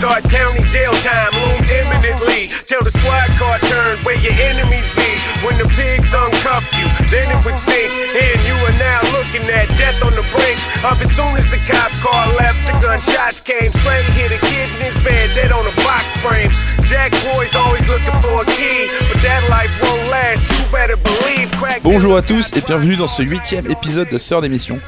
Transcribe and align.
Thought 0.00 0.24
county 0.32 0.64
jail 0.64 0.96
time 1.04 1.28
loomed 1.44 1.68
imminently. 1.68 2.48
Till 2.64 2.80
the 2.80 2.90
squad 2.90 3.28
car 3.36 3.60
turned 3.68 4.00
where 4.00 4.16
your 4.16 4.32
enemies 4.32 4.88
be. 4.96 5.10
When 5.44 5.60
the 5.60 5.68
pigs 5.76 6.16
uncuffed 6.16 6.72
you, 6.80 6.88
then 7.12 7.28
it 7.28 7.44
would 7.44 7.58
sink. 7.60 7.92
And 8.16 8.40
you 8.40 8.56
are 8.64 8.76
now 8.80 9.04
looking 9.12 9.44
at 9.52 9.68
death 9.76 10.00
on 10.00 10.16
the 10.16 10.24
brink 10.32 10.56
of 10.88 10.96
it. 11.04 11.12
Soon 11.12 11.36
as 11.36 11.44
the 11.52 11.60
cop 11.68 11.92
car 12.00 12.32
left, 12.40 12.64
the 12.64 12.72
gunshots 12.80 13.44
came. 13.44 13.68
Straight 13.76 14.08
hit 14.16 14.32
a 14.32 14.40
kid 14.40 14.72
in 14.72 14.80
his 14.88 14.96
bed, 15.04 15.36
dead 15.36 15.52
on 15.52 15.68
a 15.68 15.74
box 15.84 16.16
frame. 16.24 16.48
Jack 16.88 17.12
boys 17.20 17.54
always 17.54 17.86
looking 17.86 18.16
for 18.24 18.40
a 18.40 18.46
key, 18.56 18.88
but 19.12 19.20
that 19.20 19.44
life 19.52 19.70
won't 19.84 20.08
last. 20.08 20.48
You 20.48 20.64
better 20.72 20.96
believe. 20.96 21.50
Bonjour 21.82 22.16
à 22.16 22.22
tous 22.22 22.52
et 22.56 22.60
bienvenue 22.60 22.96
dans 22.96 23.06
ce 23.06 23.22
huitième 23.22 23.70
épisode 23.70 24.08
de 24.08 24.18
Sœur 24.18 24.40
d'émission. 24.40 24.78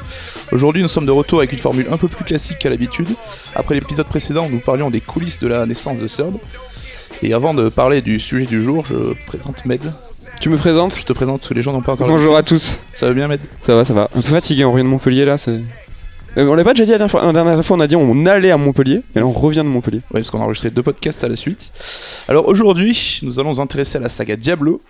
Aujourd'hui 0.53 0.83
nous 0.83 0.87
sommes 0.87 1.07
de 1.07 1.11
retour 1.11 1.39
avec 1.39 1.51
une 1.51 1.57
formule 1.57 1.87
un 1.89 1.97
peu 1.97 2.07
plus 2.07 2.23
classique 2.23 2.59
qu'à 2.59 2.69
l'habitude. 2.69 3.07
Après 3.55 3.73
l'épisode 3.73 4.05
précédent 4.05 4.47
nous 4.51 4.59
parlions 4.59 4.91
des 4.91 5.01
coulisses 5.01 5.39
de 5.39 5.47
la 5.47 5.65
naissance 5.65 5.97
de 5.97 6.07
Third. 6.07 6.35
Et 7.23 7.33
avant 7.33 7.55
de 7.55 7.69
parler 7.69 8.01
du 8.01 8.19
sujet 8.19 8.45
du 8.45 8.63
jour, 8.63 8.85
je 8.85 9.15
présente 9.25 9.65
Med. 9.65 9.81
Tu 10.39 10.49
me 10.49 10.57
présentes 10.57 10.95
Je 10.99 11.05
te 11.05 11.13
présente 11.13 11.39
parce 11.39 11.49
que 11.49 11.55
les 11.55 11.63
gens 11.63 11.73
n'ont 11.73 11.81
pas 11.81 11.93
encore 11.93 12.07
Bonjour 12.07 12.37
à 12.37 12.43
tous. 12.43 12.81
Ça 12.93 13.07
va 13.07 13.13
bien 13.13 13.27
Med? 13.27 13.39
Ça 13.63 13.73
va, 13.75 13.83
ça 13.83 13.95
va. 13.95 14.11
Un 14.15 14.21
peu 14.21 14.29
fatigué, 14.29 14.63
on 14.63 14.73
revient 14.73 14.83
de 14.83 14.89
Montpellier 14.89 15.25
là. 15.25 15.39
C'est... 15.39 15.59
Euh, 16.37 16.45
on 16.45 16.53
l'a 16.53 16.63
pas 16.63 16.73
déjà 16.73 16.85
dit 16.85 16.91
la 16.91 16.99
dernière 16.99 17.09
fois. 17.09 17.25
La 17.25 17.33
dernière 17.33 17.65
fois, 17.65 17.75
on 17.75 17.79
a 17.79 17.87
dit 17.87 17.95
on 17.95 18.25
allait 18.27 18.51
à 18.51 18.57
Montpellier, 18.57 19.01
et 19.15 19.19
là 19.19 19.25
on 19.25 19.31
revient 19.31 19.57
de 19.57 19.63
Montpellier. 19.63 20.01
Ouais, 20.13 20.19
parce 20.19 20.29
qu'on 20.29 20.39
a 20.39 20.43
enregistré 20.43 20.69
deux 20.69 20.83
podcasts 20.83 21.23
à 21.23 21.29
la 21.29 21.35
suite. 21.35 21.71
Alors 22.27 22.47
aujourd'hui, 22.47 23.21
nous 23.23 23.39
allons 23.39 23.53
nous 23.53 23.59
intéresser 23.59 23.97
à 23.97 24.01
la 24.01 24.09
saga 24.09 24.35
Diablo 24.35 24.81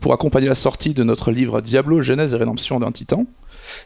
pour 0.00 0.12
accompagner 0.12 0.46
la 0.46 0.54
sortie 0.54 0.94
de 0.94 1.02
notre 1.02 1.32
livre 1.32 1.60
Diablo, 1.60 2.00
Genèse 2.00 2.32
et 2.32 2.36
Rédemption 2.36 2.78
d'un 2.78 2.92
Titan. 2.92 3.26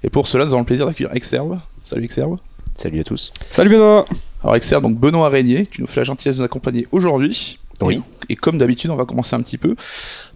Et 0.02 0.10
pour 0.10 0.26
cela, 0.26 0.44
nous 0.44 0.52
avons 0.52 0.60
le 0.60 0.66
plaisir 0.66 0.86
d'accueillir 0.86 1.14
Exerve. 1.14 1.58
Salut 1.82 2.04
Exerve. 2.04 2.36
Salut 2.76 3.00
à 3.00 3.04
tous. 3.04 3.32
Salut 3.50 3.70
Benoît 3.70 4.04
Alors 4.42 4.54
Exerve, 4.56 4.82
donc 4.82 4.96
Benoît 4.96 5.28
Régnier, 5.28 5.66
tu 5.66 5.80
nous 5.80 5.86
fais 5.88 6.00
la 6.00 6.04
gentillesse 6.04 6.36
de 6.36 6.42
nous 6.42 6.44
accompagner 6.46 6.86
aujourd'hui. 6.92 7.58
Oui. 7.80 8.00
Et, 8.28 8.32
et 8.32 8.36
comme 8.36 8.58
d'habitude, 8.58 8.90
on 8.90 8.96
va 8.96 9.04
commencer 9.04 9.34
un 9.34 9.40
petit 9.42 9.58
peu 9.58 9.74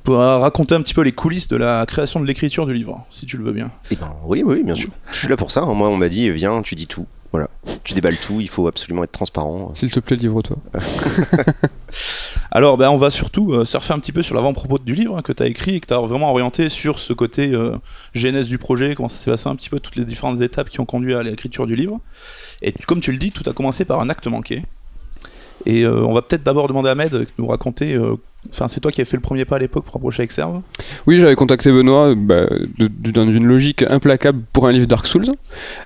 pour 0.02 0.16
raconter 0.16 0.74
un 0.74 0.82
petit 0.82 0.94
peu 0.94 1.02
les 1.02 1.12
coulisses 1.12 1.48
de 1.48 1.56
la 1.56 1.86
création 1.86 2.18
de 2.20 2.26
l'écriture 2.26 2.66
du 2.66 2.74
livre, 2.74 3.04
si 3.12 3.26
tu 3.26 3.36
le 3.36 3.44
veux 3.44 3.52
bien. 3.52 3.70
Eh 3.92 3.96
ben 3.96 4.12
oui, 4.24 4.42
oui, 4.44 4.62
bien 4.64 4.74
sûr. 4.74 4.90
Je 5.10 5.16
suis 5.16 5.28
là 5.28 5.36
pour 5.36 5.50
ça. 5.52 5.62
hein. 5.62 5.74
Moi, 5.74 5.88
on 5.88 5.96
m'a 5.96 6.08
dit, 6.08 6.28
viens, 6.30 6.62
tu 6.62 6.74
dis 6.74 6.86
tout. 6.88 7.06
Voilà. 7.32 7.48
Tu 7.82 7.94
déballes 7.94 8.18
tout. 8.18 8.40
Il 8.40 8.48
faut 8.48 8.68
absolument 8.68 9.04
être 9.04 9.12
transparent. 9.12 9.72
S'il 9.74 9.90
te 9.90 10.00
plaît, 10.00 10.16
livre-toi. 10.16 10.58
Alors, 12.50 12.76
ben, 12.76 12.90
on 12.90 12.98
va 12.98 13.10
surtout 13.10 13.52
euh, 13.52 13.64
surfer 13.64 13.94
un 13.94 13.98
petit 13.98 14.12
peu 14.12 14.22
sur 14.22 14.34
l'avant-propos 14.34 14.78
du 14.78 14.94
livre 14.94 15.16
hein, 15.16 15.22
que 15.22 15.32
tu 15.32 15.42
as 15.42 15.46
écrit 15.46 15.76
et 15.76 15.80
que 15.80 15.86
tu 15.86 15.94
as 15.94 16.00
vraiment 16.00 16.30
orienté 16.30 16.68
sur 16.68 16.98
ce 16.98 17.12
côté 17.12 17.50
euh, 17.52 17.76
genèse 18.14 18.48
du 18.48 18.58
projet, 18.58 18.94
comment 18.94 19.08
ça 19.08 19.18
s'est 19.18 19.30
passé 19.30 19.48
un 19.48 19.56
petit 19.56 19.70
peu, 19.70 19.80
toutes 19.80 19.96
les 19.96 20.04
différentes 20.04 20.42
étapes 20.42 20.68
qui 20.68 20.80
ont 20.80 20.84
conduit 20.84 21.14
à 21.14 21.22
l'écriture 21.22 21.66
du 21.66 21.74
livre. 21.74 22.00
Et 22.60 22.72
comme 22.86 23.00
tu 23.00 23.12
le 23.12 23.18
dis, 23.18 23.32
tout 23.32 23.48
a 23.48 23.54
commencé 23.54 23.84
par 23.84 24.00
un 24.00 24.10
acte 24.10 24.26
manqué. 24.26 24.62
Et 25.66 25.84
euh, 25.84 26.04
on 26.04 26.12
va 26.14 26.22
peut-être 26.22 26.42
d'abord 26.42 26.68
demander 26.68 26.88
à 26.88 26.92
Ahmed 26.92 27.10
de 27.12 27.26
nous 27.38 27.46
raconter. 27.46 27.94
euh, 27.94 28.14
Enfin, 28.50 28.66
c'est 28.66 28.80
toi 28.80 28.90
qui 28.90 29.00
as 29.00 29.04
fait 29.04 29.16
le 29.16 29.22
premier 29.22 29.44
pas 29.44 29.54
à 29.54 29.58
l'époque 29.60 29.84
pour 29.84 29.94
approcher 29.94 30.24
Exerve. 30.24 30.62
Oui, 31.06 31.20
j'avais 31.20 31.36
contacté 31.36 31.70
Benoît 31.70 32.14
bah, 32.16 32.46
dans 33.14 33.30
une 33.30 33.46
logique 33.46 33.84
implacable 33.88 34.42
pour 34.52 34.66
un 34.66 34.72
livre 34.72 34.86
Dark 34.86 35.06
Souls. 35.06 35.26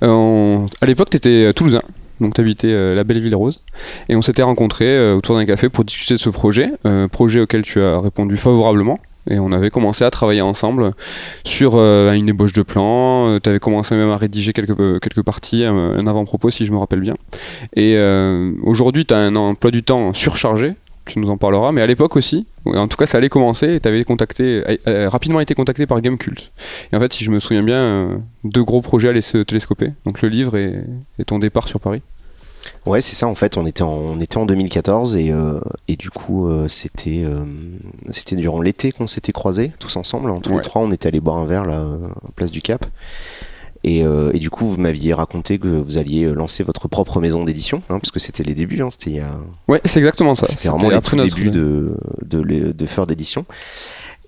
Euh, 0.02 0.58
À 0.80 0.86
l'époque, 0.86 1.10
t'étais 1.10 1.46
à 1.46 1.52
toulousain. 1.52 1.82
Donc 2.18 2.32
t'habitais 2.32 2.72
euh, 2.72 2.94
la 2.94 3.04
belle 3.04 3.20
ville 3.20 3.34
rose 3.34 3.60
et 4.08 4.16
on 4.16 4.22
s'était 4.22 4.42
rencontrés 4.42 4.86
euh, 4.88 5.16
autour 5.16 5.36
d'un 5.36 5.44
café 5.44 5.68
pour 5.68 5.84
discuter 5.84 6.14
de 6.14 6.18
ce 6.18 6.30
projet, 6.30 6.70
euh, 6.86 7.08
projet 7.08 7.40
auquel 7.40 7.62
tu 7.62 7.78
as 7.82 8.00
répondu 8.00 8.38
favorablement 8.38 8.98
et 9.28 9.38
on 9.38 9.52
avait 9.52 9.70
commencé 9.70 10.04
à 10.04 10.10
travailler 10.10 10.42
ensemble 10.42 10.92
sur 11.44 11.72
euh, 11.74 12.12
une 12.12 12.28
ébauche 12.28 12.52
de 12.52 12.62
plan. 12.62 13.38
tu 13.40 13.48
avais 13.48 13.60
commencé 13.60 13.94
même 13.94 14.10
à 14.10 14.16
rédiger 14.16 14.52
quelques, 14.52 14.78
euh, 14.78 14.98
quelques 14.98 15.22
parties, 15.22 15.64
euh, 15.64 15.98
un 15.98 16.06
avant-propos 16.06 16.50
si 16.50 16.66
je 16.66 16.72
me 16.72 16.78
rappelle 16.78 17.00
bien. 17.00 17.16
Et 17.74 17.94
euh, 17.96 18.52
aujourd'hui, 18.62 19.04
tu 19.04 19.14
as 19.14 19.18
un 19.18 19.36
emploi 19.36 19.70
du 19.70 19.82
temps 19.82 20.12
surchargé, 20.14 20.74
tu 21.06 21.20
nous 21.20 21.30
en 21.30 21.36
parleras, 21.36 21.72
mais 21.72 21.80
à 21.80 21.86
l'époque 21.86 22.16
aussi, 22.16 22.46
en 22.66 22.88
tout 22.88 22.96
cas 22.96 23.06
ça 23.06 23.18
allait 23.18 23.28
commencer 23.28 23.74
et 23.74 23.80
tu 23.80 23.88
avais 23.88 24.04
contacté, 24.04 24.62
euh, 24.68 24.76
euh, 24.88 25.08
rapidement 25.08 25.40
été 25.40 25.54
contacté 25.54 25.86
par 25.86 26.00
Gamecult. 26.00 26.52
Et 26.92 26.96
en 26.96 27.00
fait, 27.00 27.12
si 27.12 27.24
je 27.24 27.30
me 27.30 27.40
souviens 27.40 27.62
bien, 27.62 27.76
euh, 27.76 28.16
deux 28.44 28.64
gros 28.64 28.82
projets 28.82 29.08
allaient 29.08 29.20
se 29.20 29.38
télescoper, 29.38 29.92
donc 30.04 30.20
le 30.22 30.28
livre 30.28 30.56
et 30.56 31.24
ton 31.24 31.38
départ 31.38 31.68
sur 31.68 31.80
Paris. 31.80 32.02
Ouais, 32.86 33.00
c'est 33.00 33.14
ça. 33.16 33.26
En 33.26 33.34
fait, 33.34 33.56
on 33.56 33.66
était 33.66 33.82
en, 33.82 33.92
on 33.92 34.20
était 34.20 34.36
en 34.38 34.46
2014 34.46 35.16
et, 35.16 35.30
euh, 35.30 35.60
et 35.88 35.96
du 35.96 36.10
coup, 36.10 36.48
euh, 36.48 36.68
c'était 36.68 37.22
euh, 37.24 37.44
c'était 38.10 38.36
durant 38.36 38.60
l'été 38.60 38.92
qu'on 38.92 39.06
s'était 39.06 39.32
croisés 39.32 39.72
tous 39.78 39.96
ensemble. 39.96 40.30
En 40.30 40.40
tous 40.40 40.50
Ouais. 40.50 40.56
les 40.56 40.62
trois, 40.62 40.82
on 40.82 40.90
était 40.90 41.08
allés 41.08 41.20
boire 41.20 41.36
un 41.38 41.46
verre 41.46 41.64
là, 41.66 41.78
euh, 41.80 41.98
à 42.28 42.32
place 42.34 42.50
du 42.52 42.62
Cap. 42.62 42.86
Et, 43.84 44.02
euh, 44.04 44.32
et 44.34 44.40
du 44.40 44.50
coup, 44.50 44.66
vous 44.66 44.78
m'aviez 44.80 45.14
raconté 45.14 45.58
que 45.58 45.68
vous 45.68 45.96
alliez 45.98 46.24
euh, 46.24 46.32
lancer 46.34 46.64
votre 46.64 46.88
propre 46.88 47.20
maison 47.20 47.44
d'édition, 47.44 47.82
hein, 47.88 47.98
parce 48.00 48.10
que 48.10 48.18
c'était 48.18 48.42
les 48.42 48.54
débuts. 48.54 48.80
hein, 48.82 48.88
c'était 48.90 49.10
il 49.10 49.16
y 49.16 49.20
a- 49.20 49.38
Ouais, 49.68 49.80
c'est 49.84 50.00
exactement 50.00 50.34
ça. 50.34 50.46
C'était 50.46 50.68
vraiment 50.68 50.88
les 50.88 51.00
tout 51.00 51.14
débuts 51.16 51.50
de, 51.50 51.96
de, 52.24 52.72
de 52.72 52.86
Feur 52.86 53.06
d'édition. 53.06 53.44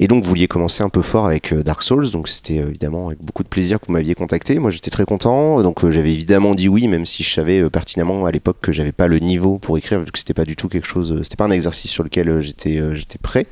Et 0.01 0.07
donc, 0.07 0.23
vous 0.23 0.29
vouliez 0.29 0.47
commencer 0.47 0.83
un 0.83 0.89
peu 0.89 1.03
fort 1.03 1.27
avec 1.27 1.53
euh, 1.53 1.65
Dark 1.65 1.83
Souls, 1.83 2.11
donc 2.11 2.29
c'était 2.29 2.61
euh, 2.61 2.69
évidemment 2.69 3.09
avec 3.09 3.21
beaucoup 3.21 3.43
de 3.43 3.49
plaisir 3.49 3.81
que 3.81 3.87
vous 3.87 3.93
m'aviez 3.93 4.15
contacté. 4.15 4.59
Moi, 4.61 4.71
j'étais 4.71 4.91
très 4.91 5.05
content, 5.05 5.61
donc 5.63 5.85
euh, 5.85 5.91
j'avais 5.91 6.13
évidemment 6.13 6.55
dit 6.55 6.69
oui, 6.69 6.87
même 6.87 7.05
si 7.05 7.25
je 7.25 7.33
savais 7.33 7.69
pertinemment 7.69 8.25
à 8.25 8.31
l'époque 8.31 8.59
que 8.61 8.71
j'avais 8.71 8.93
pas 8.93 9.09
le 9.09 9.19
niveau 9.19 9.59
pour 9.59 9.77
écrire, 9.77 9.99
vu 10.01 10.13
que 10.13 10.19
c'était 10.19 10.35
pas 10.35 10.45
du 10.45 10.55
tout 10.55 10.69
quelque 10.69 10.87
chose, 10.87 11.21
c'était 11.23 11.37
pas 11.37 11.47
un 11.47 11.51
exercice 11.51 11.91
sur 11.91 12.05
lequel 12.05 12.41
j'étais 12.41 12.81
j'étais 12.95 13.19
prêt. 13.19 13.47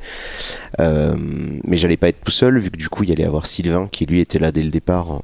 Euh, 0.79 1.17
mais 1.65 1.77
j'allais 1.77 1.97
pas 1.97 2.09
être 2.09 2.21
tout 2.23 2.31
seul, 2.31 2.59
vu 2.59 2.71
que 2.71 2.77
du 2.77 2.89
coup, 2.89 3.03
il 3.03 3.11
y 3.11 3.13
allait 3.13 3.25
avoir 3.25 3.47
Sylvain 3.47 3.89
qui 3.91 4.07
lui 4.07 4.21
était 4.21 4.39
là 4.39 4.53
dès 4.53 4.63
le 4.63 4.71
départ, 4.71 5.23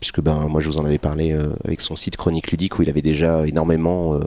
puisque 0.00 0.20
ben 0.20 0.46
moi, 0.48 0.60
je 0.60 0.68
vous 0.68 0.78
en 0.78 0.84
avais 0.84 0.98
parlé 0.98 1.36
avec 1.64 1.80
son 1.80 1.96
site 1.96 2.16
Chronique 2.16 2.50
Ludique 2.50 2.78
où 2.78 2.82
il 2.82 2.88
avait 2.88 3.02
déjà 3.02 3.46
énormément 3.46 4.18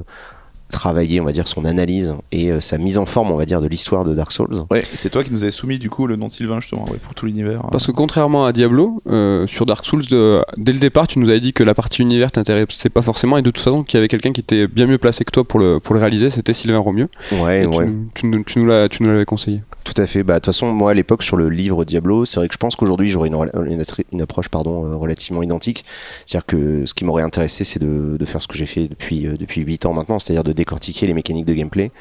euh, 0.72 0.78
travaillé, 0.78 1.20
on 1.22 1.26
va 1.26 1.32
dire, 1.32 1.48
son 1.48 1.66
analyse 1.66 2.14
et 2.32 2.52
euh, 2.52 2.60
sa 2.62 2.78
mise 2.78 2.98
en 2.98 3.06
forme, 3.06 3.32
on 3.32 3.36
va 3.36 3.46
dire, 3.46 3.62
de 3.62 3.68
l'histoire 3.68 4.04
de 4.04 4.14
Dark 4.14 4.32
Souls. 4.32 4.64
Ouais, 4.72 4.84
c'est 4.94 5.10
toi 5.10 5.24
qui 5.24 5.32
nous 5.32 5.44
avais 5.44 5.52
soumis 5.52 5.80
du 5.80 5.90
coup 5.90 6.08
le 6.08 6.16
nom 6.16 6.28
de 6.28 6.32
Sylvain 6.32 6.60
justement 6.60 6.86
ouais, 6.90 6.98
pour 7.04 7.14
tout 7.14 7.26
l'univers. 7.26 7.62
Parce 7.72 7.86
que 7.86 7.92
contrairement 7.92 8.46
à 8.46 8.54
Diablo, 8.54 9.02
euh, 9.08 9.46
sur 9.48 9.66
Dark 9.66 9.86
Souls, 9.86 10.06
de- 10.08 10.44
dès 10.58 10.74
le 10.74 10.80
départ, 10.80 11.08
tu 11.08 11.20
nous 11.20 11.30
avais 11.30 11.40
dit 11.40 11.54
que 11.54 11.64
la 11.64 11.74
partie 11.74 12.02
univers 12.02 12.32
t'intéressait 12.32 12.90
pas 12.90 13.02
forcément 13.02 13.38
et 13.38 13.42
de 13.42 13.50
toute 13.52 13.64
façon 13.64 13.84
qu'il 13.84 13.98
y 13.98 14.00
avait 14.00 14.08
quelqu'un 14.08 14.32
qui 14.32 14.42
était 14.42 14.68
bien 14.68 14.88
mieux 14.88 14.98
placé 14.98 15.24
que 15.26 15.32
toi 15.32 15.44
pour 15.44 15.60
le, 15.60 15.80
pour 15.80 15.94
le 15.96 16.02
réaliser, 16.02 16.30
c'était 16.30 16.54
Sylvain 16.54 16.80
Romieux. 16.80 17.10
Ouais, 17.42 17.64
Et 17.64 17.66
ouais. 17.68 17.88
tu, 17.88 18.22
tu 18.22 18.26
nous- 18.28 18.44
tu 18.44 18.60
nous 18.60 18.66
l'as- 18.66 18.88
tu 18.90 19.04
nous 19.04 19.10
l'avais 19.10 19.26
conseillé. 19.26 19.62
Tout 19.84 19.94
à 19.98 20.06
fait. 20.06 20.22
Bah, 20.24 20.36
de 20.36 20.40
toute 20.40 20.46
façon, 20.48 20.72
moi, 20.72 20.92
à 20.92 20.94
l'époque, 20.94 21.24
sur 21.24 21.38
le 21.38 21.50
livre 21.50 21.86
Diablo, 21.86 22.26
c'est 22.26 22.40
vrai 22.40 22.48
que 22.48 22.54
je 22.54 22.60
pense 22.60 22.76
qu'aujourd'hui, 22.76 23.10
j'aurais 23.10 23.30
une, 23.30 24.22
approche 24.22 24.48
pardon, 24.50 24.86
euh, 24.86 24.96
relativement 24.96 25.42
identique. 25.42 25.86
C'est-à-dire 26.26 26.46
que 26.46 26.86
ce 26.86 26.94
qui 26.94 27.04
m'aurait 27.04 27.24
intéressé, 27.24 27.64
c'est 27.64 27.80
de, 27.80 28.26
faire 28.26 28.44
ce 28.44 28.48
que 28.48 28.56
j'ai 28.56 28.68
fait 28.68 28.88
depuis, 28.88 29.26
euh, 29.26 29.34
depuis 29.38 29.62
8 29.62 29.88
ans 29.88 29.94
maintenant, 29.94 30.20
c'est-à-dire 30.20 30.44
de 30.44 30.54
décortiquer 30.54 31.08
les 31.08 31.14
mécaniques 31.14 31.46
de 31.46 31.54
gameplay, 31.54 31.92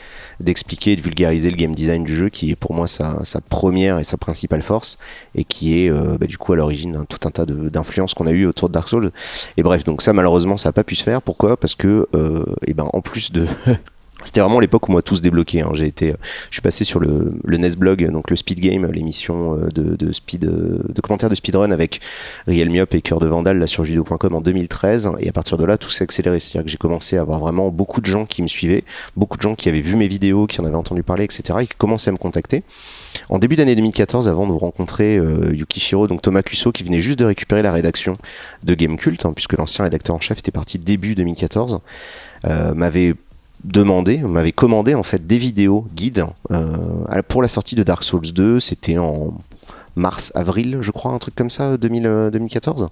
d'expliquer 0.40 0.94
de 0.94 1.00
vulgariser 1.00 1.50
le 1.50 1.56
game 1.56 1.74
design 1.74 2.04
du 2.04 2.14
jeu, 2.14 2.28
qui 2.28 2.50
est 2.50 2.56
pour 2.56 2.74
moi 2.74 2.86
sa, 2.86 3.16
première 3.48 3.98
et 3.98 4.04
sa 4.04 4.18
principale 4.18 4.62
force, 4.62 4.98
et 5.34 5.44
qui 5.44 5.80
est 5.80 5.90
euh, 5.90 6.18
bah, 6.18 6.26
du 6.26 6.36
coup 6.36 6.52
à 6.52 6.56
l'origine 6.56 6.92
d'un 6.92 7.04
tout 7.06 7.26
un 7.26 7.30
tas 7.30 7.46
d'influences 7.46 8.14
qu'on 8.14 8.26
a 8.26 8.32
eu 8.32 8.46
autour 8.46 8.68
de 8.68 8.74
Dark 8.74 8.88
Souls. 8.88 9.10
Et 9.56 9.62
bref, 9.62 9.84
donc 9.84 10.02
ça, 10.02 10.12
malheureusement, 10.12 10.58
ça 10.58 10.68
n'a 10.68 10.72
pas 10.74 10.84
pu 10.84 10.96
se 10.96 11.02
faire. 11.02 11.22
Pourquoi? 11.22 11.56
Parce 11.56 11.74
que, 11.74 12.06
et 12.66 12.74
ben, 12.74 12.88
en 12.92 13.00
plus 13.00 13.32
de. 13.32 13.46
C'était 14.24 14.40
vraiment 14.40 14.60
l'époque 14.60 14.88
où 14.88 14.92
moi 14.92 15.02
tout 15.02 15.16
se 15.16 15.22
débloquait. 15.22 15.62
hein. 15.62 15.70
J'ai 15.74 15.86
été, 15.86 16.14
je 16.50 16.54
suis 16.54 16.62
passé 16.62 16.84
sur 16.84 17.00
le, 17.00 17.32
le 17.44 17.56
NES 17.56 17.76
Blog, 17.76 18.10
donc 18.10 18.30
le 18.30 18.36
Speed 18.36 18.60
Game, 18.60 18.86
l'émission 18.90 19.56
euh, 19.56 19.68
de, 19.68 19.96
de 19.96 20.12
speed, 20.12 20.44
euh, 20.44 20.82
de 20.88 21.00
commentaires 21.00 21.30
de 21.30 21.34
speedrun 21.34 21.70
avec 21.70 22.00
Riel 22.46 22.70
Miop 22.70 22.94
et 22.94 23.02
Cœur 23.02 23.18
de 23.20 23.26
Vandal 23.26 23.58
là 23.58 23.66
sur 23.66 23.84
jeuxvideo.com 23.84 24.34
en 24.34 24.40
2013. 24.40 25.10
Et 25.20 25.28
à 25.28 25.32
partir 25.32 25.56
de 25.56 25.64
là, 25.64 25.78
tout 25.78 25.90
s'est 25.90 26.04
accéléré. 26.04 26.40
C'est-à-dire 26.40 26.64
que 26.64 26.70
j'ai 26.70 26.76
commencé 26.76 27.16
à 27.16 27.22
avoir 27.22 27.38
vraiment 27.38 27.70
beaucoup 27.70 28.00
de 28.00 28.06
gens 28.06 28.26
qui 28.26 28.42
me 28.42 28.48
suivaient, 28.48 28.84
beaucoup 29.16 29.36
de 29.36 29.42
gens 29.42 29.54
qui 29.54 29.68
avaient 29.68 29.80
vu 29.80 29.96
mes 29.96 30.08
vidéos, 30.08 30.46
qui 30.46 30.60
en 30.60 30.64
avaient 30.64 30.76
entendu 30.76 31.02
parler, 31.02 31.24
etc. 31.24 31.58
et 31.62 31.66
qui 31.66 31.76
commençaient 31.76 32.10
à 32.10 32.12
me 32.12 32.18
contacter. 32.18 32.62
En 33.28 33.38
début 33.38 33.56
d'année 33.56 33.74
2014, 33.74 34.28
avant 34.28 34.46
de 34.46 34.52
rencontrer 34.52 35.16
euh, 35.16 35.52
Yukishiro, 35.54 36.06
donc 36.08 36.22
Thomas 36.22 36.42
Cusso, 36.42 36.72
qui 36.72 36.84
venait 36.84 37.00
juste 37.00 37.18
de 37.18 37.24
récupérer 37.24 37.62
la 37.62 37.72
rédaction 37.72 38.16
de 38.62 38.74
Gamecult, 38.74 39.24
hein, 39.24 39.32
puisque 39.34 39.54
l'ancien 39.54 39.84
rédacteur 39.84 40.14
en 40.16 40.20
chef 40.20 40.38
était 40.38 40.50
parti 40.50 40.78
début 40.78 41.14
2014, 41.14 41.80
euh, 42.46 42.74
m'avait 42.74 43.14
demandé, 43.64 44.18
m'avait 44.18 44.52
commandé 44.52 44.94
en 44.94 45.02
fait 45.02 45.26
des 45.26 45.38
vidéos 45.38 45.86
guides 45.94 46.24
euh, 46.50 46.76
à- 47.08 47.22
pour 47.22 47.42
la 47.42 47.48
sortie 47.48 47.74
de 47.74 47.82
Dark 47.82 48.04
Souls 48.04 48.32
2. 48.32 48.60
C'était 48.60 48.98
en 48.98 49.34
mars, 49.96 50.32
avril, 50.34 50.78
je 50.80 50.90
crois, 50.90 51.12
un 51.12 51.18
truc 51.18 51.34
comme 51.34 51.50
ça, 51.50 51.76
2000, 51.76 52.06
euh, 52.06 52.30
2014. 52.30 52.88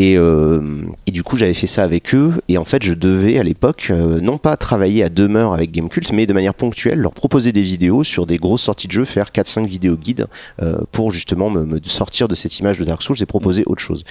Et, 0.00 0.16
euh, 0.16 0.60
et 1.08 1.10
du 1.10 1.24
coup, 1.24 1.36
j'avais 1.36 1.54
fait 1.54 1.66
ça 1.66 1.82
avec 1.82 2.14
eux. 2.14 2.34
Et 2.46 2.56
en 2.56 2.64
fait, 2.64 2.84
je 2.84 2.94
devais 2.94 3.36
à 3.36 3.42
l'époque, 3.42 3.88
euh, 3.90 4.20
non 4.20 4.38
pas 4.38 4.56
travailler 4.56 5.02
à 5.02 5.08
demeure 5.08 5.52
avec 5.52 5.72
Gamecult, 5.72 6.12
mais 6.12 6.24
de 6.24 6.32
manière 6.32 6.54
ponctuelle, 6.54 7.00
leur 7.00 7.12
proposer 7.12 7.50
des 7.50 7.62
vidéos 7.62 8.04
sur 8.04 8.24
des 8.24 8.36
grosses 8.36 8.62
sorties 8.62 8.86
de 8.86 8.92
jeux, 8.92 9.04
faire 9.04 9.32
4-5 9.32 9.66
vidéos 9.66 9.96
guides 9.96 10.28
euh, 10.62 10.78
pour 10.92 11.10
justement 11.10 11.50
me, 11.50 11.64
me 11.64 11.80
sortir 11.82 12.28
de 12.28 12.36
cette 12.36 12.60
image 12.60 12.78
de 12.78 12.84
Dark 12.84 13.02
Souls 13.02 13.16
et 13.20 13.26
proposer 13.26 13.64
autre 13.66 13.80
chose. 13.80 14.04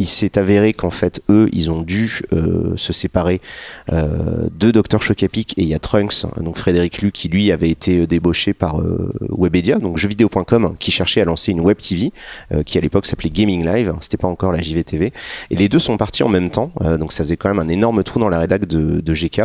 Il 0.00 0.08
s'est 0.08 0.38
avéré 0.38 0.72
qu'en 0.72 0.90
fait, 0.90 1.22
eux, 1.30 1.48
ils 1.52 1.70
ont 1.70 1.82
dû 1.82 2.08
se 2.76 2.92
séparer 2.92 3.40
de 3.90 4.70
Dr. 4.70 5.00
Chocapic 5.00 5.54
et 5.56 5.62
il 5.62 5.68
y 5.68 5.74
a 5.74 5.78
Trunks, 5.78 6.26
donc 6.40 6.56
Frédéric 6.56 7.00
Lu, 7.00 7.12
qui 7.12 7.28
lui 7.28 7.52
avait 7.52 7.70
été 7.70 8.06
débauché 8.06 8.54
par 8.54 8.80
Webedia, 9.20 9.78
donc 9.78 9.98
jeuxvideo.com, 9.98 10.74
qui 10.78 10.90
cherchait 10.90 11.20
à 11.20 11.24
lancer 11.24 11.52
une 11.52 11.60
web 11.60 11.78
TV, 11.78 12.12
qui 12.64 12.78
à 12.78 12.80
l'époque 12.80 13.06
s'appelait 13.06 13.30
Gaming 13.30 13.64
Live, 13.64 13.94
c'était 14.00 14.16
pas 14.16 14.28
encore 14.28 14.52
la 14.52 14.62
JVTV. 14.62 15.12
Et 15.50 15.56
les 15.56 15.68
deux 15.68 15.78
sont 15.78 15.96
partis 15.96 16.22
en 16.22 16.28
même 16.28 16.50
temps, 16.50 16.72
euh, 16.82 16.98
donc 16.98 17.12
ça 17.12 17.24
faisait 17.24 17.36
quand 17.36 17.48
même 17.48 17.58
un 17.58 17.68
énorme 17.68 18.02
trou 18.02 18.18
dans 18.18 18.28
la 18.28 18.38
rédac 18.38 18.66
de, 18.66 19.00
de 19.00 19.14
GK. 19.14 19.42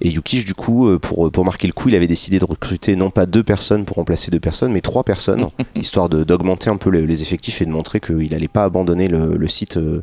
Et 0.00 0.10
Yukish, 0.10 0.44
du 0.44 0.54
coup, 0.54 0.88
euh, 0.88 0.98
pour, 0.98 1.30
pour 1.30 1.44
marquer 1.44 1.66
le 1.66 1.72
coup, 1.72 1.88
il 1.88 1.94
avait 1.94 2.06
décidé 2.06 2.38
de 2.38 2.44
recruter 2.44 2.96
non 2.96 3.10
pas 3.10 3.26
deux 3.26 3.42
personnes 3.42 3.84
pour 3.84 3.96
remplacer 3.96 4.30
deux 4.30 4.40
personnes, 4.40 4.72
mais 4.72 4.80
trois 4.80 5.04
personnes, 5.04 5.48
histoire 5.74 6.08
d'augmenter 6.08 6.70
un 6.70 6.76
peu 6.76 6.90
les, 6.90 7.06
les 7.06 7.22
effectifs 7.22 7.60
et 7.62 7.66
de 7.66 7.70
montrer 7.70 8.00
qu'il 8.00 8.30
n'allait 8.30 8.48
pas 8.48 8.64
abandonner 8.64 9.08
le, 9.08 9.36
le 9.36 9.48
site 9.48 9.76
euh, 9.76 10.02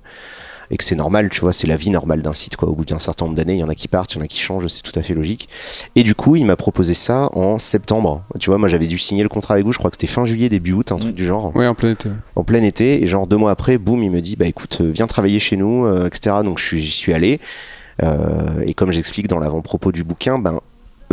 et 0.72 0.78
que 0.78 0.84
c'est 0.84 0.96
normal, 0.96 1.30
tu 1.30 1.42
vois, 1.42 1.52
c'est 1.54 1.68
la 1.68 1.76
vie 1.78 1.90
normale 1.90 2.22
d'un 2.22 2.34
site, 2.34 2.56
quoi. 2.56 2.70
Au 2.70 2.74
bout 2.74 2.86
d'un 2.86 3.00
certain 3.00 3.26
nombre 3.26 3.36
d'années, 3.38 3.54
il 3.56 3.60
y 3.60 3.64
en 3.64 3.70
a 3.70 3.76
qui 3.76 3.88
partent, 3.88 4.14
il 4.14 4.18
y 4.18 4.22
en 4.22 4.24
a 4.24 4.28
qui 4.28 4.40
changent, 4.40 4.68
c'est 4.68 4.82
tout 4.84 4.98
à 4.98 5.02
fait 5.02 5.14
logique. 5.14 5.50
Et 5.96 6.04
du 6.04 6.14
coup, 6.16 6.36
il 6.36 6.46
m'a 6.46 6.56
proposé 6.56 6.94
ça 6.94 7.30
en 7.36 7.58
septembre. 7.60 8.24
Tu 8.40 8.50
vois, 8.50 8.58
moi 8.60 8.70
j'avais 8.70 8.88
dû 8.88 8.98
signer 8.98 9.24
le 9.24 9.30
contrat 9.30 9.56
avec 9.56 9.66
vous, 9.66 9.72
je 9.72 9.78
crois 9.80 9.90
que 9.90 9.98
c'était 10.00 10.12
fin 10.12 10.26
juillet, 10.26 10.50
début 10.50 10.74
août, 10.74 10.92
un 10.92 10.98
truc 11.00 11.16
du 11.16 11.26
genre 11.26 11.56
Ouais, 11.56 11.68
en 11.68 11.74
plein 11.76 11.92
été. 11.92 12.10
en 12.36 12.44
plein 12.44 12.64
été 12.64 13.02
et 13.04 13.08
genre 13.08 13.26
deux 13.28 13.38
mois 13.38 13.52
après 13.52 13.78
boum 13.78 14.04
il 14.04 14.12
me 14.12 14.22
dit 14.22 14.36
bah 14.36 14.46
écoute 14.46 14.78
euh, 14.82 14.92
viens 14.92 15.08
travailler 15.08 15.40
chez 15.40 15.58
nous 15.58 15.86
euh, 15.86 16.06
etc 16.08 16.38
donc 16.44 16.60
je 16.60 16.66
suis- 16.66 16.82
j'y 16.82 16.92
suis 16.92 17.14
allé 17.14 17.40
Euh, 18.02 18.64
et 18.66 18.74
comme 18.74 18.92
j'explique 18.94 19.28
dans 19.28 19.40
l'avant-propos 19.40 19.92
du 19.92 20.06
bouquin 20.06 20.40
ben 20.40 20.62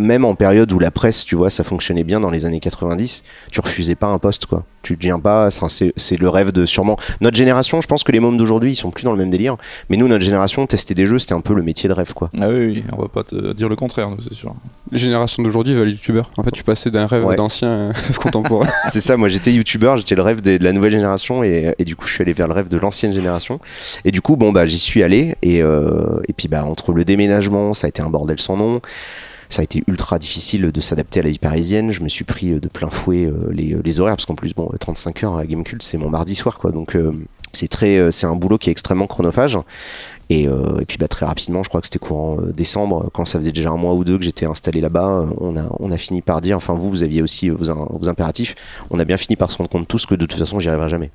même 0.00 0.24
en 0.24 0.34
période 0.34 0.72
où 0.72 0.78
la 0.78 0.90
presse 0.90 1.24
tu 1.24 1.36
vois 1.36 1.50
ça 1.50 1.64
fonctionnait 1.64 2.04
bien 2.04 2.20
dans 2.20 2.30
les 2.30 2.44
années 2.46 2.60
90 2.60 3.22
tu 3.50 3.60
refusais 3.60 3.94
pas 3.94 4.06
un 4.08 4.18
poste 4.18 4.46
quoi 4.46 4.64
tu 4.82 4.94
deviens 4.96 5.18
pas 5.18 5.46
enfin, 5.48 5.68
c'est 5.68 6.18
le 6.18 6.28
rêve 6.28 6.52
de 6.52 6.64
sûrement 6.66 6.96
notre 7.20 7.36
génération 7.36 7.80
je 7.80 7.86
pense 7.86 8.04
que 8.04 8.12
les 8.12 8.20
mômes 8.20 8.36
d'aujourd'hui 8.36 8.72
ils 8.72 8.76
sont 8.76 8.90
plus 8.90 9.04
dans 9.04 9.12
le 9.12 9.18
même 9.18 9.30
délire 9.30 9.56
mais 9.90 9.96
nous 9.96 10.06
notre 10.08 10.24
génération 10.24 10.66
tester 10.66 10.94
des 10.94 11.06
jeux 11.06 11.18
c'était 11.18 11.32
un 11.34 11.40
peu 11.40 11.54
le 11.54 11.62
métier 11.62 11.88
de 11.88 11.94
rêve 11.94 12.12
quoi 12.14 12.30
Ah 12.40 12.48
oui, 12.48 12.66
oui, 12.66 12.84
on 12.92 13.00
va 13.02 13.08
pas 13.08 13.22
te 13.24 13.52
dire 13.52 13.68
le 13.68 13.76
contraire, 13.76 14.08
c'est 14.22 14.34
sûr. 14.34 14.54
Les 14.92 14.98
générations 14.98 15.42
d'aujourd'hui 15.42 15.74
veulent 15.74 15.88
être 15.88 15.94
youtubeurs. 15.94 16.30
En 16.36 16.42
fait, 16.42 16.50
tu 16.52 16.62
passais 16.62 16.90
d'un 16.90 17.06
rêve 17.06 17.24
Ouais. 17.24 17.36
d'ancien 17.36 17.68
euh, 17.68 17.92
contemporain. 18.20 18.68
c'est 18.92 19.00
ça, 19.00 19.16
moi 19.16 19.28
j'étais 19.28 19.52
youtubeur, 19.52 19.96
j'étais 19.96 20.14
le 20.14 20.22
rêve 20.22 20.40
de 20.42 20.58
la 20.62 20.72
nouvelle 20.72 20.92
génération 20.92 21.42
et, 21.42 21.74
et 21.78 21.84
du 21.84 21.96
coup 21.96 22.06
je 22.06 22.12
suis 22.12 22.22
allé 22.22 22.32
vers 22.32 22.46
le 22.46 22.52
rêve 22.54 22.68
de 22.68 22.76
l'ancienne 22.76 23.12
génération. 23.12 23.58
Et 24.04 24.10
du 24.12 24.20
coup, 24.20 24.36
bon 24.36 24.52
bah 24.52 24.66
j'y 24.66 24.78
suis 24.78 25.02
allé 25.02 25.36
et, 25.42 25.62
euh, 25.62 26.20
et 26.28 26.32
puis 26.32 26.48
bah 26.48 26.64
entre 26.64 26.92
le 26.92 27.04
déménagement, 27.04 27.74
ça 27.74 27.86
a 27.86 27.88
été 27.88 28.02
un 28.02 28.10
bordel 28.10 28.38
sans 28.38 28.56
nom. 28.56 28.80
Ça 29.48 29.60
a 29.60 29.64
été 29.64 29.82
ultra 29.86 30.18
difficile 30.18 30.70
de 30.72 30.80
s'adapter 30.80 31.20
à 31.20 31.22
la 31.22 31.30
vie 31.30 31.38
parisienne. 31.38 31.90
Je 31.92 32.02
me 32.02 32.08
suis 32.08 32.24
pris 32.24 32.52
euh, 32.52 32.60
de 32.60 32.68
plein 32.68 32.90
fouet 32.90 33.24
euh, 33.26 33.50
les, 33.52 33.76
les 33.84 34.00
horaires 34.00 34.16
parce 34.16 34.26
qu'en 34.26 34.34
plus, 34.34 34.54
bon, 34.54 34.70
35 34.78 35.24
heures 35.24 35.36
à 35.36 35.46
Gamecult, 35.46 35.82
c'est 35.82 35.98
mon 35.98 36.10
mardi 36.10 36.34
soir 36.34 36.58
quoi. 36.58 36.72
Donc 36.72 36.96
euh, 36.96 37.12
c'est 37.52 37.68
très, 37.68 37.96
euh, 37.98 38.10
c'est 38.10 38.26
un 38.26 38.36
boulot 38.36 38.58
qui 38.58 38.68
est 38.68 38.72
extrêmement 38.72 39.06
chronophage. 39.06 39.58
Et, 40.28 40.48
euh, 40.48 40.80
puis 40.88 40.98
bah, 40.98 41.06
très 41.06 41.24
rapidement, 41.24 41.62
je 41.62 41.68
crois 41.68 41.80
que 41.80 41.86
c'était 41.86 42.00
courant 42.00 42.38
euh, 42.40 42.52
décembre, 42.52 43.08
quand 43.14 43.24
ça 43.26 43.38
faisait 43.38 43.52
déjà 43.52 43.70
un 43.70 43.76
mois 43.76 43.94
ou 43.94 44.02
deux 44.02 44.18
que 44.18 44.24
j'étais 44.24 44.44
installé 44.46 44.80
là-bas, 44.80 45.08
euh, 45.20 45.26
on 45.38 45.56
a, 45.56 45.62
on 45.78 45.92
a 45.92 45.96
fini 45.96 46.20
par 46.20 46.40
dire, 46.40 46.56
enfin 46.56 46.74
vous, 46.74 46.90
vous 46.90 47.04
aviez 47.04 47.22
aussi 47.22 47.48
vos, 47.48 47.70
im- 47.70 47.86
vos 47.90 48.08
impératifs, 48.08 48.56
on 48.90 48.98
a 48.98 49.04
bien 49.04 49.16
fini 49.18 49.36
par 49.36 49.52
se 49.52 49.56
rendre 49.58 49.70
compte 49.70 49.86
tous 49.86 50.04
que 50.04 50.16
de 50.16 50.26
toute 50.26 50.40
façon 50.40 50.58
j'y 50.58 50.68
arriverai 50.68 50.88
jamais. 50.88 51.10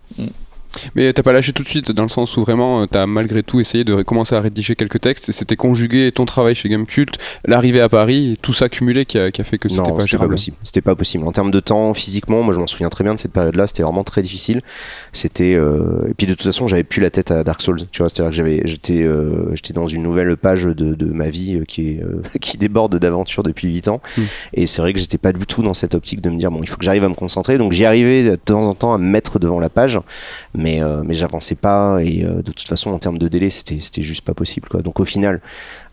Mais 0.96 1.12
t'as 1.14 1.24
pas 1.24 1.34
lâché 1.34 1.54
tout 1.54 1.64
de 1.64 1.68
suite, 1.68 1.92
dans 1.92 2.04
le 2.04 2.10
sens 2.10 2.38
où 2.38 2.42
vraiment 2.42 2.82
euh, 2.82 2.86
t'as 2.86 3.06
malgré 3.06 3.44
tout 3.44 3.60
essayé 3.60 3.84
de 3.84 4.02
commencer 4.04 4.36
à 4.36 4.42
rédiger 4.42 4.76
quelques 4.76 5.02
textes 5.02 5.30
et 5.30 5.32
c'était 5.32 5.56
conjugué 5.56 6.12
ton 6.12 6.26
travail 6.26 6.56
chez 6.56 6.70
Gamecult, 6.70 7.18
l'arrivée 7.46 7.82
à 7.82 7.90
Paris, 7.90 8.38
tout 8.42 8.54
ça 8.54 8.70
cumulé 8.70 9.06
qui 9.06 9.18
a, 9.18 9.32
qui 9.32 9.42
a 9.42 9.44
fait 9.44 9.58
que 9.58 9.70
c'était 9.70 9.82
pas 9.82 10.18
pas 10.18 10.28
possible. 10.28 10.58
C'était 10.64 10.82
pas 10.82 10.96
possible. 10.96 11.28
En 11.28 11.32
termes 11.32 11.52
de 11.52 11.60
temps, 11.60 11.94
physiquement, 11.94 12.44
moi 12.44 12.54
je 12.54 12.60
m'en 12.60 12.68
souviens 12.68 12.90
très 12.90 13.04
bien 13.04 13.16
de 13.16 13.20
cette 13.20 13.34
période-là. 13.34 13.68
C'était 13.68 13.84
vraiment 13.84 14.04
très 14.04 14.22
difficile. 14.22 14.62
C'était 15.12 15.56
euh, 15.56 16.08
et 16.10 16.14
puis 16.14 16.28
de 16.28 16.34
toute 16.34 16.46
façon, 16.46 16.68
j'avais 16.68 16.84
plus 16.84 17.02
la 17.02 17.10
tête 17.10 17.32
à 17.32 17.44
Dark 17.44 17.62
Souls. 17.62 17.80
Tu 17.92 18.02
vois, 18.02 18.10
c'est-à-dire 18.10 18.32
que 18.32 18.36
j'avais, 18.36 18.62
j'étais, 18.66 19.02
euh, 19.02 19.54
j'étais 19.56 19.74
dans 19.74 19.88
une 19.88 20.04
nouvelle 20.04 20.38
page 20.38 20.64
de, 20.64 20.74
de 20.74 21.06
ma 21.06 21.30
vie 21.30 21.58
euh, 21.58 21.66
qui 21.66 21.90
est 21.90 22.04
qui 22.40 22.58
déborde 22.58 22.98
d'aventures 22.98 23.44
depuis 23.44 23.68
8 23.68 23.88
ans. 23.88 24.02
Mm. 24.18 24.22
Et 24.54 24.66
c'est 24.66 24.82
vrai 24.82 24.94
que 24.94 25.00
j'étais 25.00 25.18
pas 25.18 25.34
du 25.34 25.46
tout 25.46 25.64
dans 25.64 25.74
cette 25.74 25.96
optique 25.96 26.22
de 26.22 26.30
me 26.30 26.38
dire 26.38 26.52
bon, 26.52 26.62
il 26.62 26.68
faut 26.68 26.78
que 26.78 26.86
j'arrive 26.86 27.04
à 27.04 27.10
me 27.10 27.16
concentrer. 27.16 27.58
Donc 27.58 27.72
j'y 27.72 27.86
arrivais 27.86 28.24
de 28.24 28.36
temps 28.36 28.64
en 28.64 28.74
temps 28.74 28.94
à 28.94 28.98
me 28.98 29.06
mettre 29.06 29.40
devant 29.40 29.60
la 29.60 29.70
page, 29.70 30.00
mais 30.62 30.82
euh, 30.82 31.04
mais 31.04 31.14
j'avançais 31.14 31.56
pas. 31.56 32.00
Et 32.04 32.24
euh, 32.24 32.42
de 32.42 32.52
toute 32.52 32.68
façon, 32.68 32.92
en 32.92 33.00
termes 33.00 33.18
de 33.18 33.28
délai, 33.28 33.50
c'était 33.50 33.80
c'était 33.80 34.02
juste 34.02 34.24
pas 34.24 34.34
possible. 34.34 34.68
Quoi. 34.70 34.82
Donc 34.82 35.00
au 35.00 35.06
final. 35.06 35.42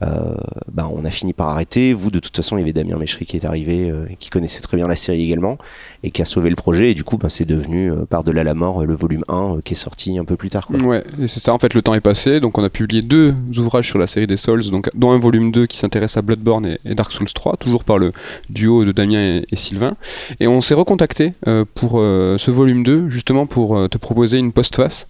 Euh, 0.03 0.35
bah, 0.73 0.88
on 0.93 1.05
a 1.05 1.11
fini 1.11 1.32
par 1.32 1.49
arrêter. 1.49 1.93
Vous, 1.93 2.11
de 2.11 2.19
toute 2.19 2.37
façon, 2.37 2.56
il 2.56 2.61
y 2.61 2.62
avait 2.62 2.73
Damien 2.73 2.97
Méchery 2.97 3.26
qui 3.26 3.37
est 3.37 3.44
arrivé, 3.44 3.91
euh, 3.91 4.06
qui 4.19 4.31
connaissait 4.31 4.61
très 4.61 4.76
bien 4.76 4.87
la 4.87 4.97
série 4.97 5.25
également, 5.25 5.59
et 6.05 6.11
qui 6.11 6.23
a 6.23 6.25
sauvé 6.25 6.50
le 6.50 6.56
projet. 6.56 6.91
Et 6.91 6.94
du 6.94 7.05
coup, 7.05 7.19
bah, 7.19 7.29
c'est 7.29 7.44
devenu 7.44 7.91
euh, 7.91 8.05
Par-delà 8.09 8.44
la 8.44 8.55
mort, 8.55 8.85
le 8.85 8.94
volume 8.94 9.25
1, 9.29 9.35
euh, 9.35 9.61
qui 9.65 9.75
est 9.75 9.76
sorti 9.76 10.19
un 10.19 10.25
peu 10.25 10.37
plus 10.37 10.50
tard. 10.50 10.67
Quoi. 10.67 10.79
Ouais, 10.81 11.05
c'est 11.26 11.41
ça, 11.41 11.53
en 11.53 11.59
fait, 11.59 11.75
le 11.75 11.82
temps 11.82 11.94
est 11.94 12.00
passé, 12.00 12.41
donc 12.41 12.59
on 12.59 12.64
a 12.64 12.71
publié 12.71 13.03
deux 13.03 13.35
ouvrages 13.56 13.87
sur 13.87 13.99
la 13.99 14.06
série 14.06 14.26
des 14.26 14.37
Souls, 14.37 14.71
donc, 14.71 14.88
dont 14.94 15.11
un 15.11 15.19
volume 15.19 15.50
2 15.50 15.67
qui 15.67 15.79
s'intéresse 15.79 16.17
à 16.17 16.23
Bloodborne 16.23 16.79
et, 16.85 16.94
Dark 16.94 17.12
Souls 17.12 17.32
3, 17.32 17.56
toujours 17.56 17.85
par 17.85 17.99
le 17.99 18.12
duo 18.50 18.85
de 18.85 18.93
Damien 18.93 19.21
et, 19.21 19.44
et 19.50 19.56
Sylvain. 19.56 19.93
Et 20.41 20.47
on 20.47 20.61
s'est 20.61 20.75
recontacté 20.75 21.32
pour 21.75 21.99
ce 21.99 22.50
volume 22.50 22.82
2, 22.82 23.09
justement 23.09 23.47
pour 23.47 23.88
te 23.88 23.99
proposer 23.99 24.38
une 24.38 24.53
postface. 24.59 25.07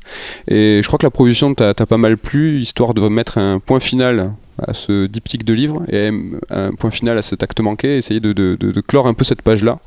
Et 0.47 0.81
je 0.83 0.87
crois 0.87 0.99
que 0.99 1.07
la 1.07 1.11
proposition 1.11 1.55
t'a 1.55 1.75
pas 1.75 1.97
mal 1.97 2.19
plu, 2.19 2.61
histoire 2.61 2.93
de 2.93 3.01
mettre 3.09 3.39
un 3.39 3.61
point 3.61 3.81
final 3.81 4.33
à 4.61 4.75
ce 4.75 5.07
diptyque 5.07 5.45
de 5.45 5.55
livres 5.55 5.85
et 5.89 6.11
un 6.51 6.73
point 6.73 6.91
final 6.91 7.17
à 7.17 7.23
cet 7.23 7.43
acte 7.43 7.59
manqué, 7.61 7.97
essayer 7.97 8.21
de, 8.21 8.81
clore 8.87 9.07
un 9.07 9.15
peu 9.15 9.25
cette 9.25 9.41
page-là. 9.41 9.79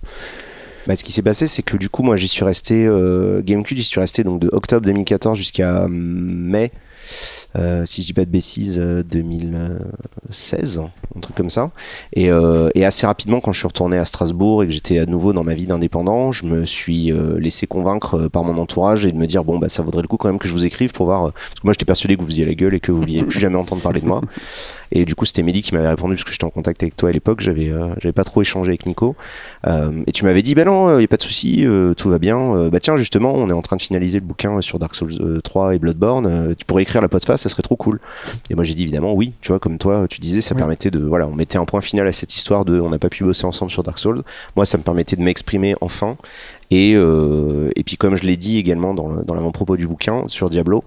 Bah, 0.88 0.96
ce 0.96 1.04
qui 1.04 1.12
s'est 1.12 1.22
passé, 1.22 1.46
c'est 1.46 1.62
que 1.62 1.78
du 1.78 1.90
coup, 1.90 2.02
moi, 2.02 2.16
j'y 2.16 2.28
suis 2.28 2.44
resté, 2.44 2.88
euh, 2.88 3.44
GameCube, 3.44 3.78
j'y 3.78 3.84
suis 3.84 4.00
resté 4.00 4.24
donc 4.24 4.40
de 4.40 4.50
octobre 4.52 4.84
2014 4.84 5.38
jusqu'à 5.38 5.84
hum, 5.84 5.92
mai. 5.92 6.72
Euh, 7.58 7.86
si 7.86 8.02
je 8.02 8.08
dis 8.08 8.14
pas 8.14 8.26
de 8.26 8.30
bêtises, 8.30 8.80
euh, 8.80 9.04
2016, 9.04 10.82
un 11.16 11.20
truc 11.20 11.36
comme 11.36 11.50
ça. 11.50 11.72
Et, 12.14 12.32
euh, 12.32 12.70
et 12.76 12.86
assez 12.86 13.06
rapidement, 13.06 13.40
quand 13.40 13.52
je 13.52 13.60
suis 13.60 13.68
retourné 13.68 13.98
à 13.98 14.06
Strasbourg 14.06 14.64
et 14.64 14.68
que 14.68 14.74
j'étais 14.74 15.00
à 15.00 15.06
nouveau 15.06 15.34
dans 15.34 15.44
ma 15.44 15.54
vie 15.54 15.66
d'indépendant, 15.68 16.32
je 16.32 16.46
me 16.46 16.66
suis 16.66 17.12
euh, 17.12 17.40
laissé 17.40 17.68
convaincre 17.68 18.16
euh, 18.16 18.30
par 18.30 18.44
mon 18.44 18.58
entourage 18.58 19.06
et 19.06 19.12
de 19.12 19.18
me 19.18 19.28
dire 19.28 19.44
bon 19.44 19.60
bah 19.60 19.70
ça 19.70 19.84
vaudrait 19.84 20.02
le 20.02 20.08
coup 20.08 20.18
quand 20.18 20.30
même 20.30 20.40
que 20.40 20.48
je 20.48 20.54
vous 20.54 20.66
écrive 20.66 20.92
pour 20.92 21.06
voir. 21.08 21.26
euh, 21.28 21.32
parce 21.32 21.60
que 21.60 21.66
moi 21.66 21.74
j'étais 21.74 21.86
persuadé 21.86 22.16
que 22.16 22.22
vous 22.22 22.28
faisiez 22.28 22.46
la 22.46 22.54
gueule 22.56 22.74
et 22.74 22.80
que 22.80 22.92
vous 22.92 23.00
vouliez 23.02 23.24
plus 23.24 23.40
jamais 23.40 23.58
entendre 23.58 23.82
parler 23.82 24.02
de 24.02 24.08
moi. 24.08 24.22
Et 24.92 25.06
du 25.06 25.16
coup, 25.16 25.26
c'était 25.26 25.42
Mehdi 25.42 25.62
qui 25.62 25.74
m'avait 25.74 25.88
répondu 25.90 26.16
parce 26.16 26.24
que 26.26 26.32
j'étais 26.32 26.44
en 26.44 26.50
contact 26.50 26.84
avec 26.84 26.96
toi 26.96 27.10
à 27.10 27.12
l'époque. 27.12 27.42
J'avais, 27.42 27.70
euh, 27.70 27.88
j'avais 28.02 28.12
pas 28.14 28.24
trop 28.24 28.42
échangé 28.42 28.70
avec 28.72 28.86
Nico. 28.86 29.16
Euh, 29.68 29.92
et 30.08 30.12
tu 30.12 30.26
m'avais 30.26 30.42
dit, 30.42 30.54
bah 30.56 30.66
non, 30.66 30.98
il 30.98 31.02
y 31.02 31.06
a 31.06 31.08
pas 31.08 31.18
de 31.18 31.22
souci, 31.22 31.66
euh, 31.66 31.94
tout 31.94 32.10
va 32.10 32.20
bien. 32.20 32.38
Euh, 32.56 32.70
bah 32.70 32.80
tiens, 32.80 32.98
justement, 32.98 33.34
on 33.34 33.50
est 33.50 33.54
en 33.54 33.62
train 33.62 33.78
de 33.78 33.82
finaliser 33.82 34.20
le 34.20 34.26
bouquin 34.26 34.60
sur 34.62 34.80
Dark 34.80 34.94
Souls 34.96 35.14
euh, 35.22 35.40
3 35.42 35.76
et 35.76 35.80
Bloodborne. 35.80 36.26
Euh, 36.26 36.54
tu 36.58 36.66
pourrais 36.66 36.82
écrire 36.84 37.02
la 37.02 37.08
postface, 37.10 37.42
ça 37.42 37.50
serait 37.50 37.62
trop 37.64 37.76
cool. 37.78 38.00
Et 38.50 38.56
moi, 38.56 38.64
j'ai 38.64 38.74
dit 38.74 38.84
évidemment 38.84 39.14
oui. 39.14 39.34
Tu 39.42 39.50
vois, 39.50 39.60
comme 39.60 39.78
toi, 39.78 40.08
tu 40.10 40.20
disais, 40.20 40.42
ça 40.42 40.56
Oui. 40.56 40.60
permettait 40.60 40.92
de, 40.92 41.00
voilà, 41.00 41.28
on 41.28 41.36
mettait 41.36 41.58
un 41.58 41.66
point 41.66 41.82
final 41.82 42.08
à 42.08 42.12
cette 42.12 42.36
histoire 42.36 42.66
de, 42.66 42.80
on 42.80 42.90
n'a 42.90 43.00
pas 43.00 43.10
pu 43.10 43.24
bosser 43.24 43.46
ensemble 43.46 43.72
sur 43.72 43.84
Dark 43.84 43.98
Souls. 44.00 44.24
Moi, 44.56 44.66
ça 44.66 44.78
me 44.78 44.84
permettait 44.84 45.16
de 45.16 45.22
m'exprimer 45.22 45.76
enfin. 45.82 46.18
Et, 46.70 46.94
euh, 46.96 47.70
et 47.76 47.84
puis, 47.84 47.98
comme 47.98 48.16
je 48.16 48.24
l'ai 48.24 48.38
dit 48.38 48.58
également 48.58 48.94
dans, 48.94 49.08
le- 49.10 49.24
dans 49.24 49.34
l'avant-propos 49.36 49.78
du 49.78 49.88
bouquin 49.88 50.24
sur 50.28 50.50
Diablo. 50.50 50.84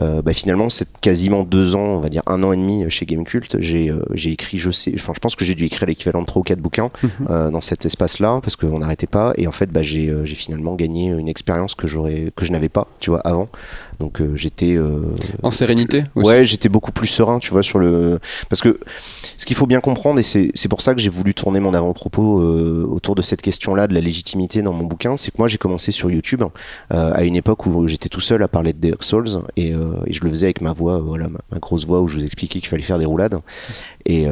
Euh, 0.00 0.22
bah, 0.22 0.32
finalement, 0.32 0.68
c'est 0.68 0.88
quasiment 1.00 1.42
deux 1.42 1.76
ans, 1.76 1.80
on 1.80 2.00
va 2.00 2.08
dire 2.08 2.22
un 2.26 2.42
an 2.42 2.52
et 2.52 2.56
demi 2.56 2.88
chez 2.90 3.06
Gamecult. 3.06 3.56
J'ai 3.60 3.90
euh, 3.90 4.02
j'ai 4.14 4.30
écrit, 4.30 4.58
je 4.58 4.70
sais, 4.70 4.92
enfin, 4.94 5.12
je 5.14 5.20
pense 5.20 5.36
que 5.36 5.44
j'ai 5.44 5.54
dû 5.54 5.64
écrire 5.64 5.86
l'équivalent 5.86 6.20
de 6.20 6.26
trois 6.26 6.40
ou 6.40 6.42
quatre 6.42 6.60
bouquins 6.60 6.90
euh, 7.28 7.50
dans 7.50 7.60
cet 7.60 7.84
espace-là 7.86 8.40
parce 8.42 8.56
qu'on 8.56 8.78
n'arrêtait 8.78 9.06
pas. 9.06 9.32
Et 9.36 9.46
en 9.46 9.52
fait, 9.52 9.70
bah, 9.70 9.82
j'ai 9.82 10.08
euh, 10.08 10.24
j'ai 10.24 10.34
finalement 10.34 10.74
gagné 10.74 11.08
une 11.08 11.28
expérience 11.28 11.74
que 11.74 11.86
j'aurais 11.86 12.32
que 12.36 12.44
je 12.44 12.52
n'avais 12.52 12.68
pas, 12.68 12.88
tu 13.00 13.10
vois, 13.10 13.20
avant. 13.20 13.48
Donc 14.00 14.20
euh, 14.20 14.34
j'étais 14.34 14.74
euh, 14.74 15.02
En 15.42 15.50
sérénité 15.50 16.04
aussi. 16.14 16.26
Ouais, 16.26 16.44
j'étais 16.44 16.70
beaucoup 16.70 16.90
plus 16.90 17.06
serein, 17.06 17.38
tu 17.38 17.50
vois, 17.50 17.62
sur 17.62 17.78
le. 17.78 18.18
Parce 18.48 18.62
que 18.62 18.80
ce 19.36 19.44
qu'il 19.44 19.54
faut 19.54 19.66
bien 19.66 19.80
comprendre, 19.80 20.18
et 20.18 20.22
c'est 20.22 20.50
c'est 20.54 20.68
pour 20.68 20.80
ça 20.80 20.94
que 20.94 21.00
j'ai 21.00 21.10
voulu 21.10 21.34
tourner 21.34 21.60
mon 21.60 21.74
avant-propos 21.74 22.40
euh, 22.40 22.86
autour 22.90 23.14
de 23.14 23.22
cette 23.22 23.42
question-là, 23.42 23.86
de 23.86 23.94
la 23.94 24.00
légitimité 24.00 24.62
dans 24.62 24.72
mon 24.72 24.84
bouquin, 24.84 25.18
c'est 25.18 25.30
que 25.30 25.36
moi 25.38 25.48
j'ai 25.48 25.58
commencé 25.58 25.92
sur 25.92 26.10
YouTube 26.10 26.42
à 26.88 27.24
une 27.24 27.36
époque 27.36 27.66
où 27.66 27.86
j'étais 27.86 28.08
tout 28.08 28.20
seul 28.20 28.42
à 28.42 28.48
parler 28.48 28.72
de 28.72 28.88
Dark 28.88 29.02
Souls 29.02 29.42
et, 29.56 29.68
et 29.68 30.12
je 30.12 30.24
le 30.24 30.30
faisais 30.30 30.46
avec 30.46 30.62
ma 30.62 30.72
voix, 30.72 30.98
voilà, 30.98 31.28
ma, 31.28 31.40
ma 31.52 31.58
grosse 31.58 31.84
voix 31.84 32.00
où 32.00 32.08
je 32.08 32.16
vous 32.16 32.24
expliquais 32.24 32.60
qu'il 32.60 32.68
fallait 32.68 32.82
faire 32.82 32.98
des 32.98 33.04
roulades. 33.04 33.38
Et. 34.06 34.26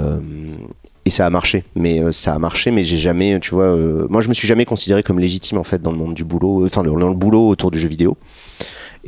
et 1.05 1.11
ça 1.11 1.27
a 1.27 1.31
marché, 1.31 1.65
mais 1.75 2.01
euh, 2.03 2.13
ça 2.13 2.35
a 2.35 2.39
marché, 2.39 2.71
mais 2.71 2.83
j'ai 2.83 2.99
jamais, 2.99 3.41
tu 3.41 3.55
vois, 3.55 3.65
euh, 3.65 4.07
moi 4.09 4.21
je 4.21 4.29
me 4.29 4.35
suis 4.35 4.47
jamais 4.47 4.65
considéré 4.65 5.03
comme 5.03 5.19
légitime 5.19 5.59
en 5.59 5.65
fait 5.65 5.81
dans 5.81 5.91
le 5.91 5.97
monde 5.97 6.15
du 6.15 6.25
boulot, 6.25 6.63
euh, 6.63 6.67
enfin 6.67 6.83
dans 6.83 6.95
le 6.95 7.15
boulot 7.15 7.49
autour 7.49 7.71
du 7.71 7.79
jeu 7.79 7.89
vidéo. 7.89 8.17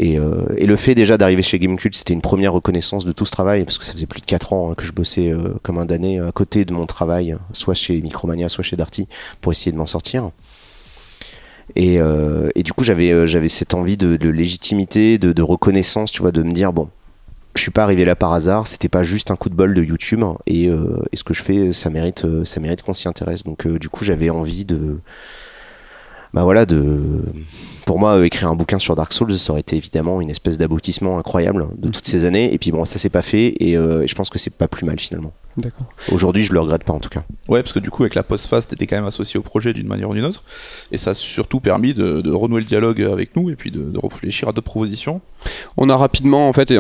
Et, 0.02 0.19
euh, 0.19 0.47
et 0.57 0.64
le 0.64 0.76
fait 0.76 0.95
déjà 0.95 1.19
d'arriver 1.19 1.42
chez 1.42 1.59
Gamecult, 1.59 1.95
c'était 1.95 2.14
une 2.14 2.23
première 2.23 2.54
reconnaissance 2.54 3.04
de 3.04 3.12
tout 3.12 3.26
ce 3.26 3.33
travail, 3.33 3.64
parce 3.64 3.76
que 3.76 3.85
ça 3.85 3.92
faisait 3.92 4.07
plus 4.07 4.23
de 4.23 4.26
4 4.26 4.54
ans 4.54 4.71
hein, 4.71 4.75
que 4.75 4.83
je 4.83 4.92
bossais 4.92 5.28
euh, 5.28 5.52
comme 5.62 5.76
un 5.76 5.85
damné 5.85 6.19
à 6.19 6.33
côté 6.33 6.64
de 6.64 6.73
mon 6.73 6.87
travail, 6.87 7.37
soit 7.52 7.75
chez 7.75 8.00
Micromania, 8.00 8.49
soit 8.49 8.64
chez 8.64 8.76
Darty, 8.76 9.09
pour 9.42 9.52
essayer 9.52 9.73
de 9.73 9.76
m'en 9.76 9.85
sortir. 9.85 10.30
Et, 11.76 12.00
euh, 12.00 12.49
du 12.57 12.73
coup, 12.73 12.83
j'avais 12.83 13.49
cette 13.49 13.75
envie 13.75 13.99
de, 13.99 14.16
légitimité, 14.30 15.19
de, 15.19 15.42
reconnaissance, 15.42 16.11
tu 16.11 16.23
vois, 16.23 16.33
de 16.33 16.42
me 16.42 16.52
dire, 16.52 16.73
bon, 16.73 16.88
je 17.54 17.61
suis 17.61 17.71
pas 17.71 17.83
arrivé 17.83 18.07
là 18.07 18.16
par 18.16 18.33
hasard, 18.33 18.69
c'était 18.69 18.88
pas 18.88 19.02
juste 19.02 19.30
un 19.30 19.37
coup 19.37 19.50
de 19.50 19.54
bol 19.54 19.75
de 19.75 19.83
YouTube, 19.83 20.25
et, 20.47 20.64
et 20.64 21.16
ce 21.16 21.25
que 21.25 21.35
je 21.35 21.42
fais, 21.42 21.75
ça 21.75 21.90
mérite, 21.90 22.25
ça 22.45 22.59
mérite 22.59 22.80
qu'on 22.80 22.95
s'y 22.95 23.07
intéresse. 23.07 23.45
Donc, 23.45 23.69
du 23.69 23.90
coup, 23.90 24.07
j'avais 24.07 24.30
envie 24.30 24.64
de. 24.64 24.99
Bah 26.33 26.45
voilà, 26.45 26.67
de. 26.67 27.01
Pour 27.87 27.99
moi, 27.99 28.19
euh, 28.19 28.25
écrire 28.25 28.49
un 28.49 28.55
bouquin 28.55 28.79
sur 28.79 28.95
Dark 28.95 29.13
Souls, 29.13 29.37
ça 29.37 29.53
aurait 29.53 29.63
été 29.63 29.77
évidemment 29.77 30.21
une 30.21 30.31
espèce 30.31 30.59
d'aboutissement 30.59 31.19
incroyable 31.19 31.67
de 31.77 31.89
toutes 31.89 32.07
ces 32.07 32.25
années. 32.25 32.55
Et 32.55 32.59
puis 32.59 32.71
bon, 32.71 32.85
ça 32.85 33.01
s'est 33.01 33.09
pas 33.09 33.23
fait, 33.23 33.55
et, 33.59 33.77
euh, 33.77 34.07
je 34.07 34.15
pense 34.15 34.31
que 34.31 34.39
c'est 34.39 34.55
pas 34.55 34.69
plus 34.69 34.87
mal 34.87 35.01
finalement. 35.01 35.33
D'accord. 35.57 35.87
Aujourd'hui, 36.13 36.45
je 36.45 36.53
le 36.53 36.61
regrette 36.61 36.85
pas 36.85 36.93
en 36.93 37.01
tout 37.01 37.09
cas. 37.09 37.25
Ouais, 37.49 37.61
parce 37.61 37.73
que 37.73 37.81
du 37.81 37.91
coup, 37.91 38.05
avec 38.05 38.15
la 38.15 38.23
post-phase, 38.23 38.69
t'étais 38.69 38.87
quand 38.87 38.95
même 38.95 39.07
associé 39.07 39.39
au 39.39 39.43
projet 39.43 39.73
d'une 39.73 39.89
manière 39.89 40.09
ou 40.09 40.15
d'une 40.15 40.25
autre. 40.25 40.45
Et 40.93 40.99
ça 40.99 41.11
a 41.11 41.15
surtout 41.15 41.59
permis 41.59 41.93
de, 41.93 42.21
de 42.21 42.31
renouer 42.31 42.61
le 42.61 42.67
dialogue 42.67 43.03
avec 43.03 43.35
nous 43.35 43.51
et 43.51 43.57
puis 43.57 43.73
de, 43.73 43.81
de 43.81 43.99
réfléchir 43.99 44.49
à 44.49 44.53
d'autres 44.53 44.71
propositions. 44.71 45.21
On 45.77 45.89
a 45.91 45.97
rapidement 45.97 46.49
en 46.49 46.53
fait 46.53 46.73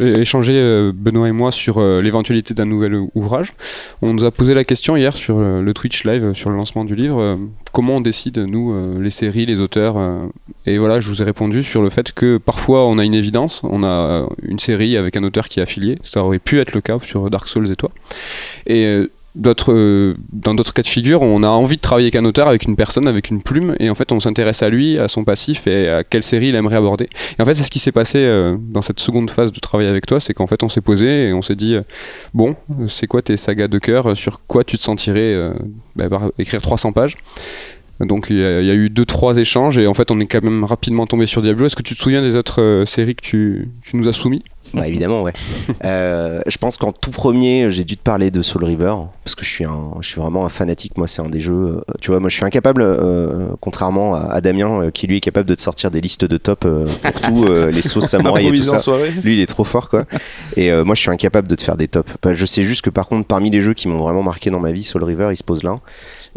échangé 0.00 0.54
euh, 0.54 0.92
Benoît 0.94 1.28
et 1.28 1.32
moi 1.32 1.52
sur 1.52 1.82
l'éventualité 2.00 2.54
d'un 2.54 2.64
nouvel 2.64 2.98
ouvrage. 3.14 3.52
On 4.00 4.14
nous 4.14 4.24
a 4.24 4.30
posé 4.30 4.54
la 4.54 4.64
question 4.64 4.96
hier 4.96 5.14
sur 5.14 5.38
le 5.38 5.74
Twitch 5.74 6.04
live 6.04 6.32
sur 6.32 6.48
le 6.48 6.56
lancement 6.56 6.86
du 6.86 6.94
livre 6.94 7.38
comment 7.72 7.96
on 7.96 8.00
décide 8.00 8.38
nous 8.38 8.72
euh, 8.72 9.00
les 9.00 9.10
séries, 9.10 9.46
les 9.46 9.60
auteurs 9.60 9.96
euh, 9.98 10.26
et 10.66 10.78
voilà, 10.78 11.00
je 11.00 11.08
vous 11.08 11.22
ai 11.22 11.24
répondu 11.24 11.62
sur 11.62 11.82
le 11.82 11.90
fait 11.90 12.12
que 12.12 12.38
parfois 12.38 12.86
on 12.86 12.98
a 12.98 13.04
une 13.04 13.14
évidence, 13.14 13.62
on 13.64 13.82
a 13.82 13.86
euh, 13.86 14.26
une 14.42 14.58
série 14.58 14.96
avec 14.96 15.16
un 15.16 15.24
auteur 15.24 15.48
qui 15.48 15.60
est 15.60 15.62
affilié, 15.62 15.98
ça 16.02 16.24
aurait 16.24 16.38
pu 16.38 16.60
être 16.60 16.72
le 16.72 16.80
cas 16.80 16.98
sur 17.02 17.30
Dark 17.30 17.48
Souls 17.48 17.70
et 17.70 17.76
toi. 17.76 17.90
Et 18.66 18.98
euh, 19.36 20.14
dans 20.32 20.54
d'autres 20.54 20.72
cas 20.72 20.82
de 20.82 20.88
figure, 20.88 21.22
on 21.22 21.42
a 21.42 21.48
envie 21.48 21.76
de 21.76 21.80
travailler 21.80 22.06
avec 22.06 22.16
un 22.16 22.24
auteur, 22.24 22.48
avec 22.48 22.64
une 22.64 22.76
personne, 22.76 23.06
avec 23.06 23.30
une 23.30 23.42
plume, 23.42 23.76
et 23.78 23.88
en 23.88 23.94
fait 23.94 24.10
on 24.12 24.20
s'intéresse 24.20 24.62
à 24.62 24.68
lui, 24.68 24.98
à 24.98 25.08
son 25.08 25.24
passif 25.24 25.66
et 25.66 25.88
à 25.88 26.02
quelle 26.04 26.22
série 26.22 26.48
il 26.48 26.54
aimerait 26.56 26.76
aborder. 26.76 27.08
Et 27.38 27.42
en 27.42 27.44
fait 27.44 27.54
c'est 27.54 27.62
ce 27.62 27.70
qui 27.70 27.78
s'est 27.78 27.92
passé 27.92 28.18
euh, 28.18 28.56
dans 28.58 28.82
cette 28.82 29.00
seconde 29.00 29.30
phase 29.30 29.52
de 29.52 29.60
travail 29.60 29.86
avec 29.86 30.06
toi, 30.06 30.20
c'est 30.20 30.34
qu'en 30.34 30.46
fait 30.46 30.62
on 30.62 30.68
s'est 30.68 30.80
posé 30.80 31.28
et 31.28 31.32
on 31.32 31.42
s'est 31.42 31.54
dit 31.54 31.74
euh, 31.74 31.82
bon, 32.34 32.56
c'est 32.88 33.06
quoi 33.06 33.22
tes 33.22 33.36
sagas 33.36 33.68
de 33.68 33.78
cœur, 33.78 34.16
sur 34.16 34.40
quoi 34.46 34.64
tu 34.64 34.76
te 34.78 34.82
sentirais 34.82 35.36
bah, 35.94 36.08
par- 36.08 36.30
écrire 36.38 36.60
300 36.60 36.92
pages? 36.92 37.16
Donc 38.00 38.28
il 38.30 38.38
y, 38.38 38.42
a 38.42 38.74
eu 38.74 38.88
deux 38.88 39.04
trois 39.04 39.36
échanges 39.36 39.76
et 39.76 39.86
en 39.86 39.92
fait 39.92 40.10
on 40.10 40.18
est 40.20 40.26
quand 40.26 40.42
même 40.42 40.64
rapidement 40.64 41.06
tombé 41.06 41.26
sur 41.26 41.42
Diablo. 41.42 41.66
Est-ce 41.66 41.76
que 41.76 41.82
tu 41.82 41.94
te 41.94 42.00
souviens 42.00 42.22
des 42.22 42.34
autres 42.34 42.84
séries 42.86 43.14
que 43.14 43.20
tu, 43.20 43.68
tu 43.82 43.96
nous 43.96 44.08
as 44.08 44.14
soumis? 44.14 44.42
Bah, 44.74 44.86
évidemment, 44.86 45.22
ouais. 45.22 45.32
Euh, 45.84 46.40
je 46.46 46.58
pense 46.58 46.76
qu'en 46.76 46.92
tout 46.92 47.10
premier, 47.10 47.70
j'ai 47.70 47.84
dû 47.84 47.96
te 47.96 48.02
parler 48.02 48.30
de 48.30 48.42
Soul 48.42 48.64
River 48.64 48.94
parce 49.24 49.34
que 49.34 49.44
je 49.44 49.50
suis 49.50 49.64
un, 49.64 49.92
je 50.00 50.08
suis 50.08 50.20
vraiment 50.20 50.44
un 50.44 50.48
fanatique. 50.50 50.96
Moi, 50.98 51.06
c'est 51.06 51.22
un 51.22 51.28
des 51.28 51.40
jeux. 51.40 51.52
euh, 51.52 51.80
tu 52.00 52.10
vois, 52.10 52.20
moi, 52.20 52.28
je 52.28 52.34
suis 52.34 52.44
incapable, 52.44 52.82
euh, 52.82 53.48
contrairement 53.60 54.14
à, 54.14 54.30
à 54.32 54.40
Damien, 54.40 54.82
euh, 54.82 54.90
qui 54.90 55.06
lui 55.06 55.16
est 55.16 55.20
capable 55.20 55.48
de 55.48 55.54
te 55.54 55.62
sortir 55.62 55.90
des 55.90 56.00
listes 56.00 56.24
de 56.26 56.36
top 56.36 56.60
pour 56.60 57.12
tout, 57.22 57.46
les 57.70 57.82
sauces 57.82 58.08
samouraï 58.08 58.48
et 58.48 58.52
tout 58.52 58.64
ça. 58.64 58.78
soirée. 58.78 59.12
Lui, 59.24 59.36
il 59.38 59.40
est 59.40 59.46
trop 59.46 59.64
fort, 59.64 59.88
quoi. 59.88 60.04
Et 60.56 60.70
moi, 60.82 60.94
je 60.94 61.00
suis 61.00 61.10
incapable 61.10 61.48
de 61.48 61.54
te 61.54 61.62
faire 61.62 61.76
des 61.76 61.88
tops. 61.88 62.10
Bah, 62.22 62.32
je 62.32 62.46
sais 62.46 62.62
juste 62.62 62.82
que 62.82 62.90
par 62.90 63.06
contre, 63.08 63.26
parmi 63.26 63.50
les 63.50 63.60
jeux 63.60 63.74
qui 63.74 63.88
m'ont 63.88 63.98
vraiment 63.98 64.22
marqué 64.22 64.50
dans 64.50 64.60
ma 64.60 64.72
vie, 64.72 64.82
Soul 64.82 65.04
River, 65.04 65.28
il 65.30 65.36
se 65.36 65.44
pose 65.44 65.62
là. 65.62 65.78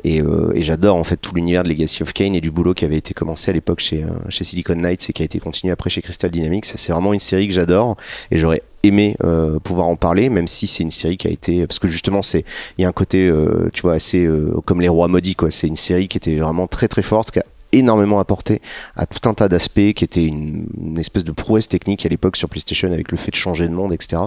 Et, 0.03 0.21
euh, 0.21 0.51
et 0.53 0.61
j'adore 0.61 0.95
en 0.95 1.03
fait 1.03 1.17
tout 1.17 1.35
l'univers 1.35 1.63
de 1.63 1.69
Legacy 1.69 2.03
of 2.03 2.13
Kain 2.13 2.33
et 2.33 2.41
du 2.41 2.51
boulot 2.51 2.73
qui 2.73 2.85
avait 2.85 2.97
été 2.97 3.13
commencé 3.13 3.51
à 3.51 3.53
l'époque 3.53 3.79
chez, 3.79 4.03
euh, 4.03 4.09
chez 4.29 4.43
Silicon 4.43 4.75
Knights 4.75 5.09
et 5.09 5.13
qui 5.13 5.21
a 5.21 5.25
été 5.25 5.39
continué 5.39 5.71
après 5.71 5.89
chez 5.89 6.01
Crystal 6.01 6.29
Dynamics. 6.29 6.65
C'est 6.65 6.91
vraiment 6.91 7.13
une 7.13 7.19
série 7.19 7.47
que 7.47 7.53
j'adore 7.53 7.97
et 8.31 8.37
j'aurais 8.37 8.61
aimé 8.83 9.15
euh, 9.23 9.59
pouvoir 9.59 9.87
en 9.87 9.95
parler, 9.95 10.29
même 10.29 10.47
si 10.47 10.67
c'est 10.67 10.83
une 10.83 10.91
série 10.91 11.17
qui 11.17 11.27
a 11.27 11.31
été 11.31 11.65
parce 11.65 11.79
que 11.79 11.87
justement 11.87 12.21
c'est 12.21 12.43
il 12.77 12.81
y 12.81 12.85
a 12.85 12.89
un 12.89 12.93
côté 12.93 13.27
euh, 13.27 13.69
tu 13.73 13.81
vois 13.81 13.93
assez 13.93 14.25
euh, 14.25 14.53
comme 14.65 14.81
les 14.81 14.89
rois 14.89 15.07
maudits 15.07 15.35
quoi. 15.35 15.49
C'est 15.51 15.67
une 15.67 15.77
série 15.77 16.07
qui 16.07 16.17
était 16.17 16.35
vraiment 16.35 16.67
très 16.67 16.87
très 16.87 17.01
forte, 17.01 17.31
énormément 17.73 18.19
apporté 18.19 18.61
à 18.95 19.05
tout 19.05 19.27
un 19.27 19.33
tas 19.33 19.49
d'aspects 19.49 19.93
qui 19.93 20.03
était 20.03 20.25
une, 20.25 20.67
espèce 20.97 21.23
de 21.23 21.31
prouesse 21.31 21.67
technique 21.67 22.05
à 22.05 22.09
l'époque 22.09 22.37
sur 22.37 22.49
PlayStation 22.49 22.91
avec 22.91 23.11
le 23.11 23.17
fait 23.17 23.31
de 23.31 23.35
changer 23.35 23.67
de 23.67 23.73
monde 23.73 23.91
etc 23.91 24.21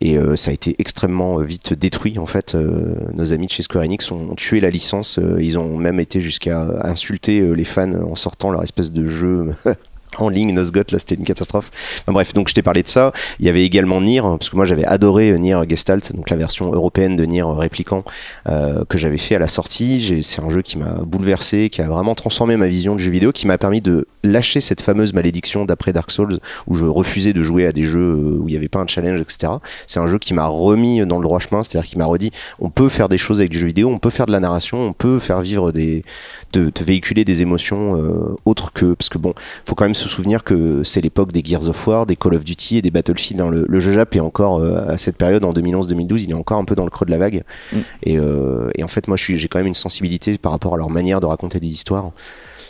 et 0.00 0.16
euh, 0.16 0.36
ça 0.36 0.50
a 0.50 0.54
été 0.54 0.74
extrêmement 0.78 1.38
euh, 1.38 1.44
vite 1.44 1.74
détruit 1.74 2.18
en 2.18 2.26
fait 2.26 2.54
Euh, 2.54 2.94
nos 3.14 3.32
amis 3.32 3.46
de 3.46 3.52
chez 3.52 3.62
Square 3.62 3.84
Enix 3.84 4.10
ont, 4.10 4.34
tué 4.34 4.60
la 4.60 4.70
licence 4.70 5.18
ils 5.38 5.58
ont 5.58 5.76
même 5.76 6.00
été 6.00 6.20
jusqu'à 6.20 6.66
insulter 6.82 7.40
les 7.54 7.64
fans 7.64 7.92
en 7.92 8.14
sortant 8.14 8.50
leur 8.50 8.62
espèce 8.62 8.90
de 8.92 9.06
jeu 9.06 9.54
en 10.18 10.28
ligne 10.28 10.52
Nosgoth 10.52 10.92
là 10.92 10.98
c'était 10.98 11.14
une 11.14 11.24
catastrophe. 11.24 11.70
Enfin, 12.02 12.12
bref 12.12 12.34
donc 12.34 12.48
je 12.48 12.54
t'ai 12.54 12.62
parlé 12.62 12.82
de 12.82 12.88
ça. 12.88 13.12
Il 13.38 13.46
y 13.46 13.48
avait 13.48 13.64
également 13.64 14.00
Nier 14.00 14.20
parce 14.22 14.50
que 14.50 14.56
moi 14.56 14.64
j'avais 14.64 14.84
adoré 14.84 15.30
euh, 15.30 15.38
Nier 15.38 15.58
Gestalt 15.68 16.14
donc 16.14 16.30
la 16.30 16.36
version 16.36 16.72
européenne 16.72 17.16
de 17.16 17.24
Nier 17.24 17.42
euh, 17.42 17.52
Répliquant 17.52 18.04
euh, 18.48 18.84
que 18.88 18.98
j'avais 18.98 19.18
fait 19.18 19.34
à 19.34 19.38
la 19.38 19.48
sortie. 19.48 20.22
C'est 20.22 20.42
un 20.42 20.48
jeu 20.48 20.62
qui 20.62 20.78
m'a 20.78 20.92
bouleversé 21.04 21.70
qui 21.70 21.82
a 21.82 21.88
vraiment 21.88 22.14
transformé 22.14 22.56
ma 22.56 22.68
vision 22.68 22.96
du 22.96 23.02
jeu 23.02 23.10
vidéo 23.10 23.32
qui 23.32 23.46
m'a 23.46 23.58
permis 23.58 23.80
de 23.80 24.06
lâcher 24.24 24.60
cette 24.60 24.80
fameuse 24.80 25.12
malédiction 25.12 25.64
d'après 25.64 25.92
Dark 25.92 26.10
Souls 26.10 26.38
où 26.66 26.74
je 26.74 26.84
refusais 26.84 27.32
de 27.32 27.42
jouer 27.42 27.66
à 27.66 27.72
des 27.72 27.82
jeux 27.82 28.14
où 28.40 28.48
il 28.48 28.52
n'y 28.52 28.56
avait 28.56 28.68
pas 28.68 28.80
un 28.80 28.86
challenge 28.86 29.20
etc 29.20 29.54
c'est 29.86 30.00
un 30.00 30.06
jeu 30.06 30.18
qui 30.18 30.34
m'a 30.34 30.46
remis 30.46 31.04
dans 31.06 31.18
le 31.18 31.22
droit 31.22 31.38
chemin 31.40 31.62
c'est 31.62 31.76
à 31.78 31.82
dire 31.82 31.90
qui 31.90 31.98
m'a 31.98 32.04
redit 32.04 32.30
on 32.60 32.70
peut 32.70 32.88
faire 32.88 33.08
des 33.08 33.18
choses 33.18 33.40
avec 33.40 33.50
du 33.50 33.58
jeu 33.58 33.66
vidéo 33.66 33.88
on 33.88 33.98
peut 33.98 34.10
faire 34.10 34.26
de 34.26 34.32
la 34.32 34.40
narration 34.40 34.78
on 34.78 34.92
peut 34.92 35.18
faire 35.18 35.40
vivre 35.40 35.72
des 35.72 36.04
de, 36.52 36.70
de 36.74 36.84
véhiculer 36.84 37.24
des 37.24 37.42
émotions 37.42 37.96
euh, 37.96 38.36
autres 38.44 38.72
que 38.72 38.94
parce 38.94 39.08
que 39.08 39.18
bon 39.18 39.32
faut 39.64 39.74
quand 39.74 39.84
même 39.84 39.94
se 39.94 40.08
souvenir 40.08 40.44
que 40.44 40.82
c'est 40.82 41.00
l'époque 41.00 41.32
des 41.32 41.42
Gears 41.44 41.68
of 41.68 41.86
War, 41.86 42.06
des 42.06 42.16
Call 42.16 42.34
of 42.34 42.44
Duty 42.44 42.78
et 42.78 42.82
des 42.82 42.90
Battlefield. 42.90 43.40
hein. 43.40 43.50
Le, 43.50 43.64
le 43.68 43.80
jeu 43.80 43.92
Jap 43.92 44.14
est 44.14 44.20
encore 44.20 44.58
euh, 44.58 44.86
à 44.88 44.98
cette 44.98 45.16
période 45.16 45.44
en 45.44 45.52
2011-2012, 45.52 46.22
il 46.24 46.30
est 46.30 46.34
encore 46.34 46.58
un 46.58 46.64
peu 46.64 46.74
dans 46.74 46.84
le 46.84 46.90
creux 46.90 47.06
de 47.06 47.10
la 47.10 47.18
vague. 47.18 47.42
Mm. 47.72 47.78
Et, 48.04 48.18
euh, 48.18 48.70
et 48.76 48.84
en 48.84 48.88
fait, 48.88 49.08
moi, 49.08 49.16
je 49.16 49.22
suis, 49.22 49.38
j'ai 49.38 49.48
quand 49.48 49.58
même 49.58 49.66
une 49.66 49.74
sensibilité 49.74 50.38
par 50.38 50.52
rapport 50.52 50.74
à 50.74 50.76
leur 50.76 50.90
manière 50.90 51.20
de 51.20 51.26
raconter 51.26 51.60
des 51.60 51.68
histoires. 51.68 52.10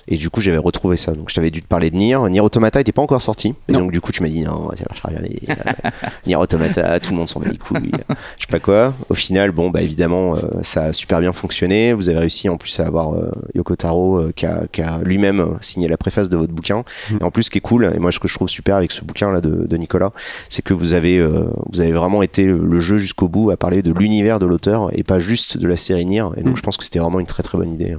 Et 0.09 0.17
du 0.17 0.31
coup, 0.31 0.41
j'avais 0.41 0.59
retrouvé 0.59 0.97
ça. 0.97 1.13
Donc, 1.13 1.31
je 1.31 1.35
t'avais 1.35 1.51
dû 1.51 1.63
te 1.63 1.67
parler 1.69 1.91
de 1.91 1.97
Nier. 1.97 2.19
Nier 2.29 2.41
Automata 2.41 2.81
était 2.81 2.93
pas 2.93 3.03
encore 3.03 3.23
sorti. 3.23 3.55
Et 3.69 3.73
Non. 3.73 3.81
donc, 3.81 3.93
du 3.93 4.01
coup, 4.01 4.11
tu 4.13 4.23
m'as 4.23 4.29
dit 4.29 4.43
non, 4.43 4.69
ça 4.75 4.85
marchera 4.89 5.11
jamais. 5.13 5.37
Euh, 5.49 5.91
Nier 6.27 6.37
Automata, 6.37 6.99
tout 7.01 7.11
le 7.13 7.17
monde 7.19 7.29
s'en 7.29 7.39
bat 7.41 7.49
les 7.51 7.57
couilles. 7.59 7.93
Je 8.37 8.43
sais 8.43 8.51
pas 8.51 8.59
quoi. 8.59 8.95
Au 9.09 9.15
final, 9.15 9.53
bon, 9.53 9.71
bah 9.71 9.81
évidemment, 9.81 10.35
euh, 10.37 10.41
ça 10.63 10.85
a 10.87 10.93
super 10.93 11.21
bien 11.21 11.33
fonctionné. 11.33 11.93
Vous 11.93 12.09
avez 12.09 12.19
réussi 12.19 12.49
en 12.49 12.57
plus 12.57 12.79
à 12.81 12.87
avoir 12.87 13.15
euh, 13.15 13.31
Yoko 13.55 13.77
Taro 13.77 14.17
euh, 14.19 14.33
qui 14.35 14.45
a, 14.47 14.99
lui-même 15.05 15.57
signé 15.61 15.87
la 15.89 15.97
préface 15.97 16.29
de 16.29 16.37
votre 16.37 16.53
bouquin. 16.53 16.85
Mhm. 17.11 17.19
Et 17.21 17.25
en 17.25 17.31
plus, 17.31 17.45
ce 17.45 17.51
qui 17.51 17.59
est 17.59 17.63
cool, 17.63 17.93
et 17.95 17.99
moi, 17.99 18.11
ce 18.11 18.19
que 18.19 18.29
je 18.29 18.35
trouve 18.35 18.49
super 18.49 18.77
avec 18.77 18.91
ce 18.93 19.05
bouquin 19.05 19.31
là 19.31 19.41
de, 19.41 19.67
de 19.67 19.77
Nicolas, 19.77 20.11
c'est 20.49 20.63
que 20.63 20.75
vous 20.75 20.93
avez, 20.95 21.25
vous 21.71 21.81
avez 21.81 21.93
vraiment 21.93 22.23
été 22.23 22.45
le 22.45 22.81
jeu 22.81 22.99
jusqu'au 22.99 23.29
bout 23.29 23.51
à 23.51 23.57
parler 23.57 23.83
de 23.83 23.93
l'univers 23.93 24.39
de 24.41 24.47
l'auteur 24.47 24.91
et 24.93 25.03
pas 25.05 25.19
juste 25.21 25.59
de 25.59 25.69
la 25.69 25.77
série 25.77 26.05
Nier. 26.07 26.25
Et 26.37 26.41
donc, 26.43 26.53
Mhm. 26.53 26.57
je 26.57 26.63
pense 26.63 26.77
que 26.77 26.85
c'était 26.85 26.99
vraiment 26.99 27.21
une 27.21 27.27
très 27.27 27.43
très 27.43 27.57
bonne 27.57 27.73
idée. 27.73 27.97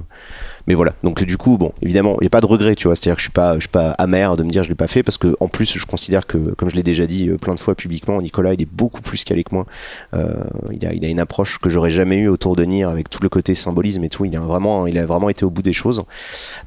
Mais 0.66 0.74
voilà, 0.74 0.94
donc 1.02 1.22
du 1.24 1.36
coup, 1.36 1.58
bon, 1.58 1.72
évidemment, 1.82 2.16
il 2.20 2.24
n'y 2.24 2.28
a 2.28 2.30
pas 2.30 2.40
de 2.40 2.46
regret, 2.46 2.74
tu 2.74 2.88
vois. 2.88 2.96
C'est-à-dire 2.96 3.16
que 3.16 3.20
je 3.20 3.24
suis 3.24 3.32
pas, 3.32 3.54
je 3.54 3.60
suis 3.60 3.68
pas 3.68 3.90
amer 3.92 4.36
de 4.36 4.42
me 4.42 4.50
dire 4.50 4.62
je 4.62 4.68
l'ai 4.68 4.74
pas 4.74 4.88
fait 4.88 5.02
parce 5.02 5.18
que 5.18 5.36
en 5.40 5.48
plus, 5.48 5.78
je 5.78 5.84
considère 5.84 6.26
que, 6.26 6.38
comme 6.38 6.70
je 6.70 6.74
l'ai 6.74 6.82
déjà 6.82 7.06
dit 7.06 7.28
euh, 7.28 7.36
plein 7.36 7.54
de 7.54 7.60
fois 7.60 7.74
publiquement, 7.74 8.20
Nicolas, 8.22 8.54
il 8.54 8.62
est 8.62 8.70
beaucoup 8.70 9.02
plus 9.02 9.24
calé 9.24 9.44
que 9.44 9.54
moi. 9.54 9.66
Euh, 10.14 10.32
il, 10.72 10.86
a, 10.86 10.94
il 10.94 11.04
a 11.04 11.08
une 11.08 11.20
approche 11.20 11.58
que 11.58 11.68
j'aurais 11.68 11.90
jamais 11.90 12.16
eu 12.16 12.28
autour 12.28 12.56
de 12.56 12.64
Nier 12.64 12.84
avec 12.84 13.10
tout 13.10 13.22
le 13.22 13.28
côté 13.28 13.54
symbolisme 13.54 14.04
et 14.04 14.08
tout. 14.08 14.24
Il 14.24 14.34
a 14.36 14.40
vraiment, 14.40 14.86
il 14.86 14.98
a 14.98 15.04
vraiment 15.04 15.28
été 15.28 15.44
au 15.44 15.50
bout 15.50 15.62
des 15.62 15.72
choses. 15.72 16.02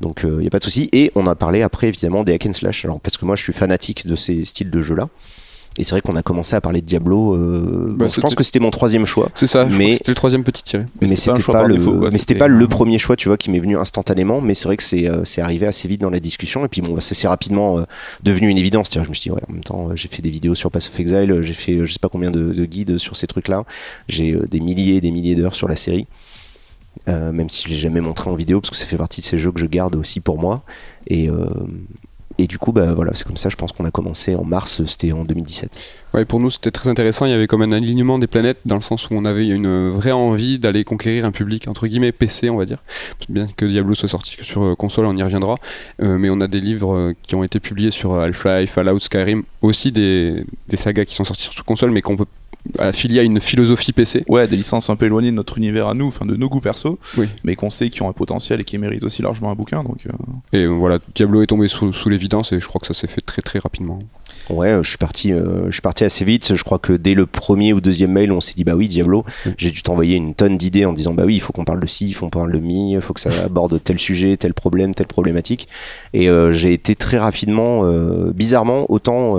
Donc 0.02 0.22
il 0.24 0.38
n'y 0.38 0.48
a 0.48 0.52
pas 0.52 0.60
de 0.60 0.64
souci. 0.64 0.90
Et 0.94 1.12
on 1.16 1.26
a 1.28 1.36
parlé 1.36 1.64
après 1.64 1.88
évidemment 1.88 2.24
des 2.24 2.34
hack 2.34 2.46
and. 2.46 2.52
Alors 2.84 3.00
parce 3.00 3.18
que 3.18 3.26
moi, 3.26 3.36
je 3.36 3.44
suis 3.44 3.54
fanatique 3.54 4.06
de 4.06 4.16
ces 4.16 4.46
styles 4.46 4.70
de 4.70 4.82
jeux-là. 4.82 5.10
Et 5.78 5.84
c'est 5.84 5.92
vrai 5.92 6.02
qu'on 6.02 6.16
a 6.16 6.24
commencé 6.24 6.56
à 6.56 6.62
parler 6.62 6.82
de 6.82 6.86
Diablo. 6.86 7.36
euh, 7.36 7.94
Bah, 7.96 8.06
bon, 8.06 8.10
je 8.10 8.20
pense 8.20 8.34
que 8.36 8.44
c'était 8.44 8.60
mon 8.60 8.72
troisième 8.72 9.06
choix. 9.06 9.30
C'est 9.36 9.46
ça, 9.48 9.66
Mais- 9.66 9.98
c'était 9.98 10.12
le 10.12 10.16
troisième 10.16 10.44
petit 10.44 10.64
tiré. 10.64 10.86
Mais 11.02 11.08
Mais 11.10 11.16
c'était 11.16 11.42
pas 11.52 11.64
le, 11.68 11.76
défaut, 11.76 11.92
quoi, 11.92 12.00
mais 12.06 12.06
c'était 12.12 12.20
c'était 12.20 12.36
pas 12.36 12.48
le 12.48 12.66
un- 12.66 12.68
premier 12.68 12.98
choix, 12.98 13.16
tu 13.16 13.28
vois, 13.30 13.38
qui 13.38 13.52
m'est 13.52 13.60
venu 13.60 13.78
instantanément. 13.78 14.42
Mais 14.42 14.54
c'est 14.56 14.68
vrai 14.68 14.78
que 14.78 14.84
c'est 14.84 15.08
euh, 15.10 15.24
c'est 15.24 15.42
arrivé 15.42 15.68
assez 15.68 15.88
vite 15.88 16.02
dans 16.02 16.10
la 16.10 16.20
discussion. 16.20 16.66
Et 16.66 16.68
puis 16.68 16.82
bon, 16.82 16.94
bah, 16.94 17.02
ça 17.02 17.14
s'est 17.16 17.28
rapidement 17.28 17.78
euh, 17.80 17.84
devenu 18.24 18.50
une 18.50 18.58
évidence. 18.58 18.90
Je 18.94 19.00
me 19.00 19.14
suis 19.14 19.30
dit, 19.30 19.32
ouais, 19.32 19.42
en 19.50 19.54
même 19.54 19.64
temps, 19.64 19.90
j'ai 19.96 20.08
fait 20.08 20.22
des 20.22 20.30
vidéos 20.32 20.56
sur 20.56 20.72
Pass 20.72 20.88
of 20.88 21.00
Exile, 21.00 21.40
j'ai 21.42 21.54
fait 21.54 21.86
je 21.86 21.94
sais 21.94 22.00
pas 22.00 22.10
combien 22.10 22.32
de, 22.32 22.52
de 22.54 22.66
guides 22.66 22.98
sur 22.98 23.16
ces 23.16 23.28
trucs-là. 23.28 23.64
J'ai 24.10 24.36
des 24.50 24.60
milliers 24.60 24.96
et 24.96 25.02
des 25.02 25.12
milliers 25.12 25.36
d'heures 25.36 25.56
sur 25.56 25.68
la 25.68 25.76
série. 25.76 26.08
Euh, 27.08 27.32
même 27.32 27.48
si 27.48 27.64
je 27.64 27.70
l'ai 27.70 27.76
jamais 27.76 28.02
montré 28.02 28.30
en 28.30 28.34
vidéo, 28.34 28.60
parce 28.60 28.72
que 28.72 28.76
ça 28.76 28.88
fait 28.88 28.98
partie 28.98 29.22
de 29.22 29.26
ces 29.26 29.38
jeux 29.38 29.52
que 29.52 29.60
je 29.60 29.68
garde 29.68 29.96
aussi 29.96 30.20
pour 30.20 30.40
moi. 30.40 30.64
Et, 31.06 31.30
euh, 31.30 31.46
et 32.38 32.48
du 32.48 32.58
coup, 32.60 32.72
bah, 32.72 32.94
voilà, 32.94 33.14
c'est 33.16 33.26
comme 33.26 33.38
ça, 33.38 33.50
je 33.50 33.56
pense 33.56 33.72
qu'on 33.72 33.86
a 33.86 33.92
commencé 33.92 34.36
en 34.36 34.44
mars, 34.44 34.86
c'était 34.86 35.12
en 35.12 35.24
2017. 35.24 35.80
Ouais, 36.14 36.24
pour 36.24 36.40
nous, 36.40 36.52
c'était 36.52 36.72
très 36.72 36.90
intéressant. 36.90 37.26
Il 37.26 37.32
y 37.32 37.34
avait 37.34 37.48
comme 37.48 37.64
un 37.64 37.72
alignement 37.72 38.20
des 38.20 38.28
planètes 38.28 38.60
dans 38.66 38.76
le 38.76 38.82
sens 38.82 39.10
où 39.10 39.14
on 39.14 39.26
avait 39.26 39.48
une 39.48 39.90
vraie 39.90 40.12
envie 40.12 40.60
d'aller 40.60 40.84
conquérir 40.84 41.26
un 41.26 41.32
public 41.32 41.68
entre 41.68 41.88
guillemets 41.88 42.12
PC, 42.12 42.50
on 42.50 42.58
va 42.58 42.66
dire. 42.66 42.78
Bien 43.30 43.48
que 43.56 43.66
Diablo 43.66 43.96
soit 43.96 44.10
sorti 44.10 44.38
sur 44.42 44.64
euh, 44.64 44.76
console, 44.76 45.06
on 45.06 45.18
y 45.18 45.24
reviendra. 45.24 45.56
Euh, 46.02 46.18
mais 46.18 46.30
on 46.30 46.40
a 46.42 46.48
des 46.48 46.60
livres 46.60 46.96
euh, 46.96 47.14
qui 47.24 47.36
ont 47.36 47.44
été 47.44 47.60
publiés 47.60 47.92
sur 47.92 48.14
Half-Life, 48.14 48.72
Fallout, 48.72 49.00
Skyrim, 49.00 49.44
aussi 49.62 49.92
des, 49.92 50.46
des 50.70 50.78
sagas 50.78 51.06
qui 51.06 51.16
sont 51.16 51.24
sortis 51.24 51.50
sur 51.52 51.66
console, 51.66 51.92
mais 51.92 52.02
qu'on 52.02 52.18
peut 52.18 52.26
affilier 52.80 53.20
à 53.20 53.24
une 53.24 53.40
philosophie 53.40 53.94
PC. 53.94 54.24
Ouais, 54.28 54.48
des 54.48 54.58
licences 54.58 54.90
un 54.90 54.96
peu 54.96 55.06
éloignées 55.06 55.32
de 55.32 55.36
notre 55.36 55.58
univers 55.58 55.88
à 55.88 55.94
nous, 55.94 56.08
enfin 56.08 56.26
de 56.26 56.36
nos 56.36 56.50
goûts 56.50 56.60
perso, 56.60 57.00
Oui. 57.18 57.28
mais 57.44 57.56
qu'on 57.56 57.70
sait 57.70 57.90
qui 57.90 58.02
ont 58.02 58.10
un 58.10 58.14
potentiel 58.14 58.62
et 58.62 58.64
qui 58.64 58.78
méritent 58.78 59.04
aussi 59.04 59.22
largement 59.22 59.52
un 59.52 59.56
bouquin. 59.56 59.84
Donc, 59.84 60.06
euh, 60.08 60.58
Et 60.58 60.66
voilà, 60.68 61.00
Diablo 61.16 61.42
est 61.42 61.48
tombé 61.48 61.68
sous, 61.68 61.94
sous 61.94 62.10
l'évidence 62.10 62.52
et 62.52 62.60
je 62.60 62.68
crois 62.68 62.80
que 62.80 62.88
ça 62.88 62.94
s'est 62.94 63.08
fait 63.08 63.22
très 63.22 63.42
très 63.42 63.60
rapidement. 63.60 64.00
Ouais, 64.50 64.70
euh, 64.70 64.84
je 64.84 64.90
suis 64.90 64.98
parti, 64.98 65.34
euh, 65.34 65.66
je 65.68 65.72
suis 65.72 65.82
parti 65.82 66.06
assez 66.06 66.24
vite. 66.24 66.56
Je 66.56 66.64
crois 66.64 66.80
que 66.80 66.94
dès 66.94 67.14
le 67.14 67.26
premier 67.26 67.74
ou 67.74 67.82
deuxième 67.82 68.12
mail, 68.14 68.32
on 68.32 68.40
s'est 68.40 68.54
dit 68.56 68.64
bah 68.64 68.76
oui, 68.76 68.88
Diablo. 68.88 69.26
J'ai 69.58 69.72
dû 69.72 69.82
t'envoyer 69.84 70.16
une 70.16 70.36
tonne 70.36 70.58
d'idées 70.58 70.86
en 70.86 70.94
disant 70.94 71.14
bah 71.14 71.24
oui, 71.26 71.36
il 71.36 71.42
faut 71.42 71.52
qu'on 71.52 71.66
parle 71.66 71.82
de 71.82 71.86
ci, 71.88 72.08
il 72.08 72.14
faut 72.14 72.26
qu'on 72.28 72.30
parle 72.30 72.54
de 72.54 72.60
mi, 72.60 72.94
il 72.94 73.02
faut 73.02 73.14
que 73.14 73.20
ça 73.20 73.30
aborde 73.46 73.82
tel 73.84 74.00
sujet, 74.00 74.38
tel 74.38 74.54
problème, 74.54 74.94
telle 74.96 75.08
problématique. 75.08 75.68
Et 76.14 76.30
euh, 76.30 76.52
j'ai 76.54 76.72
été 76.72 76.96
très 76.96 77.18
rapidement, 77.18 77.82
euh, 77.84 78.32
bizarrement, 78.34 78.90
autant 78.90 79.36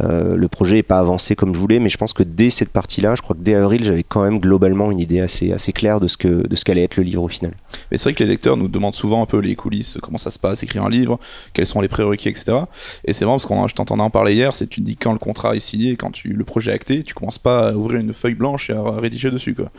euh, 0.00 0.36
le 0.36 0.48
projet 0.48 0.76
n'est 0.76 0.82
pas 0.82 0.98
avancé 0.98 1.36
comme 1.36 1.54
je 1.54 1.58
voulais, 1.58 1.78
mais 1.78 1.88
je 1.88 1.96
pense 1.96 2.12
que 2.12 2.22
dès 2.22 2.50
cette 2.50 2.70
partie-là, 2.70 3.14
je 3.14 3.22
crois 3.22 3.36
que 3.36 3.42
dès 3.42 3.54
avril, 3.54 3.84
j'avais 3.84 4.02
quand 4.02 4.22
même 4.22 4.38
globalement 4.38 4.90
une 4.90 5.00
idée 5.00 5.20
assez 5.20 5.72
claire 5.72 6.00
de 6.00 6.08
ce 6.08 6.16
que 6.16 6.46
de 6.46 6.56
qu'allait 6.62 6.84
être 6.84 6.96
le 6.96 7.02
livre 7.02 7.22
au 7.22 7.28
final. 7.28 7.52
Mais 7.90 7.96
c'est 7.96 8.04
vrai 8.04 8.14
que 8.14 8.22
les 8.22 8.30
lecteurs 8.30 8.56
nous 8.56 8.68
demandent 8.68 8.94
souvent 8.94 9.22
un 9.22 9.26
peu 9.26 9.38
les 9.38 9.56
coulisses, 9.56 9.98
comment 10.00 10.18
ça 10.18 10.30
se 10.30 10.38
passe, 10.38 10.62
écrire 10.62 10.84
un 10.84 10.90
livre, 10.90 11.18
quels 11.52 11.66
sont 11.66 11.80
les 11.80 11.88
prérequis, 11.88 12.28
etc. 12.28 12.58
Et 13.04 13.12
c'est 13.12 13.24
marrant 13.24 13.36
parce 13.36 13.46
qu'on 13.46 13.66
je 13.66 13.74
t'entendais 13.74 14.02
en 14.02 14.10
parler 14.10 14.34
hier, 14.34 14.54
c'est 14.54 14.68
tu 14.68 14.80
te 14.80 14.86
dis 14.86 14.96
quand 14.96 15.12
le 15.12 15.18
contrat 15.18 15.56
est 15.56 15.60
signé, 15.60 15.96
quand 15.96 16.22
le 16.24 16.44
projet 16.44 16.70
est 16.70 16.74
acté, 16.74 17.02
tu 17.02 17.14
commences 17.14 17.38
pas 17.38 17.68
à 17.68 17.72
ouvrir 17.72 18.00
une 18.00 18.12
feuille 18.12 18.34
blanche 18.34 18.70
et 18.70 18.74
à 18.74 18.82
rédiger 18.92 19.30
dessus. 19.30 19.54
Quoi 19.54 19.70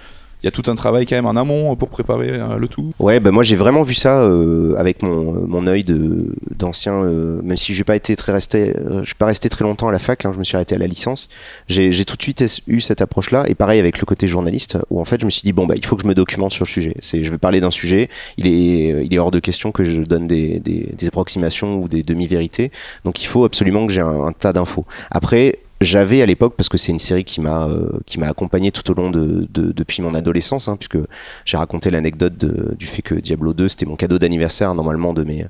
il 0.43 0.47
y 0.47 0.49
a 0.49 0.51
tout 0.51 0.69
un 0.69 0.75
travail 0.75 1.05
quand 1.05 1.15
même 1.15 1.25
en 1.25 1.37
amont 1.37 1.73
pour 1.77 1.87
préparer 1.87 2.31
euh, 2.31 2.57
le 2.57 2.67
tout. 2.67 2.91
Ouais, 2.99 3.21
bah 3.21 3.31
moi 3.31 3.43
j'ai 3.43 3.55
vraiment 3.55 3.81
vu 3.81 3.93
ça 3.93 4.21
euh, 4.23 4.75
avec 4.77 5.01
mon, 5.01 5.47
mon 5.47 5.67
œil 5.67 5.85
de, 5.85 6.35
d'ancien, 6.57 6.95
euh, 6.95 7.41
même 7.41 7.55
si 7.55 7.73
je 7.73 7.79
n'ai 7.79 7.85
pas 7.85 7.95
été 7.95 8.13
très 8.17 8.33
resté, 8.33 8.73
je 9.01 9.05
suis 9.05 9.15
pas 9.15 9.27
resté 9.27 9.47
très 9.47 9.63
longtemps 9.63 9.87
à 9.87 9.93
la 9.93 9.99
fac, 9.99 10.25
hein, 10.25 10.31
je 10.33 10.39
me 10.39 10.43
suis 10.43 10.55
arrêté 10.55 10.75
à 10.75 10.77
la 10.77 10.87
licence. 10.87 11.29
J'ai, 11.69 11.91
tout 12.03 12.17
de 12.17 12.21
suite 12.21 12.43
eu 12.67 12.81
cette 12.81 13.01
approche-là, 13.01 13.45
et 13.47 13.55
pareil 13.55 13.79
avec 13.79 13.99
le 13.99 14.05
côté 14.05 14.27
journaliste, 14.27 14.77
où 14.89 14.99
en 14.99 15.05
fait 15.05 15.21
je 15.21 15.25
me 15.25 15.29
suis 15.29 15.43
dit 15.43 15.53
bon 15.53 15.65
bah 15.65 15.75
il 15.77 15.85
faut 15.85 15.95
que 15.95 16.03
je 16.03 16.07
me 16.07 16.13
documente 16.13 16.51
sur 16.51 16.65
le 16.65 16.69
sujet. 16.69 16.93
C'est, 16.99 17.23
je 17.23 17.31
vais 17.31 17.37
parler 17.37 17.61
d'un 17.61 17.71
sujet, 17.71 18.09
il 18.37 18.45
est, 18.45 19.05
il 19.05 19.13
est 19.13 19.19
hors 19.19 19.31
de 19.31 19.39
question 19.39 19.71
que 19.71 19.85
je 19.85 20.01
donne 20.01 20.27
des, 20.27 20.59
des, 20.59 20.89
des 20.97 21.07
approximations 21.07 21.79
ou 21.79 21.87
des 21.87 22.03
demi-vérités, 22.03 22.71
donc 23.05 23.23
il 23.23 23.27
faut 23.27 23.45
absolument 23.45 23.87
que 23.87 23.93
j'ai 23.93 24.01
un 24.01 24.33
tas 24.37 24.51
d'infos. 24.51 24.85
Après 25.09 25.59
j'avais 25.81 26.21
à 26.21 26.25
l'époque, 26.25 26.53
parce 26.55 26.69
que 26.69 26.77
c'est 26.77 26.91
une 26.91 26.99
série 26.99 27.25
qui 27.25 27.41
m'a 27.41 27.67
euh, 27.67 27.89
accompagné 28.21 28.71
tout 28.71 28.89
au 28.89 28.93
long 28.93 29.09
de, 29.09 29.45
depuis 29.49 30.01
mon 30.01 30.15
adolescence, 30.15 30.67
hein, 30.67 30.77
puisque 30.77 30.97
j'ai 31.45 31.57
raconté 31.57 31.91
l'anecdote 31.91 32.33
du 32.37 32.85
fait 32.85 33.01
que 33.01 33.15
Diablo 33.15 33.53
2 33.53 33.67
c'était 33.67 33.85
mon 33.85 33.95
cadeau 33.95 34.17
d'anniversaire 34.19 34.73
normalement 34.75 35.13
de 35.13 35.23
mes 35.23 35.45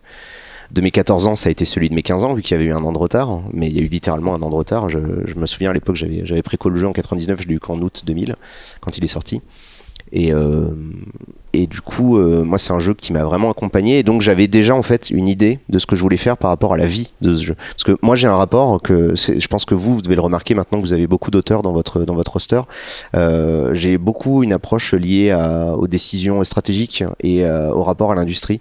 de 0.71 0.81
mes 0.81 0.91
14 0.91 1.27
ans, 1.27 1.35
ça 1.35 1.49
a 1.49 1.51
été 1.51 1.65
celui 1.65 1.89
de 1.89 1.93
mes 1.93 2.01
15 2.01 2.23
ans, 2.23 2.33
vu 2.33 2.41
qu'il 2.41 2.57
y 2.57 2.59
avait 2.59 2.69
eu 2.69 2.73
un 2.73 2.83
an 2.83 2.91
de 2.91 2.97
retard. 2.97 3.41
Mais 3.53 3.67
il 3.67 3.77
y 3.77 3.79
a 3.79 3.83
eu 3.83 3.87
littéralement 3.87 4.33
un 4.33 4.41
an 4.41 4.49
de 4.49 4.55
retard. 4.55 4.89
Je, 4.89 4.97
me 4.97 5.45
souviens 5.45 5.69
à 5.69 5.73
l'époque, 5.73 5.95
j'avais, 5.95 6.25
j'avais 6.25 6.41
préco 6.41 6.69
le 6.69 6.79
jeu 6.79 6.87
en 6.87 6.93
99, 6.93 7.41
je 7.41 7.47
l'ai 7.47 7.55
eu 7.55 7.59
qu'en 7.59 7.79
août 7.79 8.01
2000, 8.05 8.35
quand 8.81 8.97
il 8.97 9.03
est 9.03 9.07
sorti. 9.07 9.41
Et, 10.11 10.33
euh, 10.33 10.65
et 11.53 11.67
du 11.67 11.81
coup, 11.81 12.17
euh, 12.17 12.43
moi, 12.43 12.57
c'est 12.57 12.73
un 12.73 12.79
jeu 12.79 12.95
qui 12.95 13.13
m'a 13.13 13.23
vraiment 13.23 13.51
accompagné. 13.51 13.99
Et 13.99 14.03
donc, 14.03 14.21
j'avais 14.21 14.47
déjà 14.47 14.73
en 14.73 14.81
fait 14.81 15.11
une 15.11 15.27
idée 15.27 15.59
de 15.69 15.77
ce 15.77 15.85
que 15.85 15.95
je 15.95 16.01
voulais 16.01 16.17
faire 16.17 16.35
par 16.35 16.49
rapport 16.49 16.73
à 16.73 16.77
la 16.77 16.87
vie 16.87 17.11
de 17.21 17.33
ce 17.35 17.43
jeu. 17.43 17.55
Parce 17.55 17.83
que 17.83 17.95
moi, 18.01 18.15
j'ai 18.15 18.27
un 18.27 18.35
rapport 18.35 18.81
que 18.81 19.13
je 19.15 19.47
pense 19.47 19.65
que 19.65 19.75
vous, 19.75 19.93
vous 19.95 20.01
devez 20.01 20.15
le 20.15 20.21
remarquer 20.21 20.55
maintenant 20.55 20.79
que 20.79 20.83
vous 20.83 20.93
avez 20.93 21.05
beaucoup 21.05 21.29
d'auteurs 21.29 21.61
dans 21.61 21.71
votre 21.71 22.05
dans 22.05 22.15
votre 22.15 22.33
roster. 22.33 22.61
Euh, 23.15 23.73
j'ai 23.73 23.99
beaucoup 23.99 24.41
une 24.41 24.51
approche 24.51 24.93
liée 24.93 25.29
à, 25.29 25.75
aux 25.75 25.87
décisions 25.87 26.43
stratégiques 26.43 27.03
et 27.21 27.45
euh, 27.45 27.71
au 27.71 27.83
rapport 27.83 28.11
à 28.11 28.15
l'industrie 28.15 28.59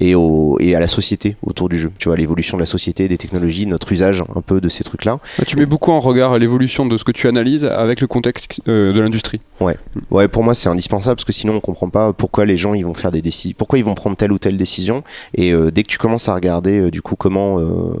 et, 0.00 0.14
au, 0.14 0.58
et 0.60 0.76
à 0.76 0.80
la 0.80 0.88
société 0.88 1.36
autour 1.42 1.70
du 1.70 1.78
jeu. 1.78 1.92
Tu 1.98 2.08
vois, 2.08 2.16
l'évolution 2.16 2.58
de 2.58 2.62
la 2.62 2.66
société, 2.66 3.08
des 3.08 3.16
technologies, 3.16 3.66
notre 3.66 3.90
usage 3.90 4.22
un 4.34 4.42
peu 4.42 4.60
de 4.60 4.68
ces 4.68 4.84
trucs-là. 4.84 5.18
Tu 5.46 5.56
mets 5.56 5.66
beaucoup 5.66 5.92
en 5.92 6.00
regard 6.00 6.38
l'évolution 6.38 6.84
de 6.84 6.98
ce 6.98 7.04
que 7.04 7.12
tu 7.12 7.26
analyses 7.26 7.64
avec 7.64 8.02
le 8.02 8.06
contexte 8.06 8.60
de 8.66 9.00
l'industrie. 9.00 9.40
Ouais, 9.60 9.78
ouais. 10.10 10.28
Pour 10.28 10.42
moi, 10.42 10.54
c'est 10.54 10.68
indispensable 10.68 11.16
parce 11.16 11.24
que 11.24 11.32
sinon, 11.32 11.54
on 11.54 11.60
comprend 11.60 11.88
pas 11.88 12.12
pourquoi 12.12 12.33
les 12.42 12.56
gens 12.56 12.74
ils 12.74 12.84
vont 12.84 12.94
faire 12.94 13.10
des 13.10 13.22
décisions, 13.22 13.54
pourquoi 13.56 13.78
ils 13.78 13.84
vont 13.84 13.94
prendre 13.94 14.16
telle 14.16 14.32
ou 14.32 14.38
telle 14.38 14.56
décision. 14.56 15.04
Et 15.34 15.52
euh, 15.52 15.70
dès 15.70 15.82
que 15.82 15.88
tu 15.88 15.98
commences 15.98 16.28
à 16.28 16.34
regarder 16.34 16.80
euh, 16.80 16.90
du 16.90 17.02
coup 17.02 17.16
comment 17.16 17.60
euh, 17.60 17.94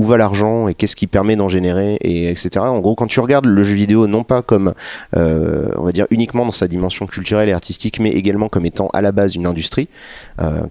où 0.00 0.04
va 0.04 0.16
l'argent 0.16 0.66
et 0.66 0.74
qu'est-ce 0.74 0.96
qui 0.96 1.06
permet 1.06 1.36
d'en 1.36 1.50
générer 1.50 1.98
et 2.00 2.28
etc. 2.28 2.50
En 2.60 2.80
gros, 2.80 2.94
quand 2.94 3.06
tu 3.06 3.20
regardes 3.20 3.44
le 3.44 3.62
jeu 3.62 3.74
vidéo 3.74 4.06
non 4.06 4.24
pas 4.24 4.40
comme 4.40 4.72
on 5.14 5.82
va 5.82 5.92
dire 5.92 6.06
uniquement 6.10 6.46
dans 6.46 6.52
sa 6.52 6.68
dimension 6.68 7.06
culturelle 7.06 7.48
et 7.48 7.52
artistique, 7.52 8.00
mais 8.00 8.10
également 8.10 8.48
comme 8.48 8.64
étant 8.64 8.88
à 8.94 9.02
la 9.02 9.12
base 9.12 9.34
une 9.34 9.46
industrie 9.46 9.88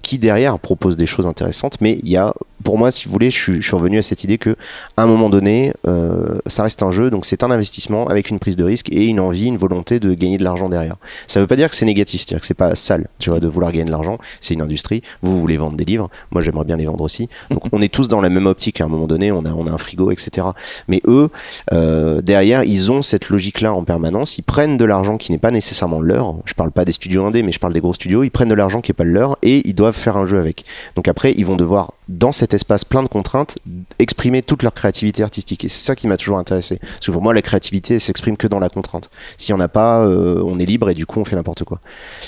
qui 0.02 0.18
derrière 0.18 0.58
propose 0.58 0.98
des 0.98 1.06
choses 1.06 1.28
intéressantes, 1.28 1.78
mais 1.80 2.00
il 2.04 2.10
y 2.10 2.18
a 2.18 2.34
pour 2.64 2.78
moi, 2.78 2.92
si 2.92 3.06
vous 3.06 3.12
voulez, 3.12 3.32
je 3.32 3.62
suis, 3.62 3.76
revenu 3.76 3.98
à 4.00 4.04
cette 4.04 4.24
idée 4.24 4.38
que, 4.38 4.56
à 4.98 5.04
un 5.04 5.06
moment 5.06 5.30
donné, 5.30 5.74
euh, 5.88 6.40
ça 6.46 6.64
reste 6.64 6.84
un 6.84 6.92
jeu, 6.92 7.10
donc 7.10 7.26
c'est 7.26 7.44
un 7.44 7.52
investissement 7.52 8.08
avec 8.08 8.30
une 8.30 8.40
prise 8.40 8.56
de 8.56 8.64
risque 8.64 8.92
et 8.92 9.06
une 9.06 9.20
envie, 9.20 9.46
une 9.46 9.58
volonté 9.58 10.00
de 10.00 10.14
gagner 10.14 10.38
de 10.38 10.44
l'argent 10.44 10.70
derrière. 10.70 10.96
Ça 11.28 11.40
veut 11.40 11.48
pas 11.48 11.56
dire 11.56 11.70
que 11.70 11.76
c'est 11.76 11.86
négatif, 11.86 12.22
c'est-à-dire 12.22 12.42
que 12.42 12.48
c'est 12.48 12.54
pas 12.54 12.76
sale, 12.76 13.08
tu 13.20 13.30
vois, 13.30 13.40
de 13.40 13.48
vouloir 13.48 13.72
gagner 13.72 13.86
de 13.86 13.92
l'argent. 13.92 14.18
C'est 14.42 14.54
une 14.54 14.62
industrie. 14.62 15.04
Vous, 15.22 15.40
voulez 15.40 15.58
vendre 15.58 15.78
des 15.78 15.86
livres. 15.86 16.10
Moi, 16.32 16.42
j'aimerais 16.42 16.66
bien 16.66 16.76
les 16.76 16.86
vendre 16.86 17.04
aussi. 17.04 17.30
Donc, 17.50 17.64
on 17.72 17.82
est 17.82 17.94
tous 17.94 18.08
dans 18.08 18.22
la 18.22 18.30
même 18.30 18.46
optique. 18.46 18.82
À 18.82 18.86
un 18.86 18.90
moment 18.90 19.08
donné, 19.08 19.19
on 19.32 19.46
a, 19.46 19.52
on 19.52 19.68
a 19.68 19.72
un 19.72 19.78
frigo, 19.78 20.12
etc. 20.12 20.48
Mais 20.88 21.02
eux, 21.08 21.30
euh, 21.74 22.22
derrière, 22.22 22.64
ils 22.64 22.92
ont 22.92 23.02
cette 23.02 23.30
logique-là 23.30 23.74
en 23.74 23.84
permanence. 23.84 24.38
Ils 24.38 24.44
prennent 24.44 24.78
de 24.78 24.86
l'argent 24.86 25.18
qui 25.18 25.32
n'est 25.32 25.38
pas 25.38 25.52
nécessairement 25.52 26.02
leur. 26.02 26.36
Je 26.46 26.54
parle 26.54 26.72
pas 26.72 26.86
des 26.86 26.92
studios 26.92 27.26
indés, 27.26 27.44
mais 27.44 27.52
je 27.52 27.60
parle 27.60 27.74
des 27.74 27.82
gros 27.82 27.94
studios. 27.94 28.24
Ils 28.24 28.32
prennent 28.32 28.50
de 28.50 28.56
l'argent 28.56 28.82
qui 28.82 28.92
est 28.92 28.94
pas 28.94 29.04
leur 29.04 29.38
et 29.44 29.68
ils 29.68 29.76
doivent 29.76 29.96
faire 29.96 30.18
un 30.18 30.26
jeu 30.26 30.40
avec. 30.40 30.66
Donc 30.96 31.08
après, 31.08 31.34
ils 31.36 31.46
vont 31.46 31.56
devoir 31.56 31.94
dans 32.10 32.32
cet 32.32 32.56
espace 32.56 32.84
plein 32.84 33.04
de 33.04 33.08
contraintes, 33.08 33.58
exprimer 34.00 34.42
toute 34.42 34.64
leur 34.64 34.74
créativité 34.74 35.22
artistique. 35.22 35.64
Et 35.64 35.68
c'est 35.68 35.86
ça 35.86 35.96
qui 35.96 36.08
m'a 36.08 36.18
toujours 36.18 36.40
intéressé. 36.40 36.80
Parce 36.80 37.06
que 37.06 37.12
pour 37.12 37.22
moi, 37.22 37.34
la 37.34 37.44
créativité, 37.44 38.00
s'exprime 38.00 38.36
que 38.36 38.48
dans 38.48 38.60
la 38.60 38.70
contrainte. 38.70 39.10
Si 39.38 39.54
on 39.54 39.58
n'a 39.58 39.68
pas, 39.68 40.04
euh, 40.04 40.42
on 40.44 40.60
est 40.60 40.66
libre 40.66 40.90
et 40.90 40.96
du 40.96 41.06
coup, 41.06 41.20
on 41.20 41.24
fait 41.24 41.36
n'importe 41.36 41.64
quoi. 41.64 41.80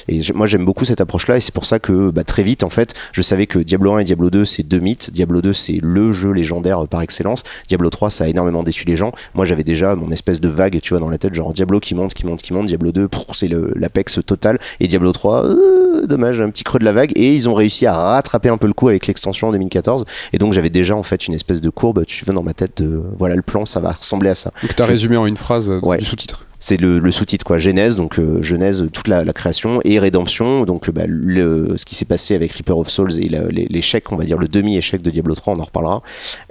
Et 0.08 0.22
moi, 0.36 0.46
j'aime 0.46 0.66
beaucoup 0.66 0.86
cette 0.86 1.02
approche-là. 1.02 1.38
Et 1.38 1.42
c'est 1.42 1.54
pour 1.54 1.66
ça 1.66 1.80
que 1.80 2.12
bah, 2.12 2.24
très 2.24 2.44
vite, 2.44 2.64
en 2.64 2.70
fait, 2.70 2.94
je 3.12 3.24
savais 3.24 3.48
que 3.48 3.58
Diablo 3.58 3.94
1 3.94 4.00
et 4.00 4.04
Diablo 4.04 4.30
2, 4.30 4.46
c'est 4.46 4.64
deux 4.64 4.80
mythes. 4.80 5.10
Diablo 5.12 5.42
2, 5.42 5.54
c'est 5.54 5.80
le 5.82 6.14
jeu 6.14 6.32
légendaire 6.32 6.88
par 6.88 7.02
excellence. 7.02 7.44
Diablo 7.68 7.90
3, 7.90 8.12
ça 8.12 8.26
a 8.26 8.28
énormément 8.28 8.62
déçu 8.62 8.86
les 8.86 8.96
gens. 8.96 9.12
Moi, 9.34 9.46
j'avais 9.46 9.64
déjà 9.64 9.96
mon 9.96 10.12
espèce 10.12 10.40
de 10.40 10.48
vague, 10.48 10.80
tu 10.82 10.94
vois, 10.94 11.00
dans 11.00 11.10
la 11.10 11.18
tête, 11.18 11.34
genre 11.34 11.54
Diablo 11.54 11.80
qui 11.80 11.96
monte, 11.96 12.14
qui 12.14 12.28
monte, 12.28 12.44
qui 12.44 12.54
monte. 12.54 12.68
Diablo 12.68 12.92
2, 12.92 13.10
c'est 13.34 13.50
l'apex 13.76 14.20
total. 14.26 14.60
Et 14.80 14.88
Diablo 14.88 15.12
3, 15.12 15.46
euh, 15.46 16.06
dommage, 16.06 16.40
un 16.40 16.52
petit 16.52 16.64
creux 16.64 16.80
de 16.80 16.86
la 16.86 16.94
vague. 16.94 17.12
Et 17.16 17.34
ils 17.34 17.50
ont 17.50 17.56
réussi 17.56 17.88
à 17.88 17.94
rattraper 17.96 18.50
un 18.50 18.58
peu 18.58 18.68
le 18.68 18.74
coup 18.74 18.90
avec 18.90 19.08
l'extension 19.08 19.48
en 19.48 19.54
2014. 19.72 20.06
Et 20.34 20.38
donc, 20.38 20.54
j'avais 20.54 20.70
déjà 20.70 20.96
en 20.96 21.04
fait 21.04 21.28
une 21.28 21.34
espèce 21.34 21.62
de 21.62 21.70
courbe, 21.70 22.06
tu 22.06 22.26
veux 22.26 22.34
dans 22.34 22.44
ma 22.44 22.54
tête 22.54 22.82
de 22.82 23.02
voilà 23.18 23.36
le 23.36 23.42
plan, 23.42 23.66
ça 23.66 23.80
va 23.80 23.92
ressembler 23.92 24.30
à 24.30 24.36
ça. 24.36 24.52
Donc 24.62 24.76
tu 24.76 24.82
as 24.82 24.86
résumé 24.86 25.18
en 25.18 25.26
une 25.26 25.38
phrase 25.38 25.70
euh, 25.70 25.98
du 25.98 26.06
sous-titre. 26.06 26.46
C'est 26.64 26.78
le, 26.80 27.12
sous-titre 27.12 27.44
quoi, 27.44 27.58
Genèse, 27.58 27.96
donc 27.96 28.20
euh, 28.20 28.40
Genèse, 28.44 28.88
toute 28.94 29.08
la, 29.08 29.26
création 29.34 29.80
et 29.84 29.98
Rédemption, 29.98 30.64
donc 30.66 30.92
bah, 30.92 31.06
le, 31.08 31.76
ce 31.76 31.86
qui 31.86 31.96
s'est 31.96 32.06
passé 32.06 32.36
avec 32.36 32.52
Reaper 32.52 32.78
of 32.78 32.88
Souls 32.88 33.18
et 33.18 33.30
l'échec, 33.30 34.12
on 34.12 34.16
va 34.16 34.26
dire 34.26 34.38
le 34.38 34.48
demi-échec 34.48 35.02
de 35.02 35.10
Diablo 35.10 35.34
3, 35.34 35.56
on 35.56 35.60
en 35.60 35.64
reparlera, 35.64 36.04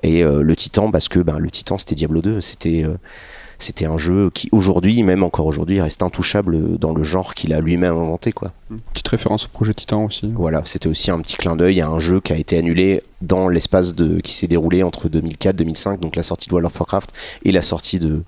et 0.02 0.24
euh, 0.24 0.42
le 0.42 0.56
Titan 0.56 0.90
parce 0.90 1.08
que 1.08 1.20
bah, 1.20 1.36
le 1.38 1.48
Titan 1.48 1.78
c'était 1.78 1.94
Diablo 1.94 2.22
2, 2.22 2.40
c'était 2.40 2.84
c'était 3.62 3.86
un 3.86 3.98
jeu 3.98 4.30
qui 4.32 4.48
aujourd'hui, 4.52 5.02
même 5.02 5.22
encore 5.22 5.46
aujourd'hui, 5.46 5.80
reste 5.80 6.02
intouchable 6.02 6.78
dans 6.78 6.94
le 6.94 7.02
genre 7.02 7.34
qu'il 7.34 7.52
a 7.52 7.60
lui-même 7.60 7.96
inventé. 7.96 8.32
Quoi. 8.32 8.52
Petite 8.92 9.08
référence 9.08 9.46
au 9.46 9.48
projet 9.48 9.74
Titan 9.74 10.04
aussi. 10.04 10.32
Voilà, 10.34 10.62
c'était 10.64 10.88
aussi 10.88 11.10
un 11.10 11.20
petit 11.20 11.36
clin 11.36 11.56
d'œil 11.56 11.80
à 11.80 11.88
un 11.88 11.98
jeu 11.98 12.20
qui 12.20 12.32
a 12.32 12.36
été 12.36 12.58
annulé 12.58 13.02
dans 13.22 13.48
l'espace 13.48 13.94
de, 13.94 14.20
qui 14.20 14.32
s'est 14.32 14.46
déroulé 14.46 14.82
entre 14.82 15.08
2004 15.08 15.56
2005, 15.56 16.00
donc 16.00 16.16
la 16.16 16.22
sortie 16.22 16.48
de 16.48 16.54
World 16.54 16.66
of 16.66 16.80
Warcraft 16.80 17.12
et 17.44 17.52
la 17.52 17.62
sortie 17.62 17.98
de, 17.98 18.22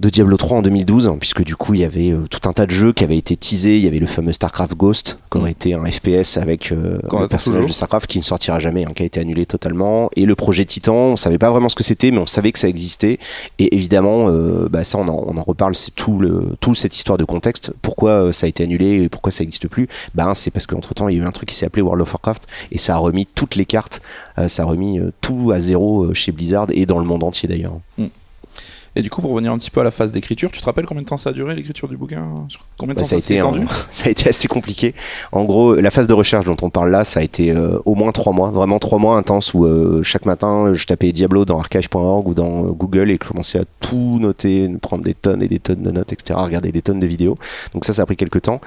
de 0.00 0.08
Diablo 0.10 0.36
3 0.36 0.58
en 0.58 0.62
2012, 0.62 1.12
puisque 1.18 1.42
du 1.42 1.56
coup 1.56 1.74
il 1.74 1.80
y 1.80 1.84
avait 1.84 2.10
euh, 2.10 2.26
tout 2.30 2.48
un 2.48 2.52
tas 2.52 2.66
de 2.66 2.70
jeux 2.70 2.92
qui 2.92 3.04
avaient 3.04 3.16
été 3.16 3.36
teasés. 3.36 3.76
Il 3.76 3.84
y 3.84 3.86
avait 3.86 3.98
le 3.98 4.06
fameux 4.06 4.32
StarCraft 4.32 4.76
Ghost, 4.76 5.18
qui 5.30 5.38
aurait 5.38 5.50
mm. 5.50 5.52
été 5.52 5.74
un 5.74 5.84
FPS 5.84 6.36
avec 6.36 6.72
euh, 6.72 6.98
le 7.18 7.28
personnage 7.28 7.66
de 7.66 7.72
StarCraft 7.72 8.06
qui 8.06 8.18
ne 8.18 8.24
sortira 8.24 8.60
jamais, 8.60 8.84
hein, 8.84 8.92
qui 8.94 9.02
a 9.02 9.06
été 9.06 9.20
annulé 9.20 9.46
totalement. 9.46 10.10
Et 10.16 10.26
le 10.26 10.34
projet 10.34 10.64
Titan, 10.64 10.94
on 10.94 11.16
savait 11.16 11.38
pas 11.38 11.50
vraiment 11.50 11.68
ce 11.68 11.74
que 11.74 11.84
c'était, 11.84 12.10
mais 12.10 12.18
on 12.18 12.26
savait 12.26 12.52
que 12.52 12.58
ça 12.58 12.68
existait. 12.68 13.18
Et 13.58 13.74
évidemment, 13.74 14.28
euh, 14.28 14.68
bah, 14.68 14.84
ça 14.84 14.98
on 14.98 15.08
en, 15.08 15.24
on 15.26 15.36
en 15.36 15.42
reparle, 15.42 15.74
c'est 15.74 15.94
tout, 15.94 16.18
le, 16.18 16.56
tout 16.60 16.74
cette 16.74 16.94
histoire 16.94 17.16
de 17.16 17.24
contexte. 17.24 17.72
Pourquoi 17.80 18.32
ça 18.32 18.46
a 18.46 18.48
été 18.48 18.64
annulé 18.64 19.02
et 19.02 19.08
pourquoi 19.08 19.32
ça 19.32 19.44
n'existe 19.44 19.68
plus? 19.68 19.88
Ben, 20.14 20.34
C'est 20.34 20.50
parce 20.50 20.66
qu'entre 20.66 20.94
temps 20.94 21.08
il 21.08 21.16
y 21.16 21.20
a 21.20 21.22
eu 21.22 21.26
un 21.26 21.32
truc 21.32 21.48
qui 21.48 21.54
s'est 21.54 21.66
appelé 21.66 21.82
World 21.82 22.02
of 22.02 22.12
Warcraft 22.12 22.46
et 22.72 22.78
ça 22.78 22.94
a 22.94 22.98
remis 22.98 23.26
toutes 23.26 23.56
les 23.56 23.64
cartes, 23.64 24.02
ça 24.48 24.62
a 24.62 24.66
remis 24.66 25.00
tout 25.20 25.52
à 25.52 25.60
zéro 25.60 26.12
chez 26.14 26.32
Blizzard 26.32 26.66
et 26.72 26.86
dans 26.86 26.98
le 26.98 27.04
monde 27.04 27.24
entier 27.24 27.48
d'ailleurs. 27.48 27.78
Mm. 27.98 28.06
Et 28.96 29.02
du 29.02 29.10
coup, 29.10 29.20
pour 29.20 29.30
revenir 29.30 29.52
un 29.52 29.58
petit 29.58 29.70
peu 29.70 29.80
à 29.80 29.84
la 29.84 29.90
phase 29.90 30.10
d'écriture, 30.10 30.50
tu 30.50 30.58
te 30.58 30.64
rappelles 30.64 30.86
combien 30.86 31.02
de 31.02 31.06
temps 31.06 31.18
ça 31.18 31.28
a 31.28 31.32
duré 31.34 31.54
l'écriture 31.54 31.86
du 31.86 31.98
bouquin 31.98 32.24
Combien 32.78 32.94
de 32.94 32.98
bah, 32.98 33.02
temps 33.02 33.08
ça, 33.08 33.16
a 33.16 33.18
été 33.18 33.36
étendu? 33.36 33.66
Ça 33.90 34.06
a 34.06 34.10
été 34.10 34.28
assez 34.30 34.48
compliqué. 34.48 34.94
En 35.32 35.44
gros, 35.44 35.74
la 35.74 35.90
phase 35.90 36.06
de 36.06 36.14
recherche 36.14 36.46
dont 36.46 36.56
on 36.62 36.70
parle 36.70 36.90
là, 36.90 37.04
ça 37.04 37.20
a 37.20 37.22
été 37.22 37.50
euh, 37.50 37.78
au 37.84 37.94
moins 37.94 38.10
trois 38.12 38.32
mois, 38.32 38.50
vraiment 38.50 38.78
trois 38.78 38.98
mois 38.98 39.18
intenses 39.18 39.52
où 39.52 39.66
euh, 39.66 40.02
chaque 40.02 40.24
matin, 40.24 40.72
je 40.72 40.86
tapais 40.86 41.12
Diablo 41.12 41.44
dans 41.44 41.58
archive.org 41.58 42.26
ou 42.26 42.34
dans 42.34 42.64
euh, 42.64 42.68
Google 42.68 43.10
et 43.10 43.18
je 43.22 43.28
commençais 43.28 43.58
à 43.58 43.64
tout 43.80 44.18
noter, 44.18 44.68
prendre 44.80 45.04
des 45.04 45.14
tonnes 45.14 45.42
et 45.42 45.48
des 45.48 45.58
tonnes 45.58 45.82
de 45.82 45.90
notes, 45.90 46.14
etc., 46.14 46.38
regarder 46.42 46.72
des 46.72 46.80
tonnes 46.82 47.00
de 47.00 47.06
vidéos. 47.06 47.36
Donc 47.74 47.84
ça, 47.84 47.92
ça 47.92 48.02
a 48.02 48.06
pris 48.06 48.16
quelques 48.16 48.42
temps. 48.42 48.62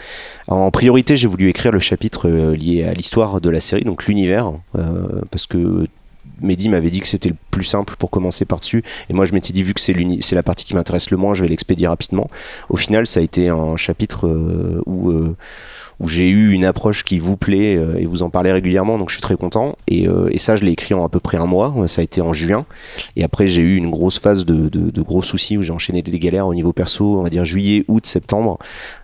En 0.48 0.70
priorité, 0.70 1.18
j'ai 1.18 1.28
voulu 1.28 1.50
écrire 1.50 1.72
le 1.72 1.80
chapitre 1.80 2.30
lié 2.30 2.84
à 2.84 2.94
l'histoire 2.94 3.42
de 3.42 3.50
la 3.50 3.60
série, 3.60 3.84
donc 3.84 4.06
l'univers, 4.06 4.52
parce 5.32 5.48
que 5.48 5.88
Mehdi 6.42 6.70
m'avait 6.70 6.90
dit 6.90 7.00
que 7.00 7.08
c'était 7.08 7.30
le 7.30 7.36
plus 7.52 7.64
simple 7.64 7.96
pour 7.98 8.10
commencer 8.10 8.46
par-dessus. 8.46 8.84
Et 9.10 9.14
moi, 9.14 9.26
je 9.26 9.34
m'étais 9.34 9.54
dit, 9.54 9.64
vu 9.64 9.74
que 9.74 9.82
c'est, 9.82 9.96
c'est 10.22 10.36
la 10.36 10.44
partie 10.44 10.66
qui 10.66 10.76
m'intéresse 10.76 11.12
le 11.12 11.18
moins, 11.18 11.34
je 11.34 11.44
vais 11.44 11.50
l'expédier 11.50 11.88
rapidement. 11.88 12.30
Au 12.70 12.78
final, 12.78 13.08
ça 13.08 13.20
a 13.20 13.24
été 13.24 13.50
un 13.50 13.78
chapitre 13.78 14.28
euh, 14.28 14.82
où. 14.86 15.36
Où 16.00 16.08
j'ai 16.08 16.30
eu 16.30 16.52
une 16.52 16.66
approche 16.66 17.04
qui 17.04 17.20
vous 17.20 17.38
plaît 17.38 17.76
euh, 17.76 17.98
et 17.98 18.06
vous 18.06 18.24
en 18.24 18.30
parlez 18.30 18.52
régulièrement, 18.52 18.98
donc 18.98 19.10
je 19.10 19.16
suis 19.16 19.22
très 19.22 19.36
content. 19.36 19.78
Et, 19.88 20.08
euh, 20.08 20.30
et 20.32 20.38
ça, 20.38 20.56
je 20.56 20.64
l'ai 20.64 20.72
écrit 20.72 20.94
en 20.94 21.04
à 21.04 21.10
peu 21.10 21.20
près 21.20 21.38
un 21.38 21.46
mois, 21.46 21.74
ça 21.88 22.02
a 22.02 22.04
été 22.04 22.22
en 22.22 22.34
juin. 22.34 22.66
Et 23.16 23.24
après, 23.24 23.48
j'ai 23.48 23.62
eu 23.62 23.76
une 23.76 23.90
grosse 23.90 24.20
phase 24.20 24.46
de, 24.46 24.70
de, 24.70 24.92
de 24.92 25.02
gros 25.02 25.24
soucis 25.24 25.58
où 25.58 25.62
j'ai 25.62 25.74
enchaîné 25.74 26.02
des 26.02 26.20
galères 26.20 26.48
au 26.48 26.54
niveau 26.54 26.74
perso, 26.74 27.20
on 27.20 27.24
va 27.24 27.30
dire 27.30 27.46
juillet, 27.46 27.86
août, 27.88 28.06
septembre. 28.06 28.60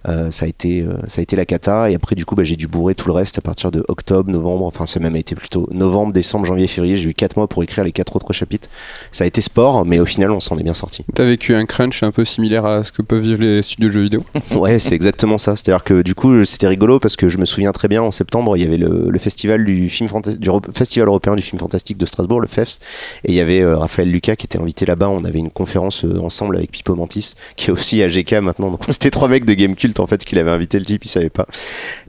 Euh, 0.07 0.31
ça, 0.31 0.45
a 0.45 0.47
été, 0.47 0.85
ça 1.07 1.19
a 1.19 1.23
été 1.23 1.35
la 1.35 1.45
cata. 1.45 1.89
Et 1.89 1.95
après, 1.95 2.15
du 2.15 2.25
coup, 2.25 2.35
bah, 2.35 2.43
j'ai 2.43 2.55
dû 2.55 2.67
bourrer 2.67 2.95
tout 2.95 3.07
le 3.07 3.13
reste 3.13 3.37
à 3.37 3.41
partir 3.41 3.71
de 3.71 3.83
octobre, 3.87 4.31
novembre, 4.31 4.65
enfin, 4.65 4.85
ça 4.85 4.99
même 4.99 5.15
été 5.15 5.35
plutôt 5.35 5.67
novembre, 5.71 6.13
décembre, 6.13 6.45
janvier, 6.45 6.67
février. 6.67 6.95
J'ai 6.95 7.09
eu 7.09 7.13
4 7.13 7.37
mois 7.37 7.47
pour 7.47 7.63
écrire 7.63 7.83
les 7.83 7.91
quatre 7.91 8.15
autres 8.15 8.33
chapitres. 8.33 8.69
Ça 9.11 9.23
a 9.23 9.27
été 9.27 9.41
sport, 9.41 9.85
mais 9.85 9.99
au 9.99 10.05
final, 10.05 10.31
on 10.31 10.39
s'en 10.39 10.57
est 10.57 10.63
bien 10.63 10.73
sorti. 10.73 11.03
T'as 11.13 11.25
vécu 11.25 11.53
un 11.55 11.65
crunch 11.65 12.03
un 12.03 12.11
peu 12.11 12.25
similaire 12.25 12.65
à 12.65 12.83
ce 12.83 12.91
que 12.91 13.01
peuvent 13.01 13.21
vivre 13.21 13.41
les 13.41 13.61
studios 13.61 13.89
de 13.89 13.93
jeux 13.93 14.03
vidéo? 14.03 14.23
Ouais, 14.55 14.79
c'est 14.79 14.95
exactement 14.95 15.37
ça. 15.37 15.55
C'est-à-dire 15.55 15.83
que 15.83 16.01
du 16.01 16.15
coup, 16.15 16.45
c'était 16.45 16.67
rigolo 16.67 16.84
parce 16.99 17.15
que 17.15 17.29
je 17.29 17.37
me 17.37 17.45
souviens 17.45 17.71
très 17.71 17.87
bien 17.87 18.01
en 18.01 18.11
septembre, 18.11 18.55
il 18.57 18.63
y 18.63 18.65
avait 18.65 18.77
le, 18.77 19.17
festival 19.19 19.65
du 19.65 19.89
film 19.89 20.09
du 20.37 20.49
festival 20.71 21.07
européen 21.07 21.35
du 21.35 21.41
film 21.41 21.59
fantastique 21.59 21.97
de 21.97 22.05
Strasbourg, 22.05 22.39
le 22.41 22.47
FEFS, 22.47 22.79
et 23.23 23.31
il 23.31 23.35
y 23.35 23.39
avait 23.39 23.61
euh, 23.61 23.77
Raphaël 23.77 24.11
Lucas 24.11 24.35
qui 24.35 24.45
était 24.45 24.59
invité 24.59 24.85
là-bas. 24.85 25.09
On 25.09 25.25
avait 25.25 25.39
une 25.39 25.49
conférence 25.49 26.05
euh, 26.05 26.19
ensemble 26.19 26.57
avec 26.57 26.71
Pipo 26.71 26.95
Mantis, 26.95 27.33
qui 27.55 27.69
est 27.69 27.73
aussi 27.73 28.03
à 28.03 28.07
GK 28.07 28.33
maintenant. 28.33 28.71
Donc 28.71 28.81
c'était 28.89 29.11
trois 29.11 29.27
mecs 29.27 29.45
de 29.45 29.53
Game 29.53 29.75
Cult 29.75 29.99
en 29.99 30.07
fait 30.07 30.23
qui 30.23 30.35
l'avaient 30.35 30.51
invité, 30.51 30.77
le 30.79 30.85
type 30.85 31.05
il 31.05 31.09
savait 31.09 31.29
pas. 31.29 31.47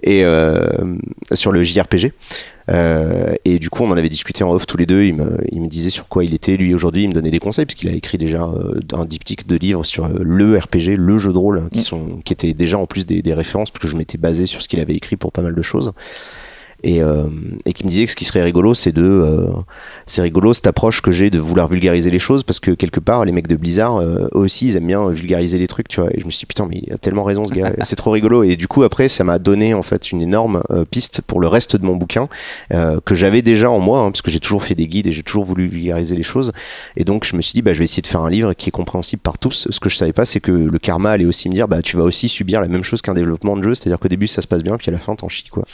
Et 0.02 0.24
euh, 0.24 0.66
sur 1.32 1.52
le 1.52 1.62
JRPG. 1.62 2.12
Euh, 2.68 3.34
et 3.44 3.58
du 3.58 3.70
coup, 3.70 3.84
on 3.84 3.90
en 3.90 3.96
avait 3.96 4.08
discuté 4.08 4.42
en 4.44 4.52
off 4.52 4.66
tous 4.66 4.76
les 4.76 4.86
deux. 4.86 5.02
Il 5.04 5.14
me, 5.14 5.38
il 5.52 5.60
me 5.60 5.68
disait 5.68 5.90
sur 5.90 6.08
quoi 6.08 6.24
il 6.24 6.34
était, 6.34 6.56
lui, 6.56 6.74
aujourd'hui. 6.74 7.04
Il 7.04 7.08
me 7.08 7.14
donnait 7.14 7.30
des 7.30 7.38
conseils, 7.38 7.64
parce 7.66 7.74
qu'il 7.74 7.88
a 7.88 7.92
écrit 7.92 8.18
déjà 8.18 8.42
euh, 8.42 8.80
un 8.92 9.04
diptyque 9.04 9.46
de 9.46 9.56
livres 9.56 9.84
sur 9.84 10.06
euh, 10.06 10.18
le 10.20 10.58
RPG, 10.58 10.96
le 10.96 11.18
jeu 11.18 11.32
de 11.32 11.38
rôle, 11.38 11.68
qui, 11.72 11.78
Mm. 11.78 11.82
sont, 11.82 12.20
qui 12.24 12.32
étaient 12.32 12.54
déjà 12.54 12.78
en 12.78 12.86
plus 12.86 13.06
des, 13.06 13.22
des 13.22 13.34
références, 13.34 13.70
parce 13.70 13.82
que 13.82 13.88
je 13.88 13.96
m'étais 13.96 14.18
basé 14.18 14.46
sur 14.46 14.62
ce 14.62 14.68
qu'il 14.68 14.80
avait 14.80 14.94
écrit 14.94 15.16
pour 15.16 15.32
pas 15.32 15.42
mal 15.42 15.54
de 15.54 15.62
choses. 15.62 15.92
Et, 16.82 17.02
euh, 17.02 17.24
et 17.64 17.72
qui 17.72 17.84
me 17.84 17.90
disait 17.90 18.04
que 18.04 18.10
ce 18.10 18.16
qui 18.16 18.24
serait 18.24 18.42
rigolo, 18.42 18.74
c'est 18.74 18.92
de. 18.92 19.02
euh, 19.02 19.46
c'est 20.06 20.22
rigolo 20.22 20.54
cette 20.54 20.68
approche 20.68 21.00
que 21.02 21.10
j'ai 21.10 21.30
de 21.30 21.38
vouloir 21.38 21.66
vulgariser 21.68 22.10
les 22.10 22.18
choses, 22.20 22.44
parce 22.44 22.60
que 22.60 22.70
quelque 22.70 23.00
part, 23.00 23.24
les 23.24 23.32
mecs 23.32 23.48
de 23.48 23.56
Blizzard, 23.56 23.96
euh, 23.96 24.28
eux 24.34 24.38
aussi, 24.38 24.66
ils 24.66 24.76
aiment 24.76 24.86
bien 24.86 25.08
vulgariser 25.08 25.58
les 25.58 25.66
trucs, 25.66 25.88
tu 25.88 26.00
vois. 26.00 26.10
Et 26.14 26.20
je 26.20 26.26
me 26.26 26.30
suis 26.30 26.40
dit, 26.40 26.46
putain, 26.46 26.66
mais 26.70 26.80
il 26.86 26.92
a 26.92 26.98
tellement 26.98 27.24
raison, 27.24 27.42
ce 27.44 27.52
gars. 27.52 27.72
c'est 27.82 27.96
trop 27.96 28.12
rigolo. 28.12 28.44
Et 28.44 28.54
du 28.54 28.68
coup, 28.68 28.84
après, 28.84 29.08
ça 29.08 29.24
m'a 29.24 29.38
donné, 29.38 29.74
en 29.74 29.82
fait, 29.82 30.12
une 30.12 30.22
énorme 30.22 30.62
euh, 30.70 30.84
piste 30.84 31.22
pour 31.22 31.40
le 31.40 31.48
reste 31.48 31.76
de 31.76 31.84
mon 31.84 31.96
bouquin, 31.96 32.28
euh, 32.72 33.00
que 33.04 33.14
j'avais 33.16 33.42
déjà 33.42 33.70
en 33.70 33.80
moi, 33.80 34.00
hein, 34.00 34.10
parce 34.12 34.22
que 34.22 34.30
j'ai 34.30 34.40
toujours 34.40 34.62
fait 34.62 34.76
des 34.76 34.86
guides 34.86 35.08
et 35.08 35.12
j'ai 35.12 35.24
toujours 35.24 35.44
voulu 35.44 35.66
vulgariser 35.66 36.14
les 36.14 36.22
choses. 36.22 36.52
Et 36.96 37.04
donc, 37.04 37.24
je 37.24 37.34
me 37.34 37.42
suis 37.42 37.54
dit, 37.54 37.62
bah, 37.62 37.72
je 37.72 37.78
vais 37.78 37.84
essayer 37.84 38.02
de 38.02 38.06
faire 38.06 38.22
un 38.22 38.30
livre 38.30 38.52
qui 38.52 38.68
est 38.68 38.72
compréhensible 38.72 39.22
par 39.22 39.38
tous. 39.38 39.66
Ce 39.70 39.80
que 39.80 39.88
je 39.88 39.96
savais 39.96 40.12
pas, 40.12 40.24
c'est 40.24 40.40
que 40.40 40.52
le 40.52 40.78
karma 40.78 41.10
allait 41.10 41.24
aussi 41.24 41.48
me 41.48 41.54
dire, 41.54 41.66
bah, 41.66 41.82
tu 41.82 41.96
vas 41.96 42.04
aussi 42.04 42.28
subir 42.28 42.60
la 42.60 42.68
même 42.68 42.84
chose 42.84 43.02
qu'un 43.02 43.14
développement 43.14 43.56
de 43.56 43.62
jeu, 43.62 43.74
c'est-à-dire 43.74 43.98
qu'au 43.98 44.08
début, 44.08 44.28
ça 44.28 44.40
se 44.40 44.46
passe 44.46 44.62
bien, 44.62 44.76
puis 44.76 44.88
à 44.88 44.92
la 44.92 44.98
fin, 44.98 45.16
t'en 45.16 45.28
chies, 45.28 45.48
quoi. 45.50 45.64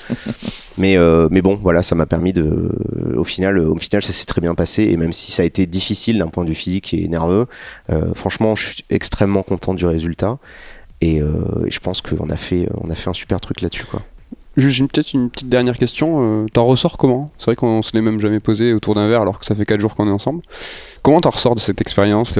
mais, 0.78 0.91
euh, 0.96 1.28
mais 1.30 1.42
bon, 1.42 1.58
voilà, 1.60 1.82
ça 1.82 1.94
m'a 1.94 2.06
permis 2.06 2.32
de. 2.32 2.70
Au 3.16 3.24
final, 3.24 3.58
au 3.58 3.76
final, 3.76 4.02
ça 4.02 4.12
s'est 4.12 4.24
très 4.24 4.40
bien 4.40 4.54
passé. 4.54 4.84
Et 4.84 4.96
même 4.96 5.12
si 5.12 5.30
ça 5.32 5.42
a 5.42 5.46
été 5.46 5.66
difficile 5.66 6.18
d'un 6.18 6.28
point 6.28 6.44
de 6.44 6.48
vue 6.48 6.54
physique 6.54 6.92
et 6.94 7.06
nerveux, 7.08 7.46
euh, 7.90 8.14
franchement, 8.14 8.54
je 8.54 8.66
suis 8.68 8.84
extrêmement 8.90 9.42
content 9.42 9.74
du 9.74 9.86
résultat. 9.86 10.38
Et, 11.00 11.20
euh, 11.20 11.32
et 11.66 11.70
je 11.70 11.80
pense 11.80 12.00
qu'on 12.00 12.30
a 12.30 12.36
fait, 12.36 12.68
on 12.82 12.90
a 12.90 12.94
fait 12.94 13.10
un 13.10 13.14
super 13.14 13.40
truc 13.40 13.60
là-dessus, 13.60 13.84
quoi. 13.84 14.02
Une- 14.58 14.86
peut-être 14.86 15.14
une 15.14 15.30
petite 15.30 15.48
dernière 15.48 15.78
question. 15.78 16.46
t'en 16.52 16.66
ressors 16.66 16.98
comment? 16.98 17.30
C'est 17.38 17.46
vrai 17.46 17.56
qu'on 17.56 17.80
se 17.80 17.92
l'est 17.94 18.02
même 18.02 18.20
jamais 18.20 18.38
posé 18.38 18.74
autour 18.74 18.94
d'un 18.94 19.08
verre 19.08 19.22
alors 19.22 19.38
que 19.38 19.46
ça 19.46 19.54
fait 19.54 19.64
4 19.64 19.80
jours 19.80 19.94
qu'on 19.94 20.06
est 20.06 20.12
ensemble. 20.12 20.42
Comment 21.02 21.20
t'en 21.20 21.30
ressors 21.30 21.54
de 21.54 21.60
cette 21.60 21.80
expérience? 21.80 22.32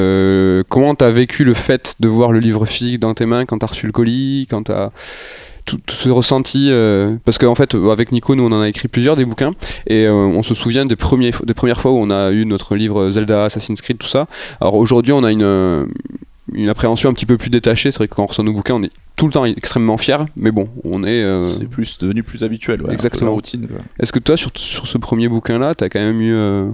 Comment 0.69 0.95
t'as 0.95 1.09
vécu 1.11 1.45
le 1.45 1.55
fait 1.55 1.95
de 2.01 2.09
voir 2.09 2.31
le 2.33 2.39
livre 2.39 2.67
physique 2.67 3.01
dans 3.01 3.15
tes 3.15 3.25
mains 3.25 3.47
quand 3.47 3.59
t'as 3.59 3.67
reçu 3.69 3.87
le 3.87 3.93
colis 3.93 4.47
Quand 4.51 4.65
t'as 4.65 4.91
tout, 5.65 5.79
tout 5.85 5.95
ce 5.95 6.09
ressenti 6.09 6.69
euh, 6.71 7.15
Parce 7.25 7.39
qu'en 7.39 7.55
fait, 7.55 7.75
avec 7.75 8.13
Nico, 8.13 8.35
nous 8.35 8.45
on 8.45 8.53
en 8.53 8.61
a 8.61 8.69
écrit 8.69 8.89
plusieurs 8.89 9.17
des 9.17 9.25
bouquins 9.25 9.53
et 9.87 10.07
euh, 10.07 10.13
on 10.13 10.43
se 10.43 10.55
souvient 10.55 10.85
des, 10.85 10.97
premiers, 10.97 11.33
des 11.45 11.55
premières 11.55 11.81
fois 11.81 11.93
où 11.93 11.97
on 11.97 12.11
a 12.11 12.31
eu 12.33 12.45
notre 12.47 12.75
livre 12.77 13.11
Zelda, 13.11 13.45
Assassin's 13.45 13.81
Creed, 13.81 13.99
tout 13.99 14.09
ça. 14.09 14.27
Alors 14.61 14.75
aujourd'hui, 14.77 15.13
on 15.13 15.25
a 15.25 15.31
une, 15.33 15.43
euh, 15.43 15.85
une 16.53 16.69
appréhension 16.69 17.09
un 17.11 17.13
petit 17.15 17.27
peu 17.27 17.39
plus 17.39 17.51
détachée. 17.51 17.91
C'est 17.93 17.99
vrai 17.99 18.09
que 18.09 18.15
quand 18.15 18.25
on 18.25 18.27
reçoit 18.27 18.45
nos 18.45 18.53
bouquins, 18.53 18.75
on 18.75 18.83
est 18.83 18.91
tout 19.17 19.27
le 19.27 19.33
temps 19.33 19.45
extrêmement 19.45 19.97
fiers, 19.99 20.17
mais 20.37 20.51
bon, 20.51 20.69
on 20.85 21.05
est. 21.05 21.23
euh, 21.23 21.45
C'est 21.45 21.69
plus 21.69 21.99
devenu 21.99 22.23
plus 22.23 22.43
habituel. 22.45 22.83
ouais, 22.83 22.93
Exactement. 22.93 23.31
la 23.31 23.35
routine. 23.35 23.69
est-ce 24.01 24.13
que 24.13 24.19
toi, 24.19 24.37
sur, 24.37 24.51
sur 24.55 24.87
ce 24.87 24.99
premier 24.99 25.29
bouquin-là, 25.29 25.75
t'as 25.75 25.89
quand 25.89 26.01
même 26.01 26.21
eu 26.21 26.33
euh, 26.35 26.69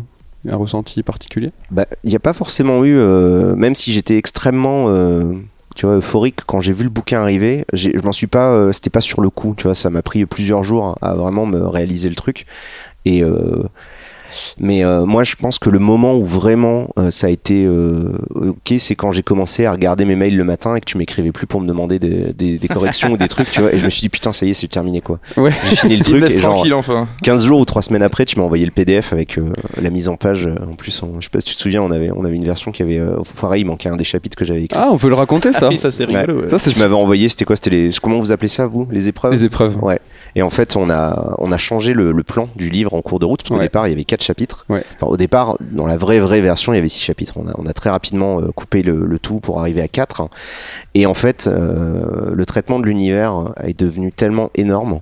un 0.49 0.57
ressenti 0.57 1.03
particulier? 1.03 1.51
Bah, 1.71 1.87
il 2.05 2.11
n'y 2.11 2.17
a 2.17 2.21
pas 2.21 2.33
forcément 2.33 2.85
eu, 2.85 2.97
euh, 2.97 3.55
même 3.57 3.75
si 3.75 3.93
j'étais 3.93 4.17
extrêmement, 4.17 4.89
euh, 4.89 5.35
tu 5.79 5.87
vois, 5.87 5.95
euphorique 5.95 6.41
quand 6.45 6.61
j'ai 6.61 6.73
vu 6.73 6.83
le 6.83 6.91
bouquin 6.91 7.21
arriver, 7.21 7.65
je 7.73 7.91
m'en 8.03 8.11
suis 8.11 8.27
pas, 8.27 8.53
euh, 8.53 8.73
c'était 8.73 8.91
pas 8.91 9.01
sur 9.01 9.21
le 9.21 9.31
coup, 9.31 9.55
tu 9.57 9.63
vois, 9.63 9.77
ça 9.77 9.91
m'a 9.91 10.03
pris 10.03 10.27
plusieurs 10.27 10.65
jours 10.65 10.99
à 11.01 11.15
vraiment 11.15 11.47
me 11.47 11.65
réaliser 11.69 12.09
le 12.09 12.17
truc. 12.17 12.47
Et 13.05 13.23
euh, 13.23 13.63
mais 14.59 14.85
euh, 14.85 15.05
moi, 15.07 15.25
je 15.25 15.35
pense 15.37 15.59
que 15.59 15.71
le 15.71 15.79
moment 15.79 16.17
où 16.17 16.25
vraiment 16.25 16.89
euh, 16.99 17.11
ça 17.11 17.27
a 17.27 17.31
été 17.31 17.65
euh, 17.65 18.13
ok, 18.35 18.75
c'est 18.79 18.95
quand 18.95 19.13
j'ai 19.13 19.23
commencé 19.23 19.65
à 19.67 19.73
regarder 19.73 20.05
mes 20.05 20.17
mails 20.17 20.37
le 20.37 20.45
matin 20.45 20.75
et 20.77 20.81
que 20.81 20.85
tu 20.87 20.99
m'écrivais 20.99 21.33
plus 21.33 21.47
pour 21.47 21.61
me 21.61 21.67
demander 21.67 21.99
des, 21.99 22.33
des- 22.35 22.59
des 22.59 22.69
corrections 22.69 23.13
ou 23.13 23.17
des 23.17 23.29
trucs, 23.29 23.51
tu 23.51 23.61
vois. 23.61 23.73
Et 23.73 23.79
je 23.79 23.85
me 23.85 23.91
suis 23.91 24.01
dit 24.03 24.09
putain, 24.09 24.33
ça 24.33 24.47
y 24.47 24.51
est, 24.51 24.55
c'est 24.55 24.69
terminé 24.69 25.01
quoi. 25.01 25.19
Ouais. 25.37 25.51
J'ai 25.69 25.77
fini 25.77 25.97
le 25.97 26.05
truc 26.05 26.23
et 26.25 26.39
genre 26.39 26.55
tranquille 26.55 26.75
enfin. 26.75 27.09
15 27.23 27.45
jours 27.45 27.61
ou 27.61 27.65
3 27.65 27.83
semaines 27.83 28.03
après, 28.03 28.25
tu 28.25 28.39
m'as 28.39 28.45
envoyé 28.45 28.65
le 28.65 28.71
PDF 28.73 29.13
avec 29.13 29.39
euh, 29.39 29.45
la 29.81 29.91
mise 29.91 30.09
en 30.09 30.17
page. 30.17 30.49
En 30.71 30.75
plus, 30.75 31.03
on- 31.03 31.21
je 31.21 31.25
sais 31.27 31.31
pas 31.31 31.41
si 31.41 31.47
tu 31.47 31.57
te 31.57 31.61
souviens, 31.61 31.83
on 31.83 31.91
avait, 31.91 32.11
on 32.11 32.25
avait 32.25 32.37
une 32.37 32.45
version 32.45 32.73
qui 32.73 32.83
avait. 32.83 32.99
Euh, 32.99 33.17
pareil, 33.41 33.63
il 33.63 33.65
manquait 33.67 33.89
un 33.89 33.97
des 33.97 34.05
chapitres 34.05 34.37
que 34.37 34.45
j'avais 34.45 34.65
écrit. 34.65 34.79
Ah, 34.81 34.89
on 34.93 34.99
peut 34.99 35.09
le 35.09 35.15
raconter 35.15 35.53
ça 35.53 35.69
Oui, 35.69 35.79
ça 35.79 35.91
c'est 35.91 36.05
rigolo. 36.05 36.43
ouais. 36.43 36.49
Ça, 36.49 36.59
c'est 36.59 36.71
tu 36.71 36.79
m'avais 36.79 36.95
envoyé, 36.95 37.29
c'était 37.29 37.45
quoi 37.45 37.57
C'était 37.57 37.71
les. 37.71 37.91
Comment 38.03 38.19
vous 38.19 38.33
appelez 38.33 38.49
ça, 38.49 38.67
vous 38.67 38.87
Les 38.91 39.09
épreuves? 39.09 39.33
Les 39.33 39.45
épreuves. 39.45 39.77
Ouais. 39.83 39.99
Et 40.35 40.43
en 40.43 40.51
fait, 40.51 40.77
on 40.77 40.91
a, 40.91 41.35
on 41.39 41.51
a 41.53 41.59
changé 41.59 41.95
le, 41.95 42.13
le 42.13 42.23
plan 42.23 42.49
du 42.57 42.71
livre 42.71 42.95
en 42.95 43.03
cours 43.03 43.19
de 43.19 43.25
route, 43.25 43.41
parce 43.41 43.49
qu'au 43.51 43.57
Ouais. 43.57 43.63
départ, 43.65 43.87
il 43.87 43.91
y 43.91 43.93
avait 43.95 44.05
4 44.05 44.23
chapitres. 44.23 44.67
Ouais. 44.69 44.85
Enfin, 44.97 45.07
au 45.07 45.17
départ, 45.17 45.57
dans 45.61 45.87
la 45.87 45.97
vraie, 45.97 46.21
vraie 46.21 46.41
version, 46.41 46.73
il 46.73 46.77
y 46.77 46.79
avait 46.79 46.89
6 46.89 47.01
chapitres. 47.03 47.35
On 47.37 47.49
a, 47.49 47.53
on 47.59 47.67
a 47.67 47.73
très 47.73 47.91
rapidement 47.91 48.41
euh, 48.41 48.51
coupé 48.55 48.83
le, 48.83 49.05
le 49.07 49.19
tout 49.19 49.41
pour 49.41 49.61
arriver 49.61 49.81
à 49.83 49.89
4. 49.89 50.29
Et 50.95 51.07
en 51.07 51.15
fait, 51.15 51.47
euh, 51.49 52.33
le 52.35 52.47
traitement 52.47 52.79
de 52.79 52.85
l'univers 52.87 53.53
est 53.63 53.79
devenu 53.79 54.13
tellement 54.13 54.51
énorme. 54.55 55.01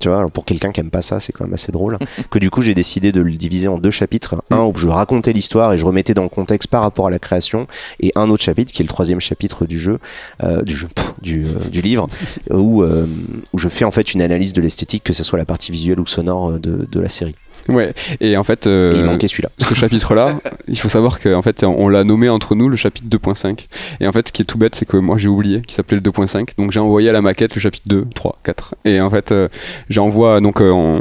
Tu 0.00 0.08
vois, 0.08 0.18
alors 0.18 0.30
pour 0.30 0.44
quelqu'un 0.44 0.70
qui 0.70 0.80
aime 0.80 0.90
pas 0.90 1.02
ça, 1.02 1.18
c'est 1.20 1.32
quand 1.32 1.44
même 1.44 1.54
assez 1.54 1.72
drôle. 1.72 1.98
que 2.30 2.38
du 2.38 2.50
coup, 2.50 2.62
j'ai 2.62 2.74
décidé 2.74 3.12
de 3.12 3.20
le 3.20 3.32
diviser 3.32 3.68
en 3.68 3.78
deux 3.78 3.90
chapitres. 3.90 4.42
Un 4.50 4.64
où 4.64 4.74
je 4.74 4.88
racontais 4.88 5.32
l'histoire 5.32 5.72
et 5.72 5.78
je 5.78 5.84
remettais 5.84 6.14
dans 6.14 6.22
le 6.22 6.28
contexte 6.28 6.68
par 6.68 6.82
rapport 6.82 7.06
à 7.06 7.10
la 7.10 7.18
création, 7.18 7.66
et 8.00 8.12
un 8.14 8.28
autre 8.30 8.42
chapitre 8.42 8.72
qui 8.72 8.82
est 8.82 8.84
le 8.84 8.88
troisième 8.88 9.20
chapitre 9.20 9.66
du 9.66 9.78
jeu, 9.78 9.98
euh, 10.42 10.62
du 10.62 10.76
jeu, 10.76 10.88
pff, 10.94 11.14
du, 11.20 11.44
euh, 11.44 11.68
du 11.70 11.80
livre, 11.80 12.08
où, 12.50 12.82
euh, 12.82 13.06
où 13.52 13.58
je 13.58 13.68
fais 13.68 13.84
en 13.84 13.90
fait 13.90 14.12
une 14.14 14.22
analyse 14.22 14.52
de 14.52 14.60
l'esthétique, 14.60 15.04
que 15.04 15.12
ce 15.12 15.24
soit 15.24 15.38
la 15.38 15.44
partie 15.44 15.72
visuelle 15.72 16.00
ou 16.00 16.06
sonore 16.06 16.52
de, 16.52 16.86
de 16.90 17.00
la 17.00 17.08
série. 17.08 17.34
Ouais. 17.68 17.92
Et 18.20 18.36
en 18.36 18.44
fait, 18.44 18.66
Et 18.66 18.70
euh, 18.70 18.92
il 18.96 19.04
manquait 19.04 19.28
celui-là. 19.28 19.50
ce 19.58 19.74
chapitre-là, 19.74 20.40
il 20.68 20.78
faut 20.78 20.88
savoir 20.88 21.20
qu'en 21.20 21.42
fait, 21.42 21.64
on 21.64 21.88
l'a 21.88 22.04
nommé 22.04 22.28
entre 22.28 22.54
nous 22.54 22.68
le 22.68 22.76
chapitre 22.76 23.06
2.5. 23.08 23.66
Et 24.00 24.06
en 24.08 24.12
fait, 24.12 24.28
ce 24.28 24.32
qui 24.32 24.42
est 24.42 24.44
tout 24.46 24.58
bête, 24.58 24.74
c'est 24.74 24.86
que 24.86 24.96
moi 24.96 25.18
j'ai 25.18 25.28
oublié 25.28 25.60
qu'il 25.62 25.72
s'appelait 25.72 25.96
le 25.96 26.02
2.5. 26.02 26.50
Donc 26.58 26.72
j'ai 26.72 26.80
envoyé 26.80 27.08
à 27.10 27.12
la 27.12 27.20
maquette 27.22 27.54
le 27.54 27.60
chapitre 27.60 27.86
2, 27.88 28.06
3, 28.14 28.38
4. 28.44 28.74
Et 28.84 29.00
en 29.00 29.10
fait, 29.10 29.32
euh, 29.32 29.48
j'envoie 29.88 30.40
donc 30.40 30.60
euh, 30.60 31.00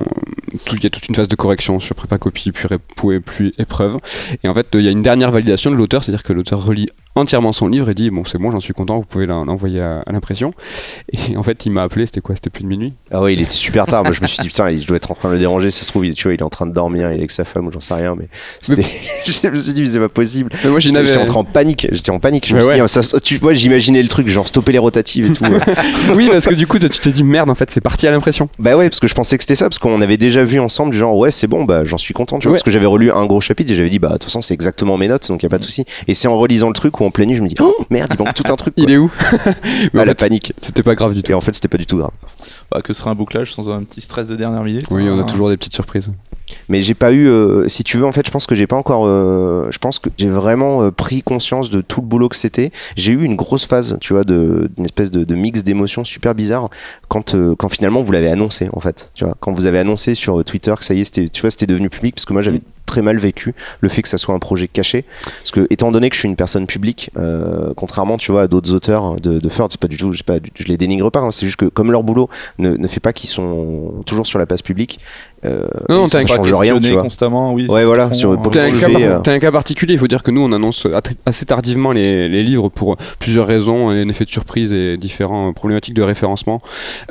tout- 0.65 0.75
il 0.75 0.83
y 0.83 0.87
a 0.87 0.89
toute 0.89 1.07
une 1.07 1.15
phase 1.15 1.27
de 1.27 1.35
correction 1.35 1.79
sur 1.79 1.95
prépa 1.95 2.17
copie, 2.17 2.51
puis, 2.51 2.67
ré- 2.67 2.77
puis, 2.95 3.19
puis 3.19 3.53
épreuve. 3.57 3.97
Et 4.43 4.47
en 4.49 4.53
fait, 4.53 4.67
il 4.73 4.81
y 4.81 4.87
a 4.87 4.91
une 4.91 5.01
dernière 5.01 5.31
validation 5.31 5.71
de 5.71 5.75
l'auteur, 5.75 6.03
c'est-à-dire 6.03 6.23
que 6.23 6.33
l'auteur 6.33 6.63
relit 6.65 6.87
entièrement 7.17 7.51
son 7.53 7.67
livre 7.67 7.89
et 7.89 7.93
dit 7.93 8.09
bon 8.09 8.23
c'est 8.25 8.37
bon 8.37 8.51
j'en 8.51 8.59
suis 8.59 8.73
content 8.73 8.97
vous 8.99 9.05
pouvez 9.05 9.25
l'en- 9.25 9.45
l'envoyer 9.45 9.81
à, 9.81 10.01
à 10.05 10.11
l'impression 10.11 10.53
et 11.11 11.35
en 11.37 11.43
fait 11.43 11.65
il 11.65 11.71
m'a 11.71 11.83
appelé 11.83 12.05
c'était 12.05 12.21
quoi 12.21 12.35
c'était 12.35 12.49
plus 12.49 12.63
de 12.63 12.67
minuit? 12.69 12.93
Ah 13.11 13.21
ouais, 13.21 13.33
il 13.33 13.41
était 13.41 13.51
super 13.51 13.85
tard. 13.85 14.03
Moi, 14.03 14.11
je 14.13 14.21
me 14.21 14.27
suis 14.27 14.37
dit, 14.39 14.47
putain, 14.47 14.69
je 14.77 14.85
dois 14.85 14.97
être 14.97 15.09
en 15.11 15.13
train 15.15 15.29
de 15.29 15.33
le 15.33 15.39
déranger. 15.39 15.71
Ça 15.71 15.83
se 15.83 15.87
trouve, 15.87 16.05
il, 16.05 16.13
tu 16.13 16.23
vois, 16.23 16.33
il 16.33 16.39
est 16.39 16.43
en 16.43 16.49
train 16.49 16.65
de 16.65 16.73
dormir, 16.73 17.07
il 17.09 17.13
est 17.13 17.17
avec 17.19 17.31
sa 17.31 17.45
femme 17.45 17.67
ou 17.67 17.71
j'en 17.71 17.79
sais 17.79 17.93
rien. 17.93 18.15
Mais 18.17 18.27
c'était. 18.61 18.85
je 19.25 19.47
me 19.49 19.55
suis 19.55 19.73
dit, 19.73 19.81
mais 19.81 19.87
c'est 19.87 19.99
pas 19.99 20.09
possible. 20.09 20.49
mais 20.63 20.69
moi 20.69 20.79
J'étais 20.79 21.29
en 21.29 21.43
panique. 21.43 21.87
J'étais 21.91 22.09
en 22.11 22.19
panique. 22.19 22.47
Je 22.47 22.55
me 22.55 22.59
suis 22.61 22.69
dit, 22.69 22.75
ouais. 22.81 22.81
ah, 22.83 22.87
ça- 23.01 23.19
tu 23.19 23.37
vois, 23.37 23.53
j'imaginais 23.53 24.01
le 24.01 24.07
truc, 24.09 24.27
genre 24.27 24.47
stopper 24.47 24.71
les 24.73 24.77
rotatives 24.77 25.31
et 25.31 25.33
tout. 25.33 25.45
oui 26.15 26.27
parce 26.31 26.45
que 26.47 26.53
du 26.53 26.67
coup 26.67 26.79
tu 26.79 26.89
t'es 26.89 27.11
dit 27.11 27.23
merde 27.23 27.49
en 27.49 27.55
fait 27.55 27.69
c'est 27.71 27.81
parti 27.81 28.07
à 28.07 28.11
l'impression 28.11 28.49
bah 28.59 28.75
ouais, 28.77 28.89
parce 28.89 28.99
que 28.99 29.07
je 29.07 29.13
pensais 29.15 29.37
que 29.37 29.43
c'était 29.43 29.55
ça, 29.55 29.65
parce 29.69 29.79
qu'on 29.79 30.01
avait 30.01 30.17
déjà 30.17 30.43
vu 30.43 30.59
ensemble, 30.59 30.91
du 30.91 30.97
genre, 30.97 31.15
ouais, 31.15 31.31
c'est 31.31 31.47
bon, 31.47 31.63
bah 31.63 31.85
j'en 31.85 31.97
suis 31.97 32.13
content, 32.13 32.39
tu 32.39 32.43
vois. 32.47 32.53
Ouais. 32.53 32.55
Parce 32.57 32.63
que 32.63 32.71
j'avais 32.71 32.85
relu 32.85 33.11
un 33.11 33.25
gros 33.25 33.41
chapitre 33.41 33.71
et 33.71 33.75
j'avais 33.75 33.89
dit, 33.89 33.99
bah 33.99 34.09
de 34.09 34.13
toute 34.13 34.25
façon, 34.25 34.41
c'est 34.41 34.53
exactement 34.53 34.97
mes 34.97 35.07
notes, 35.07 35.27
donc 35.29 35.43
y 35.43 35.45
a 35.45 35.49
pas 35.49 35.57
de 35.59 35.63
souci. 35.63 35.85
Et 36.07 36.13
c'est 36.13 36.27
en 36.27 36.37
relisant 36.37 36.67
le 36.67 36.73
truc 36.73 36.99
où 36.99 37.03
en 37.07 37.11
pleine 37.11 37.29
nuit, 37.29 37.35
je 37.35 37.41
me 37.41 37.47
dis, 37.47 37.55
oh 37.59 37.73
merde, 37.89 38.13
il 38.17 38.23
manque 38.23 38.33
tout 38.33 38.51
un 38.51 38.55
truc. 38.55 38.73
il 38.77 38.91
est 38.91 38.97
où 38.97 39.09
Mais 39.93 40.01
Ah, 40.01 40.05
la 40.05 40.05
fait, 40.07 40.15
panique. 40.15 40.53
c'était 40.57 40.83
pas 40.83 40.95
grave 40.95 41.13
du 41.13 41.23
tout 41.23 41.31
Et 41.31 41.35
en 41.35 41.41
fait, 41.41 41.53
c'était 41.55 41.67
pas 41.67 41.77
du 41.77 41.85
tout 41.85 41.97
grave. 41.97 42.11
Bah, 42.71 42.81
que 42.81 42.93
serait 42.93 43.09
un 43.09 43.15
bouclage 43.15 43.53
sans 43.53 43.69
un 43.69 43.83
petit 43.83 44.01
stress 44.01 44.27
de 44.27 44.35
dernière 44.35 44.61
minute 44.61 44.87
oui 44.91 45.07
on 45.09 45.17
a 45.17 45.21
hein. 45.21 45.23
toujours 45.23 45.47
des 45.47 45.55
petites 45.55 45.73
surprises 45.73 46.11
Mais 46.67 46.81
j'ai 46.81 46.95
pas 46.95 47.13
eu, 47.13 47.25
euh, 47.29 47.69
si 47.69 47.85
tu 47.85 47.97
veux, 47.97 48.05
en 48.05 48.11
fait, 48.11 48.25
je 48.25 48.31
pense 48.31 48.45
que 48.45 48.55
j'ai 48.55 48.67
pas 48.67 48.75
encore, 48.75 49.05
euh, 49.05 49.67
je 49.71 49.77
pense 49.77 49.99
que 49.99 50.09
j'ai 50.17 50.27
vraiment 50.27 50.83
euh, 50.83 50.91
pris 50.91 51.21
conscience 51.21 51.69
de 51.69 51.79
tout 51.79 52.01
le 52.01 52.07
boulot 52.07 52.27
que 52.27 52.35
c'était. 52.35 52.71
J'ai 52.97 53.13
eu 53.13 53.23
une 53.23 53.37
grosse 53.37 53.65
phase, 53.65 53.97
tu 54.01 54.11
vois, 54.13 54.25
d'une 54.25 54.67
espèce 54.83 55.11
de, 55.11 55.23
de 55.23 55.35
mix 55.35 55.63
d'émotions 55.63 56.03
super 56.03 56.35
bizarre 56.35 56.69
quand, 57.07 57.35
euh, 57.35 57.55
quand 57.55 57.69
finalement 57.69 58.01
vous 58.01 58.11
l'avez 58.11 58.27
annoncé, 58.29 58.67
en 58.73 58.81
fait. 58.81 59.11
Tu 59.13 59.23
vois, 59.23 59.35
quand 59.39 59.51
vous 59.53 59.65
avez 59.65 59.79
annoncé 59.79 60.13
sur 60.13 60.43
Twitter 60.43 60.73
que 60.77 60.83
ça 60.83 60.93
y 60.93 60.99
est, 61.01 61.05
c'était, 61.05 61.29
tu 61.29 61.41
vois, 61.41 61.51
c'était 61.51 61.67
devenu 61.67 61.89
public, 61.89 62.15
parce 62.15 62.25
que 62.25 62.33
moi 62.33 62.41
j'avais 62.41 62.61
très 62.87 63.03
mal 63.03 63.17
vécu 63.17 63.53
le 63.81 63.89
fait 63.89 64.01
que 64.01 64.07
ça 64.09 64.17
soit 64.17 64.33
un 64.33 64.39
projet 64.39 64.67
caché. 64.67 65.05
Parce 65.23 65.51
que, 65.51 65.67
étant 65.69 65.91
donné 65.91 66.09
que 66.09 66.15
je 66.15 66.21
suis 66.21 66.27
une 66.29 66.35
personne 66.35 66.65
publique, 66.65 67.11
euh, 67.19 67.73
contrairement, 67.75 68.17
tu 68.17 68.31
vois, 68.31 68.43
à 68.43 68.47
d'autres 68.47 68.73
auteurs 68.73 69.19
de, 69.21 69.39
de 69.39 69.49
Ferd, 69.49 69.71
c'est 69.71 69.79
pas 69.79 69.87
du 69.87 69.97
tout, 69.97 70.11
je, 70.11 70.17
sais 70.17 70.23
pas, 70.23 70.37
je 70.55 70.63
les 70.65 70.77
dénigre 70.77 71.11
pas, 71.11 71.19
hein, 71.19 71.29
c'est 71.31 71.45
juste 71.45 71.57
que 71.57 71.65
comme 71.65 71.91
leur 71.91 72.01
boulot 72.01 72.29
ne, 72.57 72.75
ne 72.75 72.87
fait 72.87 72.99
pas 72.99 73.13
qu'ils 73.13 73.29
sont 73.29 73.93
toujours 74.07 74.25
sur 74.25 74.39
la 74.39 74.45
place 74.47 74.61
publique, 74.63 74.99
euh, 75.45 75.67
Non, 75.89 75.97
non, 75.97 76.07
ça 76.07 76.25
change 76.25 76.51
rien, 76.53 76.79
tu 76.79 76.91
vois. 76.93 77.03
constamment, 77.03 77.53
oui. 77.53 77.67
Ouais, 77.69 77.85
voilà, 77.85 78.07
fond, 78.07 78.13
sur- 78.15 78.41
pour 78.41 78.51
T'as 78.51 78.63
un, 78.67 78.73
euh, 78.73 79.19
t'as 79.19 79.33
un 79.33 79.39
cas 79.39 79.51
particulier, 79.51 79.93
il 79.93 79.99
faut 79.99 80.07
dire 80.07 80.23
que 80.23 80.31
nous 80.31 80.41
on 80.41 80.51
annonce 80.51 80.87
assez 81.25 81.45
tardivement 81.45 81.91
les, 81.91 82.27
les 82.27 82.43
livres 82.43 82.69
pour 82.69 82.97
plusieurs 83.19 83.45
raisons, 83.45 83.89
un 83.89 84.09
effet 84.09 84.25
de 84.25 84.29
surprise 84.31 84.73
et 84.73 84.97
différentes 84.97 85.53
problématiques 85.55 85.93
de 85.93 86.01
référencement. 86.01 86.61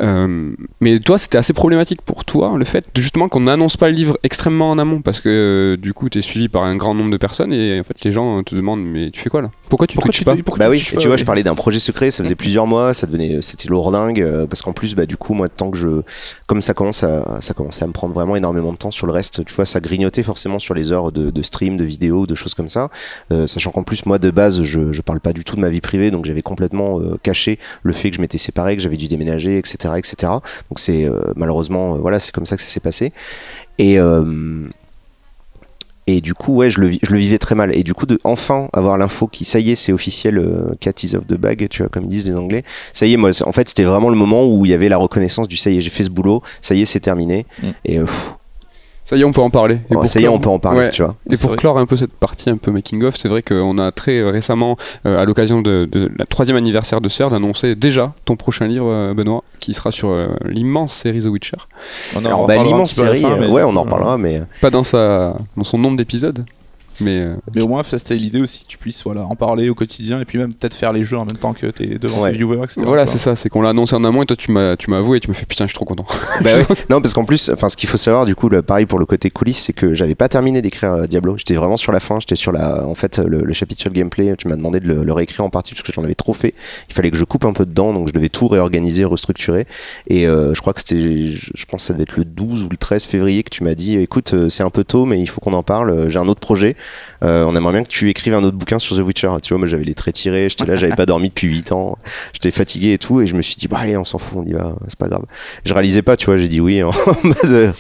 Euh, 0.01 0.51
mais 0.81 0.99
toi 0.99 1.19
c'était 1.19 1.39
assez 1.39 1.53
problématique 1.53 2.03
pour 2.03 2.25
toi 2.25 2.55
le 2.57 2.65
fait 2.65 2.85
de, 2.95 3.01
justement 3.01 3.29
qu'on 3.29 3.41
n'annonce 3.41 3.77
pas 3.77 3.89
le 3.89 3.95
livre 3.95 4.19
extrêmement 4.25 4.71
en 4.71 4.79
amont 4.79 5.01
parce 5.03 5.21
que 5.21 5.65
euh, 5.72 5.76
du 5.76 5.92
coup 5.94 6.09
tu 6.09 6.18
es 6.18 6.22
suivi 6.22 6.48
par 6.48 6.62
un 6.64 6.76
grand 6.76 6.94
nombre 6.94 7.11
de 7.11 7.16
personnes 7.16 7.52
et 7.52 7.79
en 7.81 7.85
fait 7.85 8.02
les 8.05 8.12
gens 8.12 8.42
te 8.42 8.55
demandent 8.55 8.85
mais 8.85 9.11
tu 9.11 9.20
fais 9.20 9.29
quoi 9.31 9.42
là? 9.42 9.50
Pourquoi 9.68 9.87
tu 9.87 9.94
Pourquoi 9.94 10.09
twitches 10.12 10.18
tu 10.20 10.24
pas 10.24 10.37
te- 10.37 10.42
pourquoi 10.42 10.64
Bah 10.66 10.70
oui, 10.70 10.79
tu 10.81 11.07
vois, 11.09 11.16
je 11.16 11.24
parlais 11.24 11.42
d'un 11.42 11.55
projet 11.55 11.79
secret, 11.81 12.11
ça 12.11 12.22
faisait 12.22 12.35
plusieurs 12.35 12.66
mois, 12.66 12.94
ça 12.94 13.07
devenait, 13.07 13.42
c'était 13.42 13.68
lourdingue, 13.68 14.20
euh, 14.20 14.46
parce 14.46 14.62
qu'en 14.62 14.72
plus, 14.72 14.94
bah 14.94 15.07
du 15.07 15.16
coup, 15.16 15.35
moi, 15.35 15.48
tant 15.48 15.70
que 15.70 15.76
je, 15.79 16.02
comme 16.46 16.61
ça 16.62 16.72
commence 16.74 17.02
à, 17.02 17.40
ça 17.40 17.52
commençait 17.55 17.83
à 17.83 17.87
me 17.87 17.92
prendre 17.92 18.14
vraiment 18.14 18.37
énormément 18.37 18.72
de 18.72 18.79
temps 18.79 18.90
sur 18.92 19.07
le 19.07 19.12
reste, 19.12 19.44
tu 19.44 19.55
vois, 19.55 19.64
ça 19.66 19.81
grignotait 19.81 20.22
forcément 20.22 20.59
sur 20.59 20.74
les 20.74 20.92
heures 20.92 21.11
de, 21.12 21.31
de 21.31 21.42
stream, 21.42 21.76
de 21.76 21.85
vidéos, 21.85 22.26
de 22.26 22.35
choses 22.37 22.55
comme 22.55 22.68
ça, 22.68 22.90
euh, 23.33 23.46
sachant 23.46 23.72
qu'en 23.72 23.83
plus, 23.83 24.07
moi, 24.07 24.18
de 24.18 24.31
base, 24.31 24.62
je, 24.62 24.92
je 24.92 25.02
parle 25.02 25.20
pas 25.20 25.33
du 25.33 25.42
tout 25.44 25.57
de 25.57 25.61
ma 25.61 25.68
vie 25.68 25.81
privée, 25.81 26.11
donc 26.12 26.24
j'avais 26.26 26.42
complètement 26.42 27.00
euh, 27.00 27.18
caché 27.22 27.59
le 27.83 27.92
fait 27.92 28.11
que 28.11 28.16
je 28.16 28.20
m'étais 28.20 28.38
séparé, 28.38 28.76
que 28.76 28.83
j'avais 28.83 28.96
dû 28.96 29.09
déménager, 29.09 29.59
etc., 29.59 29.94
etc. 29.96 30.14
Donc 30.70 30.79
c'est 30.79 31.05
euh, 31.07 31.20
malheureusement, 31.35 31.94
euh, 31.94 31.98
voilà, 31.98 32.20
c'est 32.20 32.33
comme 32.33 32.46
ça 32.46 32.57
que 32.57 32.62
ça 32.62 32.68
s'est 32.68 32.81
passé. 32.81 33.12
Et 33.79 33.98
euh, 33.98 34.68
et 36.07 36.21
du 36.21 36.35
coup, 36.35 36.55
ouais, 36.55 36.71
je 36.71 36.81
le, 36.81 36.92
je 37.03 37.12
le 37.12 37.19
vivais 37.19 37.38
très 37.38 37.55
mal. 37.55 37.77
Et 37.77 37.83
du 37.83 37.92
coup, 37.92 38.07
de 38.07 38.21
enfin 38.23 38.69
avoir 38.73 38.97
l'info 38.97 39.27
qui, 39.27 39.45
ça 39.45 39.59
y 39.59 39.73
est, 39.73 39.75
c'est 39.75 39.92
officiel, 39.92 40.38
euh, 40.38 40.75
cat 40.81 40.92
is 41.03 41.16
of 41.16 41.27
the 41.27 41.35
bag, 41.35 41.66
tu 41.69 41.83
vois, 41.83 41.88
comme 41.88 42.05
ils 42.05 42.11
disent 42.11 42.27
les 42.27 42.37
Anglais. 42.37 42.62
Ça 42.92 43.07
y 43.07 43.14
est, 43.14 43.16
moi, 43.16 43.31
en 43.45 43.53
fait, 43.53 43.69
c'était 43.69 43.85
vraiment 43.85 44.09
le 44.09 44.16
moment 44.16 44.47
où 44.47 44.64
il 44.64 44.71
y 44.71 44.75
avait 44.75 44.88
la 44.88 44.99
reconnaissance 44.99 45.49
du 45.49 45.57
ça 45.57 45.71
y 45.71 45.79
est, 45.79 45.81
j'ai 45.81 45.90
fait 45.90 46.05
ce 46.05 46.11
boulot, 46.11 46.42
ça 46.61 46.75
y 46.75 46.83
est, 46.83 46.87
c'est 46.87 47.01
terminé. 47.01 47.47
Mm. 47.61 47.69
Et 47.85 47.99
euh, 47.99 48.05
pff, 48.05 48.35
Ça 49.09 49.16
y 49.16 49.21
est 49.21 49.25
on 49.25 49.31
peut 49.31 49.40
en 49.40 49.51
parler. 49.51 49.77
Et 49.88 49.95
ouais, 49.95 50.01
pour 50.01 50.09
ça 50.09 50.19
y 50.19 50.25
est, 50.25 50.27
clore- 50.27 50.35
on 50.35 50.40
peut 50.40 50.49
en 50.49 50.59
parler, 50.59 50.81
Ouais. 50.81 50.90
tu 50.90 51.01
vois. 51.03 51.14
Et 51.31 51.37
C'est 51.37 51.42
pour 51.42 51.51
vrai. 51.51 51.59
clore 51.59 51.79
un 51.79 51.87
peu 51.87 51.97
cette 51.97 52.11
partie 52.12 52.51
un 52.51 52.57
peu 52.57 52.73
making 52.73 53.05
of, 53.05 53.14
c'est 53.16 53.29
vrai 53.29 53.40
qu'on 53.40 53.79
a 53.79 53.92
très 53.92 54.19
euh, 54.19 54.31
récemment, 54.31 54.77
euh, 55.07 55.16
à 55.23 55.25
l'occasion 55.25 55.62
de, 55.62 55.88
de 55.88 56.11
la 56.19 56.27
troisième 56.27 56.57
anniversaire 56.57 57.01
de 57.01 57.09
Sœur, 57.09 57.31
d'annoncer 57.31 57.77
déjà 57.77 58.14
ton 58.25 58.35
prochain 58.35 58.66
livre, 58.66 58.88
euh, 58.90 59.14
Benoît, 59.14 59.45
qui 59.61 59.75
sera 59.75 59.92
sur 59.92 60.09
euh, 60.09 60.27
l'immense 60.45 60.92
série 60.92 61.21
The 61.21 61.27
Witcher. 61.27 61.57
On 62.16 62.19
en 62.19 62.25
Alors, 62.25 62.47
bah, 62.49 62.61
l'immense 62.64 62.90
série, 62.90 63.21
fin, 63.23 63.37
mais 63.38 63.47
ouais, 63.47 63.62
on 63.62 63.77
en 63.77 63.83
reparlera, 63.85 64.19
mais 64.19 64.42
Pas 64.61 64.71
dans 64.71 64.83
sa, 64.83 65.37
dans 65.57 65.62
son 65.64 65.79
nombre 65.79 65.97
d'épisodes, 65.97 66.45
mais 67.01 67.21
euh, 67.21 67.35
Mais 67.55 67.63
au 67.63 67.69
moins, 67.69 67.83
ça, 67.83 67.99
c'était 67.99 68.17
l'idée 68.17 68.41
aussi 68.41 68.61
que 68.65 68.67
tu 68.69 68.79
puisses 68.79 69.03
voilà, 69.05 69.23
en 69.23 69.37
parler 69.37 69.69
au 69.69 69.75
quotidien 69.75 70.21
et 70.21 70.25
puis 70.25 70.39
même 70.39 70.55
peut-être 70.55 70.75
faire 70.75 70.93
les 70.93 71.03
jeux 71.05 71.17
en 71.17 71.25
même 71.25 71.37
temps 71.39 71.53
que 71.53 71.67
t'es 71.67 71.99
devant 71.99 72.23
Ouais. 72.23 72.33
tes 72.33 72.39
viewers, 72.39 72.63
etc. 72.65 72.83
voilà, 72.85 73.07
c'est 73.07 73.19
ça, 73.19 73.37
c'est 73.37 73.49
qu'on 73.49 73.63
l'a 73.63 73.71
annoncé 73.71 73.95
en 73.97 74.05
amont 74.05 74.23
et 74.23 74.27
toi 74.27 74.37
tu 74.37 74.51
m'as, 74.51 74.77
tu 74.77 74.91
m'as 74.91 74.99
avoué 74.99 75.19
et 75.19 75.21
tu 75.21 75.29
m'as 75.29 75.35
fait 75.35 75.47
putain, 75.47 75.65
je 75.65 75.71
suis 75.71 75.75
trop 75.77 75.85
content. 75.85 76.07
bah 76.43 76.51
ouais. 76.57 76.67
Non, 76.91 77.01
parce 77.01 77.15
qu'en 77.15 77.25
plus, 77.25 77.51
enfin, 77.51 77.69
ce 77.69 77.77
qu'il 77.77 77.89
faut 77.89 77.97
savoir, 77.97 78.25
du 78.27 78.35
coup, 78.35 78.49
le, 78.49 78.63
pareil 78.63 78.87
pour 78.87 78.99
le 78.99 79.07
côté 79.07 79.31
coulisses, 79.31 79.59
c'est 79.59 79.73
que 79.73 79.95
j'avais 79.95 80.15
pas 80.15 80.29
terminé 80.29 80.63
d'écrire 80.63 80.93
euh, 80.93 81.07
Diablo. 81.07 81.37
J'étais 81.39 81.55
vraiment 81.55 81.77
sur 81.77 81.93
la 81.93 82.01
fin. 82.01 82.19
J'étais 82.21 82.37
sur 82.37 82.53
la, 82.53 82.87
en 82.87 82.95
fait, 82.95 83.19
le, 83.19 83.39
le 83.43 83.53
chapitre 83.53 83.81
sur 83.81 83.91
le 83.91 83.95
gameplay. 83.95 84.35
Tu 84.37 84.49
m'as 84.49 84.57
demandé 84.57 84.81
de 84.81 84.89
le, 84.89 85.03
le 85.05 85.13
réécrire 85.13 85.45
en 85.45 85.51
partie 85.51 85.75
parce 85.75 85.83
que 85.83 85.93
j'en 85.93 86.05
avais 86.05 86.15
trop 86.15 86.33
fait. 86.33 86.55
Il 86.89 86.95
fallait 86.95 87.11
que 87.11 87.17
je 87.17 87.25
coupe 87.25 87.45
un 87.45 87.53
peu 87.53 87.67
dedans, 87.67 87.93
donc 87.93 88.09
je 88.09 88.13
devais 88.13 88.29
tout 88.29 88.49
réorganiser, 88.49 89.05
restructurer. 89.05 89.67
Et 90.09 90.27
euh, 90.27 90.55
je 90.55 90.61
crois 90.61 90.73
que 90.73 90.81
c'était, 90.81 90.99
je, 91.01 91.51
je 91.55 91.65
pense 91.67 91.83
que 91.83 91.87
ça 91.89 91.93
devait 91.93 92.05
être 92.05 92.17
le 92.17 92.25
12 92.25 92.65
ou 92.65 92.69
le 92.69 92.77
13 92.77 93.05
février 93.05 93.43
que 93.43 93.51
tu 93.51 93.65
m'as 93.65 93.75
dit, 93.75 93.97
écoute, 93.97 94.35
euh, 94.35 94.49
c'est 94.49 94.63
un 94.63 94.71
peu 94.71 94.85
tôt, 94.85 95.05
mais 95.07 95.21
il 95.21 95.27
faut 95.27 95.41
qu'on 95.41 95.53
en 95.55 95.63
parle. 95.63 95.91
Euh, 95.91 96.09
J'ai 96.11 96.19
un 96.19 96.29
autre 96.29 96.41
projet. 96.41 96.77
Euh, 97.22 97.44
on 97.44 97.57
aimerait 97.57 97.72
bien 97.72 97.83
que 97.83 97.88
tu 97.88 98.09
écrives 98.11 98.35
un 98.35 98.44
autre 98.44 98.57
bouquin 98.57 98.79
sur 98.79 98.96
The 98.96 99.01
Witcher. 99.01 99.31
Tu 99.42 99.51
vois, 99.51 99.59
moi 99.59 99.66
j'avais 99.66 99.85
les 99.85 99.94
traits 99.94 100.14
tirés. 100.14 100.49
J'étais 100.49 100.66
là, 100.66 100.77
j'avais 100.77 100.94
pas 100.94 101.07
dormi 101.07 101.29
depuis 101.29 101.49
8 101.49 101.72
ans. 101.72 101.99
J'étais 102.33 102.51
fatigué 102.51 102.92
et 102.92 102.99
tout, 102.99 103.20
et 103.20 103.27
je 103.27 103.35
me 103.35 103.42
suis 103.42 103.57
dit, 103.57 103.68
bah 103.68 103.79
allez, 103.81 103.96
on 103.96 104.05
s'en 104.05 104.18
fout, 104.18 104.38
on 104.44 104.49
y 104.49 104.53
va, 104.53 104.75
c'est 104.88 104.99
pas 104.99 105.09
grave. 105.09 105.25
Je 105.64 105.72
réalisais 105.72 106.03
pas, 106.03 106.16
tu 106.16 106.27
vois, 106.27 106.37
j'ai 106.37 106.49
dit 106.49 106.61
oui. 106.61 106.83
en 106.83 106.90
euh, 107.44 107.72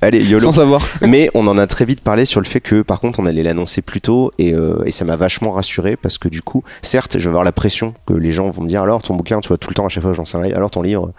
allez, 0.00 0.22
YOLO. 0.24 0.44
Sans 0.44 0.52
savoir. 0.52 0.86
Mais 1.06 1.30
on 1.34 1.46
en 1.46 1.58
a 1.58 1.66
très 1.66 1.84
vite 1.84 2.00
parlé 2.00 2.24
sur 2.24 2.40
le 2.40 2.46
fait 2.46 2.60
que, 2.60 2.82
par 2.82 3.00
contre, 3.00 3.20
on 3.20 3.26
allait 3.26 3.42
l'annoncer 3.42 3.82
plus 3.82 4.00
tôt 4.00 4.32
et, 4.38 4.54
euh, 4.54 4.82
et 4.84 4.90
ça 4.90 5.04
m'a 5.04 5.16
vachement 5.16 5.52
rassuré 5.52 5.96
parce 5.96 6.18
que 6.18 6.28
du 6.28 6.42
coup, 6.42 6.64
certes, 6.82 7.18
je 7.18 7.24
vais 7.24 7.28
avoir 7.28 7.44
la 7.44 7.52
pression 7.52 7.94
que 8.06 8.14
les 8.14 8.32
gens 8.32 8.48
vont 8.48 8.62
me 8.62 8.68
dire 8.68 8.82
alors 8.82 9.02
ton 9.02 9.14
bouquin, 9.14 9.40
tu 9.40 9.48
vois, 9.48 9.58
tout 9.58 9.70
le 9.70 9.74
temps 9.74 9.86
à 9.86 9.88
chaque 9.88 10.02
fois, 10.02 10.12
j'en 10.12 10.24
sais 10.24 10.38
rien. 10.38 10.54
Alors 10.54 10.70
ton 10.70 10.82
livre, 10.82 11.12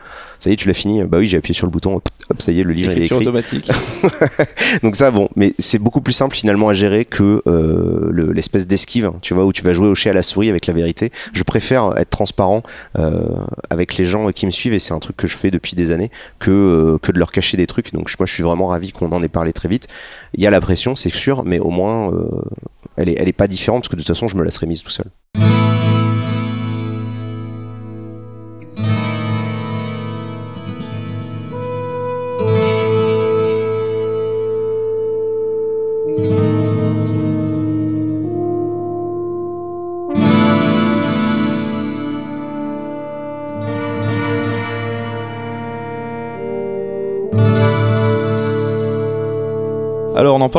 ça 0.44 0.50
y 0.50 0.54
est, 0.54 0.56
tu 0.58 0.68
l'as 0.68 0.74
fini. 0.74 1.04
Bah 1.04 1.18
oui, 1.20 1.28
j'ai 1.28 1.38
appuyé 1.38 1.54
sur 1.56 1.66
le 1.66 1.72
bouton, 1.72 1.96
hop, 1.96 2.04
ça 2.42 2.52
y 2.52 2.60
est, 2.60 2.64
le 2.64 2.74
livre 2.74 2.92
est 2.92 3.02
écrit. 3.02 3.16
automatique. 3.16 3.72
Donc 4.84 4.96
ça, 4.96 5.10
bon, 5.12 5.30
mais 5.36 5.54
c'est 5.60 5.80
beaucoup 5.80 6.02
plus 6.02 6.14
simple 6.14 6.36
finalement 6.36 6.68
à 6.70 6.74
gérer 6.74 7.06
que 7.06 7.42
euh, 7.48 8.08
le- 8.12 8.32
l'espèce 8.34 8.68
d'esquive, 8.68 9.06
hein, 9.06 9.16
tu 9.22 9.34
vois, 9.34 9.46
où 9.46 9.54
tu 9.54 9.62
vas 9.64 9.74
jouer 9.74 9.88
au 9.88 9.96
chat 9.96 10.10
à 10.10 10.14
la 10.14 10.24
souris 10.24 10.50
avec 10.50 10.66
la 10.68 10.74
vérité. 10.74 11.12
Je 11.34 11.44
préfère 11.44 11.98
être 11.98 12.10
transparent 12.10 12.62
euh, 13.00 13.22
avec 13.70 13.98
les 13.98 14.06
gens 14.06 14.32
qui 14.32 14.46
me 14.46 14.52
suivent 14.52 14.74
et 14.74 14.80
c'est 14.80 14.94
un 14.94 15.00
truc 15.00 15.16
que 15.16 15.28
je 15.28 15.36
fais 15.38 15.50
depuis 15.52 15.76
des 15.76 15.92
années 15.92 16.12
que, 16.40 16.52
euh, 16.52 16.98
que 17.02 17.12
de 17.12 17.20
leur 17.20 17.32
cacher 17.32 17.56
des 17.58 17.68
trucs. 17.68 17.94
Donc 17.94 18.12
moi, 18.20 18.26
je 18.26 18.34
suis 18.34 18.44
vraiment 18.44 18.68
ravi 18.68 18.92
qu'on 18.92 19.12
en 19.14 19.24
ait 19.24 19.28
parlé 19.30 19.54
très 19.54 19.70
vite. 19.70 19.88
Il 20.36 20.44
y 20.44 20.48
a 20.48 20.52
la 20.52 20.60
pression, 20.62 20.96
c'est 20.96 21.14
sûr, 21.14 21.44
mais 21.46 21.60
au 21.60 21.70
moins, 21.70 22.12
elle, 22.98 23.08
est, 23.10 23.16
elle 23.18 23.30
est 23.30 23.34
pas 23.34 23.48
différente 23.48 23.84
parce 23.84 23.90
que 23.90 23.96
de 23.96 24.02
toute 24.02 24.08
façon, 24.10 24.28
je 24.28 24.36
me 24.36 24.44
la 24.44 24.52
serais 24.52 24.68
mise 24.68 24.84
tout 24.84 24.90
seul. 24.90 25.06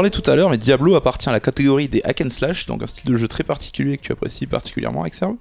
Parlait 0.05 0.23
tout 0.23 0.31
à 0.31 0.37
l'heure, 0.37 0.51
mais 0.51 0.59
Diablo 0.59 0.97
appartient 0.97 1.31
à 1.31 1.33
la 1.33 1.41
catégorie 1.41 1.89
des 1.89 2.03
hack 2.05 2.21
and 2.21 2.29
slash, 2.29 2.67
donc 2.67 2.83
un 2.83 2.87
style 2.87 3.11
de 3.11 3.17
jeu 3.17 3.27
très 3.27 3.43
particulier 3.43 3.97
que 3.97 4.03
tu 4.03 4.13
apprécies 4.13 4.47
particulièrement, 4.47 5.07
Exerve. 5.07 5.37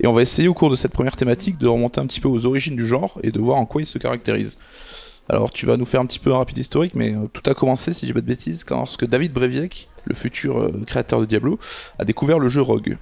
Et 0.00 0.06
on 0.06 0.14
va 0.14 0.22
essayer 0.22 0.48
au 0.48 0.54
cours 0.54 0.70
de 0.70 0.76
cette 0.76 0.92
première 0.92 1.14
thématique 1.14 1.58
de 1.58 1.68
remonter 1.68 2.00
un 2.00 2.06
petit 2.06 2.20
peu 2.20 2.28
aux 2.28 2.46
origines 2.46 2.74
du 2.74 2.86
genre 2.86 3.18
et 3.22 3.30
de 3.30 3.38
voir 3.38 3.58
en 3.58 3.66
quoi 3.66 3.82
il 3.82 3.84
se 3.84 3.98
caractérise. 3.98 4.56
Alors, 5.28 5.50
tu 5.50 5.66
vas 5.66 5.76
nous 5.76 5.84
faire 5.84 6.00
un 6.00 6.06
petit 6.06 6.20
peu 6.20 6.32
un 6.32 6.38
rapide 6.38 6.56
historique, 6.56 6.94
mais 6.94 7.12
euh, 7.12 7.26
tout 7.30 7.42
a 7.50 7.52
commencé, 7.52 7.92
si 7.92 8.06
j'ai 8.06 8.14
pas 8.14 8.22
de 8.22 8.26
bêtises, 8.26 8.64
quand 8.64 8.78
lorsque 8.78 9.04
David 9.04 9.34
Breviek, 9.34 9.90
le 10.06 10.14
futur 10.14 10.58
euh, 10.58 10.72
créateur 10.86 11.20
de 11.20 11.26
Diablo, 11.26 11.58
a 11.98 12.06
découvert 12.06 12.38
le 12.38 12.48
jeu 12.48 12.62
Rogue. 12.62 12.96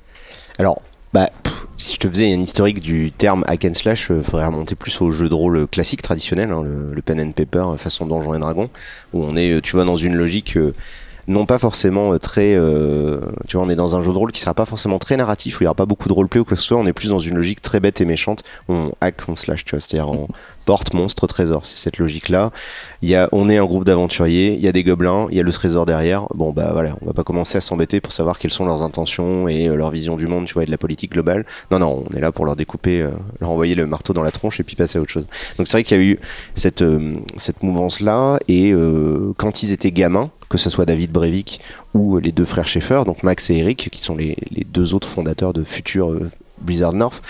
Alors, 0.59 0.83
bah, 1.12 1.29
pff, 1.42 1.66
si 1.77 1.94
je 1.94 1.99
te 1.99 2.09
faisais 2.09 2.33
un 2.33 2.40
historique 2.40 2.81
du 2.81 3.11
terme 3.11 3.44
hack 3.46 3.64
and 3.64 3.75
slash, 3.75 4.11
il 4.11 4.23
faudrait 4.23 4.46
remonter 4.46 4.75
plus 4.75 5.01
au 5.01 5.11
jeu 5.11 5.29
de 5.29 5.35
rôle 5.35 5.66
classique, 5.66 6.03
traditionnel, 6.03 6.51
hein, 6.51 6.62
le, 6.62 7.03
pen 7.03 7.20
and 7.20 7.33
paper 7.33 7.73
euh, 7.73 7.77
façon 7.77 8.07
Donjons 8.07 8.35
et 8.35 8.38
Dragons, 8.38 8.70
où 9.12 9.25
on 9.25 9.37
est, 9.37 9.53
euh, 9.53 9.61
tu 9.61 9.77
vois, 9.77 9.85
dans 9.85 9.96
une 9.96 10.14
logique 10.14 10.57
euh, 10.57 10.75
non 11.31 11.46
pas 11.46 11.59
forcément 11.59 12.12
euh, 12.12 12.18
très, 12.18 12.55
euh, 12.55 13.20
tu 13.49 13.57
vois, 13.57 13.64
on 13.64 13.70
est 13.70 13.77
dans 13.77 13.96
un 13.96 14.03
jeu 14.03 14.12
de 14.12 14.18
rôle 14.18 14.33
qui 14.33 14.40
sera 14.40 14.53
pas 14.53 14.64
forcément 14.64 14.99
très 14.99 15.16
narratif, 15.16 15.61
où 15.61 15.62
il 15.62 15.64
y 15.64 15.66
aura 15.66 15.75
pas 15.75 15.87
beaucoup 15.87 16.09
de 16.09 16.12
roleplay 16.12 16.40
ou 16.40 16.44
quoi 16.44 16.57
que 16.57 16.62
ce 16.62 16.68
soit, 16.68 16.79
on 16.79 16.87
est 16.87 16.92
plus 16.92 17.09
dans 17.09 17.18
une 17.18 17.37
logique 17.37 17.62
très 17.62 17.81
bête 17.81 18.01
et 18.01 18.05
méchante, 18.05 18.42
on 18.68 18.92
hack, 19.01 19.16
on 19.29 19.37
slash, 19.37 19.64
tu 19.64 19.70
vois, 19.70 19.81
c'est-à-dire 19.81 20.11
on 20.11 20.29
porte, 20.64 20.94
monstre, 20.94 21.27
trésor, 21.27 21.66
c'est 21.66 21.79
cette 21.79 21.99
logique-là. 21.99 22.51
Il 23.03 23.09
y 23.09 23.14
a, 23.14 23.29
on 23.33 23.49
est 23.49 23.59
un 23.59 23.64
groupe 23.64 23.85
d'aventuriers, 23.85 24.55
il 24.55 24.61
y 24.61 24.68
a 24.68 24.73
des 24.73 24.85
gobelins, 24.85 25.27
il 25.31 25.37
y 25.37 25.40
a 25.40 25.42
le 25.42 25.53
trésor 25.53 25.87
derrière. 25.87 26.27
Bon 26.35 26.53
bah 26.53 26.70
voilà, 26.73 26.96
on 27.03 27.07
va 27.07 27.12
pas 27.12 27.25
commencer 27.25 27.59
à 27.59 27.61
s'embêter 27.61 28.01
pour 28.01 28.12
savoir 28.12 28.38
quelles 28.38 28.51
sont 28.51 28.66
leurs 28.66 28.83
intentions 28.83 29.49
et 29.49 29.68
euh, 29.68 29.75
leur 29.75 29.90
vision 29.90 30.16
du 30.16 30.27
monde, 30.27 30.46
tu 30.46 30.55
vois, 30.55 30.62
et 30.62 30.66
de 30.66 30.70
la 30.70 30.79
politique 30.79 31.12
globale. 31.12 31.44
Non 31.70 31.79
non, 31.79 32.05
on 32.09 32.16
est 32.16 32.20
là 32.20 32.33
pour 32.33 32.44
leur 32.44 32.57
découper, 32.57 33.01
euh, 33.01 33.11
leur 33.40 33.51
envoyer 33.51 33.75
le 33.75 33.87
marteau 33.87 34.12
dans 34.12 34.23
la 34.23 34.31
tronche 34.31 34.61
et 34.61 34.62
puis 34.62 34.77
passer 34.77 34.99
à 34.99 35.03
autre 35.03 35.11
chose. 35.11 35.27
Donc 35.59 35.66
c'est 35.66 35.77
vrai 35.77 35.85
qu'il 35.85 35.96
y 35.96 36.01
a 36.01 36.05
eu 36.05 36.18
cette 36.55 36.83
euh, 36.83 37.14
cette 37.37 37.62
mouvance 37.62 38.01
là 38.01 38.38
et 38.49 38.75
quand 39.37 39.62
ils 39.62 39.73
étaient 39.73 39.90
gamins, 39.90 40.31
que 40.51 40.59
ce 40.59 40.68
soit 40.68 40.85
David 40.85 41.12
Brevik 41.12 41.61
ou 41.94 42.18
les 42.18 42.33
deux 42.33 42.44
frères 42.44 42.66
Schaeffer, 42.66 43.03
donc 43.07 43.23
Max 43.23 43.51
et 43.51 43.57
Eric, 43.57 43.88
qui 43.90 44.03
sont 44.03 44.16
les, 44.16 44.37
les 44.51 44.64
deux 44.64 44.94
autres 44.94 45.09
fondateurs 45.09 45.53
de 45.53 45.64
Future 45.64 46.11
euh, 46.11 46.29
Blizzard 46.61 46.92
North, 46.92 47.23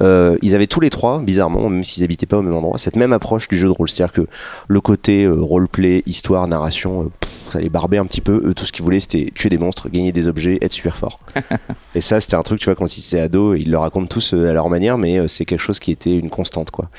euh, 0.00 0.36
ils 0.42 0.54
avaient 0.54 0.66
tous 0.66 0.80
les 0.80 0.90
trois, 0.90 1.18
bizarrement, 1.20 1.68
même 1.68 1.84
s'ils 1.84 2.04
habitaient 2.04 2.26
pas 2.26 2.38
au 2.38 2.42
même 2.42 2.54
endroit, 2.54 2.78
cette 2.78 2.96
même 2.96 3.12
approche 3.12 3.48
du 3.48 3.56
jeu 3.56 3.68
de 3.68 3.72
rôle. 3.72 3.88
C'est-à-dire 3.88 4.12
que 4.12 4.26
le 4.66 4.80
côté 4.80 5.24
euh, 5.24 5.34
roleplay, 5.34 6.02
histoire, 6.06 6.46
narration, 6.48 7.02
euh, 7.02 7.10
pff, 7.20 7.30
ça 7.48 7.60
les 7.60 7.68
barbait 7.68 7.98
un 7.98 8.06
petit 8.06 8.20
peu. 8.20 8.40
Eux, 8.44 8.54
tout 8.54 8.66
ce 8.66 8.72
qu'ils 8.72 8.84
voulaient, 8.84 9.00
c'était 9.00 9.30
tuer 9.34 9.48
des 9.48 9.58
monstres, 9.58 9.88
gagner 9.88 10.12
des 10.12 10.28
objets, 10.28 10.58
être 10.60 10.72
super 10.72 10.96
fort. 10.96 11.20
et 11.94 12.00
ça, 12.00 12.20
c'était 12.20 12.36
un 12.36 12.42
truc, 12.42 12.60
tu 12.60 12.66
vois, 12.66 12.74
quand 12.74 12.96
ils 12.96 13.00
étaient 13.00 13.20
ados, 13.20 13.58
ils 13.60 13.70
le 13.70 13.78
racontent 13.78 14.06
tous 14.06 14.32
à 14.32 14.52
leur 14.52 14.68
manière, 14.68 14.98
mais 14.98 15.26
c'est 15.28 15.44
quelque 15.44 15.60
chose 15.60 15.78
qui 15.78 15.90
était 15.90 16.16
une 16.16 16.30
constante, 16.30 16.70
quoi. 16.70 16.90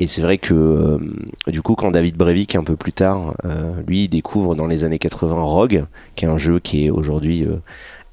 Et 0.00 0.06
c'est 0.06 0.22
vrai 0.22 0.38
que 0.38 0.54
euh, 0.54 0.98
du 1.46 1.60
coup, 1.60 1.74
quand 1.74 1.90
David 1.90 2.16
Brevik, 2.16 2.56
un 2.56 2.64
peu 2.64 2.74
plus 2.74 2.92
tard, 2.92 3.34
euh, 3.44 3.74
lui, 3.86 4.08
découvre 4.08 4.54
dans 4.54 4.66
les 4.66 4.82
années 4.82 4.98
80 4.98 5.42
Rogue, 5.42 5.84
qui 6.16 6.24
est 6.24 6.28
un 6.28 6.38
jeu 6.38 6.58
qui 6.58 6.86
est 6.86 6.90
aujourd'hui 6.90 7.44
euh, 7.44 7.56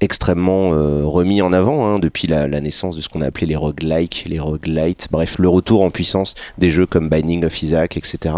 extrêmement 0.00 0.72
euh, 0.72 1.04
remis 1.04 1.42
en 1.42 1.52
avant 1.52 1.86
hein, 1.86 1.98
depuis 1.98 2.28
la, 2.28 2.48
naissance 2.60 2.96
de 2.96 3.00
ce 3.00 3.08
qu'on 3.08 3.20
a 3.20 3.26
appelé 3.26 3.46
les 3.46 3.56
roguelikes, 3.56 4.24
les 4.28 4.38
roguelites, 4.38 5.08
bref, 5.10 5.38
le 5.38 5.48
retour 5.48 5.82
en 5.82 5.90
puissance 5.90 6.34
des 6.58 6.70
jeux 6.70 6.86
comme 6.86 7.08
Binding 7.08 7.44
of 7.44 7.62
Isaac, 7.62 7.96
etc. 7.96 8.34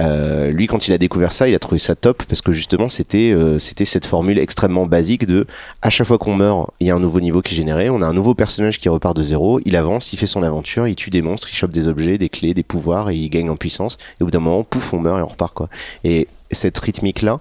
Euh, 0.00 0.50
lui, 0.50 0.66
quand 0.66 0.88
il 0.88 0.92
a 0.92 0.98
découvert 0.98 1.32
ça, 1.32 1.48
il 1.48 1.54
a 1.54 1.58
trouvé 1.58 1.78
ça 1.78 1.94
top 1.94 2.24
parce 2.24 2.42
que 2.42 2.52
justement, 2.52 2.88
c'était 2.88 3.30
euh, 3.30 3.58
c'était 3.58 3.84
cette 3.84 4.06
formule 4.06 4.38
extrêmement 4.38 4.86
basique 4.86 5.26
de 5.26 5.46
à 5.82 5.90
chaque 5.90 6.06
fois 6.06 6.18
qu'on 6.18 6.34
meurt, 6.34 6.70
il 6.80 6.88
y 6.88 6.90
a 6.90 6.94
un 6.94 7.00
nouveau 7.00 7.20
niveau 7.20 7.42
qui 7.42 7.54
est 7.54 7.56
généré, 7.56 7.90
on 7.90 8.02
a 8.02 8.06
un 8.06 8.12
nouveau 8.12 8.34
personnage 8.34 8.78
qui 8.78 8.88
repart 8.88 9.16
de 9.16 9.22
zéro, 9.22 9.60
il 9.64 9.76
avance, 9.76 10.12
il 10.12 10.16
fait 10.18 10.26
son 10.26 10.42
aventure, 10.42 10.88
il 10.88 10.96
tue 10.96 11.10
des 11.10 11.22
monstres, 11.22 11.48
il 11.50 11.56
chope 11.56 11.70
des 11.70 11.88
objets, 11.88 12.18
des 12.18 12.28
clés, 12.28 12.54
des 12.54 12.62
pouvoirs 12.62 13.10
et 13.10 13.16
il 13.16 13.28
gagne 13.30 13.50
en 13.50 13.56
puissance. 13.56 13.98
Et 14.18 14.22
au 14.22 14.26
bout 14.26 14.32
d'un 14.32 14.40
moment, 14.40 14.64
pouf, 14.64 14.92
on 14.92 15.00
meurt 15.00 15.18
et 15.20 15.22
on 15.22 15.28
repart 15.28 15.54
quoi. 15.54 15.68
Et 16.02 16.28
cette 16.50 16.78
rythmique 16.78 17.22
là, 17.22 17.38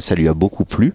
ça 0.00 0.14
lui 0.14 0.28
a 0.28 0.34
beaucoup 0.34 0.64
plu. 0.64 0.94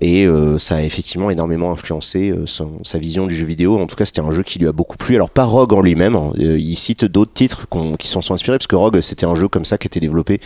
Et 0.00 0.26
euh, 0.26 0.58
ça 0.58 0.76
a 0.76 0.82
effectivement 0.82 1.30
énormément 1.30 1.70
influencé 1.70 2.30
euh, 2.30 2.44
son- 2.46 2.82
sa 2.82 2.98
vision 2.98 3.26
du 3.28 3.34
jeu 3.36 3.46
vidéo. 3.46 3.78
En 3.78 3.86
tout 3.86 3.94
cas, 3.94 4.04
c'était 4.04 4.20
un 4.20 4.30
jeu 4.32 4.42
qui 4.42 4.58
lui 4.58 4.66
a 4.66 4.72
beaucoup 4.72 4.96
plu. 4.96 5.14
Alors, 5.14 5.30
pas 5.30 5.44
Rogue 5.44 5.72
en 5.74 5.80
lui-même. 5.80 6.16
hein. 6.16 6.32
Euh, 6.40 6.58
il 6.58 6.76
cite 6.76 7.04
d'autres 7.04 7.32
titres 7.32 7.68
qu'on- 7.68 7.94
qui 7.94 8.08
s'en 8.08 8.20
sont 8.20 8.34
inspirés, 8.34 8.58
parce 8.58 8.66
que 8.66 8.74
Rogue, 8.74 9.00
c'était 9.00 9.26
un 9.26 9.36
jeu 9.36 9.46
comme 9.46 9.64
ça 9.64 9.78
qui 9.78 9.86
était 9.86 10.00
développé. 10.00 10.40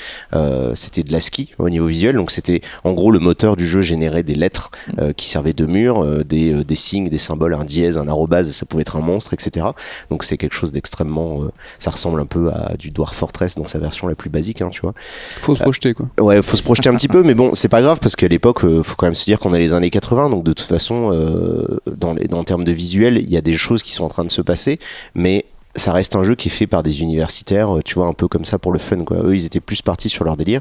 c'était 0.74 1.02
de 1.02 1.12
l'ASCII 1.12 1.48
au 1.58 1.70
niveau 1.70 1.86
visuel. 1.86 2.16
Donc, 2.16 2.30
c'était 2.30 2.60
en 2.84 2.92
gros 2.92 3.10
le 3.10 3.18
moteur 3.18 3.56
du 3.56 3.66
jeu 3.66 3.80
générait 3.80 4.22
des 4.22 4.34
lettres 4.34 4.70
qui 5.16 5.28
servaient 5.28 5.52
de 5.54 5.64
mur, 5.66 6.02
euh, 6.02 6.22
des, 6.24 6.52
des 6.64 6.76
signes, 6.76 7.08
des 7.08 7.18
symboles, 7.18 7.54
un 7.54 7.64
dièse, 7.64 7.96
un 7.96 8.08
arrobase, 8.08 8.50
ça 8.52 8.66
pouvait 8.66 8.82
être 8.82 8.96
un 8.96 9.00
monstre, 9.00 9.32
etc. 9.32 9.66
Donc, 10.10 10.24
c'est 10.24 10.36
quelque 10.36 10.54
chose 10.54 10.72
d'extrêmement. 10.72 11.44
ça 11.78 11.90
ressemble 11.90 12.20
un 12.20 12.26
peu 12.26 12.50
à 12.50 12.74
du 12.78 12.90
Dwarf 12.90 13.16
Fortress 13.16 13.54
dans 13.54 13.66
sa 13.66 13.78
version 13.78 14.06
la 14.08 14.14
plus 14.14 14.28
basique, 14.30 14.60
hein, 14.60 14.68
tu 14.70 14.80
vois. 14.82 14.92
Faut 15.40 15.54
se 15.54 15.62
projeter 15.62 15.94
quoi. 15.94 16.06
Ouais, 16.20 16.42
faut 16.42 16.56
se 16.56 16.62
projeter 16.62 16.88
un 16.90 16.94
petit 16.94 17.08
peu, 17.08 17.22
mais 17.22 17.34
bon, 17.34 17.50
c'est 17.54 17.68
pas 17.68 17.80
grave 17.80 17.98
parce 18.00 18.16
qu'à 18.16 18.28
l'époque, 18.28 18.60
faut 18.82 18.94
quand 18.96 19.06
même 19.06 19.14
se 19.14 19.24
dire 19.24 19.35
qu'on 19.38 19.54
est 19.54 19.58
les 19.58 19.72
années 19.72 19.90
80, 19.90 20.30
donc 20.30 20.44
de 20.44 20.52
toute 20.52 20.66
façon, 20.66 21.10
euh, 21.12 21.78
dans, 21.86 22.14
les, 22.14 22.28
dans 22.28 22.38
le 22.38 22.44
terme 22.44 22.64
de 22.64 22.72
visuel, 22.72 23.18
il 23.18 23.30
y 23.30 23.36
a 23.36 23.40
des 23.40 23.54
choses 23.54 23.82
qui 23.82 23.92
sont 23.92 24.04
en 24.04 24.08
train 24.08 24.24
de 24.24 24.30
se 24.30 24.42
passer, 24.42 24.78
mais 25.14 25.44
ça 25.76 25.92
reste 25.92 26.16
un 26.16 26.24
jeu 26.24 26.34
qui 26.34 26.48
est 26.48 26.50
fait 26.50 26.66
par 26.66 26.82
des 26.82 27.02
universitaires, 27.02 27.76
euh, 27.76 27.82
tu 27.82 27.94
vois, 27.94 28.06
un 28.06 28.12
peu 28.12 28.28
comme 28.28 28.44
ça 28.44 28.58
pour 28.58 28.72
le 28.72 28.78
fun, 28.78 29.04
quoi. 29.04 29.18
Eux, 29.22 29.34
ils 29.34 29.44
étaient 29.44 29.60
plus 29.60 29.82
partis 29.82 30.08
sur 30.08 30.24
leur 30.24 30.36
délire. 30.36 30.60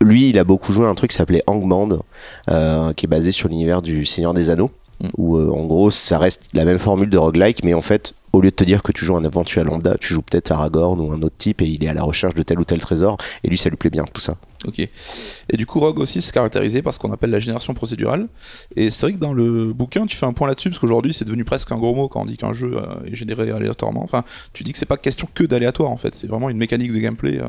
Lui, 0.00 0.30
il 0.30 0.38
a 0.38 0.44
beaucoup 0.44 0.72
joué 0.72 0.86
à 0.86 0.88
un 0.88 0.94
truc 0.94 1.10
qui 1.10 1.16
s'appelait 1.16 1.42
Hangman, 1.46 1.98
euh, 2.50 2.92
qui 2.94 3.06
est 3.06 3.08
basé 3.08 3.30
sur 3.30 3.48
l'univers 3.48 3.82
du 3.82 4.04
Seigneur 4.06 4.34
des 4.34 4.50
Anneaux, 4.50 4.70
Où 5.16 5.36
euh, 5.36 5.48
en 5.50 5.64
gros, 5.64 5.90
ça 5.90 6.18
reste 6.18 6.48
la 6.54 6.64
même 6.64 6.78
formule 6.78 7.08
de 7.08 7.18
roguelike, 7.18 7.62
mais 7.62 7.72
en 7.74 7.80
fait, 7.80 8.14
au 8.32 8.40
lieu 8.40 8.50
de 8.50 8.54
te 8.54 8.64
dire 8.64 8.82
que 8.82 8.92
tu 8.92 9.04
joues 9.04 9.16
un 9.16 9.24
aventure 9.24 9.64
lambda, 9.64 9.96
tu 9.98 10.12
joues 10.12 10.22
peut-être 10.22 10.50
Aragorn 10.50 11.00
ou 11.00 11.12
un 11.12 11.22
autre 11.22 11.36
type 11.38 11.62
et 11.62 11.66
il 11.66 11.84
est 11.84 11.88
à 11.88 11.94
la 11.94 12.02
recherche 12.02 12.34
de 12.34 12.42
tel 12.42 12.58
ou 12.58 12.64
tel 12.64 12.78
trésor, 12.80 13.16
et 13.44 13.48
lui, 13.48 13.56
ça 13.56 13.70
lui 13.70 13.76
plaît 13.76 13.90
bien, 13.90 14.04
tout 14.12 14.20
ça. 14.20 14.36
Ok. 14.66 14.80
Et 14.80 15.56
du 15.56 15.66
coup, 15.66 15.78
Rogue 15.78 16.00
aussi, 16.00 16.20
c'est 16.20 16.32
caractérisé 16.32 16.82
par 16.82 16.92
ce 16.92 16.98
qu'on 16.98 17.12
appelle 17.12 17.30
la 17.30 17.38
génération 17.38 17.74
procédurale. 17.74 18.26
Et 18.74 18.90
c'est 18.90 19.02
vrai 19.02 19.12
que 19.12 19.18
dans 19.18 19.32
le 19.32 19.72
bouquin, 19.72 20.04
tu 20.04 20.16
fais 20.16 20.26
un 20.26 20.32
point 20.32 20.48
là-dessus, 20.48 20.70
parce 20.70 20.80
qu'aujourd'hui, 20.80 21.14
c'est 21.14 21.24
devenu 21.24 21.44
presque 21.44 21.70
un 21.70 21.76
gros 21.76 21.94
mot 21.94 22.08
quand 22.08 22.22
on 22.22 22.26
dit 22.26 22.36
qu'un 22.36 22.52
jeu 22.52 22.76
euh, 22.76 23.06
est 23.06 23.14
généré 23.14 23.52
aléatoirement. 23.52 24.02
Enfin, 24.02 24.24
tu 24.52 24.64
dis 24.64 24.72
que 24.72 24.78
c'est 24.78 24.86
pas 24.86 24.96
question 24.96 25.28
que 25.32 25.44
d'aléatoire, 25.44 25.90
en 25.90 25.96
fait. 25.96 26.16
C'est 26.16 26.26
vraiment 26.26 26.50
une 26.50 26.58
mécanique 26.58 26.92
de 26.92 26.98
gameplay. 26.98 27.38
euh. 27.38 27.46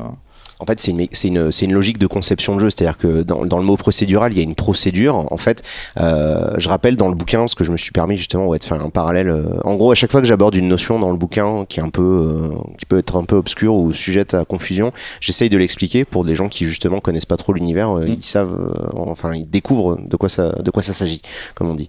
En 0.60 0.66
fait, 0.66 0.78
c'est 0.80 0.90
une, 0.92 1.00
une, 1.24 1.50
une 1.62 1.72
logique 1.72 1.98
de 1.98 2.06
conception 2.06 2.54
de 2.56 2.60
jeu. 2.60 2.70
C'est-à-dire 2.70 2.98
que 2.98 3.22
dans, 3.22 3.44
dans 3.46 3.58
le 3.58 3.64
mot 3.64 3.76
procédural, 3.76 4.32
il 4.32 4.36
y 4.38 4.40
a 4.40 4.44
une 4.44 4.54
procédure. 4.54 5.26
En 5.32 5.36
fait, 5.36 5.62
euh, 5.98 6.54
je 6.58 6.68
rappelle 6.68 6.96
dans 6.96 7.08
le 7.08 7.14
bouquin, 7.14 7.40
parce 7.40 7.54
que 7.54 7.64
je 7.64 7.72
me 7.72 7.76
suis 7.76 7.92
permis 7.92 8.16
justement 8.16 8.46
ouais, 8.46 8.58
de 8.58 8.64
faire 8.64 8.80
un 8.82 8.90
parallèle. 8.90 9.28
euh, 9.28 9.42
en 9.64 9.74
gros, 9.76 9.90
à 9.92 9.94
chaque 9.94 10.12
fois 10.12 10.20
que 10.20 10.26
j'aborde 10.26 10.54
une 10.54 10.68
notion 10.68 10.98
dans 10.98 11.10
le 11.10 11.16
bouquin 11.16 11.64
qui 11.68 11.80
est 11.80 11.82
un 11.82 11.88
peu, 11.90 12.02
euh, 12.02 12.48
qui 12.78 12.86
peut 12.86 12.98
être 12.98 13.16
un 13.16 13.24
peu 13.24 13.36
obscure 13.36 13.74
ou 13.74 13.92
sujette 13.92 14.34
à 14.34 14.44
confusion, 14.44 14.92
j'essaye 15.20 15.48
de 15.48 15.56
l'expliquer 15.58 16.04
pour 16.04 16.24
des 16.24 16.34
gens 16.34 16.48
qui 16.48 16.64
justement 16.64 17.00
connaissent 17.00 17.26
pas 17.26 17.36
trop 17.36 17.52
l'univers. 17.52 17.96
euh, 17.96 18.00
Mm. 18.06 18.12
Ils 18.18 18.22
savent, 18.22 18.54
euh, 18.54 18.86
enfin, 18.96 19.34
ils 19.34 19.48
découvrent 19.48 19.98
de 20.04 20.16
quoi 20.16 20.28
ça, 20.28 20.52
de 20.52 20.70
quoi 20.70 20.82
ça 20.82 20.92
s'agit, 20.92 21.20
comme 21.54 21.68
on 21.70 21.74
dit. 21.74 21.88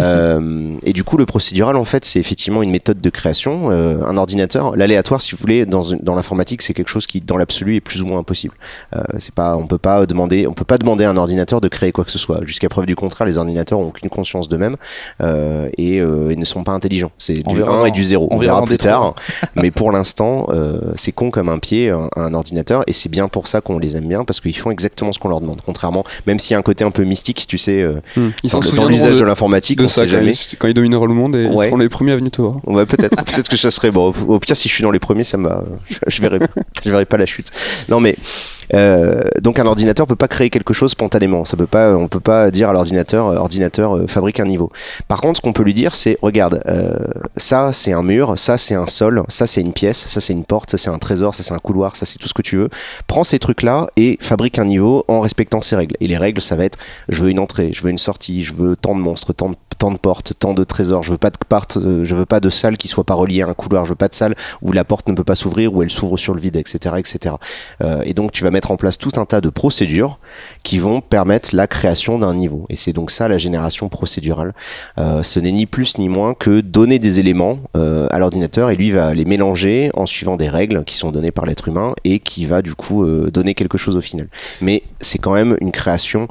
Euh, 0.00 0.76
et 0.84 0.92
du 0.92 1.04
coup, 1.04 1.16
le 1.16 1.26
procédural, 1.26 1.76
en 1.76 1.84
fait, 1.84 2.04
c'est 2.04 2.20
effectivement 2.20 2.62
une 2.62 2.70
méthode 2.70 3.00
de 3.00 3.10
création. 3.10 3.70
Euh, 3.70 4.04
un 4.06 4.16
ordinateur, 4.16 4.76
l'aléatoire, 4.76 5.22
si 5.22 5.32
vous 5.32 5.38
voulez, 5.40 5.66
dans, 5.66 5.82
dans 6.02 6.14
l'informatique, 6.14 6.62
c'est 6.62 6.74
quelque 6.74 6.88
chose 6.88 7.06
qui, 7.06 7.20
dans 7.20 7.36
l'absolu, 7.36 7.76
est 7.76 7.80
plus 7.80 8.02
ou 8.04 8.06
moins 8.08 8.20
impossible. 8.20 8.54
Euh, 8.94 9.02
c'est 9.18 9.34
pas, 9.34 9.56
on 9.56 9.66
peut 9.66 9.78
pas 9.78 10.06
demander, 10.06 10.46
on 10.46 10.52
peut 10.52 10.64
pas 10.64 10.78
demander 10.78 11.04
à 11.04 11.10
un 11.10 11.16
ordinateur 11.16 11.60
de 11.60 11.68
créer 11.68 11.92
quoi 11.92 12.04
que 12.04 12.10
ce 12.10 12.18
soit. 12.18 12.40
Jusqu'à 12.44 12.68
preuve 12.68 12.86
du 12.86 12.94
contraire, 12.96 13.26
les 13.26 13.38
ordinateurs 13.38 13.78
ont 13.78 13.88
aucune 13.88 14.08
conscience 14.08 14.48
d'eux-mêmes 14.48 14.76
euh, 15.22 15.68
et, 15.78 16.00
euh, 16.00 16.34
ne 16.34 16.44
sont 16.44 16.64
pas 16.64 16.72
intelligents. 16.72 17.12
C'est 17.18 17.34
du 17.46 17.56
verra 17.56 17.72
1 17.76 17.78
dans- 17.80 17.86
et 17.86 17.90
du 17.90 18.02
0. 18.04 18.28
on 18.30 18.36
On, 18.36 18.38
verra 18.38 18.62
plus 18.62 18.78
tard. 18.78 19.14
mais 19.56 19.70
pour 19.70 19.90
l'instant, 19.92 20.48
c'est 20.96 21.12
con 21.12 21.30
comme 21.30 21.48
un 21.48 21.58
pied, 21.58 21.90
un, 21.90 22.08
un 22.16 22.34
ordinateur, 22.34 22.82
et 22.86 22.92
c'est 22.92 23.08
bien 23.08 23.28
pour 23.28 23.48
ça 23.48 23.60
qu'on 23.60 23.78
les 23.78 23.96
aime 23.96 24.06
bien 24.08 24.24
parce 24.24 24.40
qu'ils 24.40 24.56
font 24.56 24.70
exactement 24.70 25.12
ce 25.12 25.18
qu'on 25.18 25.28
leur 25.28 25.40
demande. 25.40 25.60
Contrairement, 25.64 26.04
même 26.26 26.38
s'il 26.38 26.52
y 26.52 26.54
a 26.54 26.58
un 26.58 26.62
côté 26.62 26.84
un 26.84 26.90
peu 26.90 27.04
mystique, 27.04 27.46
tu 27.46 27.58
sais, 27.58 27.84
Hmm. 28.16 28.30
Ils 28.42 28.50
dans, 28.50 28.86
l'usage 28.86 29.14
de, 29.14 29.20
de, 29.20 29.24
l'informatique, 29.24 29.78
de 29.78 29.84
on 29.84 29.88
ça 29.88 30.02
sait 30.02 30.06
quand 30.06 30.12
jamais. 30.18 30.30
ils, 30.32 30.56
quand 30.58 30.68
ils 30.68 30.74
domineront 30.74 31.06
le 31.06 31.14
monde 31.14 31.36
et 31.36 31.44
ils 31.44 31.50
Ouais. 31.50 31.66
seront 31.66 31.76
les 31.78 31.88
premiers 31.88 32.12
à 32.12 32.16
venir 32.16 32.30
te 32.30 32.40
voir. 32.42 32.56
Ouais, 32.66 32.86
peut-être, 32.86 33.16
peut-être 33.24 33.48
que 33.48 33.56
ça 33.56 33.70
serait 33.70 33.90
bon. 33.90 34.12
Au 34.28 34.38
pire, 34.38 34.56
si 34.56 34.68
je 34.68 34.74
suis 34.74 34.82
dans 34.82 34.90
les 34.90 34.98
premiers, 34.98 35.24
ça 35.24 35.36
m'a, 35.36 35.62
je 36.06 36.20
verrai, 36.20 36.38
je 36.84 36.90
verrai 36.90 37.04
pas 37.04 37.16
la 37.16 37.26
chute. 37.26 37.50
Non, 37.88 37.93
mais 38.00 38.16
euh, 38.63 38.63
donc 38.72 39.58
un 39.58 39.66
ordinateur 39.66 40.06
peut 40.06 40.16
pas 40.16 40.28
créer 40.28 40.50
quelque 40.50 40.74
chose 40.74 40.92
spontanément. 40.92 41.44
Ça 41.44 41.56
peut 41.56 41.66
pas, 41.66 41.94
on 41.96 42.08
peut 42.08 42.20
pas 42.20 42.50
dire 42.50 42.68
à 42.68 42.72
l'ordinateur, 42.72 43.28
euh, 43.28 43.36
ordinateur 43.36 43.96
euh, 43.96 44.06
fabrique 44.06 44.40
un 44.40 44.44
niveau. 44.44 44.70
Par 45.08 45.20
contre, 45.20 45.38
ce 45.38 45.42
qu'on 45.42 45.52
peut 45.52 45.62
lui 45.62 45.74
dire, 45.74 45.94
c'est 45.94 46.18
regarde, 46.22 46.62
euh, 46.66 46.96
ça 47.36 47.72
c'est 47.72 47.92
un 47.92 48.02
mur, 48.02 48.38
ça 48.38 48.58
c'est 48.58 48.74
un 48.74 48.86
sol, 48.86 49.24
ça 49.28 49.46
c'est 49.46 49.60
une 49.60 49.72
pièce, 49.72 49.98
ça 49.98 50.20
c'est 50.20 50.32
une 50.32 50.44
porte, 50.44 50.70
ça 50.70 50.78
c'est 50.78 50.90
un 50.90 50.98
trésor, 50.98 51.34
ça 51.34 51.42
c'est 51.42 51.54
un 51.54 51.58
couloir, 51.58 51.96
ça 51.96 52.06
c'est 52.06 52.18
tout 52.18 52.28
ce 52.28 52.34
que 52.34 52.42
tu 52.42 52.56
veux. 52.56 52.68
Prends 53.06 53.24
ces 53.24 53.38
trucs 53.38 53.62
là 53.62 53.88
et 53.96 54.18
fabrique 54.20 54.58
un 54.58 54.64
niveau 54.64 55.04
en 55.08 55.20
respectant 55.20 55.60
ces 55.60 55.76
règles. 55.76 55.96
Et 56.00 56.06
les 56.06 56.16
règles, 56.16 56.40
ça 56.40 56.56
va 56.56 56.64
être, 56.64 56.78
je 57.08 57.20
veux 57.20 57.30
une 57.30 57.38
entrée, 57.38 57.70
je 57.72 57.82
veux 57.82 57.90
une 57.90 57.98
sortie, 57.98 58.42
je 58.42 58.52
veux 58.52 58.76
tant 58.76 58.94
de 58.94 59.00
monstres, 59.00 59.32
tant 59.32 59.50
de 59.90 59.98
portes, 59.98 60.34
tant 60.38 60.54
de 60.54 60.64
trésors. 60.64 61.02
Je 61.02 61.12
veux 61.12 61.18
pas 61.18 61.30
de 61.30 61.36
euh, 61.76 62.04
je 62.04 62.14
veux 62.14 62.26
pas 62.26 62.40
de 62.40 62.48
salle 62.48 62.76
qui 62.76 62.88
soit 62.88 63.04
pas 63.04 63.14
reliée 63.14 63.42
à 63.42 63.48
un 63.48 63.54
couloir. 63.54 63.84
Je 63.84 63.90
veux 63.90 63.96
pas 63.96 64.08
de 64.08 64.14
salle 64.14 64.34
où 64.62 64.72
la 64.72 64.84
porte 64.84 65.08
ne 65.08 65.14
peut 65.14 65.24
pas 65.24 65.34
s'ouvrir, 65.34 65.74
où 65.74 65.82
elle 65.82 65.90
s'ouvre 65.90 66.16
sur 66.16 66.34
le 66.34 66.40
vide, 66.40 66.56
etc., 66.56 66.96
etc. 66.98 67.36
Euh, 67.82 68.02
et 68.04 68.14
donc 68.14 68.32
tu 68.32 68.44
vas 68.44 68.50
mettre 68.54 68.70
en 68.70 68.76
place 68.76 68.96
tout 68.96 69.10
un 69.16 69.26
tas 69.26 69.42
de 69.42 69.50
procédures 69.50 70.18
qui 70.62 70.78
vont 70.78 71.02
permettre 71.02 71.54
la 71.54 71.66
création 71.66 72.18
d'un 72.18 72.34
niveau. 72.34 72.64
Et 72.70 72.76
c'est 72.76 72.94
donc 72.94 73.10
ça 73.10 73.28
la 73.28 73.36
génération 73.36 73.88
procédurale. 73.90 74.54
Euh, 74.96 75.22
ce 75.22 75.40
n'est 75.40 75.52
ni 75.52 75.66
plus 75.66 75.98
ni 75.98 76.08
moins 76.08 76.32
que 76.34 76.60
donner 76.60 76.98
des 76.98 77.20
éléments 77.20 77.58
euh, 77.76 78.06
à 78.10 78.18
l'ordinateur 78.18 78.70
et 78.70 78.76
lui 78.76 78.90
va 78.90 79.12
les 79.12 79.26
mélanger 79.26 79.90
en 79.94 80.06
suivant 80.06 80.36
des 80.36 80.48
règles 80.48 80.84
qui 80.84 80.96
sont 80.96 81.10
données 81.10 81.32
par 81.32 81.44
l'être 81.44 81.68
humain 81.68 81.94
et 82.04 82.20
qui 82.20 82.46
va 82.46 82.62
du 82.62 82.74
coup 82.74 83.04
euh, 83.04 83.30
donner 83.30 83.54
quelque 83.54 83.76
chose 83.76 83.96
au 83.96 84.00
final. 84.00 84.28
Mais 84.62 84.82
c'est 85.00 85.18
quand 85.18 85.34
même 85.34 85.56
une 85.60 85.72
création 85.72 86.28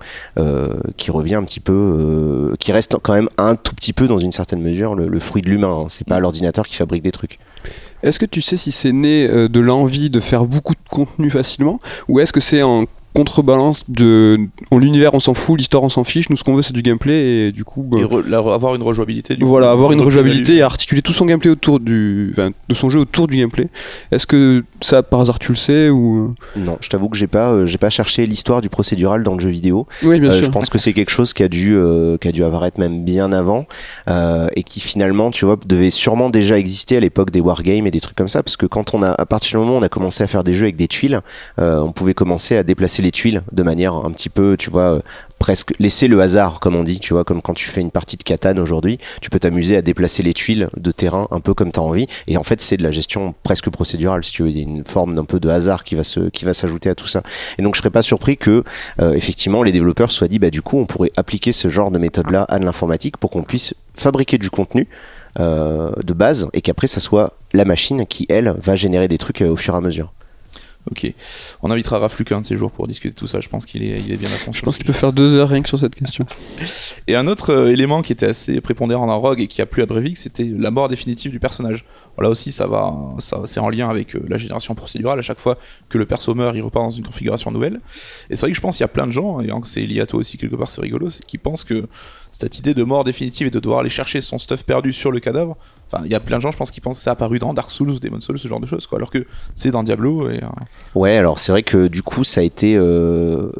qui 0.97 1.12
revient 1.12 1.36
un 1.36 1.43
petit 1.43 1.59
peu, 1.59 2.55
qui 2.59 2.71
reste 2.71 2.95
quand 3.03 3.13
même 3.13 3.29
un 3.38 3.55
tout 3.55 3.75
petit 3.75 3.93
peu 3.93 4.07
dans 4.07 4.17
une 4.17 4.31
certaine 4.31 4.62
mesure 4.62 4.95
le, 4.95 5.07
le 5.07 5.19
fruit 5.19 5.41
de 5.41 5.49
l'humain. 5.49 5.83
hein. 5.83 5.86
C'est 5.89 6.07
pas 6.07 6.19
l'ordinateur 6.19 6.65
qui 6.67 6.75
fabrique 6.75 7.03
des 7.03 7.12
trucs. 7.12 7.39
Est-ce 8.03 8.19
que 8.19 8.25
tu 8.25 8.41
sais 8.41 8.57
si 8.57 8.71
c'est 8.71 8.91
né 8.91 9.27
euh, 9.27 9.47
de 9.47 9.59
l'envie 9.59 10.09
de 10.09 10.19
faire 10.19 10.45
beaucoup 10.45 10.73
de 10.73 10.89
contenu 10.89 11.29
facilement 11.31 11.79
ou 12.07 12.19
est-ce 12.19 12.33
que 12.33 12.41
c'est 12.41 12.61
en 12.61 12.85
contrebalance 13.13 13.84
de 13.89 14.39
on- 14.71 14.78
l'univers 14.78 15.13
on 15.13 15.19
s'en 15.19 15.34
fout, 15.34 15.58
l'histoire 15.58 15.84
on 15.84 15.89
s'en 15.89 16.04
fiche, 16.04 16.30
nous 16.30 16.36
ce 16.36 16.43
qu'on 16.43 16.56
veut 16.56 16.62
c'est 16.63 16.73
du 16.73 16.82
gameplay 16.82 17.47
et 17.47 17.52
du 17.52 17.63
coup 17.63 17.84
bah, 17.84 17.99
Et 17.99 18.04
re- 18.04 18.28
la- 18.28 18.39
avoir 18.39 18.76
une 18.76 18.82
rejouabilité. 18.84 19.36
du 19.36 19.45
voilà 19.45 19.67
coup, 19.67 19.73
avoir 19.73 19.91
une 19.91 20.02
rejouabilité 20.02 20.56
et 20.56 20.62
articuler 20.62 21.02
tout 21.02 21.13
son 21.13 21.26
gameplay 21.26 21.52
autour 21.52 21.80
du 21.80 22.32
enfin, 22.34 22.49
de 22.67 22.73
son 22.76 22.89
jeu 22.89 22.99
autour 22.99 23.28
du 23.28 23.38
gameplay. 23.38 23.67
Est-ce 24.12 24.26
que 24.28 24.63
ça 24.82 25.04
par 25.04 25.21
hasard 25.21 25.39
tu 25.39 25.52
le 25.52 25.56
sais 25.58 25.89
ou 25.89 26.34
Non, 26.56 26.78
je 26.82 26.89
t'avoue 26.89 27.10
que 27.10 27.17
j'ai 27.17 27.28
pas, 27.28 27.52
euh, 27.52 27.65
j'ai 27.65 27.78
pas 27.78 27.89
cherché 27.89 28.26
l'histoire 28.26 28.62
du 28.62 28.69
procédural 28.69 29.23
dans 29.23 29.36
le 29.36 29.39
jeu 29.39 29.49
vidéo. 29.49 29.88
Oui 30.04 30.19
bien 30.19 30.32
Euh, 30.32 30.36
sûr. 30.38 30.45
je 30.45 30.52
pense 30.52 30.69
que 30.69 30.78
c'est 30.78 30.93
quelque 30.93 31.12
chose 31.12 31.34
qui 31.34 31.43
a 31.43 31.47
dû, 31.47 31.76
euh, 31.76 32.17
qui 32.17 32.28
a 32.28 32.32
dû 32.32 32.43
apparaître 32.43 32.80
même 32.80 33.04
bien 33.04 33.32
avant 33.32 33.65
euh, 34.08 34.47
et 34.56 34.63
qui 34.63 34.80
finalement, 34.80 35.30
tu 35.32 35.45
vois, 35.45 35.58
devait 35.65 35.89
sûrement 35.91 36.30
déjà 36.30 36.58
exister 36.58 36.97
à 36.97 36.99
l'époque 36.99 37.30
des 37.32 37.39
wargames 37.41 37.86
et 37.88 37.91
des 37.91 37.99
trucs 38.02 38.15
comme 38.17 38.28
ça, 38.28 38.41
parce 38.43 38.58
que 38.58 38.65
quand 38.65 38.93
on 38.95 39.04
a, 39.04 39.12
à 39.12 39.26
partir 39.26 39.60
du 39.60 39.65
moment 39.65 39.78
où 39.78 39.80
on 39.82 39.84
a 39.84 39.89
commencé 39.89 40.23
à 40.23 40.28
faire 40.28 40.43
des 40.43 40.54
jeux 40.54 40.63
avec 40.63 40.76
des 40.78 40.88
tuiles, 40.88 41.21
euh, 41.60 41.80
on 41.80 41.91
pouvait 41.91 42.13
commencer 42.15 42.56
à 42.58 42.63
déplacer 42.63 43.02
les 43.03 43.11
tuiles 43.11 43.43
de 43.51 43.63
manière 43.63 43.93
un 43.93 44.11
petit 44.11 44.29
peu, 44.29 44.57
tu 44.57 44.69
vois. 44.69 44.95
euh, 44.95 45.01
presque 45.43 45.73
laisser 45.77 46.07
le 46.07 46.21
hasard 46.21 46.61
comme 46.61 46.73
on 46.73 46.83
dit 46.83 47.01
tu 47.01 47.13
vois 47.13 47.25
comme 47.25 47.41
quand 47.41 47.53
tu 47.53 47.67
fais 47.67 47.81
une 47.81 47.91
partie 47.91 48.15
de 48.15 48.23
Catan 48.23 48.55
aujourd'hui 48.59 48.97
tu 49.19 49.29
peux 49.29 49.39
t'amuser 49.39 49.75
à 49.75 49.81
déplacer 49.81 50.23
les 50.23 50.33
tuiles 50.33 50.69
de 50.77 50.91
terrain 50.91 51.27
un 51.31 51.41
peu 51.41 51.53
comme 51.53 51.69
tu 51.69 51.81
as 51.81 51.83
envie. 51.83 52.07
Et 52.27 52.37
en 52.37 52.43
fait 52.43 52.61
c'est 52.61 52.77
de 52.77 52.83
la 52.83 52.91
gestion 52.91 53.35
presque 53.43 53.69
procédurale 53.69 54.23
si 54.23 54.31
tu 54.31 54.43
veux. 54.43 54.49
Il 54.49 54.57
y 54.57 54.61
a 54.61 54.63
une 54.63 54.85
forme 54.85 55.15
d'un 55.15 55.25
peu 55.25 55.41
de 55.41 55.49
hasard 55.49 55.83
qui 55.83 55.95
va 55.95 56.05
se 56.05 56.29
qui 56.29 56.45
va 56.45 56.53
s'ajouter 56.53 56.89
à 56.89 56.95
tout 56.95 57.07
ça. 57.07 57.23
Et 57.57 57.61
donc 57.61 57.75
je 57.75 57.79
serais 57.79 57.89
pas 57.89 58.01
surpris 58.01 58.37
que 58.37 58.63
euh, 59.01 59.11
effectivement 59.15 59.63
les 59.63 59.73
développeurs 59.73 60.11
soient 60.11 60.29
dit 60.29 60.39
bah 60.39 60.49
du 60.49 60.61
coup 60.61 60.79
on 60.79 60.85
pourrait 60.85 61.11
appliquer 61.17 61.51
ce 61.51 61.67
genre 61.67 61.91
de 61.91 61.99
méthode 61.99 62.31
là 62.31 62.45
à 62.47 62.57
de 62.57 62.63
l'informatique 62.63 63.17
pour 63.17 63.29
qu'on 63.29 63.43
puisse 63.43 63.73
fabriquer 63.95 64.37
du 64.37 64.49
contenu 64.49 64.87
euh, 65.41 65.91
de 66.01 66.13
base 66.13 66.47
et 66.53 66.61
qu'après 66.61 66.87
ça 66.87 67.01
soit 67.01 67.33
la 67.51 67.65
machine 67.65 68.05
qui 68.05 68.25
elle 68.29 68.55
va 68.61 68.75
générer 68.75 69.09
des 69.09 69.17
trucs 69.17 69.41
au 69.41 69.57
fur 69.57 69.73
et 69.73 69.77
à 69.77 69.81
mesure 69.81 70.13
Ok. 70.91 71.13
On 71.61 71.71
invitera 71.71 71.99
Rafluc 71.99 72.31
un 72.33 72.41
de 72.41 72.45
ces 72.45 72.57
jours 72.57 72.71
pour 72.71 72.87
discuter 72.87 73.13
de 73.13 73.19
tout 73.19 73.27
ça. 73.27 73.39
Je 73.39 73.47
pense 73.47 73.65
qu'il 73.65 73.83
est, 73.83 74.01
il 74.01 74.11
est 74.11 74.17
bien 74.17 74.27
à 74.27 74.33
fond. 74.33 74.51
Je 74.51 74.61
pense 74.61 74.77
qu'il 74.77 74.85
peut 74.85 74.93
faire 74.93 75.13
deux 75.13 75.33
heures 75.33 75.49
rien 75.49 75.61
que 75.61 75.69
sur 75.69 75.79
cette 75.79 75.95
question. 75.95 76.25
Et 77.07 77.15
un 77.15 77.27
autre 77.27 77.51
euh, 77.53 77.71
élément 77.71 78.01
qui 78.01 78.11
était 78.11 78.27
assez 78.27 78.59
prépondérant 78.59 79.07
dans 79.07 79.19
Rogue 79.19 79.39
et 79.39 79.47
qui 79.47 79.61
a 79.61 79.65
plu 79.65 79.81
à 79.81 79.85
Breivik, 79.85 80.17
c'était 80.17 80.43
la 80.43 80.71
mort 80.71 80.89
définitive 80.89 81.31
du 81.31 81.39
personnage. 81.39 81.85
Là 82.19 82.29
aussi, 82.29 82.51
ça 82.51 82.67
va, 82.67 82.93
ça, 83.19 83.41
c'est 83.45 83.59
en 83.59 83.69
lien 83.69 83.89
avec 83.89 84.15
euh, 84.15 84.23
la 84.27 84.37
génération 84.37 84.75
procédurale. 84.75 85.19
À 85.19 85.23
chaque 85.23 85.39
fois 85.39 85.57
que 85.89 85.97
le 85.97 86.05
perso 86.05 86.35
meurt, 86.35 86.55
il 86.55 86.61
repart 86.61 86.85
dans 86.85 86.91
une 86.91 87.05
configuration 87.05 87.51
nouvelle. 87.51 87.79
Et 88.29 88.35
c'est 88.35 88.41
vrai 88.41 88.51
que 88.51 88.55
je 88.55 88.61
pense 88.61 88.77
qu'il 88.77 88.83
y 88.83 88.85
a 88.85 88.89
plein 88.89 89.07
de 89.07 89.11
gens, 89.11 89.41
et 89.41 89.49
c'est 89.65 89.81
lié 89.81 90.01
à 90.01 90.05
toi 90.05 90.19
aussi 90.19 90.37
quelque 90.37 90.55
part, 90.55 90.69
c'est 90.69 90.81
rigolo, 90.81 91.09
qui 91.27 91.37
pensent 91.37 91.63
que 91.63 91.87
cette 92.33 92.59
idée 92.59 92.73
de 92.73 92.83
mort 92.83 93.05
définitive 93.05 93.47
et 93.47 93.51
de 93.51 93.59
devoir 93.59 93.79
aller 93.79 93.89
chercher 93.89 94.19
son 94.19 94.37
stuff 94.37 94.63
perdu 94.65 94.91
sur 94.91 95.11
le 95.11 95.19
cadavre. 95.21 95.55
Enfin, 95.89 96.03
il 96.05 96.11
y 96.11 96.15
a 96.15 96.19
plein 96.19 96.37
de 96.37 96.41
gens, 96.41 96.51
je 96.51 96.57
pense, 96.57 96.71
qui 96.71 96.81
pensent 96.81 96.97
que 96.97 97.03
c'est 97.03 97.09
apparu 97.09 97.39
dans 97.39 97.53
Dark 97.53 97.69
Souls 97.71 97.91
ou 97.91 97.99
Demon 97.99 98.19
Souls, 98.19 98.37
ce 98.39 98.47
genre 98.47 98.59
de 98.59 98.65
choses, 98.67 98.87
quoi. 98.87 98.97
Alors 98.97 99.11
que 99.11 99.25
c'est 99.55 99.71
dans 99.71 99.83
Diablo. 99.83 100.29
Et, 100.29 100.43
euh, 100.43 100.47
Ouais, 100.95 101.15
alors 101.15 101.39
c'est 101.39 101.51
vrai 101.51 101.63
que 101.63 101.87
du 101.87 102.01
coup, 102.03 102.23
ça 102.25 102.41
a 102.41 102.43
été. 102.43 102.75
euh, 102.75 103.51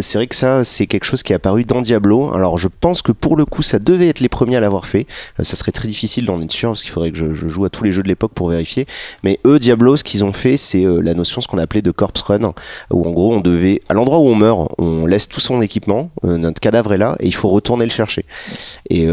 C'est 0.00 0.18
vrai 0.18 0.26
que 0.26 0.34
ça, 0.34 0.64
c'est 0.64 0.86
quelque 0.86 1.04
chose 1.04 1.22
qui 1.22 1.32
est 1.32 1.36
apparu 1.36 1.64
dans 1.64 1.80
Diablo. 1.80 2.32
Alors, 2.34 2.58
je 2.58 2.68
pense 2.68 3.02
que 3.02 3.12
pour 3.12 3.36
le 3.36 3.44
coup, 3.44 3.62
ça 3.62 3.78
devait 3.78 4.08
être 4.08 4.20
les 4.20 4.28
premiers 4.28 4.56
à 4.56 4.60
l'avoir 4.60 4.86
fait. 4.86 5.06
Euh, 5.38 5.44
ça 5.44 5.56
serait 5.56 5.72
très 5.72 5.88
difficile 5.88 6.26
d'en 6.26 6.40
être 6.40 6.52
sûr 6.52 6.70
parce 6.70 6.82
qu'il 6.82 6.90
faudrait 6.90 7.12
que 7.12 7.34
je, 7.34 7.48
joue 7.48 7.64
à 7.64 7.70
tous 7.70 7.84
les 7.84 7.92
jeux 7.92 8.02
de 8.02 8.08
l'époque 8.08 8.32
pour 8.34 8.48
vérifier. 8.48 8.86
Mais 9.22 9.38
eux, 9.46 9.58
Diablo, 9.58 9.96
ce 9.96 10.04
qu'ils 10.04 10.24
ont 10.24 10.32
fait, 10.32 10.56
c'est 10.56 10.84
euh, 10.84 11.00
la 11.00 11.14
notion, 11.14 11.40
ce 11.40 11.48
qu'on 11.48 11.58
appelait 11.58 11.82
de 11.82 11.90
corpse 11.90 12.22
run, 12.22 12.54
où 12.90 13.06
en 13.06 13.10
gros, 13.12 13.34
on 13.34 13.40
devait, 13.40 13.82
à 13.88 13.94
l'endroit 13.94 14.18
où 14.18 14.26
on 14.26 14.34
meurt, 14.34 14.72
on 14.78 15.06
laisse 15.06 15.28
tout 15.28 15.40
son 15.40 15.60
équipement, 15.60 16.10
euh, 16.24 16.36
notre 16.36 16.60
cadavre 16.60 16.92
est 16.94 16.98
là, 16.98 17.16
et 17.20 17.26
il 17.26 17.34
faut 17.34 17.48
retourner 17.48 17.84
le 17.84 17.90
chercher. 17.90 18.24
Et 18.90 19.06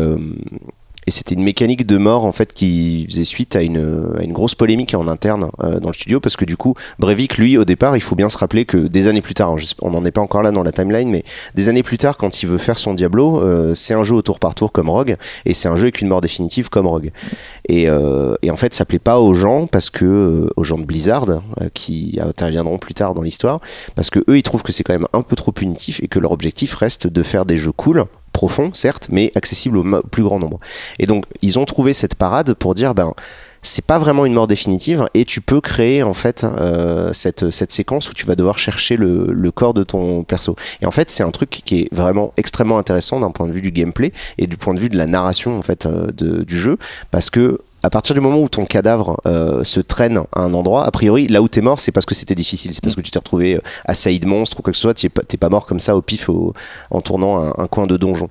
et 1.08 1.12
c'était 1.12 1.36
une 1.36 1.44
mécanique 1.44 1.88
de 1.88 1.98
mort 1.98 2.26
en 2.26 2.32
fait 2.32 2.54
qui 2.54 3.06
faisait 3.10 3.24
suite 3.24 3.56
à 3.56 3.62
une, 3.62 4.32
grosse 4.32 4.56
polémique 4.56 4.94
en 4.94 5.08
interne 5.08 5.50
euh, 5.62 5.80
dans 5.80 5.90
le 5.90 5.94
studio 5.94 6.20
parce 6.20 6.36
que 6.36 6.46
du 6.46 6.56
coup 6.56 6.76
Breivik 7.00 7.38
lui 7.38 7.58
au 7.58 7.66
départ 7.66 7.98
il 7.98 8.02
faut 8.02 8.16
bien 8.16 8.30
se 8.30 8.38
rappeler 8.38 8.66
que 8.66 8.78
des 8.78 9.08
années 9.08 9.22
plus 9.22 9.34
tard 9.34 9.56
on 9.82 9.90
n'en 9.90 10.06
est 10.06 10.12
pas 10.12 10.22
encore 10.22 10.42
là 10.42 10.52
dans 10.52 10.64
la 10.64 10.72
timeline 10.72 11.10
mais 11.10 11.24
des 11.56 11.70
années 11.70 11.84
plus 11.84 11.98
tard 11.98 12.18
quand 12.18 12.44
il 12.44 12.48
veut 12.48 12.58
faire 12.58 12.78
son 12.78 12.94
Diablo 12.94 13.42
euh, 13.42 13.74
c'est 13.74 13.94
un 13.94 14.04
jeu 14.04 14.16
au 14.16 14.22
tour 14.22 14.40
par 14.40 14.56
tour 14.56 14.72
comme 14.72 14.90
Rogue 14.90 15.18
et 15.46 15.54
c'est 15.54 15.68
un 15.68 15.76
jeu 15.76 15.84
avec 15.84 16.02
une 16.02 16.08
mort 16.08 16.22
définitive 16.22 16.70
comme 16.70 16.88
Rogue. 16.88 17.12
Et, 17.68 17.90
euh, 17.90 18.36
en 18.50 18.58
fait 18.58 18.74
ça 18.74 18.86
plaît 18.86 19.00
pas 19.00 19.20
aux 19.20 19.34
gens 19.34 19.66
parce 19.66 19.90
que 19.90 20.50
aux 20.56 20.64
gens 20.64 20.78
de 20.78 20.84
Blizzard 20.84 21.42
qui 21.74 22.20
interviendront 22.22 22.78
plus 22.78 22.94
tard 22.94 23.14
dans 23.14 23.22
l'histoire 23.22 23.60
parce 23.96 24.10
que 24.10 24.20
eux 24.30 24.38
ils 24.38 24.44
trouvent 24.44 24.64
que 24.64 24.72
c'est 24.72 24.84
quand 24.84 24.94
même 24.94 25.08
un 25.14 25.22
peu 25.22 25.36
trop 25.36 25.52
punitif 25.52 26.02
et 26.04 26.08
que 26.08 26.20
leur 26.20 26.32
objectif 26.32 26.76
reste 26.76 27.08
de 27.08 27.24
faire 27.24 27.46
des 27.46 27.58
jeux 27.58 27.72
cool 27.72 28.06
profonds 28.34 28.72
certes 28.74 29.08
mais 29.12 29.32
accessibles 29.36 29.78
au 29.78 30.02
plus 30.04 30.24
grand 30.24 30.40
nombre 30.40 30.60
et 31.00 31.06
donc, 31.08 31.26
ils 31.42 31.60
ont 31.60 31.66
trouvé 31.66 31.94
cette 31.94 32.16
parade 32.16 32.54
pour 32.54 32.76
dire, 32.76 32.94
ben, 32.94 33.14
c'est 33.64 33.86
pas 33.86 34.00
vraiment 34.00 34.26
une 34.26 34.34
mort 34.34 34.48
définitive 34.48 35.06
et 35.14 35.24
tu 35.24 35.40
peux 35.40 35.62
créer 35.62 36.02
en 36.02 36.14
fait 36.16 36.44
euh, 36.44 37.14
cette, 37.14 37.52
cette 37.52 37.72
séquence 37.72 38.10
où 38.10 38.14
tu 38.14 38.26
vas 38.26 38.36
devoir 38.36 38.58
chercher 38.58 38.98
le, 38.98 39.28
le 39.32 39.52
corps 39.52 39.74
de 39.76 39.84
ton 39.84 40.24
perso. 40.24 40.56
Et 40.82 40.86
en 40.88 40.92
fait, 40.92 41.10
c'est 41.12 41.22
un 41.24 41.30
truc 41.32 41.50
qui 41.64 41.82
est 41.82 41.94
vraiment 41.94 42.34
extrêmement 42.38 42.80
intéressant 42.80 43.20
d'un 43.20 43.30
point 43.32 43.48
de 43.48 43.52
vue 43.52 43.62
du 43.62 43.72
gameplay 43.72 44.14
et 44.40 44.48
du 44.48 44.58
point 44.58 44.74
de 44.74 44.80
vue 44.80 44.90
de 44.90 44.98
la 44.98 45.06
narration 45.06 45.58
en 45.58 45.62
fait 45.62 45.86
euh, 45.86 46.08
de- 46.12 46.44
du 46.44 46.58
jeu 46.58 46.78
parce 47.12 47.30
que 47.30 47.60
à 47.84 47.90
partir 47.90 48.14
du 48.16 48.22
moment 48.22 48.40
où 48.40 48.48
ton 48.50 48.66
cadavre 48.66 49.20
euh, 49.26 49.64
se 49.64 49.80
traîne 49.80 50.20
à 50.36 50.42
un 50.42 50.54
endroit, 50.54 50.86
a 50.86 50.92
priori, 50.92 51.28
là 51.28 51.42
où 51.42 51.48
t'es 51.48 51.62
mort, 51.62 51.80
c'est 51.80 51.92
parce 51.92 52.06
que 52.06 52.14
c'était 52.16 52.36
difficile, 52.36 52.74
c'est 52.74 52.82
parce 52.84 52.96
que 52.96 53.02
tu 53.02 53.10
t'es 53.12 53.20
retrouvé 53.20 53.56
euh, 53.56 53.62
assailli 53.86 54.20
de 54.20 54.28
monstres 54.28 54.60
ou 54.60 54.62
quoi 54.62 54.72
que 54.72 54.78
ce 54.78 54.82
soit, 54.84 54.94
t'es 54.94 55.10
pas, 55.10 55.24
t'es 55.24 55.38
pas 55.38 55.50
mort 55.50 55.66
comme 55.66 55.80
ça 55.80 55.96
au 55.96 56.02
pif 56.02 56.30
au- 56.30 56.54
en 56.92 57.02
tournant 57.02 57.38
un, 57.40 57.54
un 57.58 57.68
coin 57.68 57.88
de 57.88 57.98
donjon. 57.98 58.30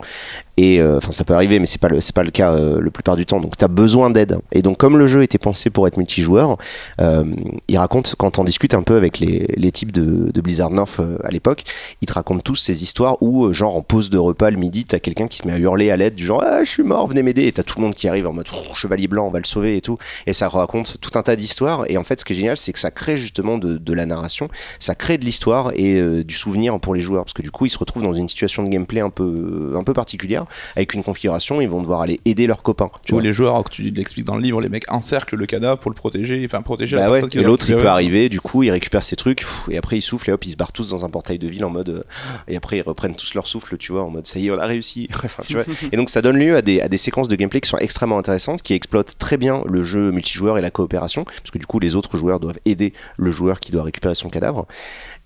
Et 0.63 0.79
euh, 0.79 0.99
enfin, 0.99 1.11
ça 1.11 1.25
peut 1.25 1.33
arriver, 1.33 1.59
mais 1.59 1.65
c'est 1.65 1.81
pas 1.81 1.89
le 1.89 2.03
c'est 2.03 2.15
pas 2.15 2.23
le 2.23 2.31
cas 2.31 2.53
euh, 2.53 2.81
le 2.81 2.91
plupart 2.91 3.17
du 3.17 3.25
temps. 3.25 3.41
Donc, 3.41 3.57
tu 3.57 3.65
as 3.65 3.69
besoin 3.69 4.11
d'aide. 4.11 4.37
Et 4.53 4.61
donc, 4.61 4.77
comme 4.77 4.99
le 4.99 5.07
jeu 5.07 5.23
était 5.23 5.39
pensé 5.39 5.71
pour 5.71 5.89
être 5.89 5.97
multijoueur, 5.97 6.59
euh, 7.01 7.25
il 7.69 7.79
raconte 7.79 8.15
quand 8.19 8.39
on 8.39 8.45
discute 8.45 8.75
un 8.75 8.83
peu 8.83 8.97
avec 8.97 9.21
les, 9.21 9.47
les 9.57 9.73
types 9.73 9.91
de, 9.91 10.31
de 10.31 10.41
Blizzard 10.43 10.69
North 10.69 11.01
euh, 11.01 11.17
à 11.25 11.31
l'époque, 11.31 11.63
ils 12.03 12.07
te 12.07 12.13
racontent 12.13 12.43
tous 12.43 12.57
ces 12.57 12.83
histoires 12.83 13.17
où, 13.23 13.47
euh, 13.47 13.55
genre 13.55 13.75
en 13.75 13.81
pause 13.81 14.11
de 14.11 14.19
repas 14.19 14.51
le 14.51 14.59
midi, 14.59 14.85
t'as 14.85 14.99
quelqu'un 14.99 15.29
qui 15.29 15.39
se 15.39 15.47
met 15.47 15.55
à 15.55 15.59
hurler 15.59 15.91
à 15.91 15.97
l'aide 15.97 16.15
du 16.15 16.27
genre 16.27 16.45
ah 16.45 16.63
je 16.63 16.69
suis 16.69 16.83
mort, 16.83 17.07
venez 17.07 17.23
m'aider. 17.23 17.47
Et 17.47 17.53
t'as 17.53 17.63
tout 17.63 17.79
le 17.79 17.85
monde 17.85 17.95
qui 17.95 18.07
arrive 18.07 18.27
en 18.27 18.35
mode 18.35 18.47
chevalier 18.75 19.09
blanc, 19.09 19.29
on 19.29 19.31
va 19.31 19.39
le 19.39 19.47
sauver 19.47 19.79
et 19.79 19.81
tout. 19.81 19.97
Et 20.27 20.35
ça 20.35 20.51
raconte 20.51 20.99
tout 21.01 21.19
un 21.19 21.23
tas 21.23 21.37
d'histoires. 21.37 21.85
Et 21.89 21.97
en 21.97 22.05
fait, 22.05 22.21
ce 22.21 22.27
qui 22.27 22.35
est 22.35 22.37
génial, 22.37 22.59
c'est 22.59 22.75
que 22.75 22.79
ça 22.79 22.91
crée 22.91 23.17
justement 23.17 23.57
de, 23.57 23.79
de 23.79 23.93
la 23.95 24.05
narration, 24.05 24.51
ça 24.79 24.95
crée 24.95 25.17
de 25.17 25.25
l'histoire 25.25 25.73
et 25.75 26.23
du 26.23 26.35
souvenir 26.35 26.79
pour 26.81 26.95
les 26.95 27.01
joueurs, 27.01 27.25
parce 27.25 27.33
que 27.33 27.41
du 27.41 27.51
coup, 27.51 27.65
ils 27.65 27.71
se 27.71 27.79
retrouvent 27.79 28.03
dans 28.03 28.13
une 28.13 28.29
situation 28.29 28.63
de 28.63 28.69
gameplay 28.69 29.01
un 29.01 29.09
peu 29.09 29.73
un 29.75 29.85
peu 29.85 29.95
particulière 29.95 30.45
avec 30.77 30.95
une 30.95 31.03
configuration, 31.03 31.61
ils 31.61 31.69
vont 31.69 31.81
devoir 31.81 32.01
aller 32.03 32.21
aider 32.25 32.47
leurs 32.47 32.63
copains. 32.63 32.91
Tu 33.05 33.13
vois. 33.13 33.23
les 33.23 33.33
joueurs, 33.33 33.53
alors 33.53 33.65
que 33.65 33.71
tu 33.71 33.83
l'expliques 33.91 34.27
dans 34.27 34.37
le 34.37 34.43
livre, 34.43 34.61
les 34.61 34.69
mecs 34.69 34.91
encerclent 34.93 35.37
le 35.37 35.47
cadavre 35.47 35.79
pour 35.81 35.91
le 35.91 35.95
protéger, 35.95 36.43
enfin 36.45 36.63
protéger 36.63 36.97
Bah 36.97 37.03
la 37.03 37.09
ouais, 37.11 37.13
personne 37.15 37.31
qui 37.31 37.39
et 37.39 37.43
va 37.43 37.47
l'autre 37.49 37.69
il 37.69 37.77
peut 37.77 37.87
arriver, 37.87 38.29
du 38.29 38.41
coup 38.41 38.63
il 38.63 38.71
récupère 38.71 39.03
ses 39.03 39.17
trucs, 39.17 39.39
pff, 39.41 39.69
et 39.71 39.77
après 39.79 39.99
il 39.99 40.03
souffle 40.03 40.31
et 40.31 40.33
hop 40.33 40.45
ils 40.45 40.51
se 40.53 40.57
barrent 40.57 40.73
tous 40.73 40.89
dans 40.91 41.05
un 41.05 41.11
portail 41.11 41.39
de 41.39 41.49
ville 41.49 41.65
en 41.65 41.71
mode. 41.71 41.89
euh, 41.89 42.03
et 42.49 42.57
après 42.57 42.79
ils 42.79 42.83
reprennent 42.83 43.15
tous 43.17 43.35
leur 43.35 43.47
souffle, 43.47 43.77
tu 43.79 43.93
vois, 43.93 44.03
en 44.03 44.11
mode 44.11 44.27
ça 44.27 44.39
y 44.39 44.47
est, 44.49 44.51
on 44.51 44.59
a 44.59 44.67
réussi. 44.67 45.09
Enfin, 45.25 45.43
tu 45.47 45.55
vois. 45.55 45.65
Et 45.93 45.97
donc 45.97 46.11
ça 46.11 46.23
donne 46.23 46.39
lieu 46.39 46.57
à 46.57 46.63
des, 46.63 46.81
à 46.81 46.89
des 46.89 46.97
séquences 46.97 47.29
de 47.29 47.37
gameplay 47.37 47.61
qui 47.61 47.69
sont 47.69 47.77
extrêmement 47.79 48.19
intéressantes, 48.19 48.63
qui 48.63 48.75
exploitent 48.75 49.17
très 49.19 49.37
bien 49.37 49.63
le 49.69 49.85
jeu 49.85 50.11
multijoueur 50.11 50.59
et 50.59 50.61
la 50.63 50.71
coopération, 50.71 51.25
parce 51.25 51.51
que 51.53 51.59
du 51.59 51.67
coup 51.67 51.79
les 51.79 51.95
autres 51.95 52.17
joueurs 52.17 52.41
doivent 52.41 52.59
aider 52.65 52.93
le 53.17 53.31
joueur 53.31 53.61
qui 53.61 53.71
doit 53.71 53.83
récupérer 53.83 54.15
son 54.15 54.29
cadavre. 54.31 54.67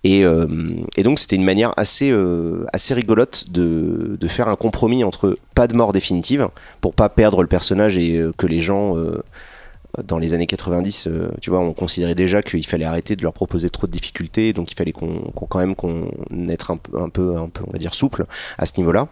Et, 0.04 0.24
euh, 0.24 0.46
et 0.96 1.02
donc 1.02 1.18
c'était 1.18 1.36
une 1.36 1.44
manière 1.44 1.72
assez, 1.78 2.10
euh, 2.10 2.66
assez 2.74 2.92
rigolote 2.92 3.46
de, 3.50 4.16
de 4.20 4.28
faire 4.28 4.48
un 4.48 4.56
compromis 4.56 5.02
entre 5.02 5.38
pas 5.54 5.66
de 5.66 5.74
mort 5.74 5.94
définitive, 5.94 6.48
pour 6.82 6.92
pas 6.92 7.08
perdre 7.08 7.40
le 7.40 7.48
personnage 7.48 7.96
et 7.96 8.18
euh, 8.18 8.32
que 8.36 8.46
les 8.46 8.60
gens... 8.60 8.96
dans 10.02 10.18
les 10.18 10.34
années 10.34 10.46
90, 10.46 11.06
euh, 11.06 11.28
tu 11.40 11.50
vois, 11.50 11.60
on 11.60 11.72
considérait 11.72 12.14
déjà 12.14 12.42
qu'il 12.42 12.66
fallait 12.66 12.84
arrêter 12.84 13.16
de 13.16 13.22
leur 13.22 13.32
proposer 13.32 13.70
trop 13.70 13.86
de 13.86 13.92
difficultés, 13.92 14.52
donc 14.52 14.72
il 14.72 14.74
fallait 14.74 14.92
qu'on, 14.92 15.20
qu'on- 15.34 15.46
quand 15.46 15.58
même 15.58 15.74
qu'on 15.76 16.08
être 16.48 16.70
un 16.70 16.76
peu, 16.76 16.98
un 16.98 17.08
peu, 17.08 17.36
un 17.36 17.48
peu, 17.48 17.62
on 17.66 17.72
va 17.72 17.78
dire 17.78 17.94
souple 17.94 18.26
à 18.58 18.66
ce 18.66 18.72
niveau-là. 18.78 19.08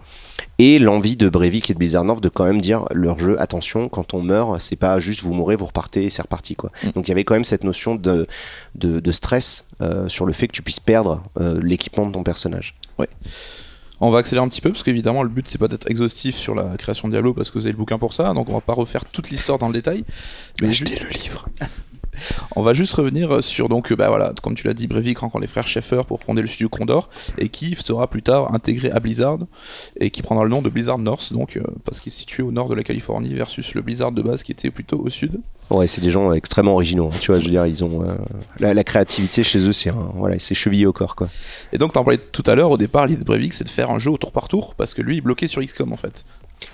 Et 0.58 0.78
l'envie 0.78 1.16
de 1.16 1.28
Breivik 1.28 1.70
et 1.70 1.74
de 1.74 1.78
Blizzard 1.78 2.04
North 2.04 2.22
de 2.22 2.28
quand 2.28 2.44
même 2.44 2.60
dire 2.60 2.84
leur 2.92 3.18
jeu, 3.18 3.40
attention, 3.40 3.88
quand 3.88 4.14
on 4.14 4.22
meurt, 4.22 4.60
c'est 4.60 4.76
pas 4.76 4.98
juste 5.00 5.22
vous 5.22 5.32
mourrez, 5.34 5.56
vous 5.56 5.66
repartez 5.66 6.10
c'est 6.10 6.22
reparti 6.22 6.56
quoi. 6.56 6.70
Mm. 6.84 6.90
Donc 6.90 7.08
il 7.08 7.10
y 7.10 7.12
avait 7.12 7.24
quand 7.24 7.34
même 7.34 7.44
cette 7.44 7.64
notion 7.64 7.94
de, 7.94 8.26
de, 8.74 9.00
de 9.00 9.12
stress 9.12 9.66
euh, 9.80 10.08
sur 10.08 10.26
le 10.26 10.32
fait 10.32 10.46
que 10.48 10.52
tu 10.52 10.62
puisses 10.62 10.80
perdre 10.80 11.22
euh, 11.40 11.60
l'équipement 11.62 12.06
de 12.06 12.12
ton 12.12 12.22
personnage. 12.22 12.74
On 14.04 14.10
va 14.10 14.18
accélérer 14.18 14.44
un 14.44 14.48
petit 14.48 14.60
peu 14.60 14.70
parce 14.70 14.82
qu'évidemment 14.82 15.22
le 15.22 15.28
but 15.28 15.46
c'est 15.48 15.58
pas 15.58 15.68
d'être 15.68 15.88
exhaustif 15.90 16.36
sur 16.36 16.54
la 16.56 16.76
création 16.76 17.06
de 17.08 17.12
Diablo 17.12 17.34
parce 17.34 17.50
que 17.50 17.58
vous 17.58 17.66
avez 17.66 17.72
le 17.72 17.78
bouquin 17.78 17.98
pour 17.98 18.12
ça, 18.14 18.34
donc 18.34 18.48
on 18.48 18.52
va 18.54 18.60
pas 18.60 18.72
refaire 18.72 19.04
toute 19.04 19.30
l'histoire 19.30 19.58
dans 19.58 19.68
le 19.68 19.72
détail. 19.74 20.04
Mais 20.60 20.72
ju- 20.72 20.84
le 20.84 21.08
livre. 21.10 21.48
On 22.56 22.62
va 22.62 22.74
juste 22.74 22.94
revenir 22.94 23.42
sur 23.42 23.68
donc 23.68 23.92
euh, 23.92 23.96
bah 23.96 24.08
voilà, 24.08 24.32
comme 24.42 24.54
tu 24.54 24.66
l'as 24.66 24.74
dit, 24.74 24.86
Breivik 24.86 25.18
rencontre 25.18 25.40
les 25.42 25.46
frères 25.46 25.66
Schaeffer 25.66 26.02
pour 26.06 26.20
fonder 26.20 26.42
le 26.42 26.48
studio 26.48 26.68
Condor 26.68 27.08
et 27.38 27.48
qui 27.48 27.74
sera 27.74 28.06
plus 28.08 28.22
tard 28.22 28.54
intégré 28.54 28.90
à 28.90 29.00
Blizzard 29.00 29.38
et 29.98 30.10
qui 30.10 30.22
prendra 30.22 30.44
le 30.44 30.50
nom 30.50 30.62
de 30.62 30.68
Blizzard 30.68 30.98
North 30.98 31.32
donc 31.32 31.56
euh, 31.56 31.62
parce 31.84 32.00
qu'il 32.00 32.10
est 32.12 32.16
situé 32.16 32.42
au 32.42 32.52
nord 32.52 32.68
de 32.68 32.74
la 32.74 32.82
Californie 32.82 33.34
versus 33.34 33.74
le 33.74 33.82
Blizzard 33.82 34.12
de 34.12 34.22
base 34.22 34.42
qui 34.42 34.52
était 34.52 34.70
plutôt 34.70 34.98
au 34.98 35.10
sud. 35.10 35.40
Ouais, 35.70 35.86
c'est 35.86 36.02
des 36.02 36.10
gens 36.10 36.32
extrêmement 36.32 36.72
originaux. 36.74 37.08
hein, 37.10 37.16
tu 37.20 37.30
vois, 37.30 37.38
je 37.40 37.44
veux 37.44 37.50
dire, 37.50 37.64
ils 37.66 37.82
ont 37.82 38.02
euh, 38.02 38.14
la, 38.58 38.74
la 38.74 38.84
créativité 38.84 39.42
chez 39.42 39.66
eux, 39.66 39.72
c'est 39.72 39.88
un- 39.90 40.10
voilà, 40.16 40.38
c'est 40.38 40.54
chevillé 40.54 40.84
au 40.86 40.92
corps 40.92 41.16
quoi. 41.16 41.28
Et 41.72 41.78
donc 41.78 41.92
t'en 41.94 42.04
parlais 42.04 42.18
tout 42.18 42.42
à 42.46 42.54
l'heure, 42.54 42.70
au 42.70 42.76
départ 42.76 43.06
l'idée 43.06 43.20
de 43.20 43.24
Breivik 43.24 43.54
c'est 43.54 43.64
de 43.64 43.70
faire 43.70 43.90
un 43.90 43.98
jeu 43.98 44.10
au 44.10 44.18
tour 44.18 44.32
par 44.32 44.48
tour 44.48 44.74
parce 44.74 44.92
que 44.92 45.00
lui 45.02 45.16
il 45.16 45.20
bloquait 45.22 45.46
sur 45.48 45.62
XCOM 45.62 45.92
en 45.92 45.96
fait. 45.96 46.24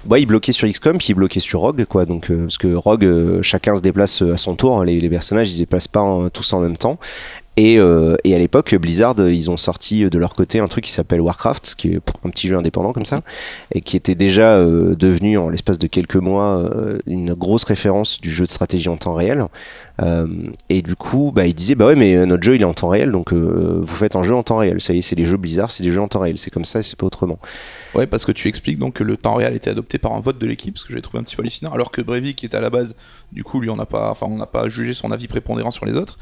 Ouais, 0.09 0.23
il 0.23 0.27
bloquait 0.27 0.53
sur 0.53 0.69
XCOM, 0.69 0.99
puis 0.99 1.09
il 1.11 1.15
bloquait 1.15 1.41
sur 1.41 1.61
Rogue, 1.61 1.85
quoi. 1.85 2.05
Donc, 2.07 2.31
euh, 2.31 2.43
parce 2.43 2.59
que 2.59 2.73
Rogue, 2.75 3.05
euh, 3.05 3.43
chacun 3.43 3.75
se 3.77 3.81
déplace 3.83 4.23
euh, 4.23 4.35
à 4.35 4.37
son 4.37 4.55
tour. 4.57 4.85
Les, 4.85 5.01
les 5.01 5.11
personnages, 5.11 5.51
ils 5.51 5.55
se 5.55 5.59
déplacent 5.61 5.89
pas 5.89 6.01
en- 6.01 6.29
tous 6.31 6.53
en 6.53 6.61
même 6.61 6.77
temps. 6.77 6.99
Et, 7.61 7.75
et 8.23 8.35
à 8.37 8.39
l'époque, 8.39 8.73
Blizzard, 8.77 9.17
ils 9.19 9.51
ont 9.51 9.57
sorti 9.57 10.09
de 10.09 10.17
leur 10.17 10.33
côté 10.33 10.61
un 10.61 10.69
truc 10.69 10.85
qui 10.85 10.93
s'appelle 10.93 11.21
Warcraft, 11.21 11.75
qui 11.77 11.89
est 11.89 12.01
un 12.25 12.31
petit 12.31 12.47
jeu 12.47 12.57
indépendant 12.57 12.93
comme 12.93 13.05
ça, 13.05 13.23
et 13.75 13.81
qui 13.81 13.97
était 13.97 14.15
déjà 14.15 14.61
devenu 14.65 15.39
en 15.39 15.49
l'espace 15.49 15.77
de 15.77 15.89
quelques 15.89 16.15
mois 16.15 16.63
une 17.09 17.35
grosse 17.35 17.65
référence 17.65 18.21
du 18.21 18.31
jeu 18.31 18.45
de 18.47 18.51
stratégie 18.53 18.89
en 18.89 18.97
temps 18.97 19.15
réel. 19.15 19.45
Euh, 20.01 20.27
et 20.69 20.83
du 20.83 20.95
coup, 20.95 21.33
bah, 21.35 21.47
ils 21.47 21.55
disaient 21.55 21.75
bah 21.75 21.87
ouais, 21.87 21.97
mais 21.97 22.15
euh, 22.15 22.25
notre 22.25 22.43
jeu 22.43 22.55
il 22.55 22.63
est 22.63 22.65
en 22.65 22.75
temps 22.75 22.89
réel, 22.89 23.11
donc 23.11 23.33
euh, 23.33 23.79
vous 23.81 23.95
faites 23.95 24.15
un 24.15 24.23
jeu 24.23 24.35
en 24.35 24.43
temps 24.43 24.59
réel. 24.59 24.81
Ça 24.81 24.93
y 24.93 24.99
est, 24.99 25.03
c'est 25.03 25.17
les 25.17 25.27
jeux 25.27 25.37
Blizzard, 25.37 25.71
c'est 25.71 25.83
des 25.83 25.91
jeux 25.91 26.01
en 26.01 26.09
temps 26.09 26.21
réel. 26.21 26.39
C'est 26.39 26.51
comme 26.51 26.65
ça, 26.65 26.81
et 26.81 26.83
c'est 26.83 26.97
pas 26.97 27.07
autrement. 27.07 27.39
Ouais, 27.95 28.07
parce 28.07 28.25
que 28.25 28.33
tu 28.33 28.49
expliques 28.49 28.79
donc 28.79 28.95
que 28.95 29.05
le 29.05 29.17
temps 29.17 29.35
réel 29.35 29.57
était 29.57 29.71
adopté 29.71 29.99
par 29.99 30.13
un 30.13 30.21
vote 30.21 30.39
de 30.39 30.47
l'équipe, 30.47 30.79
ce 30.79 30.85
que 30.85 30.93
j'ai 30.93 31.03
trouvé 31.03 31.19
un 31.19 31.23
petit 31.23 31.37
peu 31.37 31.43
hallucinant, 31.43 31.73
alors 31.73 31.91
que 31.91 32.01
Breivik 32.01 32.37
qui 32.37 32.47
était 32.47 32.57
à 32.57 32.61
la 32.61 32.71
base, 32.71 32.95
du 33.33 33.43
coup, 33.43 33.61
lui, 33.61 33.71
on 33.71 33.77
n'a 33.77 33.87
pas, 33.87 34.11
enfin, 34.11 34.27
on 34.31 34.37
n'a 34.37 34.47
pas 34.47 34.69
jugé 34.69 34.95
son 34.95 35.11
avis 35.11 35.27
prépondérant 35.27 35.71
sur 35.71 35.87
les 35.87 35.95
autres. 35.95 36.19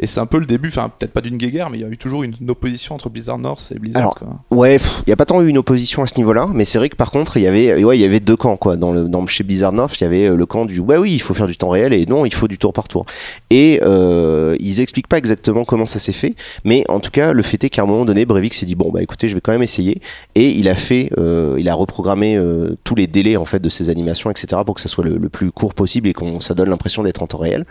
Et 0.00 0.06
c'est 0.06 0.20
un 0.20 0.26
peu 0.26 0.38
le 0.38 0.46
début, 0.46 0.68
enfin, 0.68 0.92
peut-être 0.96 1.12
pas 1.12 1.20
d'une 1.20 1.38
guéguerre, 1.38 1.70
mais 1.70 1.78
il 1.78 1.80
y 1.80 1.84
a 1.84 1.88
eu 1.88 1.98
toujours 1.98 2.22
une, 2.22 2.32
une 2.40 2.50
opposition 2.50 2.94
entre 2.94 3.10
Blizzard 3.10 3.38
North 3.38 3.72
et 3.74 3.80
Blizzard. 3.80 4.02
Alors, 4.02 4.14
quoi. 4.14 4.28
Ouais, 4.52 4.76
il 4.76 5.08
n'y 5.08 5.12
a 5.12 5.16
pas 5.16 5.24
tant 5.24 5.42
eu 5.42 5.48
une 5.48 5.58
opposition 5.58 6.04
à 6.04 6.06
ce 6.06 6.16
niveau-là, 6.18 6.48
mais 6.54 6.64
c'est 6.64 6.78
vrai 6.78 6.88
que 6.88 6.94
par 6.94 7.10
contre, 7.10 7.36
il 7.36 7.42
y 7.42 7.48
avait, 7.48 7.82
ouais, 7.82 7.98
il 7.98 8.00
y 8.00 8.04
avait 8.04 8.20
deux 8.20 8.36
camps 8.36 8.56
quoi. 8.56 8.76
Dans 8.76 8.92
le, 8.92 9.08
dans 9.08 9.26
chez 9.26 9.42
Blizzard 9.42 9.72
North, 9.72 10.00
il 10.00 10.04
y 10.04 10.06
avait 10.06 10.28
le 10.28 10.46
camp 10.46 10.66
du 10.66 10.78
ouais, 10.78 10.98
oui, 10.98 11.14
il 11.14 11.18
faut 11.18 11.34
faire 11.34 11.48
du 11.48 11.56
temps 11.56 11.70
réel 11.70 11.92
et 11.92 12.06
non, 12.06 12.24
il 12.24 12.32
faut 12.32 12.46
du 12.46 12.58
tour 12.58 12.72
par 12.72 12.86
tour. 12.86 13.06
Et 13.50 13.80
euh, 13.82 14.56
ils 14.60 14.80
expliquent 14.80 15.08
pas 15.08 15.18
exactement 15.18 15.64
comment 15.64 15.84
ça 15.84 15.98
s'est 15.98 16.12
fait, 16.12 16.34
mais 16.64 16.84
en 16.88 17.00
tout 17.00 17.10
cas, 17.10 17.32
le 17.32 17.42
fait 17.42 17.62
est 17.64 17.70
qu'à 17.70 17.82
un 17.82 17.86
moment 17.86 18.04
donné, 18.04 18.26
Breivik 18.26 18.54
s'est 18.54 18.66
dit 18.66 18.74
bon 18.74 18.90
bah 18.90 19.02
écoutez, 19.02 19.28
je 19.28 19.34
vais 19.34 19.40
quand 19.40 19.52
même 19.52 19.62
essayer, 19.62 20.00
et 20.34 20.48
il 20.48 20.68
a 20.68 20.74
fait, 20.74 21.10
euh, 21.18 21.56
il 21.58 21.68
a 21.68 21.74
reprogrammé 21.74 22.36
euh, 22.36 22.76
tous 22.84 22.94
les 22.94 23.06
délais 23.06 23.36
en 23.36 23.44
fait 23.44 23.60
de 23.60 23.68
ses 23.68 23.90
animations, 23.90 24.30
etc. 24.30 24.62
pour 24.64 24.74
que 24.74 24.80
ça 24.80 24.88
soit 24.88 25.04
le, 25.04 25.16
le 25.16 25.28
plus 25.28 25.50
court 25.50 25.74
possible 25.74 26.08
et 26.08 26.12
qu'on 26.12 26.40
ça 26.40 26.54
donne 26.54 26.70
l'impression 26.70 27.02
d'être 27.02 27.22
en 27.22 27.26
temps 27.26 27.38
réel. 27.38 27.64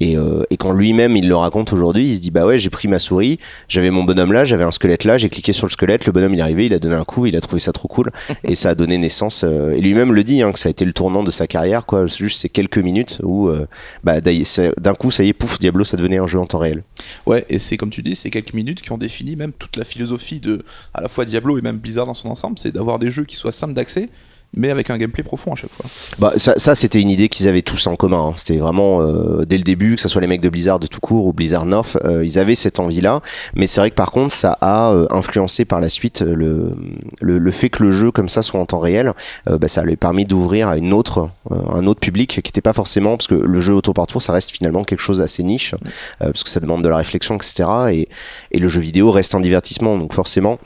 Et, 0.00 0.16
euh, 0.16 0.42
et 0.50 0.56
quand 0.56 0.72
lui-même 0.72 1.16
il 1.16 1.28
le 1.28 1.36
raconte 1.36 1.72
aujourd'hui, 1.72 2.08
il 2.08 2.14
se 2.16 2.20
dit 2.20 2.30
bah 2.30 2.44
ouais, 2.46 2.58
j'ai 2.58 2.70
pris 2.70 2.88
ma 2.88 2.98
souris, 2.98 3.38
j'avais 3.68 3.90
mon 3.90 4.02
bonhomme 4.04 4.32
là, 4.32 4.44
j'avais 4.44 4.64
un 4.64 4.70
squelette 4.72 5.04
là, 5.04 5.18
j'ai 5.18 5.28
cliqué 5.28 5.52
sur 5.52 5.66
le 5.66 5.70
squelette, 5.70 6.04
le 6.06 6.12
bonhomme 6.12 6.34
il 6.34 6.40
est 6.40 6.42
arrivé, 6.42 6.66
il 6.66 6.74
a 6.74 6.78
donné 6.78 6.96
un 6.96 7.04
coup, 7.04 7.26
il 7.26 7.36
a 7.36 7.40
trouvé 7.40 7.60
ça 7.60 7.72
trop 7.72 7.86
cool 7.88 8.10
et 8.44 8.54
ça 8.56 8.70
a 8.70 8.74
donné 8.74 8.98
naissance. 8.98 9.44
euh, 9.44 9.72
et 9.72 9.80
lui-même 9.80 10.12
le 10.12 10.24
dit 10.24 10.42
hein, 10.42 10.52
que 10.52 10.58
ça 10.58 10.68
a 10.68 10.70
été 10.70 10.84
le 10.84 10.92
tournant 10.92 11.22
de 11.22 11.30
sa 11.30 11.46
carrière, 11.46 11.86
quoi. 11.86 12.08
C'est 12.08 12.18
Juste 12.24 12.40
ces 12.40 12.48
quelques 12.48 12.78
minutes 12.78 13.20
où 13.22 13.48
euh, 13.48 13.66
bah, 14.02 14.20
d'ailleurs, 14.20 14.46
c'est- 14.46 14.72
d'un 14.80 14.94
coup 14.94 15.10
ça 15.10 15.22
y 15.24 15.28
est, 15.28 15.32
pouf, 15.32 15.58
Diablo 15.58 15.84
ça 15.84 15.96
devenait 15.96 16.18
un 16.18 16.26
jeu 16.26 16.38
en 16.40 16.46
temps 16.46 16.58
réel. 16.58 16.82
Ouais, 17.26 17.44
et 17.48 17.58
c'est 17.58 17.76
comme 17.76 17.90
tu 17.90 18.02
dis, 18.02 18.16
c'est 18.16 18.30
quelques 18.30 18.52
minutes 18.54 18.82
qui 18.82 18.90
ont 18.92 18.98
défini 18.98 19.36
même 19.36 19.52
toute 19.52 19.76
la 19.76 19.84
philosophie 19.84 20.40
de 20.40 20.64
à 20.92 21.02
la 21.02 21.08
fois 21.08 21.24
Diablo 21.24 21.56
et 21.58 21.62
même 21.62 21.76
Blizzard 21.76 22.06
dans 22.06 22.14
son 22.14 22.28
ensemble, 22.30 22.58
c'est 22.58 22.72
d'avoir 22.72 22.98
des 22.98 23.10
jeux 23.10 23.24
qui 23.24 23.36
soient 23.36 23.52
simples 23.52 23.74
d'accès, 23.74 24.08
mais 24.56 24.70
avec 24.70 24.90
un 24.90 24.98
gameplay 24.98 25.22
profond 25.22 25.52
à 25.52 25.56
chaque 25.56 25.70
fois. 25.72 25.86
Bah, 26.18 26.32
ça, 26.36 26.74
c'était 26.74 27.00
une 27.00 27.10
idée 27.10 27.28
qu'ils 27.28 27.48
avaient 27.48 27.62
tous 27.62 27.86
en 27.86 27.96
commun. 27.96 28.28
hein. 28.28 28.32
C'était 28.36 28.58
vraiment 28.58 29.02
euh, 29.02 29.44
dès 29.44 29.56
le 29.56 29.62
début, 29.64 29.96
que 29.96 30.00
ce 30.00 30.08
soit 30.08 30.20
les 30.20 30.26
mecs 30.26 30.40
de 30.40 30.48
Blizzard 30.48 30.78
de 30.78 30.86
tout 30.86 31.00
court 31.00 31.26
ou 31.26 31.32
Blizzard 31.32 31.66
North, 31.66 31.98
euh, 32.04 32.24
ils 32.24 32.38
avaient 32.38 32.54
cette 32.54 32.78
envie-là. 32.78 33.20
Mais 33.54 33.66
c'est 33.66 33.80
vrai 33.80 33.90
que 33.90 33.94
par 33.94 34.10
contre, 34.10 34.32
ça 34.32 34.56
a 34.60 34.92
euh, 34.92 35.06
influencé 35.10 35.64
par 35.64 35.80
la 35.80 35.88
suite 35.88 36.22
le, 36.22 36.74
fait 37.50 37.68
que 37.68 37.82
le 37.82 37.90
jeu 37.90 38.10
comme 38.10 38.28
ça 38.28 38.42
soit 38.42 38.60
en 38.60 38.66
temps 38.66 38.78
réel. 38.78 39.12
bah, 39.46 39.68
ça 39.68 39.82
lui 39.82 39.94
a 39.94 39.96
permis 39.96 40.24
d'ouvrir 40.24 40.68
à 40.68 40.76
une 40.76 40.92
autre, 40.92 41.30
un 41.50 41.86
autre 41.86 42.00
public 42.00 42.40
qui 42.42 42.48
n'était 42.48 42.60
pas 42.60 42.72
forcément 42.72 43.16
parce 43.16 43.26
que 43.26 43.34
le 43.34 43.60
jeu 43.60 43.74
au 43.74 43.80
tour 43.80 43.94
par 43.94 44.06
tour, 44.06 44.22
ça 44.22 44.32
reste 44.32 44.50
finalement 44.50 44.84
quelque 44.84 45.00
chose 45.00 45.18
d'assez 45.18 45.42
niche 45.42 45.74
parce 46.18 46.42
que 46.42 46.50
ça 46.50 46.60
demande 46.60 46.82
de 46.82 46.88
la 46.88 46.96
réflexion, 46.96 47.36
etc. 47.36 47.68
Et, 47.92 48.08
et 48.50 48.58
le 48.58 48.68
jeu 48.68 48.80
vidéo 48.80 49.10
reste 49.10 49.34
un 49.34 49.40
divertissement, 49.40 49.96
donc 49.96 50.12
forcément. 50.12 50.58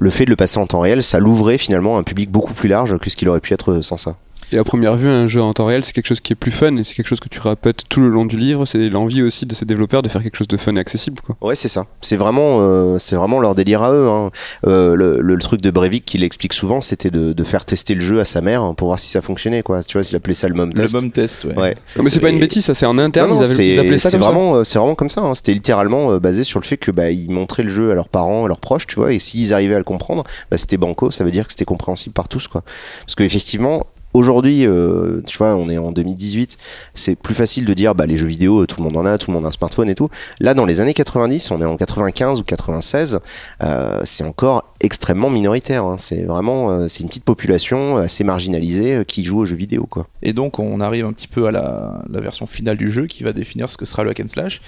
Le 0.00 0.10
fait 0.10 0.24
de 0.24 0.30
le 0.30 0.36
passer 0.36 0.58
en 0.58 0.66
temps 0.66 0.80
réel, 0.80 1.02
ça 1.02 1.18
l'ouvrait 1.18 1.58
finalement 1.58 1.96
à 1.96 2.00
un 2.00 2.02
public 2.02 2.30
beaucoup 2.30 2.54
plus 2.54 2.68
large 2.68 2.98
que 2.98 3.10
ce 3.10 3.16
qu'il 3.16 3.28
aurait 3.28 3.40
pu 3.40 3.52
être 3.52 3.80
sans 3.82 3.96
ça. 3.96 4.16
Et 4.52 4.58
à 4.58 4.64
première 4.64 4.96
vue, 4.96 5.08
un 5.08 5.26
jeu 5.26 5.40
en 5.40 5.52
temps 5.54 5.66
réel, 5.66 5.82
c'est 5.82 5.92
quelque 5.92 6.06
chose 6.06 6.20
qui 6.20 6.32
est 6.34 6.36
plus 6.36 6.50
fun 6.52 6.76
et 6.76 6.84
c'est 6.84 6.94
quelque 6.94 7.06
chose 7.06 7.20
que 7.20 7.28
tu 7.28 7.40
répètes 7.40 7.84
tout 7.88 8.00
le 8.00 8.08
long 8.08 8.26
du 8.26 8.36
livre. 8.36 8.66
C'est 8.66 8.88
l'envie 8.90 9.22
aussi 9.22 9.46
de 9.46 9.54
ces 9.54 9.64
développeurs 9.64 10.02
de 10.02 10.08
faire 10.08 10.22
quelque 10.22 10.36
chose 10.36 10.48
de 10.48 10.56
fun 10.56 10.76
et 10.76 10.78
accessible. 10.78 11.20
Quoi. 11.24 11.36
Ouais, 11.40 11.54
c'est 11.54 11.68
ça. 11.68 11.86
C'est 12.02 12.16
vraiment, 12.16 12.58
euh, 12.60 12.98
c'est 12.98 13.16
vraiment 13.16 13.40
leur 13.40 13.54
délire 13.54 13.82
à 13.82 13.92
eux. 13.92 14.08
hein. 14.08 14.30
Euh, 14.66 14.94
le, 14.94 15.20
le- 15.20 15.34
le 15.34 15.38
truc 15.42 15.60
de 15.62 15.70
Breivik 15.70 16.04
qu'il 16.04 16.22
explique 16.22 16.52
souvent, 16.52 16.80
c'était 16.82 17.10
de, 17.10 17.32
de 17.32 17.44
faire 17.44 17.64
tester 17.64 17.94
le 17.94 18.00
jeu 18.02 18.20
à 18.20 18.24
sa 18.26 18.40
mère 18.42 18.62
hein, 18.62 18.74
pour 18.74 18.88
voir 18.88 19.00
si 19.00 19.08
ça 19.08 19.22
fonctionnait. 19.22 19.62
Quoi. 19.62 19.82
Tu 19.82 19.96
vois, 19.98 20.06
il 20.08 20.14
appelait 20.16 20.34
ça 20.34 20.48
le 20.48 20.54
mom 20.54 20.72
test. 20.74 20.94
Le 20.94 21.00
bomb 21.00 21.10
test, 21.10 21.44
ouais. 21.46 21.56
Ouais. 21.58 21.76
Ça, 21.86 22.02
mais 22.02 22.10
c'est 22.10 22.20
pas 22.20 22.28
une 22.30 22.38
bêtise, 22.38 22.64
ça 22.64 22.74
c'est 22.74 22.86
en 22.86 22.98
interne, 22.98 23.30
Non, 23.30 23.36
non, 23.36 23.40
ils, 23.46 23.52
avaient- 23.52 23.68
ils 23.74 23.78
appelaient 23.80 23.98
ça 23.98 24.10
c'est 24.10 24.18
comme 24.18 24.26
vraiment, 24.26 24.56
euh, 24.56 24.64
c'est 24.64 24.78
vraiment 24.78 24.94
comme 24.94 25.08
ça. 25.08 25.22
hein. 25.22 25.34
C'était 25.34 25.54
littéralement 25.54 26.12
euh, 26.12 26.18
basé 26.20 26.44
sur 26.44 26.60
le 26.60 26.64
fait 26.66 26.76
que 26.76 26.90
bah, 26.90 27.10
ils 27.10 27.30
montraient 27.30 27.62
le 27.62 27.70
jeu 27.70 27.90
à 27.90 27.94
leurs 27.94 28.08
parents, 28.08 28.44
à 28.44 28.48
leurs 28.48 28.60
proches, 28.60 28.86
tu 28.86 28.96
vois, 28.96 29.12
et 29.14 29.18
s'ils 29.18 29.54
arrivaient 29.54 29.74
à 29.74 29.78
le 29.78 29.84
comprendre, 29.84 30.24
bah, 30.50 30.58
c'était 30.58 30.76
banco. 30.76 31.10
Ça 31.10 31.24
veut 31.24 31.30
dire 31.30 31.46
que 31.46 31.52
c'était 31.52 31.64
compréhensible 31.64 32.12
par 32.12 32.28
tous, 32.28 32.48
quoi. 32.48 32.62
Parce 33.06 33.14
que 33.14 33.22
effectivement. 33.22 33.86
Aujourd'hui, 34.14 34.66
euh, 34.66 35.22
tu 35.26 35.38
vois, 35.38 35.54
on 35.54 35.70
est 35.70 35.78
en 35.78 35.90
2018, 35.90 36.58
c'est 36.94 37.14
plus 37.14 37.34
facile 37.34 37.64
de 37.64 37.72
dire 37.72 37.94
bah, 37.94 38.06
les 38.06 38.16
jeux 38.16 38.26
vidéo, 38.26 38.66
tout 38.66 38.76
le 38.78 38.84
monde 38.84 38.96
en 38.96 39.06
a, 39.06 39.16
tout 39.16 39.30
le 39.30 39.36
monde 39.36 39.46
a 39.46 39.48
un 39.48 39.52
smartphone 39.52 39.88
et 39.88 39.94
tout. 39.94 40.10
Là, 40.40 40.54
dans 40.54 40.66
les 40.66 40.80
années 40.80 40.94
90, 40.94 41.50
on 41.50 41.62
est 41.62 41.64
en 41.64 41.76
95 41.76 42.40
ou 42.40 42.42
96, 42.42 43.20
euh, 43.62 44.00
c'est 44.04 44.24
encore 44.24 44.71
extrêmement 44.82 45.30
minoritaire. 45.30 45.84
hein. 45.84 45.96
C'est 45.98 46.22
vraiment, 46.24 46.70
euh, 46.70 46.88
c'est 46.88 47.00
une 47.02 47.08
petite 47.08 47.24
population 47.24 47.96
assez 47.96 48.24
marginalisée 48.24 48.96
euh, 48.96 49.04
qui 49.04 49.24
joue 49.24 49.40
aux 49.40 49.44
jeux 49.44 49.56
vidéo, 49.56 49.86
quoi. 49.88 50.06
Et 50.22 50.32
donc 50.32 50.58
on 50.58 50.80
arrive 50.80 51.06
un 51.06 51.12
petit 51.12 51.28
peu 51.28 51.46
à 51.46 51.50
la, 51.52 52.02
la 52.10 52.20
version 52.20 52.46
finale 52.46 52.76
du 52.76 52.90
jeu 52.90 53.06
qui 53.06 53.22
va 53.22 53.32
définir 53.32 53.70
ce 53.70 53.76
que 53.76 53.84
sera 53.84 54.04
le 54.04 54.10
hack 54.10 54.20
and 54.20 54.28
slash. 54.28 54.60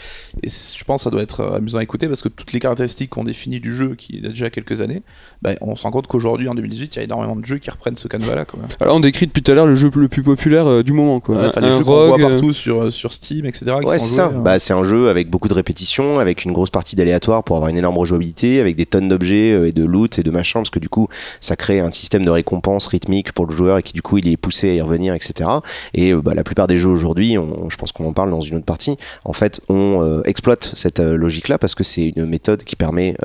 Et 0.43 0.49
je 0.49 0.85
pense 0.85 1.01
que 1.03 1.05
ça 1.05 1.11
doit 1.11 1.23
être 1.23 1.41
euh, 1.41 1.57
amusant 1.57 1.79
à 1.79 1.83
écouter 1.83 2.09
parce 2.09 2.23
que 2.23 2.29
toutes 2.29 2.53
les 2.53 2.61
caractéristiques 2.61 3.11
qu'on 3.11 3.25
définit 3.25 3.61
du 3.61 3.75
jeu 3.75 3.95
qui 3.97 4.23
a 4.25 4.29
déjà 4.29 4.51
quelques 4.51 4.81
années, 4.81 5.03
bah, 5.43 5.51
on 5.61 5.75
se 5.77 5.83
rend 5.83 5.91
compte 5.91 6.07
qu'aujourd'hui 6.07 6.49
en 6.49 6.55
2018 6.55 6.95
il 6.95 6.99
y 6.99 7.01
a 7.01 7.05
énormément 7.05 7.37
de 7.37 7.45
jeux 7.45 7.59
qui 7.59 7.71
reprennent 7.71 7.97
ce 7.97 8.09
canevas 8.09 8.35
là 8.35 8.45
quand 8.45 8.59
même. 8.59 8.69
Alors 8.81 8.97
on 8.97 9.01
décrit 9.01 9.27
depuis 9.27 9.43
tout 9.43 9.51
à 9.53 9.55
l'heure 9.55 9.67
le 9.67 9.75
jeu 9.75 9.91
le 9.95 10.09
plus 10.09 10.23
populaire 10.23 10.67
euh, 10.67 10.83
du 10.83 10.93
moment. 10.93 11.21
Quoi. 11.21 11.37
Ouais, 11.37 11.47
enfin, 11.49 11.61
un 11.63 11.67
les 11.67 11.71
jeux 11.73 11.85
qu'on 11.85 12.07
voit 12.07 12.19
euh, 12.21 12.29
partout 12.31 12.53
sur, 12.53 12.93
sur 12.93 13.13
Steam, 13.13 13.47
etc. 13.47 13.67
Ouais, 13.85 13.99
c'est 13.99 14.07
ça. 14.15 14.27
hein. 14.27 14.41
Bah, 14.45 14.59
c'est 14.59 14.73
un 14.73 14.85
jeu 14.85 15.09
avec 15.09 15.29
beaucoup 15.31 15.49
de 15.49 15.55
répétitions, 15.55 16.19
avec 16.19 16.45
une 16.45 16.53
grosse 16.53 16.71
partie 16.71 16.97
d'aléatoire 16.97 17.43
pour 17.45 17.57
avoir 17.57 17.71
une 17.71 17.79
énorme 17.79 17.99
rejouabilité, 17.99 18.61
avec 18.61 18.77
des 18.77 18.87
tonnes 18.87 19.09
d'objets 19.09 19.53
euh, 19.53 19.67
et 19.69 19.73
de 19.73 19.85
loot 19.85 20.04
et 20.19 20.23
de 20.23 20.31
machin, 20.31 20.61
parce 20.61 20.71
que 20.71 20.79
du 20.79 20.89
coup, 20.89 21.09
ça 21.41 21.57
crée 21.57 21.81
un 21.81 21.91
système 21.91 22.25
de 22.25 22.31
récompense 22.31 22.87
rythmique 22.87 23.33
pour 23.33 23.47
le 23.47 23.55
joueur 23.55 23.79
et 23.79 23.83
qui 23.83 23.93
du 23.93 24.03
coup, 24.03 24.19
il 24.19 24.29
est 24.29 24.37
poussé 24.37 24.71
à 24.71 24.75
y 24.75 24.81
revenir, 24.81 25.15
etc. 25.15 25.51
Et 25.95 26.13
euh, 26.13 26.21
bah, 26.21 26.35
la 26.35 26.45
plupart 26.45 26.67
des 26.67 26.77
jeux 26.77 26.89
aujourd'hui, 26.89 27.37
je 27.69 27.77
pense 27.77 27.93
qu'on 27.93 28.07
en 28.07 28.13
parle 28.13 28.31
dans 28.31 28.41
une 28.41 28.57
autre 28.57 28.65
partie, 28.65 28.97
en 29.25 29.33
fait, 29.33 29.61
on 29.69 30.03
euh, 30.03 30.23
exploite 30.25 30.73
cette 30.75 31.01
euh, 31.01 31.17
logique-là 31.17 31.59
parce 31.59 31.75
que 31.75 31.85
c'est 31.85 32.13
une 32.17 32.27
méthode 32.27 32.65
qui 32.65 32.77
permet 32.77 33.17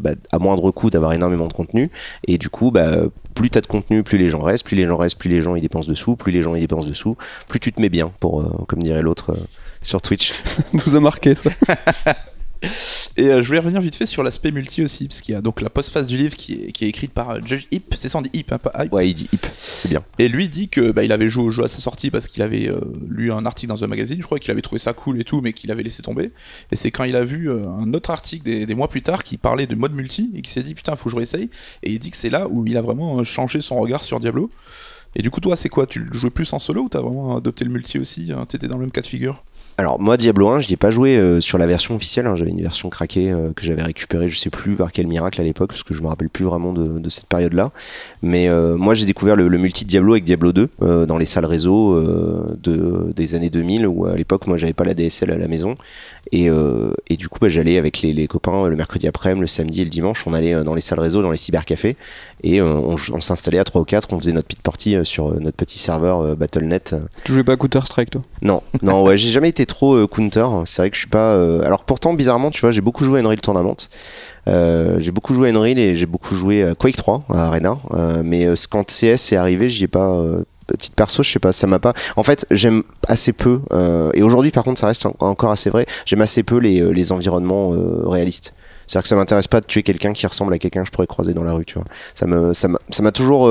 bah, 0.00 0.12
à 0.32 0.38
moindre 0.38 0.70
coût 0.70 0.90
d'avoir 0.90 1.12
énormément 1.12 1.46
de 1.46 1.52
contenu. 1.52 1.90
Et 2.26 2.38
du 2.38 2.48
coup, 2.48 2.70
bah, 2.70 2.96
plus 3.34 3.50
tu 3.50 3.58
as 3.58 3.60
de 3.60 3.66
contenu, 3.66 4.02
plus 4.02 4.18
les 4.18 4.28
gens 4.28 4.40
restent, 4.40 4.64
plus 4.64 4.76
les 4.76 4.84
gens 4.84 4.96
restent, 4.96 5.18
plus 5.18 5.30
les 5.30 5.42
gens 5.42 5.54
y 5.54 5.60
dépensent 5.60 5.88
dessous, 5.88 6.16
plus 6.16 6.32
les 6.32 6.42
gens 6.42 6.54
y 6.54 6.60
dépensent 6.60 6.88
dessous, 6.88 7.16
plus 7.48 7.60
tu 7.60 7.72
te 7.72 7.80
mets 7.80 7.88
bien, 7.88 8.12
pour, 8.20 8.66
comme 8.66 8.82
dirait 8.82 9.02
l'autre 9.02 9.36
sur 9.82 10.00
Twitch. 10.02 10.32
nous 10.72 10.96
a 10.96 11.00
marqué 11.00 11.34
ça. 11.34 11.50
Et 13.16 13.28
euh, 13.28 13.42
je 13.42 13.46
voulais 13.46 13.60
revenir 13.60 13.80
vite 13.80 13.94
fait 13.94 14.06
sur 14.06 14.22
l'aspect 14.22 14.50
multi 14.50 14.82
aussi, 14.82 15.06
parce 15.06 15.20
qu'il 15.20 15.34
y 15.34 15.38
a 15.38 15.40
donc 15.40 15.60
la 15.60 15.70
postface 15.70 16.06
du 16.06 16.16
livre 16.16 16.36
qui 16.36 16.54
est, 16.54 16.72
qui 16.72 16.84
est 16.84 16.88
écrite 16.88 17.12
par 17.12 17.30
euh, 17.30 17.38
Judge 17.44 17.66
Hip, 17.70 17.94
c'est 17.96 18.08
ça 18.08 18.18
on 18.18 18.22
dit 18.22 18.30
Hip, 18.32 18.46
hein, 18.50 18.58
pas 18.58 18.72
Hype. 18.82 18.92
Ouais, 18.92 19.08
il 19.08 19.14
dit 19.14 19.28
hip, 19.32 19.46
c'est 19.54 19.88
bien. 19.88 20.02
Et 20.18 20.28
lui 20.28 20.48
dit 20.48 20.68
que 20.68 20.90
bah, 20.90 21.04
il 21.04 21.12
avait 21.12 21.28
joué 21.28 21.44
au 21.44 21.50
jeu 21.50 21.64
à 21.64 21.68
sa 21.68 21.80
sortie 21.80 22.10
parce 22.10 22.28
qu'il 22.28 22.42
avait 22.42 22.68
euh, 22.68 22.80
lu 23.08 23.32
un 23.32 23.46
article 23.46 23.68
dans 23.70 23.84
un 23.84 23.86
magazine, 23.86 24.18
je 24.20 24.26
crois 24.26 24.38
qu'il 24.38 24.50
avait 24.50 24.62
trouvé 24.62 24.78
ça 24.78 24.92
cool 24.92 25.20
et 25.20 25.24
tout, 25.24 25.40
mais 25.40 25.52
qu'il 25.52 25.70
avait 25.70 25.82
laissé 25.82 26.02
tomber. 26.02 26.32
Et 26.72 26.76
c'est 26.76 26.90
quand 26.90 27.04
il 27.04 27.16
a 27.16 27.24
vu 27.24 27.50
un 27.50 27.92
autre 27.94 28.10
article 28.10 28.44
des, 28.44 28.66
des 28.66 28.74
mois 28.74 28.88
plus 28.88 29.02
tard 29.02 29.24
qui 29.24 29.36
parlait 29.36 29.66
de 29.66 29.74
mode 29.74 29.92
multi 29.92 30.30
et 30.34 30.42
qui 30.42 30.50
s'est 30.50 30.62
dit 30.62 30.74
putain 30.74 30.96
faut 30.96 31.04
que 31.04 31.10
je 31.10 31.16
réessaye. 31.16 31.50
Et 31.82 31.92
il 31.92 31.98
dit 31.98 32.10
que 32.10 32.16
c'est 32.16 32.30
là 32.30 32.48
où 32.48 32.66
il 32.66 32.76
a 32.76 32.82
vraiment 32.82 33.22
changé 33.24 33.60
son 33.60 33.78
regard 33.80 34.04
sur 34.04 34.20
Diablo. 34.20 34.50
Et 35.16 35.22
du 35.22 35.30
coup 35.30 35.40
toi 35.40 35.56
c'est 35.56 35.68
quoi? 35.68 35.86
Tu 35.86 36.08
jouais 36.12 36.30
plus 36.30 36.52
en 36.52 36.58
solo 36.58 36.82
ou 36.82 36.88
t'as 36.88 37.00
vraiment 37.00 37.36
adopté 37.36 37.64
le 37.64 37.70
multi 37.70 37.98
aussi 37.98 38.32
hein? 38.32 38.44
T'étais 38.46 38.66
dans 38.66 38.76
le 38.76 38.82
même 38.82 38.90
cas 38.90 39.00
de 39.00 39.06
figure? 39.06 39.44
Alors 39.76 40.00
moi 40.00 40.16
Diablo 40.16 40.48
1, 40.50 40.60
je 40.60 40.68
n'y 40.68 40.74
ai 40.74 40.76
pas 40.76 40.90
joué 40.92 41.16
euh, 41.16 41.40
sur 41.40 41.58
la 41.58 41.66
version 41.66 41.96
officielle, 41.96 42.28
hein. 42.28 42.36
j'avais 42.36 42.52
une 42.52 42.62
version 42.62 42.90
craquée 42.90 43.32
euh, 43.32 43.50
que 43.56 43.64
j'avais 43.64 43.82
récupérée, 43.82 44.28
je 44.28 44.38
sais 44.38 44.50
plus 44.50 44.76
par 44.76 44.92
quel 44.92 45.08
miracle 45.08 45.40
à 45.40 45.44
l'époque, 45.44 45.70
parce 45.70 45.82
que 45.82 45.94
je 45.94 46.02
me 46.02 46.06
rappelle 46.06 46.28
plus 46.28 46.44
vraiment 46.44 46.72
de, 46.72 47.00
de 47.00 47.10
cette 47.10 47.26
période-là. 47.26 47.72
Mais 48.22 48.48
euh, 48.48 48.76
moi 48.76 48.94
j'ai 48.94 49.04
découvert 49.04 49.34
le, 49.34 49.48
le 49.48 49.58
multi 49.58 49.84
Diablo 49.84 50.12
avec 50.12 50.22
Diablo 50.22 50.52
2 50.52 50.68
euh, 50.82 51.06
dans 51.06 51.18
les 51.18 51.26
salles 51.26 51.46
réseau 51.46 52.00
de, 52.00 53.12
des 53.16 53.34
années 53.34 53.50
2000, 53.50 53.88
où 53.88 54.06
à 54.06 54.16
l'époque 54.16 54.46
moi 54.46 54.58
j'avais 54.58 54.72
pas 54.72 54.84
la 54.84 54.94
DSL 54.94 55.32
à 55.32 55.36
la 55.36 55.48
maison. 55.48 55.74
Et, 56.32 56.48
et 57.08 57.16
du 57.16 57.28
coup 57.28 57.38
bah, 57.38 57.50
j'allais 57.50 57.76
avec 57.76 58.00
les, 58.00 58.14
les 58.14 58.26
copains 58.26 58.66
le 58.66 58.76
mercredi 58.76 59.06
après-midi, 59.06 59.42
le 59.42 59.46
samedi 59.46 59.82
et 59.82 59.84
le 59.84 59.90
dimanche, 59.90 60.26
on 60.26 60.32
allait 60.32 60.64
dans 60.64 60.74
les 60.74 60.80
salles 60.80 61.00
réseau, 61.00 61.20
dans 61.20 61.30
les 61.30 61.36
cybercafés, 61.36 61.96
et 62.42 62.62
on, 62.62 62.94
on 62.94 63.20
s'installait 63.20 63.58
à 63.58 63.64
3 63.64 63.82
ou 63.82 63.84
4, 63.84 64.12
on 64.12 64.18
faisait 64.18 64.32
notre 64.32 64.48
petite 64.48 64.62
partie 64.62 64.96
sur 65.04 65.38
notre 65.38 65.56
petit 65.56 65.78
serveur 65.78 66.34
Battle.net. 66.34 66.96
Tu 67.24 67.32
jouais 67.32 67.44
pas 67.44 67.52
à 67.52 67.56
Counter 67.56 67.80
Strike 67.84 68.10
toi? 68.10 68.22
Non, 68.40 68.62
non, 68.82 69.04
ouais, 69.04 69.18
j'ai 69.18 69.28
jamais 69.28 69.50
été 69.50 69.63
trop 69.66 69.94
euh, 69.94 70.06
counter. 70.06 70.46
C'est 70.66 70.82
vrai 70.82 70.90
que 70.90 70.96
je 70.96 71.00
suis 71.00 71.08
pas. 71.08 71.34
euh, 71.34 71.62
Alors 71.64 71.84
pourtant, 71.84 72.14
bizarrement, 72.14 72.50
tu 72.50 72.60
vois, 72.60 72.70
j'ai 72.70 72.80
beaucoup 72.80 73.04
joué 73.04 73.20
à 73.20 73.22
Unreal 73.22 73.40
Tournament. 73.40 73.76
Euh, 74.46 74.96
j'ai 74.98 75.10
beaucoup 75.10 75.34
joué 75.34 75.48
à 75.48 75.52
Unreal 75.52 75.78
et 75.78 75.94
j'ai 75.94 76.06
beaucoup 76.06 76.34
joué 76.34 76.62
à 76.64 76.74
Quake 76.74 76.96
3 76.96 77.24
à 77.30 77.46
Arena. 77.46 77.78
Mais 78.22 78.46
quand 78.70 78.84
CS 78.90 79.32
est 79.32 79.36
arrivé, 79.36 79.68
j'y 79.68 79.84
ai 79.84 79.88
pas. 79.88 80.08
euh, 80.10 80.42
Petite 80.66 80.94
perso, 80.94 81.22
je 81.22 81.30
sais 81.30 81.38
pas, 81.38 81.52
ça 81.52 81.66
m'a 81.66 81.78
pas. 81.78 81.92
En 82.16 82.22
fait, 82.22 82.46
j'aime 82.50 82.84
assez 83.06 83.34
peu. 83.34 83.60
et 84.14 84.22
aujourd'hui, 84.22 84.50
par 84.50 84.64
contre, 84.64 84.80
ça 84.80 84.86
reste 84.86 85.04
en- 85.04 85.14
encore 85.20 85.50
assez 85.50 85.68
vrai. 85.68 85.84
J'aime 86.06 86.22
assez 86.22 86.42
peu 86.42 86.56
les, 86.56 86.80
les 86.92 87.12
environnements 87.12 87.70
réalistes. 88.06 88.54
C'est-à-dire 88.86 89.02
que 89.02 89.08
ça 89.08 89.16
m'intéresse 89.16 89.46
pas 89.46 89.60
de 89.60 89.66
tuer 89.66 89.82
quelqu'un 89.82 90.14
qui 90.14 90.26
ressemble 90.26 90.54
à 90.54 90.58
quelqu'un 90.58 90.80
que 90.80 90.86
je 90.86 90.92
pourrais 90.92 91.06
croiser 91.06 91.34
dans 91.34 91.42
la 91.44 91.52
rue, 91.52 91.66
tu 91.66 91.74
vois. 91.74 91.84
Ça 92.14 92.26
me, 92.26 92.54
ça 92.54 92.68
m'a 92.68 93.12
toujours, 93.12 93.46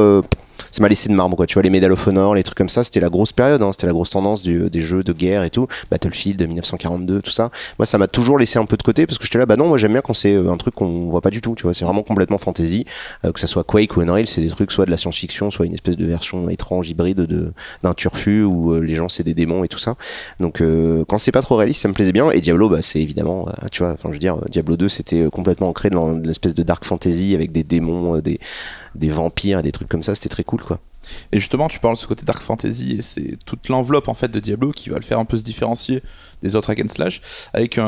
ça 0.71 0.81
m'a 0.81 0.89
laissé 0.89 1.09
de 1.09 1.13
marbre, 1.13 1.35
quoi. 1.35 1.45
Tu 1.45 1.53
vois, 1.55 1.63
les 1.63 1.69
Medal 1.69 1.91
of 1.91 2.07
Honor, 2.07 2.35
les 2.35 2.43
trucs 2.43 2.57
comme 2.57 2.69
ça, 2.69 2.83
c'était 2.83 2.99
la 2.99 3.09
grosse 3.09 3.31
période, 3.31 3.61
hein, 3.61 3.71
c'était 3.71 3.87
la 3.87 3.93
grosse 3.93 4.09
tendance 4.11 4.43
du- 4.43 4.69
des 4.69 4.81
jeux 4.81 5.03
de 5.03 5.13
guerre 5.13 5.43
et 5.43 5.49
tout, 5.49 5.67
Battlefield 5.91 6.41
1942, 6.41 7.21
tout 7.21 7.31
ça. 7.31 7.49
Moi, 7.79 7.85
ça 7.85 7.97
m'a 7.97 8.07
toujours 8.07 8.37
laissé 8.37 8.59
un 8.59 8.65
peu 8.65 8.77
de 8.77 8.83
côté 8.83 9.05
parce 9.05 9.17
que 9.17 9.25
j'étais 9.25 9.37
là, 9.37 9.45
bah 9.45 9.55
non, 9.55 9.67
moi 9.67 9.77
j'aime 9.77 9.91
bien 9.93 10.01
quand 10.01 10.13
c'est 10.13 10.33
euh, 10.33 10.51
un 10.51 10.57
truc 10.57 10.75
qu'on 10.75 11.07
voit 11.09 11.21
pas 11.21 11.29
du 11.29 11.41
tout, 11.41 11.55
tu 11.55 11.63
vois. 11.63 11.73
C'est 11.73 11.85
vraiment 11.85 12.03
complètement 12.03 12.37
fantasy, 12.37 12.85
euh, 13.25 13.31
que 13.31 13.39
ça 13.39 13.47
soit 13.47 13.63
Quake 13.63 13.95
ou 13.97 14.01
Unreal, 14.01 14.27
c'est 14.27 14.41
des 14.41 14.49
trucs 14.49 14.71
soit 14.71 14.85
de 14.85 14.91
la 14.91 14.97
science-fiction, 14.97 15.51
soit 15.51 15.65
une 15.65 15.73
espèce 15.73 15.97
de 15.97 16.05
version 16.05 16.49
étrange, 16.49 16.89
hybride 16.89 17.21
de 17.21 17.53
d'un 17.83 17.93
turfu 17.93 18.43
où 18.43 18.73
euh, 18.73 18.79
les 18.79 18.95
gens 18.95 19.09
c'est 19.09 19.23
des 19.23 19.33
démons 19.33 19.63
et 19.63 19.67
tout 19.67 19.79
ça. 19.79 19.95
Donc 20.39 20.61
quand 21.07 21.17
c'est 21.17 21.31
pas 21.31 21.41
trop 21.41 21.55
réaliste, 21.55 21.81
ça 21.81 21.87
me 21.87 21.93
plaisait 21.93 22.11
bien. 22.11 22.29
Et 22.31 22.41
Diablo, 22.41 22.69
bah, 22.69 22.81
c'est 22.81 23.01
évidemment, 23.01 23.47
tu 23.71 23.83
vois, 23.83 23.93
enfin 23.93 24.09
je 24.09 24.13
veux 24.13 24.19
dire, 24.19 24.37
Diablo 24.49 24.77
2, 24.77 24.89
c'était 24.89 25.27
complètement 25.31 25.69
ancré 25.69 25.89
dans 25.89 26.13
une 26.13 26.29
espèce 26.29 26.53
de 26.55 26.63
dark 26.63 26.85
fantasy 26.85 27.33
avec 27.35 27.51
des 27.51 27.63
démons, 27.63 28.19
des, 28.19 28.39
des 28.95 29.09
vampires 29.09 29.63
des 29.63 29.71
trucs 29.71 29.89
comme 29.89 30.03
ça. 30.03 30.15
C'était 30.15 30.29
très 30.29 30.43
cool, 30.43 30.61
quoi. 30.61 30.79
Et 31.31 31.39
justement, 31.39 31.67
tu 31.67 31.79
parles 31.79 31.95
de 31.95 31.99
ce 31.99 32.07
côté 32.07 32.23
dark 32.25 32.41
fantasy 32.41 32.93
et 32.97 33.01
c'est 33.01 33.37
toute 33.45 33.69
l'enveloppe 33.69 34.07
en 34.07 34.13
fait 34.13 34.29
de 34.31 34.39
Diablo 34.39 34.71
qui 34.71 34.89
va 34.89 34.95
le 34.97 35.03
faire 35.03 35.19
un 35.19 35.25
peu 35.25 35.37
se 35.37 35.43
différencier 35.43 36.01
des 36.41 36.55
autres 36.57 36.69
hack 36.71 36.81
and 36.83 36.89
slash 36.89 37.21
avec 37.53 37.77
un, 37.77 37.85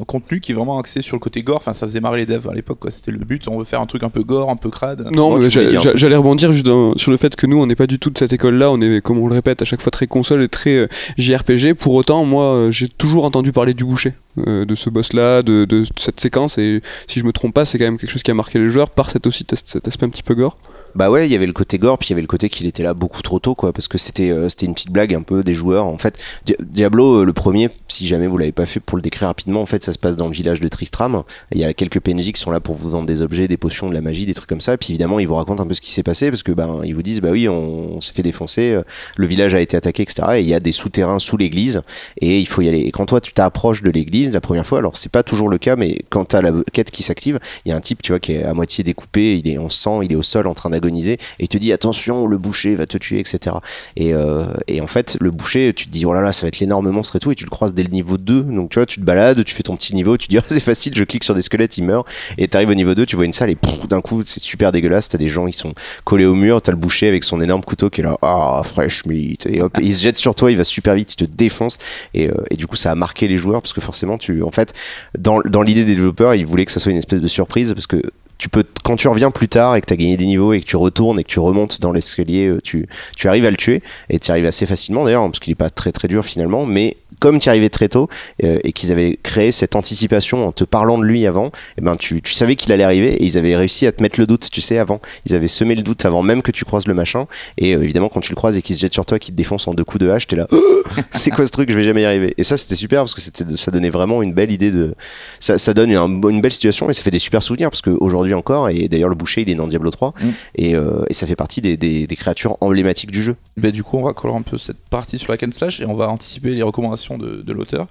un 0.00 0.04
contenu 0.06 0.40
qui 0.40 0.52
est 0.52 0.54
vraiment 0.54 0.78
axé 0.78 1.02
sur 1.02 1.14
le 1.16 1.20
côté 1.20 1.42
gore. 1.42 1.58
Enfin, 1.58 1.74
ça 1.74 1.86
faisait 1.86 2.00
marrer 2.00 2.18
les 2.18 2.26
devs 2.26 2.48
à 2.48 2.54
l'époque, 2.54 2.78
quoi. 2.80 2.90
C'était 2.90 3.10
le 3.10 3.18
but. 3.18 3.46
On 3.48 3.58
veut 3.58 3.64
faire 3.64 3.80
un 3.82 3.86
truc 3.86 4.02
un 4.02 4.08
peu 4.08 4.22
gore, 4.22 4.48
un 4.50 4.56
peu 4.56 4.70
crade. 4.70 5.08
Non, 5.12 5.38
mais 5.38 5.50
j'allais 5.50 6.16
rebondir 6.16 6.52
juste 6.52 6.64
dans- 6.66 6.96
sur 6.96 7.10
le 7.10 7.16
fait 7.18 7.36
que 7.36 7.46
nous, 7.46 7.58
on 7.58 7.66
n'est 7.66 7.76
pas 7.76 7.86
du 7.86 7.98
tout 7.98 8.08
de 8.10 8.16
cette 8.18 8.32
école-là. 8.32 8.70
On 8.70 8.80
est, 8.80 9.00
comme 9.02 9.18
on 9.18 9.26
le 9.28 9.34
répète, 9.34 9.60
à 9.60 9.64
chaque 9.66 9.82
fois 9.82 9.90
très 9.90 10.06
console 10.06 10.42
et 10.42 10.48
très 10.48 10.74
euh, 10.76 10.86
JRPG. 11.18 11.74
Pour 11.74 11.92
autant, 11.94 12.24
moi, 12.24 12.44
euh, 12.44 12.70
j'ai 12.70 12.88
toujours 12.88 13.24
entendu 13.26 13.52
parler 13.52 13.74
du 13.74 13.84
boucher, 13.84 14.14
euh, 14.46 14.64
de 14.64 14.74
ce 14.74 14.88
boss-là, 14.88 15.42
de, 15.42 15.66
de 15.66 15.84
cette 15.98 16.18
séquence. 16.20 16.56
Et 16.58 16.82
si 17.08 17.20
je 17.20 17.24
me 17.26 17.32
trompe 17.32 17.52
pas, 17.52 17.64
c'est 17.66 17.78
quand 17.78 17.84
même 17.84 17.98
quelque 17.98 18.10
chose 18.10 18.22
qui 18.22 18.30
a 18.30 18.34
marqué 18.34 18.58
les 18.58 18.70
joueurs 18.70 18.88
par 18.90 19.10
cet 19.10 19.26
aussi 19.26 19.44
cet 19.52 19.86
aspect 19.86 20.06
un 20.06 20.10
petit 20.10 20.22
peu 20.22 20.34
gore. 20.34 20.56
Bah 20.96 21.10
ouais, 21.10 21.28
il 21.28 21.32
y 21.32 21.36
avait 21.36 21.46
le 21.46 21.52
côté 21.52 21.78
gore, 21.78 21.98
puis 21.98 22.08
il 22.08 22.10
y 22.10 22.14
avait 22.14 22.22
le 22.22 22.26
côté 22.26 22.48
qu'il 22.48 22.66
était 22.66 22.82
là 22.82 22.94
beaucoup 22.94 23.22
trop 23.22 23.38
tôt, 23.38 23.54
quoi, 23.54 23.72
parce 23.72 23.86
que 23.86 23.98
c'était 23.98 24.30
euh, 24.30 24.48
c'était 24.48 24.66
une 24.66 24.74
petite 24.74 24.90
blague 24.90 25.14
un 25.14 25.22
peu 25.22 25.44
des 25.44 25.54
joueurs. 25.54 25.84
En 25.86 25.98
fait, 25.98 26.18
Di- 26.44 26.56
Diablo, 26.60 27.20
euh, 27.20 27.24
le 27.24 27.32
premier, 27.32 27.68
si 27.88 28.06
jamais 28.06 28.26
vous 28.26 28.38
l'avez 28.38 28.52
pas 28.52 28.66
fait, 28.66 28.80
pour 28.80 28.96
le 28.96 29.02
décrire 29.02 29.28
rapidement, 29.28 29.60
en 29.60 29.66
fait, 29.66 29.84
ça 29.84 29.92
se 29.92 29.98
passe 29.98 30.16
dans 30.16 30.26
le 30.26 30.32
village 30.32 30.60
de 30.60 30.68
Tristram. 30.68 31.22
Il 31.52 31.60
y 31.60 31.64
a 31.64 31.74
quelques 31.74 32.00
PNJ 32.00 32.32
qui 32.32 32.40
sont 32.40 32.50
là 32.50 32.60
pour 32.60 32.74
vous 32.74 32.88
vendre 32.88 33.06
des 33.06 33.22
objets, 33.22 33.46
des 33.46 33.56
potions, 33.56 33.88
de 33.88 33.94
la 33.94 34.00
magie, 34.00 34.26
des 34.26 34.34
trucs 34.34 34.48
comme 34.48 34.60
ça. 34.60 34.74
Et 34.74 34.76
puis 34.78 34.90
évidemment, 34.90 35.18
ils 35.18 35.28
vous 35.28 35.34
racontent 35.34 35.62
un 35.62 35.66
peu 35.66 35.74
ce 35.74 35.80
qui 35.80 35.90
s'est 35.92 36.02
passé, 36.02 36.30
parce 36.30 36.42
que 36.42 36.52
ben 36.52 36.80
ils 36.84 36.94
vous 36.94 37.02
disent, 37.02 37.20
bah 37.20 37.30
oui, 37.30 37.48
on, 37.48 37.96
on 37.96 38.00
s'est 38.00 38.12
fait 38.12 38.22
défoncer, 38.22 38.70
euh, 38.72 38.82
le 39.16 39.26
village 39.26 39.54
a 39.54 39.60
été 39.60 39.76
attaqué, 39.76 40.02
etc. 40.02 40.28
Et 40.36 40.40
il 40.40 40.46
y 40.48 40.54
a 40.54 40.60
des 40.60 40.72
souterrains 40.72 41.18
sous 41.18 41.36
l'église, 41.36 41.82
et 42.20 42.38
il 42.40 42.46
faut 42.46 42.62
y 42.62 42.68
aller. 42.68 42.80
Et 42.80 42.90
quand 42.90 43.06
toi, 43.06 43.20
tu 43.20 43.32
t'approches 43.32 43.82
de 43.82 43.90
l'église 43.90 44.32
la 44.32 44.40
première 44.40 44.66
fois, 44.66 44.78
alors 44.78 44.96
c'est 44.96 45.12
pas 45.12 45.22
toujours 45.22 45.48
le 45.48 45.58
cas, 45.58 45.76
mais 45.76 45.98
quand 46.08 46.24
t'as 46.24 46.40
la 46.40 46.52
quête 46.72 46.90
qui 46.90 47.02
s'active, 47.02 47.38
il 47.64 47.68
y 47.68 47.72
a 47.72 47.76
un 47.76 47.80
type, 47.80 48.02
tu 48.02 48.12
vois, 48.12 48.20
qui 48.20 48.32
est 48.32 48.44
à 48.44 48.54
moitié 48.54 48.82
découpé, 48.82 49.36
il 49.38 49.48
est 49.48 49.58
en 49.58 49.68
sang, 49.68 50.00
il 50.02 50.12
est 50.12 50.16
au 50.16 50.22
sol 50.22 50.46
en 50.46 50.54
train 50.54 50.70
et 50.94 51.18
il 51.38 51.48
te 51.48 51.58
dit 51.58 51.72
attention, 51.72 52.26
le 52.26 52.38
boucher 52.38 52.74
va 52.74 52.86
te 52.86 52.98
tuer, 52.98 53.20
etc. 53.20 53.56
Et, 53.96 54.14
euh, 54.14 54.46
et 54.66 54.80
en 54.80 54.86
fait, 54.86 55.16
le 55.20 55.30
boucher, 55.30 55.72
tu 55.74 55.86
te 55.86 55.90
dis 55.90 56.06
oh 56.06 56.14
là 56.14 56.20
là, 56.20 56.32
ça 56.32 56.42
va 56.42 56.48
être 56.48 56.60
l'énorme 56.60 56.90
monstre 56.90 57.16
et 57.16 57.20
tout, 57.20 57.32
et 57.32 57.34
tu 57.34 57.44
le 57.44 57.50
croises 57.50 57.74
dès 57.74 57.82
le 57.82 57.90
niveau 57.90 58.16
2. 58.18 58.42
Donc 58.42 58.70
tu 58.70 58.78
vois, 58.78 58.86
tu 58.86 59.00
te 59.00 59.04
balades, 59.04 59.44
tu 59.44 59.54
fais 59.54 59.62
ton 59.62 59.76
petit 59.76 59.94
niveau, 59.94 60.16
tu 60.16 60.28
dis 60.28 60.38
ah, 60.38 60.42
c'est 60.48 60.60
facile, 60.60 60.94
je 60.94 61.04
clique 61.04 61.24
sur 61.24 61.34
des 61.34 61.42
squelettes, 61.42 61.78
il 61.78 61.84
meurt, 61.84 62.06
et 62.38 62.48
t'arrives 62.48 62.70
au 62.70 62.74
niveau 62.74 62.94
2, 62.94 63.06
tu 63.06 63.16
vois 63.16 63.24
une 63.24 63.32
salle, 63.32 63.50
et 63.50 63.58
d'un 63.88 64.00
coup, 64.00 64.22
c'est 64.24 64.42
super 64.42 64.72
dégueulasse, 64.72 65.08
t'as 65.08 65.18
des 65.18 65.28
gens, 65.28 65.46
ils 65.46 65.54
sont 65.54 65.74
collés 66.04 66.26
au 66.26 66.34
mur, 66.34 66.62
t'as 66.62 66.72
le 66.72 66.78
boucher 66.78 67.08
avec 67.08 67.24
son 67.24 67.40
énorme 67.40 67.62
couteau 67.62 67.90
qui 67.90 68.00
est 68.00 68.04
là, 68.04 68.16
ah, 68.22 68.62
fresh 68.64 69.06
meat, 69.06 69.46
et 69.46 69.60
hop, 69.60 69.76
il 69.80 69.94
se 69.94 70.02
jette 70.02 70.18
sur 70.18 70.34
toi, 70.34 70.50
il 70.50 70.56
va 70.56 70.64
super 70.64 70.94
vite, 70.94 71.12
il 71.14 71.16
te 71.16 71.24
défonce, 71.24 71.78
et, 72.14 72.28
euh, 72.28 72.34
et 72.50 72.56
du 72.56 72.66
coup, 72.66 72.76
ça 72.76 72.90
a 72.90 72.94
marqué 72.94 73.28
les 73.28 73.36
joueurs, 73.36 73.62
parce 73.62 73.72
que 73.72 73.80
forcément, 73.80 74.18
tu, 74.18 74.42
en 74.42 74.50
fait, 74.50 74.72
dans, 75.18 75.40
dans 75.40 75.62
l'idée 75.62 75.84
des 75.84 75.94
développeurs, 75.94 76.34
ils 76.34 76.46
voulaient 76.46 76.64
que 76.64 76.72
ça 76.72 76.80
soit 76.80 76.92
une 76.92 76.98
espèce 76.98 77.20
de 77.20 77.28
surprise, 77.28 77.72
parce 77.74 77.86
que 77.86 78.02
tu 78.38 78.48
peux 78.48 78.64
quand 78.84 78.96
tu 78.96 79.08
reviens 79.08 79.30
plus 79.30 79.48
tard 79.48 79.76
et 79.76 79.80
que 79.80 79.86
tu 79.86 79.94
as 79.94 79.96
gagné 79.96 80.16
des 80.16 80.26
niveaux 80.26 80.52
et 80.52 80.60
que 80.60 80.66
tu 80.66 80.76
retournes 80.76 81.18
et 81.18 81.24
que 81.24 81.28
tu 81.28 81.40
remontes 81.40 81.80
dans 81.80 81.92
l'escalier 81.92 82.46
euh, 82.46 82.60
tu, 82.62 82.86
tu 83.16 83.28
arrives 83.28 83.44
à 83.44 83.50
le 83.50 83.56
tuer 83.56 83.82
et 84.10 84.18
tu 84.18 84.30
arrives 84.30 84.46
assez 84.46 84.66
facilement 84.66 85.04
d'ailleurs 85.04 85.24
parce 85.24 85.40
qu'il 85.40 85.52
est 85.52 85.56
pas 85.56 85.70
très 85.70 85.92
très 85.92 86.08
dur 86.08 86.24
finalement 86.24 86.66
mais 86.66 86.96
comme 87.20 87.38
tu 87.38 87.46
y 87.46 87.48
arrivais 87.48 87.68
très 87.68 87.88
tôt 87.88 88.08
euh, 88.44 88.58
et 88.64 88.72
qu'ils 88.72 88.92
avaient 88.92 89.18
créé 89.22 89.52
cette 89.52 89.76
anticipation 89.76 90.46
en 90.46 90.52
te 90.52 90.64
parlant 90.64 90.98
de 90.98 91.04
lui 91.04 91.26
avant 91.26 91.50
et 91.78 91.80
ben 91.80 91.96
tu, 91.96 92.20
tu 92.22 92.32
savais 92.34 92.56
qu'il 92.56 92.72
allait 92.72 92.84
arriver 92.84 93.14
et 93.14 93.24
ils 93.24 93.38
avaient 93.38 93.56
réussi 93.56 93.86
à 93.86 93.92
te 93.92 94.02
mettre 94.02 94.20
le 94.20 94.26
doute 94.26 94.48
tu 94.50 94.60
sais 94.60 94.78
avant. 94.78 95.00
Ils 95.26 95.34
avaient 95.34 95.48
semé 95.48 95.74
le 95.74 95.82
doute 95.82 96.04
avant 96.04 96.22
même 96.22 96.42
que 96.42 96.50
tu 96.52 96.64
croises 96.64 96.86
le 96.86 96.94
machin 96.94 97.26
et 97.58 97.74
euh, 97.74 97.82
évidemment 97.82 98.08
quand 98.08 98.20
tu 98.20 98.30
le 98.32 98.36
croises 98.36 98.56
et 98.56 98.62
qu'il 98.62 98.76
se 98.76 98.80
jette 98.80 98.92
sur 98.92 99.06
toi 99.06 99.18
qu'il 99.18 99.34
te 99.34 99.36
défonce 99.38 99.66
en 99.68 99.74
deux 99.74 99.84
coups 99.84 100.04
de 100.04 100.10
hache 100.10 100.26
t'es 100.26 100.36
là 100.36 100.46
c'est 101.12 101.30
quoi 101.30 101.46
ce 101.46 101.52
truc 101.52 101.70
je 101.70 101.76
vais 101.76 101.82
jamais 101.84 102.02
y 102.02 102.04
arriver. 102.04 102.34
Et 102.38 102.44
ça 102.44 102.56
c'était 102.56 102.74
super 102.76 103.00
parce 103.02 103.14
que 103.14 103.20
c'était 103.20 103.44
ça 103.56 103.70
donnait 103.70 103.90
vraiment 103.90 104.22
une 104.22 104.32
belle 104.32 104.50
idée 104.52 104.70
de 104.70 104.94
ça, 105.40 105.58
ça 105.58 105.74
donne 105.74 105.94
un- 105.94 106.28
une 106.28 106.40
belle 106.40 106.52
situation 106.52 106.88
et 106.90 106.92
ça 106.92 107.02
fait 107.02 107.10
des 107.10 107.18
super 107.18 107.42
souvenirs 107.42 107.70
parce 107.70 107.82
qu'aujourd'hui 107.82 108.34
encore 108.34 108.68
et 108.68 108.88
d'ailleurs 108.88 109.08
le 109.08 109.14
boucher 109.14 109.42
il 109.42 109.50
est 109.50 109.54
dans 109.54 109.66
Diablo 109.66 109.90
3 109.90 110.14
Mm. 110.20 110.28
et, 110.56 110.74
euh, 110.74 111.04
et 111.08 111.14
ça 111.14 111.26
fait 111.26 111.36
partie 111.36 111.60
des, 111.60 111.76
des- 111.76 112.06
des 112.06 112.16
créatures 112.16 112.56
emblématiques 112.60 113.10
du 113.10 113.22
jeu. 113.22 113.36
Bah, 113.56 113.70
du 113.70 113.82
coup, 113.82 113.98
on 113.98 114.02
va 114.02 114.12
colorer 114.12 114.38
un 114.38 114.42
peu 114.42 114.56
cette 114.58 114.78
partie 114.88 115.18
sur 115.18 115.32
la 115.32 115.38
and 115.44 115.50
slash 115.50 115.80
et 115.80 115.86
on 115.86 115.94
va 115.94 116.08
anticiper 116.08 116.50
les 116.54 116.62
recommandations 116.62 117.05
de, 117.16 117.42
de 117.42 117.52
l'auteur. 117.52 117.86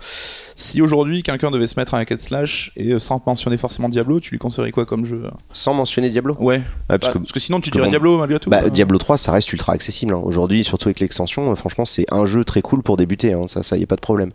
Si 0.55 0.81
aujourd'hui 0.81 1.23
quelqu'un 1.23 1.49
devait 1.51 1.67
se 1.67 1.79
mettre 1.79 1.93
à 1.95 1.99
un 1.99 2.01
and 2.03 2.17
slash 2.17 2.71
et 2.75 2.91
euh, 2.93 2.99
sans 2.99 3.21
mentionner 3.25 3.57
forcément 3.57 3.89
Diablo, 3.89 4.19
tu 4.19 4.31
lui 4.31 4.37
conseillerais 4.37 4.71
quoi 4.71 4.85
comme 4.85 5.05
jeu 5.05 5.23
sans 5.51 5.73
mentionner 5.73 6.09
Diablo? 6.09 6.35
Ouais, 6.39 6.59
Bah, 6.89 6.99
parce 6.99 7.13
parce, 7.13 7.31
que 7.31 7.39
sinon 7.39 7.59
tu 7.61 7.69
que 7.71 7.75
dirais 7.75 7.85
bon- 7.85 7.89
Diablo 7.91 8.17
malgré 8.17 8.39
tout. 8.39 8.49
Bah, 8.49 8.61
hein. 8.65 8.69
Diablo 8.69 8.97
3, 8.97 9.17
ça 9.17 9.31
reste 9.31 9.51
ultra 9.53 9.73
accessible. 9.73 10.13
hein. 10.13 10.21
Aujourd'hui, 10.23 10.63
surtout 10.63 10.89
avec 10.89 10.99
l'extension, 10.99 11.51
euh, 11.51 11.55
franchement, 11.55 11.85
c'est 11.85 12.05
un 12.11 12.25
jeu 12.25 12.43
très 12.43 12.61
cool 12.61 12.83
pour 12.83 12.97
débuter. 12.97 13.33
hein. 13.33 13.47
Ça, 13.47 13.63
ça 13.63 13.77
y 13.77 13.83
a 13.83 13.87
pas 13.87 13.95
de 13.95 14.01
problème. 14.01 14.31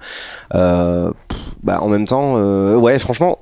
Euh, 0.54 1.10
bah, 1.62 1.80
en 1.82 1.88
même 1.88 2.06
temps, 2.06 2.34
ouais, 2.76 2.98
franchement, 2.98 3.38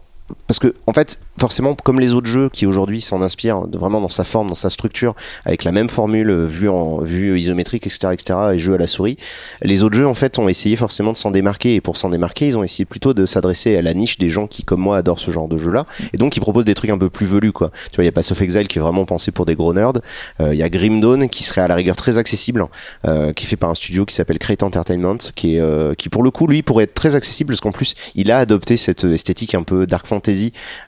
parce 0.49 0.59
que 0.59 0.74
en 0.86 0.92
fait, 0.92 1.20
forcément, 1.38 1.74
comme 1.74 2.01
les 2.01 2.14
autres 2.14 2.26
jeux 2.26 2.49
qui 2.49 2.66
aujourd'hui 2.66 3.01
s'en 3.01 3.22
inspirent 3.22 3.61
vraiment 3.70 4.01
dans 4.01 4.09
sa 4.09 4.24
forme, 4.24 4.49
dans 4.49 4.55
sa 4.55 4.70
structure, 4.70 5.14
avec 5.44 5.62
la 5.62 5.72
même 5.72 5.90
formule 5.90 6.30
euh, 6.30 6.44
vue 6.46 6.70
en 6.70 6.99
vue 6.99 7.38
isométrique, 7.38 7.86
etc., 7.86 8.14
etc., 8.14 8.38
et 8.55 8.59
jeu 8.59 8.74
à 8.74 8.78
la 8.78 8.86
souris, 8.86 9.18
les 9.62 9.82
autres 9.82 9.96
jeux 9.96 10.07
en 10.07 10.14
fait 10.14 10.38
ont 10.38 10.49
essayé 10.49 10.74
forcément 10.74 11.12
de 11.12 11.18
s'en 11.18 11.30
démarquer. 11.30 11.74
Et 11.74 11.80
pour 11.82 11.99
s'en 11.99 12.09
démarquer, 12.09 12.49
ils 12.49 12.57
ont 12.57 12.64
essayé 12.64 12.86
plutôt 12.86 13.12
de 13.12 13.26
s'adresser 13.26 13.76
à 13.76 13.82
la 13.82 13.92
niche 13.92 14.16
des 14.18 14.30
gens 14.30 14.46
qui, 14.46 14.64
comme 14.64 14.80
moi, 14.80 14.96
adorent 14.96 15.20
ce 15.20 15.30
genre 15.30 15.49
de 15.49 15.59
jeu-là. 15.59 15.86
Et 16.14 16.16
donc, 16.16 16.36
ils 16.36 16.40
proposent 16.40 16.64
des 16.64 16.74
trucs 16.74 16.90
un 16.90 16.99
peu 16.99 17.11
plus 17.11 17.26
velus, 17.26 17.53
quoi. 17.53 17.70
Tu 17.90 17.96
vois, 17.96 18.05
il 18.05 18.07
y 18.07 18.09
a 18.09 18.12
Pass 18.12 18.32
of 18.32 18.40
Exile 18.40 18.68
qui 18.68 18.78
est 18.78 18.82
vraiment 18.82 19.05
pensé 19.05 19.30
pour 19.30 19.44
des 19.44 19.55
gros 19.55 19.74
nerds. 19.74 20.01
Euh, 20.40 20.55
Il 20.55 20.59
y 20.59 20.62
a 20.62 20.70
Grim 20.70 21.01
Dawn 21.01 21.28
qui 21.28 21.44
serait 21.44 21.61
à 21.61 21.68
la 21.68 21.74
rigueur 21.74 21.96
très 21.96 22.16
accessible, 22.16 22.64
euh, 23.07 23.34
qui 23.34 23.44
est 23.44 23.49
fait 23.49 23.57
par 23.57 23.68
un 23.68 23.74
studio 23.74 24.07
qui 24.07 24.14
s'appelle 24.14 24.38
Crate 24.38 24.62
Entertainment, 24.62 25.18
qui 25.34 25.57
est 25.57 25.96
qui 25.99 26.09
pour 26.09 26.22
le 26.22 26.30
coup 26.30 26.46
lui 26.46 26.62
pourrait 26.62 26.84
être 26.84 26.94
très 26.94 27.16
accessible 27.16 27.53
parce 27.53 27.61
qu'en 27.61 27.72
plus 27.72 27.94
il 28.14 28.30
a 28.30 28.38
adopté 28.38 28.76
cette 28.76 29.05
esthétique 29.05 29.55
un 29.55 29.62
peu 29.62 29.86
dark 29.86 30.07
fantasy, 30.07 30.38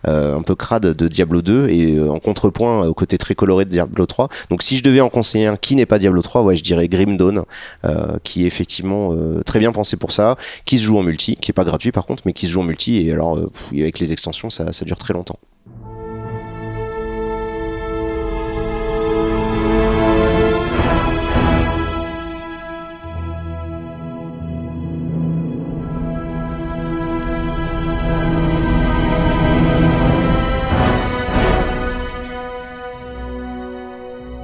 euh, 0.08 0.36
un 0.36 0.42
peu 0.42 0.54
crade 0.54 0.86
de 0.86 1.08
Diablo 1.08 1.42
2 1.42 1.68
et 1.68 1.96
euh, 1.96 2.10
en 2.10 2.20
contrepoint 2.20 2.86
au 2.86 2.94
côté 2.94 3.18
très 3.18 3.34
coloré 3.34 3.64
de 3.64 3.70
Diablo 3.70 4.06
3. 4.06 4.28
Donc 4.50 4.62
si 4.62 4.76
je 4.76 4.82
devais 4.82 5.00
en 5.00 5.08
conseiller 5.08 5.46
un 5.46 5.56
qui 5.56 5.76
n'est 5.76 5.86
pas 5.86 5.98
Diablo 5.98 6.22
3, 6.22 6.42
ouais 6.42 6.56
je 6.56 6.62
dirais 6.62 6.88
Grim 6.88 7.16
Dawn, 7.16 7.44
euh, 7.84 8.18
qui 8.24 8.44
est 8.44 8.46
effectivement 8.46 9.12
euh, 9.12 9.42
très 9.42 9.58
bien 9.58 9.72
pensé 9.72 9.96
pour 9.96 10.12
ça, 10.12 10.36
qui 10.64 10.78
se 10.78 10.84
joue 10.84 10.98
en 10.98 11.02
multi, 11.02 11.36
qui 11.36 11.50
est 11.50 11.54
pas 11.54 11.64
gratuit 11.64 11.92
par 11.92 12.06
contre, 12.06 12.22
mais 12.26 12.32
qui 12.32 12.46
se 12.46 12.52
joue 12.52 12.60
en 12.60 12.64
multi 12.64 13.06
et 13.06 13.12
alors 13.12 13.36
euh, 13.36 13.50
avec 13.72 13.98
les 13.98 14.12
extensions 14.12 14.50
ça 14.50 14.84
dure 14.84 14.98
très 14.98 15.14
longtemps. 15.14 15.38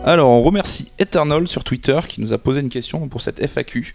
Alors, 0.08 0.28
on 0.30 0.40
remercie 0.40 0.92
Eternal 1.00 1.48
sur 1.48 1.64
Twitter 1.64 1.98
qui 2.08 2.20
nous 2.20 2.32
a 2.32 2.38
posé 2.38 2.60
une 2.60 2.68
question 2.68 3.08
pour 3.08 3.20
cette 3.20 3.44
FAQ 3.44 3.92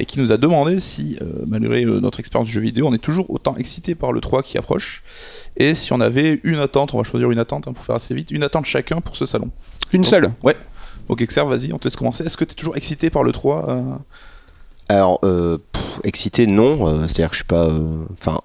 et 0.00 0.04
qui 0.04 0.18
nous 0.18 0.32
a 0.32 0.36
demandé 0.36 0.80
si, 0.80 1.16
euh, 1.22 1.44
malgré 1.46 1.84
euh, 1.84 2.00
notre 2.00 2.18
expérience 2.18 2.48
du 2.48 2.54
jeu 2.54 2.60
vidéo, 2.60 2.88
on 2.88 2.92
est 2.92 2.98
toujours 2.98 3.30
autant 3.30 3.54
excité 3.56 3.94
par 3.94 4.10
le 4.10 4.20
3 4.20 4.42
qui 4.42 4.58
approche 4.58 5.04
et 5.56 5.76
si 5.76 5.92
on 5.92 6.00
avait 6.00 6.40
une 6.42 6.58
attente, 6.58 6.92
on 6.92 6.96
va 6.98 7.04
choisir 7.04 7.30
une 7.30 7.38
attente 7.38 7.68
hein, 7.68 7.72
pour 7.72 7.84
faire 7.84 7.94
assez 7.94 8.14
vite, 8.16 8.32
une 8.32 8.42
attente 8.42 8.64
chacun 8.64 9.00
pour 9.00 9.14
ce 9.14 9.26
salon. 9.26 9.48
Une 9.92 10.02
seule? 10.02 10.32
Donc, 11.08 11.22
Exer, 11.22 11.44
vas-y, 11.44 11.72
on 11.72 11.78
te 11.78 11.84
laisse 11.84 11.94
commencer. 11.94 12.24
Est-ce 12.24 12.36
que 12.36 12.44
tu 12.44 12.52
es 12.52 12.56
toujours 12.56 12.76
excité 12.76 13.08
par 13.10 13.22
le 13.22 13.30
3 13.30 13.68
euh? 13.68 13.82
Alors, 14.88 15.20
euh, 15.22 15.58
pff, 15.70 16.00
excité, 16.02 16.48
non. 16.48 16.88
euh, 16.88 17.06
C'est-à-dire 17.06 17.28
que 17.30 17.34
je 17.36 17.42
suis 17.42 17.44
pas. 17.46 17.66
euh, 17.68 18.04
Enfin, 18.12 18.40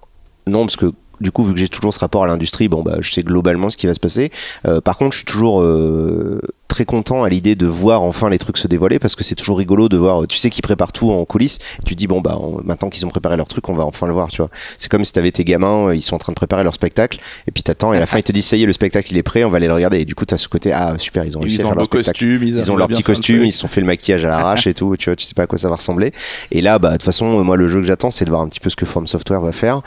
non, 0.46 0.60
parce 0.66 0.76
que 0.76 0.92
du 1.20 1.32
coup, 1.32 1.42
vu 1.42 1.54
que 1.54 1.58
j'ai 1.58 1.68
toujours 1.68 1.92
ce 1.92 1.98
rapport 1.98 2.22
à 2.22 2.26
l'industrie, 2.28 2.68
bon, 2.68 2.82
bah, 2.82 2.98
je 3.00 3.10
sais 3.12 3.22
globalement 3.22 3.68
ce 3.70 3.76
qui 3.76 3.86
va 3.86 3.94
se 3.94 4.00
passer. 4.00 4.30
Euh, 4.66 4.80
par 4.80 4.96
contre, 4.96 5.12
je 5.12 5.18
suis 5.18 5.26
toujours 5.26 5.60
euh, 5.62 6.40
très 6.70 6.86
content 6.86 7.22
à 7.24 7.28
l'idée 7.28 7.54
de 7.54 7.66
voir 7.66 8.00
enfin 8.02 8.30
les 8.30 8.38
trucs 8.38 8.56
se 8.56 8.66
dévoiler 8.66 8.98
parce 8.98 9.14
que 9.14 9.22
c'est 9.24 9.34
toujours 9.34 9.58
rigolo 9.58 9.88
de 9.90 9.98
voir. 9.98 10.26
Tu 10.26 10.38
sais 10.38 10.48
qu'ils 10.48 10.62
préparent 10.62 10.92
tout 10.92 11.10
en 11.10 11.24
coulisses. 11.26 11.58
Et 11.80 11.84
tu 11.84 11.94
te 11.94 11.98
dis, 11.98 12.06
bon, 12.06 12.20
bah, 12.22 12.38
on- 12.40 12.60
maintenant 12.64 12.88
qu'ils 12.88 13.04
ont 13.04 13.10
préparé 13.10 13.36
leur 13.36 13.46
truc, 13.48 13.68
on 13.68 13.74
va 13.74 13.84
enfin 13.84 14.06
le 14.06 14.12
voir, 14.14 14.28
tu 14.28 14.38
vois. 14.38 14.48
C'est 14.78 14.88
comme 14.90 15.04
si 15.04 15.12
t'avais 15.12 15.30
tes 15.32 15.44
gamins, 15.44 15.88
euh, 15.88 15.94
ils 15.94 16.00
sont 16.02 16.14
en 16.14 16.18
train 16.18 16.32
de 16.32 16.36
préparer 16.36 16.62
leur 16.64 16.72
spectacle. 16.74 17.18
Et 17.46 17.50
puis 17.50 17.62
t'attends, 17.62 17.92
et 17.92 17.96
à 17.98 18.00
la 18.00 18.06
fin, 18.06 18.18
ils 18.18 18.22
te 18.22 18.32
disent, 18.32 18.46
ça 18.46 18.56
y 18.56 18.62
est, 18.62 18.66
le 18.66 18.72
spectacle, 18.72 19.12
il 19.12 19.18
est 19.18 19.22
prêt, 19.22 19.44
on 19.44 19.50
va 19.50 19.58
aller 19.58 19.66
le 19.66 19.74
regarder. 19.74 19.98
Et 19.98 20.04
du 20.04 20.14
coup, 20.14 20.24
t'as 20.24 20.38
ce 20.38 20.48
côté, 20.48 20.72
ah, 20.72 20.94
super, 20.98 21.24
ils 21.24 21.36
ont 21.36 21.40
réussi 21.40 21.56
Ils 21.56 21.62
à 21.62 21.64
ont 21.66 21.68
faire 21.68 21.76
leur 21.78 21.88
costume, 21.88 22.42
ils, 22.42 22.56
Ils 22.56 22.70
ont 22.70 22.76
leur 22.76 22.88
petit 22.88 23.02
le 23.02 23.06
costume, 23.06 23.44
ils 23.44 23.52
se 23.52 23.58
sont 23.58 23.68
fait 23.68 23.80
le 23.82 23.86
maquillage 23.86 24.24
à 24.24 24.28
l'arrache 24.28 24.66
et 24.66 24.72
tout, 24.74 24.96
tu 24.96 25.10
vois, 25.10 25.16
tu 25.16 25.24
sais 25.26 25.34
pas 25.34 25.42
à 25.42 25.46
quoi 25.46 25.58
ça 25.58 25.68
va 25.68 25.76
ressembler. 25.76 26.12
Et 26.52 26.62
là, 26.62 26.78
bah, 26.78 26.88
de 26.90 26.94
toute 26.94 27.02
façon, 27.02 27.44
moi, 27.44 27.56
le 27.56 27.66
jeu 27.68 27.80
que 27.80 27.86
j'attends, 27.86 28.10
c'est 28.10 28.24
de 28.24 28.30
voir 28.30 28.42
un 28.42 28.48
petit 28.48 28.60
peu 28.60 28.70
ce 28.70 28.76
que 28.76 28.86
From 28.86 29.06
Software 29.06 29.40
va 29.40 29.52
faire. 29.52 29.82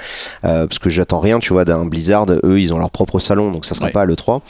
Euh, 0.46 0.68
parce 0.68 0.80
que 0.80 0.90
j'attends 0.90 1.20
rien, 1.20 1.40
tu 1.40 1.54
vois, 1.54 1.66
d'un 1.66 1.86
Blizzard. 1.86 2.26
Eux, 2.44 2.60
ils 2.60 2.74
ont 2.74 2.78
leur 2.80 2.90
propre 2.92 3.20
salon, 3.20 3.52
donc 3.52 3.66
ça 3.66 3.74
sera 3.76 3.88
Ouais. 3.88 3.92
pas 3.92 4.02
à 4.02 4.06
l'E3. 4.06 4.42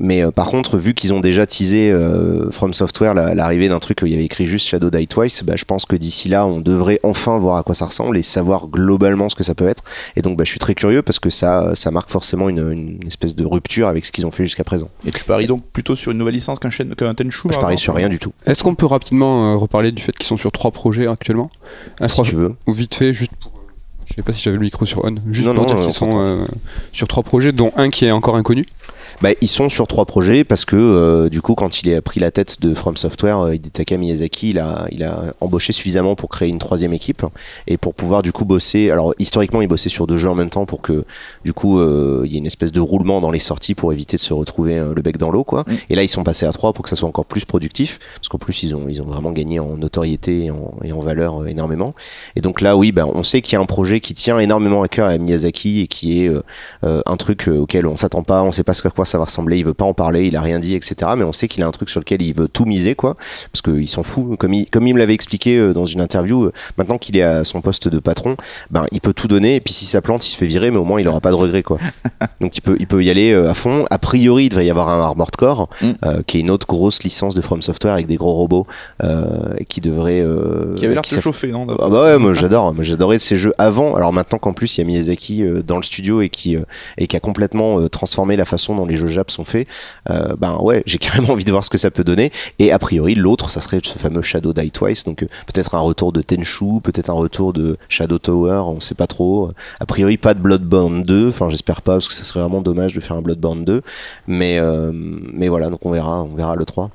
Mais 0.00 0.24
euh, 0.24 0.30
par 0.30 0.48
contre, 0.48 0.76
vu 0.76 0.94
qu'ils 0.94 1.12
ont 1.12 1.20
déjà 1.20 1.46
teasé 1.46 1.90
euh, 1.90 2.50
From 2.50 2.74
Software 2.74 3.14
la- 3.14 3.34
l'arrivée 3.34 3.68
d'un 3.68 3.78
truc 3.78 4.00
où 4.02 4.06
il 4.06 4.12
y 4.12 4.14
avait 4.14 4.24
écrit 4.24 4.46
juste 4.46 4.66
Shadow 4.66 4.90
Die 4.90 5.06
Twice, 5.06 5.42
bah, 5.44 5.54
je 5.56 5.64
pense 5.64 5.86
que 5.86 5.94
d'ici 5.96 6.28
là, 6.28 6.46
on 6.46 6.60
devrait 6.60 6.98
enfin 7.02 7.38
voir 7.38 7.56
à 7.56 7.62
quoi 7.62 7.74
ça 7.74 7.86
ressemble 7.86 8.16
et 8.18 8.22
savoir 8.22 8.66
globalement 8.68 9.28
ce 9.28 9.34
que 9.34 9.44
ça 9.44 9.54
peut 9.54 9.68
être. 9.68 9.84
Et 10.16 10.22
donc, 10.22 10.36
bah, 10.36 10.44
je 10.44 10.50
suis 10.50 10.58
très 10.58 10.74
curieux 10.74 11.02
parce 11.02 11.18
que 11.18 11.30
ça, 11.30 11.74
ça 11.74 11.90
marque 11.90 12.10
forcément 12.10 12.48
une, 12.48 12.70
une 12.72 13.06
espèce 13.06 13.34
de 13.36 13.44
rupture 13.44 13.88
avec 13.88 14.04
ce 14.04 14.12
qu'ils 14.12 14.26
ont 14.26 14.30
fait 14.30 14.44
jusqu'à 14.44 14.64
présent. 14.64 14.88
Et 15.06 15.10
tu 15.10 15.24
paries 15.24 15.46
donc 15.46 15.62
plutôt 15.72 15.94
sur 15.96 16.10
une 16.12 16.18
nouvelle 16.18 16.34
licence 16.34 16.58
qu'un 16.58 16.70
qu'un 16.70 17.14
Tenchu 17.14 17.42
Je 17.44 17.48
par 17.50 17.60
parie 17.60 17.78
sur 17.78 17.94
rien 17.94 18.08
du 18.08 18.18
tout, 18.18 18.32
Est-ce 18.46 18.62
qu'on 18.62 18.74
peut 18.74 18.86
rapidement 18.86 19.52
euh, 19.52 19.56
reparler 19.56 19.92
du 19.92 20.02
fait 20.02 20.12
qu'ils 20.12 20.26
sont 20.26 20.36
sur 20.36 20.50
trois 20.52 20.70
projets 20.70 21.06
actuellement? 21.06 21.50
Un 22.00 22.08
si 22.08 22.14
trois- 22.14 22.24
tu 22.24 22.34
veux. 22.34 22.54
ou 22.66 22.72
vite 22.72 22.94
fait, 22.94 23.12
juste 23.12 23.32
pour. 23.40 23.52
euh, 23.54 23.60
Je 24.06 24.14
sais 24.14 24.22
pas 24.22 24.32
si 24.32 24.42
j'avais 24.42 24.56
le 24.56 24.62
micro 24.62 24.84
sur 24.86 25.04
on. 25.04 25.14
Juste 25.30 25.46
Non, 25.48 25.54
pour 25.54 25.66
non, 25.66 25.74
dire 25.74 25.84
qu'ils 25.84 25.92
sont 25.94 26.10
euh, 26.14 26.40
sur 26.92 27.06
trois 27.08 27.22
projets, 27.22 27.52
dont 27.52 27.72
un 27.76 27.90
qui 27.90 28.04
est 28.06 28.10
encore 28.10 28.36
inconnu. 28.36 28.66
Bah, 29.24 29.30
ils 29.40 29.48
sont 29.48 29.70
sur 29.70 29.86
trois 29.86 30.04
projets 30.04 30.44
parce 30.44 30.66
que 30.66 30.76
euh, 30.76 31.30
du 31.30 31.40
coup 31.40 31.54
quand 31.54 31.80
il 31.80 31.94
a 31.94 32.02
pris 32.02 32.20
la 32.20 32.30
tête 32.30 32.60
de 32.60 32.74
From 32.74 32.98
Software, 32.98 33.38
euh, 33.38 33.54
Hidetaka 33.54 33.96
Miyazaki, 33.96 34.50
il 34.50 34.58
a, 34.58 34.86
il 34.90 35.02
a 35.02 35.32
embauché 35.40 35.72
suffisamment 35.72 36.14
pour 36.14 36.28
créer 36.28 36.50
une 36.50 36.58
troisième 36.58 36.92
équipe 36.92 37.24
et 37.66 37.78
pour 37.78 37.94
pouvoir 37.94 38.20
du 38.20 38.32
coup 38.32 38.44
bosser. 38.44 38.90
Alors 38.90 39.14
historiquement 39.18 39.62
il 39.62 39.66
bossait 39.66 39.88
sur 39.88 40.06
deux 40.06 40.18
jeux 40.18 40.28
en 40.28 40.34
même 40.34 40.50
temps 40.50 40.66
pour 40.66 40.82
que 40.82 41.06
du 41.42 41.54
coup 41.54 41.80
euh, 41.80 42.24
il 42.26 42.32
y 42.32 42.34
ait 42.34 42.38
une 42.38 42.44
espèce 42.44 42.70
de 42.70 42.80
roulement 42.80 43.22
dans 43.22 43.30
les 43.30 43.38
sorties 43.38 43.74
pour 43.74 43.94
éviter 43.94 44.18
de 44.18 44.20
se 44.20 44.34
retrouver 44.34 44.76
euh, 44.76 44.92
le 44.94 45.00
bec 45.00 45.16
dans 45.16 45.30
l'eau 45.30 45.42
quoi. 45.42 45.62
Mm. 45.62 45.72
Et 45.88 45.94
là 45.94 46.02
ils 46.02 46.08
sont 46.08 46.22
passés 46.22 46.44
à 46.44 46.52
trois 46.52 46.74
pour 46.74 46.82
que 46.82 46.90
ça 46.90 46.96
soit 46.96 47.08
encore 47.08 47.24
plus 47.24 47.46
productif 47.46 48.00
parce 48.16 48.28
qu'en 48.28 48.36
plus 48.36 48.62
ils 48.62 48.74
ont 48.74 48.90
ils 48.90 49.00
ont 49.00 49.06
vraiment 49.06 49.30
gagné 49.30 49.58
en 49.58 49.78
notoriété 49.78 50.44
et 50.44 50.50
en, 50.50 50.74
et 50.84 50.92
en 50.92 51.00
valeur 51.00 51.48
énormément. 51.48 51.94
Et 52.36 52.42
donc 52.42 52.60
là 52.60 52.76
oui 52.76 52.92
bah, 52.92 53.06
on 53.06 53.22
sait 53.22 53.40
qu'il 53.40 53.54
y 53.54 53.56
a 53.56 53.60
un 53.62 53.64
projet 53.64 54.00
qui 54.00 54.12
tient 54.12 54.38
énormément 54.38 54.82
à 54.82 54.88
cœur 54.88 55.08
à 55.08 55.16
Miyazaki 55.16 55.80
et 55.80 55.86
qui 55.86 56.22
est 56.22 56.30
un 56.82 57.16
truc 57.16 57.48
auquel 57.48 57.86
on 57.86 57.96
s'attend 57.96 58.22
pas, 58.22 58.42
on 58.42 58.52
sait 58.52 58.64
pas 58.64 58.74
ce 58.74 58.86
à 58.86 58.90
quoi 58.90 59.06
ça 59.06 59.13
va 59.18 59.24
ressembler, 59.24 59.58
il 59.58 59.64
veut 59.64 59.74
pas 59.74 59.84
en 59.84 59.94
parler, 59.94 60.26
il 60.26 60.36
a 60.36 60.40
rien 60.40 60.58
dit, 60.58 60.74
etc. 60.74 61.12
Mais 61.16 61.24
on 61.24 61.32
sait 61.32 61.48
qu'il 61.48 61.62
a 61.62 61.66
un 61.66 61.70
truc 61.70 61.90
sur 61.90 62.00
lequel 62.00 62.22
il 62.22 62.34
veut 62.34 62.48
tout 62.48 62.64
miser, 62.64 62.94
quoi, 62.94 63.16
parce 63.52 63.62
qu'il 63.62 63.88
s'en 63.88 64.02
fout. 64.02 64.36
Comme 64.38 64.52
il, 64.52 64.66
comme 64.68 64.86
il 64.86 64.94
me 64.94 64.98
l'avait 64.98 65.14
expliqué 65.14 65.56
euh, 65.58 65.72
dans 65.72 65.86
une 65.86 66.00
interview, 66.00 66.44
euh, 66.44 66.52
maintenant 66.78 66.98
qu'il 66.98 67.16
est 67.16 67.22
à 67.22 67.44
son 67.44 67.60
poste 67.60 67.88
de 67.88 67.98
patron, 67.98 68.36
ben 68.70 68.86
il 68.92 69.00
peut 69.00 69.12
tout 69.12 69.28
donner. 69.28 69.56
Et 69.56 69.60
puis 69.60 69.74
si 69.74 69.84
ça 69.86 70.00
plante, 70.02 70.26
il 70.26 70.30
se 70.30 70.36
fait 70.36 70.46
virer, 70.46 70.70
mais 70.70 70.78
au 70.78 70.84
moins 70.84 71.00
il 71.00 71.08
aura 71.08 71.20
pas 71.20 71.30
de 71.30 71.36
regret, 71.36 71.62
quoi. 71.62 71.78
Donc 72.40 72.56
il 72.56 72.60
peut, 72.60 72.76
il 72.78 72.86
peut 72.86 73.02
y 73.04 73.10
aller 73.10 73.32
euh, 73.32 73.50
à 73.50 73.54
fond. 73.54 73.84
A 73.90 73.98
priori, 73.98 74.44
il 74.46 74.48
devrait 74.50 74.66
y 74.66 74.70
avoir 74.70 74.88
un 74.88 75.00
Armored 75.00 75.36
Core, 75.36 75.68
Mm. 75.80 75.86
euh, 76.04 76.22
qui 76.26 76.36
est 76.38 76.40
une 76.40 76.50
autre 76.50 76.66
grosse 76.66 77.02
licence 77.02 77.34
de 77.34 77.40
From 77.40 77.60
Software 77.62 77.94
avec 77.94 78.06
des 78.06 78.16
gros 78.16 78.32
robots, 78.34 78.66
euh, 79.02 79.24
qui 79.68 79.80
devrait. 79.80 80.20
euh, 80.20 80.72
Qui 80.74 80.84
avait 80.84 80.94
l'air 80.94 81.02
de 81.02 81.06
se 81.08 81.20
chauffer, 81.20 81.48
non 81.48 81.66
ah 81.70 81.88
bah 81.88 82.02
ouais, 82.04 82.18
moi 82.18 82.32
j'adore, 82.32 82.74
j'adorais 82.80 83.18
ces 83.18 83.36
jeux 83.36 83.52
avant. 83.58 83.94
Alors 83.94 84.12
maintenant 84.12 84.38
qu'en 84.38 84.52
plus 84.52 84.76
il 84.76 84.80
y 84.80 84.84
a 84.84 84.86
Miyazaki 84.86 85.44
dans 85.66 85.76
le 85.76 85.82
studio 85.82 86.20
et 86.22 86.28
qui 86.28 86.56
et 86.98 87.06
qui 87.06 87.16
a 87.16 87.20
complètement 87.20 87.88
transformé 87.88 88.36
la 88.36 88.44
façon 88.44 88.76
dont 88.76 88.86
les 88.86 88.93
jeux 88.96 89.08
Jap 89.08 89.30
sont 89.30 89.44
faits, 89.44 89.66
euh, 90.10 90.34
ben 90.38 90.58
ouais, 90.60 90.82
j'ai 90.86 90.98
carrément 91.04 91.30
envie 91.30 91.44
de 91.44 91.50
voir 91.50 91.64
ce 91.64 91.70
que 91.70 91.78
ça 91.78 91.90
peut 91.90 92.04
donner. 92.04 92.32
Et 92.58 92.72
a 92.72 92.78
priori 92.78 93.14
l'autre, 93.14 93.50
ça 93.50 93.60
serait 93.60 93.80
ce 93.82 93.98
fameux 93.98 94.22
Shadow 94.22 94.52
Die 94.52 94.70
Twice, 94.70 95.04
donc 95.04 95.22
euh, 95.22 95.26
peut-être 95.46 95.74
un 95.74 95.80
retour 95.80 96.12
de 96.12 96.22
Tenchu, 96.22 96.80
peut-être 96.82 97.10
un 97.10 97.14
retour 97.14 97.52
de 97.52 97.76
Shadow 97.88 98.18
Tower, 98.18 98.62
on 98.66 98.80
sait 98.80 98.94
pas 98.94 99.06
trop. 99.06 99.50
A 99.80 99.86
priori 99.86 100.16
pas 100.16 100.34
de 100.34 100.40
Bloodborne 100.40 101.02
2, 101.02 101.28
enfin 101.28 101.48
j'espère 101.48 101.82
pas 101.82 101.94
parce 101.94 102.08
que 102.08 102.14
ça 102.14 102.24
serait 102.24 102.40
vraiment 102.40 102.60
dommage 102.60 102.94
de 102.94 103.00
faire 103.00 103.16
un 103.16 103.22
Bloodborne 103.22 103.64
2, 103.64 103.82
mais 104.26 104.58
euh, 104.58 104.90
mais 104.92 105.48
voilà, 105.48 105.70
donc 105.70 105.84
on 105.86 105.90
verra, 105.90 106.22
on 106.22 106.34
verra 106.34 106.56
le 106.56 106.64
3. 106.64 106.90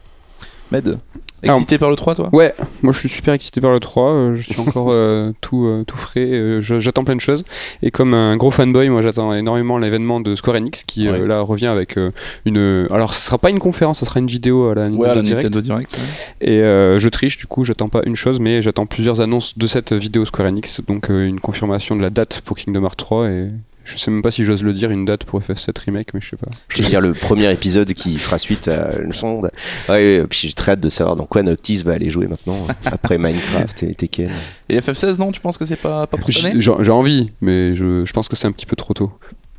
Med, 0.71 0.99
Alors- 1.43 1.57
excité 1.57 1.77
par 1.77 1.89
le 1.89 1.95
3, 1.95 2.15
toi? 2.15 2.29
Ouais, 2.33 2.53
moi 2.81 2.91
je 2.93 2.99
suis 2.99 3.09
super 3.09 3.33
excité 3.33 3.61
par 3.61 3.71
le 3.71 3.79
3, 3.79 4.11
euh, 4.11 4.35
je 4.35 4.41
suis 4.43 4.59
encore 4.59 4.87
euh, 4.91 5.31
tout, 5.41 5.65
euh, 5.65 5.83
tout 5.85 5.97
frais, 5.97 6.59
j'attends 6.61 7.03
plein 7.03 7.15
de 7.15 7.21
choses. 7.21 7.43
Et 7.81 7.91
comme 7.91 8.13
un 8.13 8.35
gros 8.37 8.51
fanboy, 8.51 8.89
moi 8.89 9.01
j'attends 9.01 9.33
énormément 9.33 9.77
l'événement 9.77 10.19
de 10.19 10.35
Square 10.35 10.57
Enix 10.57 10.83
qui 10.83 11.09
Ouais. 11.09 11.25
là 11.25 11.41
revient 11.41 11.67
avec 11.67 11.97
une. 12.45 12.87
Alors 12.91 13.13
ce 13.13 13.25
sera 13.25 13.37
pas 13.37 13.49
une 13.49 13.59
conférence, 13.59 13.99
ce 13.99 14.05
sera 14.05 14.19
une 14.19 14.27
vidéo 14.27 14.67
à 14.69 14.75
la 14.75 14.81
Nintendo 14.83 15.01
Ouais, 15.03 15.09
à 15.09 15.15
la 15.15 15.21
Direct. 15.21 15.43
Nintendo 15.45 15.61
Direct. 15.61 15.97
ouais. 16.41 16.47
Et 16.47 16.59
je 16.99 17.09
triche, 17.09 17.37
du 17.37 17.45
coup 17.47 17.63
j'attends 17.63 17.89
pas 17.89 18.01
une 18.05 18.15
chose, 18.15 18.39
mais 18.39 18.61
j'attends 18.61 18.85
plusieurs 18.85 19.21
annonces 19.21 19.57
de 19.57 19.67
cette 19.67 19.93
vidéo 19.93 20.25
Square 20.25 20.47
Enix. 20.49 20.81
Donc 20.87 21.09
une 21.09 21.39
confirmation 21.39 21.95
de 21.95 22.01
la 22.01 22.09
date 22.09 22.41
pour 22.45 22.57
Kingdom 22.57 22.83
Hearts 22.83 22.97
3 22.97 23.27
et. 23.29 23.47
Je 23.91 23.97
sais 23.97 24.11
même 24.11 24.21
pas 24.21 24.31
si 24.31 24.43
j'ose 24.43 24.63
le 24.63 24.73
dire, 24.73 24.91
une 24.91 25.05
date 25.05 25.23
pour 25.23 25.41
FF7 25.41 25.69
Remake, 25.85 26.13
mais 26.13 26.21
je 26.21 26.29
sais 26.29 26.37
pas. 26.37 26.49
Je 26.67 26.81
veux 26.83 26.87
dire 26.89 27.01
le 27.01 27.13
premier 27.13 27.51
épisode 27.51 27.91
qui 27.93 28.17
fera 28.17 28.37
suite 28.37 28.67
à 28.67 28.99
une 29.01 29.13
sonde. 29.13 29.49
Ouais, 29.89 30.23
puis 30.29 30.47
j'ai 30.47 30.53
très 30.53 30.73
hâte 30.73 30.79
de 30.79 30.89
savoir 30.89 31.15
dans 31.15 31.25
quoi 31.25 31.41
Noctis 31.43 31.77
va 31.83 31.93
aller 31.93 32.09
jouer 32.09 32.27
maintenant, 32.27 32.67
après 32.85 33.17
Minecraft 33.17 33.83
et 33.83 33.95
Tekken. 33.95 34.29
Et 34.69 34.79
FF16, 34.79 35.17
non, 35.19 35.31
tu 35.31 35.39
penses 35.41 35.57
que 35.57 35.65
c'est 35.65 35.75
pas, 35.75 36.05
pas 36.07 36.17
pour 36.17 36.29
cette 36.29 36.45
année 36.45 36.61
J'ai 36.61 36.91
envie, 36.91 37.31
mais 37.41 37.75
je, 37.75 38.05
je 38.05 38.13
pense 38.13 38.27
que 38.29 38.35
c'est 38.35 38.47
un 38.47 38.51
petit 38.51 38.65
peu 38.65 38.75
trop 38.75 38.93
tôt. 38.93 39.11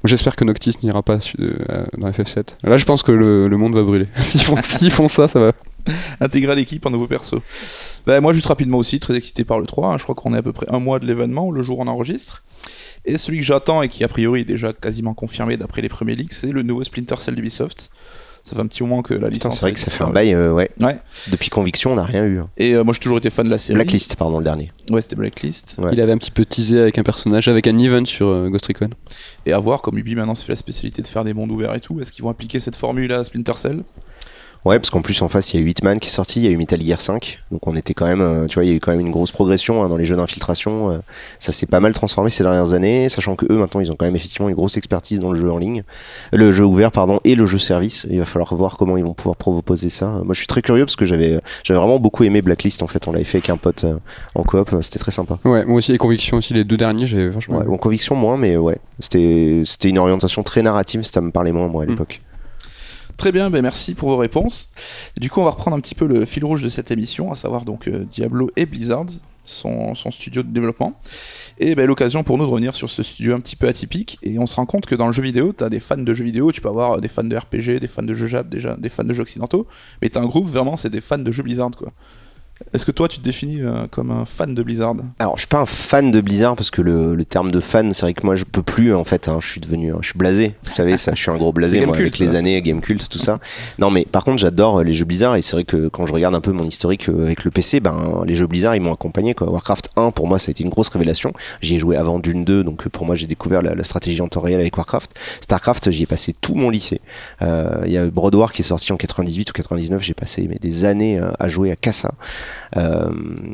J'espère 0.05 0.35
que 0.35 0.45
Noctis 0.45 0.73
n'ira 0.83 1.03
pas 1.03 1.19
euh, 1.41 1.85
dans 1.99 2.09
FF7. 2.11 2.57
Là, 2.65 2.79
je 2.79 2.85
pense 2.87 3.03
que 3.03 3.13
le, 3.13 3.49
le 3.49 3.57
monde 3.59 3.75
va 3.75 3.83
brûler. 3.83 4.07
S'ils 4.17 4.41
font, 4.91 5.09
ça, 5.09 5.29
ça 5.29 5.39
va. 5.41 5.53
intégrer 6.21 6.53
à 6.53 6.55
l'équipe 6.55 6.87
un 6.87 6.91
nouveau 6.91 7.07
perso. 7.07 7.43
Bah, 8.07 8.19
moi, 8.23 8.33
juste 8.33 8.47
rapidement 8.47 8.79
aussi, 8.79 8.99
très 8.99 9.15
excité 9.15 9.45
par 9.45 9.61
le 9.61 9.67
3. 9.67 9.89
hein. 9.89 9.99
Je 9.99 10.03
crois 10.05 10.15
qu'on 10.15 10.33
est 10.33 10.39
à 10.39 10.43
peu 10.43 10.53
près 10.53 10.65
un 10.71 10.79
mois 10.79 11.01
de 11.01 11.07
l'événement, 11.07 11.51
le 11.51 11.63
jour 11.63 11.81
où 11.81 11.83
on 11.83 11.87
enregistre. 11.87 12.43
Et 13.05 13.17
celui 13.19 13.39
que 13.39 13.45
j'attends 13.45 13.83
et 13.83 13.89
qui, 13.89 14.05
a 14.05 14.09
priori, 14.09 14.43
est 14.43 14.45
déjà 14.45 14.73
quasiment 14.73 15.15
confirmé 15.15 15.57
d'après 15.57 15.83
les 15.83 15.89
premiers 15.89 16.15
leaks, 16.17 16.33
c'est 16.35 16.53
le 16.53 16.63
nouveau 16.63 16.85
Splinter 16.85 17.17
Cell 17.21 17.35
d'Ubisoft. 17.35 17.91
Ça 18.43 18.57
fait 18.57 18.63
un 18.63 18.67
petit 18.67 18.83
moment 18.83 19.03
que 19.03 19.13
la 19.13 19.29
licence. 19.29 19.55
c'est 19.57 19.61
vrai 19.61 19.73
que 19.75 19.79
ça 19.79 19.91
fait 19.91 20.03
un 20.03 20.09
bail, 20.11 20.33
euh, 20.33 20.51
ouais. 20.53 20.71
Ouais. 20.81 20.99
Depuis 21.31 21.51
Conviction, 21.51 21.93
on 21.93 21.97
n'a 21.97 22.03
rien 22.05 22.25
eu. 22.25 22.39
hein. 22.39 22.49
Et 22.57 22.75
euh, 22.75 22.83
moi, 22.85 22.95
j'ai 22.95 23.01
toujours 23.01 23.19
été 23.19 23.29
fan 23.29 23.45
de 23.45 23.51
la 23.51 23.59
série. 23.59 23.75
Blacklist, 23.75 24.17
pardon, 24.17 24.39
le 24.39 24.45
dernier. 24.45 24.73
Ouais, 24.91 25.03
c'était 25.03 25.17
Blacklist. 25.17 25.77
Ouais. 25.79 25.91
Il 25.93 26.01
avait 26.01 26.13
un 26.13 26.17
petit 26.17 26.31
peu 26.31 26.47
teasé 26.47 26.81
avec 26.81 26.97
un 26.97 27.03
personnage, 27.03 27.49
avec 27.49 27.67
un 27.67 27.79
event 27.79 28.07
sur 28.07 28.29
euh, 28.29 28.49
Ghost 28.49 28.67
Recon. 28.67 28.89
Et 29.45 29.53
à 29.53 29.59
voir, 29.59 29.83
comme 29.83 29.99
Ubi 29.99 30.15
maintenant 30.17 30.35
se 30.35 30.45
fait 30.47 30.53
la 30.53 30.57
spécialité 30.57 31.03
de 31.03 31.07
faire 31.07 31.23
des 31.23 31.35
mondes 31.35 31.51
ouverts 31.51 31.75
et 31.75 31.81
tout, 31.81 32.01
est-ce 32.01 32.11
qu'ils 32.13 32.25
vont 32.25 32.31
appliquer 32.31 32.61
cette 32.61 32.77
formule 32.77 33.13
à 33.13 33.25
Splinter 33.25 33.57
Cell? 33.57 33.83
Ouais, 34.67 34.79
parce 34.79 34.91
qu'en 34.91 35.01
plus, 35.01 35.23
en 35.23 35.29
face, 35.29 35.55
il 35.55 35.61
y 35.61 35.63
a 35.63 35.67
eu 35.67 35.71
Hitman 35.71 35.99
qui 35.99 36.09
est 36.09 36.13
sorti, 36.13 36.41
il 36.41 36.45
y 36.45 36.49
a 36.49 36.51
eu 36.51 36.57
Metal 36.59 36.79
Gear 36.83 37.01
5. 37.01 37.41
Donc 37.51 37.67
on 37.67 37.75
était 37.77 37.95
quand 37.95 38.05
même, 38.05 38.21
euh, 38.21 38.47
tu 38.47 38.55
vois, 38.57 38.65
il 38.65 38.69
y 38.69 38.73
a 38.73 38.75
eu 38.77 38.81
quand 38.81 38.91
même 38.91 39.01
une 39.01 39.11
grosse 39.11 39.33
progression 39.33 39.83
hein, 39.83 39.89
dans 39.89 39.97
les 39.97 40.05
jeux 40.05 40.17
d'infiltration. 40.17 40.91
euh, 40.91 40.99
ça 41.39 41.53
s'est 41.55 41.65
pas 41.67 41.81
mal 41.81 41.93
transformé 41.95 42.29
ces 42.29 42.43
dernières 42.43 42.75
années, 42.75 43.09
sachant 43.09 43.37
que 43.37 43.47
eux, 43.51 43.57
maintenant, 43.57 43.81
ils 43.81 43.91
ont 43.91 43.95
quand 43.99 44.05
même 44.05 44.17
effectivement 44.17 44.51
une 44.51 44.55
grosse 44.55 44.77
expertise 44.77 45.19
dans 45.19 45.33
le 45.33 45.41
jeu 45.41 45.51
en 45.51 45.57
ligne. 45.57 45.83
Le 46.33 46.53
jeu 46.53 46.65
ouvert, 46.67 46.93
pardon, 46.93 47.21
et 47.25 47.35
le 47.37 47.47
jeu 47.47 47.59
service. 47.59 48.07
Il 48.11 48.19
va 48.19 48.27
falloir 48.27 48.55
voir 48.55 48.77
comment 48.77 48.99
ils 48.99 49.05
vont 49.05 49.15
pouvoir 49.15 49.37
proposer 49.37 49.89
ça. 49.89 50.09
Moi, 50.25 50.35
je 50.35 50.39
suis 50.39 50.47
très 50.47 50.61
curieux 50.61 50.85
parce 50.85 50.97
que 50.97 51.07
j'avais 51.07 51.41
j'avais 51.65 51.79
vraiment 51.81 51.99
beaucoup 51.99 52.25
aimé 52.25 52.43
Blacklist, 52.43 52.83
en 52.83 52.87
fait. 52.87 53.09
On 53.09 53.13
l'avait 53.13 53.25
fait 53.25 53.39
avec 53.39 53.49
un 53.49 53.57
pote 53.57 53.85
euh, 53.85 53.95
en 54.35 54.43
coop, 54.43 54.73
euh, 54.75 54.83
c'était 54.83 54.99
très 54.99 55.11
sympa. 55.13 55.39
Ouais, 55.47 55.65
moi 55.65 55.79
aussi, 55.79 55.93
les 55.93 55.99
convictions 55.99 56.37
aussi, 56.37 56.53
les 56.53 56.65
deux 56.65 56.77
derniers, 56.77 57.07
j'ai 57.07 57.29
vachement. 57.31 57.59
Ouais, 57.61 57.67
en 57.67 57.79
conviction 57.79 58.15
moins, 58.15 58.37
mais 58.37 58.59
ouais, 58.59 58.79
c'était 58.99 59.63
c'était 59.65 59.89
une 59.89 59.99
orientation 59.99 60.43
très 60.43 60.61
narrative, 60.61 61.03
ça 61.03 61.23
me 61.23 61.31
parlait 61.31 61.53
moins 61.53 61.69
moi 61.69 61.85
à 61.85 61.87
Mm. 61.87 61.91
l'époque. 61.91 62.21
Très 63.21 63.33
bien, 63.33 63.51
ben 63.51 63.61
merci 63.61 63.93
pour 63.93 64.09
vos 64.09 64.17
réponses. 64.17 64.71
Du 65.19 65.29
coup, 65.29 65.43
on 65.43 65.45
va 65.45 65.51
reprendre 65.51 65.77
un 65.77 65.81
petit 65.81 65.95
peu 65.95 66.07
le 66.07 66.25
fil 66.25 66.43
rouge 66.43 66.63
de 66.63 66.71
cette 66.71 66.91
émission, 66.91 67.31
à 67.31 67.35
savoir 67.35 67.67
donc 67.67 67.87
euh, 67.87 68.07
Diablo 68.11 68.51
et 68.57 68.65
Blizzard, 68.65 69.09
son, 69.45 69.95
studio 69.95 70.43
de 70.43 70.49
développement. 70.49 70.99
Et 71.59 71.75
ben, 71.75 71.85
l'occasion 71.87 72.25
pour 72.25 72.39
nous 72.39 72.47
de 72.47 72.51
revenir 72.51 72.75
sur 72.75 72.89
ce 72.89 73.03
studio 73.03 73.35
un 73.35 73.41
petit 73.41 73.57
peu 73.57 73.69
atypique. 73.69 74.19
Et 74.23 74.39
on 74.39 74.47
se 74.47 74.57
rend 74.57 74.65
compte 74.65 74.87
que 74.87 74.95
dans 74.95 75.07
le 75.07 75.13
jeu 75.13 75.23
vidéo, 75.23 75.53
tu 75.53 75.63
as 75.63 75.69
des 75.69 75.81
fans 75.81 75.99
de 75.99 76.15
jeux 76.15 76.25
vidéo, 76.25 76.51
tu 76.51 76.63
peux 76.63 76.71
avoir 76.71 76.99
des 76.99 77.09
fans 77.09 77.23
de 77.23 77.37
RPG, 77.37 77.79
des 77.79 77.89
fans 77.89 78.03
de 78.03 78.15
jeux 78.15 78.27
Jap, 78.27 78.49
déjà, 78.49 78.75
des 78.79 78.89
fans 78.89 79.05
de 79.05 79.13
jeux 79.13 79.21
occidentaux. 79.21 79.67
Mais 80.01 80.09
tu 80.09 80.19
un 80.19 80.25
groupe, 80.25 80.49
vraiment, 80.49 80.79
c'est 80.79 80.89
des 80.89 81.03
fans 81.03 81.19
de 81.19 81.31
jeux 81.31 81.43
Blizzard, 81.43 81.73
quoi. 81.77 81.93
Est-ce 82.73 82.85
que 82.85 82.93
toi, 82.93 83.09
tu 83.09 83.19
te 83.19 83.25
définis 83.25 83.63
euh, 83.63 83.87
comme 83.91 84.11
un 84.11 84.25
fan 84.25 84.55
de 84.55 84.63
Blizzard 84.63 84.95
Alors, 85.19 85.35
je 85.37 85.41
suis 85.41 85.49
pas 85.49 85.59
un 85.61 85.67
fan 85.67 86.11
de 86.11 86.21
Blizzard 86.21 86.57
parce 86.57 86.71
que 86.71 86.83
le, 86.83 87.15
le 87.15 87.25
terme 87.25 87.51
de 87.51 87.59
fan, 87.61 87.93
c'est 87.93 88.03
vrai 88.03 88.15
que 88.15 88.25
moi 88.25 88.37
je 88.37 88.45
peux 88.45 88.63
plus 88.63 88.95
en 88.95 89.03
fait. 89.05 89.29
hein, 89.29 89.39
je 89.41 89.47
suis 89.49 89.61
devenu, 89.61 89.93
je 90.01 90.09
suis 90.09 90.19
blasé. 90.19 90.55
Vous 90.65 90.71
savez, 90.71 90.97
ça, 90.97 91.13
je 91.15 91.21
suis 91.21 91.31
un 91.31 91.37
gros 91.37 91.53
blasé 91.53 91.85
moi 91.85 91.97
avec 91.97 92.19
les 92.19 92.35
années 92.37 92.61
Game 92.63 92.81
Cult, 92.81 93.09
tout 93.09 93.19
ça. 93.19 93.41
Non, 93.79 93.91
mais 93.91 94.05
par 94.05 94.25
contre, 94.25 94.39
j'adore 94.39 94.79
euh, 94.81 94.85
les 94.85 94.93
jeux 94.93 95.05
Blizzard 95.05 95.37
et 95.37 95.43
c'est 95.43 95.57
vrai 95.57 95.65
que 95.65 95.89
quand 95.89 96.07
je 96.07 96.13
regarde 96.13 96.35
un 96.35 96.41
peu 96.41 96.53
mon 96.53 96.65
historique 96.65 97.09
euh, 97.09 97.25
avec 97.25 97.45
le 97.45 97.51
PC, 97.51 97.81
ben 97.81 98.23
les 98.27 98.35
jeux 98.35 98.47
Blizzard 98.47 98.77
ils 98.77 98.81
m'ont 98.83 98.93
accompagné 98.93 99.35
quoi. 99.35 99.51
Warcraft 99.51 99.91
1 99.97 100.11
pour 100.13 100.29
moi 100.29 100.39
ça 100.39 100.51
a 100.51 100.53
été 100.53 100.63
une 100.63 100.71
grosse 100.71 100.89
révélation. 100.91 101.33
J'y 101.63 101.77
ai 101.77 101.79
joué 101.79 101.97
avant 101.97 102.19
Dune 102.19 102.45
2, 102.45 102.63
donc 102.63 102.89
pour 102.89 103.05
moi 103.07 103.17
j'ai 103.17 103.27
découvert 103.27 103.63
la, 103.63 103.75
la 103.75 103.85
stratégie 103.85 104.21
en 104.21 104.29
temps 104.29 104.41
réel 104.43 104.61
avec 104.61 104.77
Warcraft. 104.77 105.13
Starcraft, 105.41 105.91
j'y 105.91 106.05
ai 106.05 106.07
passé 106.07 106.35
tout 106.41 106.55
mon 106.55 106.71
lycée. 106.71 107.01
Euh, 107.43 107.83
Il 107.87 107.93
y 107.93 107.99
a 107.99 108.07
Broad 108.07 108.35
War 108.35 108.53
qui 108.53 108.63
est 108.63 108.65
sorti 108.65 108.93
en 108.93 108.97
98 108.97 109.51
ou 109.51 109.53
99, 109.53 110.03
j'ai 110.03 110.15
passé 110.15 110.47
mais, 110.49 110.59
des 110.61 110.85
années 110.85 111.21
à 111.39 111.49
jouer 111.49 111.71
à 111.73 111.77
Casa. 111.77 112.13
Euh, 112.77 113.11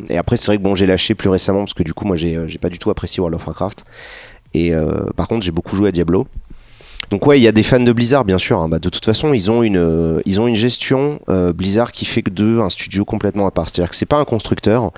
et 0.08 0.18
après, 0.18 0.36
c'est 0.36 0.46
vrai 0.46 0.58
que 0.58 0.62
bon, 0.62 0.74
j'ai 0.74 0.86
lâché 0.86 1.14
plus 1.14 1.28
récemment 1.28 1.60
parce 1.60 1.74
que 1.74 1.82
du 1.82 1.94
coup, 1.94 2.06
moi, 2.06 2.16
j'ai 2.16 2.36
euh, 2.36 2.46
pas 2.60 2.68
du 2.68 2.78
tout 2.78 2.90
apprécié 2.90 3.20
World 3.20 3.34
of 3.34 3.46
Warcraft. 3.46 3.84
Et 4.54 4.74
euh, 4.74 5.06
par 5.16 5.28
contre, 5.28 5.44
j'ai 5.44 5.52
beaucoup 5.52 5.76
joué 5.76 5.88
à 5.88 5.92
Diablo. 5.92 6.26
Donc 7.10 7.24
ouais, 7.26 7.38
il 7.38 7.42
y 7.42 7.46
a 7.46 7.52
des 7.52 7.62
fans 7.62 7.78
de 7.78 7.92
Blizzard, 7.92 8.24
bien 8.24 8.38
sûr. 8.38 8.58
hein. 8.58 8.68
Bah, 8.68 8.80
de 8.80 8.88
toute 8.88 9.04
façon, 9.04 9.32
ils 9.32 9.50
ont 9.50 9.62
une, 9.62 10.54
gestion 10.54 11.20
Blizzard 11.54 11.92
qui 11.92 12.04
fait 12.04 12.22
que 12.22 12.30
d'eux 12.30 12.60
un 12.60 12.70
studio 12.70 13.04
complètement 13.04 13.46
à 13.46 13.52
part. 13.52 13.68
C'est-à-dire 13.68 13.90
que 13.90 13.96
c'est 13.96 14.06
pas 14.06 14.18
un 14.18 14.24
constructeur, 14.24 14.90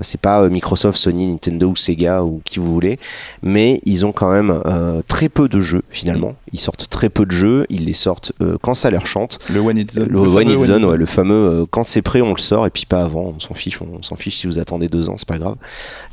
c'est 0.00 0.20
pas 0.20 0.48
Microsoft, 0.48 0.96
Sony, 0.96 1.26
Nintendo 1.26 1.68
ou 1.68 1.76
Sega 1.76 2.22
ou 2.22 2.40
qui 2.46 2.60
vous 2.60 2.72
voulez, 2.72 2.98
mais 3.42 3.82
ils 3.84 4.06
ont 4.06 4.12
quand 4.12 4.30
même 4.30 4.62
très 5.06 5.28
peu 5.28 5.50
de 5.50 5.60
jeux 5.60 5.82
finalement. 5.90 6.34
Ils 6.52 6.60
sortent 6.60 6.88
très 6.88 7.08
peu 7.08 7.26
de 7.26 7.30
jeux, 7.30 7.66
ils 7.68 7.84
les 7.84 7.92
sortent 7.92 8.32
euh, 8.40 8.56
quand 8.62 8.74
ça 8.74 8.90
leur 8.90 9.06
chante. 9.06 9.38
Le 9.50 9.60
One 9.60 9.78
Hit 9.78 9.92
Zone. 9.92 10.08
Le, 10.08 10.24
fameux 10.24 10.36
One 10.36 10.50
Hit 10.50 10.66
Zone, 10.66 10.84
ouais, 10.84 10.96
le 10.96 11.06
fameux 11.06 11.34
euh, 11.34 11.66
quand 11.70 11.84
c'est 11.84 12.02
prêt 12.02 12.20
on 12.20 12.32
le 12.32 12.38
sort 12.38 12.66
et 12.66 12.70
puis 12.70 12.86
pas 12.86 13.02
avant, 13.02 13.34
on 13.36 13.40
s'en 13.40 13.54
fiche, 13.54 13.80
on, 13.80 14.02
s'en 14.02 14.16
fiche 14.16 14.36
si 14.36 14.46
vous 14.46 14.58
attendez 14.58 14.88
deux 14.88 15.08
ans, 15.08 15.16
c'est 15.16 15.28
pas 15.28 15.38
grave. 15.38 15.56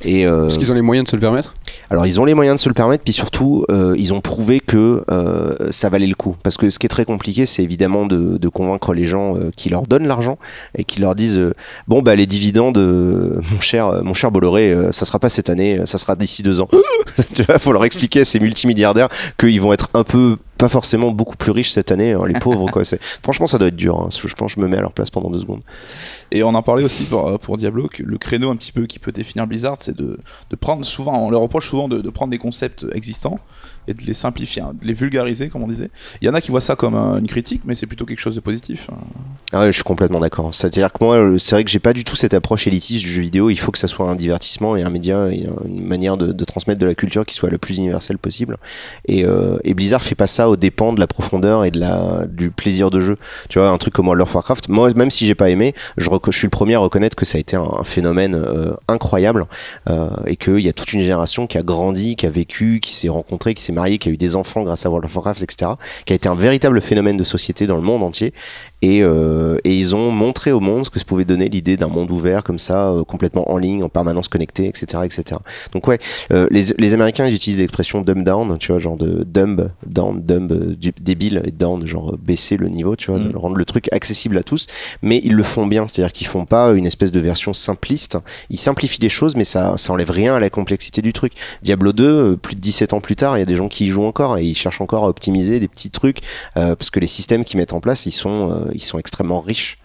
Et 0.03 0.25
euh, 0.25 0.43
Parce 0.43 0.57
qu'ils 0.57 0.71
ont 0.71 0.75
les 0.75 0.81
moyens 0.81 1.05
de 1.05 1.09
se 1.09 1.15
le 1.15 1.19
permettre? 1.21 1.53
alors 1.89 2.05
ils 2.05 2.19
ont 2.19 2.25
les 2.25 2.33
moyens 2.33 2.57
de 2.57 2.61
se 2.61 2.69
le 2.69 2.73
permettre, 2.73 3.03
puis 3.03 3.13
surtout 3.13 3.65
euh, 3.69 3.95
ils 3.97 4.13
ont 4.13 4.21
prouvé 4.21 4.59
que 4.59 5.03
euh, 5.11 5.55
ça 5.71 5.89
valait 5.89 6.07
le 6.07 6.15
coup. 6.15 6.35
Parce 6.43 6.57
que 6.57 6.69
ce 6.69 6.79
qui 6.79 6.85
est 6.85 6.89
très 6.89 7.05
compliqué, 7.05 7.45
c'est 7.45 7.63
évidemment 7.63 8.05
de, 8.05 8.37
de 8.37 8.49
convaincre 8.49 8.93
les 8.93 9.05
gens 9.05 9.35
euh, 9.37 9.51
qui 9.55 9.69
leur 9.69 9.83
donnent 9.83 10.07
l'argent 10.07 10.37
et 10.77 10.83
qui 10.83 10.99
leur 10.99 11.15
disent 11.15 11.37
euh, 11.37 11.53
bon 11.87 12.01
bah 12.01 12.15
les 12.15 12.25
dividendes, 12.25 12.77
euh, 12.77 13.39
mon 13.51 13.59
cher, 13.59 14.03
mon 14.03 14.13
cher 14.13 14.31
Bolloré, 14.31 14.71
euh, 14.71 14.91
ça 14.91 15.05
sera 15.05 15.19
pas 15.19 15.29
cette 15.29 15.49
année, 15.49 15.81
ça 15.85 15.97
sera 15.97 16.15
d'ici 16.15 16.43
deux 16.43 16.61
ans. 16.61 16.69
tu 17.33 17.43
vois, 17.43 17.59
faut 17.59 17.71
leur 17.71 17.85
expliquer 17.85 18.21
à 18.21 18.25
ces 18.25 18.39
multimilliardaires 18.39 19.09
qu'ils 19.37 19.61
vont 19.61 19.73
être 19.73 19.89
un 19.93 20.03
peu 20.03 20.24
peu 20.25 20.37
pas 20.57 20.69
forcément 20.69 21.11
beaucoup 21.11 21.35
plus 21.37 21.51
riches 21.51 21.71
cette 21.71 21.91
année, 21.91 22.13
hein, 22.13 22.21
les 22.27 22.39
pauvres 22.39 22.69
quoi. 22.71 22.83
C'est 22.83 22.99
franchement 23.21 23.47
ça 23.47 23.57
doit 23.57 23.67
être 23.67 23.75
dur. 23.75 23.99
hein. 23.99 24.09
Je 24.11 24.33
pense 24.33 24.53
que 24.55 24.61
je 24.61 24.65
me 24.65 24.69
mets 24.69 24.77
à 24.77 24.81
leur 24.81 24.93
place 24.93 25.09
pendant 25.09 25.29
deux 25.29 25.39
secondes. 25.39 25.61
Et 26.31 26.43
on 26.43 26.49
en 26.55 26.63
parlait 26.63 26.83
aussi 26.83 27.03
pour, 27.03 27.27
euh, 27.27 27.37
pour 27.37 27.57
Diablo, 27.57 27.87
que 27.87 28.01
le 28.03 28.17
créneau 28.17 28.49
un 28.49 28.55
petit 28.55 28.71
peu 28.71 28.85
qui 28.87 28.97
peut 28.99 29.11
définir 29.11 29.45
Blizzard, 29.47 29.77
c'est 29.79 29.95
de, 29.95 30.19
de 30.49 30.55
prendre 30.55 30.83
souvent, 30.83 31.17
on 31.19 31.29
leur 31.29 31.41
reproche 31.41 31.69
souvent 31.69 31.87
de, 31.87 32.01
de 32.01 32.09
prendre 32.09 32.31
des 32.31 32.39
concepts 32.39 32.85
existants 32.93 33.39
et 33.87 33.93
de 33.93 34.01
les 34.01 34.15
simplifier, 34.15 34.63
hein, 34.63 34.73
de 34.81 34.87
les 34.87 34.93
vulgariser, 34.93 35.49
comme 35.49 35.61
on 35.61 35.67
disait. 35.67 35.91
Il 36.21 36.25
y 36.25 36.29
en 36.29 36.33
a 36.33 36.41
qui 36.41 36.49
voient 36.49 36.61
ça 36.61 36.75
comme 36.75 36.95
euh, 36.95 37.19
une 37.19 37.27
critique, 37.27 37.61
mais 37.65 37.75
c'est 37.75 37.85
plutôt 37.85 38.05
quelque 38.05 38.19
chose 38.19 38.33
de 38.33 38.39
positif. 38.39 38.89
Ah 39.53 39.59
ouais, 39.59 39.67
je 39.67 39.71
suis 39.73 39.83
complètement 39.83 40.19
d'accord. 40.19 40.53
C'est-à-dire 40.53 40.91
que 40.91 40.97
moi, 41.03 41.37
c'est 41.37 41.55
vrai 41.55 41.63
que 41.63 41.69
j'ai 41.69 41.79
pas 41.79 41.93
du 41.93 42.03
tout 42.03 42.15
cette 42.15 42.33
approche 42.33 42.65
élitiste 42.65 43.03
du 43.03 43.11
jeu 43.11 43.21
vidéo. 43.21 43.51
Il 43.51 43.57
faut 43.57 43.71
que 43.71 43.77
ça 43.77 43.87
soit 43.87 44.09
un 44.09 44.15
divertissement 44.15 44.75
et 44.75 44.81
un 44.81 44.89
média 44.89 45.27
et 45.31 45.47
une 45.67 45.85
manière 45.85 46.17
de, 46.17 46.31
de 46.31 46.43
transmettre 46.43 46.79
de 46.81 46.87
la 46.87 46.95
culture 46.95 47.25
qui 47.25 47.35
soit 47.35 47.49
le 47.51 47.59
plus 47.59 47.77
universelle 47.77 48.17
possible. 48.17 48.57
Et, 49.07 49.23
euh, 49.25 49.59
et 49.63 49.75
Blizzard 49.75 50.01
fait 50.01 50.15
pas 50.15 50.27
ça 50.27 50.44
aux 50.49 50.55
dépens 50.55 50.93
de 50.93 50.99
la 50.99 51.07
profondeur 51.07 51.65
et 51.65 51.71
du 51.71 52.51
plaisir 52.51 52.91
de 52.91 52.99
jeu. 52.99 53.17
Tu 53.49 53.59
vois, 53.59 53.69
un 53.69 53.77
truc 53.77 53.93
comme 53.93 54.07
World 54.07 54.21
of 54.21 54.33
Warcraft, 54.33 54.69
moi, 54.69 54.89
même 54.95 55.11
si 55.11 55.25
j'ai 55.25 55.35
pas 55.35 55.49
aimé, 55.49 55.73
je 55.97 56.09
suis 56.31 56.45
le 56.45 56.51
premier 56.51 56.75
à 56.75 56.79
reconnaître 56.79 57.15
que 57.15 57.25
ça 57.25 57.37
a 57.37 57.41
été 57.41 57.55
un, 57.55 57.67
un 57.79 57.83
phénomène 57.83 58.35
euh, 58.35 58.73
incroyable 58.87 59.45
euh, 59.89 60.09
et 60.25 60.35
qu'il 60.35 60.59
y 60.59 60.69
a 60.69 60.73
toute 60.73 60.93
une 60.93 61.01
génération 61.01 61.47
qui 61.47 61.57
a 61.57 61.63
grandi, 61.63 62.15
qui 62.15 62.25
a 62.25 62.29
vécu, 62.29 62.79
qui 62.81 62.93
s'est 62.93 63.09
rencontrée, 63.09 63.53
qui 63.53 63.63
s'est 63.63 63.73
mariée, 63.73 63.97
qui 63.97 64.09
a 64.09 64.11
eu 64.11 64.17
des 64.17 64.35
enfants 64.35 64.63
grâce 64.63 64.85
à 64.85 64.89
World 64.89 65.05
of 65.05 65.15
Warcraft, 65.15 65.41
etc. 65.43 65.71
Qui 66.05 66.13
a 66.13 66.15
été 66.15 66.29
un 66.29 66.35
véritable 66.35 66.81
phénomène 66.81 67.17
de 67.17 67.23
société 67.23 67.67
dans 67.67 67.75
le 67.75 67.81
monde 67.81 68.03
entier. 68.03 68.33
Et, 68.81 69.01
euh, 69.01 69.57
et 69.63 69.75
ils 69.75 69.95
ont 69.95 70.11
montré 70.11 70.51
au 70.51 70.59
monde 70.59 70.85
ce 70.85 70.89
que 70.89 70.99
ça 70.99 71.05
pouvait 71.05 71.25
donner 71.25 71.49
l'idée 71.49 71.77
d'un 71.77 71.87
monde 71.87 72.11
ouvert 72.11 72.43
comme 72.43 72.59
ça, 72.59 72.89
euh, 72.89 73.03
complètement 73.03 73.49
en 73.51 73.57
ligne, 73.57 73.83
en 73.83 73.89
permanence 73.89 74.27
connecté, 74.27 74.67
etc., 74.67 75.03
etc. 75.05 75.39
Donc 75.71 75.87
ouais, 75.87 75.97
euh, 76.31 76.47
les, 76.51 76.65
les 76.77 76.93
Américains 76.93 77.25
ils 77.25 77.33
utilisent 77.33 77.59
l'expression 77.59 78.01
dumb 78.01 78.23
down, 78.23 78.57
tu 78.59 78.71
vois, 78.71 78.79
genre 78.79 78.97
de 78.97 79.23
dumb, 79.23 79.69
down, 79.87 80.21
dumb, 80.21 80.51
euh, 80.51 80.75
du- 80.75 80.93
débile 81.01 81.41
et 81.45 81.51
down, 81.51 81.85
genre 81.87 82.11
euh, 82.13 82.17
baisser 82.21 82.57
le 82.57 82.67
niveau, 82.69 82.95
tu 82.95 83.09
vois, 83.11 83.19
Mm. 83.19 83.31
de 83.31 83.37
rendre 83.37 83.55
le 83.55 83.65
truc 83.65 83.87
accessible 83.93 84.37
à 84.37 84.43
tous. 84.43 84.67
Mais 85.01 85.21
ils 85.23 85.33
le 85.33 85.43
font 85.43 85.65
bien, 85.65 85.87
c'est-à-dire 85.87 86.11
qu'ils 86.11 86.27
font 86.27 86.45
pas 86.45 86.71
une 86.73 86.85
espèce 86.85 87.11
de 87.11 87.19
version 87.19 87.53
simpliste. 87.53 88.17
Ils 88.49 88.59
simplifient 88.59 89.01
les 89.01 89.09
choses, 89.09 89.35
mais 89.35 89.45
ça, 89.45 89.75
ça 89.77 89.93
enlève 89.93 90.11
rien 90.11 90.35
à 90.35 90.39
la 90.39 90.49
complexité 90.49 91.01
du 91.01 91.13
truc. 91.13 91.33
Diablo 91.63 91.93
2, 91.93 92.03
euh, 92.05 92.35
plus 92.35 92.55
de 92.55 92.61
17 92.61 92.93
ans 92.93 92.99
plus 92.99 93.15
tard, 93.15 93.37
il 93.37 93.39
y 93.39 93.43
a 93.43 93.45
des 93.47 93.55
gens 93.55 93.69
qui 93.69 93.85
y 93.85 93.87
jouent 93.87 94.03
encore 94.05 94.37
et 94.37 94.43
ils 94.43 94.53
cherchent 94.55 94.81
encore 94.81 95.05
à 95.05 95.07
optimiser 95.07 95.59
des 95.59 95.67
petits 95.67 95.89
trucs 95.91 96.19
euh, 96.57 96.75
parce 96.75 96.89
que 96.89 96.99
les 96.99 97.07
systèmes 97.07 97.43
qu'ils 97.45 97.57
mettent 97.59 97.73
en 97.73 97.79
place, 97.79 98.05
ils 98.05 98.11
sont, 98.11 98.51
euh, 98.51 98.64
ils 98.73 98.83
sont 98.83 98.99
extrêmement 98.99 99.41
riches. 99.41 99.77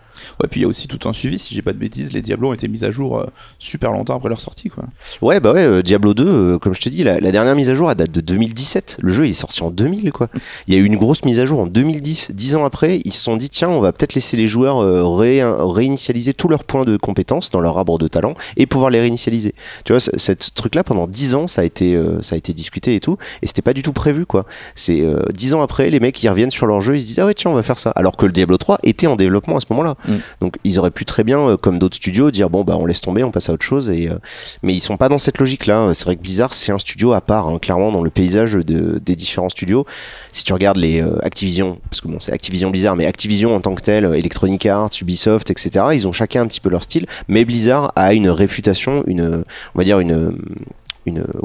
Ouais, 0.42 0.48
puis 0.50 0.60
il 0.60 0.62
y 0.62 0.66
a 0.66 0.68
aussi 0.68 0.88
tout 0.88 1.08
un 1.08 1.12
suivi, 1.12 1.38
si 1.38 1.54
j'ai 1.54 1.62
pas 1.62 1.72
de 1.72 1.78
bêtises, 1.78 2.12
les 2.12 2.22
Diablos 2.22 2.50
ont 2.50 2.54
été 2.54 2.68
mis 2.68 2.84
à 2.84 2.90
jour 2.90 3.18
euh, 3.18 3.26
super 3.58 3.92
longtemps 3.92 4.16
après 4.16 4.28
leur 4.28 4.40
sortie, 4.40 4.68
quoi. 4.68 4.84
Ouais, 5.22 5.40
bah 5.40 5.52
ouais, 5.52 5.64
euh, 5.64 5.82
Diablo 5.82 6.14
2, 6.14 6.24
euh, 6.26 6.58
comme 6.58 6.74
je 6.74 6.80
te 6.80 6.88
dis, 6.88 7.02
la, 7.04 7.20
la 7.20 7.32
dernière 7.32 7.54
mise 7.56 7.70
à 7.70 7.74
jour, 7.74 7.90
elle 7.90 7.96
date 7.96 8.12
de 8.12 8.20
2017. 8.20 8.98
Le 9.02 9.12
jeu, 9.12 9.26
il 9.26 9.30
est 9.30 9.34
sorti 9.34 9.62
en 9.62 9.70
2000, 9.70 10.12
quoi. 10.12 10.28
Il 10.66 10.74
y 10.74 10.76
a 10.76 10.80
eu 10.80 10.84
une 10.84 10.96
grosse 10.96 11.24
mise 11.24 11.38
à 11.40 11.46
jour 11.46 11.60
en 11.60 11.66
2010. 11.66 12.30
Dix 12.32 12.56
ans 12.56 12.64
après, 12.64 13.00
ils 13.04 13.12
se 13.12 13.22
sont 13.22 13.36
dit, 13.36 13.50
tiens, 13.50 13.68
on 13.68 13.80
va 13.80 13.92
peut-être 13.92 14.14
laisser 14.14 14.36
les 14.36 14.46
joueurs 14.46 14.78
ré- 15.16 15.42
réinitialiser 15.44 16.34
tous 16.34 16.48
leurs 16.48 16.64
points 16.64 16.84
de 16.84 16.96
compétences 16.96 17.50
dans 17.50 17.60
leur 17.60 17.76
arbre 17.78 17.98
de 17.98 18.08
talent 18.08 18.34
et 18.56 18.66
pouvoir 18.66 18.90
les 18.90 19.00
réinitialiser. 19.00 19.54
Tu 19.84 19.92
vois, 19.92 20.00
c- 20.00 20.10
cette 20.16 20.54
truc-là, 20.54 20.84
pendant 20.84 21.06
10 21.06 21.34
ans, 21.34 21.46
ça 21.48 21.62
a 21.62 21.64
été, 21.64 21.98
ça 22.22 22.34
a 22.34 22.38
été 22.38 22.52
discuté 22.52 22.94
et 22.94 23.00
tout, 23.00 23.16
et 23.42 23.46
c'était 23.46 23.62
pas 23.62 23.72
du 23.72 23.82
tout 23.82 23.92
prévu, 23.92 24.26
quoi. 24.26 24.44
C'est 24.74 25.02
10 25.34 25.54
ans 25.54 25.62
après, 25.62 25.90
les 25.90 26.00
mecs, 26.00 26.22
ils 26.22 26.28
reviennent 26.28 26.50
sur 26.50 26.66
leur 26.66 26.80
jeu, 26.80 26.96
ils 26.96 27.00
se 27.02 27.06
disent, 27.06 27.18
ah 27.20 27.26
ouais, 27.26 27.34
tiens, 27.34 27.50
on 27.50 27.54
va 27.54 27.62
faire 27.62 27.78
ça. 27.78 27.90
Alors 27.90 28.16
que 28.16 28.26
le 28.26 28.32
Diablo 28.32 28.56
3 28.56 28.78
était 28.82 29.06
en 29.06 29.16
développement 29.16 29.56
à 29.56 29.60
ce 29.60 29.66
moment-là. 29.70 29.96
Mm. 30.10 30.20
Donc, 30.40 30.56
ils 30.64 30.78
auraient 30.78 30.90
pu 30.90 31.04
très 31.04 31.24
bien, 31.24 31.40
euh, 31.40 31.56
comme 31.56 31.78
d'autres 31.78 31.96
studios, 31.96 32.30
dire, 32.30 32.50
bon, 32.50 32.64
bah, 32.64 32.76
on 32.78 32.86
laisse 32.86 33.00
tomber, 33.00 33.22
on 33.24 33.30
passe 33.30 33.48
à 33.48 33.52
autre 33.52 33.64
chose, 33.64 33.90
et, 33.90 34.08
euh, 34.08 34.14
mais 34.62 34.74
ils 34.74 34.80
sont 34.80 34.96
pas 34.96 35.08
dans 35.08 35.18
cette 35.18 35.38
logique-là. 35.38 35.90
C'est 35.94 36.04
vrai 36.04 36.16
que 36.16 36.22
Blizzard, 36.22 36.54
c'est 36.54 36.72
un 36.72 36.78
studio 36.78 37.12
à 37.12 37.20
part, 37.20 37.48
hein, 37.48 37.58
clairement, 37.58 37.92
dans 37.92 38.02
le 38.02 38.10
paysage 38.10 38.52
de- 38.54 38.98
des 39.04 39.16
différents 39.16 39.48
studios. 39.48 39.86
Si 40.32 40.44
tu 40.44 40.52
regardes 40.52 40.76
les 40.78 41.00
euh, 41.00 41.18
Activision, 41.24 41.78
parce 41.90 42.00
que 42.00 42.08
bon, 42.08 42.18
c'est 42.20 42.32
Activision 42.32 42.70
Blizzard, 42.70 42.96
mais 42.96 43.06
Activision 43.06 43.54
en 43.54 43.60
tant 43.60 43.74
que 43.74 43.82
tel, 43.82 44.04
Electronic 44.04 44.66
Arts, 44.66 44.90
Ubisoft, 45.00 45.50
etc., 45.50 45.86
ils 45.92 46.06
ont 46.08 46.12
chacun 46.12 46.42
un 46.42 46.46
petit 46.46 46.60
peu 46.60 46.68
leur 46.70 46.82
style, 46.82 47.06
mais 47.28 47.44
Blizzard 47.44 47.92
a 47.96 48.14
une 48.14 48.28
réputation, 48.30 49.02
une, 49.06 49.44
on 49.74 49.78
va 49.78 49.84
dire 49.84 50.00
une, 50.00 50.36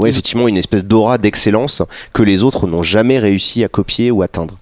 effectivement, 0.06 0.48
une 0.48 0.58
espèce 0.58 0.86
d'aura 0.86 1.18
d'excellence 1.18 1.82
que 2.14 2.24
les 2.24 2.44
autres 2.44 2.68
n'ont 2.68 2.84
jamais 2.84 3.20
réussi 3.20 3.64
à 3.64 3.68
copier 3.68 4.12
ou 4.12 4.22
atteindre. 4.22 4.58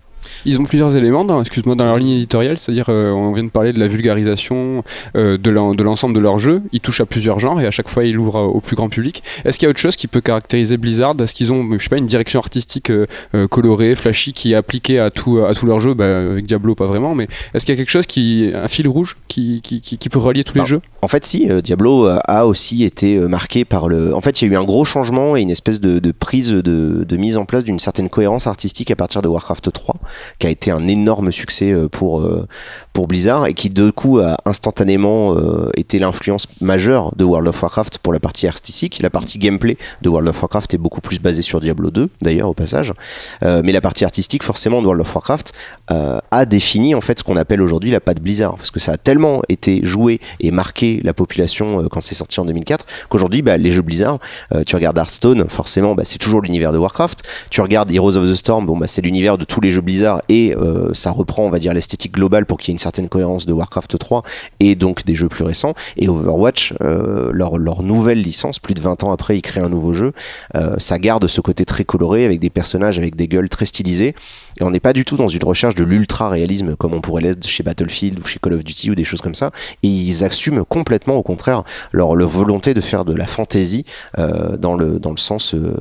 Ils 0.45 0.59
ont 0.59 0.63
plusieurs 0.65 0.95
éléments, 0.95 1.23
dans, 1.25 1.39
excuse-moi, 1.41 1.75
dans 1.75 1.85
leur 1.85 1.97
ligne 1.97 2.15
éditoriale, 2.17 2.57
c'est-à-dire 2.57 2.85
euh, 2.89 3.11
on 3.11 3.31
vient 3.33 3.43
de 3.43 3.49
parler 3.49 3.73
de 3.73 3.79
la 3.79 3.87
vulgarisation 3.87 4.83
euh, 5.15 5.37
de 5.37 5.49
l'en- 5.49 5.73
de 5.73 5.83
l'ensemble 5.83 6.13
de 6.15 6.19
leur 6.19 6.37
jeu. 6.37 6.61
Ils 6.71 6.79
touchent 6.81 7.01
à 7.01 7.05
plusieurs 7.05 7.39
genres 7.39 7.59
et 7.61 7.65
à 7.65 7.71
chaque 7.71 7.89
fois 7.89 8.03
ils 8.05 8.13
l'ouvrent 8.15 8.39
au 8.41 8.59
plus 8.59 8.75
grand 8.75 8.89
public. 8.89 9.23
Est-ce 9.45 9.57
qu'il 9.57 9.65
y 9.65 9.67
a 9.67 9.69
autre 9.69 9.79
chose 9.79 9.95
qui 9.95 10.07
peut 10.07 10.21
caractériser 10.21 10.77
Blizzard? 10.77 11.15
Est-ce 11.21 11.33
qu'ils 11.33 11.51
ont, 11.51 11.67
je 11.77 11.83
sais 11.83 11.89
pas, 11.89 11.97
une 11.97 12.05
direction 12.05 12.39
artistique 12.39 12.89
euh, 12.91 13.05
colorée, 13.49 13.95
flashy, 13.95 14.33
qui 14.33 14.53
est 14.53 14.55
appliquée 14.55 14.99
à 14.99 15.09
tout 15.11 15.39
à 15.39 15.53
tout 15.53 15.65
leur 15.65 15.79
jeu 15.79 15.93
bah, 15.93 16.19
Avec 16.19 16.45
Diablo, 16.45 16.75
pas 16.75 16.87
vraiment, 16.87 17.15
mais 17.15 17.27
est-ce 17.53 17.65
qu'il 17.65 17.73
y 17.75 17.77
a 17.77 17.81
quelque 17.81 17.89
chose 17.91 18.05
qui, 18.05 18.51
un 18.53 18.67
fil 18.67 18.87
rouge 18.87 19.17
qui, 19.27 19.61
qui, 19.63 19.81
qui, 19.81 19.97
qui 19.97 20.09
peut 20.09 20.19
relier 20.19 20.43
tous 20.43 20.55
les 20.57 20.65
jeux? 20.65 20.81
En 21.01 21.07
fait, 21.07 21.25
si, 21.25 21.47
Diablo 21.61 22.07
a 22.07 22.45
aussi 22.45 22.83
été 22.83 23.17
marqué 23.19 23.65
par 23.65 23.87
le. 23.89 24.15
En 24.15 24.21
fait, 24.21 24.41
il 24.41 24.47
y 24.47 24.51
a 24.51 24.53
eu 24.53 24.57
un 24.57 24.63
gros 24.63 24.85
changement 24.85 25.35
et 25.35 25.41
une 25.41 25.51
espèce 25.51 25.79
de, 25.79 25.99
de 25.99 26.11
prise 26.11 26.49
de, 26.51 26.61
de 27.07 27.17
mise 27.17 27.37
en 27.37 27.45
place 27.45 27.63
d'une 27.63 27.79
certaine 27.79 28.09
cohérence 28.09 28.47
artistique 28.47 28.91
à 28.91 28.95
partir 28.95 29.21
de 29.21 29.27
Warcraft 29.27 29.71
3, 29.71 29.95
qui 30.39 30.47
a 30.47 30.49
été 30.49 30.71
un 30.71 30.87
énorme 30.87 31.31
succès 31.31 31.71
euh, 31.71 31.87
pour, 31.87 32.21
euh, 32.21 32.47
pour 32.91 33.07
Blizzard 33.07 33.47
et 33.47 33.53
qui, 33.53 33.69
de 33.69 33.91
coup, 33.91 34.19
a 34.19 34.37
instantanément 34.45 35.35
euh, 35.35 35.69
été 35.77 35.99
l'influence 35.99 36.47
majeure 36.61 37.15
de 37.15 37.23
World 37.23 37.47
of 37.47 37.61
Warcraft 37.61 37.99
pour 37.99 38.13
la 38.13 38.19
partie 38.19 38.47
artistique. 38.47 39.01
La 39.01 39.09
partie 39.09 39.37
gameplay 39.37 39.77
de 40.01 40.09
World 40.09 40.29
of 40.29 40.41
Warcraft 40.41 40.73
est 40.73 40.77
beaucoup 40.77 41.01
plus 41.01 41.19
basée 41.19 41.41
sur 41.41 41.59
Diablo 41.59 41.91
2, 41.91 42.09
d'ailleurs, 42.21 42.49
au 42.49 42.53
passage. 42.53 42.93
Mais 43.41 43.71
la 43.71 43.81
partie 43.81 44.05
artistique, 44.05 44.43
forcément, 44.43 44.81
de 44.81 44.85
World 44.85 45.01
of 45.01 45.13
Warcraft 45.13 45.53
a 45.87 46.45
défini 46.45 46.95
en 46.95 47.01
fait 47.01 47.19
ce 47.19 47.23
qu'on 47.23 47.35
appelle 47.35 47.61
aujourd'hui 47.61 47.91
la 47.91 47.99
patte 47.99 48.21
Blizzard, 48.21 48.55
parce 48.55 48.71
que 48.71 48.79
ça 48.79 48.93
a 48.93 48.97
tellement 48.97 49.41
été 49.49 49.81
joué 49.83 50.19
et 50.39 50.51
marqué 50.51 51.01
la 51.03 51.13
population 51.13 51.87
quand 51.89 52.01
c'est 52.01 52.15
sorti 52.15 52.39
en 52.39 52.45
2004 52.45 52.85
qu'aujourd'hui, 53.09 53.41
bah, 53.41 53.57
les 53.57 53.71
jeux 53.71 53.81
Blizzard, 53.81 54.19
tu 54.65 54.75
regardes 54.75 54.97
Hearthstone, 54.97 55.47
forcément, 55.49 55.95
bah, 55.95 56.03
c'est 56.05 56.19
toujours 56.19 56.41
l'univers 56.41 56.71
de 56.71 56.77
Warcraft. 56.77 57.23
Tu 57.49 57.61
regardes 57.61 57.91
Heroes 57.91 58.17
of 58.17 58.29
the 58.29 58.35
Storm, 58.35 58.65
bon, 58.65 58.77
bah, 58.77 58.87
c'est 58.87 59.01
l'univers 59.01 59.37
de 59.37 59.43
tous 59.43 59.61
les 59.61 59.71
jeux 59.71 59.81
Blizzard 59.81 60.21
et 60.29 60.55
euh, 60.55 60.93
ça 60.93 61.11
reprend, 61.11 61.43
on 61.43 61.49
va 61.49 61.59
dire, 61.59 61.73
l'esthétique 61.73 62.13
globale 62.13 62.45
pour 62.45 62.57
qu'il 62.57 62.69
y 62.69 62.71
ait 62.71 62.75
une 62.75 62.79
certaine 62.79 63.09
cohérence 63.09 63.45
de 63.45 63.53
Warcraft 63.53 63.97
3 63.97 64.23
et 64.59 64.75
donc 64.75 65.05
des 65.05 65.15
jeux 65.15 65.29
plus 65.29 65.43
récents. 65.43 65.73
Et 65.97 66.07
Overwatch, 66.07 66.73
euh, 66.81 67.31
leur, 67.33 67.57
leur 67.57 67.83
nouvelle 67.83 68.21
licence, 68.21 68.59
plus 68.59 68.73
de 68.73 68.81
20 68.81 69.03
ans 69.03 69.11
après, 69.11 69.37
ils 69.37 69.41
créent 69.41 69.61
un 69.61 69.69
nouveau 69.69 69.93
jeu. 69.93 70.13
Euh, 70.55 70.75
ça 70.77 70.99
garde 70.99 71.27
ce 71.27 71.41
côté 71.41 71.65
très 71.65 71.83
coloré 71.85 72.25
avec 72.25 72.39
des 72.39 72.49
personnages 72.49 72.97
avec 72.97 73.15
des 73.15 73.27
gueules 73.27 73.49
très 73.49 73.65
stylisées. 73.65 74.15
Et 74.59 74.63
on 74.63 74.71
n'est 74.71 74.79
pas 74.79 74.93
du 74.93 75.05
tout 75.05 75.17
dans 75.17 75.27
une 75.27 75.43
recherche 75.43 75.75
de 75.75 75.83
l'ultra 75.83 76.29
réalisme 76.29 76.75
comme 76.75 76.93
on 76.93 77.01
pourrait 77.01 77.21
l'être 77.21 77.47
chez 77.47 77.63
Battlefield 77.63 78.19
ou 78.19 78.27
chez 78.27 78.39
Call 78.39 78.53
of 78.53 78.63
Duty 78.63 78.91
ou 78.91 78.95
des 78.95 79.03
choses 79.03 79.21
comme 79.21 79.35
ça. 79.35 79.51
Et 79.81 79.87
ils 79.87 80.23
assument 80.23 80.63
complètement, 80.63 81.15
au 81.15 81.23
contraire, 81.23 81.63
leur, 81.91 82.15
leur 82.15 82.29
volonté 82.29 82.73
de 82.73 82.81
faire 82.81 83.05
de 83.05 83.13
la 83.13 83.27
fantasy 83.27 83.85
euh, 84.19 84.57
dans, 84.57 84.75
le, 84.75 84.99
dans, 84.99 85.11
le 85.11 85.17
sens, 85.17 85.53
euh, 85.53 85.75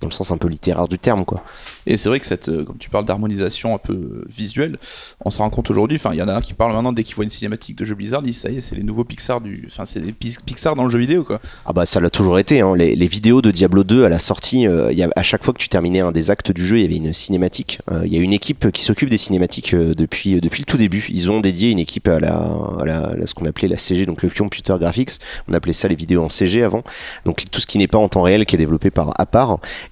dans 0.00 0.08
le 0.08 0.12
sens 0.12 0.30
un 0.30 0.36
peu 0.36 0.48
littéraire 0.48 0.88
du 0.88 0.98
terme. 0.98 1.24
Quoi. 1.24 1.42
Et 1.86 1.96
c'est 1.96 2.08
vrai 2.08 2.20
que 2.20 2.26
cette, 2.26 2.48
euh, 2.48 2.64
comme 2.64 2.78
tu 2.78 2.90
parles 2.90 3.04
d'harmonisation 3.04 3.74
un 3.74 3.78
peu 3.78 3.92
euh, 3.92 4.24
visuelle, 4.28 4.78
on 5.24 5.30
s'en 5.30 5.44
rend 5.44 5.50
compte 5.50 5.70
aujourd'hui. 5.70 5.96
Enfin, 5.96 6.10
il 6.12 6.18
y 6.18 6.22
en 6.22 6.28
a 6.28 6.34
un 6.34 6.40
qui 6.40 6.54
parle 6.54 6.72
maintenant 6.72 6.92
dès 6.92 7.04
qu'il 7.04 7.14
voit 7.14 7.24
une 7.24 7.30
cinématique 7.30 7.76
de 7.76 7.84
jeu 7.84 7.94
Blizzard, 7.94 8.22
il 8.22 8.28
dit 8.28 8.32
ça 8.32 8.50
y 8.50 8.56
est, 8.56 8.60
c'est 8.60 8.76
les 8.76 8.82
nouveaux 8.82 9.04
Pixar 9.04 9.40
du, 9.40 9.64
enfin, 9.66 9.84
c'est 9.84 10.00
Pixar 10.12 10.76
dans 10.76 10.84
le 10.84 10.90
jeu 10.90 10.98
vidéo 10.98 11.24
quoi. 11.24 11.40
Ah 11.66 11.72
bah 11.72 11.86
ça 11.86 12.00
l'a 12.00 12.10
toujours 12.10 12.38
été. 12.38 12.60
Hein. 12.60 12.74
Les, 12.76 13.06
vidéos 13.06 13.42
de 13.42 13.50
Diablo 13.50 13.84
2 13.84 14.04
à 14.04 14.08
la 14.08 14.18
sortie, 14.18 14.66
euh, 14.66 14.92
y 14.92 15.02
a, 15.02 15.10
à 15.16 15.22
chaque 15.22 15.44
fois 15.44 15.52
que 15.52 15.58
tu 15.58 15.68
terminais 15.68 16.00
un 16.00 16.12
des 16.12 16.30
actes 16.30 16.52
du 16.52 16.64
jeu, 16.64 16.78
il 16.78 16.82
y 16.82 16.84
avait 16.84 16.96
une 16.96 17.12
cinématique. 17.12 17.80
Euh, 17.90 18.02
Il 18.04 18.14
y 18.14 18.18
a 18.18 18.20
une 18.20 18.32
équipe 18.32 18.70
qui 18.70 18.82
s'occupe 18.82 19.08
des 19.08 19.18
cinématiques 19.18 19.74
depuis 19.74 20.40
depuis 20.40 20.62
le 20.62 20.66
tout 20.66 20.76
début. 20.76 21.04
Ils 21.08 21.30
ont 21.30 21.40
dédié 21.40 21.70
une 21.70 21.78
équipe 21.78 22.08
à 22.08 22.20
la, 22.20 22.32
à 22.32 23.26
ce 23.26 23.34
qu'on 23.34 23.46
appelait 23.46 23.68
la 23.68 23.76
CG, 23.76 24.06
donc 24.06 24.22
le 24.22 24.30
Computer 24.30 24.76
Graphics. 24.78 25.12
On 25.48 25.52
appelait 25.52 25.72
ça 25.72 25.88
les 25.88 25.94
vidéos 25.94 26.22
en 26.22 26.28
CG 26.28 26.62
avant. 26.62 26.82
Donc 27.24 27.44
tout 27.50 27.60
ce 27.60 27.66
qui 27.66 27.78
n'est 27.78 27.88
pas 27.88 27.98
en 27.98 28.08
temps 28.08 28.22
réel 28.22 28.46
qui 28.46 28.56
est 28.56 28.58
développé 28.58 28.90
par 28.90 29.12
à. 29.20 29.26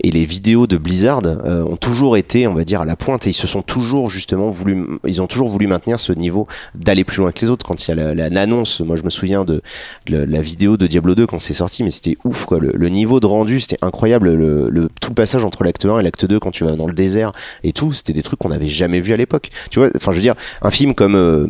Et 0.03 0.11
les 0.11 0.25
vidéos 0.27 0.67
de 0.67 0.77
Blizzard 0.77 1.23
ont 1.25 1.77
toujours 1.81 2.17
été, 2.17 2.47
on 2.47 2.55
va 2.55 2.65
dire, 2.65 2.81
à 2.83 2.85
la 2.85 2.97
pointe 2.97 3.27
et 3.27 3.31
ils 3.31 3.35
se 3.35 3.47
sont 3.47 3.63
toujours 3.63 4.11
justement 4.11 4.49
voulu, 4.49 4.87
ils 5.07 5.21
ont 5.23 5.27
toujours 5.27 5.49
voulu 5.49 5.67
maintenir 5.67 5.99
ce 5.99 6.13
niveau 6.13 6.47
d'aller 6.75 7.05
plus 7.05 7.19
loin 7.19 7.33
que 7.33 7.41
les 7.41 7.51
autres. 7.51 7.67
Quand 7.67 7.87
il 7.87 7.89
y 7.91 7.93
a 7.93 7.95
la- 7.97 8.15
la- 8.15 8.29
l'annonce, 8.29 8.81
moi 8.81 8.97
je 8.97 9.03
me 9.03 9.11
souviens 9.11 9.45
de 9.45 9.63
la 10.09 10.41
vidéo 10.43 10.77
de 10.77 10.87
Diablo 10.87 11.15
2 11.15 11.27
quand 11.27 11.39
c'est 11.39 11.53
sorti, 11.55 11.83
mais 11.83 11.91
c'était 11.91 12.17
ouf 12.25 12.45
quoi. 12.45 12.59
Le, 12.59 12.73
le 12.75 12.89
niveau 12.89 13.21
de 13.21 13.27
rendu, 13.27 13.61
c'était 13.61 13.79
incroyable. 13.83 14.31
Le, 14.35 14.69
le- 14.71 14.89
tout 15.01 15.11
le 15.11 15.15
passage 15.15 15.45
entre 15.45 15.65
l'acte 15.65 15.85
1 15.87 15.99
et 15.99 16.03
l'acte 16.03 16.25
2 16.27 16.39
quand 16.39 16.51
tu 16.51 16.65
vas 16.65 16.77
dans 16.77 16.87
le 16.87 16.93
désert 16.93 17.33
et 17.65 17.73
tout, 17.73 17.93
c'était 17.93 18.13
des 18.13 18.23
trucs 18.23 18.39
qu'on 18.39 18.51
n'avait 18.51 18.67
jamais 18.69 19.01
vu 19.01 19.13
à 19.13 19.17
l'époque. 19.17 19.51
Tu 19.71 19.79
vois, 19.79 19.89
enfin 19.97 20.13
je 20.13 20.17
veux 20.17 20.23
dire, 20.23 20.35
un 20.63 20.71
film 20.71 20.95
comme 20.95 21.15
euh, 21.15 21.47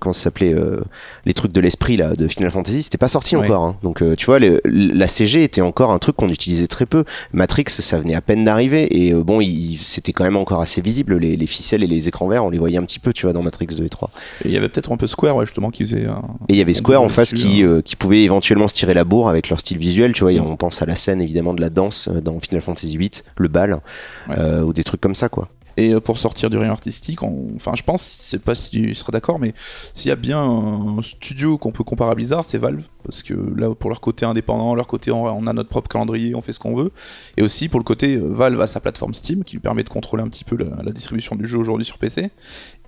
comment 0.00 0.12
ça 0.12 0.22
s'appelait 0.24 0.54
euh, 0.54 0.80
les 1.24 1.34
trucs 1.34 1.52
de 1.52 1.60
l'esprit 1.60 1.96
là 1.96 2.14
de 2.16 2.26
Final 2.28 2.50
Fantasy, 2.50 2.82
c'était 2.82 2.98
pas 2.98 3.08
sorti 3.08 3.36
Ouais. 3.36 3.44
encore. 3.46 3.62
hein. 3.64 3.76
Donc 3.82 4.02
euh, 4.02 4.14
tu 4.16 4.26
vois, 4.26 4.38
le- 4.38 4.60
la 4.64 5.06
CG 5.06 5.42
était 5.44 5.60
encore 5.60 5.92
un 5.92 5.98
truc 5.98 6.16
qu'on 6.16 6.28
utilisait 6.28 6.66
très 6.66 6.86
peu. 6.86 7.04
Matrix, 7.32 7.64
ça 7.68 7.98
venait 8.00 8.14
à 8.14 8.20
peine 8.20 8.44
d'arriver 8.44 8.88
et 9.06 9.12
bon, 9.14 9.40
il- 9.40 9.59
c'était 9.80 10.12
quand 10.12 10.24
même 10.24 10.36
encore 10.36 10.60
assez 10.60 10.80
visible 10.80 11.16
les, 11.18 11.36
les 11.36 11.46
ficelles 11.46 11.82
et 11.82 11.86
les 11.86 12.08
écrans 12.08 12.28
verts, 12.28 12.44
on 12.44 12.50
les 12.50 12.58
voyait 12.58 12.78
un 12.78 12.84
petit 12.84 12.98
peu, 12.98 13.12
tu 13.12 13.26
vois, 13.26 13.32
dans 13.32 13.42
Matrix 13.42 13.66
2 13.76 13.84
et 13.84 13.88
3. 13.88 14.10
Et 14.44 14.48
il 14.48 14.50
y 14.52 14.56
avait 14.56 14.68
peut-être 14.68 14.92
un 14.92 14.96
peu 14.96 15.06
Square 15.06 15.36
ouais, 15.36 15.46
justement 15.46 15.70
qui 15.70 15.84
faisait. 15.84 16.06
un- 16.06 16.22
Et 16.48 16.54
il 16.54 16.56
y 16.56 16.60
avait 16.60 16.74
Square 16.74 17.02
en 17.02 17.08
face 17.08 17.32
qui, 17.32 17.62
hein. 17.62 17.66
euh, 17.66 17.82
qui 17.82 17.96
pouvait 17.96 18.22
éventuellement 18.22 18.68
se 18.68 18.74
tirer 18.74 18.94
la 18.94 19.04
bourre 19.04 19.28
avec 19.28 19.48
leur 19.48 19.60
style 19.60 19.78
visuel. 19.78 20.12
Tu 20.12 20.22
vois, 20.24 20.32
on 20.42 20.56
pense 20.56 20.82
à 20.82 20.86
la 20.86 20.96
scène 20.96 21.20
évidemment 21.20 21.54
de 21.54 21.60
la 21.60 21.70
danse 21.70 22.08
euh, 22.08 22.20
dans 22.20 22.38
Final 22.40 22.60
Fantasy 22.62 22.96
VIII, 22.96 23.10
le 23.36 23.48
bal, 23.48 23.80
Ouais. 24.28 24.36
euh, 24.38 24.62
ou 24.62 24.72
des 24.72 24.84
trucs 24.84 25.00
comme 25.00 25.14
ça, 25.14 25.28
quoi. 25.28 25.48
Et 25.76 25.92
euh, 25.94 26.00
pour 26.00 26.18
sortir 26.18 26.50
du 26.50 26.56
rayon 26.58 26.72
artistique, 26.72 27.22
on- 27.22 27.48
enfin 27.54 27.72
je 27.76 27.82
pense, 27.82 28.02
je 28.24 28.28
sais 28.30 28.38
pas 28.38 28.54
si 28.54 28.70
tu 28.70 28.94
seras 28.94 29.12
d'accord, 29.12 29.38
mais 29.38 29.54
s'il 29.94 30.08
y 30.08 30.12
a 30.12 30.16
bien 30.16 30.40
un 30.40 31.00
studio 31.02 31.58
qu'on 31.58 31.72
peut 31.72 31.84
comparer 31.84 32.10
à 32.12 32.14
Blizzard, 32.14 32.44
c'est 32.44 32.58
Valve, 32.58 32.82
parce 33.04 33.22
que 33.22 33.34
là 33.56 33.74
pour 33.74 33.90
leur 33.90 34.00
côté 34.00 34.26
indépendant, 34.26 34.74
leur 34.74 34.86
côté 34.86 35.10
on 35.10 35.46
a 35.46 35.52
notre 35.52 35.68
propre 35.68 35.88
calendrier, 35.88 36.34
on 36.34 36.40
fait 36.40 36.52
ce 36.52 36.58
qu'on 36.58 36.74
veut, 36.74 36.90
et 37.36 37.42
aussi 37.42 37.68
pour 37.68 37.78
le 37.80 37.84
côté 37.84 38.16
euh, 38.16 38.26
Valve 38.28 38.60
a 38.60 38.66
sa 38.66 38.80
plateforme 38.80 39.14
Steam 39.14 39.44
qui 39.44 39.54
lui 39.56 39.60
permet 39.60 39.82
de 39.84 39.88
contrôler 39.88 40.22
un 40.22 40.28
petit 40.28 40.44
peu 40.44 40.56
la, 40.56 40.82
la 40.82 40.92
distribution 40.92 41.36
du 41.36 41.46
jeu 41.46 41.58
aujourd'hui 41.58 41.84
sur 41.86 41.98
PC, 41.98 42.30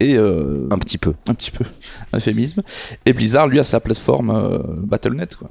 et 0.00 0.16
euh, 0.16 0.66
Un 0.70 0.78
petit 0.78 0.98
peu. 0.98 1.14
un 1.28 1.34
petit 1.34 1.50
peu, 1.52 1.64
euphémisme, 2.14 2.62
et 3.06 3.12
Blizzard 3.12 3.46
lui 3.48 3.58
a 3.60 3.64
sa 3.64 3.80
plateforme 3.80 4.30
euh, 4.30 4.58
Battle.net 4.84 5.36
quoi. 5.36 5.48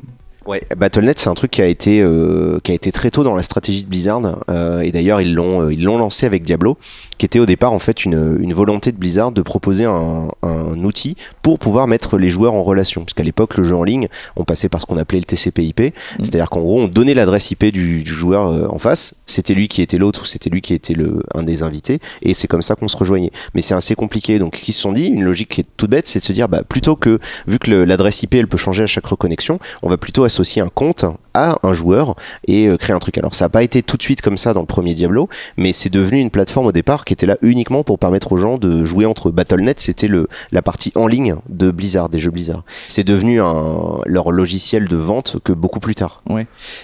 Ouais, 0.48 0.64
Battle.net 0.76 1.20
c'est 1.20 1.30
un 1.30 1.36
truc 1.36 1.52
qui 1.52 1.62
a 1.62 1.68
été 1.68 2.02
euh, 2.02 2.60
qui 2.64 2.72
a 2.72 2.74
été 2.74 2.92
très 2.92 3.12
tôt 3.12 3.24
dans 3.24 3.36
la 3.36 3.44
stratégie 3.44 3.84
de 3.84 3.90
Blizzard 3.90 4.40
euh, 4.50 4.82
et 4.82 4.92
d'ailleurs 4.92 5.22
ils 5.22 5.36
l'ont 5.36 5.68
euh, 5.68 5.74
ils 5.74 5.84
l'ont 5.84 6.00
lancé 6.00 6.26
avec 6.26 6.42
Diablo 6.42 6.80
qui 7.20 7.28
était 7.28 7.38
au 7.38 7.46
départ 7.46 7.74
en 7.74 7.78
fait 7.78 8.06
une, 8.06 8.40
une 8.42 8.52
volonté 8.52 8.92
de 8.92 8.98
Blizzard 8.98 9.32
de 9.32 9.44
proposer 9.44 9.86
un, 9.86 10.30
un 10.42 10.84
outil 10.84 11.16
pour 11.44 11.60
pouvoir 11.60 11.86
mettre 11.86 12.18
les 12.18 12.30
joueurs 12.30 12.56
en 12.56 12.64
relation. 12.64 13.02
Parce 13.02 13.14
qu'à 13.14 13.22
l'époque 13.22 13.56
le 13.56 13.64
jeu 13.64 13.76
en 13.76 13.84
ligne 13.84 14.08
on 14.36 14.44
passait 14.44 14.68
par 14.68 14.82
ce 14.82 14.88
qu'on 14.88 14.98
appelait 14.98 15.20
le 15.20 15.26
TCP/IP 15.26 15.94
c'est-à-dire 16.18 16.50
qu'en 16.50 16.62
gros 16.62 16.82
on 16.82 16.88
donnait 16.88 17.14
l'adresse 17.14 17.52
IP 17.52 17.66
du, 17.66 18.02
du 18.02 18.12
joueur 18.12 18.48
euh, 18.48 18.68
en 18.68 18.80
face. 18.80 19.14
C'était 19.28 19.54
lui 19.54 19.68
qui 19.68 19.84
était 19.84 20.00
l'autre 20.00 20.24
ou 20.24 20.26
c'était 20.26 20.50
lui 20.50 20.62
qui 20.62 20.74
était 20.74 20.96
le 20.96 21.22
un 21.36 21.44
des 21.44 21.62
invités 21.62 22.00
et 22.24 22.34
c'est 22.34 22.48
comme 22.48 22.64
ça 22.64 22.74
qu'on 22.74 22.88
se 22.88 22.98
rejoignait. 22.98 23.32
Mais 23.54 23.62
c'est 23.62 23.76
assez 23.76 23.94
compliqué. 23.94 24.40
Donc 24.40 24.56
ce 24.56 24.64
qu'ils 24.64 24.74
se 24.74 24.82
sont 24.82 24.92
dit 24.92 25.06
une 25.06 25.24
logique 25.24 25.50
qui 25.50 25.62
est 25.62 25.68
toute 25.78 25.92
bête 25.92 26.08
c'est 26.08 26.18
de 26.18 26.26
se 26.26 26.34
dire 26.34 26.50
bah 26.50 26.64
plutôt 26.68 26.96
que 26.96 27.20
vu 27.46 27.60
que 27.60 27.70
l'adresse 27.70 28.24
IP 28.24 28.34
elle 28.34 28.48
peut 28.48 28.58
changer 28.58 28.82
à 28.82 28.88
chaque 28.88 29.06
reconnexion 29.06 29.60
on 29.84 29.90
va 29.90 29.98
plutôt 29.98 30.26
associer 30.32 30.62
un 30.62 30.70
compte 30.70 31.06
à 31.34 31.60
un 31.64 31.74
joueur 31.74 32.16
et 32.48 32.68
euh, 32.68 32.78
créer 32.78 32.96
un 32.96 33.00
truc. 33.00 33.18
Alors 33.18 33.36
ça 33.36 33.46
n'a 33.46 33.50
pas 33.50 33.64
été 33.64 33.84
tout 33.84 33.98
de 33.98 34.02
suite 34.02 34.22
comme 34.22 34.38
ça 34.38 34.54
dans 34.54 34.62
le 34.62 34.66
premier 34.66 34.94
Diablo, 34.94 35.30
mais 35.58 35.74
c'est 35.74 35.90
devenu 35.90 36.20
une 36.20 36.30
plateforme 36.30 36.68
au 36.68 36.72
départ 36.72 37.06
qui 37.06 37.14
était 37.14 37.26
là 37.26 37.38
uniquement 37.42 37.84
pour 37.84 38.00
permettre 38.00 38.32
aux 38.32 38.38
gens 38.38 38.58
de 38.58 38.84
jouer 38.86 39.06
entre 39.06 39.32
Battle.net, 39.32 39.80
c'était 39.80 40.10
la 40.52 40.62
partie 40.62 40.92
en 40.96 41.08
ligne 41.08 41.36
de 41.50 41.72
Blizzard, 41.72 42.10
des 42.10 42.20
jeux 42.20 42.32
Blizzard. 42.32 42.64
C'est 42.90 43.04
devenu 43.04 43.38
leur 43.38 44.32
logiciel 44.32 44.88
de 44.88 44.96
vente 44.96 45.38
que 45.44 45.54
beaucoup 45.54 45.80
plus 45.80 45.96
tard. 45.96 46.22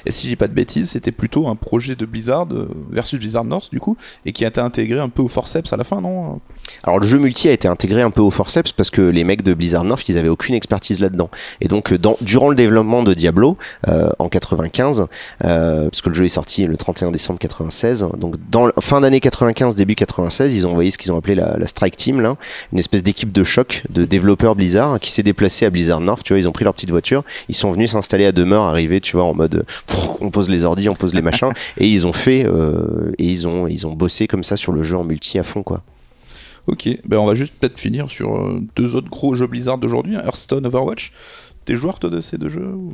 Et 0.05 0.11
si 0.11 0.29
j'ai 0.29 0.35
pas 0.35 0.47
de 0.47 0.53
bêtises, 0.53 0.91
c'était 0.91 1.11
plutôt 1.11 1.47
un 1.47 1.55
projet 1.55 1.95
de 1.95 2.05
Blizzard 2.05 2.47
euh, 2.51 2.67
versus 2.89 3.19
Blizzard 3.19 3.45
North 3.45 3.69
du 3.71 3.79
coup, 3.79 3.97
et 4.25 4.31
qui 4.31 4.45
a 4.45 4.47
été 4.49 4.59
intégré 4.61 4.99
un 4.99 5.09
peu 5.09 5.21
au 5.21 5.27
forceps 5.27 5.71
à 5.73 5.77
la 5.77 5.83
fin, 5.83 6.01
non? 6.01 6.39
Alors 6.83 6.99
le 6.99 7.07
jeu 7.07 7.17
multi 7.17 7.49
a 7.49 7.51
été 7.51 7.67
intégré 7.67 8.01
un 8.01 8.11
peu 8.11 8.21
au 8.21 8.31
forceps 8.31 8.71
parce 8.71 8.89
que 8.89 9.01
les 9.01 9.23
mecs 9.23 9.43
de 9.43 9.53
Blizzard 9.53 9.83
North, 9.83 10.07
ils 10.09 10.17
avaient 10.17 10.29
aucune 10.29 10.55
expertise 10.55 10.99
là-dedans. 10.99 11.29
Et 11.61 11.67
donc 11.67 11.93
dans, 11.93 12.17
durant 12.21 12.49
le 12.49 12.55
développement 12.55 13.03
de 13.03 13.13
Diablo 13.13 13.57
euh, 13.87 14.09
en 14.19 14.29
95, 14.29 15.07
euh, 15.45 15.89
parce 15.89 16.01
que 16.01 16.09
le 16.09 16.15
jeu 16.15 16.25
est 16.25 16.29
sorti 16.29 16.65
le 16.65 16.77
31 16.77 17.11
décembre 17.11 17.39
96, 17.39 18.07
donc 18.17 18.35
dans 18.49 18.69
fin 18.79 19.01
d'année 19.01 19.19
95, 19.19 19.75
début 19.75 19.95
96, 19.95 20.55
ils 20.55 20.67
ont 20.67 20.71
envoyé 20.71 20.91
ce 20.91 20.97
qu'ils 20.97 21.11
ont 21.11 21.17
appelé 21.17 21.35
la, 21.35 21.57
la 21.57 21.67
Strike 21.67 21.97
Team, 21.97 22.21
là, 22.21 22.35
une 22.73 22.79
espèce 22.79 23.03
d'équipe 23.03 23.31
de 23.31 23.43
choc 23.43 23.83
de 23.89 24.05
développeurs 24.05 24.55
Blizzard 24.55 24.99
qui 24.99 25.11
s'est 25.11 25.23
déplacée 25.23 25.65
à 25.65 25.69
Blizzard 25.69 25.99
North. 25.99 26.23
Tu 26.23 26.33
vois, 26.33 26.39
ils 26.39 26.47
ont 26.47 26.51
pris 26.51 26.63
leur 26.63 26.73
petite 26.73 26.91
voiture, 26.91 27.23
ils 27.49 27.55
sont 27.55 27.71
venus 27.71 27.91
s'installer 27.91 28.25
à 28.25 28.31
demeure, 28.31 28.63
arriver, 28.63 29.01
tu 29.01 29.15
vois, 29.15 29.25
en 29.25 29.33
mode 29.33 29.65
pff, 29.87 30.07
on 30.21 30.29
pose 30.29 30.49
les 30.49 30.65
ordis, 30.65 30.89
on 30.89 30.93
pose 30.93 31.13
les 31.13 31.21
machins, 31.21 31.49
et 31.77 31.87
ils 31.87 32.05
ont 32.05 32.13
fait 32.13 32.45
euh, 32.45 33.11
et 33.17 33.25
ils 33.25 33.47
ont 33.47 33.67
ils 33.67 33.87
ont 33.87 33.93
bossé 33.93 34.27
comme 34.27 34.43
ça 34.43 34.57
sur 34.57 34.71
le 34.71 34.83
jeu 34.83 34.97
en 34.97 35.03
multi 35.03 35.39
à 35.39 35.43
fond 35.43 35.63
quoi. 35.63 35.81
Ok, 36.67 36.89
ben 37.05 37.17
on 37.17 37.25
va 37.25 37.33
juste 37.35 37.53
peut-être 37.59 37.79
finir 37.79 38.09
sur 38.09 38.35
euh, 38.35 38.61
deux 38.75 38.95
autres 38.95 39.09
gros 39.09 39.35
jeux 39.35 39.47
Blizzard 39.47 39.77
d'aujourd'hui, 39.77 40.15
hein, 40.17 40.21
Hearthstone, 40.25 40.65
Overwatch. 40.65 41.11
T'es 41.65 41.75
joueur 41.75 41.99
toi 41.99 42.09
de 42.09 42.21
ces 42.21 42.37
deux 42.37 42.47
jeux 42.47 42.65
ou- 42.73 42.93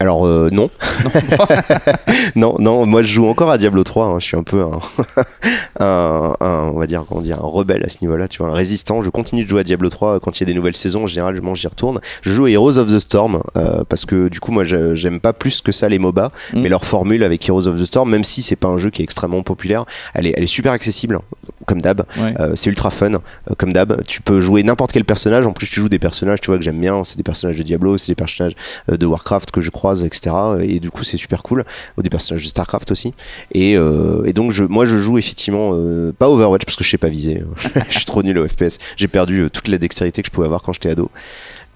Alors 0.00 0.26
euh, 0.26 0.48
non. 0.50 0.70
non, 2.36 2.56
non, 2.58 2.84
moi 2.86 3.02
je 3.02 3.08
joue 3.12 3.26
encore 3.26 3.50
à 3.50 3.58
Diablo 3.58 3.84
3, 3.84 4.06
hein, 4.06 4.18
je 4.18 4.24
suis 4.24 4.36
un 4.36 4.42
peu 4.42 4.62
un, 4.62 4.80
un, 5.80 6.34
un- 6.40 6.70
on 6.74 6.78
va 6.78 6.86
dire, 6.86 7.04
comment 7.08 7.20
dire, 7.20 7.38
un 7.42 7.46
rebelle 7.46 7.84
à 7.84 7.88
ce 7.88 7.98
niveau-là, 8.02 8.28
tu 8.28 8.38
vois, 8.38 8.48
un 8.48 8.54
résistant. 8.54 9.02
Je 9.02 9.10
continue 9.10 9.44
de 9.44 9.48
jouer 9.48 9.60
à 9.60 9.64
Diablo 9.64 9.88
3 9.88 10.20
quand 10.20 10.36
il 10.38 10.42
y 10.42 10.44
a 10.44 10.46
des 10.46 10.54
nouvelles 10.54 10.76
saisons, 10.76 11.04
en 11.04 11.06
général, 11.06 11.40
j'y 11.54 11.66
retourne. 11.68 12.00
Je 12.22 12.30
joue 12.32 12.46
à 12.46 12.50
Heroes 12.50 12.78
of 12.78 12.88
the 12.88 12.98
Storm 12.98 13.40
euh, 13.56 13.84
parce 13.88 14.04
que 14.04 14.28
du 14.28 14.40
coup, 14.40 14.52
moi 14.52 14.64
j'aime 14.64 15.20
pas 15.20 15.32
plus 15.32 15.60
que 15.60 15.72
ça 15.72 15.88
les 15.88 15.98
MOBA, 15.98 16.32
Mm. 16.54 16.60
mais 16.60 16.68
leur 16.68 16.84
formule 16.84 17.22
avec 17.24 17.48
Heroes 17.48 17.66
of 17.68 17.80
the 17.80 17.84
Storm, 17.84 18.10
même 18.10 18.24
si 18.24 18.42
c'est 18.42 18.56
pas 18.56 18.68
un 18.68 18.76
jeu 18.78 18.90
qui 18.90 19.02
est 19.02 19.04
extrêmement 19.04 19.42
populaire, 19.42 19.84
elle 20.14 20.26
est, 20.26 20.34
elle 20.36 20.42
est 20.42 20.46
super 20.48 20.72
accessible, 20.72 21.20
comme 21.68 21.80
d'hab. 21.80 22.04
Ouais. 22.16 22.34
Euh, 22.40 22.52
c'est 22.56 22.70
ultra 22.70 22.90
fun, 22.90 23.12
euh, 23.12 23.18
comme 23.56 23.72
d'hab. 23.72 24.02
Tu 24.04 24.22
peux 24.22 24.40
jouer 24.40 24.62
n'importe 24.64 24.90
quel 24.90 25.04
personnage. 25.04 25.46
En 25.46 25.52
plus, 25.52 25.68
tu 25.68 25.78
joues 25.78 25.88
des 25.88 25.98
personnages, 25.98 26.40
tu 26.40 26.48
vois, 26.48 26.58
que 26.58 26.64
j'aime 26.64 26.80
bien. 26.80 27.04
C'est 27.04 27.16
des 27.16 27.22
personnages 27.22 27.56
de 27.56 27.62
Diablo, 27.62 27.98
c'est 27.98 28.10
des 28.10 28.16
personnages 28.16 28.54
euh, 28.90 28.96
de 28.96 29.06
Warcraft 29.06 29.52
que 29.52 29.60
je 29.60 29.70
croise, 29.70 30.02
etc. 30.02 30.34
Et 30.62 30.80
du 30.80 30.90
coup, 30.90 31.04
c'est 31.04 31.18
super 31.18 31.42
cool. 31.42 31.64
Ou 31.96 32.02
des 32.02 32.10
personnages 32.10 32.42
de 32.42 32.48
Starcraft 32.48 32.90
aussi. 32.90 33.14
Et, 33.52 33.72
et 33.72 34.32
donc, 34.32 34.52
je, 34.52 34.64
moi, 34.64 34.86
je 34.86 34.96
joue 34.96 35.18
effectivement 35.18 35.70
pas 36.18 36.28
Overwatch 36.28 36.64
parce 36.64 36.76
que 36.76 36.84
je 36.84 36.88
sais 36.88 36.98
pas 36.98 37.08
viser. 37.08 37.42
je 37.90 37.96
suis 37.96 38.04
trop 38.06 38.22
nul 38.22 38.38
au 38.38 38.48
FPS. 38.48 38.78
J'ai 38.96 39.08
perdu 39.08 39.48
toute 39.52 39.68
la 39.68 39.78
dextérité 39.78 40.22
que 40.22 40.26
je 40.26 40.32
pouvais 40.32 40.46
avoir 40.46 40.62
quand 40.62 40.72
j'étais 40.72 40.90
ado. 40.90 41.10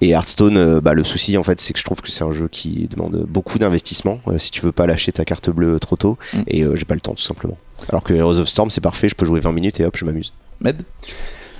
Et 0.02 0.10
Hearthstone, 0.10 0.56
euh, 0.56 0.80
bah, 0.80 0.94
le 0.94 1.04
souci 1.04 1.38
en 1.38 1.44
fait, 1.44 1.60
c'est 1.60 1.72
que 1.72 1.78
je 1.78 1.84
trouve 1.84 2.00
que 2.00 2.10
c'est 2.10 2.24
un 2.24 2.32
jeu 2.32 2.48
qui 2.48 2.88
demande 2.90 3.24
beaucoup 3.28 3.60
d'investissement 3.60 4.20
euh, 4.26 4.36
si 4.36 4.50
tu 4.50 4.60
veux 4.60 4.72
pas 4.72 4.86
lâcher 4.86 5.12
ta 5.12 5.24
carte 5.24 5.48
bleue 5.48 5.78
trop 5.78 5.94
tôt. 5.94 6.18
Mm. 6.34 6.42
Et 6.48 6.62
euh, 6.62 6.74
j'ai 6.74 6.84
pas 6.84 6.94
le 6.94 7.00
temps 7.00 7.14
tout 7.14 7.22
simplement. 7.22 7.56
Alors 7.88 8.02
que 8.02 8.12
Heroes 8.12 8.40
of 8.40 8.48
Storm, 8.48 8.68
c'est 8.68 8.80
parfait, 8.80 9.08
je 9.08 9.14
peux 9.14 9.24
jouer 9.24 9.38
20 9.38 9.52
minutes 9.52 9.78
et 9.78 9.84
hop, 9.84 9.96
je 9.96 10.04
m'amuse. 10.04 10.32
Med 10.60 10.82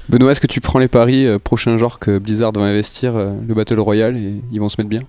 Benoît, 0.09 0.32
est-ce 0.32 0.40
que 0.40 0.49
tu 0.49 0.61
prends 0.61 0.78
les 0.78 0.88
paris 0.88 1.26
euh, 1.26 1.38
prochain 1.38 1.76
genre 1.78 1.99
que 1.99 2.18
Blizzard 2.18 2.53
va 2.53 2.62
investir 2.62 3.16
euh, 3.16 3.32
le 3.47 3.55
Battle 3.55 3.78
Royale 3.78 4.16
et 4.16 4.43
ils 4.51 4.61
vont 4.61 4.68
se 4.68 4.76
mettre 4.78 4.90
bien? 4.90 5.03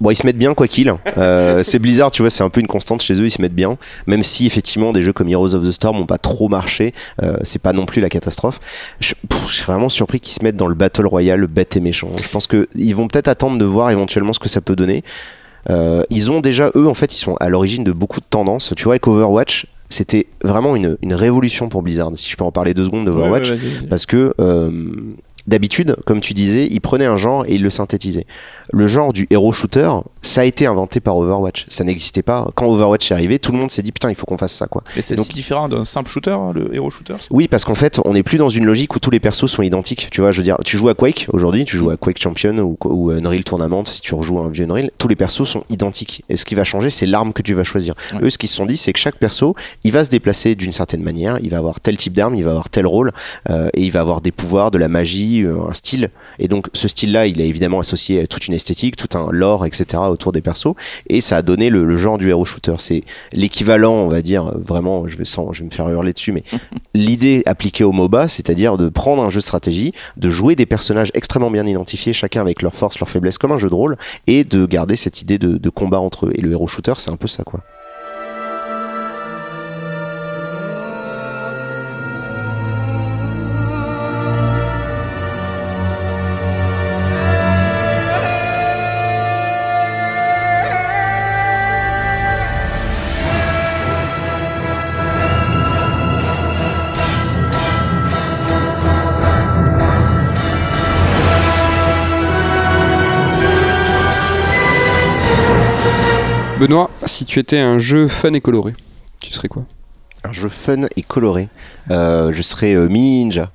Bon, 0.00 0.10
ils 0.10 0.16
se 0.16 0.24
mettent 0.26 0.38
bien 0.38 0.54
quoi 0.54 0.68
qu'il. 0.68 0.92
Euh, 1.18 1.62
c'est 1.62 1.78
Blizzard, 1.78 2.10
tu 2.10 2.22
vois, 2.22 2.30
c'est 2.30 2.44
un 2.44 2.50
peu 2.50 2.60
une 2.60 2.66
constante 2.66 3.02
chez 3.02 3.14
eux, 3.14 3.26
ils 3.26 3.30
se 3.30 3.42
mettent 3.42 3.54
bien. 3.54 3.78
Même 4.06 4.22
si 4.22 4.46
effectivement 4.46 4.92
des 4.92 5.02
jeux 5.02 5.12
comme 5.12 5.28
Heroes 5.28 5.54
of 5.54 5.66
the 5.66 5.72
Storm 5.72 5.98
n'ont 5.98 6.06
pas 6.06 6.18
trop 6.18 6.48
marché, 6.48 6.94
euh, 7.22 7.36
c'est 7.42 7.60
pas 7.60 7.72
non 7.72 7.86
plus 7.86 8.00
la 8.00 8.08
catastrophe. 8.08 8.60
Je, 9.00 9.14
pff, 9.28 9.48
je 9.48 9.54
suis 9.54 9.64
vraiment 9.64 9.88
surpris 9.88 10.20
qu'ils 10.20 10.34
se 10.34 10.44
mettent 10.44 10.56
dans 10.56 10.68
le 10.68 10.74
Battle 10.74 11.06
Royale 11.06 11.46
bête 11.46 11.76
et 11.76 11.80
méchant. 11.80 12.10
Je 12.22 12.28
pense 12.28 12.46
que 12.46 12.68
ils 12.74 12.94
vont 12.94 13.08
peut-être 13.08 13.28
attendre 13.28 13.58
de 13.58 13.64
voir 13.64 13.90
éventuellement 13.90 14.32
ce 14.32 14.38
que 14.38 14.48
ça 14.48 14.60
peut 14.60 14.76
donner. 14.76 15.02
Euh, 15.70 16.02
ils 16.10 16.30
ont 16.30 16.40
déjà, 16.40 16.70
eux, 16.76 16.86
en 16.86 16.94
fait, 16.94 17.14
ils 17.14 17.18
sont 17.18 17.36
à 17.40 17.48
l'origine 17.48 17.84
de 17.84 17.92
beaucoup 17.92 18.20
de 18.20 18.26
tendances. 18.28 18.72
Tu 18.76 18.84
vois, 18.84 18.92
avec 18.94 19.06
Overwatch, 19.08 19.66
c'était 19.88 20.26
vraiment 20.42 20.76
une, 20.76 20.96
une 21.02 21.14
révolution 21.14 21.68
pour 21.70 21.82
Blizzard. 21.82 22.10
Si 22.16 22.28
je 22.30 22.36
peux 22.36 22.44
en 22.44 22.52
parler 22.52 22.74
deux 22.74 22.84
secondes 22.84 23.06
d'Overwatch, 23.06 23.50
Ouais, 23.50 23.56
ouais, 23.56 23.56
vas-y, 23.62 23.74
vas-y. 23.78 23.86
parce 23.88 24.04
que 24.06 24.34
euh, 24.40 24.70
d'habitude, 25.46 25.96
comme 26.06 26.20
tu 26.20 26.32
disais, 26.32 26.66
ils 26.70 26.80
prenaient 26.80 27.04
un 27.04 27.16
genre 27.16 27.44
et 27.46 27.54
ils 27.54 27.62
le 27.62 27.70
synthétisaient. 27.70 28.26
Le 28.72 28.86
genre 28.86 29.12
du 29.12 29.26
héros 29.30 29.52
shooter, 29.52 29.90
ça 30.22 30.40
a 30.40 30.44
été 30.44 30.66
inventé 30.66 31.00
par 31.00 31.16
Overwatch. 31.16 31.66
Ça 31.68 31.84
n'existait 31.84 32.22
pas. 32.22 32.48
Quand 32.54 32.66
Overwatch 32.66 33.10
est 33.10 33.14
arrivé, 33.14 33.38
tout 33.38 33.52
le 33.52 33.58
monde 33.58 33.70
s'est 33.70 33.82
dit 33.82 33.92
putain, 33.92 34.08
il 34.08 34.14
faut 34.14 34.24
qu'on 34.26 34.38
fasse 34.38 34.54
ça 34.54 34.66
quoi. 34.66 34.82
Et 34.96 35.02
c'est 35.02 35.16
donc- 35.16 35.26
si 35.26 35.32
différent 35.32 35.68
d'un 35.68 35.84
simple 35.84 36.08
shooter, 36.10 36.30
hein, 36.30 36.52
le 36.54 36.74
hero 36.74 36.90
shooter 36.90 37.16
Oui, 37.30 37.46
parce 37.48 37.64
qu'en 37.64 37.74
fait, 37.74 38.00
on 38.04 38.14
n'est 38.14 38.22
plus 38.22 38.38
dans 38.38 38.48
une 38.48 38.64
logique 38.64 38.94
où 38.96 38.98
tous 38.98 39.10
les 39.10 39.20
persos 39.20 39.46
sont 39.46 39.62
identiques. 39.62 40.08
Tu 40.10 40.20
vois, 40.22 40.30
je 40.32 40.38
veux 40.38 40.44
dire, 40.44 40.56
tu 40.64 40.76
joues 40.76 40.88
à 40.88 40.94
Quake 40.94 41.26
aujourd'hui, 41.32 41.64
tu 41.66 41.76
joues 41.76 41.90
à 41.90 41.96
Quake 41.96 42.20
Champion 42.20 42.56
ou, 42.58 42.76
ou 42.84 43.10
Unreal 43.10 43.44
Tournament, 43.44 43.84
si 43.84 44.00
tu 44.00 44.14
rejoues 44.14 44.38
à 44.38 44.42
un 44.44 44.48
vieux 44.48 44.64
Unreal, 44.64 44.90
tous 44.98 45.08
les 45.08 45.16
persos 45.16 45.44
sont 45.44 45.64
identiques. 45.68 46.24
Et 46.30 46.36
ce 46.38 46.44
qui 46.44 46.54
va 46.54 46.64
changer, 46.64 46.88
c'est 46.90 47.06
l'arme 47.06 47.32
que 47.34 47.42
tu 47.42 47.52
vas 47.54 47.64
choisir. 47.64 47.94
Ouais. 48.14 48.20
Eux, 48.22 48.30
ce 48.30 48.38
qu'ils 48.38 48.48
se 48.48 48.56
sont 48.56 48.66
dit, 48.66 48.76
c'est 48.78 48.92
que 48.92 48.98
chaque 48.98 49.16
perso, 49.16 49.54
il 49.84 49.92
va 49.92 50.04
se 50.04 50.10
déplacer 50.10 50.54
d'une 50.54 50.72
certaine 50.72 51.02
manière, 51.02 51.38
il 51.42 51.50
va 51.50 51.58
avoir 51.58 51.80
tel 51.80 51.96
type 51.98 52.14
d'arme, 52.14 52.34
il 52.34 52.44
va 52.44 52.50
avoir 52.52 52.70
tel 52.70 52.86
rôle, 52.86 53.12
euh, 53.50 53.68
et 53.74 53.82
il 53.82 53.90
va 53.92 54.00
avoir 54.00 54.20
des 54.22 54.32
pouvoirs, 54.32 54.70
de 54.70 54.78
la 54.78 54.88
magie, 54.88 55.33
euh, 55.42 55.68
un 55.68 55.74
style. 55.74 56.10
Et 56.38 56.48
donc, 56.48 56.68
ce 56.72 56.88
style-là, 56.88 57.26
il 57.26 57.40
est 57.40 57.48
évidemment 57.48 57.80
associé 57.80 58.22
à 58.22 58.26
toute 58.26 58.46
une 58.46 58.54
esthétique, 58.54 58.96
tout 58.96 59.16
un 59.16 59.30
lore, 59.30 59.66
etc. 59.66 60.02
autour 60.08 60.32
des 60.32 60.40
persos. 60.40 60.74
Et 61.08 61.20
ça 61.20 61.38
a 61.38 61.42
donné 61.42 61.70
le, 61.70 61.84
le 61.84 61.96
genre 61.96 62.18
du 62.18 62.30
hero 62.30 62.44
shooter. 62.44 62.74
C'est 62.78 63.04
l'équivalent, 63.32 63.94
on 63.94 64.08
va 64.08 64.22
dire, 64.22 64.52
vraiment, 64.58 65.06
je 65.06 65.16
vais, 65.16 65.24
sans, 65.24 65.52
je 65.52 65.60
vais 65.60 65.66
me 65.66 65.70
faire 65.70 65.88
hurler 65.88 66.12
dessus, 66.12 66.32
mais 66.32 66.44
l'idée 66.94 67.42
appliquée 67.46 67.84
au 67.84 67.92
MOBA, 67.92 68.28
c'est-à-dire 68.28 68.76
de 68.76 68.88
prendre 68.88 69.22
un 69.22 69.30
jeu 69.30 69.40
de 69.40 69.44
stratégie, 69.44 69.92
de 70.16 70.30
jouer 70.30 70.56
des 70.56 70.66
personnages 70.66 71.10
extrêmement 71.14 71.50
bien 71.50 71.66
identifiés, 71.66 72.12
chacun 72.12 72.40
avec 72.40 72.62
leurs 72.62 72.74
forces, 72.74 72.98
leurs 73.00 73.08
faiblesses, 73.08 73.38
comme 73.38 73.52
un 73.52 73.58
jeu 73.58 73.68
de 73.68 73.74
rôle, 73.74 73.96
et 74.26 74.44
de 74.44 74.66
garder 74.66 74.96
cette 74.96 75.22
idée 75.22 75.38
de, 75.38 75.58
de 75.58 75.70
combat 75.70 76.00
entre 76.00 76.26
eux. 76.26 76.32
Et 76.34 76.40
le 76.40 76.52
hero 76.52 76.66
shooter, 76.66 76.94
c'est 76.98 77.10
un 77.10 77.16
peu 77.16 77.28
ça, 77.28 77.44
quoi. 77.44 77.60
Si 107.06 107.24
tu 107.24 107.38
étais 107.38 107.58
un 107.58 107.78
jeu 107.78 108.08
fun 108.08 108.32
et 108.32 108.40
coloré, 108.40 108.74
tu 109.20 109.32
serais 109.32 109.48
quoi 109.48 109.64
Un 110.24 110.32
jeu 110.32 110.48
fun 110.48 110.82
et 110.96 111.02
coloré. 111.02 111.48
Euh, 111.90 112.32
je 112.32 112.42
serais 112.42 112.74
euh, 112.74 112.88
Mini 112.88 113.24
Ninja. 113.24 113.50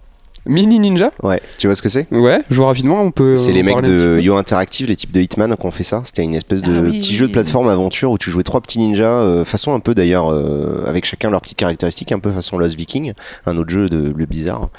Mini 0.45 0.79
Ninja 0.79 1.11
Ouais, 1.21 1.41
tu 1.57 1.67
vois 1.67 1.75
ce 1.75 1.81
que 1.81 1.89
c'est 1.89 2.07
Ouais, 2.11 2.41
je 2.49 2.55
vois 2.55 2.67
rapidement, 2.67 3.01
on 3.03 3.11
peut. 3.11 3.35
C'est 3.35 3.51
les 3.51 3.61
mecs 3.61 3.81
de. 3.83 4.19
Yo 4.19 4.35
Interactive, 4.37 4.87
les 4.87 4.95
types 4.95 5.11
de 5.11 5.19
Hitman 5.21 5.55
qui 5.55 5.65
ont 5.65 5.69
fait 5.71 5.83
ça. 5.83 6.01
C'était 6.05 6.23
une 6.23 6.33
espèce 6.33 6.61
de 6.61 6.73
Ah 6.75 6.81
oui, 6.81 6.99
petit 6.99 7.09
oui, 7.09 7.15
jeu 7.15 7.25
de 7.25 7.29
oui. 7.29 7.33
plateforme 7.33 7.67
aventure 7.67 8.09
où 8.09 8.17
tu 8.17 8.31
jouais 8.31 8.43
trois 8.43 8.61
petits 8.61 8.79
ninjas, 8.79 9.05
euh, 9.05 9.45
façon 9.45 9.73
un 9.73 9.79
peu 9.79 9.93
d'ailleurs, 9.93 10.31
euh, 10.31 10.83
avec 10.87 11.05
chacun 11.05 11.29
leurs 11.29 11.41
petites 11.41 11.57
caractéristiques, 11.57 12.11
un 12.13 12.19
peu 12.19 12.31
façon 12.31 12.57
Lost 12.57 12.75
Viking, 12.77 13.13
un 13.45 13.57
autre 13.57 13.69
jeu 13.69 13.89
de 13.89 14.13
le 14.15 14.25
bizarre. 14.25 14.69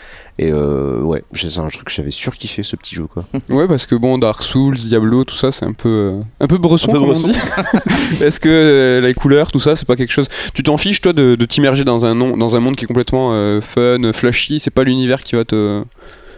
Et 0.43 0.51
euh, 0.51 1.01
ouais, 1.03 1.23
c'est 1.35 1.59
un 1.59 1.69
truc 1.69 1.85
que 1.85 1.93
j'avais 1.93 2.11
surkiffé 2.11 2.63
ce 2.63 2.75
petit 2.75 2.95
jeu 2.95 3.05
quoi. 3.07 3.25
Ouais, 3.51 3.69
parce 3.69 3.85
que 3.85 3.95
bon, 3.95 4.17
Dark 4.17 4.43
Souls, 4.43 4.75
Diablo, 4.77 5.25
tout 5.25 5.37
ça, 5.37 5.53
c'est 5.53 5.67
un 5.67 5.75
peu, 5.75 5.89
euh, 5.89 6.21
un 6.41 6.47
peu 6.47 6.57
bresson, 6.57 6.89
Un 6.95 7.05
peu. 7.05 8.25
Est-ce 8.25 8.41
que 8.41 8.49
euh, 8.49 9.01
les 9.03 9.13
couleurs, 9.13 9.53
tout 9.53 9.61
ça, 9.61 9.77
c'est 9.77 9.87
pas 9.87 9.97
quelque 9.97 10.13
chose. 10.13 10.29
Tu 10.55 10.63
t'en 10.63 10.79
fiches, 10.79 11.03
toi, 11.03 11.13
de, 11.13 11.35
de 11.35 11.45
t'immerger 11.45 11.85
dans 11.85 12.07
un, 12.07 12.15
dans 12.15 12.57
un 12.57 12.61
monde 12.61 12.77
qui 12.77 12.85
est 12.85 12.89
complètement 12.89 13.33
euh, 13.35 13.61
fun, 13.61 13.99
flashy, 14.15 14.61
c'est 14.61 14.71
pas 14.71 14.83
l'univers 14.85 15.23
qui 15.25 15.37
va 15.37 15.45
te. 15.45 15.83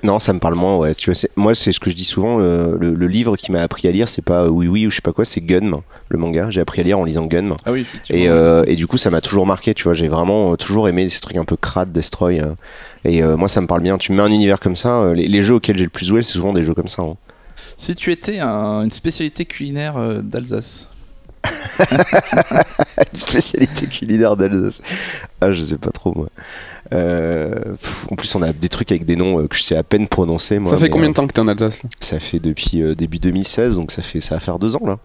Non, 0.03 0.19
ça 0.19 0.33
me 0.33 0.41
parle 0.41 0.57
moins. 0.57 0.77
Ouais. 0.79 0.93
Tu 0.97 1.13
vois, 1.13 1.21
moi, 1.37 1.55
c'est 1.55 1.71
ce 1.71 1.79
que 1.79 1.89
je 1.89 1.95
dis 1.95 2.05
souvent. 2.05 2.39
Le, 2.39 2.77
le- 2.81 2.95
le 2.95 3.07
livre 3.07 3.37
qui 3.37 3.53
m'a 3.53 3.61
appris 3.61 3.87
à 3.87 3.93
lire, 3.93 4.09
c'est 4.09 4.25
pas 4.25 4.49
Oui 4.49 4.67
Oui 4.67 4.85
ou 4.89 4.91
je 4.91 4.97
sais 4.97 5.01
pas 5.01 5.13
quoi, 5.13 5.25
c'est 5.25 5.41
Gun, 5.41 5.81
le 6.09 6.19
manga. 6.19 6.49
J'ai 6.51 6.61
appris 6.61 6.81
à 6.81 6.85
lire 6.85 6.99
en 6.99 7.05
lisant 7.05 7.25
Gun. 7.27 7.51
Ah 7.65 7.71
oui. 7.71 7.87
Et, 8.11 8.29
euh, 8.29 8.65
et 8.67 8.75
du 8.75 8.89
coup, 8.89 8.97
ça 8.97 9.11
m'a 9.11 9.21
toujours 9.21 9.47
marqué. 9.47 9.75
Tu 9.75 9.85
vois, 9.85 9.95
j'ai 9.95 10.09
vraiment 10.09 10.55
euh, 10.55 10.57
toujours 10.57 10.89
aimé 10.89 11.09
ces 11.09 11.21
trucs 11.21 11.37
un 11.37 11.45
peu 11.45 11.55
crade, 11.55 11.93
destroy. 11.93 12.43
Et 13.05 13.23
euh, 13.23 13.37
moi, 13.37 13.49
ça 13.49 13.61
me 13.61 13.67
parle 13.67 13.83
bien. 13.83 13.99
Tu 13.99 14.13
me 14.13 14.17
mets 14.19 14.23
un 14.23 14.31
univers 14.33 14.61
comme 14.61 14.77
ça. 14.77 15.01
euh, 15.03 15.15
les, 15.15 15.27
les 15.29 15.43
jeux 15.43 15.55
auxquels 15.57 15.77
j'ai 15.79 15.85
le 15.85 15.91
plus 15.91 16.07
joué, 16.07 16.23
c'est 16.23 16.33
souvent 16.33 16.53
des 16.53 16.63
jeux 16.63 16.75
comme 16.75 16.89
ça. 16.89 17.03
hein. 17.03 17.17
Si 17.77 17.95
tu 17.95 18.11
étais 18.13 18.39
un- 18.41 18.83
une 18.85 18.91
spécialité 18.93 19.45
culinaire 19.45 19.97
euh, 19.97 20.21
d'Alsace, 20.23 20.89
Une 23.13 23.19
spécialité 23.19 23.87
culinaire 23.87 24.37
d'Alsace. 24.37 24.81
Ah, 25.41 25.51
je 25.53 25.61
sais 25.63 25.79
pas 25.79 25.91
trop, 25.91 26.13
moi. 26.15 26.29
Euh, 26.93 27.55
en 28.11 28.15
plus, 28.17 28.33
on 28.35 28.43
a 28.43 28.53
des 28.53 28.69
trucs 28.69 28.93
avec 28.93 29.05
des 29.05 29.17
noms 29.17 29.41
euh, 29.41 29.47
que 29.49 29.57
je 29.57 29.63
sais 29.63 29.77
à 29.77 29.83
peine 29.83 30.07
prononcer. 30.09 30.59
Moi, 30.59 30.71
ça 30.71 30.77
fait 30.77 30.91
combien 30.91 31.09
euh, 31.09 31.11
de 31.11 31.15
temps 31.15 31.27
que 31.27 31.33
t'es 31.33 31.41
en 31.41 31.49
Alsace? 31.49 31.83
Ça 32.01 32.21
fait 32.21 32.39
depuis 32.39 32.83
euh, 32.83 32.95
début 32.95 33.19
2016, 33.19 33.75
donc 33.77 33.91
ça 33.93 34.03
fait 34.03 34.21
ça 34.21 34.37
va 34.37 34.41
faire 34.41 34.59
deux 34.59 34.77
ans 34.77 34.87
là. 34.87 34.99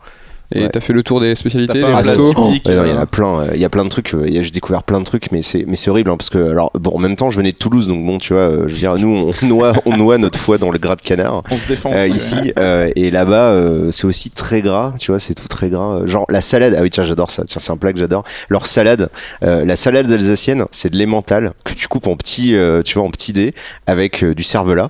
Et 0.53 0.63
Ouais. 0.63 0.69
t'as 0.69 0.79
fait 0.79 0.93
le 0.93 1.03
tour 1.03 1.19
des 1.19 1.35
spécialités, 1.35 1.79
des 1.79 1.83
restos 1.83 2.29
Ouais, 2.29 2.33
non, 2.37 2.51
il 2.53 2.71
y 2.73 2.77
en 2.77 2.83
euh, 2.97 3.01
a 3.01 3.05
plein, 3.05 3.39
euh, 3.41 3.47
il 3.53 3.59
y 3.59 3.65
a 3.65 3.69
plein 3.69 3.83
de 3.83 3.89
trucs. 3.89 4.13
euh, 4.13 4.25
J'ai 4.29 4.49
découvert 4.51 4.83
plein 4.83 4.99
de 4.99 5.03
trucs, 5.05 5.31
mais 5.33 5.41
c'est 5.41 5.65
mais 5.67 5.75
c'est 5.75 5.89
horrible 5.89 6.09
hein, 6.09 6.15
parce 6.17 6.29
que 6.29 6.51
alors 6.51 6.71
bon, 6.73 6.91
en 6.95 6.99
même 6.99 7.15
temps, 7.17 7.29
je 7.29 7.35
venais 7.37 7.51
de 7.51 7.57
Toulouse, 7.57 7.87
donc 7.87 8.05
bon, 8.05 8.17
tu 8.17 8.31
vois, 8.33 8.43
euh, 8.43 8.63
je 8.67 8.73
veux 8.73 8.79
dire, 8.79 8.95
nous, 8.97 9.29
on 9.41 9.45
noie, 9.45 9.73
on 9.85 9.97
noie 9.97 10.17
notre 10.17 10.39
foie 10.39 10.57
dans 10.57 10.71
le 10.71 10.79
gras 10.79 10.95
de 10.95 11.01
canard. 11.01 11.43
on 11.51 11.57
se 11.57 11.67
défend. 11.67 11.91
euh, 11.93 12.07
ici 12.07 12.53
euh, 12.57 12.89
et 12.95 13.11
là-bas 13.11 13.51
euh, 13.51 13.91
c'est 13.91 14.05
aussi 14.07 14.29
très 14.31 14.61
gras 14.61 14.93
tu 14.99 15.11
vois 15.11 15.19
c'est 15.19 15.33
tout 15.33 15.47
très 15.49 15.69
gras 15.69 16.05
genre 16.05 16.25
la 16.29 16.41
salade 16.41 16.75
ah 16.77 16.81
oui 16.81 16.89
tiens 16.89 17.03
j'adore 17.03 17.29
ça 17.31 17.43
tiens 17.45 17.59
c'est 17.59 17.71
un 17.71 17.77
plat 17.77 17.91
que 17.93 17.99
j'adore 17.99 18.23
leur 18.49 18.65
salade 18.67 19.09
euh, 19.43 19.65
la 19.65 19.75
salade 19.75 20.09
alsacienne 20.11 20.65
c'est 20.71 20.91
de 20.91 20.97
l'emmental 20.97 21.53
que 21.65 21.73
tu 21.73 21.87
coupes 21.87 22.07
en 22.07 22.15
petits 22.15 22.55
euh, 22.55 22.81
tu 22.83 22.97
vois 22.99 23.07
en 23.07 23.11
petits 23.11 23.33
dés 23.33 23.53
avec 23.85 24.23
euh, 24.23 24.33
du 24.33 24.43
cervelas 24.43 24.89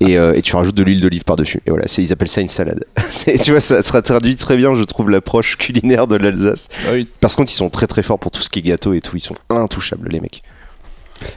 et, 0.00 0.18
euh, 0.18 0.34
et 0.34 0.42
tu 0.42 0.54
rajoutes 0.56 0.74
de 0.76 0.82
l'huile 0.82 1.00
d'olive 1.00 1.24
par 1.24 1.36
dessus 1.36 1.60
et 1.66 1.70
voilà 1.70 1.84
c'est 1.86 2.02
ils 2.02 2.12
appellent 2.12 2.28
ça 2.28 2.40
une 2.40 2.48
salade 2.48 2.84
tu 3.42 3.50
vois 3.50 3.60
ça 3.60 3.82
sera 3.82 4.02
traduit 4.02 4.36
très 4.36 4.56
bien 4.56 4.74
je 4.74 4.84
trouve 4.84 4.97
l'approche 5.06 5.56
culinaire 5.56 6.06
de 6.06 6.16
l'Alsace 6.16 6.68
Ah 6.86 6.92
oui. 6.94 7.06
par 7.20 7.34
contre 7.36 7.50
ils 7.52 7.54
sont 7.54 7.70
très 7.70 7.86
très 7.86 8.02
forts 8.02 8.18
pour 8.18 8.30
tout 8.32 8.42
ce 8.42 8.50
qui 8.50 8.58
est 8.58 8.62
gâteau 8.62 8.94
et 8.94 9.00
tout 9.00 9.16
ils 9.16 9.20
sont 9.20 9.36
intouchables 9.50 10.08
les 10.08 10.20
mecs 10.20 10.42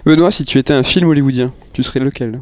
Benoît, 0.06 0.32
si 0.32 0.46
tu 0.46 0.58
étais 0.60 0.74
un 0.74 0.84
film 0.84 1.08
hollywoodien, 1.08 1.52
tu 1.74 1.82
serais 1.82 2.00
lequel? 2.00 2.40